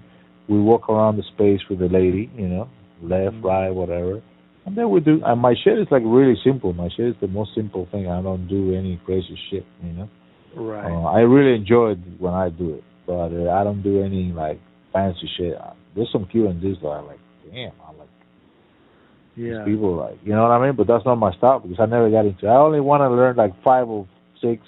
We 0.49 0.61
walk 0.61 0.89
around 0.91 1.17
the 1.17 1.23
space 1.25 1.61
with 1.69 1.79
the 1.79 1.89
lady, 1.89 2.29
you 2.37 2.47
know, 2.47 2.69
left, 3.03 3.37
Mhm. 3.37 3.45
right, 3.45 3.71
whatever. 3.75 4.21
And 4.67 4.77
then 4.77 4.91
we 4.91 5.01
do. 5.01 5.23
And 5.25 5.41
my 5.41 5.55
shit 5.55 5.79
is 5.79 5.91
like 5.91 6.03
really 6.05 6.37
simple. 6.45 6.73
My 6.73 6.89
shit 6.89 7.07
is 7.07 7.17
the 7.21 7.29
most 7.29 7.55
simple 7.55 7.87
thing. 7.87 8.09
I 8.09 8.21
don't 8.23 8.47
do 8.49 8.75
any 8.75 8.97
crazy 9.07 9.37
shit. 9.51 9.65
You 9.85 9.93
know. 9.93 10.09
Right. 10.55 10.91
Uh, 10.91 11.05
I 11.05 11.21
really 11.21 11.55
enjoy 11.55 11.93
it 11.93 11.99
when 12.19 12.35
I 12.35 12.49
do 12.49 12.75
it, 12.75 12.85
but 13.07 13.33
uh, 13.33 13.51
I 13.51 13.63
don't 13.65 13.83
do 13.83 14.03
any 14.03 14.33
like 14.33 14.59
fancy 14.97 15.29
shit. 15.37 15.55
Uh, 15.55 15.73
there's 15.95 16.09
some 16.13 16.27
Q 16.27 16.49
and 16.49 16.61
Ds 16.61 16.79
that 16.83 16.89
I 16.89 17.01
like. 17.01 17.19
Damn, 17.51 17.73
I 17.87 17.93
like. 17.93 18.09
Yeah. 19.37 19.65
People 19.65 19.97
like, 19.97 20.19
you 20.25 20.33
know 20.33 20.43
what 20.43 20.53
I 20.53 20.67
mean? 20.67 20.77
But 20.77 20.87
that's 20.87 21.05
not 21.05 21.17
my 21.17 21.35
style 21.37 21.61
because 21.61 21.77
I 21.79 21.87
never 21.87 22.11
got 22.11 22.25
into. 22.25 22.47
I 22.47 22.57
only 22.57 22.81
want 22.81 23.03
to 23.03 23.11
learn 23.11 23.37
like 23.37 23.53
five 23.63 23.89
or 23.89 24.09
six 24.41 24.63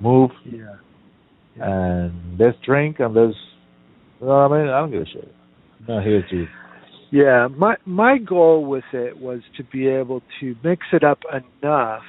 move. 0.00 0.30
Yeah. 0.44 0.74
yeah. 1.56 2.02
And 2.02 2.38
let's 2.38 2.58
drink 2.66 2.96
and 2.98 3.14
let's. 3.14 3.36
You 4.20 4.26
know 4.26 4.48
what 4.48 4.52
I 4.52 4.58
mean? 4.58 4.68
I 4.68 4.80
don't 4.80 4.90
give 4.90 5.02
a 5.02 5.06
shit. 5.06 5.32
I'm 5.80 5.94
not 5.94 6.04
here 6.04 6.24
to. 6.30 6.46
Yeah, 7.10 7.48
my 7.56 7.76
my 7.86 8.18
goal 8.18 8.66
with 8.66 8.84
it 8.92 9.18
was 9.18 9.40
to 9.56 9.64
be 9.64 9.86
able 9.86 10.20
to 10.40 10.56
mix 10.62 10.82
it 10.92 11.04
up 11.04 11.20
enough 11.32 12.02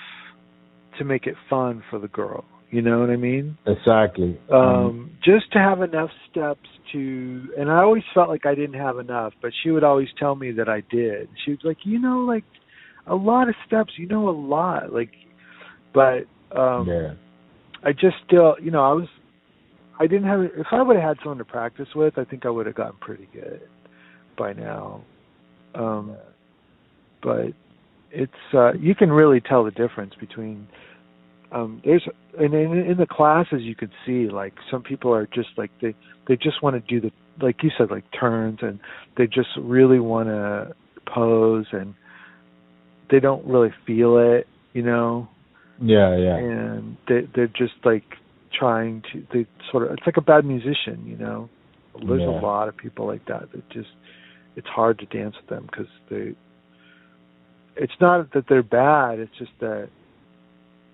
to 0.98 1.06
make 1.06 1.28
it 1.28 1.36
fun 1.49 1.84
for 1.90 1.99
the 1.99 2.10
girl. 2.10 2.44
You 2.72 2.84
know 2.84 3.00
what 3.00 3.10
I 3.10 3.16
mean? 3.16 3.58
Exactly. 3.66 4.40
Um, 4.52 4.60
um, 4.60 5.12
just 5.24 5.52
to 5.54 5.60
have 5.60 5.82
enough 5.82 6.12
steps 6.30 6.68
to, 6.91 7.50
and 7.58 7.70
I 7.70 7.78
always 7.80 8.04
felt 8.14 8.30
like 8.30 8.46
I 8.46 8.54
didn't 8.54 8.80
have 8.80 9.00
enough, 9.00 9.34
but 9.41 9.52
she 9.64 9.72
would 9.72 9.84
always 9.84 10.08
tell 10.20 10.36
me 10.36 10.52
that 10.52 10.70
I 10.70 10.82
did. 10.91 11.30
She 11.46 11.52
was 11.52 11.62
like, 11.64 11.78
you 11.84 12.00
know, 12.00 12.20
like 12.20 12.44
a 13.08 13.16
lot 13.16 13.50
of 13.50 13.56
steps, 13.66 13.94
you 13.98 14.08
know, 14.08 14.30
a 14.30 14.32
lot, 14.32 14.94
like, 14.94 15.10
but 15.94 16.26
um, 16.56 16.88
yeah. 16.88 17.14
I 17.84 17.91
just 17.91 18.18
still, 18.28 18.56
you 18.62 18.70
know, 18.70 18.84
I 18.84 18.94
was, 18.94 19.08
I 20.00 20.06
didn't 20.06 20.28
have. 20.28 20.41
If 20.41 20.68
I 20.72 20.82
would 20.82 20.96
have 20.96 21.18
had 21.18 21.18
someone 21.24 21.40
to 21.40 21.46
practice 21.46 21.88
with, 21.96 22.18
I 22.18 22.24
think 22.24 22.46
I 22.46 22.50
would 22.50 22.68
have 22.68 22.76
gotten 22.76 22.98
pretty 23.00 23.28
good 23.34 23.62
by 24.38 24.54
now. 24.54 25.02
Um, 25.74 26.16
but 27.22 27.48
it's 28.12 28.32
uh, 28.54 28.74
you 28.74 28.96
can 28.96 29.12
really 29.12 29.41
tell 29.41 29.64
the 29.64 29.72
difference 29.72 30.14
between 30.20 30.68
um 31.52 31.82
there's 31.84 32.08
and 32.38 32.54
in, 32.54 32.78
in 32.78 32.98
the 32.98 33.08
classes 33.10 33.62
you 33.62 33.76
can 33.76 33.90
see 34.06 34.28
like 34.30 34.54
some 34.70 34.84
people 34.84 35.14
are 35.14 35.28
just 35.28 35.50
like 35.58 35.72
they 35.82 35.96
they 36.28 36.36
just 36.36 36.62
want 36.62 36.76
to 36.76 36.80
do 36.82 37.02
the 37.02 37.12
like 37.44 37.64
you 37.64 37.72
said 37.78 37.90
like 37.90 38.04
turns 38.18 38.60
and 38.62 38.80
they 39.18 39.26
just 39.26 39.50
really 39.60 40.00
want 40.00 40.28
to 40.28 40.74
pose 41.12 41.66
and 41.72 41.94
they 43.10 43.20
don't 43.20 43.46
really 43.46 43.74
feel 43.86 44.18
it 44.18 44.48
you 44.74 44.84
know? 44.84 45.28
Yeah 45.82 46.16
yeah. 46.16 46.38
And 46.38 46.98
they 47.08 47.22
they're 47.34 47.48
just 47.48 47.74
like 47.84 48.04
trying 48.58 49.02
to 49.14 49.26
they 49.34 49.48
sort 49.72 49.84
of 49.84 49.94
it's 49.94 50.06
like 50.06 50.18
a 50.18 50.22
bad 50.22 50.46
musician 50.46 51.06
you 51.06 51.18
know? 51.18 51.50
There's 52.08 52.22
yeah. 52.22 52.28
a 52.28 52.40
lot 52.42 52.68
of 52.68 52.78
people 52.78 53.08
like 53.08 53.26
that 53.26 53.52
that 53.52 53.70
just 53.70 53.90
it's 54.56 54.68
hard 54.68 55.00
to 55.00 55.06
dance 55.06 55.36
with 55.42 55.50
them 55.50 55.68
because 55.70 55.92
they 56.10 56.36
it's 57.76 57.94
not 58.00 58.32
that 58.34 58.46
they're 58.48 58.62
bad 58.62 59.20
it's 59.20 59.38
just 59.38 59.52
that 59.62 59.90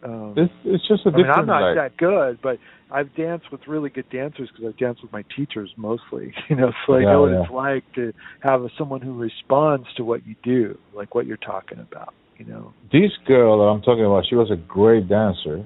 um, 0.06 0.34
it's 0.38 0.54
it's 0.66 0.88
just 0.88 1.06
a 1.06 1.10
I 1.10 1.18
mean, 1.18 1.26
different. 1.26 1.40
I'm 1.40 1.46
not 1.48 1.76
that 1.76 1.98
good, 1.98 2.40
but 2.42 2.60
I've 2.92 3.14
danced 3.16 3.52
with 3.52 3.62
really 3.68 3.90
good 3.90 4.08
dancers 4.10 4.50
because 4.52 4.70
I've 4.70 4.78
danced 4.78 5.02
with 5.04 5.12
my 5.12 5.24
teachers 5.36 5.72
mostly. 5.78 6.34
You 6.50 6.56
know, 6.58 6.72
so 6.86 6.94
I 6.96 7.02
Yeah, 7.02 7.12
know 7.12 7.22
what 7.22 7.32
yeah. 7.32 7.42
it's 7.42 7.52
like 7.52 7.84
to 7.96 8.14
have 8.42 8.62
someone 8.78 9.02
who 9.02 9.14
responds 9.18 9.88
to 9.98 10.04
what 10.04 10.26
you 10.26 10.36
do, 10.44 10.78
like 10.94 11.16
what 11.16 11.26
you're 11.26 11.38
talking 11.38 11.80
about. 11.80 12.14
You 12.38 12.46
know. 12.46 12.74
this 12.92 13.12
girl 13.26 13.58
that 13.60 13.66
I'm 13.66 13.82
talking 13.82 14.06
about, 14.06 14.26
she 14.30 14.36
was 14.36 14.52
a 14.52 14.58
great 14.58 15.08
dancer 15.08 15.66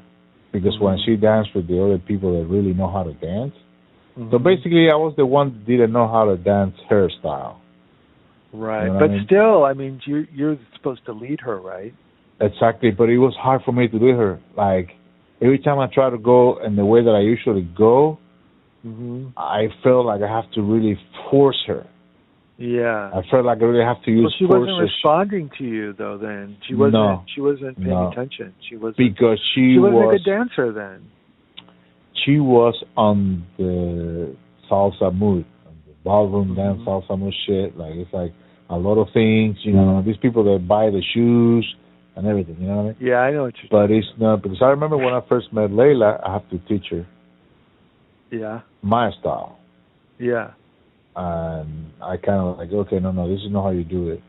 because 0.53 0.79
when 0.79 0.97
Mhm. 0.97 1.05
she 1.05 1.15
danced 1.15 1.53
with 1.55 1.67
the 1.67 1.83
other 1.83 1.97
people 1.97 2.39
that 2.39 2.47
really 2.47 2.73
know 2.73 2.87
how 2.89 3.03
to 3.03 3.13
dance. 3.13 3.53
So 4.31 4.37
Mhm. 4.37 4.43
basically, 4.43 4.89
I 4.91 4.95
was 4.95 5.15
the 5.17 5.25
one 5.25 5.53
that 5.53 5.65
didn't 5.65 5.91
know 5.91 6.07
how 6.07 6.25
to 6.25 6.37
dance 6.37 6.75
her 6.89 7.09
style. 7.19 7.61
right, 8.53 8.85
you 8.85 8.93
know 8.93 8.99
but 8.99 9.11
I 9.11 9.13
mean? 9.13 9.25
still, 9.25 9.63
I 9.65 9.73
mean, 9.73 9.99
you're 10.05 10.25
you're 10.33 10.57
supposed 10.75 11.05
to 11.05 11.13
lead 11.13 11.39
her, 11.41 11.59
right? 11.59 11.93
Exactly, 12.41 12.91
but 12.91 13.09
it 13.09 13.17
was 13.17 13.35
hard 13.39 13.61
for 13.65 13.71
me 13.73 13.87
to 13.87 13.99
do 13.99 14.07
her. 14.09 14.39
Like 14.55 14.89
every 15.41 15.59
time 15.59 15.79
I 15.79 15.87
try 15.93 16.09
to 16.09 16.17
go 16.17 16.63
in 16.65 16.75
the 16.75 16.85
way 16.85 17.03
that 17.03 17.11
I 17.11 17.21
usually 17.21 17.63
go, 17.77 18.17
Mm-hmm. 18.85 19.37
I 19.37 19.67
felt 19.83 20.05
like 20.05 20.21
I 20.21 20.33
have 20.33 20.49
to 20.53 20.61
really 20.61 20.97
force 21.29 21.61
her. 21.67 21.85
Yeah. 22.57 23.11
I 23.13 23.21
felt 23.29 23.43
like 23.43 23.57
I 23.61 23.65
really 23.65 23.83
have 23.83 24.01
to 24.05 24.11
use 24.11 24.23
well, 24.23 24.33
she 24.39 24.45
force 24.47 24.59
wasn't 24.69 24.79
responding 24.81 25.49
to 25.57 25.63
you 25.65 25.93
though. 25.97 26.17
Then 26.17 26.55
she 26.65 26.75
wasn't. 26.75 26.93
No. 26.93 27.25
She 27.35 27.41
wasn't 27.41 27.75
paying 27.77 27.89
No. 27.89 28.09
attention. 28.09 28.53
She 28.69 28.77
wasn't. 28.77 28.95
because 28.97 29.37
she, 29.53 29.73
she 29.75 29.79
wasn't 29.79 29.95
was 29.95 30.15
a 30.15 30.17
good 30.17 30.31
dancer 30.31 30.71
then. 30.71 31.07
she 32.25 32.39
was 32.39 32.73
on 32.95 33.45
the 33.57 34.33
salsa 34.71 35.13
mood, 35.13 35.45
on 35.67 35.73
the 35.85 35.93
ballroom 36.05 36.55
dance 36.55 36.79
Mhm. 36.79 36.85
salsa 36.85 37.19
mood 37.19 37.33
shit. 37.47 37.77
Like 37.77 37.95
it's 37.95 38.13
like 38.13 38.31
a 38.69 38.77
lot 38.77 38.95
of 38.97 39.07
things, 39.13 39.57
you 39.63 39.73
know. 39.73 40.01
These 40.05 40.17
people 40.21 40.45
that 40.45 40.65
buy 40.67 40.89
the 40.89 41.01
shoes 41.13 41.65
and 42.19 42.27
everything, 42.27 42.57
you 42.59 42.67
know 42.67 42.75
what 42.75 42.81
I 42.81 42.85
mean? 42.87 42.95
Yeah, 42.99 43.19
I 43.23 43.31
know 43.31 43.43
what 43.43 43.53
you're. 43.63 43.71
But 43.71 43.91
it's 43.95 44.07
not 44.19 44.43
because 44.43 44.59
I 44.61 44.65
remember 44.75 44.97
when 44.97 45.13
I 45.13 45.21
first 45.29 45.53
met 45.53 45.69
Layla, 45.71 46.19
I 46.27 46.33
have 46.33 46.47
to 46.49 46.59
teach 46.67 46.87
her 46.91 47.05
Yeah. 48.29 48.59
my 48.83 49.09
style, 49.19 49.57
Yeah. 50.19 50.51
and 51.15 51.91
I 52.01 52.17
kind 52.17 52.39
of 52.41 52.57
like, 52.57 52.71
okay, 52.71 52.99
no, 52.99 53.11
no, 53.11 53.27
this 53.29 53.39
is 53.39 53.51
not 53.51 53.63
how 53.63 53.69
you 53.71 53.85
do 53.85 54.09
it, 54.09 54.21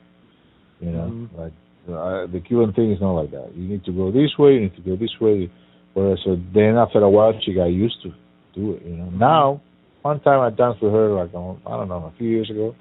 you 0.81 0.91
know. 0.93 1.09
Mhm. 1.11 1.39
Like 1.39 1.53
uh, 1.91 2.27
the 2.31 2.41
Cuban 2.41 2.73
thing 2.75 2.93
is 2.93 3.01
not 3.01 3.13
like 3.21 3.31
that. 3.33 3.49
You 3.57 3.67
need 3.69 3.85
to 3.87 3.93
go 3.93 4.13
this 4.13 4.39
way, 4.39 4.55
you 4.55 4.61
need 4.61 4.77
to 4.77 4.83
go 4.83 4.95
this 4.97 5.19
way. 5.21 5.51
Whereas, 5.95 6.21
so 6.25 6.39
then 6.55 6.77
after 6.77 7.01
a 7.01 7.11
while, 7.11 7.33
she 7.43 7.53
got 7.53 7.67
used 7.67 8.01
to 8.05 8.11
do 8.55 8.75
it, 8.75 8.83
you 8.87 8.97
know. 8.97 9.11
Now, 9.11 9.61
one 10.03 10.21
time 10.21 10.41
I 10.41 10.51
danced 10.51 10.81
with 10.83 10.93
her 10.93 11.09
like 11.11 11.35
um, 11.35 11.61
I 11.67 11.71
don't 11.77 11.89
know 11.89 12.13
a 12.15 12.19
few 12.19 12.29
years 12.29 12.49
ago, 12.51 12.75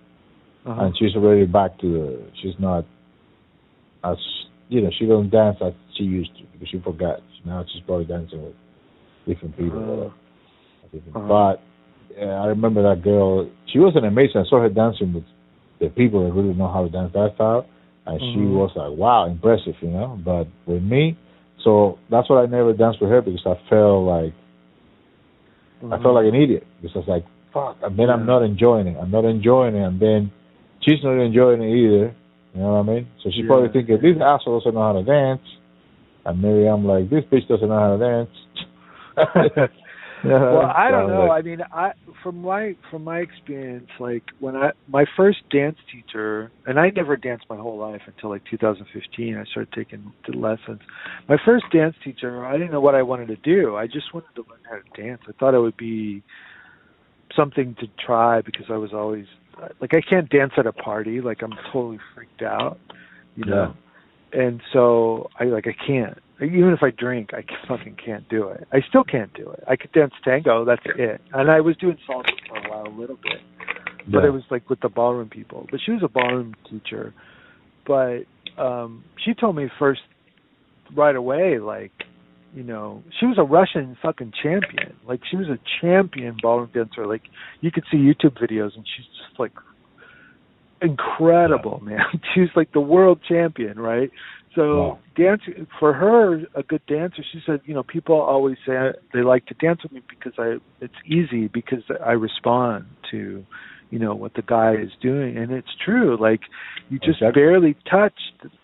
Uh-huh. 0.66 0.82
and 0.84 0.96
she's 0.98 1.16
already 1.16 1.46
back 1.46 1.78
to 1.80 1.88
the. 1.96 2.06
She's 2.42 2.58
not 2.60 2.86
as 4.04 4.18
you 4.70 4.82
know 4.82 4.90
she 4.98 5.06
doesn't 5.06 5.32
dance 5.32 5.58
as 5.62 5.74
she 5.98 6.04
used 6.04 6.32
to 6.38 6.44
because 6.54 6.70
she 6.70 6.80
forgot. 6.80 7.20
Now 7.46 7.66
she's 7.72 7.82
probably 7.86 8.06
dancing 8.06 8.44
with 8.44 8.56
different 9.28 9.58
people. 9.58 10.12
Uh. 10.14 10.98
Uh-huh. 10.98 11.28
But 11.28 11.62
yeah, 12.18 12.42
I 12.42 12.48
remember 12.48 12.82
that 12.84 13.04
girl. 13.04 13.50
She 13.72 13.80
wasn't 13.80 14.06
amazing. 14.06 14.42
I 14.42 14.50
saw 14.50 14.62
her 14.62 14.70
dancing 14.70 15.14
with 15.14 15.24
the 15.80 15.90
people 15.90 16.26
that 16.26 16.34
really 16.34 16.54
know 16.54 16.68
how 16.72 16.84
to 16.84 16.90
dance 16.90 17.12
that 17.14 17.32
style, 17.36 17.66
and 18.06 18.20
she 18.20 18.40
Mhm. 18.40 18.54
was 18.54 18.72
like, 18.76 18.92
wow, 18.98 19.26
impressive, 19.26 19.76
you 19.82 19.90
know. 19.90 20.18
But 20.24 20.48
with 20.66 20.84
me, 20.84 21.16
so 21.64 21.98
that's 22.10 22.30
why 22.30 22.44
I 22.44 22.46
never 22.48 22.74
danced 22.74 23.02
with 23.02 23.10
her 23.12 23.22
because 23.22 23.46
I 23.46 23.56
felt 23.70 24.06
like 24.06 24.34
I 25.92 25.98
felt 26.02 26.16
like 26.16 26.26
an 26.28 26.36
idiot 26.36 26.66
because 26.82 26.96
I 26.96 27.00
was 27.00 27.08
like, 27.08 27.26
fuck, 27.54 27.78
and 27.82 27.98
then 27.98 28.10
I'm 28.10 28.26
not 28.26 28.44
enjoying 28.44 28.88
it. 28.88 28.98
I'm 29.00 29.12
not 29.12 29.26
enjoying 29.26 29.76
it, 29.76 29.84
and 29.84 30.00
then 30.00 30.32
she's 30.82 31.02
not 31.04 31.18
enjoying 31.20 31.62
it 31.62 31.72
either. 31.74 32.16
You 32.60 32.66
know 32.66 32.84
what 32.84 32.92
I 32.92 32.96
mean? 32.96 33.08
So 33.24 33.30
she's 33.32 33.44
Yeah. 33.44 33.48
probably 33.48 33.70
thinking, 33.72 34.02
this 34.02 34.22
asshole 34.22 34.60
doesn't 34.60 34.74
know 34.74 34.82
how 34.82 34.92
to 34.92 35.04
dance, 35.04 35.48
and 36.26 36.42
maybe 36.42 36.68
I'm 36.68 36.84
like, 36.84 37.10
this 37.10 37.24
bitch 37.32 37.48
doesn't 37.48 37.70
know 37.70 37.80
how 37.80 37.96
to 37.96 38.04
dance. 38.04 38.36
well, 40.26 40.68
I 40.76 40.92
don't 40.92 41.08
So, 41.08 41.16
know. 41.16 41.28
like, 41.28 41.40
I 41.40 41.48
mean, 41.48 41.60
I 41.72 41.92
from 42.22 42.42
my 42.42 42.76
from 42.92 43.06
my 43.06 43.20
experience, 43.20 43.88
like 43.98 44.24
when 44.42 44.58
I 44.58 44.72
my 44.90 45.06
first 45.16 45.38
dance 45.50 45.78
teacher, 45.90 46.52
and 46.66 46.78
I 46.78 46.90
never 46.90 47.16
danced 47.16 47.46
my 47.50 47.56
whole 47.56 47.78
life 47.78 48.02
until 48.08 48.30
like 48.30 48.42
2015. 48.52 49.38
I 49.38 49.46
started 49.46 49.72
taking 49.74 50.12
the 50.28 50.38
lessons. 50.38 50.82
My 51.30 51.38
first 51.46 51.64
dance 51.72 51.96
teacher, 52.04 52.46
I 52.46 52.58
didn't 52.58 52.72
know 52.72 52.82
what 52.82 52.96
I 52.96 53.04
wanted 53.04 53.30
to 53.30 53.38
do. 53.38 53.78
I 53.78 53.88
just 53.88 54.14
wanted 54.14 54.36
to 54.36 54.42
learn 54.50 54.60
how 54.70 54.76
to 54.76 55.02
dance. 55.02 55.22
I 55.30 55.32
thought 55.40 55.54
it 55.54 55.62
would 55.62 55.78
be 55.78 56.24
something 57.38 57.74
to 57.80 57.88
try 58.06 58.42
because 58.42 58.66
I 58.70 58.76
was 58.76 58.92
always 58.94 59.28
like 59.82 59.94
I 59.94 60.02
can't 60.02 60.30
dance 60.30 60.54
at 60.58 60.66
a 60.66 60.72
party. 60.74 61.22
Like 61.22 61.42
I'm 61.44 61.54
totally 61.72 62.00
freaked 62.16 62.42
out, 62.42 62.80
you 63.36 63.46
know. 63.46 63.74
And 64.32 64.62
so 64.74 65.30
I 65.40 65.46
like 65.46 65.66
I 65.68 65.76
can't. 65.86 66.18
Even 66.42 66.70
if 66.70 66.84
I 66.84 66.92
drink, 66.92 67.32
I 67.34 67.44
fucking 67.68 67.98
can't 68.04 68.28
do 68.30 68.48
it. 68.50 68.66
I 68.72 68.80
still 68.88 69.04
can't 69.04 69.34
do 69.34 69.50
it. 69.50 69.64
I 69.68 69.76
could 69.76 69.92
dance 69.92 70.14
tango, 70.24 70.64
that's 70.64 70.82
it. 70.86 71.20
And 71.34 71.52
I 71.52 71.60
was 71.60 71.76
doing 71.78 71.98
salsa 72.10 72.30
for 72.48 72.58
a 72.58 72.70
while, 72.70 72.88
a 72.88 72.96
little 72.98 73.18
bit, 73.18 73.42
but 74.10 74.20
Yeah. 74.20 74.28
it 74.28 74.32
was 74.32 74.44
like 74.50 74.70
with 74.70 74.80
the 74.80 74.88
ballroom 74.88 75.28
people. 75.30 75.68
But 75.70 75.82
she 75.86 75.92
was 75.92 76.02
a 76.04 76.08
ballroom 76.08 76.54
teacher. 76.70 77.14
But 77.86 78.22
um 78.58 79.04
she 79.26 79.34
told 79.34 79.56
me 79.56 79.68
first 79.78 80.02
right 80.96 81.16
away, 81.16 81.60
like, 81.60 81.92
you 82.52 82.64
know, 82.64 83.04
she 83.20 83.26
was 83.26 83.38
a 83.38 83.44
Russian 83.44 83.98
fucking 84.02 84.34
champion. 84.42 84.98
Like 85.04 85.22
she 85.30 85.38
was 85.38 85.48
a 85.48 85.60
champion 85.82 86.38
ballroom 86.42 86.72
dancer. 86.74 87.06
Like 87.06 87.24
you 87.62 87.72
could 87.72 87.86
see 87.92 87.98
YouTube 87.98 88.38
videos 88.42 88.76
and 88.76 88.86
she's 88.96 89.06
just 89.06 89.40
like 89.40 89.54
incredible, 90.82 91.80
man. 91.84 92.00
She 92.34 92.42
was 92.42 92.50
like 92.56 92.72
the 92.74 92.82
world 92.82 93.22
champion, 93.28 93.80
right? 93.80 94.10
So 94.56 94.64
Wow. 94.78 95.00
dance 95.16 95.42
for 95.80 95.94
her, 95.94 96.42
a 96.56 96.64
good 96.64 96.82
dancer. 96.88 97.24
She 97.32 97.40
said, 97.46 97.62
you 97.66 97.74
know, 97.74 97.84
people 97.84 98.20
always 98.20 98.58
say 98.66 98.74
they 99.14 99.22
like 99.22 99.46
to 99.48 99.54
dance 99.56 99.84
with 99.84 99.92
me 99.92 100.02
because 100.10 100.34
I 100.40 100.58
it's 100.82 100.94
easy 101.06 101.48
because 101.48 101.84
I 102.06 102.12
respond 102.14 102.86
to, 103.12 103.46
you 103.90 104.00
know, 104.00 104.14
what 104.14 104.34
the 104.36 104.44
guy 104.44 104.76
is 104.76 104.92
doing, 105.02 105.38
and 105.38 105.52
it's 105.52 105.76
true. 105.84 106.18
Like 106.20 106.42
you 106.90 107.00
just 107.00 107.22
Exactly. 107.22 107.42
barely 107.42 107.76
touch, 107.90 108.14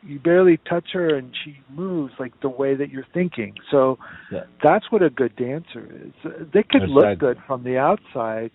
you 0.04 0.20
barely 0.20 0.58
touch 0.70 0.86
her, 0.94 1.16
and 1.16 1.34
she 1.44 1.58
moves 1.74 2.14
like 2.20 2.40
the 2.42 2.50
way 2.50 2.76
that 2.76 2.90
you're 2.90 3.08
thinking. 3.14 3.56
So 3.72 3.98
Yeah. 4.32 4.44
that's 4.64 4.92
what 4.92 5.02
a 5.02 5.10
good 5.10 5.36
dancer 5.36 5.88
is. 5.90 6.14
They 6.52 6.64
could 6.64 6.90
look 6.90 7.18
good 7.20 7.40
from 7.48 7.64
the 7.64 7.78
outside, 7.78 8.52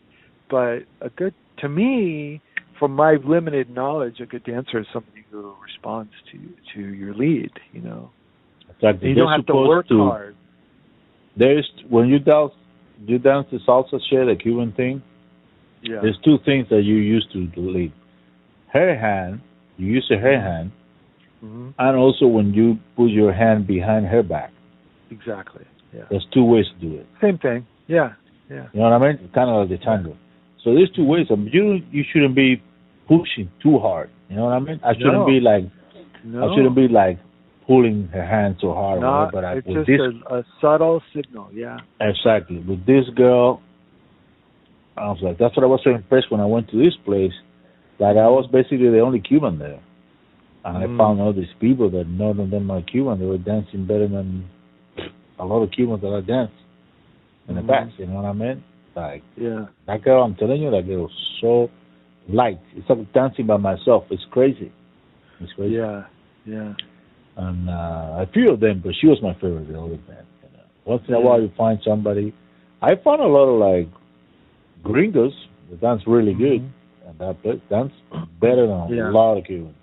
but 0.48 0.84
a 1.00 1.10
good 1.16 1.34
to 1.58 1.68
me 1.68 2.40
from 2.78 2.94
my 2.94 3.16
limited 3.24 3.68
knowledge, 3.70 4.20
a 4.20 4.26
good 4.26 4.44
dancer 4.44 4.78
is 4.78 4.86
somebody 4.92 5.24
who 5.30 5.54
responds 5.62 6.12
to 6.32 6.38
to 6.74 6.80
your 6.94 7.14
lead. 7.14 7.50
You 7.72 7.82
know, 7.82 8.10
Exactly. 8.70 9.10
you 9.10 9.14
don't 9.14 9.30
have 9.30 9.46
to 9.46 9.54
work 9.54 9.88
to, 9.88 9.98
hard. 9.98 10.36
There's 11.36 11.70
when 11.88 12.08
you 12.08 12.18
dance 12.18 12.52
you 13.06 13.18
dance 13.18 13.46
the 13.50 13.58
salsa 13.58 14.00
shit, 14.08 14.26
the 14.26 14.36
Cuban 14.40 14.72
thing. 14.72 15.02
Yeah. 15.82 16.00
There's 16.02 16.18
two 16.24 16.38
things 16.44 16.66
that 16.70 16.82
you 16.82 16.96
use 16.96 17.26
to 17.32 17.48
lead. 17.60 17.92
Her 18.72 18.96
hand, 18.98 19.40
you 19.76 19.86
use 19.92 20.06
her 20.10 20.40
hand, 20.40 20.72
hmm 21.40 21.70
and 21.78 21.96
also 21.96 22.26
when 22.26 22.52
you 22.52 22.78
put 22.96 23.06
your 23.10 23.32
hand 23.32 23.66
behind 23.66 24.06
her 24.06 24.22
back. 24.22 24.52
Exactly. 25.10 25.64
Yeah. 25.94 26.04
There's 26.10 26.26
two 26.32 26.44
ways 26.44 26.66
to 26.74 26.88
do 26.88 26.96
it. 26.96 27.06
Same 27.20 27.38
thing. 27.38 27.66
Yeah. 27.88 28.12
Yeah. 28.50 28.66
You 28.72 28.80
know 28.80 28.90
what 28.90 29.02
I 29.02 29.12
mean? 29.12 29.30
Kind 29.34 29.48
of 29.50 29.56
like 29.56 29.68
the 29.70 29.84
tango. 29.84 30.16
So 30.62 30.74
there's 30.74 30.90
two 30.94 31.04
ways. 31.04 31.26
I 31.30 31.34
mean, 31.36 31.50
you 31.52 31.80
you 31.90 32.04
shouldn't 32.12 32.34
be 32.36 32.62
pushing 33.08 33.50
too 33.62 33.78
hard. 33.78 34.10
You 34.28 34.36
know 34.36 34.44
what 34.44 34.52
I 34.52 34.60
mean? 34.60 34.80
I 34.84 34.92
shouldn't 34.94 35.14
No. 35.14 35.26
be 35.26 35.40
like 35.40 35.64
No. 36.24 36.44
I 36.50 36.54
shouldn't 36.54 36.76
be 36.76 36.86
like 36.88 37.18
pulling 37.66 38.08
her 38.12 38.24
hand 38.24 38.56
so 38.60 38.72
hard. 38.74 39.00
Not, 39.00 39.32
whatever, 39.32 39.32
but 39.32 39.44
I, 39.44 39.52
it's 39.58 39.66
with 39.66 39.86
just 39.86 39.86
this 39.88 40.00
a, 40.30 40.34
a 40.36 40.44
subtle 40.60 41.02
signal. 41.14 41.48
Yeah. 41.52 41.78
exactly 42.00 42.58
with 42.58 42.84
this 42.86 43.08
girl, 43.16 43.62
I 45.00 45.08
was 45.08 45.18
like, 45.22 45.38
that's 45.38 45.56
what 45.56 45.64
I 45.64 45.66
was 45.66 45.80
so 45.82 45.90
impressed 45.90 46.30
when 46.30 46.40
I 46.40 46.46
went 46.46 46.68
to 46.70 46.76
this 46.76 46.94
place. 47.04 47.32
Like 47.98 48.16
I 48.16 48.28
was 48.28 48.46
basically 48.52 48.90
the 48.90 49.00
only 49.00 49.20
Cuban 49.20 49.58
there, 49.58 49.80
and 50.64 50.76
I 50.76 50.86
Mm. 50.86 50.98
found 50.98 51.20
all 51.20 51.32
these 51.32 51.52
people 51.58 51.88
that 51.90 52.06
none 52.06 52.38
of 52.38 52.50
them 52.50 52.70
are 52.70 52.82
Cuban. 52.82 53.18
They 53.18 53.26
were 53.26 53.38
dancing 53.38 53.86
better 53.86 54.08
than 54.08 54.44
a 55.38 55.44
lot 55.44 55.62
of 55.62 55.70
Cubans 55.70 56.02
that 56.02 56.12
I 56.12 56.20
danced 56.20 56.60
in 57.48 57.54
the 57.56 57.62
Mhm. 57.62 57.68
past. 57.68 57.98
You 57.98 58.06
know 58.06 58.16
what 58.16 58.24
I 58.26 58.32
mean? 58.32 58.62
Like 58.94 59.22
Yeah. 59.36 59.66
that 59.86 60.02
girl, 60.02 60.22
I'm 60.22 60.34
telling 60.34 60.60
you, 60.62 60.70
that 60.70 60.86
girl 60.86 61.02
was 61.02 61.36
so 61.40 61.70
light. 62.28 62.58
It's 62.76 62.88
like 62.88 63.12
dancing 63.12 63.46
by 63.46 63.56
myself. 63.56 64.04
It's 64.10 64.24
crazy. 64.26 64.70
It's 65.40 65.52
crazy. 65.54 65.76
Yeah. 65.76 66.04
Yeah. 66.44 66.74
And 67.36 67.68
uh, 67.70 68.24
a 68.24 68.26
few 68.32 68.50
of 68.50 68.60
them, 68.60 68.80
but 68.84 68.94
she 68.94 69.06
was 69.06 69.20
my 69.22 69.32
favorite, 69.34 69.66
the 69.68 69.72
band. 69.72 70.26
You 70.42 70.48
know. 70.56 70.64
Once 70.84 71.02
in 71.08 71.14
a 71.14 71.18
Yeah. 71.18 71.24
while, 71.24 71.40
you 71.40 71.48
find 71.56 71.80
somebody. 71.82 72.32
I 72.82 72.94
found 72.96 73.20
a 73.22 73.26
lot 73.26 73.46
of 73.48 73.58
like 73.58 73.88
gringos 74.82 75.32
that 75.70 75.80
dance 75.80 76.06
really 76.06 76.34
good, 76.34 76.62
Mhm. 76.62 76.70
and 77.06 77.18
that 77.18 77.68
dance 77.68 77.92
better 78.40 78.66
than 78.66 78.88
Yeah. 78.88 79.10
a 79.10 79.12
lot 79.12 79.38
of 79.38 79.44
Cubans. 79.44 79.74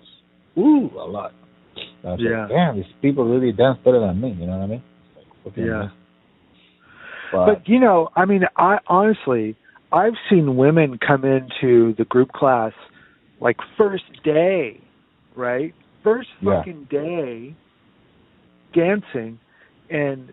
Ooh, 0.56 0.90
a 0.96 1.06
lot. 1.06 1.32
And 1.76 1.86
I 2.04 2.12
was 2.12 2.20
Yeah. 2.20 2.40
like, 2.40 2.48
damn, 2.48 2.76
these 2.76 2.92
people 3.00 3.24
really 3.24 3.52
dance 3.52 3.78
better 3.78 4.00
than 4.00 4.20
me. 4.20 4.30
You 4.30 4.46
know 4.46 4.58
what 4.58 4.64
I 4.64 4.66
mean? 4.66 4.82
Like, 5.44 5.56
Yeah. 5.56 5.88
But, 7.30 7.46
But 7.46 7.68
you 7.68 7.78
know, 7.78 8.10
I 8.16 8.24
mean, 8.24 8.46
I 8.56 8.78
honestly, 8.86 9.54
I've 9.92 10.16
seen 10.28 10.56
women 10.56 10.98
come 10.98 11.24
into 11.24 11.92
the 11.94 12.04
group 12.04 12.32
class 12.32 12.72
like 13.40 13.56
first 13.76 14.22
day, 14.22 14.80
right? 15.36 15.74
First 16.02 16.30
Yeah. 16.40 16.58
fucking 16.58 16.84
day 16.90 17.54
dancing 18.72 19.38
and 19.90 20.32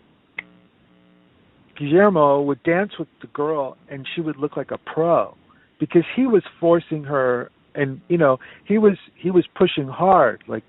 Guillermo 1.77 2.41
would 2.41 2.61
dance 2.63 2.93
with 2.97 3.07
the 3.21 3.27
girl 3.27 3.77
and 3.89 4.07
she 4.15 4.21
would 4.21 4.37
look 4.37 4.55
like 4.57 4.71
a 4.71 4.77
pro 4.77 5.35
because 5.79 6.03
he 6.15 6.25
was 6.25 6.43
forcing 6.59 7.03
her 7.03 7.51
and 7.73 7.99
you 8.07 8.17
know, 8.17 8.39
he 8.65 8.77
was 8.77 8.97
he 9.15 9.29
was 9.31 9.45
pushing 9.55 9.87
hard 9.87 10.43
like 10.47 10.63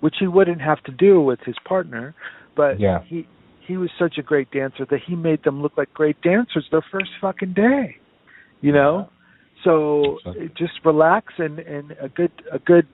which 0.00 0.16
he 0.18 0.26
wouldn't 0.26 0.60
have 0.60 0.82
to 0.82 0.92
do 0.92 1.20
with 1.20 1.38
his 1.46 1.54
partner, 1.64 2.14
but 2.56 2.80
Yeah. 2.80 3.02
he 3.04 3.26
he 3.60 3.76
was 3.76 3.90
such 3.98 4.18
a 4.18 4.22
great 4.22 4.50
dancer 4.50 4.84
that 4.86 5.00
he 5.06 5.14
made 5.14 5.44
them 5.44 5.62
look 5.62 5.76
like 5.76 5.92
great 5.94 6.20
dancers 6.22 6.66
their 6.70 6.82
first 6.90 7.10
fucking 7.20 7.52
day. 7.52 7.96
You 8.60 8.72
know? 8.72 9.08
So 9.64 10.18
just 10.56 10.72
relax 10.84 11.34
and 11.38 11.60
and 11.60 11.92
a 12.00 12.08
good 12.08 12.32
a 12.50 12.58
good 12.58 12.86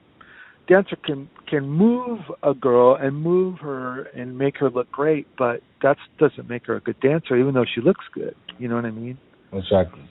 dancer 0.69 0.97
can 1.05 1.29
can 1.49 1.69
move 1.69 2.21
a 2.43 2.55
girl 2.55 2.97
and 3.01 3.17
move 3.17 3.59
her 3.61 4.03
and 4.15 4.37
make 4.37 4.59
her 4.59 4.71
look 4.71 4.91
great, 4.93 5.27
but 5.37 5.61
that 5.83 5.97
doesn't 6.19 6.49
make 6.49 6.67
her 6.67 6.77
a 6.77 6.81
good 6.81 7.01
dancer 7.01 7.37
even 7.37 7.55
though 7.55 7.65
she 7.75 7.81
looks 7.81 8.05
good. 8.13 8.35
You 8.59 8.69
know 8.69 8.77
what 8.77 8.85
I 8.85 8.91
mean? 8.91 9.19
exactly. 9.53 10.09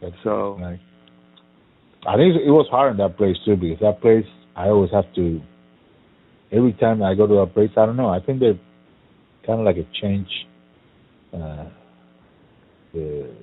That's 0.00 0.14
So 0.22 0.58
Like, 0.60 0.80
I 2.06 2.16
think 2.16 2.36
it 2.36 2.50
was 2.50 2.68
hard 2.70 2.92
in 2.92 2.98
that 2.98 3.16
place 3.16 3.36
too 3.44 3.56
because 3.56 3.80
that 3.80 4.00
place 4.00 4.26
I 4.54 4.68
always 4.68 4.90
have 4.92 5.12
to. 5.14 5.40
Every 6.52 6.74
time 6.74 7.02
I 7.02 7.14
go 7.14 7.26
to 7.26 7.38
a 7.38 7.46
place, 7.46 7.70
I 7.76 7.86
don't 7.86 7.96
know. 7.96 8.08
I 8.08 8.20
think 8.20 8.38
they're 8.38 8.60
kind 9.46 9.58
of 9.58 9.66
like 9.66 9.76
a 9.76 9.86
change. 10.00 10.28
Uh, 11.32 11.68
the 12.92 13.34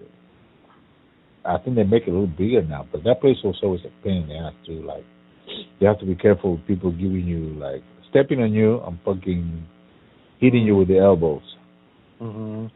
I 1.46 1.58
think 1.58 1.76
they 1.76 1.84
make 1.84 2.04
it 2.04 2.10
a 2.10 2.14
little 2.14 2.28
bigger 2.28 2.62
now, 2.62 2.88
but 2.90 3.04
that 3.04 3.20
place 3.20 3.38
was 3.44 3.60
always 3.62 3.82
a 3.82 4.04
pain 4.04 4.24
in 4.24 4.30
the 4.30 4.36
ass 4.36 4.54
too. 4.66 4.82
Like 4.84 5.04
you 5.80 5.88
have 5.88 6.00
to 6.00 6.06
be 6.06 6.16
careful 6.16 6.54
with 6.54 6.66
people 6.68 6.92
giving 6.92 7.26
you 7.26 7.54
like 7.60 7.84
stepping 8.10 8.42
on 8.42 8.54
you 8.54 8.82
and 8.86 8.98
fucking 9.04 9.64
hitting 10.40 10.66
you 10.66 10.76
with 10.76 10.88
the 10.88 10.98
elbows. 11.00 11.42
mhm. 12.22 12.70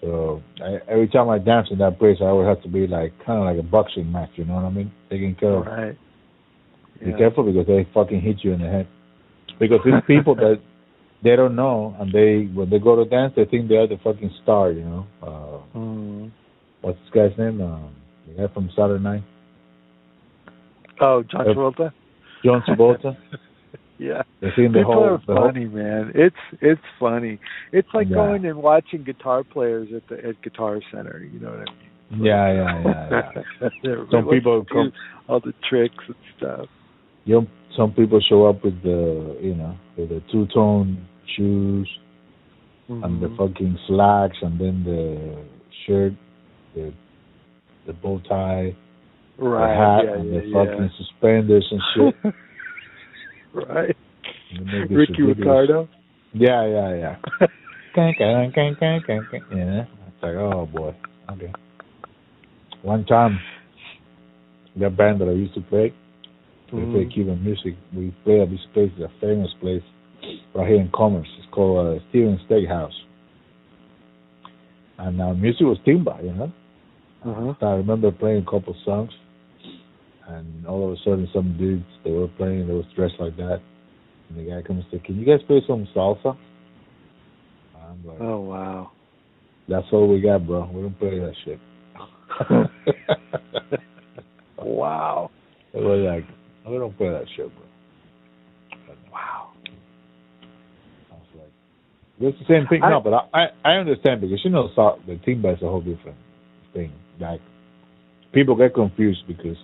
So 0.00 0.42
I, 0.64 0.78
every 0.88 1.08
time 1.08 1.28
I 1.28 1.38
dance 1.38 1.68
in 1.70 1.78
that 1.78 1.98
place, 1.98 2.16
I 2.22 2.24
always 2.26 2.48
have 2.48 2.62
to 2.62 2.68
be 2.68 2.86
like 2.86 3.12
kind 3.26 3.38
of 3.38 3.44
like 3.44 3.58
a 3.58 3.62
boxing 3.68 4.10
match. 4.10 4.30
You 4.36 4.46
know 4.46 4.54
what 4.54 4.64
I 4.64 4.70
mean? 4.70 4.90
Taking 5.10 5.34
care 5.34 5.52
of. 5.56 5.66
right. 5.66 5.96
Be 7.04 7.12
careful 7.12 7.44
because 7.44 7.66
they 7.66 7.86
fucking 7.94 8.20
hit 8.20 8.42
you 8.42 8.52
in 8.52 8.60
the 8.62 8.68
head. 8.68 8.86
Because 9.58 9.80
these 9.84 9.94
people 10.06 10.34
that 10.36 10.60
they 11.22 11.36
don't 11.36 11.54
know, 11.54 11.94
and 12.00 12.10
they 12.12 12.48
when 12.54 12.70
they 12.70 12.78
go 12.78 12.96
to 12.96 13.04
dance, 13.04 13.34
they 13.36 13.44
think 13.44 13.68
they 13.68 13.76
are 13.76 13.86
the 13.86 13.98
fucking 14.02 14.30
star. 14.42 14.70
You 14.72 14.84
know? 14.84 15.06
Uh, 15.22 15.78
Mhm. 15.78 16.30
what's 16.80 16.98
this 17.00 17.10
guy's 17.12 17.36
name? 17.38 17.60
Um, 17.60 17.90
the 18.26 18.34
guy 18.46 18.54
from 18.54 18.70
Saturday 18.74 19.02
Night, 19.02 19.22
Oh, 21.00 21.22
John 21.22 21.42
Uh, 21.48 21.52
Travolta? 21.54 21.92
John 22.44 22.62
Travolta. 22.66 23.16
yeah. 23.98 24.22
they 24.40 24.48
the 24.56 24.68
People 24.68 24.84
whole, 24.84 25.04
are 25.04 25.18
the 25.26 25.34
whole 25.34 25.46
funny, 25.48 25.66
man. 25.66 26.12
It's 26.14 26.36
it's 26.60 26.80
funny. 26.98 27.38
It's 27.72 27.88
like 27.94 28.08
Yeah. 28.08 28.16
going 28.16 28.46
and 28.46 28.56
watching 28.62 29.04
guitar 29.04 29.44
players 29.44 29.88
at 29.94 30.06
the 30.08 30.24
at 30.28 30.40
Guitar 30.42 30.80
Center. 30.92 31.28
You 31.32 31.40
know 31.40 31.50
what 31.50 31.68
I 31.68 31.72
mean? 31.72 32.24
yeah, 32.24 32.52
yeah, 32.52 32.82
yeah, 32.84 33.42
yeah. 33.84 33.94
Some 34.10 34.28
people 34.28 34.64
come. 34.72 34.90
do 34.90 34.96
all 35.28 35.40
the 35.40 35.54
tricks 35.68 36.02
and 36.08 36.16
stuff. 36.36 36.66
You 37.24 37.42
know, 37.42 37.46
some 37.76 37.92
people 37.92 38.20
show 38.28 38.46
up 38.46 38.64
with 38.64 38.82
the 38.82 39.36
you 39.40 39.54
know 39.54 39.76
with 39.96 40.08
the 40.08 40.22
two 40.32 40.46
tone 40.52 41.06
shoes 41.36 41.88
and 42.88 43.22
the 43.22 43.28
Mhm. 43.28 43.36
fucking 43.36 43.78
slacks 43.86 44.36
and 44.42 44.58
then 44.58 44.82
the 44.82 45.44
shirt, 45.86 46.12
the 46.74 46.92
the 47.86 47.92
bow 47.92 48.18
tie, 48.28 48.74
right. 49.40 49.68
the 49.68 49.74
hat, 49.74 50.04
yeah, 50.04 50.20
and 50.20 50.34
yeah, 50.34 50.40
the 50.40 50.52
fucking 50.52 50.90
suspenders 50.98 51.66
and 51.70 51.80
shit. 51.94 52.14
yeah. 52.24 52.30
right. 53.54 53.96
And 54.52 54.66
they 54.90 54.94
Ricky 54.94 55.22
Ricardo. 55.22 55.88
Yeah, 56.32 56.66
yeah, 56.66 56.94
yeah. 56.94 57.16
Yeah. 59.50 59.84
It's 60.08 60.22
like, 60.22 60.34
oh 60.34 60.66
boy. 60.66 60.94
Okay. 61.32 61.52
One 62.82 63.04
time, 63.04 63.38
that 64.76 64.96
band 64.96 65.20
that 65.20 65.28
I 65.28 65.32
used 65.32 65.54
to 65.54 65.60
play, 65.62 65.92
we 66.72 66.82
play 66.82 67.04
Mhm. 67.04 67.12
Cuban 67.14 67.44
music. 67.44 67.74
We 67.94 68.14
play 68.24 68.40
at 68.42 68.50
this 68.50 68.64
place, 68.72 68.92
a 69.02 69.08
famous 69.20 69.50
place 69.60 69.82
right 70.54 70.68
here 70.68 70.80
in 70.80 70.90
Commerce. 70.94 71.28
It's 71.38 71.48
called 71.50 71.98
uh, 71.98 72.00
Steven 72.10 72.38
Steakhouse. 72.48 72.92
And 74.98 75.20
our 75.20 75.34
music 75.34 75.62
was 75.62 75.78
timba, 75.86 76.22
you 76.22 76.32
know. 76.32 76.52
Uh-huh. 77.24 77.66
I 77.66 77.72
remember 77.72 78.10
playing 78.12 78.44
a 78.46 78.50
couple 78.50 78.74
songs, 78.84 79.10
and 80.30 80.66
all 80.66 80.86
of 80.86 80.92
a 80.92 80.96
sudden, 81.02 81.28
some 81.34 81.56
dudes 81.58 81.84
they 82.04 82.12
were 82.12 82.28
playing, 82.28 82.68
they 82.68 82.74
was 82.74 82.84
dressed 82.94 83.14
like 83.18 83.36
that, 83.36 83.60
and 84.28 84.38
the 84.38 84.44
guy 84.50 84.62
comes 84.62 84.84
to 84.84 84.90
said, 84.92 85.02
"Can 85.04 85.18
you 85.18 85.26
guys 85.26 85.40
play 85.46 85.60
some 85.66 85.88
salsa?" 85.94 86.36
I'm 87.76 88.06
like, 88.06 88.20
Oh 88.20 88.40
wow. 88.40 88.92
"That's 89.68 89.86
all 89.92 90.08
we 90.08 90.20
got, 90.20 90.46
bro. 90.46 90.70
We 90.72 90.82
don't 90.82 90.98
play 90.98 91.18
that 91.18 91.34
shit." 91.44 91.58
wow. 94.58 95.30
It 95.72 95.78
was 95.78 96.00
like, 96.00 96.24
"We 96.68 96.78
don't 96.78 96.96
play 96.96 97.10
that 97.10 97.26
shit, 97.36 97.48
bro." 97.54 97.64
Wow. 99.12 99.50
I 101.10 101.14
was 101.14 101.22
like, 101.36 101.52
"It's 102.20 102.38
the 102.40 102.44
same 102.52 102.66
thing." 102.68 102.82
I- 102.82 102.90
no, 102.90 103.00
but 103.00 103.14
I, 103.14 103.20
I 103.32 103.46
I 103.64 103.72
understand 103.76 104.20
because 104.20 104.44
you 104.44 104.50
know 104.50 104.68
the 105.06 105.14
timba 105.26 105.54
is 105.56 105.62
a 105.62 105.68
whole 105.68 105.80
different 105.80 106.18
thing. 106.72 106.92
Like 107.20 107.40
people 108.32 108.56
get 108.56 108.74
confused 108.74 109.24
because 109.28 109.56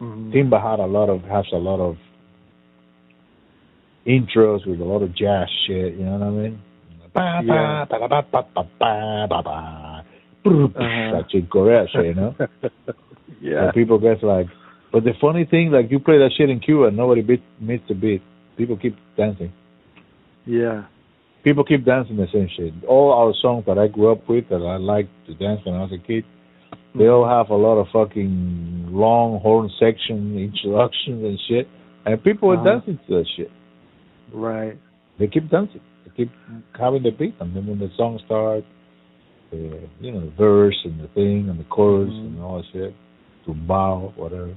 Mhm. 0.00 0.32
Timba 0.32 0.60
had 0.62 0.80
a 0.80 0.86
lot 0.86 1.08
of 1.10 1.22
has 1.24 1.46
a 1.52 1.56
lot 1.58 1.80
of 1.80 1.96
intros 4.06 4.66
with 4.66 4.80
a 4.80 4.84
lot 4.84 5.02
of 5.02 5.14
jazz 5.14 5.48
shit. 5.66 5.94
You 5.94 6.04
know 6.04 6.12
what 6.18 6.22
I 6.22 6.30
mean? 6.30 6.58
Ba, 7.12 7.42
Yeah. 7.44 7.84
ba, 7.88 7.98
ba, 8.00 8.08
ba, 8.08 8.22
ba, 8.32 8.46
ba, 8.54 8.66
ba, 8.78 9.26
ba, 9.28 9.42
ba. 9.42 10.04
Brr, 10.42 10.64
Uh-huh. 10.64 11.12
That 11.12 11.28
Chick 11.28 11.50
Corea 11.50 11.86
shit, 11.88 12.06
you 12.06 12.14
know? 12.14 12.34
yeah. 13.42 13.66
So 13.66 13.72
people 13.72 13.98
get 13.98 14.22
like, 14.22 14.46
but 14.90 15.04
the 15.04 15.12
funny 15.20 15.44
thing, 15.44 15.70
like 15.70 15.90
you 15.90 15.98
play 15.98 16.18
that 16.18 16.32
shit 16.32 16.48
in 16.48 16.60
Cuba, 16.60 16.90
nobody 16.90 17.20
beat, 17.22 17.42
meets 17.60 17.86
the 17.88 17.94
beat. 17.94 18.22
People 18.56 18.76
keep 18.76 18.96
dancing. 19.16 19.52
Yeah. 20.46 20.84
People 21.42 21.64
keep 21.64 21.84
dancing 21.84 22.16
the 22.16 22.26
same 22.32 22.48
shit. 22.48 22.72
All 22.86 23.12
our 23.12 23.34
songs 23.34 23.64
that 23.66 23.78
I 23.78 23.88
grew 23.88 24.10
up 24.12 24.28
with, 24.28 24.48
that 24.48 24.62
I 24.62 24.76
liked 24.76 25.10
to 25.26 25.34
dance 25.34 25.64
when 25.64 25.74
I 25.74 25.82
was 25.82 25.92
a 25.92 25.98
kid, 25.98 26.24
they 26.94 27.06
all 27.06 27.26
have 27.28 27.50
a 27.50 27.56
lot 27.56 27.76
of 27.78 27.86
fucking 27.92 28.88
long 28.90 29.40
horn 29.40 29.70
section 29.78 30.36
introductions 30.38 31.24
and 31.24 31.38
shit, 31.48 31.68
and 32.06 32.22
people 32.22 32.50
Uh-huh. 32.50 32.60
are 32.60 32.64
dancing 32.64 32.98
to 33.06 33.14
that 33.16 33.26
shit. 33.36 33.50
Right. 34.32 34.76
They 35.18 35.26
keep 35.28 35.48
dancing. 35.50 35.80
They 36.04 36.10
keep 36.16 36.30
having 36.78 37.02
the 37.02 37.10
beat, 37.10 37.34
and 37.40 37.54
then 37.54 37.66
when 37.66 37.78
the 37.78 37.90
song 37.96 38.18
starts, 38.26 38.66
the 39.50 39.80
you 40.00 40.12
know 40.12 40.20
the 40.20 40.30
verse 40.38 40.78
and 40.84 41.00
the 41.00 41.08
thing 41.08 41.48
and 41.48 41.58
the 41.58 41.64
chorus 41.64 42.10
Mhm. 42.10 42.26
and 42.26 42.40
all 42.42 42.56
that 42.58 42.66
shit, 42.72 42.94
to 43.46 43.54
bow 43.54 44.12
whatever. 44.16 44.54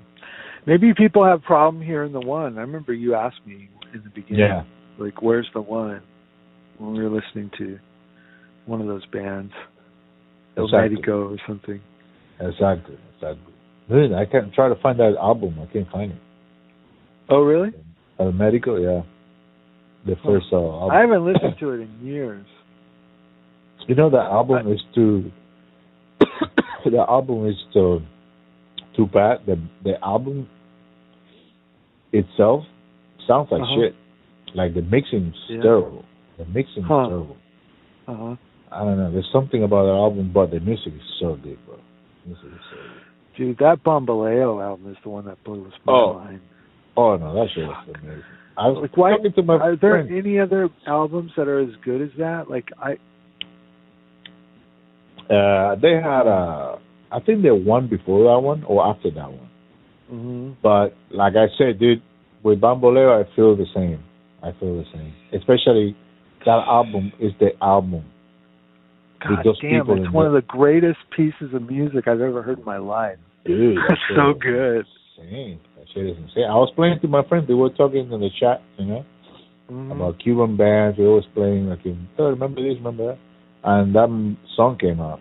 Maybe 0.65 0.93
people 0.93 1.23
have 1.25 1.41
problem 1.43 1.81
hearing 1.83 2.13
the 2.13 2.21
one. 2.21 2.57
I 2.57 2.61
remember 2.61 2.93
you 2.93 3.15
asked 3.15 3.45
me 3.45 3.67
in 3.93 4.01
the 4.03 4.09
beginning. 4.09 4.39
Yeah, 4.45 4.63
Like, 4.97 5.21
where's 5.21 5.49
the 5.53 5.61
one? 5.61 6.01
When 6.77 6.93
we 6.93 7.03
were 7.03 7.09
listening 7.09 7.49
to 7.57 7.79
one 8.65 8.79
of 8.79 8.87
those 8.87 9.05
bands, 9.07 9.51
El 10.55 10.65
Exactly. 10.65 10.89
Medico 10.91 11.33
or 11.33 11.37
something. 11.47 11.81
Exactly, 12.39 12.97
exactly. 13.15 13.53
Dude, 13.89 14.13
I 14.13 14.25
can't 14.25 14.53
try 14.53 14.69
to 14.69 14.75
find 14.81 14.99
that 14.99 15.15
album. 15.19 15.55
I 15.61 15.71
can't 15.71 15.89
find 15.91 16.11
it. 16.11 16.17
Oh, 17.29 17.41
really? 17.41 17.71
El 18.19 18.31
Medico, 18.31 18.77
yeah, 18.77 19.01
the 20.05 20.15
first 20.25 20.45
uh, 20.51 20.57
album. 20.57 20.91
I 20.91 20.99
haven't 21.01 21.25
listened 21.25 21.55
to 21.59 21.71
it 21.71 21.79
in 21.81 22.05
years. 22.05 22.45
You 23.87 23.95
know, 23.95 24.09
the 24.09 24.19
album 24.19 24.71
is 24.71 24.79
too. 24.95 25.31
the 26.85 26.99
album 27.07 27.47
is 27.47 27.55
too 27.73 28.01
too 28.95 29.07
bad. 29.07 29.39
The 29.45 29.59
the 29.83 30.01
album 30.03 30.47
itself 32.11 32.63
sounds 33.27 33.49
like 33.51 33.61
Uh-huh. 33.61 33.75
shit. 33.81 33.95
Like 34.55 34.73
the 34.73 34.81
mixing's 34.83 35.35
Yeah. 35.49 35.61
terrible. 35.61 36.05
The 36.37 36.45
mixing 36.45 36.83
Huh. 36.83 37.01
is 37.03 37.07
terrible. 37.09 37.37
Uh 38.07 38.13
huh. 38.15 38.35
I 38.71 38.79
don't 38.85 38.97
know. 38.97 39.11
There's 39.11 39.29
something 39.31 39.63
about 39.63 39.83
the 39.85 39.91
album, 39.93 40.31
but 40.33 40.51
the 40.51 40.59
music 40.59 40.93
is 40.93 41.01
so 41.19 41.35
good, 41.35 41.57
bro. 41.65 41.75
Music 42.25 42.45
is 42.45 42.51
so 42.71 42.77
good. 42.77 43.37
Dude, 43.37 43.57
that 43.59 43.83
Bamboleo 43.83 44.63
album 44.63 44.91
is 44.91 44.97
the 45.03 45.09
one 45.09 45.25
that 45.25 45.43
blew 45.43 45.65
us 45.65 45.73
my 45.85 45.93
Oh. 45.93 46.13
mind. 46.19 46.39
Oh 46.95 47.17
no, 47.17 47.33
that 47.33 47.47
shit 47.55 47.63
is 47.63 47.95
amazing. 48.03 48.23
I 48.55 48.67
was 48.67 48.81
Like, 48.83 48.95
why- 48.97 49.11
talking 49.17 49.33
to 49.33 49.41
my 49.43 49.57
Are 49.57 49.75
there 49.75 49.97
any 49.97 50.39
other 50.39 50.69
albums 50.85 51.31
that 51.35 51.47
are 51.47 51.59
as 51.59 51.75
good 51.83 52.01
as 52.01 52.09
that? 52.19 52.49
Like, 52.49 52.69
I 52.79 52.97
Uh, 55.29 55.75
they 55.81 55.93
had 55.95 56.27
uh, 56.27 56.77
I 57.11 57.19
think 57.21 57.41
they 57.43 57.51
one 57.51 57.87
before 57.87 58.23
that 58.33 58.39
one 58.45 58.63
or 58.65 58.85
after 58.85 59.09
that 59.11 59.31
one. 59.31 59.49
hmm 60.09 60.51
But 60.61 60.95
like 61.11 61.33
I 61.35 61.47
said, 61.57 61.79
dude, 61.79 62.01
with 62.43 62.59
Bamboleo, 62.59 63.23
I 63.23 63.35
feel 63.35 63.55
the 63.55 63.65
same. 63.73 64.03
I 64.43 64.51
feel 64.59 64.75
the 64.77 64.85
same. 64.93 65.13
Especially 65.31 65.95
that 66.45 66.59
album 66.67 67.11
is 67.19 67.31
the 67.39 67.51
album. 67.63 68.03
God 69.27 69.45
damn, 69.61 69.89
it's 69.89 70.11
one 70.11 70.25
of 70.25 70.33
the 70.33 70.41
greatest 70.41 70.99
pieces 71.15 71.53
of 71.53 71.69
music 71.69 72.07
I've 72.07 72.21
ever 72.21 72.41
heard 72.41 72.59
in 72.59 72.65
my 72.65 72.77
life. 72.77 73.17
Dude, 73.45 73.77
That's 73.87 73.99
so 74.15 74.33
good. 74.33 74.85
Insane. 75.17 75.59
That 75.77 75.85
shit 75.93 76.05
is 76.05 76.17
insane. 76.17 76.45
I 76.49 76.55
was 76.55 76.71
playing 76.75 76.99
to 77.01 77.07
my 77.07 77.23
friends. 77.27 77.47
They 77.47 77.53
were 77.53 77.69
talking 77.69 78.11
in 78.11 78.19
the 78.19 78.29
chat, 78.39 78.61
you 78.77 78.85
know, 78.85 79.05
Mhm. 79.71 79.91
about 79.91 80.19
Cuban 80.19 80.55
bands. 80.57 80.97
They 80.97 81.05
always 81.05 81.25
playing 81.33 81.69
like, 81.69 81.85
in, 81.85 82.07
oh, 82.17 82.29
remember 82.29 82.61
this, 82.61 82.77
remember 82.77 83.07
that, 83.07 83.17
and 83.63 83.93
that 83.95 84.09
song 84.55 84.77
came 84.77 84.99
out. 84.99 85.19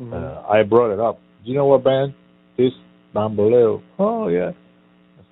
Mhm. 0.00 0.12
Uh, 0.12 0.42
I 0.48 0.62
brought 0.62 0.92
it 0.92 1.00
up. 1.00 1.18
Do 1.44 1.50
you 1.50 1.56
know 1.56 1.66
what 1.66 1.84
band? 1.84 2.14
This 2.56 2.72
Bamboleo. 3.14 3.80
Oh 3.98 4.28
yeah. 4.28 4.52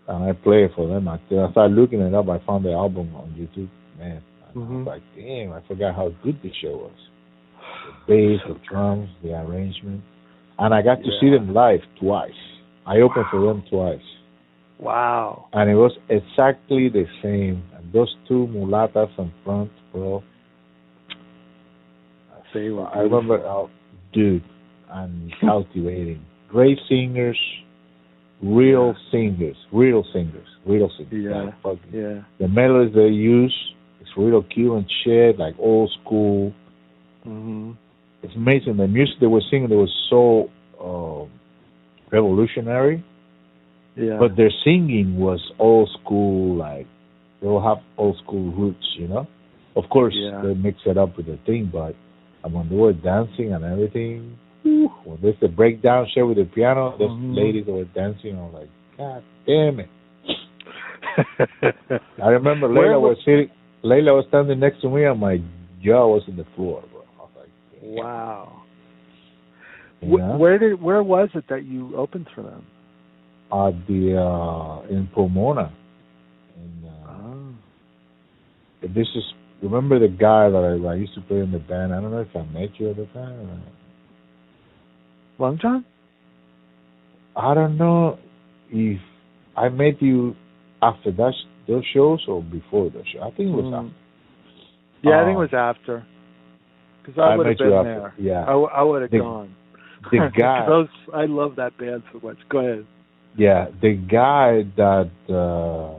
And 0.08 0.24
I 0.24 0.32
play 0.32 0.64
it 0.64 0.72
for 0.74 0.86
them. 0.88 1.08
I, 1.08 1.14
I 1.14 1.50
started 1.50 1.74
looking 1.74 2.00
it 2.00 2.14
up. 2.14 2.28
I 2.28 2.38
found 2.38 2.64
the 2.64 2.72
album 2.72 3.14
on 3.16 3.32
YouTube. 3.38 3.68
Man, 3.98 4.20
I 4.48 4.52
Mhm. 4.58 4.78
was 4.78 4.86
like, 4.86 5.02
damn, 5.16 5.52
I 5.52 5.60
forgot 5.62 5.94
how 5.94 6.10
good 6.22 6.40
this 6.42 6.52
show 6.54 6.76
was. 6.76 7.08
The 7.86 8.12
bass, 8.12 8.40
the 8.46 8.58
drums, 8.68 9.08
the 9.22 9.34
arrangement, 9.34 10.02
and 10.58 10.74
I 10.74 10.82
got 10.82 10.96
to 10.96 11.10
see 11.20 11.30
them 11.30 11.52
live 11.52 11.80
twice. 12.00 12.30
I 12.86 12.98
opened 12.98 13.26
for 13.30 13.40
them 13.46 13.62
twice, 13.70 14.00
wow. 14.78 15.46
and 15.52 15.70
it 15.70 15.74
was 15.74 15.92
exactly 16.08 16.88
the 16.88 17.04
same. 17.22 17.62
And 17.76 17.92
those 17.92 18.14
two 18.28 18.48
mulatas 18.50 19.16
in 19.18 19.32
front, 19.44 19.70
bro. 19.92 20.22
They 22.54 22.68
were 22.68 22.86
I 22.86 22.98
remember, 22.98 23.46
uh, 23.46 23.66
dude, 24.12 24.44
and 24.90 25.32
cultivating. 25.40 26.22
Great 26.48 26.78
singers, 26.86 27.38
real 28.42 28.94
singers, 29.10 29.56
real 29.72 30.04
singers, 30.12 30.46
real 30.66 30.90
singers. 30.98 31.24
Yeah, 31.30 31.50
Like, 31.64 31.78
Yeah. 31.90 32.22
The 32.38 32.48
melodies 32.48 32.94
they 32.94 33.08
use 33.08 33.72
it's 34.02 34.10
real 34.16 34.42
Cuban 34.42 34.86
shit, 35.04 35.38
like 35.38 35.54
old 35.58 35.90
school. 36.02 36.52
Hmm 37.24 37.72
It's 38.22 38.34
amazing. 38.36 38.76
The 38.76 38.86
music 38.88 39.16
they 39.20 39.26
were 39.26 39.42
singing, 39.50 39.70
it 39.70 39.74
was 39.74 39.92
so 40.10 40.50
um, 40.80 41.30
revolutionary, 42.10 43.02
Yeah. 43.96 44.18
but 44.18 44.36
their 44.36 44.50
singing 44.64 45.18
was 45.18 45.40
old 45.58 45.88
school, 46.00 46.56
like 46.56 46.86
they 47.40 47.48
all 47.48 47.60
have 47.62 47.78
old 47.98 48.16
school 48.24 48.50
roots, 48.52 48.86
you 48.98 49.08
know. 49.08 49.26
Of 49.74 49.84
course, 49.90 50.14
Yeah. 50.16 50.40
they 50.42 50.54
mix 50.54 50.78
it 50.86 50.96
up 50.98 51.16
with 51.16 51.26
the 51.26 51.38
thing, 51.46 51.70
but 51.72 51.94
I 52.44 52.48
mean, 52.48 52.68
they 52.68 52.76
were 52.76 52.92
dancing 52.92 53.52
and 53.52 53.64
everything, 53.64 54.36
whew, 54.62 54.88
when 55.04 55.18
there's 55.22 55.38
the 55.40 55.48
breakdown 55.48 56.06
shit 56.12 56.26
with 56.26 56.36
the 56.38 56.44
piano, 56.44 56.94
those 56.98 57.10
Mhm. 57.10 57.34
ladies 57.36 57.66
were 57.66 57.84
dancing, 57.84 58.36
I 58.36 58.42
was 58.42 58.54
like, 58.54 58.70
God 58.98 59.22
damn 59.46 59.80
it! 59.80 59.88
I 62.22 62.28
remember 62.28 62.68
Layla 62.68 63.00
was- 63.00 63.16
was 63.16 63.24
sitting, 63.24 63.50
Layla 63.84 64.14
was 64.14 64.26
standing 64.28 64.60
next 64.60 64.80
to 64.82 64.88
me, 64.90 65.04
and 65.04 65.18
my 65.20 65.40
jaw 65.82 66.06
was 66.06 66.22
in 66.28 66.36
the 66.36 66.44
floor, 66.54 66.82
bro. 66.92 67.02
I 67.18 67.22
was 67.22 67.30
like, 67.36 67.50
damn, 67.71 67.71
wow. 67.82 68.62
know? 70.02 70.36
Where 70.38 70.58
did 70.58 70.80
where 70.80 71.02
was 71.02 71.28
it 71.34 71.44
that 71.48 71.64
you 71.64 71.96
opened 71.96 72.28
for 72.34 72.42
them? 72.42 72.64
at 73.52 73.86
the 73.86 74.16
uh 74.18 74.80
in 74.88 75.08
Pomona. 75.14 75.70
And 76.56 76.84
uh, 76.86 76.88
Oh. 77.08 77.54
this 78.82 79.06
is 79.14 79.24
remember 79.62 79.98
the 79.98 80.08
guy 80.08 80.48
that 80.48 80.80
I, 80.84 80.88
I 80.88 80.94
used 80.94 81.14
to 81.14 81.20
play 81.20 81.38
in 81.40 81.52
the 81.52 81.58
band. 81.58 81.92
I 81.94 82.00
don't 82.00 82.10
know 82.10 82.20
if 82.22 82.34
I 82.34 82.42
met 82.46 82.70
you 82.80 82.90
at 82.90 82.96
the 82.96 83.06
time. 83.12 83.38
Or, 83.40 83.60
Long 85.38 85.58
John? 85.60 85.84
I 87.36 87.54
don't 87.54 87.76
know 87.76 88.18
if 88.70 89.00
I 89.56 89.68
met 89.68 90.00
you 90.00 90.34
after 90.82 91.12
that 91.12 91.32
those 91.68 91.84
shows 91.94 92.24
or 92.26 92.42
before 92.42 92.90
those 92.90 93.04
shows. 93.12 93.22
I 93.22 93.30
think 93.36 93.50
it 93.50 93.54
was 93.54 93.66
Mhm. 93.66 93.86
after. 93.86 93.94
Yeah, 95.02 95.20
I 95.20 95.24
think 95.24 95.34
it 95.34 95.38
Uh, 95.38 95.40
was 95.40 95.52
after. 95.54 96.06
Because 97.04 97.18
I, 97.18 97.32
I 97.32 97.36
would 97.36 97.46
have 97.46 97.58
been 97.58 97.70
there. 97.70 98.14
yeah. 98.18 98.44
I 98.44 98.82
would 98.82 99.02
have 99.02 99.10
gone. 99.10 99.54
the 100.10 100.30
guy- 100.36 100.66
those, 100.66 100.88
I 101.12 101.26
love 101.26 101.56
that 101.56 101.76
band 101.78 102.02
so 102.12 102.20
much. 102.22 102.38
Go 102.48 102.58
ahead. 102.58 102.86
Yeah, 103.36 103.68
the 103.80 103.94
guy 103.94 104.62
that 104.76 105.10
uh 105.32 105.98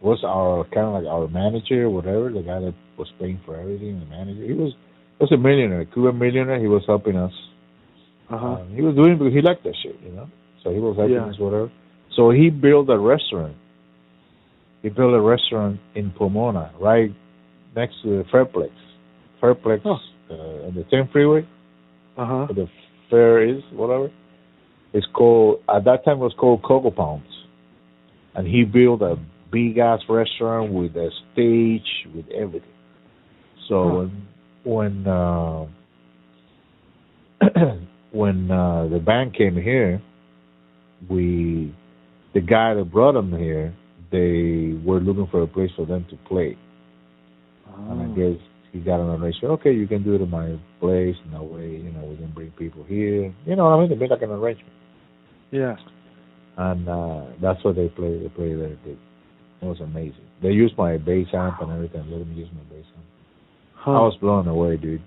was 0.00 0.22
our 0.24 0.64
kind 0.74 0.86
of 0.86 0.92
like 1.02 1.06
our 1.06 1.28
manager, 1.28 1.88
whatever, 1.88 2.30
the 2.32 2.42
guy 2.42 2.60
that 2.60 2.74
was 2.98 3.08
paying 3.20 3.40
for 3.46 3.56
everything, 3.58 4.00
the 4.00 4.06
manager. 4.06 4.42
He 4.44 4.52
was 4.52 4.72
was 5.20 5.30
a 5.32 5.36
millionaire, 5.36 5.84
Cuban 5.86 6.18
millionaire. 6.18 6.60
He 6.60 6.66
was 6.66 6.82
helping 6.86 7.16
us. 7.16 7.32
Uh-huh. 8.30 8.46
Um, 8.46 8.74
he 8.74 8.82
was 8.82 8.94
doing 8.94 9.12
it 9.12 9.18
because 9.18 9.32
he 9.32 9.40
liked 9.42 9.64
that 9.64 9.74
shit, 9.82 9.96
you 10.04 10.10
know. 10.12 10.28
So 10.62 10.70
he 10.70 10.78
was 10.80 10.96
helping 10.96 11.14
Yeah. 11.14 11.26
us, 11.26 11.38
whatever. 11.38 11.70
So 12.16 12.30
he 12.30 12.50
built 12.50 12.90
a 12.90 12.98
restaurant. 12.98 13.56
He 14.82 14.88
built 14.90 15.14
a 15.14 15.20
restaurant 15.20 15.80
in 15.94 16.10
Pomona, 16.10 16.72
right 16.80 17.10
next 17.74 18.02
to 18.02 18.18
the 18.18 18.24
Fairplex. 18.24 18.70
Fairplex 19.40 19.80
Huh. 19.84 19.96
uh, 20.30 20.66
on 20.66 20.74
the 20.74 20.84
10 20.90 21.08
freeway, 21.12 21.46
Uh-huh. 22.16 22.46
the 22.52 22.68
fair 23.10 23.42
is, 23.42 23.62
whatever. 23.72 24.10
It's 24.92 25.06
called 25.14 25.60
at 25.68 25.84
that 25.84 26.04
time 26.04 26.16
it 26.18 26.20
was 26.20 26.34
called 26.38 26.62
Coco 26.62 26.90
Pounds, 26.90 27.46
and 28.34 28.46
he 28.46 28.64
built 28.64 29.02
a 29.02 29.16
big 29.50 29.78
ass 29.78 30.00
restaurant 30.08 30.72
with 30.72 30.96
a 30.96 31.10
stage 31.32 32.06
with 32.14 32.26
everything. 32.30 32.68
So 33.68 33.88
Huh. 33.88 33.94
when 33.96 34.26
when 34.64 35.06
uh, 35.06 35.66
when 38.12 38.50
uh, 38.50 38.88
the 38.88 38.98
band 38.98 39.34
came 39.34 39.54
here, 39.56 40.00
we 41.08 41.74
the 42.34 42.40
guy 42.40 42.74
that 42.74 42.90
brought 42.90 43.12
them 43.12 43.30
here, 43.36 43.72
they 44.10 44.74
were 44.84 45.00
looking 45.00 45.26
for 45.30 45.42
a 45.42 45.46
place 45.46 45.70
for 45.76 45.86
them 45.86 46.04
to 46.10 46.16
play, 46.28 46.56
and 47.90 48.00
I 48.00 48.06
Oh. 48.06 48.14
guess 48.14 48.40
he 48.78 48.84
got 48.84 49.00
an 49.00 49.08
arrangement. 49.20 49.52
Okay, 49.60 49.72
you 49.72 49.86
can 49.86 50.02
do 50.02 50.14
it 50.14 50.20
in 50.20 50.30
my 50.30 50.58
place, 50.80 51.16
No 51.32 51.42
way, 51.42 51.68
you 51.68 51.90
know, 51.92 52.04
we 52.04 52.16
can 52.16 52.30
bring 52.34 52.50
people 52.52 52.84
here. 52.84 53.34
You 53.46 53.56
know 53.56 53.64
what 53.64 53.72
I 53.76 53.80
mean? 53.80 53.88
They 53.90 53.96
made 53.96 54.10
like 54.10 54.22
an 54.22 54.30
arrangement, 54.30 54.72
Yeah. 55.50 55.76
and 56.56 56.88
uh 56.88 57.22
that's 57.40 57.62
what 57.64 57.76
they 57.76 57.88
play. 57.88 58.18
They 58.22 58.28
play 58.28 58.54
there. 58.54 58.76
They, 58.84 58.92
it 59.62 59.64
was 59.72 59.80
amazing. 59.80 60.26
They 60.42 60.50
used 60.50 60.76
my 60.78 60.96
bass 60.98 61.26
amp 61.34 61.60
and 61.60 61.72
everything. 61.72 62.04
Let 62.10 62.20
them 62.20 62.32
use 62.36 62.48
my 62.54 62.62
bass 62.74 62.86
amp. 62.96 63.04
Huh. 63.74 63.90
I 63.90 64.00
was 64.08 64.16
blown 64.20 64.46
away, 64.48 64.76
dude. 64.76 65.02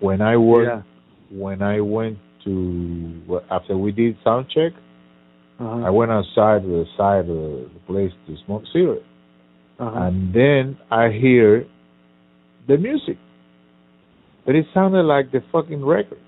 When 0.00 0.20
I 0.20 0.36
worked, 0.36 0.86
yeah. 1.30 1.38
when 1.38 1.62
I 1.62 1.80
went 1.80 2.18
to 2.44 3.40
after 3.50 3.76
we 3.76 3.92
did 3.92 4.16
sound 4.24 4.46
check, 4.54 4.72
Uh-huh. 5.60 5.86
I 5.88 5.90
went 5.90 6.10
outside 6.10 6.62
to 6.62 6.68
the 6.68 6.86
side 6.96 7.26
of 7.30 7.36
the 7.74 7.80
place 7.86 8.10
to 8.26 8.36
smoke 8.44 8.64
cigarette, 8.72 9.06
uh-huh. 9.78 10.04
and 10.04 10.34
then 10.34 10.76
I 10.90 11.04
hear 11.24 11.48
the 12.68 12.76
music, 12.78 13.16
but 14.46 14.54
it 14.54 14.66
sounded 14.74 15.02
like 15.04 15.30
the 15.32 15.40
fucking 15.52 15.84
record. 15.84 16.18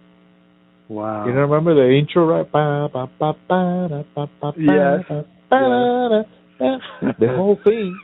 Wow. 0.88 1.26
You 1.26 1.32
know, 1.32 1.40
remember 1.40 1.74
the 1.74 1.94
intro, 1.96 2.26
right? 2.26 2.50
Ba, 2.50 2.88
ba, 2.92 3.08
ba, 3.18 3.32
ba, 3.48 3.88
da, 3.88 4.02
ba, 4.14 4.28
ba, 4.40 4.52
ba, 4.52 4.54
Yes. 4.58 5.04
ba, 5.08 5.24
da, 5.50 6.08
da, 6.08 6.22
da. 6.58 7.12
The 7.18 7.28
whole 7.36 7.56
thing. 7.64 7.96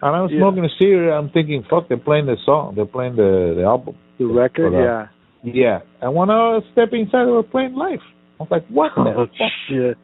And 0.00 0.14
I 0.16 0.22
was 0.22 0.30
Yeah. 0.30 0.38
smoking 0.40 0.64
a 0.64 0.68
cigarette. 0.78 1.12
I'm 1.18 1.28
thinking, 1.30 1.64
fuck, 1.68 1.88
they're 1.88 1.96
playing 1.98 2.26
the 2.26 2.36
song. 2.46 2.74
They're 2.76 2.86
playing 2.86 3.16
the 3.16 3.54
the 3.56 3.64
album. 3.64 3.94
the 4.18 4.26
record, 4.26 4.72
yeah. 4.72 5.08
Yeah. 5.42 5.80
And 6.00 6.14
when 6.14 6.30
I 6.30 6.54
was 6.54 6.64
stepping 6.72 7.02
inside, 7.02 7.26
they 7.26 7.30
were 7.30 7.42
playing 7.42 7.74
live. 7.74 8.00
I 8.40 8.42
was 8.42 8.50
like, 8.50 8.66
what 8.68 8.92
the 8.96 9.00
Oh 9.14 9.26
fuck? 9.26 9.50
shit. 9.68 9.96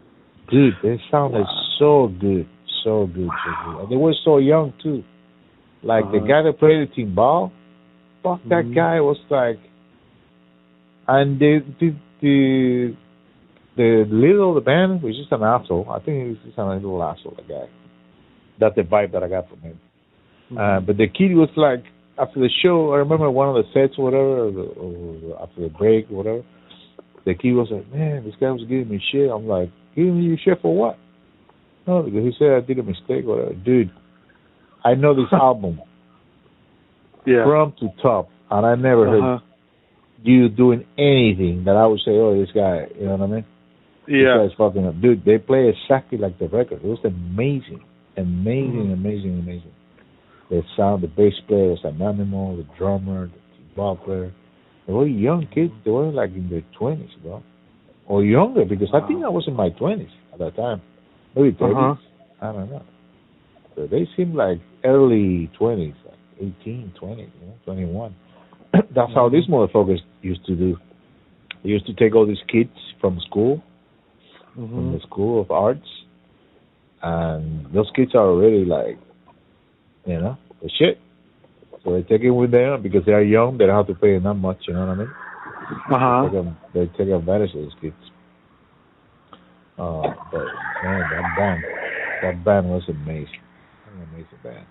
Dude, 0.50 0.76
they 0.82 1.00
sounded 1.10 1.40
Wow. 1.46 1.62
so 1.78 2.08
good. 2.20 2.46
So 2.84 3.06
good, 3.06 3.28
so 3.44 3.50
good. 3.64 3.80
And 3.82 3.88
they 3.88 3.96
were 3.96 4.12
so 4.24 4.36
young, 4.38 4.72
too. 4.82 5.02
Like 5.84 6.10
the 6.10 6.18
Uh-huh. 6.18 6.26
guy 6.26 6.42
that 6.42 6.58
played 6.58 6.88
the 6.88 6.92
timbal, 6.94 7.50
fuck, 8.22 8.40
that 8.48 8.64
Mhm. 8.64 8.74
guy 8.74 9.00
was 9.00 9.18
like. 9.28 9.58
And 11.06 11.38
the, 11.38 11.62
the, 11.80 11.94
the, 12.22 12.96
the 13.76 14.06
leader 14.08 14.42
of 14.42 14.54
the 14.54 14.62
band 14.62 15.02
was 15.02 15.14
just 15.16 15.30
an 15.32 15.42
asshole. 15.42 15.86
I 15.90 15.98
think 16.00 16.28
he's 16.28 16.38
just 16.46 16.58
a 16.58 16.64
little 16.64 17.02
asshole, 17.02 17.34
the 17.36 17.42
guy. 17.42 17.68
That's 18.58 18.74
the 18.76 18.82
vibe 18.82 19.12
that 19.12 19.22
I 19.22 19.28
got 19.28 19.48
from 19.50 19.60
him. 19.60 19.78
Mm-hmm. 20.50 20.58
Uh, 20.58 20.80
but 20.80 20.96
the 20.96 21.08
kid 21.08 21.34
was 21.34 21.50
like, 21.56 21.84
after 22.16 22.40
the 22.40 22.48
show, 22.62 22.92
I 22.94 22.98
remember 22.98 23.30
one 23.30 23.48
of 23.48 23.56
the 23.56 23.64
sets 23.74 23.98
or 23.98 24.04
whatever, 24.04 24.46
or, 24.46 24.50
the, 24.52 24.62
or 24.62 25.42
after 25.42 25.60
the 25.62 25.68
break 25.68 26.10
or 26.10 26.14
whatever, 26.14 26.42
the 27.26 27.34
kid 27.34 27.52
was 27.52 27.68
like, 27.70 27.92
man, 27.92 28.24
this 28.24 28.34
guy 28.40 28.50
was 28.50 28.62
giving 28.62 28.88
me 28.88 29.02
shit. 29.12 29.30
I'm 29.30 29.46
like, 29.46 29.70
giving 29.94 30.22
you 30.22 30.38
shit 30.42 30.62
for 30.62 30.74
what? 30.74 30.98
No, 31.86 32.02
because 32.02 32.24
he 32.24 32.32
said 32.38 32.52
I 32.52 32.60
did 32.60 32.78
a 32.78 32.82
mistake 32.82 33.26
or 33.26 33.36
whatever. 33.36 33.54
Dude, 33.54 33.90
I 34.84 34.94
know 34.94 35.14
this 35.14 35.32
album 35.32 35.80
yeah. 37.26 37.44
from 37.44 37.72
to 37.80 37.88
top, 38.02 38.28
and 38.50 38.66
I 38.66 38.74
never 38.74 39.08
heard 39.08 39.22
Uh-huh. 39.22 39.44
you 40.22 40.48
doing 40.48 40.84
anything 40.98 41.64
that 41.64 41.76
I 41.76 41.86
would 41.86 42.00
say, 42.00 42.12
oh, 42.12 42.38
this 42.38 42.50
guy, 42.54 42.86
you 42.98 43.06
know 43.06 43.16
what 43.16 43.22
I 43.22 43.26
mean? 43.26 43.44
Yeah. 44.06 44.38
This 44.42 44.50
guy's 44.50 44.56
fucking 44.58 44.86
up. 44.86 45.00
Dude, 45.00 45.24
they 45.24 45.38
play 45.38 45.68
exactly 45.72 46.18
like 46.18 46.38
the 46.38 46.48
record. 46.48 46.80
It 46.84 46.88
was 46.88 46.98
amazing. 47.04 47.80
Amazing, 48.16 48.88
Mhm. 48.88 48.92
amazing, 48.92 49.38
amazing. 49.40 49.72
The 50.50 50.62
sound, 50.76 51.02
the 51.02 51.08
bass 51.08 51.34
player 51.48 51.70
was 51.70 51.82
an 51.84 52.00
animal, 52.00 52.56
the 52.56 52.66
drummer, 52.78 53.26
the 53.28 53.74
ball 53.74 53.96
player. 53.96 54.30
They 54.86 54.92
were 54.92 55.06
young 55.06 55.46
kids. 55.46 55.72
They 55.84 55.90
were 55.90 56.12
like 56.12 56.30
in 56.34 56.48
their 56.50 56.62
20s, 56.78 57.10
bro. 57.22 57.42
Or 58.06 58.22
younger, 58.22 58.66
because 58.66 58.90
I 58.92 59.00
think 59.06 59.24
I 59.24 59.30
was 59.30 59.48
in 59.48 59.54
my 59.54 59.70
20s 59.70 60.10
at 60.32 60.38
that 60.38 60.54
time. 60.54 60.82
Maybe 61.34 61.52
30s. 61.52 61.74
Uh-huh. 61.74 62.46
I 62.46 62.52
don't 62.52 62.70
know. 62.70 62.82
So 63.74 63.86
they 63.86 64.06
seem 64.16 64.34
like 64.34 64.60
early 64.84 65.50
20s, 65.58 65.94
like 66.06 66.18
18, 66.62 66.92
20, 66.98 67.22
you 67.22 67.28
know, 67.46 67.54
21. 67.64 68.14
That's 68.94 69.12
how 69.14 69.28
these 69.28 69.46
motherfuckers 69.46 70.00
used 70.22 70.44
to 70.46 70.54
do. 70.54 70.76
They 71.62 71.70
used 71.70 71.86
to 71.86 71.94
take 71.94 72.14
all 72.14 72.26
these 72.26 72.42
kids 72.48 72.70
from 73.00 73.18
school, 73.20 73.62
from 74.54 74.68
Mhm. 74.68 74.92
the 74.94 75.00
school 75.06 75.40
of 75.40 75.50
arts, 75.50 75.88
and 77.02 77.66
those 77.72 77.90
kids 77.94 78.14
are 78.14 78.26
already 78.26 78.64
like, 78.64 78.98
you 80.06 80.18
know, 80.20 80.36
the 80.62 80.68
shit. 80.70 80.98
So 81.82 81.92
they 81.92 82.02
take 82.02 82.22
it 82.22 82.30
with 82.30 82.50
them 82.50 82.82
because 82.82 83.04
they 83.04 83.12
are 83.12 83.22
young. 83.22 83.58
They 83.58 83.66
don't 83.66 83.76
have 83.76 83.86
to 83.88 83.94
pay 83.94 84.18
that 84.18 84.34
much. 84.34 84.66
You 84.66 84.74
know 84.74 84.86
what 84.86 84.88
I 84.90 84.94
mean? 84.94 85.10
Uh-huh. 85.90 86.28
They, 86.28 86.40
take, 86.40 86.96
they 86.96 87.04
take 87.04 87.14
advantage 87.14 87.54
of 87.54 87.62
those 87.62 87.74
kids. 87.80 87.96
Uh, 89.78 90.14
but 90.30 90.44
man, 90.82 91.00
that 91.10 91.36
band, 91.36 91.64
that 92.22 92.44
band 92.44 92.70
was 92.70 92.82
amazing. 92.88 93.42
An 93.92 94.08
amazing 94.12 94.38
band. 94.42 94.66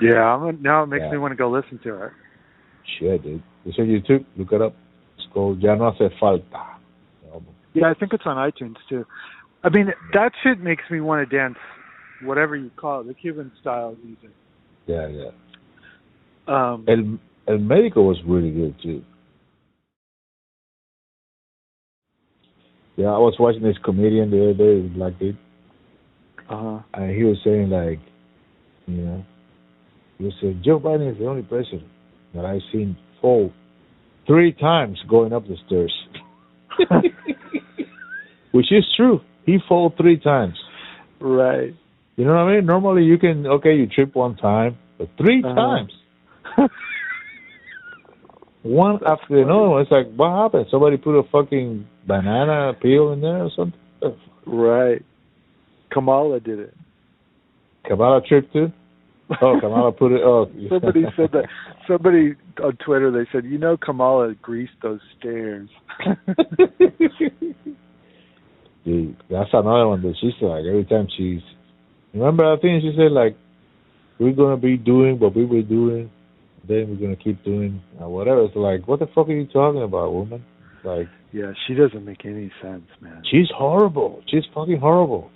Yeah, 0.00 0.22
I'm 0.22 0.42
a, 0.44 0.52
now 0.52 0.82
it 0.82 0.86
makes 0.86 1.02
Yeah. 1.02 1.12
me 1.12 1.18
want 1.18 1.32
to 1.32 1.36
go 1.36 1.50
listen 1.50 1.78
to 1.84 2.04
it. 2.04 2.12
Shit, 2.98 3.22
dude. 3.22 3.42
It's 3.64 3.78
on 3.78 3.86
YouTube. 3.86 4.24
Look 4.36 4.52
it 4.52 4.60
up. 4.60 4.74
It's 5.16 5.26
called 5.32 5.62
Ya 5.62 5.74
no 5.74 5.90
hace 5.92 6.12
falta. 6.20 6.74
Yeah, 7.74 7.90
I 7.90 7.94
think 7.94 8.12
it's 8.12 8.24
on 8.24 8.36
iTunes 8.36 8.76
too. 8.88 9.04
I 9.64 9.68
mean, 9.68 9.92
that 10.12 10.32
shit 10.42 10.60
makes 10.60 10.84
me 10.90 11.00
want 11.00 11.28
to 11.28 11.36
dance, 11.36 11.58
whatever 12.22 12.54
you 12.54 12.70
call 12.76 13.00
it, 13.00 13.08
the 13.08 13.14
Cuban 13.14 13.50
style 13.60 13.96
music. 14.04 14.30
Yeah, 14.86 15.08
yeah. 15.08 15.30
Um, 16.46 16.84
El 16.86 17.18
El 17.52 17.58
Medico 17.58 18.02
was 18.02 18.18
really 18.26 18.50
good 18.50 18.74
too. 18.82 19.02
Yeah, 22.96 23.06
I 23.06 23.18
was 23.18 23.34
watching 23.40 23.62
this 23.62 23.76
comedian 23.84 24.30
the 24.30 24.50
other 24.50 24.54
day, 24.54 24.80
black 24.82 25.18
dude, 25.18 25.36
uh-huh. 26.48 26.78
and 26.94 27.16
he 27.16 27.24
was 27.24 27.38
saying 27.42 27.70
like, 27.70 27.98
you 28.86 28.98
know, 28.98 29.24
was 30.20 30.32
saying 30.40 30.62
Joe 30.64 30.78
Biden 30.78 31.10
is 31.12 31.18
the 31.18 31.26
only 31.26 31.42
president 31.42 31.84
that 32.34 32.44
I've 32.44 32.62
seen 32.72 32.96
fall 33.20 33.52
three 34.26 34.52
times 34.52 34.98
going 35.08 35.32
up 35.32 35.44
the 35.46 35.56
stairs, 35.66 35.92
which 38.52 38.70
is 38.72 38.84
true. 38.96 39.20
He 39.44 39.58
fall 39.68 39.92
three 39.96 40.18
times. 40.18 40.54
Right. 41.20 41.74
You 42.16 42.24
know 42.24 42.32
what 42.32 42.40
I 42.52 42.56
mean? 42.56 42.66
Normally 42.66 43.02
you 43.02 43.18
can 43.18 43.46
okay, 43.46 43.74
you 43.74 43.86
trip 43.86 44.14
one 44.14 44.36
time, 44.36 44.78
but 44.98 45.08
3 45.18 45.42
Uh-huh. 45.44 45.54
times. 45.54 45.92
one 48.62 49.00
after 49.06 49.36
another 49.42 49.68
one. 49.68 49.82
It's 49.82 49.90
like, 49.90 50.06
what 50.14 50.30
happened? 50.30 50.66
Somebody 50.70 50.96
put 50.96 51.18
a 51.18 51.22
fucking 51.30 51.86
banana 52.06 52.72
peel 52.80 53.12
in 53.12 53.20
there 53.20 53.44
or 53.44 53.50
something? 53.56 53.80
right. 54.46 55.02
Kamala 55.90 56.40
did 56.40 56.58
it. 56.58 56.74
Kamala 57.86 58.20
tripped 58.26 58.52
too? 58.52 58.72
Oh, 59.40 59.58
Kamala 59.60 59.92
put 59.92 60.12
it. 60.12 60.20
Oh, 60.22 60.50
Somebody 60.68 61.04
said 61.16 61.30
that. 61.32 61.48
Somebody 61.88 62.34
on 62.62 62.76
Twitter 62.84 63.10
they 63.10 63.28
said, 63.32 63.44
you 63.44 63.58
know, 63.58 63.76
Kamala 63.76 64.34
greased 64.34 64.72
those 64.82 65.00
stairs. 65.18 65.68
Dude, 68.84 69.16
that's 69.30 69.48
another 69.52 69.88
one 69.88 70.02
that 70.02 70.14
she's 70.20 70.32
like 70.42 70.64
every 70.68 70.84
time 70.84 71.08
she's. 71.16 71.40
Remember, 72.12 72.44
I 72.44 72.58
think 72.60 72.82
she 72.82 72.92
said 72.96 73.12
like, 73.12 73.36
we're 74.18 74.32
gonna 74.32 74.58
be 74.58 74.76
doing 74.76 75.18
what 75.18 75.34
we 75.34 75.46
were 75.46 75.62
doing, 75.62 76.10
then 76.68 76.90
we're 76.90 76.96
gonna 77.00 77.16
keep 77.16 77.42
doing 77.44 77.82
uh, 78.00 78.08
whatever. 78.08 78.44
It's 78.44 78.54
like, 78.54 78.86
what 78.86 79.00
the 79.00 79.06
fuck 79.06 79.28
are 79.28 79.32
you 79.32 79.46
talking 79.46 79.82
about, 79.82 80.12
woman? 80.12 80.44
Like, 80.84 81.08
yeah, 81.32 81.52
she 81.66 81.74
doesn't 81.74 82.04
make 82.04 82.26
any 82.26 82.52
sense, 82.62 82.84
man. 83.00 83.22
she's 83.30 83.48
horrible. 83.56 84.22
She's 84.28 84.44
fucking 84.54 84.78
horrible. 84.78 85.30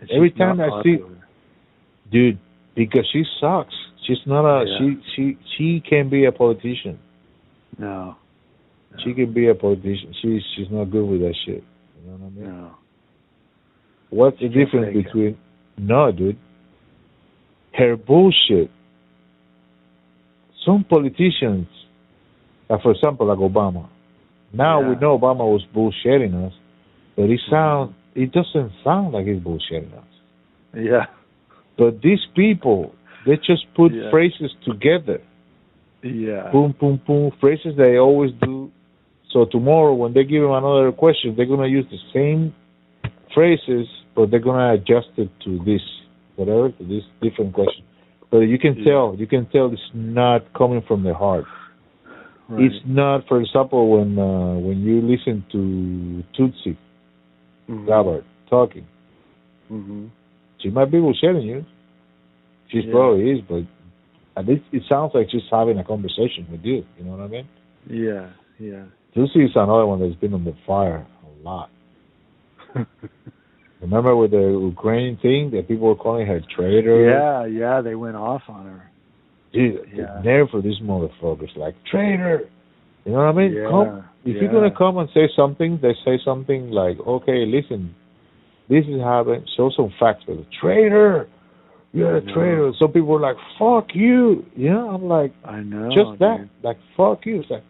And 0.00 0.10
every 0.12 0.30
time 0.30 0.60
I 0.60 0.82
see- 0.84 0.98
dude 2.10 2.38
because 2.74 3.06
she 3.12 3.24
sucks. 3.40 3.74
She's 4.06 4.18
not 4.26 4.44
a 4.44 4.64
Yeah. 4.66 4.78
she 4.78 5.02
she 5.14 5.38
she 5.56 5.80
can 5.80 6.08
be 6.08 6.24
a 6.24 6.32
politician. 6.32 6.98
No. 7.78 8.16
she 9.02 9.14
can 9.14 9.32
be 9.32 9.48
a 9.48 9.54
politician. 9.54 10.12
She's 10.20 10.42
she's 10.54 10.70
not 10.70 10.90
good 10.90 11.06
with 11.06 11.20
that 11.20 11.34
shit. 11.44 11.64
You 12.04 12.10
know 12.10 12.16
what 12.16 12.26
i 12.26 12.30
mean? 12.30 12.60
No. 12.60 12.70
what's 14.10 14.38
the 14.38 14.48
She 14.48 14.54
can't 14.54 14.64
difference 14.66 14.86
take 14.88 14.96
it. 14.96 15.04
between 15.04 15.38
no 15.78 16.12
dude. 16.12 16.38
Her 17.74 17.96
bullshit. 17.96 18.70
Some 20.66 20.84
politicians 20.84 21.68
like 22.68 22.82
for 22.82 22.92
example 22.92 23.26
like 23.26 23.38
obama. 23.38 23.88
Now 24.52 24.80
we 24.86 24.96
know 24.96 25.18
obama 25.18 25.44
was 25.50 25.64
bullshitting 25.74 26.34
us 26.46 26.52
but 27.16 27.24
it 27.24 27.40
mm-hmm. 27.40 27.50
sounds 27.50 27.94
it 28.14 28.32
doesn't 28.32 28.72
sound 28.84 29.12
like 29.14 29.26
he's 29.26 29.40
bullshitting 29.40 29.96
us. 29.96 30.04
Yeah. 30.74 31.06
But 31.78 32.02
these 32.02 32.24
people 32.34 32.94
they 33.24 33.36
just 33.36 33.64
put 33.74 33.92
Yeah. 33.92 34.10
phrases 34.10 34.50
together 34.64 35.20
Yeah. 36.02 36.50
boom, 36.50 36.74
boom, 36.80 37.00
boom, 37.06 37.30
phrases 37.40 37.76
they 37.76 37.96
always 37.98 38.32
do. 38.42 38.70
So 39.30 39.44
tomorrow, 39.46 39.94
when 39.94 40.12
they 40.12 40.24
give 40.24 40.42
them 40.42 40.50
another 40.52 40.92
question, 40.92 41.34
they're 41.36 41.46
gonna 41.46 41.68
use 41.68 41.86
the 41.90 42.00
same 42.12 42.52
phrases, 43.32 43.86
but 44.14 44.30
they're 44.30 44.40
gonna 44.40 44.74
adjust 44.74 45.10
it 45.16 45.30
to 45.44 45.58
this 45.64 45.82
whatever 46.36 46.70
to 46.70 46.84
this 46.84 47.04
different 47.20 47.52
question. 47.54 47.84
But 48.30 48.40
you 48.40 48.58
can 48.58 48.74
Yeah. 48.76 48.84
tell, 48.84 49.14
you 49.16 49.26
can 49.26 49.46
tell 49.46 49.72
it's 49.72 49.90
not 49.94 50.52
coming 50.54 50.82
from 50.82 51.02
the 51.02 51.14
heart. 51.14 51.46
Right. 52.48 52.64
It's 52.64 52.84
not, 52.84 53.26
for 53.28 53.40
example, 53.40 53.90
when 53.90 54.18
uh, 54.18 54.54
when 54.66 54.82
you 54.82 55.00
listen 55.00 55.44
to 55.52 56.22
Tulsi 56.36 56.76
Mhm. 57.68 57.86
Gabbard 57.86 58.24
talking, 58.50 58.86
Mhm. 59.70 60.08
She 60.62 60.70
might 60.70 60.90
be 60.90 60.98
bullshitting 60.98 61.44
you. 61.44 61.64
She 62.68 62.78
Yeah. 62.80 62.92
probably 62.92 63.30
is, 63.32 63.40
but 63.48 63.64
at 64.36 64.46
least 64.46 64.62
it 64.72 64.82
sounds 64.88 65.12
like 65.14 65.28
she's 65.30 65.42
having 65.50 65.78
a 65.78 65.84
conversation 65.84 66.46
with 66.50 66.64
you. 66.64 66.84
You 66.98 67.04
know 67.04 67.12
what 67.12 67.20
I 67.20 67.28
mean? 67.28 67.48
Yeah. 67.88 68.26
Yeah. 68.58 68.84
Tulsi 69.14 69.44
is 69.44 69.50
another 69.56 69.86
one 69.86 70.00
that's 70.00 70.14
been 70.20 70.32
on 70.34 70.44
the 70.44 70.54
fire 70.66 71.04
a 71.24 71.44
lot. 71.48 71.68
Remember 73.80 74.14
with 74.16 74.30
the 74.30 74.38
Ukraine 74.72 75.16
thing 75.20 75.50
that 75.50 75.66
people 75.68 75.88
were 75.88 75.96
calling 75.96 76.26
her 76.26 76.40
traitor? 76.54 77.04
yeah. 77.04 77.44
Yeah. 77.46 77.80
They 77.80 77.94
went 77.96 78.16
off 78.16 78.42
on 78.48 78.64
her. 78.66 78.90
Dude, 79.52 79.86
Yeah. 79.94 80.14
the 80.18 80.22
nerve 80.22 80.48
for 80.50 80.62
these 80.62 80.78
motherfuckers, 80.80 81.54
like, 81.56 81.74
traitor! 81.84 82.48
You 83.04 83.12
know 83.12 83.18
what 83.18 83.26
I 83.26 83.32
mean? 83.32 83.52
Yeah, 83.52 83.68
Come, 83.68 84.04
if 84.24 84.40
you're 84.40 84.50
going 84.50 84.70
to 84.70 84.74
come 84.74 84.96
and 84.96 85.08
say 85.12 85.28
something, 85.36 85.78
they 85.82 85.94
say 86.06 86.18
something 86.24 86.70
like, 86.70 86.98
okay, 87.00 87.44
listen, 87.44 87.94
this 88.72 88.86
is 88.88 89.00
happening, 89.00 89.44
show 89.56 89.70
some 89.76 89.92
facts. 90.00 90.24
But 90.26 90.38
a 90.38 90.46
traitor! 90.60 91.28
You're 91.92 92.16
a 92.16 92.22
traitor. 92.22 92.72
Some 92.80 92.90
people 92.92 93.14
are 93.16 93.20
like, 93.20 93.36
fuck 93.58 93.94
you! 93.94 94.46
You 94.56 94.70
know, 94.70 94.88
I'm 94.90 95.04
like, 95.04 95.34
I 95.44 95.60
know. 95.60 95.90
just 95.90 96.18
that. 96.20 96.38
dude. 96.38 96.64
Like, 96.64 96.78
fuck 96.96 97.26
you. 97.26 97.40
It's 97.40 97.50
like, 97.50 97.64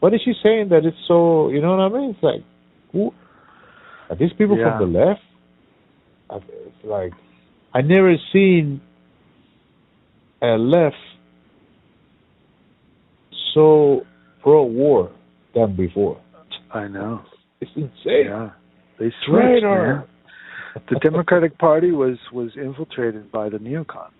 what 0.00 0.12
is 0.12 0.20
she 0.24 0.34
saying 0.42 0.68
that 0.68 0.84
it's 0.84 0.96
so? 1.08 1.48
You 1.48 1.62
know 1.62 1.70
what 1.76 1.80
I 1.80 1.88
mean? 1.88 2.10
It's 2.10 2.22
like, 2.22 2.42
who 2.92 3.12
are 4.10 4.16
these 4.16 4.32
people 4.36 4.58
Yeah. 4.58 4.78
from 4.78 4.92
the 4.92 4.98
left? 4.98 5.20
It's 6.30 6.84
like 6.84 7.12
I 7.74 7.80
never 7.80 8.14
seen 8.32 8.82
a 10.42 10.56
left 10.58 10.94
so 13.54 14.02
pro 14.42 14.64
war 14.64 15.10
than 15.54 15.74
before. 15.76 16.20
I 16.72 16.88
know. 16.88 17.22
It's 17.60 17.70
insane. 17.74 18.26
Yeah, 18.26 18.50
they 18.98 19.12
switched. 19.26 19.62
Man. 19.64 20.04
The 20.90 20.98
Democratic 21.00 21.58
Party 21.66 21.90
was 21.92 22.18
was 22.32 22.50
infiltrated 22.56 23.30
by 23.32 23.48
the 23.48 23.58
neocons. 23.58 24.10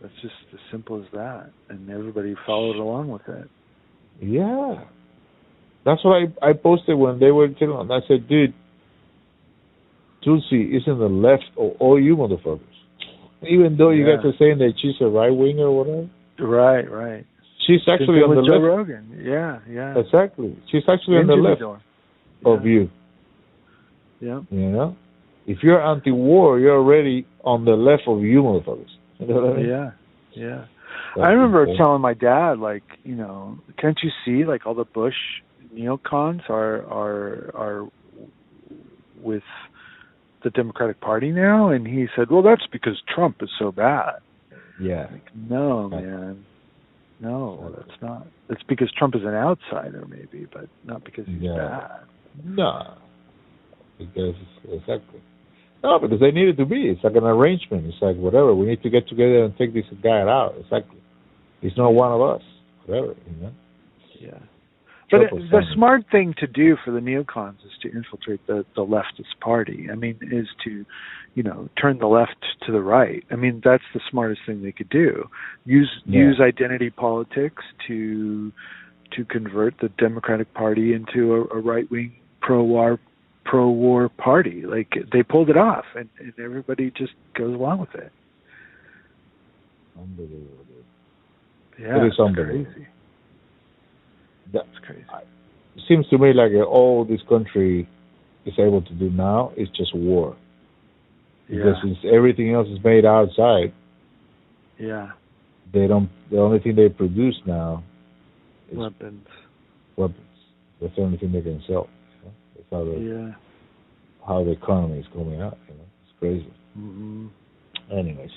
That's 0.00 0.14
just 0.20 0.34
as 0.52 0.58
simple 0.70 0.98
as 1.00 1.06
that, 1.12 1.50
and 1.68 1.88
everybody 1.90 2.34
followed 2.44 2.76
along 2.76 3.08
with 3.08 3.22
it. 3.28 3.48
Yeah. 4.20 4.84
That's 5.84 6.04
what 6.04 6.22
I 6.22 6.50
I 6.50 6.52
posted 6.54 6.98
when 6.98 7.18
they 7.18 7.30
were 7.30 7.48
telling 7.48 7.90
I 7.90 8.00
said, 8.08 8.28
dude, 8.28 8.52
Tulsi 10.24 10.76
isn't 10.76 10.98
the 10.98 11.08
left 11.08 11.44
of 11.56 11.72
all 11.80 12.00
you 12.00 12.16
motherfuckers. 12.16 12.60
Even 13.48 13.76
though 13.76 13.90
you 13.90 14.06
Yeah. 14.06 14.16
guys 14.16 14.24
are 14.26 14.36
saying 14.38 14.58
that 14.58 14.74
she's 14.80 15.00
a 15.00 15.06
right 15.08 15.30
winger 15.34 15.66
or 15.66 15.78
whatever. 15.84 16.08
Right, 16.38 16.88
right. 16.90 17.24
She's 17.66 17.80
actually 17.88 18.22
on 18.22 18.34
the 18.34 18.42
Joe 18.42 18.54
left. 18.58 18.64
Rogan. 18.64 19.20
Yeah, 19.22 19.58
yeah. 19.68 19.98
Exactly. 19.98 20.56
She's 20.70 20.82
actually 20.88 21.18
on 21.18 21.26
the 21.26 21.34
left 21.36 21.60
door. 21.60 21.80
of 22.44 22.66
you. 22.66 22.90
Yeah. 24.22 24.40
You 24.50 24.70
know? 24.70 24.96
If 25.46 25.58
you're 25.62 25.82
anti 25.84 26.12
war, 26.12 26.60
you're 26.60 26.76
already 26.76 27.26
on 27.44 27.64
the 27.64 27.72
left 27.72 28.04
of 28.06 28.22
you 28.22 28.42
motherfuckers. 28.42 28.86
You 29.18 29.26
know 29.26 29.34
what 29.34 29.52
I 29.54 29.56
mean? 29.56 29.68
Yeah, 29.68 29.90
yeah. 30.34 30.64
That's 31.16 31.26
I 31.26 31.30
remember 31.30 31.64
insane. 31.64 31.76
telling 31.78 32.00
my 32.00 32.14
dad, 32.14 32.58
like, 32.58 32.84
you 33.02 33.16
know, 33.16 33.58
can't 33.78 33.98
you 34.02 34.10
see, 34.24 34.44
like, 34.44 34.64
all 34.66 34.74
the 34.74 34.84
Bush 34.84 35.14
neocons 35.74 36.48
are 36.48 36.86
are 36.86 37.50
are 37.56 37.88
with 39.20 39.42
the 40.44 40.50
Democratic 40.50 41.00
Party 41.00 41.32
now, 41.32 41.70
and 41.70 41.86
he 41.86 42.06
said, 42.16 42.30
well, 42.30 42.42
that's 42.42 42.66
because 42.72 43.00
Trump 43.12 43.36
is 43.42 43.50
so 43.58 43.72
bad. 43.72 44.14
Yeah. 44.80 45.06
Like, 45.10 45.30
no, 45.34 45.88
Right. 45.88 46.04
man, 46.04 46.44
no, 47.20 47.72
that's 47.76 48.00
not. 48.02 48.26
It's 48.48 48.62
because 48.68 48.90
Trump 48.96 49.14
is 49.16 49.22
an 49.22 49.34
outsider, 49.34 50.04
maybe, 50.08 50.46
but 50.52 50.66
not 50.84 51.04
because 51.04 51.26
he's 51.26 51.42
Yeah. 51.42 51.56
bad. 51.56 52.00
No. 52.44 52.94
Because 54.14 54.34
exactly. 54.64 55.20
No, 55.82 55.98
because 55.98 56.20
they 56.20 56.30
need 56.30 56.48
it 56.48 56.56
to 56.58 56.66
be. 56.66 56.88
It's 56.90 57.02
like 57.02 57.16
an 57.16 57.24
arrangement. 57.24 57.86
It's 57.86 58.00
like 58.00 58.16
whatever. 58.16 58.54
We 58.54 58.66
need 58.66 58.82
to 58.82 58.90
get 58.90 59.08
together 59.08 59.44
and 59.44 59.56
take 59.56 59.74
this 59.74 59.84
guy 60.02 60.20
out. 60.20 60.54
Exactly. 60.60 61.00
He's 61.60 61.76
not 61.76 61.90
one 61.90 62.12
of 62.12 62.20
us. 62.20 62.42
Whatever, 62.86 63.14
you 63.26 63.42
know. 63.42 63.52
Yeah. 64.20 64.38
But 65.10 65.20
it, 65.22 65.30
the 65.50 65.62
smart 65.74 66.04
thing 66.10 66.34
to 66.38 66.46
do 66.46 66.76
for 66.82 66.90
the 66.90 67.00
neocons 67.00 67.56
is 67.66 67.72
to 67.82 67.90
infiltrate 67.90 68.46
the 68.46 68.64
the 68.74 68.80
leftist 68.80 69.38
party. 69.40 69.88
I 69.92 69.94
mean, 69.94 70.18
is 70.22 70.46
to, 70.64 70.86
you 71.34 71.42
know, 71.42 71.68
turn 71.80 71.98
the 71.98 72.06
left 72.06 72.36
to 72.66 72.72
the 72.72 72.80
right. 72.80 73.22
I 73.30 73.36
mean, 73.36 73.60
that's 73.62 73.82
the 73.92 74.00
smartest 74.10 74.40
thing 74.46 74.62
they 74.62 74.72
could 74.72 74.88
do. 74.88 75.28
Use 75.66 75.90
Yeah. 76.06 76.20
use 76.20 76.40
identity 76.40 76.90
politics 76.90 77.62
to 77.88 78.52
to 79.16 79.24
convert 79.26 79.74
the 79.80 79.90
Democratic 79.98 80.54
Party 80.54 80.94
into 80.94 81.34
a, 81.34 81.58
a 81.58 81.60
right 81.60 81.90
wing 81.90 82.12
pro 82.40 82.62
war 82.62 82.98
pro 83.44 83.68
war 83.70 84.08
party. 84.08 84.62
Like 84.66 84.92
they 85.12 85.22
pulled 85.22 85.50
it 85.50 85.56
off, 85.56 85.84
and, 85.96 86.08
and 86.18 86.32
everybody 86.38 86.90
just 86.90 87.12
goes 87.34 87.54
along 87.54 87.80
with 87.80 87.94
it. 87.94 88.12
Unbelievable. 89.98 90.48
Yeah, 91.78 92.02
It 92.04 92.06
is 92.08 92.18
unbelievable. 92.18 92.64
crazy. 92.72 92.86
That 94.52 94.62
It's 94.70 94.84
crazy. 94.84 95.04
it 95.76 95.82
seems 95.88 96.08
to 96.08 96.18
me 96.18 96.32
like 96.32 96.52
uh, 96.54 96.62
all 96.64 97.04
this 97.04 97.20
country 97.28 97.88
is 98.44 98.54
able 98.58 98.82
to 98.82 98.94
do 98.94 99.10
now 99.10 99.52
is 99.56 99.68
just 99.76 99.94
war. 99.94 100.36
Yeah, 101.48 101.58
Because 101.58 101.76
it's, 101.84 102.00
everything 102.12 102.52
else 102.52 102.68
is 102.68 102.82
made 102.84 103.04
outside. 103.04 103.72
yeah. 104.78 105.10
They 105.72 105.86
don't. 105.86 106.10
The 106.30 106.38
only 106.38 106.58
thing 106.58 106.76
they 106.76 106.90
produce 106.90 107.40
now 107.46 107.82
is 108.70 108.76
Weapons. 108.76 109.26
weapons. 109.96 110.18
That's 110.82 110.94
the 110.96 111.02
only 111.02 111.16
thing 111.16 111.32
they 111.32 111.40
can 111.40 111.62
sell. 111.66 111.88
You 112.72 112.78
know? 112.78 112.84
How 112.84 112.84
the 112.84 113.00
Yeah. 113.00 113.34
how 114.26 114.44
the 114.44 114.50
economy 114.50 114.98
is 115.00 115.06
going 115.14 115.40
out. 115.40 115.58
You 115.68 115.74
know, 115.74 115.84
it's 116.04 116.18
crazy. 116.18 116.52
hmm 116.74 117.26
Anyways, 117.90 118.30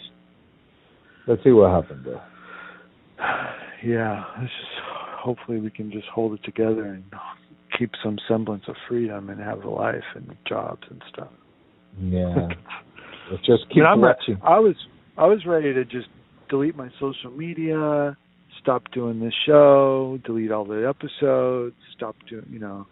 let's 1.28 1.44
see 1.44 1.52
what 1.52 1.72
happened 1.72 2.06
though. 2.06 2.22
Yeah, 3.84 4.24
it's 4.42 4.52
just 4.52 4.82
hopefully 5.20 5.60
we 5.60 5.70
can 5.70 5.92
just 5.92 6.08
hold 6.08 6.34
it 6.34 6.44
together 6.44 6.86
and 6.86 7.04
keep 7.78 7.92
some 8.04 8.18
semblance 8.28 8.64
of 8.68 8.76
freedom 8.88 9.30
and 9.30 9.40
have 9.40 9.64
a 9.64 9.70
life 9.70 10.04
and 10.16 10.36
jobs 10.48 10.82
and 10.90 11.02
stuff. 11.10 11.30
Yeah, 12.00 12.48
let's 13.32 13.46
just 13.46 13.70
keep 13.70 13.84
I'm 13.84 14.02
watching. 14.02 14.40
I 14.42 14.60
was 14.60 14.76
I 15.18 15.26
was 15.26 15.46
ready 15.46 15.74
to 15.74 15.86
just 15.86 16.08
delete 16.50 16.76
my 16.76 16.90
social 17.00 17.32
media, 17.32 18.18
stop 18.60 18.84
doing 18.92 19.20
this 19.20 19.34
show, 19.46 20.20
delete 20.26 20.52
all 20.52 20.66
the 20.66 20.88
episodes, 20.88 21.76
stop 21.96 22.16
doing 22.30 22.46
you 22.50 22.60
know, 22.60 22.88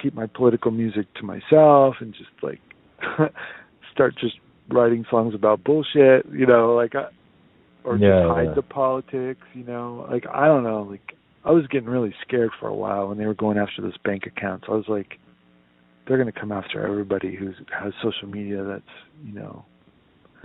keep 0.00 0.14
my 0.14 0.26
political 0.26 0.70
music 0.70 1.06
to 1.14 1.22
myself 1.24 1.96
and 2.00 2.12
just 2.14 2.30
like 2.42 2.60
start 3.92 4.14
just 4.18 4.36
writing 4.70 5.04
songs 5.10 5.34
about 5.34 5.62
bullshit, 5.64 6.26
you 6.32 6.46
know, 6.46 6.74
like 6.74 6.94
I 6.94 7.08
or 7.84 7.96
Yeah, 7.96 8.22
just 8.22 8.34
hide 8.34 8.46
yeah. 8.48 8.54
the 8.54 8.62
politics, 8.62 9.46
you 9.52 9.64
know. 9.64 10.06
Like 10.10 10.24
I 10.32 10.46
don't 10.46 10.64
know, 10.64 10.82
like 10.90 11.16
I 11.44 11.50
was 11.50 11.66
getting 11.66 11.88
really 11.88 12.14
scared 12.26 12.50
for 12.58 12.68
a 12.68 12.74
while 12.74 13.08
when 13.08 13.18
they 13.18 13.26
were 13.26 13.34
going 13.34 13.58
after 13.58 13.82
those 13.82 13.96
bank 13.98 14.24
accounts. 14.26 14.66
I 14.68 14.72
was 14.72 14.88
like 14.88 15.18
they're 16.06 16.18
going 16.18 16.30
to 16.32 16.38
come 16.38 16.52
after 16.52 16.86
everybody 16.86 17.34
who 17.34 17.46
has 17.72 17.92
social 18.02 18.28
media 18.28 18.62
that's, 18.62 18.82
you 19.24 19.32
know, 19.32 19.64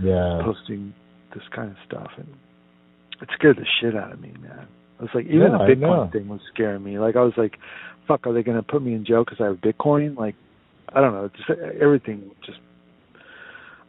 Yeah, 0.02 0.42
posting 0.44 0.94
this 1.34 1.44
kind 1.54 1.70
of 1.70 1.78
stuff 1.86 2.12
and 2.18 2.28
it 3.22 3.28
scared 3.34 3.58
the 3.58 3.66
shit 3.82 3.96
out 3.96 4.14
of 4.14 4.22
me, 4.22 4.34
man. 4.42 4.68
I 5.00 5.04
was 5.04 5.12
like, 5.14 5.26
even 5.26 5.40
Yeah, 5.40 5.58
the 5.58 5.76
Bitcoin 5.76 6.12
thing 6.12 6.28
was 6.28 6.42
scaring 6.54 6.84
me. 6.84 7.00
Like 7.00 7.16
I 7.16 7.22
was 7.22 7.34
like, 7.38 7.58
fuck, 8.08 8.28
are 8.28 8.34
they 8.34 8.44
going 8.44 8.58
to 8.58 8.64
put 8.64 8.82
me 8.82 8.94
in 8.94 9.06
jail 9.06 9.24
because 9.24 9.40
I 9.40 9.46
have 9.46 9.58
Bitcoin? 9.58 10.18
Like, 10.18 10.36
I 10.94 11.00
don't 11.00 11.14
know. 11.14 11.30
Just 11.30 11.50
uh, 11.50 11.54
everything. 11.82 12.32
Just, 12.46 12.60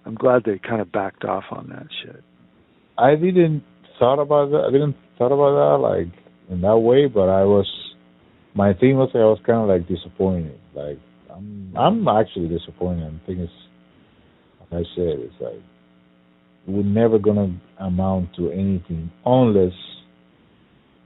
I'm 0.07 0.15
glad 0.15 0.45
they 0.45 0.59
kind 0.59 0.81
of 0.81 0.93
backed 0.93 1.25
off 1.25 1.45
on 1.51 1.69
that 1.71 1.87
shit. 2.03 2.23
I 2.97 3.17
didn't 3.17 3.65
thought 3.99 4.21
about 4.21 4.51
that. 4.51 4.65
I 4.69 4.71
didn't 4.71 4.97
thought 5.19 5.33
about 5.33 5.57
that 5.57 5.83
like 5.83 6.13
in 6.49 6.61
that 6.61 6.79
way, 6.79 7.07
but 7.07 7.29
I 7.29 7.45
was. 7.45 7.67
My 8.53 8.75
thing 8.75 8.97
was 8.97 9.11
I 9.15 9.19
was 9.19 9.39
kind 9.47 9.61
of 9.61 9.69
like 9.69 9.89
disappointed. 9.89 10.59
Like 10.75 10.99
I'm, 11.33 11.73
I'm 11.77 12.09
actually 12.09 12.49
disappointed. 12.49 13.07
I 13.07 13.27
think 13.27 13.39
it's, 13.39 13.53
like 14.61 14.81
I 14.81 14.85
said, 14.97 15.19
it's 15.21 15.35
like 15.41 15.63
we're 16.67 16.83
never 16.83 17.19
gonna 17.19 17.59
amount 17.79 18.35
to 18.37 18.51
anything 18.51 19.11
unless 19.25 19.73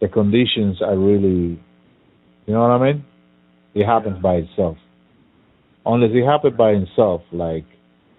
the 0.05 0.09
conditions 0.11 0.83
are 0.83 0.99
really, 0.99 1.59
you 2.47 2.53
know 2.55 2.61
what 2.61 2.73
I 2.79 2.93
mean? 2.93 3.05
It 3.75 3.87
happens 3.87 4.17
Yeah. 4.17 4.21
by 4.29 4.35
itself. 4.45 4.77
Unless 5.87 6.11
it 6.13 6.25
happened 6.27 6.57
by 6.59 6.73
itself, 6.73 7.23
like 7.33 7.65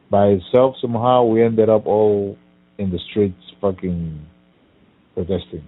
by 0.10 0.26
itself 0.38 0.78
somehow 0.82 1.26
we 1.26 1.44
ended 1.44 1.70
up 1.70 1.86
all 1.86 2.38
in 2.80 2.90
the 2.90 2.98
streets 3.08 3.44
fucking 3.62 4.20
protesting. 5.14 5.64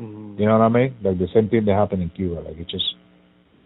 Mm-hmm. 0.00 0.40
You 0.40 0.46
know 0.46 0.58
what 0.58 0.64
I 0.64 0.68
mean? 0.70 0.94
Like 1.02 1.18
the 1.18 1.28
same 1.34 1.50
thing 1.50 1.66
that 1.66 1.74
happened 1.74 2.02
in 2.02 2.08
Cuba. 2.08 2.40
Like 2.40 2.58
it 2.58 2.68
just 2.68 2.88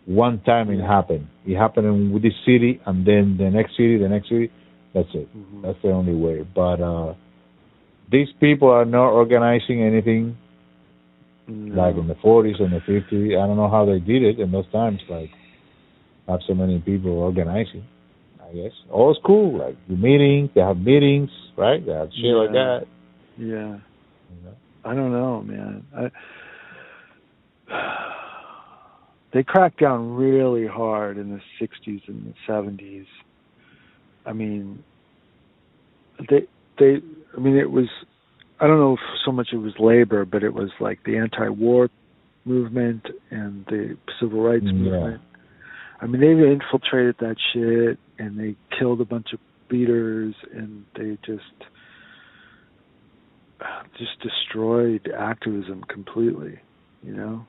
one 0.05 0.41
time 0.41 0.68
it 0.70 0.83
happened. 0.83 1.28
It 1.47 1.57
happened 1.57 1.86
in 1.86 2.20
this 2.23 2.34
city 2.44 2.81
and 2.86 3.07
then 3.07 3.36
the 3.39 3.50
next 3.50 3.73
city, 3.76 3.99
the 3.99 4.08
next 4.08 4.28
city. 4.31 4.50
That's 4.94 5.15
it. 5.15 5.28
Mhm. 5.36 5.62
That's 5.62 5.81
the 5.83 5.92
only 5.92 6.15
way. 6.15 6.39
But 6.42 6.81
uh 6.81 7.15
these 8.10 8.33
people 8.41 8.68
are 8.68 8.84
not 8.84 9.10
organizing 9.23 9.83
anything 9.83 10.36
No. 11.49 11.81
like 11.81 11.97
in 11.97 12.08
the 12.08 12.16
forties 12.23 12.57
and 12.58 12.73
the 12.73 12.81
fifties. 12.81 13.33
I 13.33 13.47
don't 13.47 13.57
know 13.57 13.70
how 13.70 13.84
they 13.84 14.00
did 14.00 14.23
it 14.23 14.41
in 14.41 14.50
those 14.50 14.70
times, 14.73 15.00
like 15.08 15.31
have 16.28 16.41
so 16.47 16.55
many 16.55 16.81
people 16.81 17.12
organizing. 17.12 17.84
I 18.42 18.52
guess. 18.52 18.73
All 18.91 19.16
cool, 19.25 19.58
like 19.58 19.76
the 19.89 19.97
meetings, 19.97 20.50
they 20.55 20.60
have 20.60 20.78
meetings, 20.78 21.31
right? 21.57 21.84
They 21.84 21.92
have 21.92 22.10
shit 22.12 22.34
like 22.34 22.52
that. 22.52 22.86
yeah. 23.36 23.44
You 23.47 24.44
know? 24.44 24.55
I 24.84 24.94
don't 24.94 25.12
know, 25.12 25.42
man. 25.42 25.86
I, 27.68 28.07
they 29.33 29.42
cracked 29.42 29.81
down 29.81 30.15
really 30.15 30.66
hard 30.66 31.18
in 31.18 31.31
the 31.31 31.41
60s 31.60 32.08
and 32.08 32.33
the 32.33 32.52
70s. 32.52 33.07
I 34.25 34.33
mean, 34.33 34.83
they 36.28 36.47
they 36.78 36.97
I 37.36 37.41
mean 37.41 37.57
it 37.57 37.70
was 37.70 37.89
I 38.60 38.67
don't 38.67 38.78
know 38.78 38.94
if 38.94 39.01
so 39.25 39.33
much 39.33 39.49
it 39.52 39.59
was 39.59 39.75
labor, 39.78 40.25
but 40.25 40.43
it 40.43 40.55
was 40.55 40.70
like 40.81 41.01
the 41.05 41.18
anti-war 41.18 41.89
movement 42.44 43.07
and 43.31 43.65
the 43.67 43.97
civil 44.20 44.43
rights 44.43 44.65
Yeah. 44.65 44.73
movement. 44.73 45.23
I 46.01 46.07
mean, 46.07 46.20
they 46.20 46.52
infiltrated 46.52 47.17
that 47.18 47.36
shit 47.52 47.99
and 48.18 48.39
they 48.39 48.55
killed 48.78 49.01
a 49.01 49.05
bunch 49.05 49.33
of 49.33 49.41
leaders 49.70 50.35
and 50.55 50.85
they 50.94 51.18
just 51.26 51.43
just 53.99 54.20
destroyed 54.20 55.10
activism 55.17 55.83
completely, 55.89 56.59
you 57.02 57.15
know? 57.15 57.47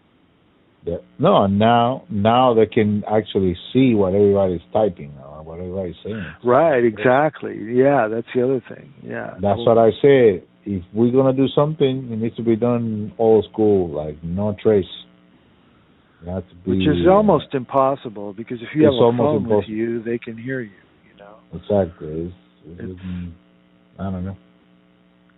Yeah. 0.85 0.97
No, 1.19 1.47
now 1.47 2.03
now 2.09 2.53
they 2.53 2.65
can 2.65 3.03
actually 3.05 3.57
see 3.73 3.93
what 3.93 4.13
everybody's 4.13 4.61
typing 4.71 5.11
or 5.21 5.43
what 5.43 5.59
everybody's 5.59 5.95
saying. 6.03 6.25
Right, 6.43 6.83
exactly. 6.83 7.57
Yeah, 7.73 8.07
that's 8.07 8.27
the 8.33 8.43
other 8.43 8.61
thing. 8.69 8.93
Yeah. 9.03 9.35
That's 9.41 9.59
what 9.65 9.77
I 9.77 9.91
said. 10.01 10.43
If 10.69 10.83
we're 10.93 11.13
gonna 11.13 11.31
do 11.31 11.47
something, 11.55 12.11
it 12.11 12.19
needs 12.19 12.35
to 12.35 12.43
be 12.43 12.57
done 12.57 13.13
old 13.17 13.45
school, 13.51 13.89
like 13.89 14.21
no 14.21 14.53
trace. 14.61 14.85
Be, 16.25 16.31
Which 16.65 16.87
is 16.87 17.07
almost 17.07 17.53
impossible 17.53 18.33
because 18.33 18.57
if 18.61 18.69
you 18.75 18.83
have 18.83 18.93
a 18.93 19.17
phone 19.17 19.47
with 19.47 19.65
you, 19.69 20.03
they 20.03 20.17
can 20.17 20.37
hear 20.37 20.59
you. 20.59 20.71
You 21.09 21.19
know, 21.19 21.35
exactly. 21.53 22.25
It's, 22.25 22.33
it's, 22.65 22.81
It's- 22.81 23.31
I 23.99 24.11
don't 24.11 24.25
know. 24.25 24.37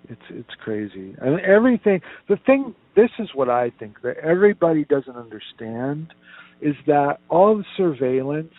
it's 0.09 0.21
it's 0.29 0.49
crazy. 0.63 1.15
And 1.21 1.39
everything. 1.41 2.01
The 2.27 2.37
thing. 2.45 2.73
This 2.95 3.11
is 3.19 3.29
what 3.35 3.49
I 3.49 3.71
think 3.79 4.01
that 4.01 4.17
everybody 4.17 4.83
doesn't 4.83 5.15
understand 5.15 6.11
is 6.59 6.75
that 6.87 7.19
all 7.29 7.55
the 7.55 7.65
surveillance 7.77 8.53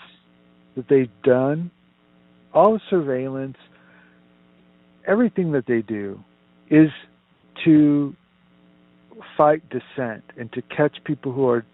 that 0.77 0.87
they've 0.89 1.11
done, 1.25 1.71
all 2.55 2.75
the 2.75 2.81
surveillance, 2.89 3.57
everything 5.07 5.53
that 5.53 5.67
they 5.67 5.83
do, 5.83 6.23
is 6.71 6.91
to 7.65 8.15
fight 9.37 9.63
dissent 9.69 10.25
and 10.39 10.51
to 10.53 10.63
catch 10.63 10.97
people 11.05 11.33
who 11.33 11.49
are 11.49 11.65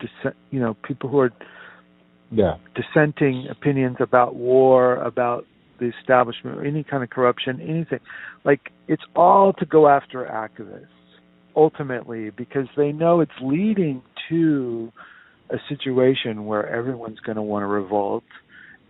dissent. 0.00 0.36
You 0.50 0.60
know, 0.60 0.74
people 0.74 1.10
who 1.10 1.20
are 1.20 1.32
Yeah. 2.30 2.56
dissenting 2.74 3.48
opinions 3.48 4.00
about 4.00 4.34
war, 4.34 4.96
about 4.96 5.46
the 5.78 5.86
establishment, 6.00 6.58
or 6.58 6.64
any 6.64 6.82
kind 6.82 7.02
of 7.02 7.10
corruption, 7.10 7.60
anything. 7.60 8.00
Like 8.44 8.72
it's 8.88 9.04
all 9.14 9.52
to 9.54 9.66
go 9.66 9.88
after 9.88 10.24
activists 10.24 10.88
ultimately 11.56 12.30
because 12.30 12.68
they 12.76 12.92
know 12.92 13.20
it's 13.20 13.40
leading 13.40 14.02
to 14.28 14.92
a 15.50 15.58
situation 15.68 16.46
where 16.46 16.66
everyone's 16.68 17.20
going 17.20 17.36
to 17.36 17.42
want 17.42 17.62
to 17.62 17.66
revolt 17.66 18.24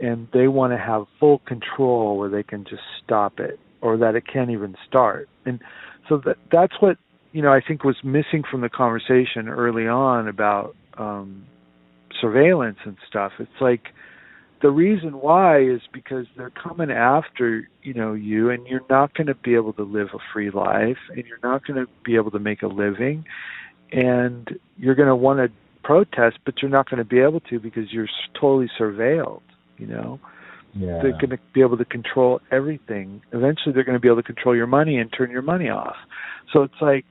and 0.01 0.29
they 0.33 0.49
want 0.49 0.73
to 0.73 0.79
have 0.79 1.05
full 1.21 1.39
control 1.41 2.17
where 2.17 2.29
they 2.29 2.43
can 2.43 2.65
just 2.65 2.83
stop 3.03 3.39
it 3.41 3.59
or 3.85 3.99
that 3.99 4.17
it 4.17 4.25
can't 4.27 4.51
even 4.51 4.75
start. 4.89 5.29
And 5.45 5.61
so 6.09 6.21
that 6.25 6.39
that's 6.51 6.73
what 6.81 6.97
you 7.33 7.43
know 7.43 7.53
I 7.53 7.61
think 7.61 7.85
was 7.85 7.97
missing 8.03 8.43
from 8.51 8.63
the 8.63 8.71
conversation 8.71 9.49
early 9.49 9.87
on 9.87 10.27
about 10.27 10.75
um 10.97 11.45
surveillance 12.21 12.79
and 12.85 12.97
stuff. 13.07 13.33
It's 13.39 13.61
like 13.61 13.89
the 14.63 14.71
reason 14.71 15.21
why 15.21 15.63
is 15.63 15.83
because 15.93 16.27
they're 16.37 16.51
coming 16.51 16.91
after 16.91 17.69
you 17.83 17.93
know 17.93 18.15
you, 18.15 18.51
and 18.51 18.67
you're 18.67 18.87
not 18.89 19.15
going 19.15 19.27
to 19.27 19.35
be 19.35 19.55
able 19.55 19.75
to 19.75 19.83
live 19.83 20.09
a 20.15 20.19
free 20.33 20.51
life, 20.51 20.97
and 21.11 21.25
you're 21.27 21.39
not 21.43 21.67
going 21.67 21.85
to 21.85 21.91
be 22.05 22.17
able 22.17 22.31
to 22.31 22.39
make 22.39 22.63
a 22.63 22.69
living, 22.69 23.25
and 23.93 24.59
you're 24.79 24.95
going 24.95 25.09
to 25.09 25.17
want 25.17 25.39
to 25.39 25.55
protest, 25.83 26.39
but 26.47 26.63
you're 26.63 26.71
not 26.71 26.89
going 26.89 26.99
to 26.99 27.05
be 27.05 27.21
able 27.21 27.41
to 27.41 27.61
because 27.61 27.93
you're 27.93 28.09
totally 28.41 28.71
surveilled. 28.81 29.43
You 29.77 29.89
know, 29.89 30.21
Yeah. 30.77 31.01
they're 31.03 31.13
going 31.13 31.31
to 31.31 31.39
be 31.53 31.61
able 31.61 31.79
to 31.79 31.85
control 31.85 32.41
everything. 32.51 33.23
Eventually, 33.33 33.73
they're 33.73 33.85
going 33.85 33.97
to 33.97 34.01
be 34.01 34.09
able 34.09 34.23
to 34.23 34.27
control 34.27 34.57
your 34.57 34.67
money 34.67 34.99
and 34.99 35.13
turn 35.13 35.31
your 35.31 35.43
money 35.43 35.69
off. 35.69 35.97
So 36.53 36.63
it's 36.63 36.81
like, 36.81 37.05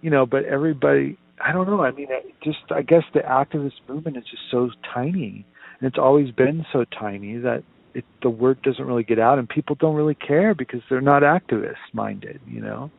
you 0.00 0.10
know, 0.10 0.26
but 0.26 0.44
everybody, 0.44 1.18
I 1.44 1.52
don't 1.52 1.66
know. 1.66 1.82
I 1.82 1.90
mean, 1.90 2.08
it 2.10 2.34
just 2.42 2.58
I 2.70 2.82
guess 2.82 3.02
the 3.12 3.20
activist 3.20 3.80
movement 3.88 4.16
is 4.16 4.24
just 4.24 4.42
so 4.50 4.70
tiny, 4.94 5.44
and 5.80 5.88
it's 5.88 5.98
always 5.98 6.30
been 6.30 6.64
so 6.72 6.84
tiny 6.84 7.38
that 7.38 7.64
it, 7.94 8.04
the 8.22 8.30
word 8.30 8.62
doesn't 8.62 8.84
really 8.84 9.02
get 9.02 9.18
out, 9.18 9.38
and 9.38 9.48
people 9.48 9.74
don't 9.74 9.96
really 9.96 10.14
care 10.14 10.54
because 10.54 10.80
they're 10.88 11.00
not 11.00 11.22
activist 11.22 11.76
minded. 11.92 12.40
You 12.46 12.60
know. 12.60 12.90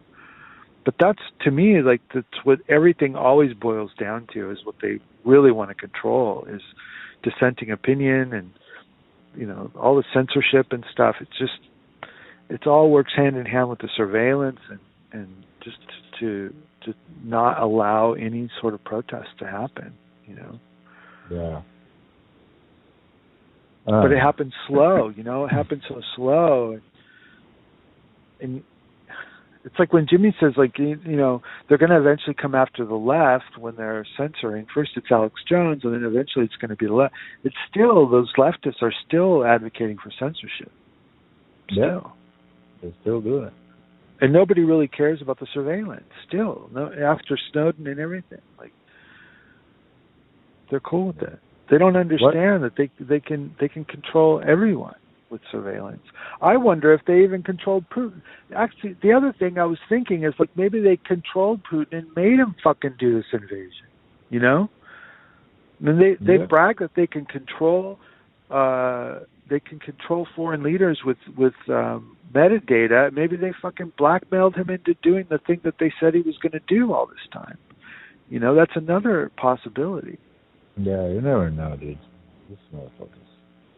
But 0.84 0.96
that's 1.00 1.22
to 1.42 1.52
me 1.52 1.82
like 1.82 2.02
that's 2.14 2.44
what 2.44 2.60
everything 2.68 3.16
always 3.16 3.54
boils 3.54 3.92
down 4.00 4.28
to 4.34 4.52
is 4.52 4.60
what 4.66 4.76
they 4.82 5.00
really 5.24 5.52
want 5.52 5.70
to 5.70 5.76
control 5.76 6.46
is 6.50 6.62
dissenting 7.24 7.72
opinion 7.72 8.34
and 8.34 8.52
you 9.36 9.46
know 9.46 9.72
all 9.76 9.96
the 9.96 10.04
censorship 10.14 10.68
and 10.72 10.86
stuff 10.92 11.16
it's 11.22 11.38
just 11.38 11.60
it's 12.50 12.66
all 12.66 12.92
works 12.92 13.12
hand 13.16 13.38
in 13.38 13.46
hand 13.46 13.70
with 13.70 13.80
the 13.80 13.90
surveillance 13.96 14.60
and 14.70 14.80
and 15.14 15.46
just 15.64 15.78
to 16.20 16.54
to 16.84 16.94
not 17.24 17.62
allow 17.62 18.14
any 18.14 18.50
sort 18.60 18.74
of 18.74 18.84
protest 18.84 19.30
to 19.40 19.46
happen 19.46 19.94
you 20.26 20.36
know? 20.36 20.60
Yeah. 21.30 21.62
but 23.86 23.94
Uh, 23.94 24.10
it 24.10 24.20
happens 24.20 24.54
slow 24.68 25.10
you 25.10 25.24
know? 25.24 25.46
It 25.46 25.50
happens 25.52 25.84
so 25.88 26.02
slow. 26.16 26.72
And, 26.72 26.82
and 28.40 28.64
it's 29.64 29.76
like 29.78 29.94
when 29.94 30.08
Jimmy 30.10 30.36
says 30.40 30.54
like 30.58 30.78
you, 30.78 31.00
you 31.06 31.16
know 31.16 31.42
they're 31.68 31.78
going 31.78 31.92
to 31.92 32.00
eventually 32.00 32.36
come 32.40 32.56
after 32.56 32.86
the 32.86 32.96
left 32.96 33.58
when 33.58 33.76
they're 33.76 34.06
censoring. 34.18 34.66
First 34.74 34.92
it's 34.96 35.08
Alex 35.12 35.36
Jones 35.48 35.82
and 35.84 35.94
then 35.94 36.04
eventually 36.04 36.46
it's 36.46 36.56
going 36.56 36.70
to 36.70 36.76
be 36.76 36.88
the 36.88 36.94
left. 36.94 37.14
It's 37.44 37.56
still 37.70 38.10
those 38.10 38.32
leftists 38.38 38.82
are 38.82 38.94
still 39.08 39.46
advocating 39.46 39.98
for 39.98 40.12
censorship. 40.20 40.72
Still. 41.72 41.84
Yeah. 41.84 42.00
They're 42.82 42.94
still 43.02 43.22
doing 43.22 43.46
it. 43.46 43.54
and 44.22 44.34
nobody 44.34 44.62
really 44.62 44.88
cares 44.88 45.22
about 45.22 45.40
the 45.40 45.48
surveillance. 45.54 46.04
Still 46.28 46.70
no 46.74 46.92
after 46.94 47.38
Snowden 47.52 47.88
and 47.88 48.00
everything 48.00 48.42
like 48.58 48.74
they're 50.70 50.80
cool 50.80 51.08
with 51.08 51.22
it 51.22 51.40
they 51.70 51.78
don't 51.78 51.96
understand 51.96 52.64
that 52.64 52.74
they 52.78 52.90
they 53.00 53.20
can 53.20 53.56
they 53.60 53.68
can 53.68 53.86
control 53.86 54.42
everyone 54.46 54.96
with 55.32 55.42
surveillance 55.52 56.04
i 56.42 56.56
wonder 56.58 56.94
if 56.94 57.02
they 57.06 57.24
even 57.24 57.42
controlled 57.42 57.86
putin 57.90 58.22
actually 58.56 58.96
the 59.02 59.12
other 59.12 59.34
thing 59.40 59.58
i 59.58 59.66
was 59.66 59.80
thinking 59.90 60.24
is 60.24 60.34
like 60.38 60.50
maybe 60.56 60.82
they 60.82 60.98
controlled 60.98 61.62
putin 61.72 62.00
and 62.00 62.08
made 62.16 62.38
him 62.40 62.54
fucking 62.64 62.94
do 63.00 63.16
this 63.16 63.26
invasion 63.34 63.88
you 64.30 64.40
know 64.40 64.70
I 65.80 65.86
mean, 65.86 65.98
they 65.98 66.14
they 66.26 66.38
Yeah. 66.38 66.46
brag 66.46 66.80
that 66.80 66.92
they 66.96 67.08
can 67.08 67.26
control 67.26 67.98
uh 68.50 69.20
they 69.50 69.60
can 69.60 69.80
control 69.80 70.28
foreign 70.36 70.64
leaders 70.64 71.00
with 71.06 71.18
with 71.38 71.56
um 71.70 72.18
metadata 72.34 73.12
maybe 73.14 73.36
they 73.36 73.54
fucking 73.62 73.94
blackmailed 73.98 74.56
him 74.56 74.70
into 74.70 74.94
doing 75.02 75.26
the 75.30 75.40
thing 75.40 75.60
that 75.64 75.76
they 75.80 75.92
said 76.00 76.14
he 76.14 76.22
was 76.22 76.38
going 76.38 76.52
to 76.52 76.62
do 76.68 76.94
all 76.94 77.06
this 77.06 77.28
time 77.32 77.58
you 78.30 78.40
know 78.40 78.54
that's 78.56 78.76
another 78.76 79.32
possibility 79.38 80.18
Yeah, 80.78 81.08
you 81.08 81.22
never 81.22 81.50
know, 81.52 81.76
dude. 81.76 81.98
This 82.50 82.60
motherfuckers. 82.74 83.31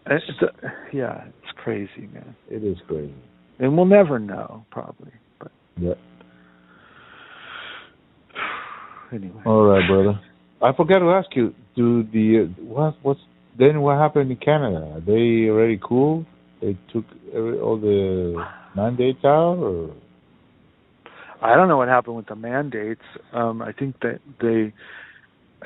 It's 0.06 0.26
a, 0.42 0.72
yeah 0.96 1.26
it's 1.28 1.52
crazy 1.64 2.08
man 2.14 2.36
It 2.50 2.64
is 2.64 2.78
crazy. 2.88 3.14
and 3.60 3.76
we'll 3.76 3.86
never 3.86 4.20
know 4.20 4.66
probably 4.72 5.12
but 5.40 5.52
Yeah. 5.78 5.94
anyway 9.12 9.42
All 9.46 9.64
right, 9.66 9.88
brother. 9.88 10.20
I 10.62 10.72
forgot 10.76 11.00
to 11.00 11.12
ask 11.12 11.36
you. 11.36 11.54
Do 11.76 12.04
the 12.04 12.54
what? 12.62 12.96
What's 13.02 13.20
then? 13.58 13.82
What 13.82 13.98
happened 13.98 14.32
in 14.32 14.38
Canada? 14.38 14.94
Are 14.96 15.02
they 15.02 15.50
already 15.50 15.80
cool? 15.84 16.26
They 16.62 16.78
took 16.94 17.04
every, 17.36 17.60
all 17.60 17.78
the 17.80 18.46
mandates 18.76 19.26
out, 19.26 19.58
or 19.58 19.94
I 21.42 21.56
don't 21.56 21.68
know 21.68 21.78
what 21.78 21.88
happened 21.90 22.16
with 22.16 22.28
the 22.28 22.36
mandates. 22.36 23.02
Um, 23.34 23.62
I 23.62 23.74
think 23.74 24.00
that 24.02 24.20
they, 24.40 24.72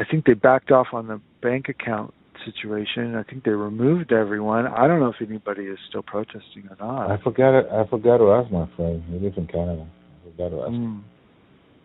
I 0.02 0.06
think 0.10 0.26
they 0.26 0.34
backed 0.34 0.72
off 0.72 0.88
on 0.94 1.08
the 1.08 1.22
bank 1.44 1.68
account 1.70 2.14
situation. 2.46 3.16
I 3.16 3.24
think 3.24 3.44
they 3.44 3.52
removed 3.52 4.12
everyone. 4.12 4.68
I 4.68 4.88
don't 4.88 5.00
know 5.00 5.10
if 5.20 5.28
anybody 5.28 5.64
is 5.64 5.78
still 5.90 6.04
protesting 6.04 6.68
or 6.70 6.78
not. 6.80 7.12
I 7.12 7.22
forgot. 7.24 7.60
It. 7.60 7.68
I 7.72 7.88
forgot 7.90 8.18
to 8.18 8.32
ask 8.32 8.52
my 8.52 8.68
friend. 8.76 9.04
He 9.10 9.20
lives 9.20 9.38
in 9.38 9.48
Canada. 9.48 9.88
I 9.88 10.32
forgot 10.32 10.50
to 10.50 10.62
ask. 10.64 10.72
Mm, 10.72 11.02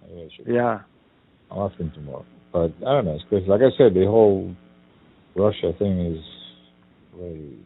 Maybe 0.09 0.21
I 0.23 0.29
should 0.37 0.53
yeah, 0.53 0.81
I'll 1.51 1.69
ask 1.69 1.79
him 1.79 1.91
tomorrow. 1.95 2.25
But 2.53 2.73
I 2.87 2.93
don't 2.95 3.05
know. 3.07 3.15
It's 3.15 3.25
crazy. 3.29 3.47
Like 3.47 3.61
I 3.63 3.71
said, 3.79 3.95
the 3.95 4.05
whole 4.07 4.55
Russia 5.35 5.73
thing 5.79 6.15
is 6.15 6.23
really 7.17 7.57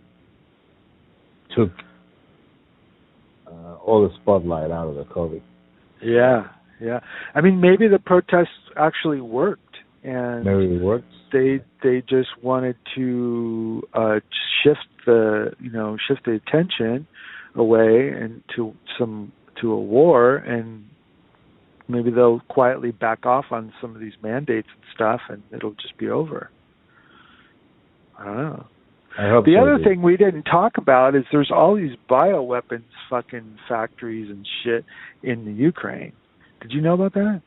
took 1.56 1.70
uh, 3.46 3.74
all 3.76 4.08
the 4.08 4.14
spotlight 4.22 4.70
out 4.70 4.88
of 4.88 4.94
the 4.96 5.04
COVID. 5.04 5.40
yeah, 6.02 6.48
yeah. 6.80 7.00
I 7.34 7.40
mean, 7.40 7.60
maybe 7.60 7.88
the 7.88 7.98
protests 7.98 8.48
actually 8.76 9.20
worked, 9.20 9.62
and 10.04 10.44
Maybe 10.44 10.74
it 10.74 10.82
works. 10.82 11.04
They 11.32 11.60
they 11.82 12.02
just 12.08 12.28
wanted 12.42 12.76
to 12.94 13.82
uh 13.94 14.20
shift 14.62 14.86
the 15.06 15.52
you 15.60 15.70
know 15.70 15.96
shift 16.08 16.24
the 16.24 16.32
attention 16.32 17.06
away 17.54 18.08
and 18.08 18.42
to 18.54 18.74
some 18.98 19.32
to 19.60 19.72
a 19.72 19.80
war 19.80 20.36
and 20.36 20.84
maybe 21.88 22.10
they'll 22.10 22.40
quietly 22.48 22.90
back 22.90 23.24
off 23.24 23.46
on 23.50 23.72
some 23.80 23.94
of 23.94 24.00
these 24.00 24.12
mandates 24.22 24.68
and 24.74 24.82
stuff 24.94 25.20
and 25.28 25.42
it'll 25.52 25.72
just 25.72 25.96
be 25.98 26.08
over. 26.08 26.50
I 28.18 28.24
don't 28.24 28.36
know. 28.36 28.66
I 29.18 29.30
hope 29.30 29.46
the 29.46 29.56
other 29.56 29.78
dude. 29.78 29.86
thing 29.86 30.02
we 30.02 30.16
didn't 30.16 30.42
talk 30.42 30.72
about 30.76 31.14
is 31.14 31.24
there's 31.32 31.50
all 31.50 31.74
these 31.76 31.96
bioweapons 32.08 32.84
fucking 33.08 33.58
factories 33.68 34.28
and 34.28 34.46
shit 34.62 34.84
in 35.22 35.46
the 35.46 35.52
ukraine. 35.52 36.12
Did 36.60 36.72
you 36.72 36.82
know 36.82 36.94
about 36.94 37.14
that? 37.14 37.40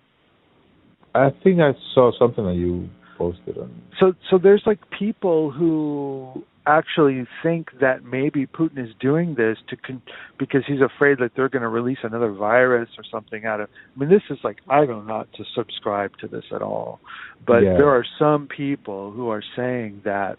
I 1.13 1.29
think 1.43 1.59
I 1.59 1.71
saw 1.93 2.11
something 2.17 2.43
that 2.45 2.55
you 2.55 2.89
posted 3.19 3.55
on. 3.63 3.69
so 3.99 4.05
so 4.29 4.37
there's 4.45 4.63
like 4.65 4.79
people 4.97 5.51
who 5.51 6.43
actually 6.65 7.25
think 7.41 7.63
that 7.81 8.03
maybe 8.03 8.45
Putin 8.45 8.77
is 8.87 8.93
doing 8.99 9.33
this 9.35 9.57
to 9.69 9.75
con- 9.75 10.01
because 10.37 10.63
he's 10.67 10.81
afraid 10.81 11.17
that 11.17 11.31
they're 11.35 11.49
going 11.49 11.63
to 11.69 11.73
release 11.81 11.97
another 12.03 12.31
virus 12.31 12.89
or 12.97 13.03
something 13.15 13.41
out 13.45 13.59
of. 13.59 13.67
I 13.95 13.99
mean, 13.99 14.09
this 14.09 14.21
is 14.29 14.37
like 14.43 14.57
I 14.69 14.85
don't 14.85 15.07
not 15.07 15.27
to 15.37 15.43
subscribe 15.55 16.11
to 16.21 16.27
this 16.27 16.45
at 16.57 16.61
all, 16.61 16.99
but 17.47 17.59
Yeah. 17.63 17.77
there 17.79 17.89
are 17.89 18.05
some 18.19 18.47
people 18.47 19.11
who 19.11 19.29
are 19.29 19.43
saying 19.55 20.01
that 20.05 20.37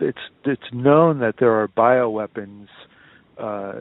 it's 0.00 0.24
it's 0.44 0.68
known 0.72 1.20
that 1.20 1.34
there 1.40 1.52
are 1.60 1.68
bioweapons 1.68 2.66
uh, 3.38 3.80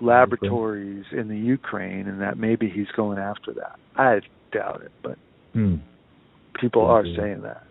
laboratories 0.00 1.04
in 1.12 1.28
the 1.28 1.38
Ukraine, 1.38 2.08
and 2.08 2.20
that 2.20 2.36
maybe 2.36 2.68
he's 2.68 2.90
going 2.96 3.18
after 3.18 3.52
that. 3.54 3.78
I 3.96 4.20
doubt 4.52 4.82
it, 4.84 4.92
but 5.02 5.16
Hmm. 5.54 5.76
People 6.62 6.86
are 6.86 7.04
saying 7.04 7.42
that. 7.42 7.64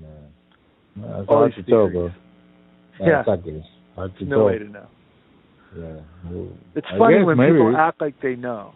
Yeah. 0.00 0.08
No, 0.96 1.20
it's 1.20 1.28
All 1.28 1.36
hard 1.38 1.54
to 1.56 1.62
tell, 1.64 1.90
bro. 1.90 2.10
Yeah. 3.00 3.20
Exactly. 3.20 3.62
Hard 3.94 4.16
to 4.18 4.24
no 4.24 4.36
tell. 4.36 4.46
way 4.46 4.58
to 4.58 4.64
know. 4.68 4.86
Yeah. 5.78 6.00
Well, 6.30 6.48
It's 6.74 6.86
I 6.90 6.96
funny 6.98 7.22
when 7.22 7.36
maybe. 7.36 7.52
people 7.52 7.76
act 7.76 8.00
like 8.00 8.14
they 8.22 8.36
know. 8.36 8.72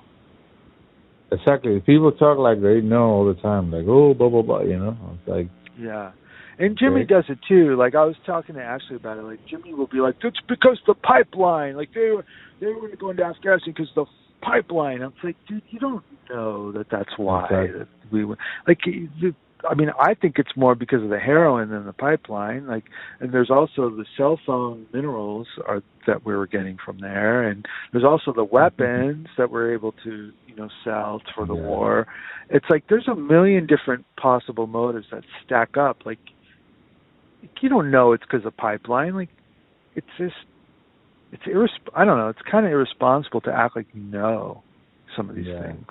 Exactly. 1.32 1.80
People 1.80 2.12
talk 2.12 2.36
like 2.38 2.60
they 2.60 2.80
know 2.80 3.04
all 3.04 3.24
the 3.24 3.40
time, 3.40 3.70
like 3.70 3.86
oh 3.88 4.12
blah 4.14 4.28
blah 4.28 4.42
blah. 4.42 4.62
You 4.62 4.78
know, 4.78 4.96
it's 5.14 5.28
like 5.28 5.48
Yeah. 5.78 6.10
And 6.58 6.76
Jimmy 6.76 7.02
Okay. 7.02 7.14
does 7.14 7.24
it 7.30 7.38
too. 7.48 7.76
Like 7.76 7.94
I 7.94 8.04
was 8.04 8.16
talking 8.26 8.56
to 8.56 8.62
Ashley 8.62 8.96
about 8.96 9.16
it. 9.18 9.22
Like 9.22 9.38
Jimmy 9.46 9.72
will 9.72 9.86
be 9.86 10.00
like, 10.00 10.16
"It's 10.22 10.40
because 10.48 10.78
the 10.86 10.94
pipeline. 10.94 11.76
Like 11.76 11.88
they 11.94 12.10
were 12.10 12.24
they 12.60 12.66
were 12.66 12.88
going 12.98 13.16
to 13.18 13.24
Afghanistan 13.24 13.72
because 13.74 13.90
the 13.94 14.04
pipeline." 14.42 15.00
I'm 15.00 15.14
like, 15.24 15.36
dude, 15.48 15.62
you 15.70 15.78
don't 15.78 16.04
know 16.28 16.72
that 16.72 16.88
that's 16.90 17.16
why 17.16 17.44
Exactly. 17.46 17.86
We 18.10 18.24
were 18.24 18.39
like. 18.66 18.80
I 19.68 19.74
mean, 19.74 19.90
I 20.00 20.14
think 20.14 20.39
it's 20.39 20.56
more 20.56 20.74
because 20.74 21.02
of 21.02 21.10
the 21.10 21.18
heroin 21.18 21.70
than 21.70 21.84
the 21.84 21.92
pipeline. 21.92 22.66
Like, 22.66 22.84
and 23.20 23.32
there's 23.32 23.50
also 23.50 23.90
the 23.90 24.06
cell 24.16 24.39
phone 24.47 24.86
minerals 24.92 25.47
are 25.66 25.82
that 26.06 26.24
we 26.24 26.34
were 26.34 26.47
getting 26.47 26.78
from 26.84 26.98
there, 27.00 27.47
and 27.47 27.66
there's 27.92 28.05
also 28.05 28.32
the 28.32 28.44
mm-hmm. 28.44 28.55
weapons 28.55 29.26
that 29.36 29.50
we're 29.50 29.72
able 29.74 29.92
to, 30.05 30.32
you 30.47 30.56
know, 30.56 30.68
sell 30.84 31.20
for 31.34 31.47
the 31.47 31.55
Yeah. 31.55 31.66
war. 31.66 32.06
It's 32.48 32.66
like 32.70 32.84
there's 32.89 33.08
a 33.08 33.14
million 33.14 33.66
different 33.66 34.05
possible 34.16 34.66
motives 34.66 35.06
that 35.12 35.24
stack 35.44 35.76
up. 35.76 36.06
Like, 36.06 36.18
you 37.60 37.68
don't 37.68 37.90
know 37.90 38.12
it's 38.12 38.24
because 38.24 38.47
of 38.47 38.56
pipeline. 38.56 39.14
Like, 39.14 39.28
it's 39.94 40.06
just, 40.18 40.34
it's 41.32 41.42
irresp- 41.44 41.92
I 41.94 42.05
don't 42.05 42.18
know. 42.18 42.28
It's 42.28 42.42
kind 42.50 42.66
of 42.66 42.72
irresponsible 42.72 43.40
to 43.42 43.52
act 43.52 43.76
like 43.76 43.86
you 43.92 44.02
know 44.02 44.62
some 45.16 45.28
of 45.28 45.36
these 45.36 45.47
Yeah. 45.47 45.62
things. 45.66 45.86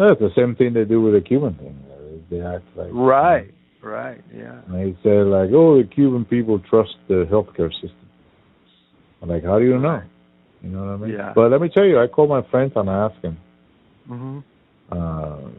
No, 0.00 0.12
it's 0.12 0.20
the 0.20 0.30
same 0.34 0.56
thing 0.56 0.72
they 0.72 0.84
do 0.84 1.00
with 1.02 1.14
the 1.14 1.20
Cuban 1.20 1.54
thing. 1.54 1.76
Uh, 1.92 2.16
They 2.30 2.40
act 2.40 2.64
like 2.76 2.88
Right. 2.92 3.52
Right. 3.82 4.20
Yeah. 4.34 4.60
And 4.66 4.74
they 4.74 4.96
say 5.02 5.18
like, 5.22 5.50
oh, 5.52 5.76
the 5.80 5.86
Cuban 5.88 6.24
people 6.24 6.58
trust 6.58 6.96
the 7.08 7.26
healthcare 7.30 7.72
system. 7.72 8.08
I'm 9.22 9.28
like, 9.28 9.44
how 9.44 9.58
do 9.58 9.64
you 9.66 9.78
know? 9.78 10.02
You 10.62 10.70
know 10.70 10.80
what 10.84 10.92
I 10.92 10.96
mean? 10.96 11.10
Yeah. 11.12 11.32
But 11.34 11.50
let 11.50 11.60
me 11.60 11.68
tell 11.68 11.84
you, 11.84 11.98
I 12.00 12.06
called 12.06 12.30
my 12.30 12.42
friend 12.50 12.72
and 12.74 12.90
I 12.90 13.06
asked 13.06 13.22
him. 13.24 13.36
Mhm. 14.08 14.42
Um, 14.90 15.54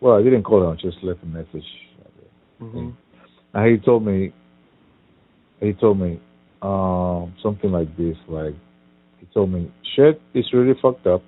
well, 0.00 0.14
I 0.18 0.22
didn't 0.22 0.42
call 0.44 0.62
him; 0.62 0.70
I 0.70 0.76
just 0.76 1.02
left 1.02 1.22
a 1.22 1.26
message. 1.26 1.66
Mhm. 2.60 2.92
And 3.54 3.70
he 3.70 3.78
told 3.78 4.04
me, 4.04 4.32
he 5.60 5.72
told 5.74 5.98
me 5.98 6.18
um, 6.62 7.34
something 7.42 7.70
like 7.70 7.94
this. 7.96 8.16
Like 8.28 8.54
he 9.20 9.26
told 9.34 9.50
me, 9.50 9.70
shit 9.94 10.20
is 10.34 10.52
really 10.52 10.74
fucked 10.80 11.06
up. 11.06 11.22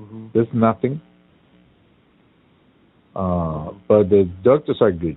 Mhm. 0.00 0.32
There's 0.32 0.52
nothing. 0.54 1.00
Uh, 3.14 3.72
but 3.88 4.08
the 4.08 4.28
doctors 4.42 4.78
are 4.80 4.92
good. 4.92 5.16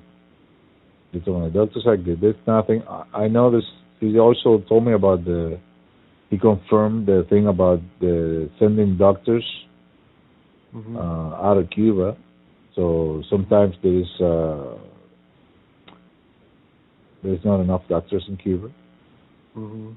He 1.11 1.19
told 1.19 1.43
me 1.43 1.49
the 1.49 1.65
doctors 1.65 1.85
are 1.85 1.95
good. 1.97 2.19
There's 2.19 2.35
nothing. 2.47 2.83
I, 2.89 3.25
I 3.25 3.27
know 3.27 3.51
this. 3.51 3.63
He 3.99 4.17
also 4.19 4.59
told 4.67 4.85
me 4.85 4.93
about 4.93 5.23
the. 5.25 5.59
He 6.29 6.37
confirmed 6.39 7.05
the 7.05 7.25
thing 7.29 7.47
about 7.47 7.79
the 7.99 8.49
sending 8.57 8.97
doctors 8.97 9.45
Mhm. 10.73 10.95
uh, 10.97 11.47
out 11.47 11.57
of 11.57 11.69
Cuba. 11.69 12.17
So 12.75 13.21
sometimes 13.29 13.75
there's 13.83 14.09
uh, 14.19 14.77
there's 17.21 17.45
not 17.45 17.61
enough 17.61 17.83
doctors 17.87 18.25
in 18.27 18.37
Cuba. 18.37 18.69
Mhm. 19.55 19.95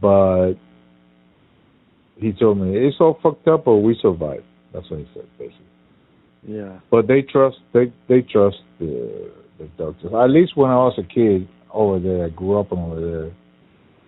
But 0.00 0.54
he 2.18 2.32
told 2.32 2.58
me 2.58 2.76
it's 2.76 2.96
all 3.00 3.18
fucked 3.22 3.46
up, 3.48 3.64
but 3.64 3.76
we 3.76 3.94
survive. 4.00 4.42
That's 4.72 4.88
what 4.90 5.00
he 5.00 5.08
said, 5.14 5.26
basically. 5.38 5.64
Yeah. 6.46 6.80
But 6.90 7.06
they 7.08 7.22
trust 7.22 7.58
they 7.72 7.92
they 8.08 8.22
trust 8.22 8.58
the 8.78 9.30
the 9.58 9.64
doctors. 9.76 10.12
At 10.12 10.30
least 10.30 10.56
when 10.56 10.70
I 10.70 10.76
was 10.76 10.94
a 10.98 11.02
kid 11.02 11.48
over 11.72 11.98
there, 11.98 12.26
I 12.26 12.28
grew 12.30 12.58
up 12.58 12.72
over 12.72 13.00
there. 13.00 13.30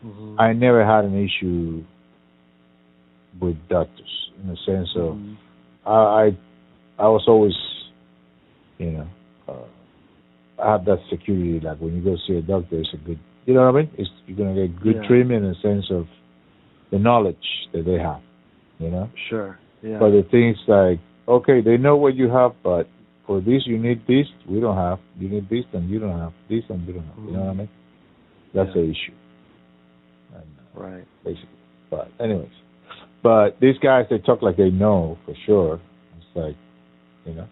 Mhm. 0.05 0.37
I 0.39 0.53
never 0.53 0.85
had 0.85 1.05
an 1.05 1.17
issue 1.19 1.83
with 3.41 3.57
doctors 3.69 4.31
in 4.43 4.51
the 4.51 4.57
sense 4.65 4.91
of 4.97 5.17
Mhm. 5.17 5.37
I 5.87 5.91
I, 5.91 6.37
I 6.99 7.09
was 7.09 7.25
always, 7.29 7.57
you 8.79 8.91
know, 8.93 9.07
uh, 9.49 10.63
I 10.63 10.73
have 10.73 10.85
that 10.87 11.01
security. 11.11 11.61
Like 11.61 11.79
when 11.79 11.95
you 11.97 12.03
go 12.03 12.17
see 12.27 12.37
a 12.37 12.43
doctor, 12.43 12.79
it's 12.81 12.93
a 12.95 12.97
good, 12.99 13.19
you 13.47 13.55
know 13.55 13.65
what 13.67 13.75
I 13.79 13.83
mean? 13.83 13.91
It's 13.97 14.11
you're 14.27 14.37
gonna 14.37 14.55
get 14.55 14.81
good 14.81 14.97
Yeah. 14.97 15.07
treatment 15.09 15.45
in 15.45 15.51
the 15.53 15.57
sense 15.57 15.91
of 15.91 16.07
the 16.91 16.99
knowledge 16.99 17.37
that 17.73 17.85
they 17.85 17.99
have, 17.99 18.21
you 18.79 18.91
know. 18.91 19.09
Sure. 19.29 19.59
Yeah. 19.83 19.99
But 19.99 20.11
the 20.11 20.23
things 20.31 20.57
like, 20.67 20.99
okay, 21.27 21.61
they 21.61 21.77
know 21.77 21.97
what 21.97 22.15
you 22.15 22.29
have, 22.29 22.53
but 22.63 22.89
for 23.27 23.41
this 23.41 23.63
you 23.67 23.79
need 23.79 24.07
this, 24.07 24.27
we 24.49 24.61
don't 24.61 24.77
have. 24.77 24.99
You 25.19 25.29
need 25.29 25.49
this, 25.49 25.65
and 25.73 25.89
you 25.91 25.99
don't 26.01 26.19
have 26.19 26.33
this, 26.49 26.65
and 26.69 26.87
you 26.87 26.95
don't 26.95 27.05
have. 27.05 27.25
You 27.25 27.33
know 27.33 27.41
what 27.41 27.51
I 27.51 27.55
mean? 27.55 27.69
That's 28.55 28.69
Yeah. 28.75 28.83
the 28.83 28.91
issue. 28.91 29.13
And, 30.35 30.43
uh, 30.43 30.81
right. 30.81 31.05
basically. 31.25 31.49
But 31.91 32.11
anyways, 32.21 32.49
but 33.23 33.61
these 33.61 33.79
guys 33.79 34.07
they 34.11 34.19
talk 34.19 34.43
like 34.43 34.57
they 34.57 34.71
know 34.71 35.19
for 35.25 35.35
sure. 35.47 35.81
It's 36.19 36.27
like, 36.37 36.57
you 37.27 37.35
know. 37.35 37.47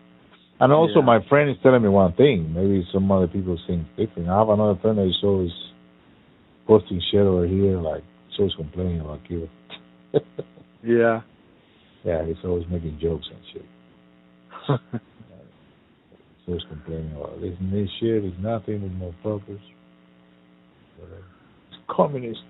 And 0.59 0.73
also, 0.73 1.01
Yeah. 1.01 1.05
my 1.05 1.21
friend 1.29 1.51
is 1.51 1.57
telling 1.63 1.83
me 1.83 1.89
one 1.91 2.13
thing. 2.13 2.53
Maybe 2.55 2.87
some 2.93 3.11
other 3.13 3.27
people 3.27 3.59
think 3.67 3.85
different. 3.97 4.29
I 4.29 4.39
have 4.39 4.49
another 4.49 4.79
friend 4.81 4.97
that 4.99 5.07
is 5.07 5.23
always 5.23 5.53
posting 6.67 7.01
shit 7.11 7.21
over 7.21 7.47
here, 7.47 7.77
like 7.79 8.03
always 8.39 8.55
complaining 8.55 9.01
about 9.01 9.25
Cuba. 9.27 9.49
Yeah. 10.83 11.23
yeah, 12.05 12.25
he's 12.25 12.37
always 12.45 12.65
making 12.71 13.01
jokes 13.03 13.27
and 13.29 13.41
shit. 13.53 13.65
He's 16.47 16.49
always 16.49 16.63
complaining 16.69 17.11
about 17.17 17.41
this 17.41 17.55
and 17.59 17.73
this 17.73 17.89
shit. 17.99 18.25
It's 18.25 18.37
nothing. 18.41 18.81
There's 18.83 18.93
no 19.01 19.13
purpose. 19.21 19.61
Whatever. 20.97 21.25
It's 21.71 21.79
communist. 21.91 22.41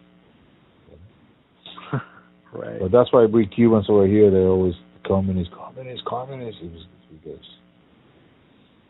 right. 2.52 2.78
But 2.78 2.92
that's 2.92 3.10
why 3.10 3.24
we 3.24 3.46
Cubans 3.46 3.86
over 3.88 4.06
here, 4.06 4.30
they're 4.30 4.48
always 4.48 4.74
communist, 5.06 5.50
communist, 5.52 6.04
communist. 6.04 6.58
It's 6.60 6.84
because 7.10 7.46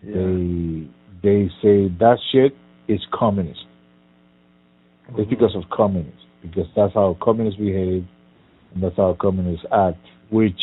yeah. 0.03 0.15
they 0.15 0.89
they 1.23 1.49
say 1.63 1.89
that 2.01 2.19
shit 2.33 2.57
is 2.89 3.01
communist. 3.15 3.61
It's 5.11 5.19
Mhm. 5.21 5.31
because 5.31 5.55
of 5.55 5.63
communists, 5.71 6.26
because 6.49 6.69
that's 6.75 6.95
how 6.95 7.17
communists 7.21 7.59
behave, 7.59 8.05
and 8.75 8.83
that's 8.83 8.97
how 8.97 9.17
communists 9.21 9.67
act. 9.73 9.99
Which 10.31 10.61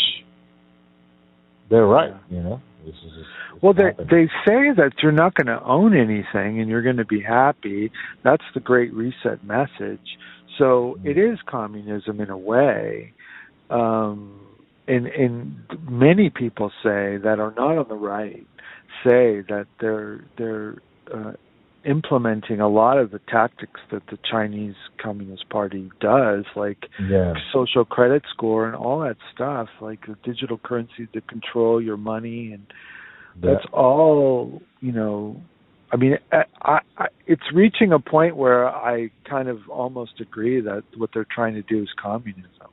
they're 1.69 1.85
right, 1.85 2.13
you 2.29 2.41
know. 2.41 2.61
This 2.85 2.95
is 2.95 3.11
it's 3.17 3.63
Well, 3.63 3.73
they 3.73 3.85
happening. 3.85 4.07
they 4.09 4.27
say 4.45 4.71
that 4.75 4.91
you're 5.01 5.11
not 5.13 5.35
going 5.35 5.47
to 5.47 5.63
own 5.63 5.95
anything 5.95 6.59
and 6.59 6.69
you're 6.69 6.81
going 6.81 6.97
to 6.97 7.05
be 7.05 7.21
happy. 7.21 7.91
That's 8.23 8.43
the 8.53 8.59
Great 8.59 8.93
Reset 8.93 9.43
message. 9.43 10.17
So 10.57 10.97
Mhm. 10.99 11.05
it 11.05 11.17
is 11.17 11.39
communism 11.43 12.19
in 12.19 12.29
a 12.29 12.37
way. 12.37 13.13
Um, 13.69 14.39
and 14.87 15.07
and 15.07 15.55
many 15.89 16.29
people 16.29 16.71
say 16.83 17.17
that 17.17 17.39
are 17.39 17.53
not 17.55 17.77
on 17.77 17.87
the 17.87 17.95
right 17.95 18.45
say 19.03 19.41
that 19.47 19.67
they're 19.79 20.25
they're 20.37 20.75
uh, 21.13 21.33
implementing 21.85 22.59
a 22.59 22.69
lot 22.69 22.97
of 22.97 23.11
the 23.11 23.19
tactics 23.27 23.81
that 23.91 24.03
the 24.09 24.17
Chinese 24.29 24.75
Communist 25.01 25.49
Party 25.49 25.89
does, 25.99 26.45
like 26.55 26.87
yeah, 27.09 27.33
social 27.53 27.85
credit 27.85 28.23
score 28.33 28.67
and 28.67 28.75
all 28.75 28.99
that 29.01 29.17
stuff, 29.33 29.67
like 29.81 30.07
the 30.07 30.15
digital 30.23 30.57
currency 30.57 31.07
to 31.13 31.21
control 31.21 31.81
your 31.81 31.97
money. 31.97 32.51
And 32.53 32.65
that's 33.41 33.65
all 33.71 34.61
you 34.79 34.91
know 34.91 35.41
i 35.91 35.95
mean 35.95 36.17
I, 36.31 36.43
I 36.61 36.79
I 36.97 37.05
it's 37.25 37.43
reaching 37.53 37.91
a 37.91 37.99
point 37.99 38.35
where 38.35 38.67
i 38.67 39.09
kind 39.29 39.47
of 39.47 39.59
almost 39.69 40.21
agree 40.21 40.61
that 40.61 40.83
what 40.97 41.11
they're 41.13 41.27
trying 41.29 41.55
to 41.55 41.61
do 41.63 41.81
is 41.81 41.89
communism 42.01 42.69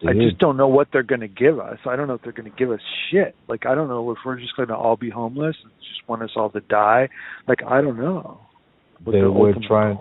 yeah. 0.00 0.10
i 0.10 0.14
just 0.14 0.38
don't 0.38 0.56
know 0.56 0.68
what 0.68 0.88
they're 0.92 1.02
going 1.02 1.20
to 1.20 1.28
give 1.28 1.58
us 1.58 1.78
i 1.86 1.96
don't 1.96 2.08
know 2.08 2.14
if 2.14 2.22
they're 2.22 2.32
going 2.32 2.50
to 2.50 2.56
give 2.56 2.70
us 2.70 2.80
shit 3.10 3.34
like 3.48 3.66
i 3.66 3.74
don't 3.74 3.88
know 3.88 4.10
if 4.10 4.18
we're 4.24 4.38
just 4.38 4.54
going 4.56 4.68
to 4.68 4.74
all 4.76 4.96
be 4.96 5.10
homeless 5.10 5.56
and 5.62 5.72
just 5.80 6.08
want 6.08 6.22
us 6.22 6.30
all 6.36 6.50
to 6.50 6.60
die 6.60 7.08
like 7.46 7.58
i 7.66 7.80
don't 7.80 7.98
know 7.98 8.40
They 9.06 9.22
were 9.22 9.54
trying- 9.66 9.98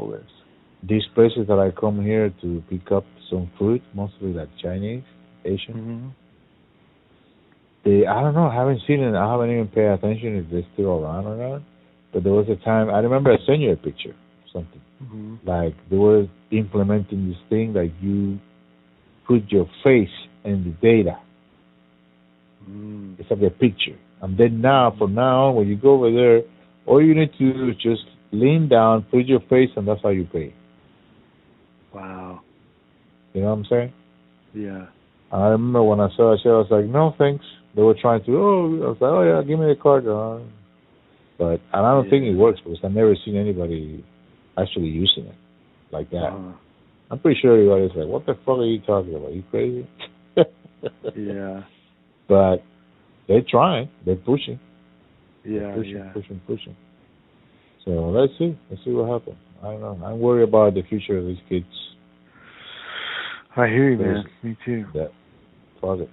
these 0.83 1.03
places 1.15 1.47
that 1.47 1.57
I 1.59 1.71
come 1.71 2.03
here 2.03 2.31
to 2.41 2.63
pick 2.69 2.91
up 2.91 3.03
some 3.31 3.49
food, 3.57 3.81
mostly 3.95 4.31
like 4.31 4.47
Chinese, 4.61 5.03
Asian. 5.43 5.73
mm-hmm. 5.73 6.07
they 7.83 8.05
I 8.05 8.21
don't 8.21 8.33
know, 8.35 8.47
I 8.47 8.55
haven't 8.55 8.81
seen 8.87 9.01
it. 9.01 9.15
I 9.15 9.29
haven't 9.31 9.51
even 9.51 9.67
paid 9.67 9.85
attention 9.87 10.37
if 10.37 10.45
they're 10.51 10.67
still 10.73 10.91
around 11.03 11.25
or 11.25 11.35
not. 11.35 11.61
But 12.13 12.23
there 12.23 12.33
was 12.33 12.47
a 12.49 12.55
time 12.63 12.89
I 12.89 12.99
remember 12.99 13.31
I 13.31 13.37
sent 13.45 13.59
you 13.59 13.71
a 13.71 13.75
picture. 13.75 14.15
something. 14.53 14.81
hmm 14.99 15.35
Like 15.45 15.73
they 15.89 15.97
were 15.97 16.27
implementing 16.51 17.29
this 17.29 17.41
thing 17.49 17.73
that 17.73 17.91
you 18.01 18.39
put 19.27 19.51
your 19.51 19.69
face 19.83 20.09
in 20.43 20.63
the 20.63 20.87
data. 20.87 21.19
Mm. 22.69 23.19
It's 23.19 23.29
like 23.29 23.41
a 23.41 23.49
picture. 23.49 23.97
And 24.21 24.37
then 24.37 24.61
now, 24.61 24.95
from 24.97 25.13
now 25.13 25.49
on, 25.49 25.55
when 25.55 25.67
you 25.67 25.75
go 25.75 25.95
over 25.95 26.11
there, 26.11 26.41
all 26.85 27.03
you 27.03 27.13
need 27.13 27.31
to 27.37 27.53
do 27.53 27.69
is 27.69 27.75
just 27.75 28.03
lean 28.31 28.67
down, 28.69 29.03
put 29.11 29.25
your 29.25 29.41
face, 29.41 29.69
and 29.75 29.87
that's 29.87 30.01
how 30.01 30.09
you 30.09 30.25
pay. 30.25 30.53
Wow. 31.93 32.41
You 33.33 33.41
know 33.41 33.47
what 33.47 33.53
I'm 33.53 33.65
saying? 33.69 33.93
Yeah. 34.53 34.87
I 35.31 35.47
remember 35.49 35.83
when 35.83 35.99
I 35.99 36.07
saw 36.15 36.33
it, 36.33 36.39
I 36.45 36.49
was 36.49 36.67
like, 36.71 36.85
no, 36.85 37.13
thanks. 37.17 37.45
They 37.75 37.81
were 37.81 37.95
trying 37.99 38.23
to, 38.25 38.37
oh, 38.37 38.65
I 38.83 38.87
was 38.87 38.97
like, 38.99 39.11
oh, 39.11 39.21
yeah, 39.23 39.47
give 39.47 39.59
me 39.59 39.67
the 39.67 39.75
card. 39.75 40.07
Uh, 40.07 40.39
but, 41.37 41.61
and 41.73 41.85
I 41.85 41.91
don't 41.91 42.09
think 42.09 42.23
it 42.23 42.33
works 42.33 42.59
because 42.63 42.79
I've 42.83 42.91
never 42.91 43.15
seen 43.23 43.35
anybody 43.35 44.03
actually 44.57 44.87
using 44.87 45.25
it 45.25 45.35
like 45.91 46.09
that. 46.09 46.27
Uh-huh. 46.27 46.53
I'm 47.09 47.19
pretty 47.19 47.39
sure 47.41 47.53
everybody's 47.53 47.95
like, 47.95 48.07
what 48.07 48.25
the 48.25 48.33
fuck 48.45 48.57
are 48.59 48.65
you 48.65 48.79
talking 48.81 49.15
about? 49.15 49.33
you 49.33 49.43
crazy? 49.51 49.87
Yeah. 51.15 51.63
But 52.29 52.57
they're 53.27 53.41
trying. 53.49 53.89
They're 54.05 54.15
pushing. 54.15 54.59
Yeah. 55.43 55.73
pushing, 55.75 55.95
Yeah. 55.95 56.11
pushing, 56.13 56.41
pushing. 56.45 56.75
So 57.83 57.91
let's 58.09 58.33
see. 58.37 58.57
Let's 58.69 58.83
see 58.83 58.91
what 58.91 59.09
happens. 59.09 59.37
I 59.63 59.71
don't 59.71 59.81
know. 59.81 60.05
I'm 60.05 60.19
worried 60.19 60.47
about 60.47 60.75
the 60.75 60.83
future 60.83 61.17
of 61.17 61.25
these 61.25 61.39
kids. 61.49 61.65
I 63.55 63.67
hear 63.67 63.89
you, 63.89 63.97
man. 63.97 64.23
Me 64.43 64.55
too. 64.65 64.85
That 64.93 65.11
fuck 65.81 65.99
it. 65.99 66.09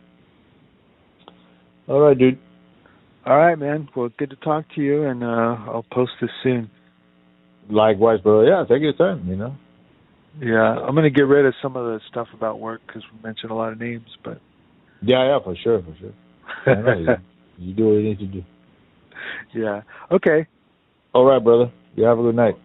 All 1.89 2.01
right, 2.01 2.17
dude. 2.19 2.39
All 3.27 3.37
right, 3.37 3.59
man. 3.59 3.89
Well, 3.95 4.09
good 4.19 4.31
to 4.31 4.37
talk 4.37 4.65
to 4.77 4.81
you, 4.81 5.05
and 5.05 5.23
uh 5.23 5.27
I'll 5.67 5.85
post 5.93 6.13
this 6.21 6.31
soon. 6.43 6.71
Likewise, 7.69 8.21
bro. 8.21 8.43
Yeah, 8.47 8.65
take 8.69 8.83
your 8.83 8.95
time. 8.95 9.27
You 9.29 9.37
know. 9.37 9.57
Yeah, 10.41 10.79
I'm 10.81 10.95
gonna 10.95 11.11
get 11.11 11.23
rid 11.23 11.47
of 11.47 11.55
some 11.63 11.77
of 11.77 11.85
the 11.87 12.01
stuff 12.09 12.29
about 12.35 12.59
work 12.59 12.81
because 12.87 13.03
we 13.13 13.23
mentioned 13.23 13.53
a 13.53 13.55
lot 13.55 13.73
of 13.73 13.79
names, 13.79 14.09
but 14.25 14.41
Yeah, 15.03 15.25
yeah, 15.27 15.39
for 15.43 15.55
sure, 15.57 15.83
for 15.83 15.95
sure. 16.01 16.13
Know 16.83 16.99
you, 16.99 17.17
you 17.59 17.75
do 17.75 17.87
what 17.87 17.93
you 17.95 18.03
need 18.03 18.19
to 18.19 18.27
do. 18.27 18.43
yeah. 19.55 19.83
Okay. 20.11 20.47
All 21.13 21.25
right, 21.25 21.43
brother. 21.43 21.71
You 21.95 22.05
have 22.05 22.19
a 22.19 22.23
good 22.23 22.35
night. 22.35 22.57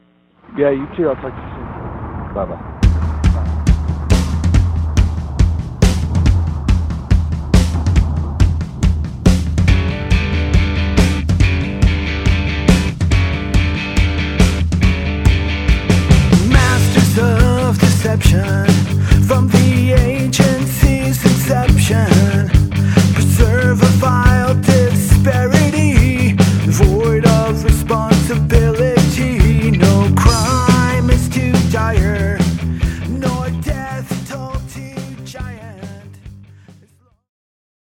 Yeah, 0.57 0.71
you 0.71 0.85
too. 0.97 1.09
I'll 1.09 1.15
talk 1.15 1.31
to 1.31 1.41
you 1.41 1.53
soon. 1.55 2.33
Bye 2.33 2.45
bye. 2.45 2.78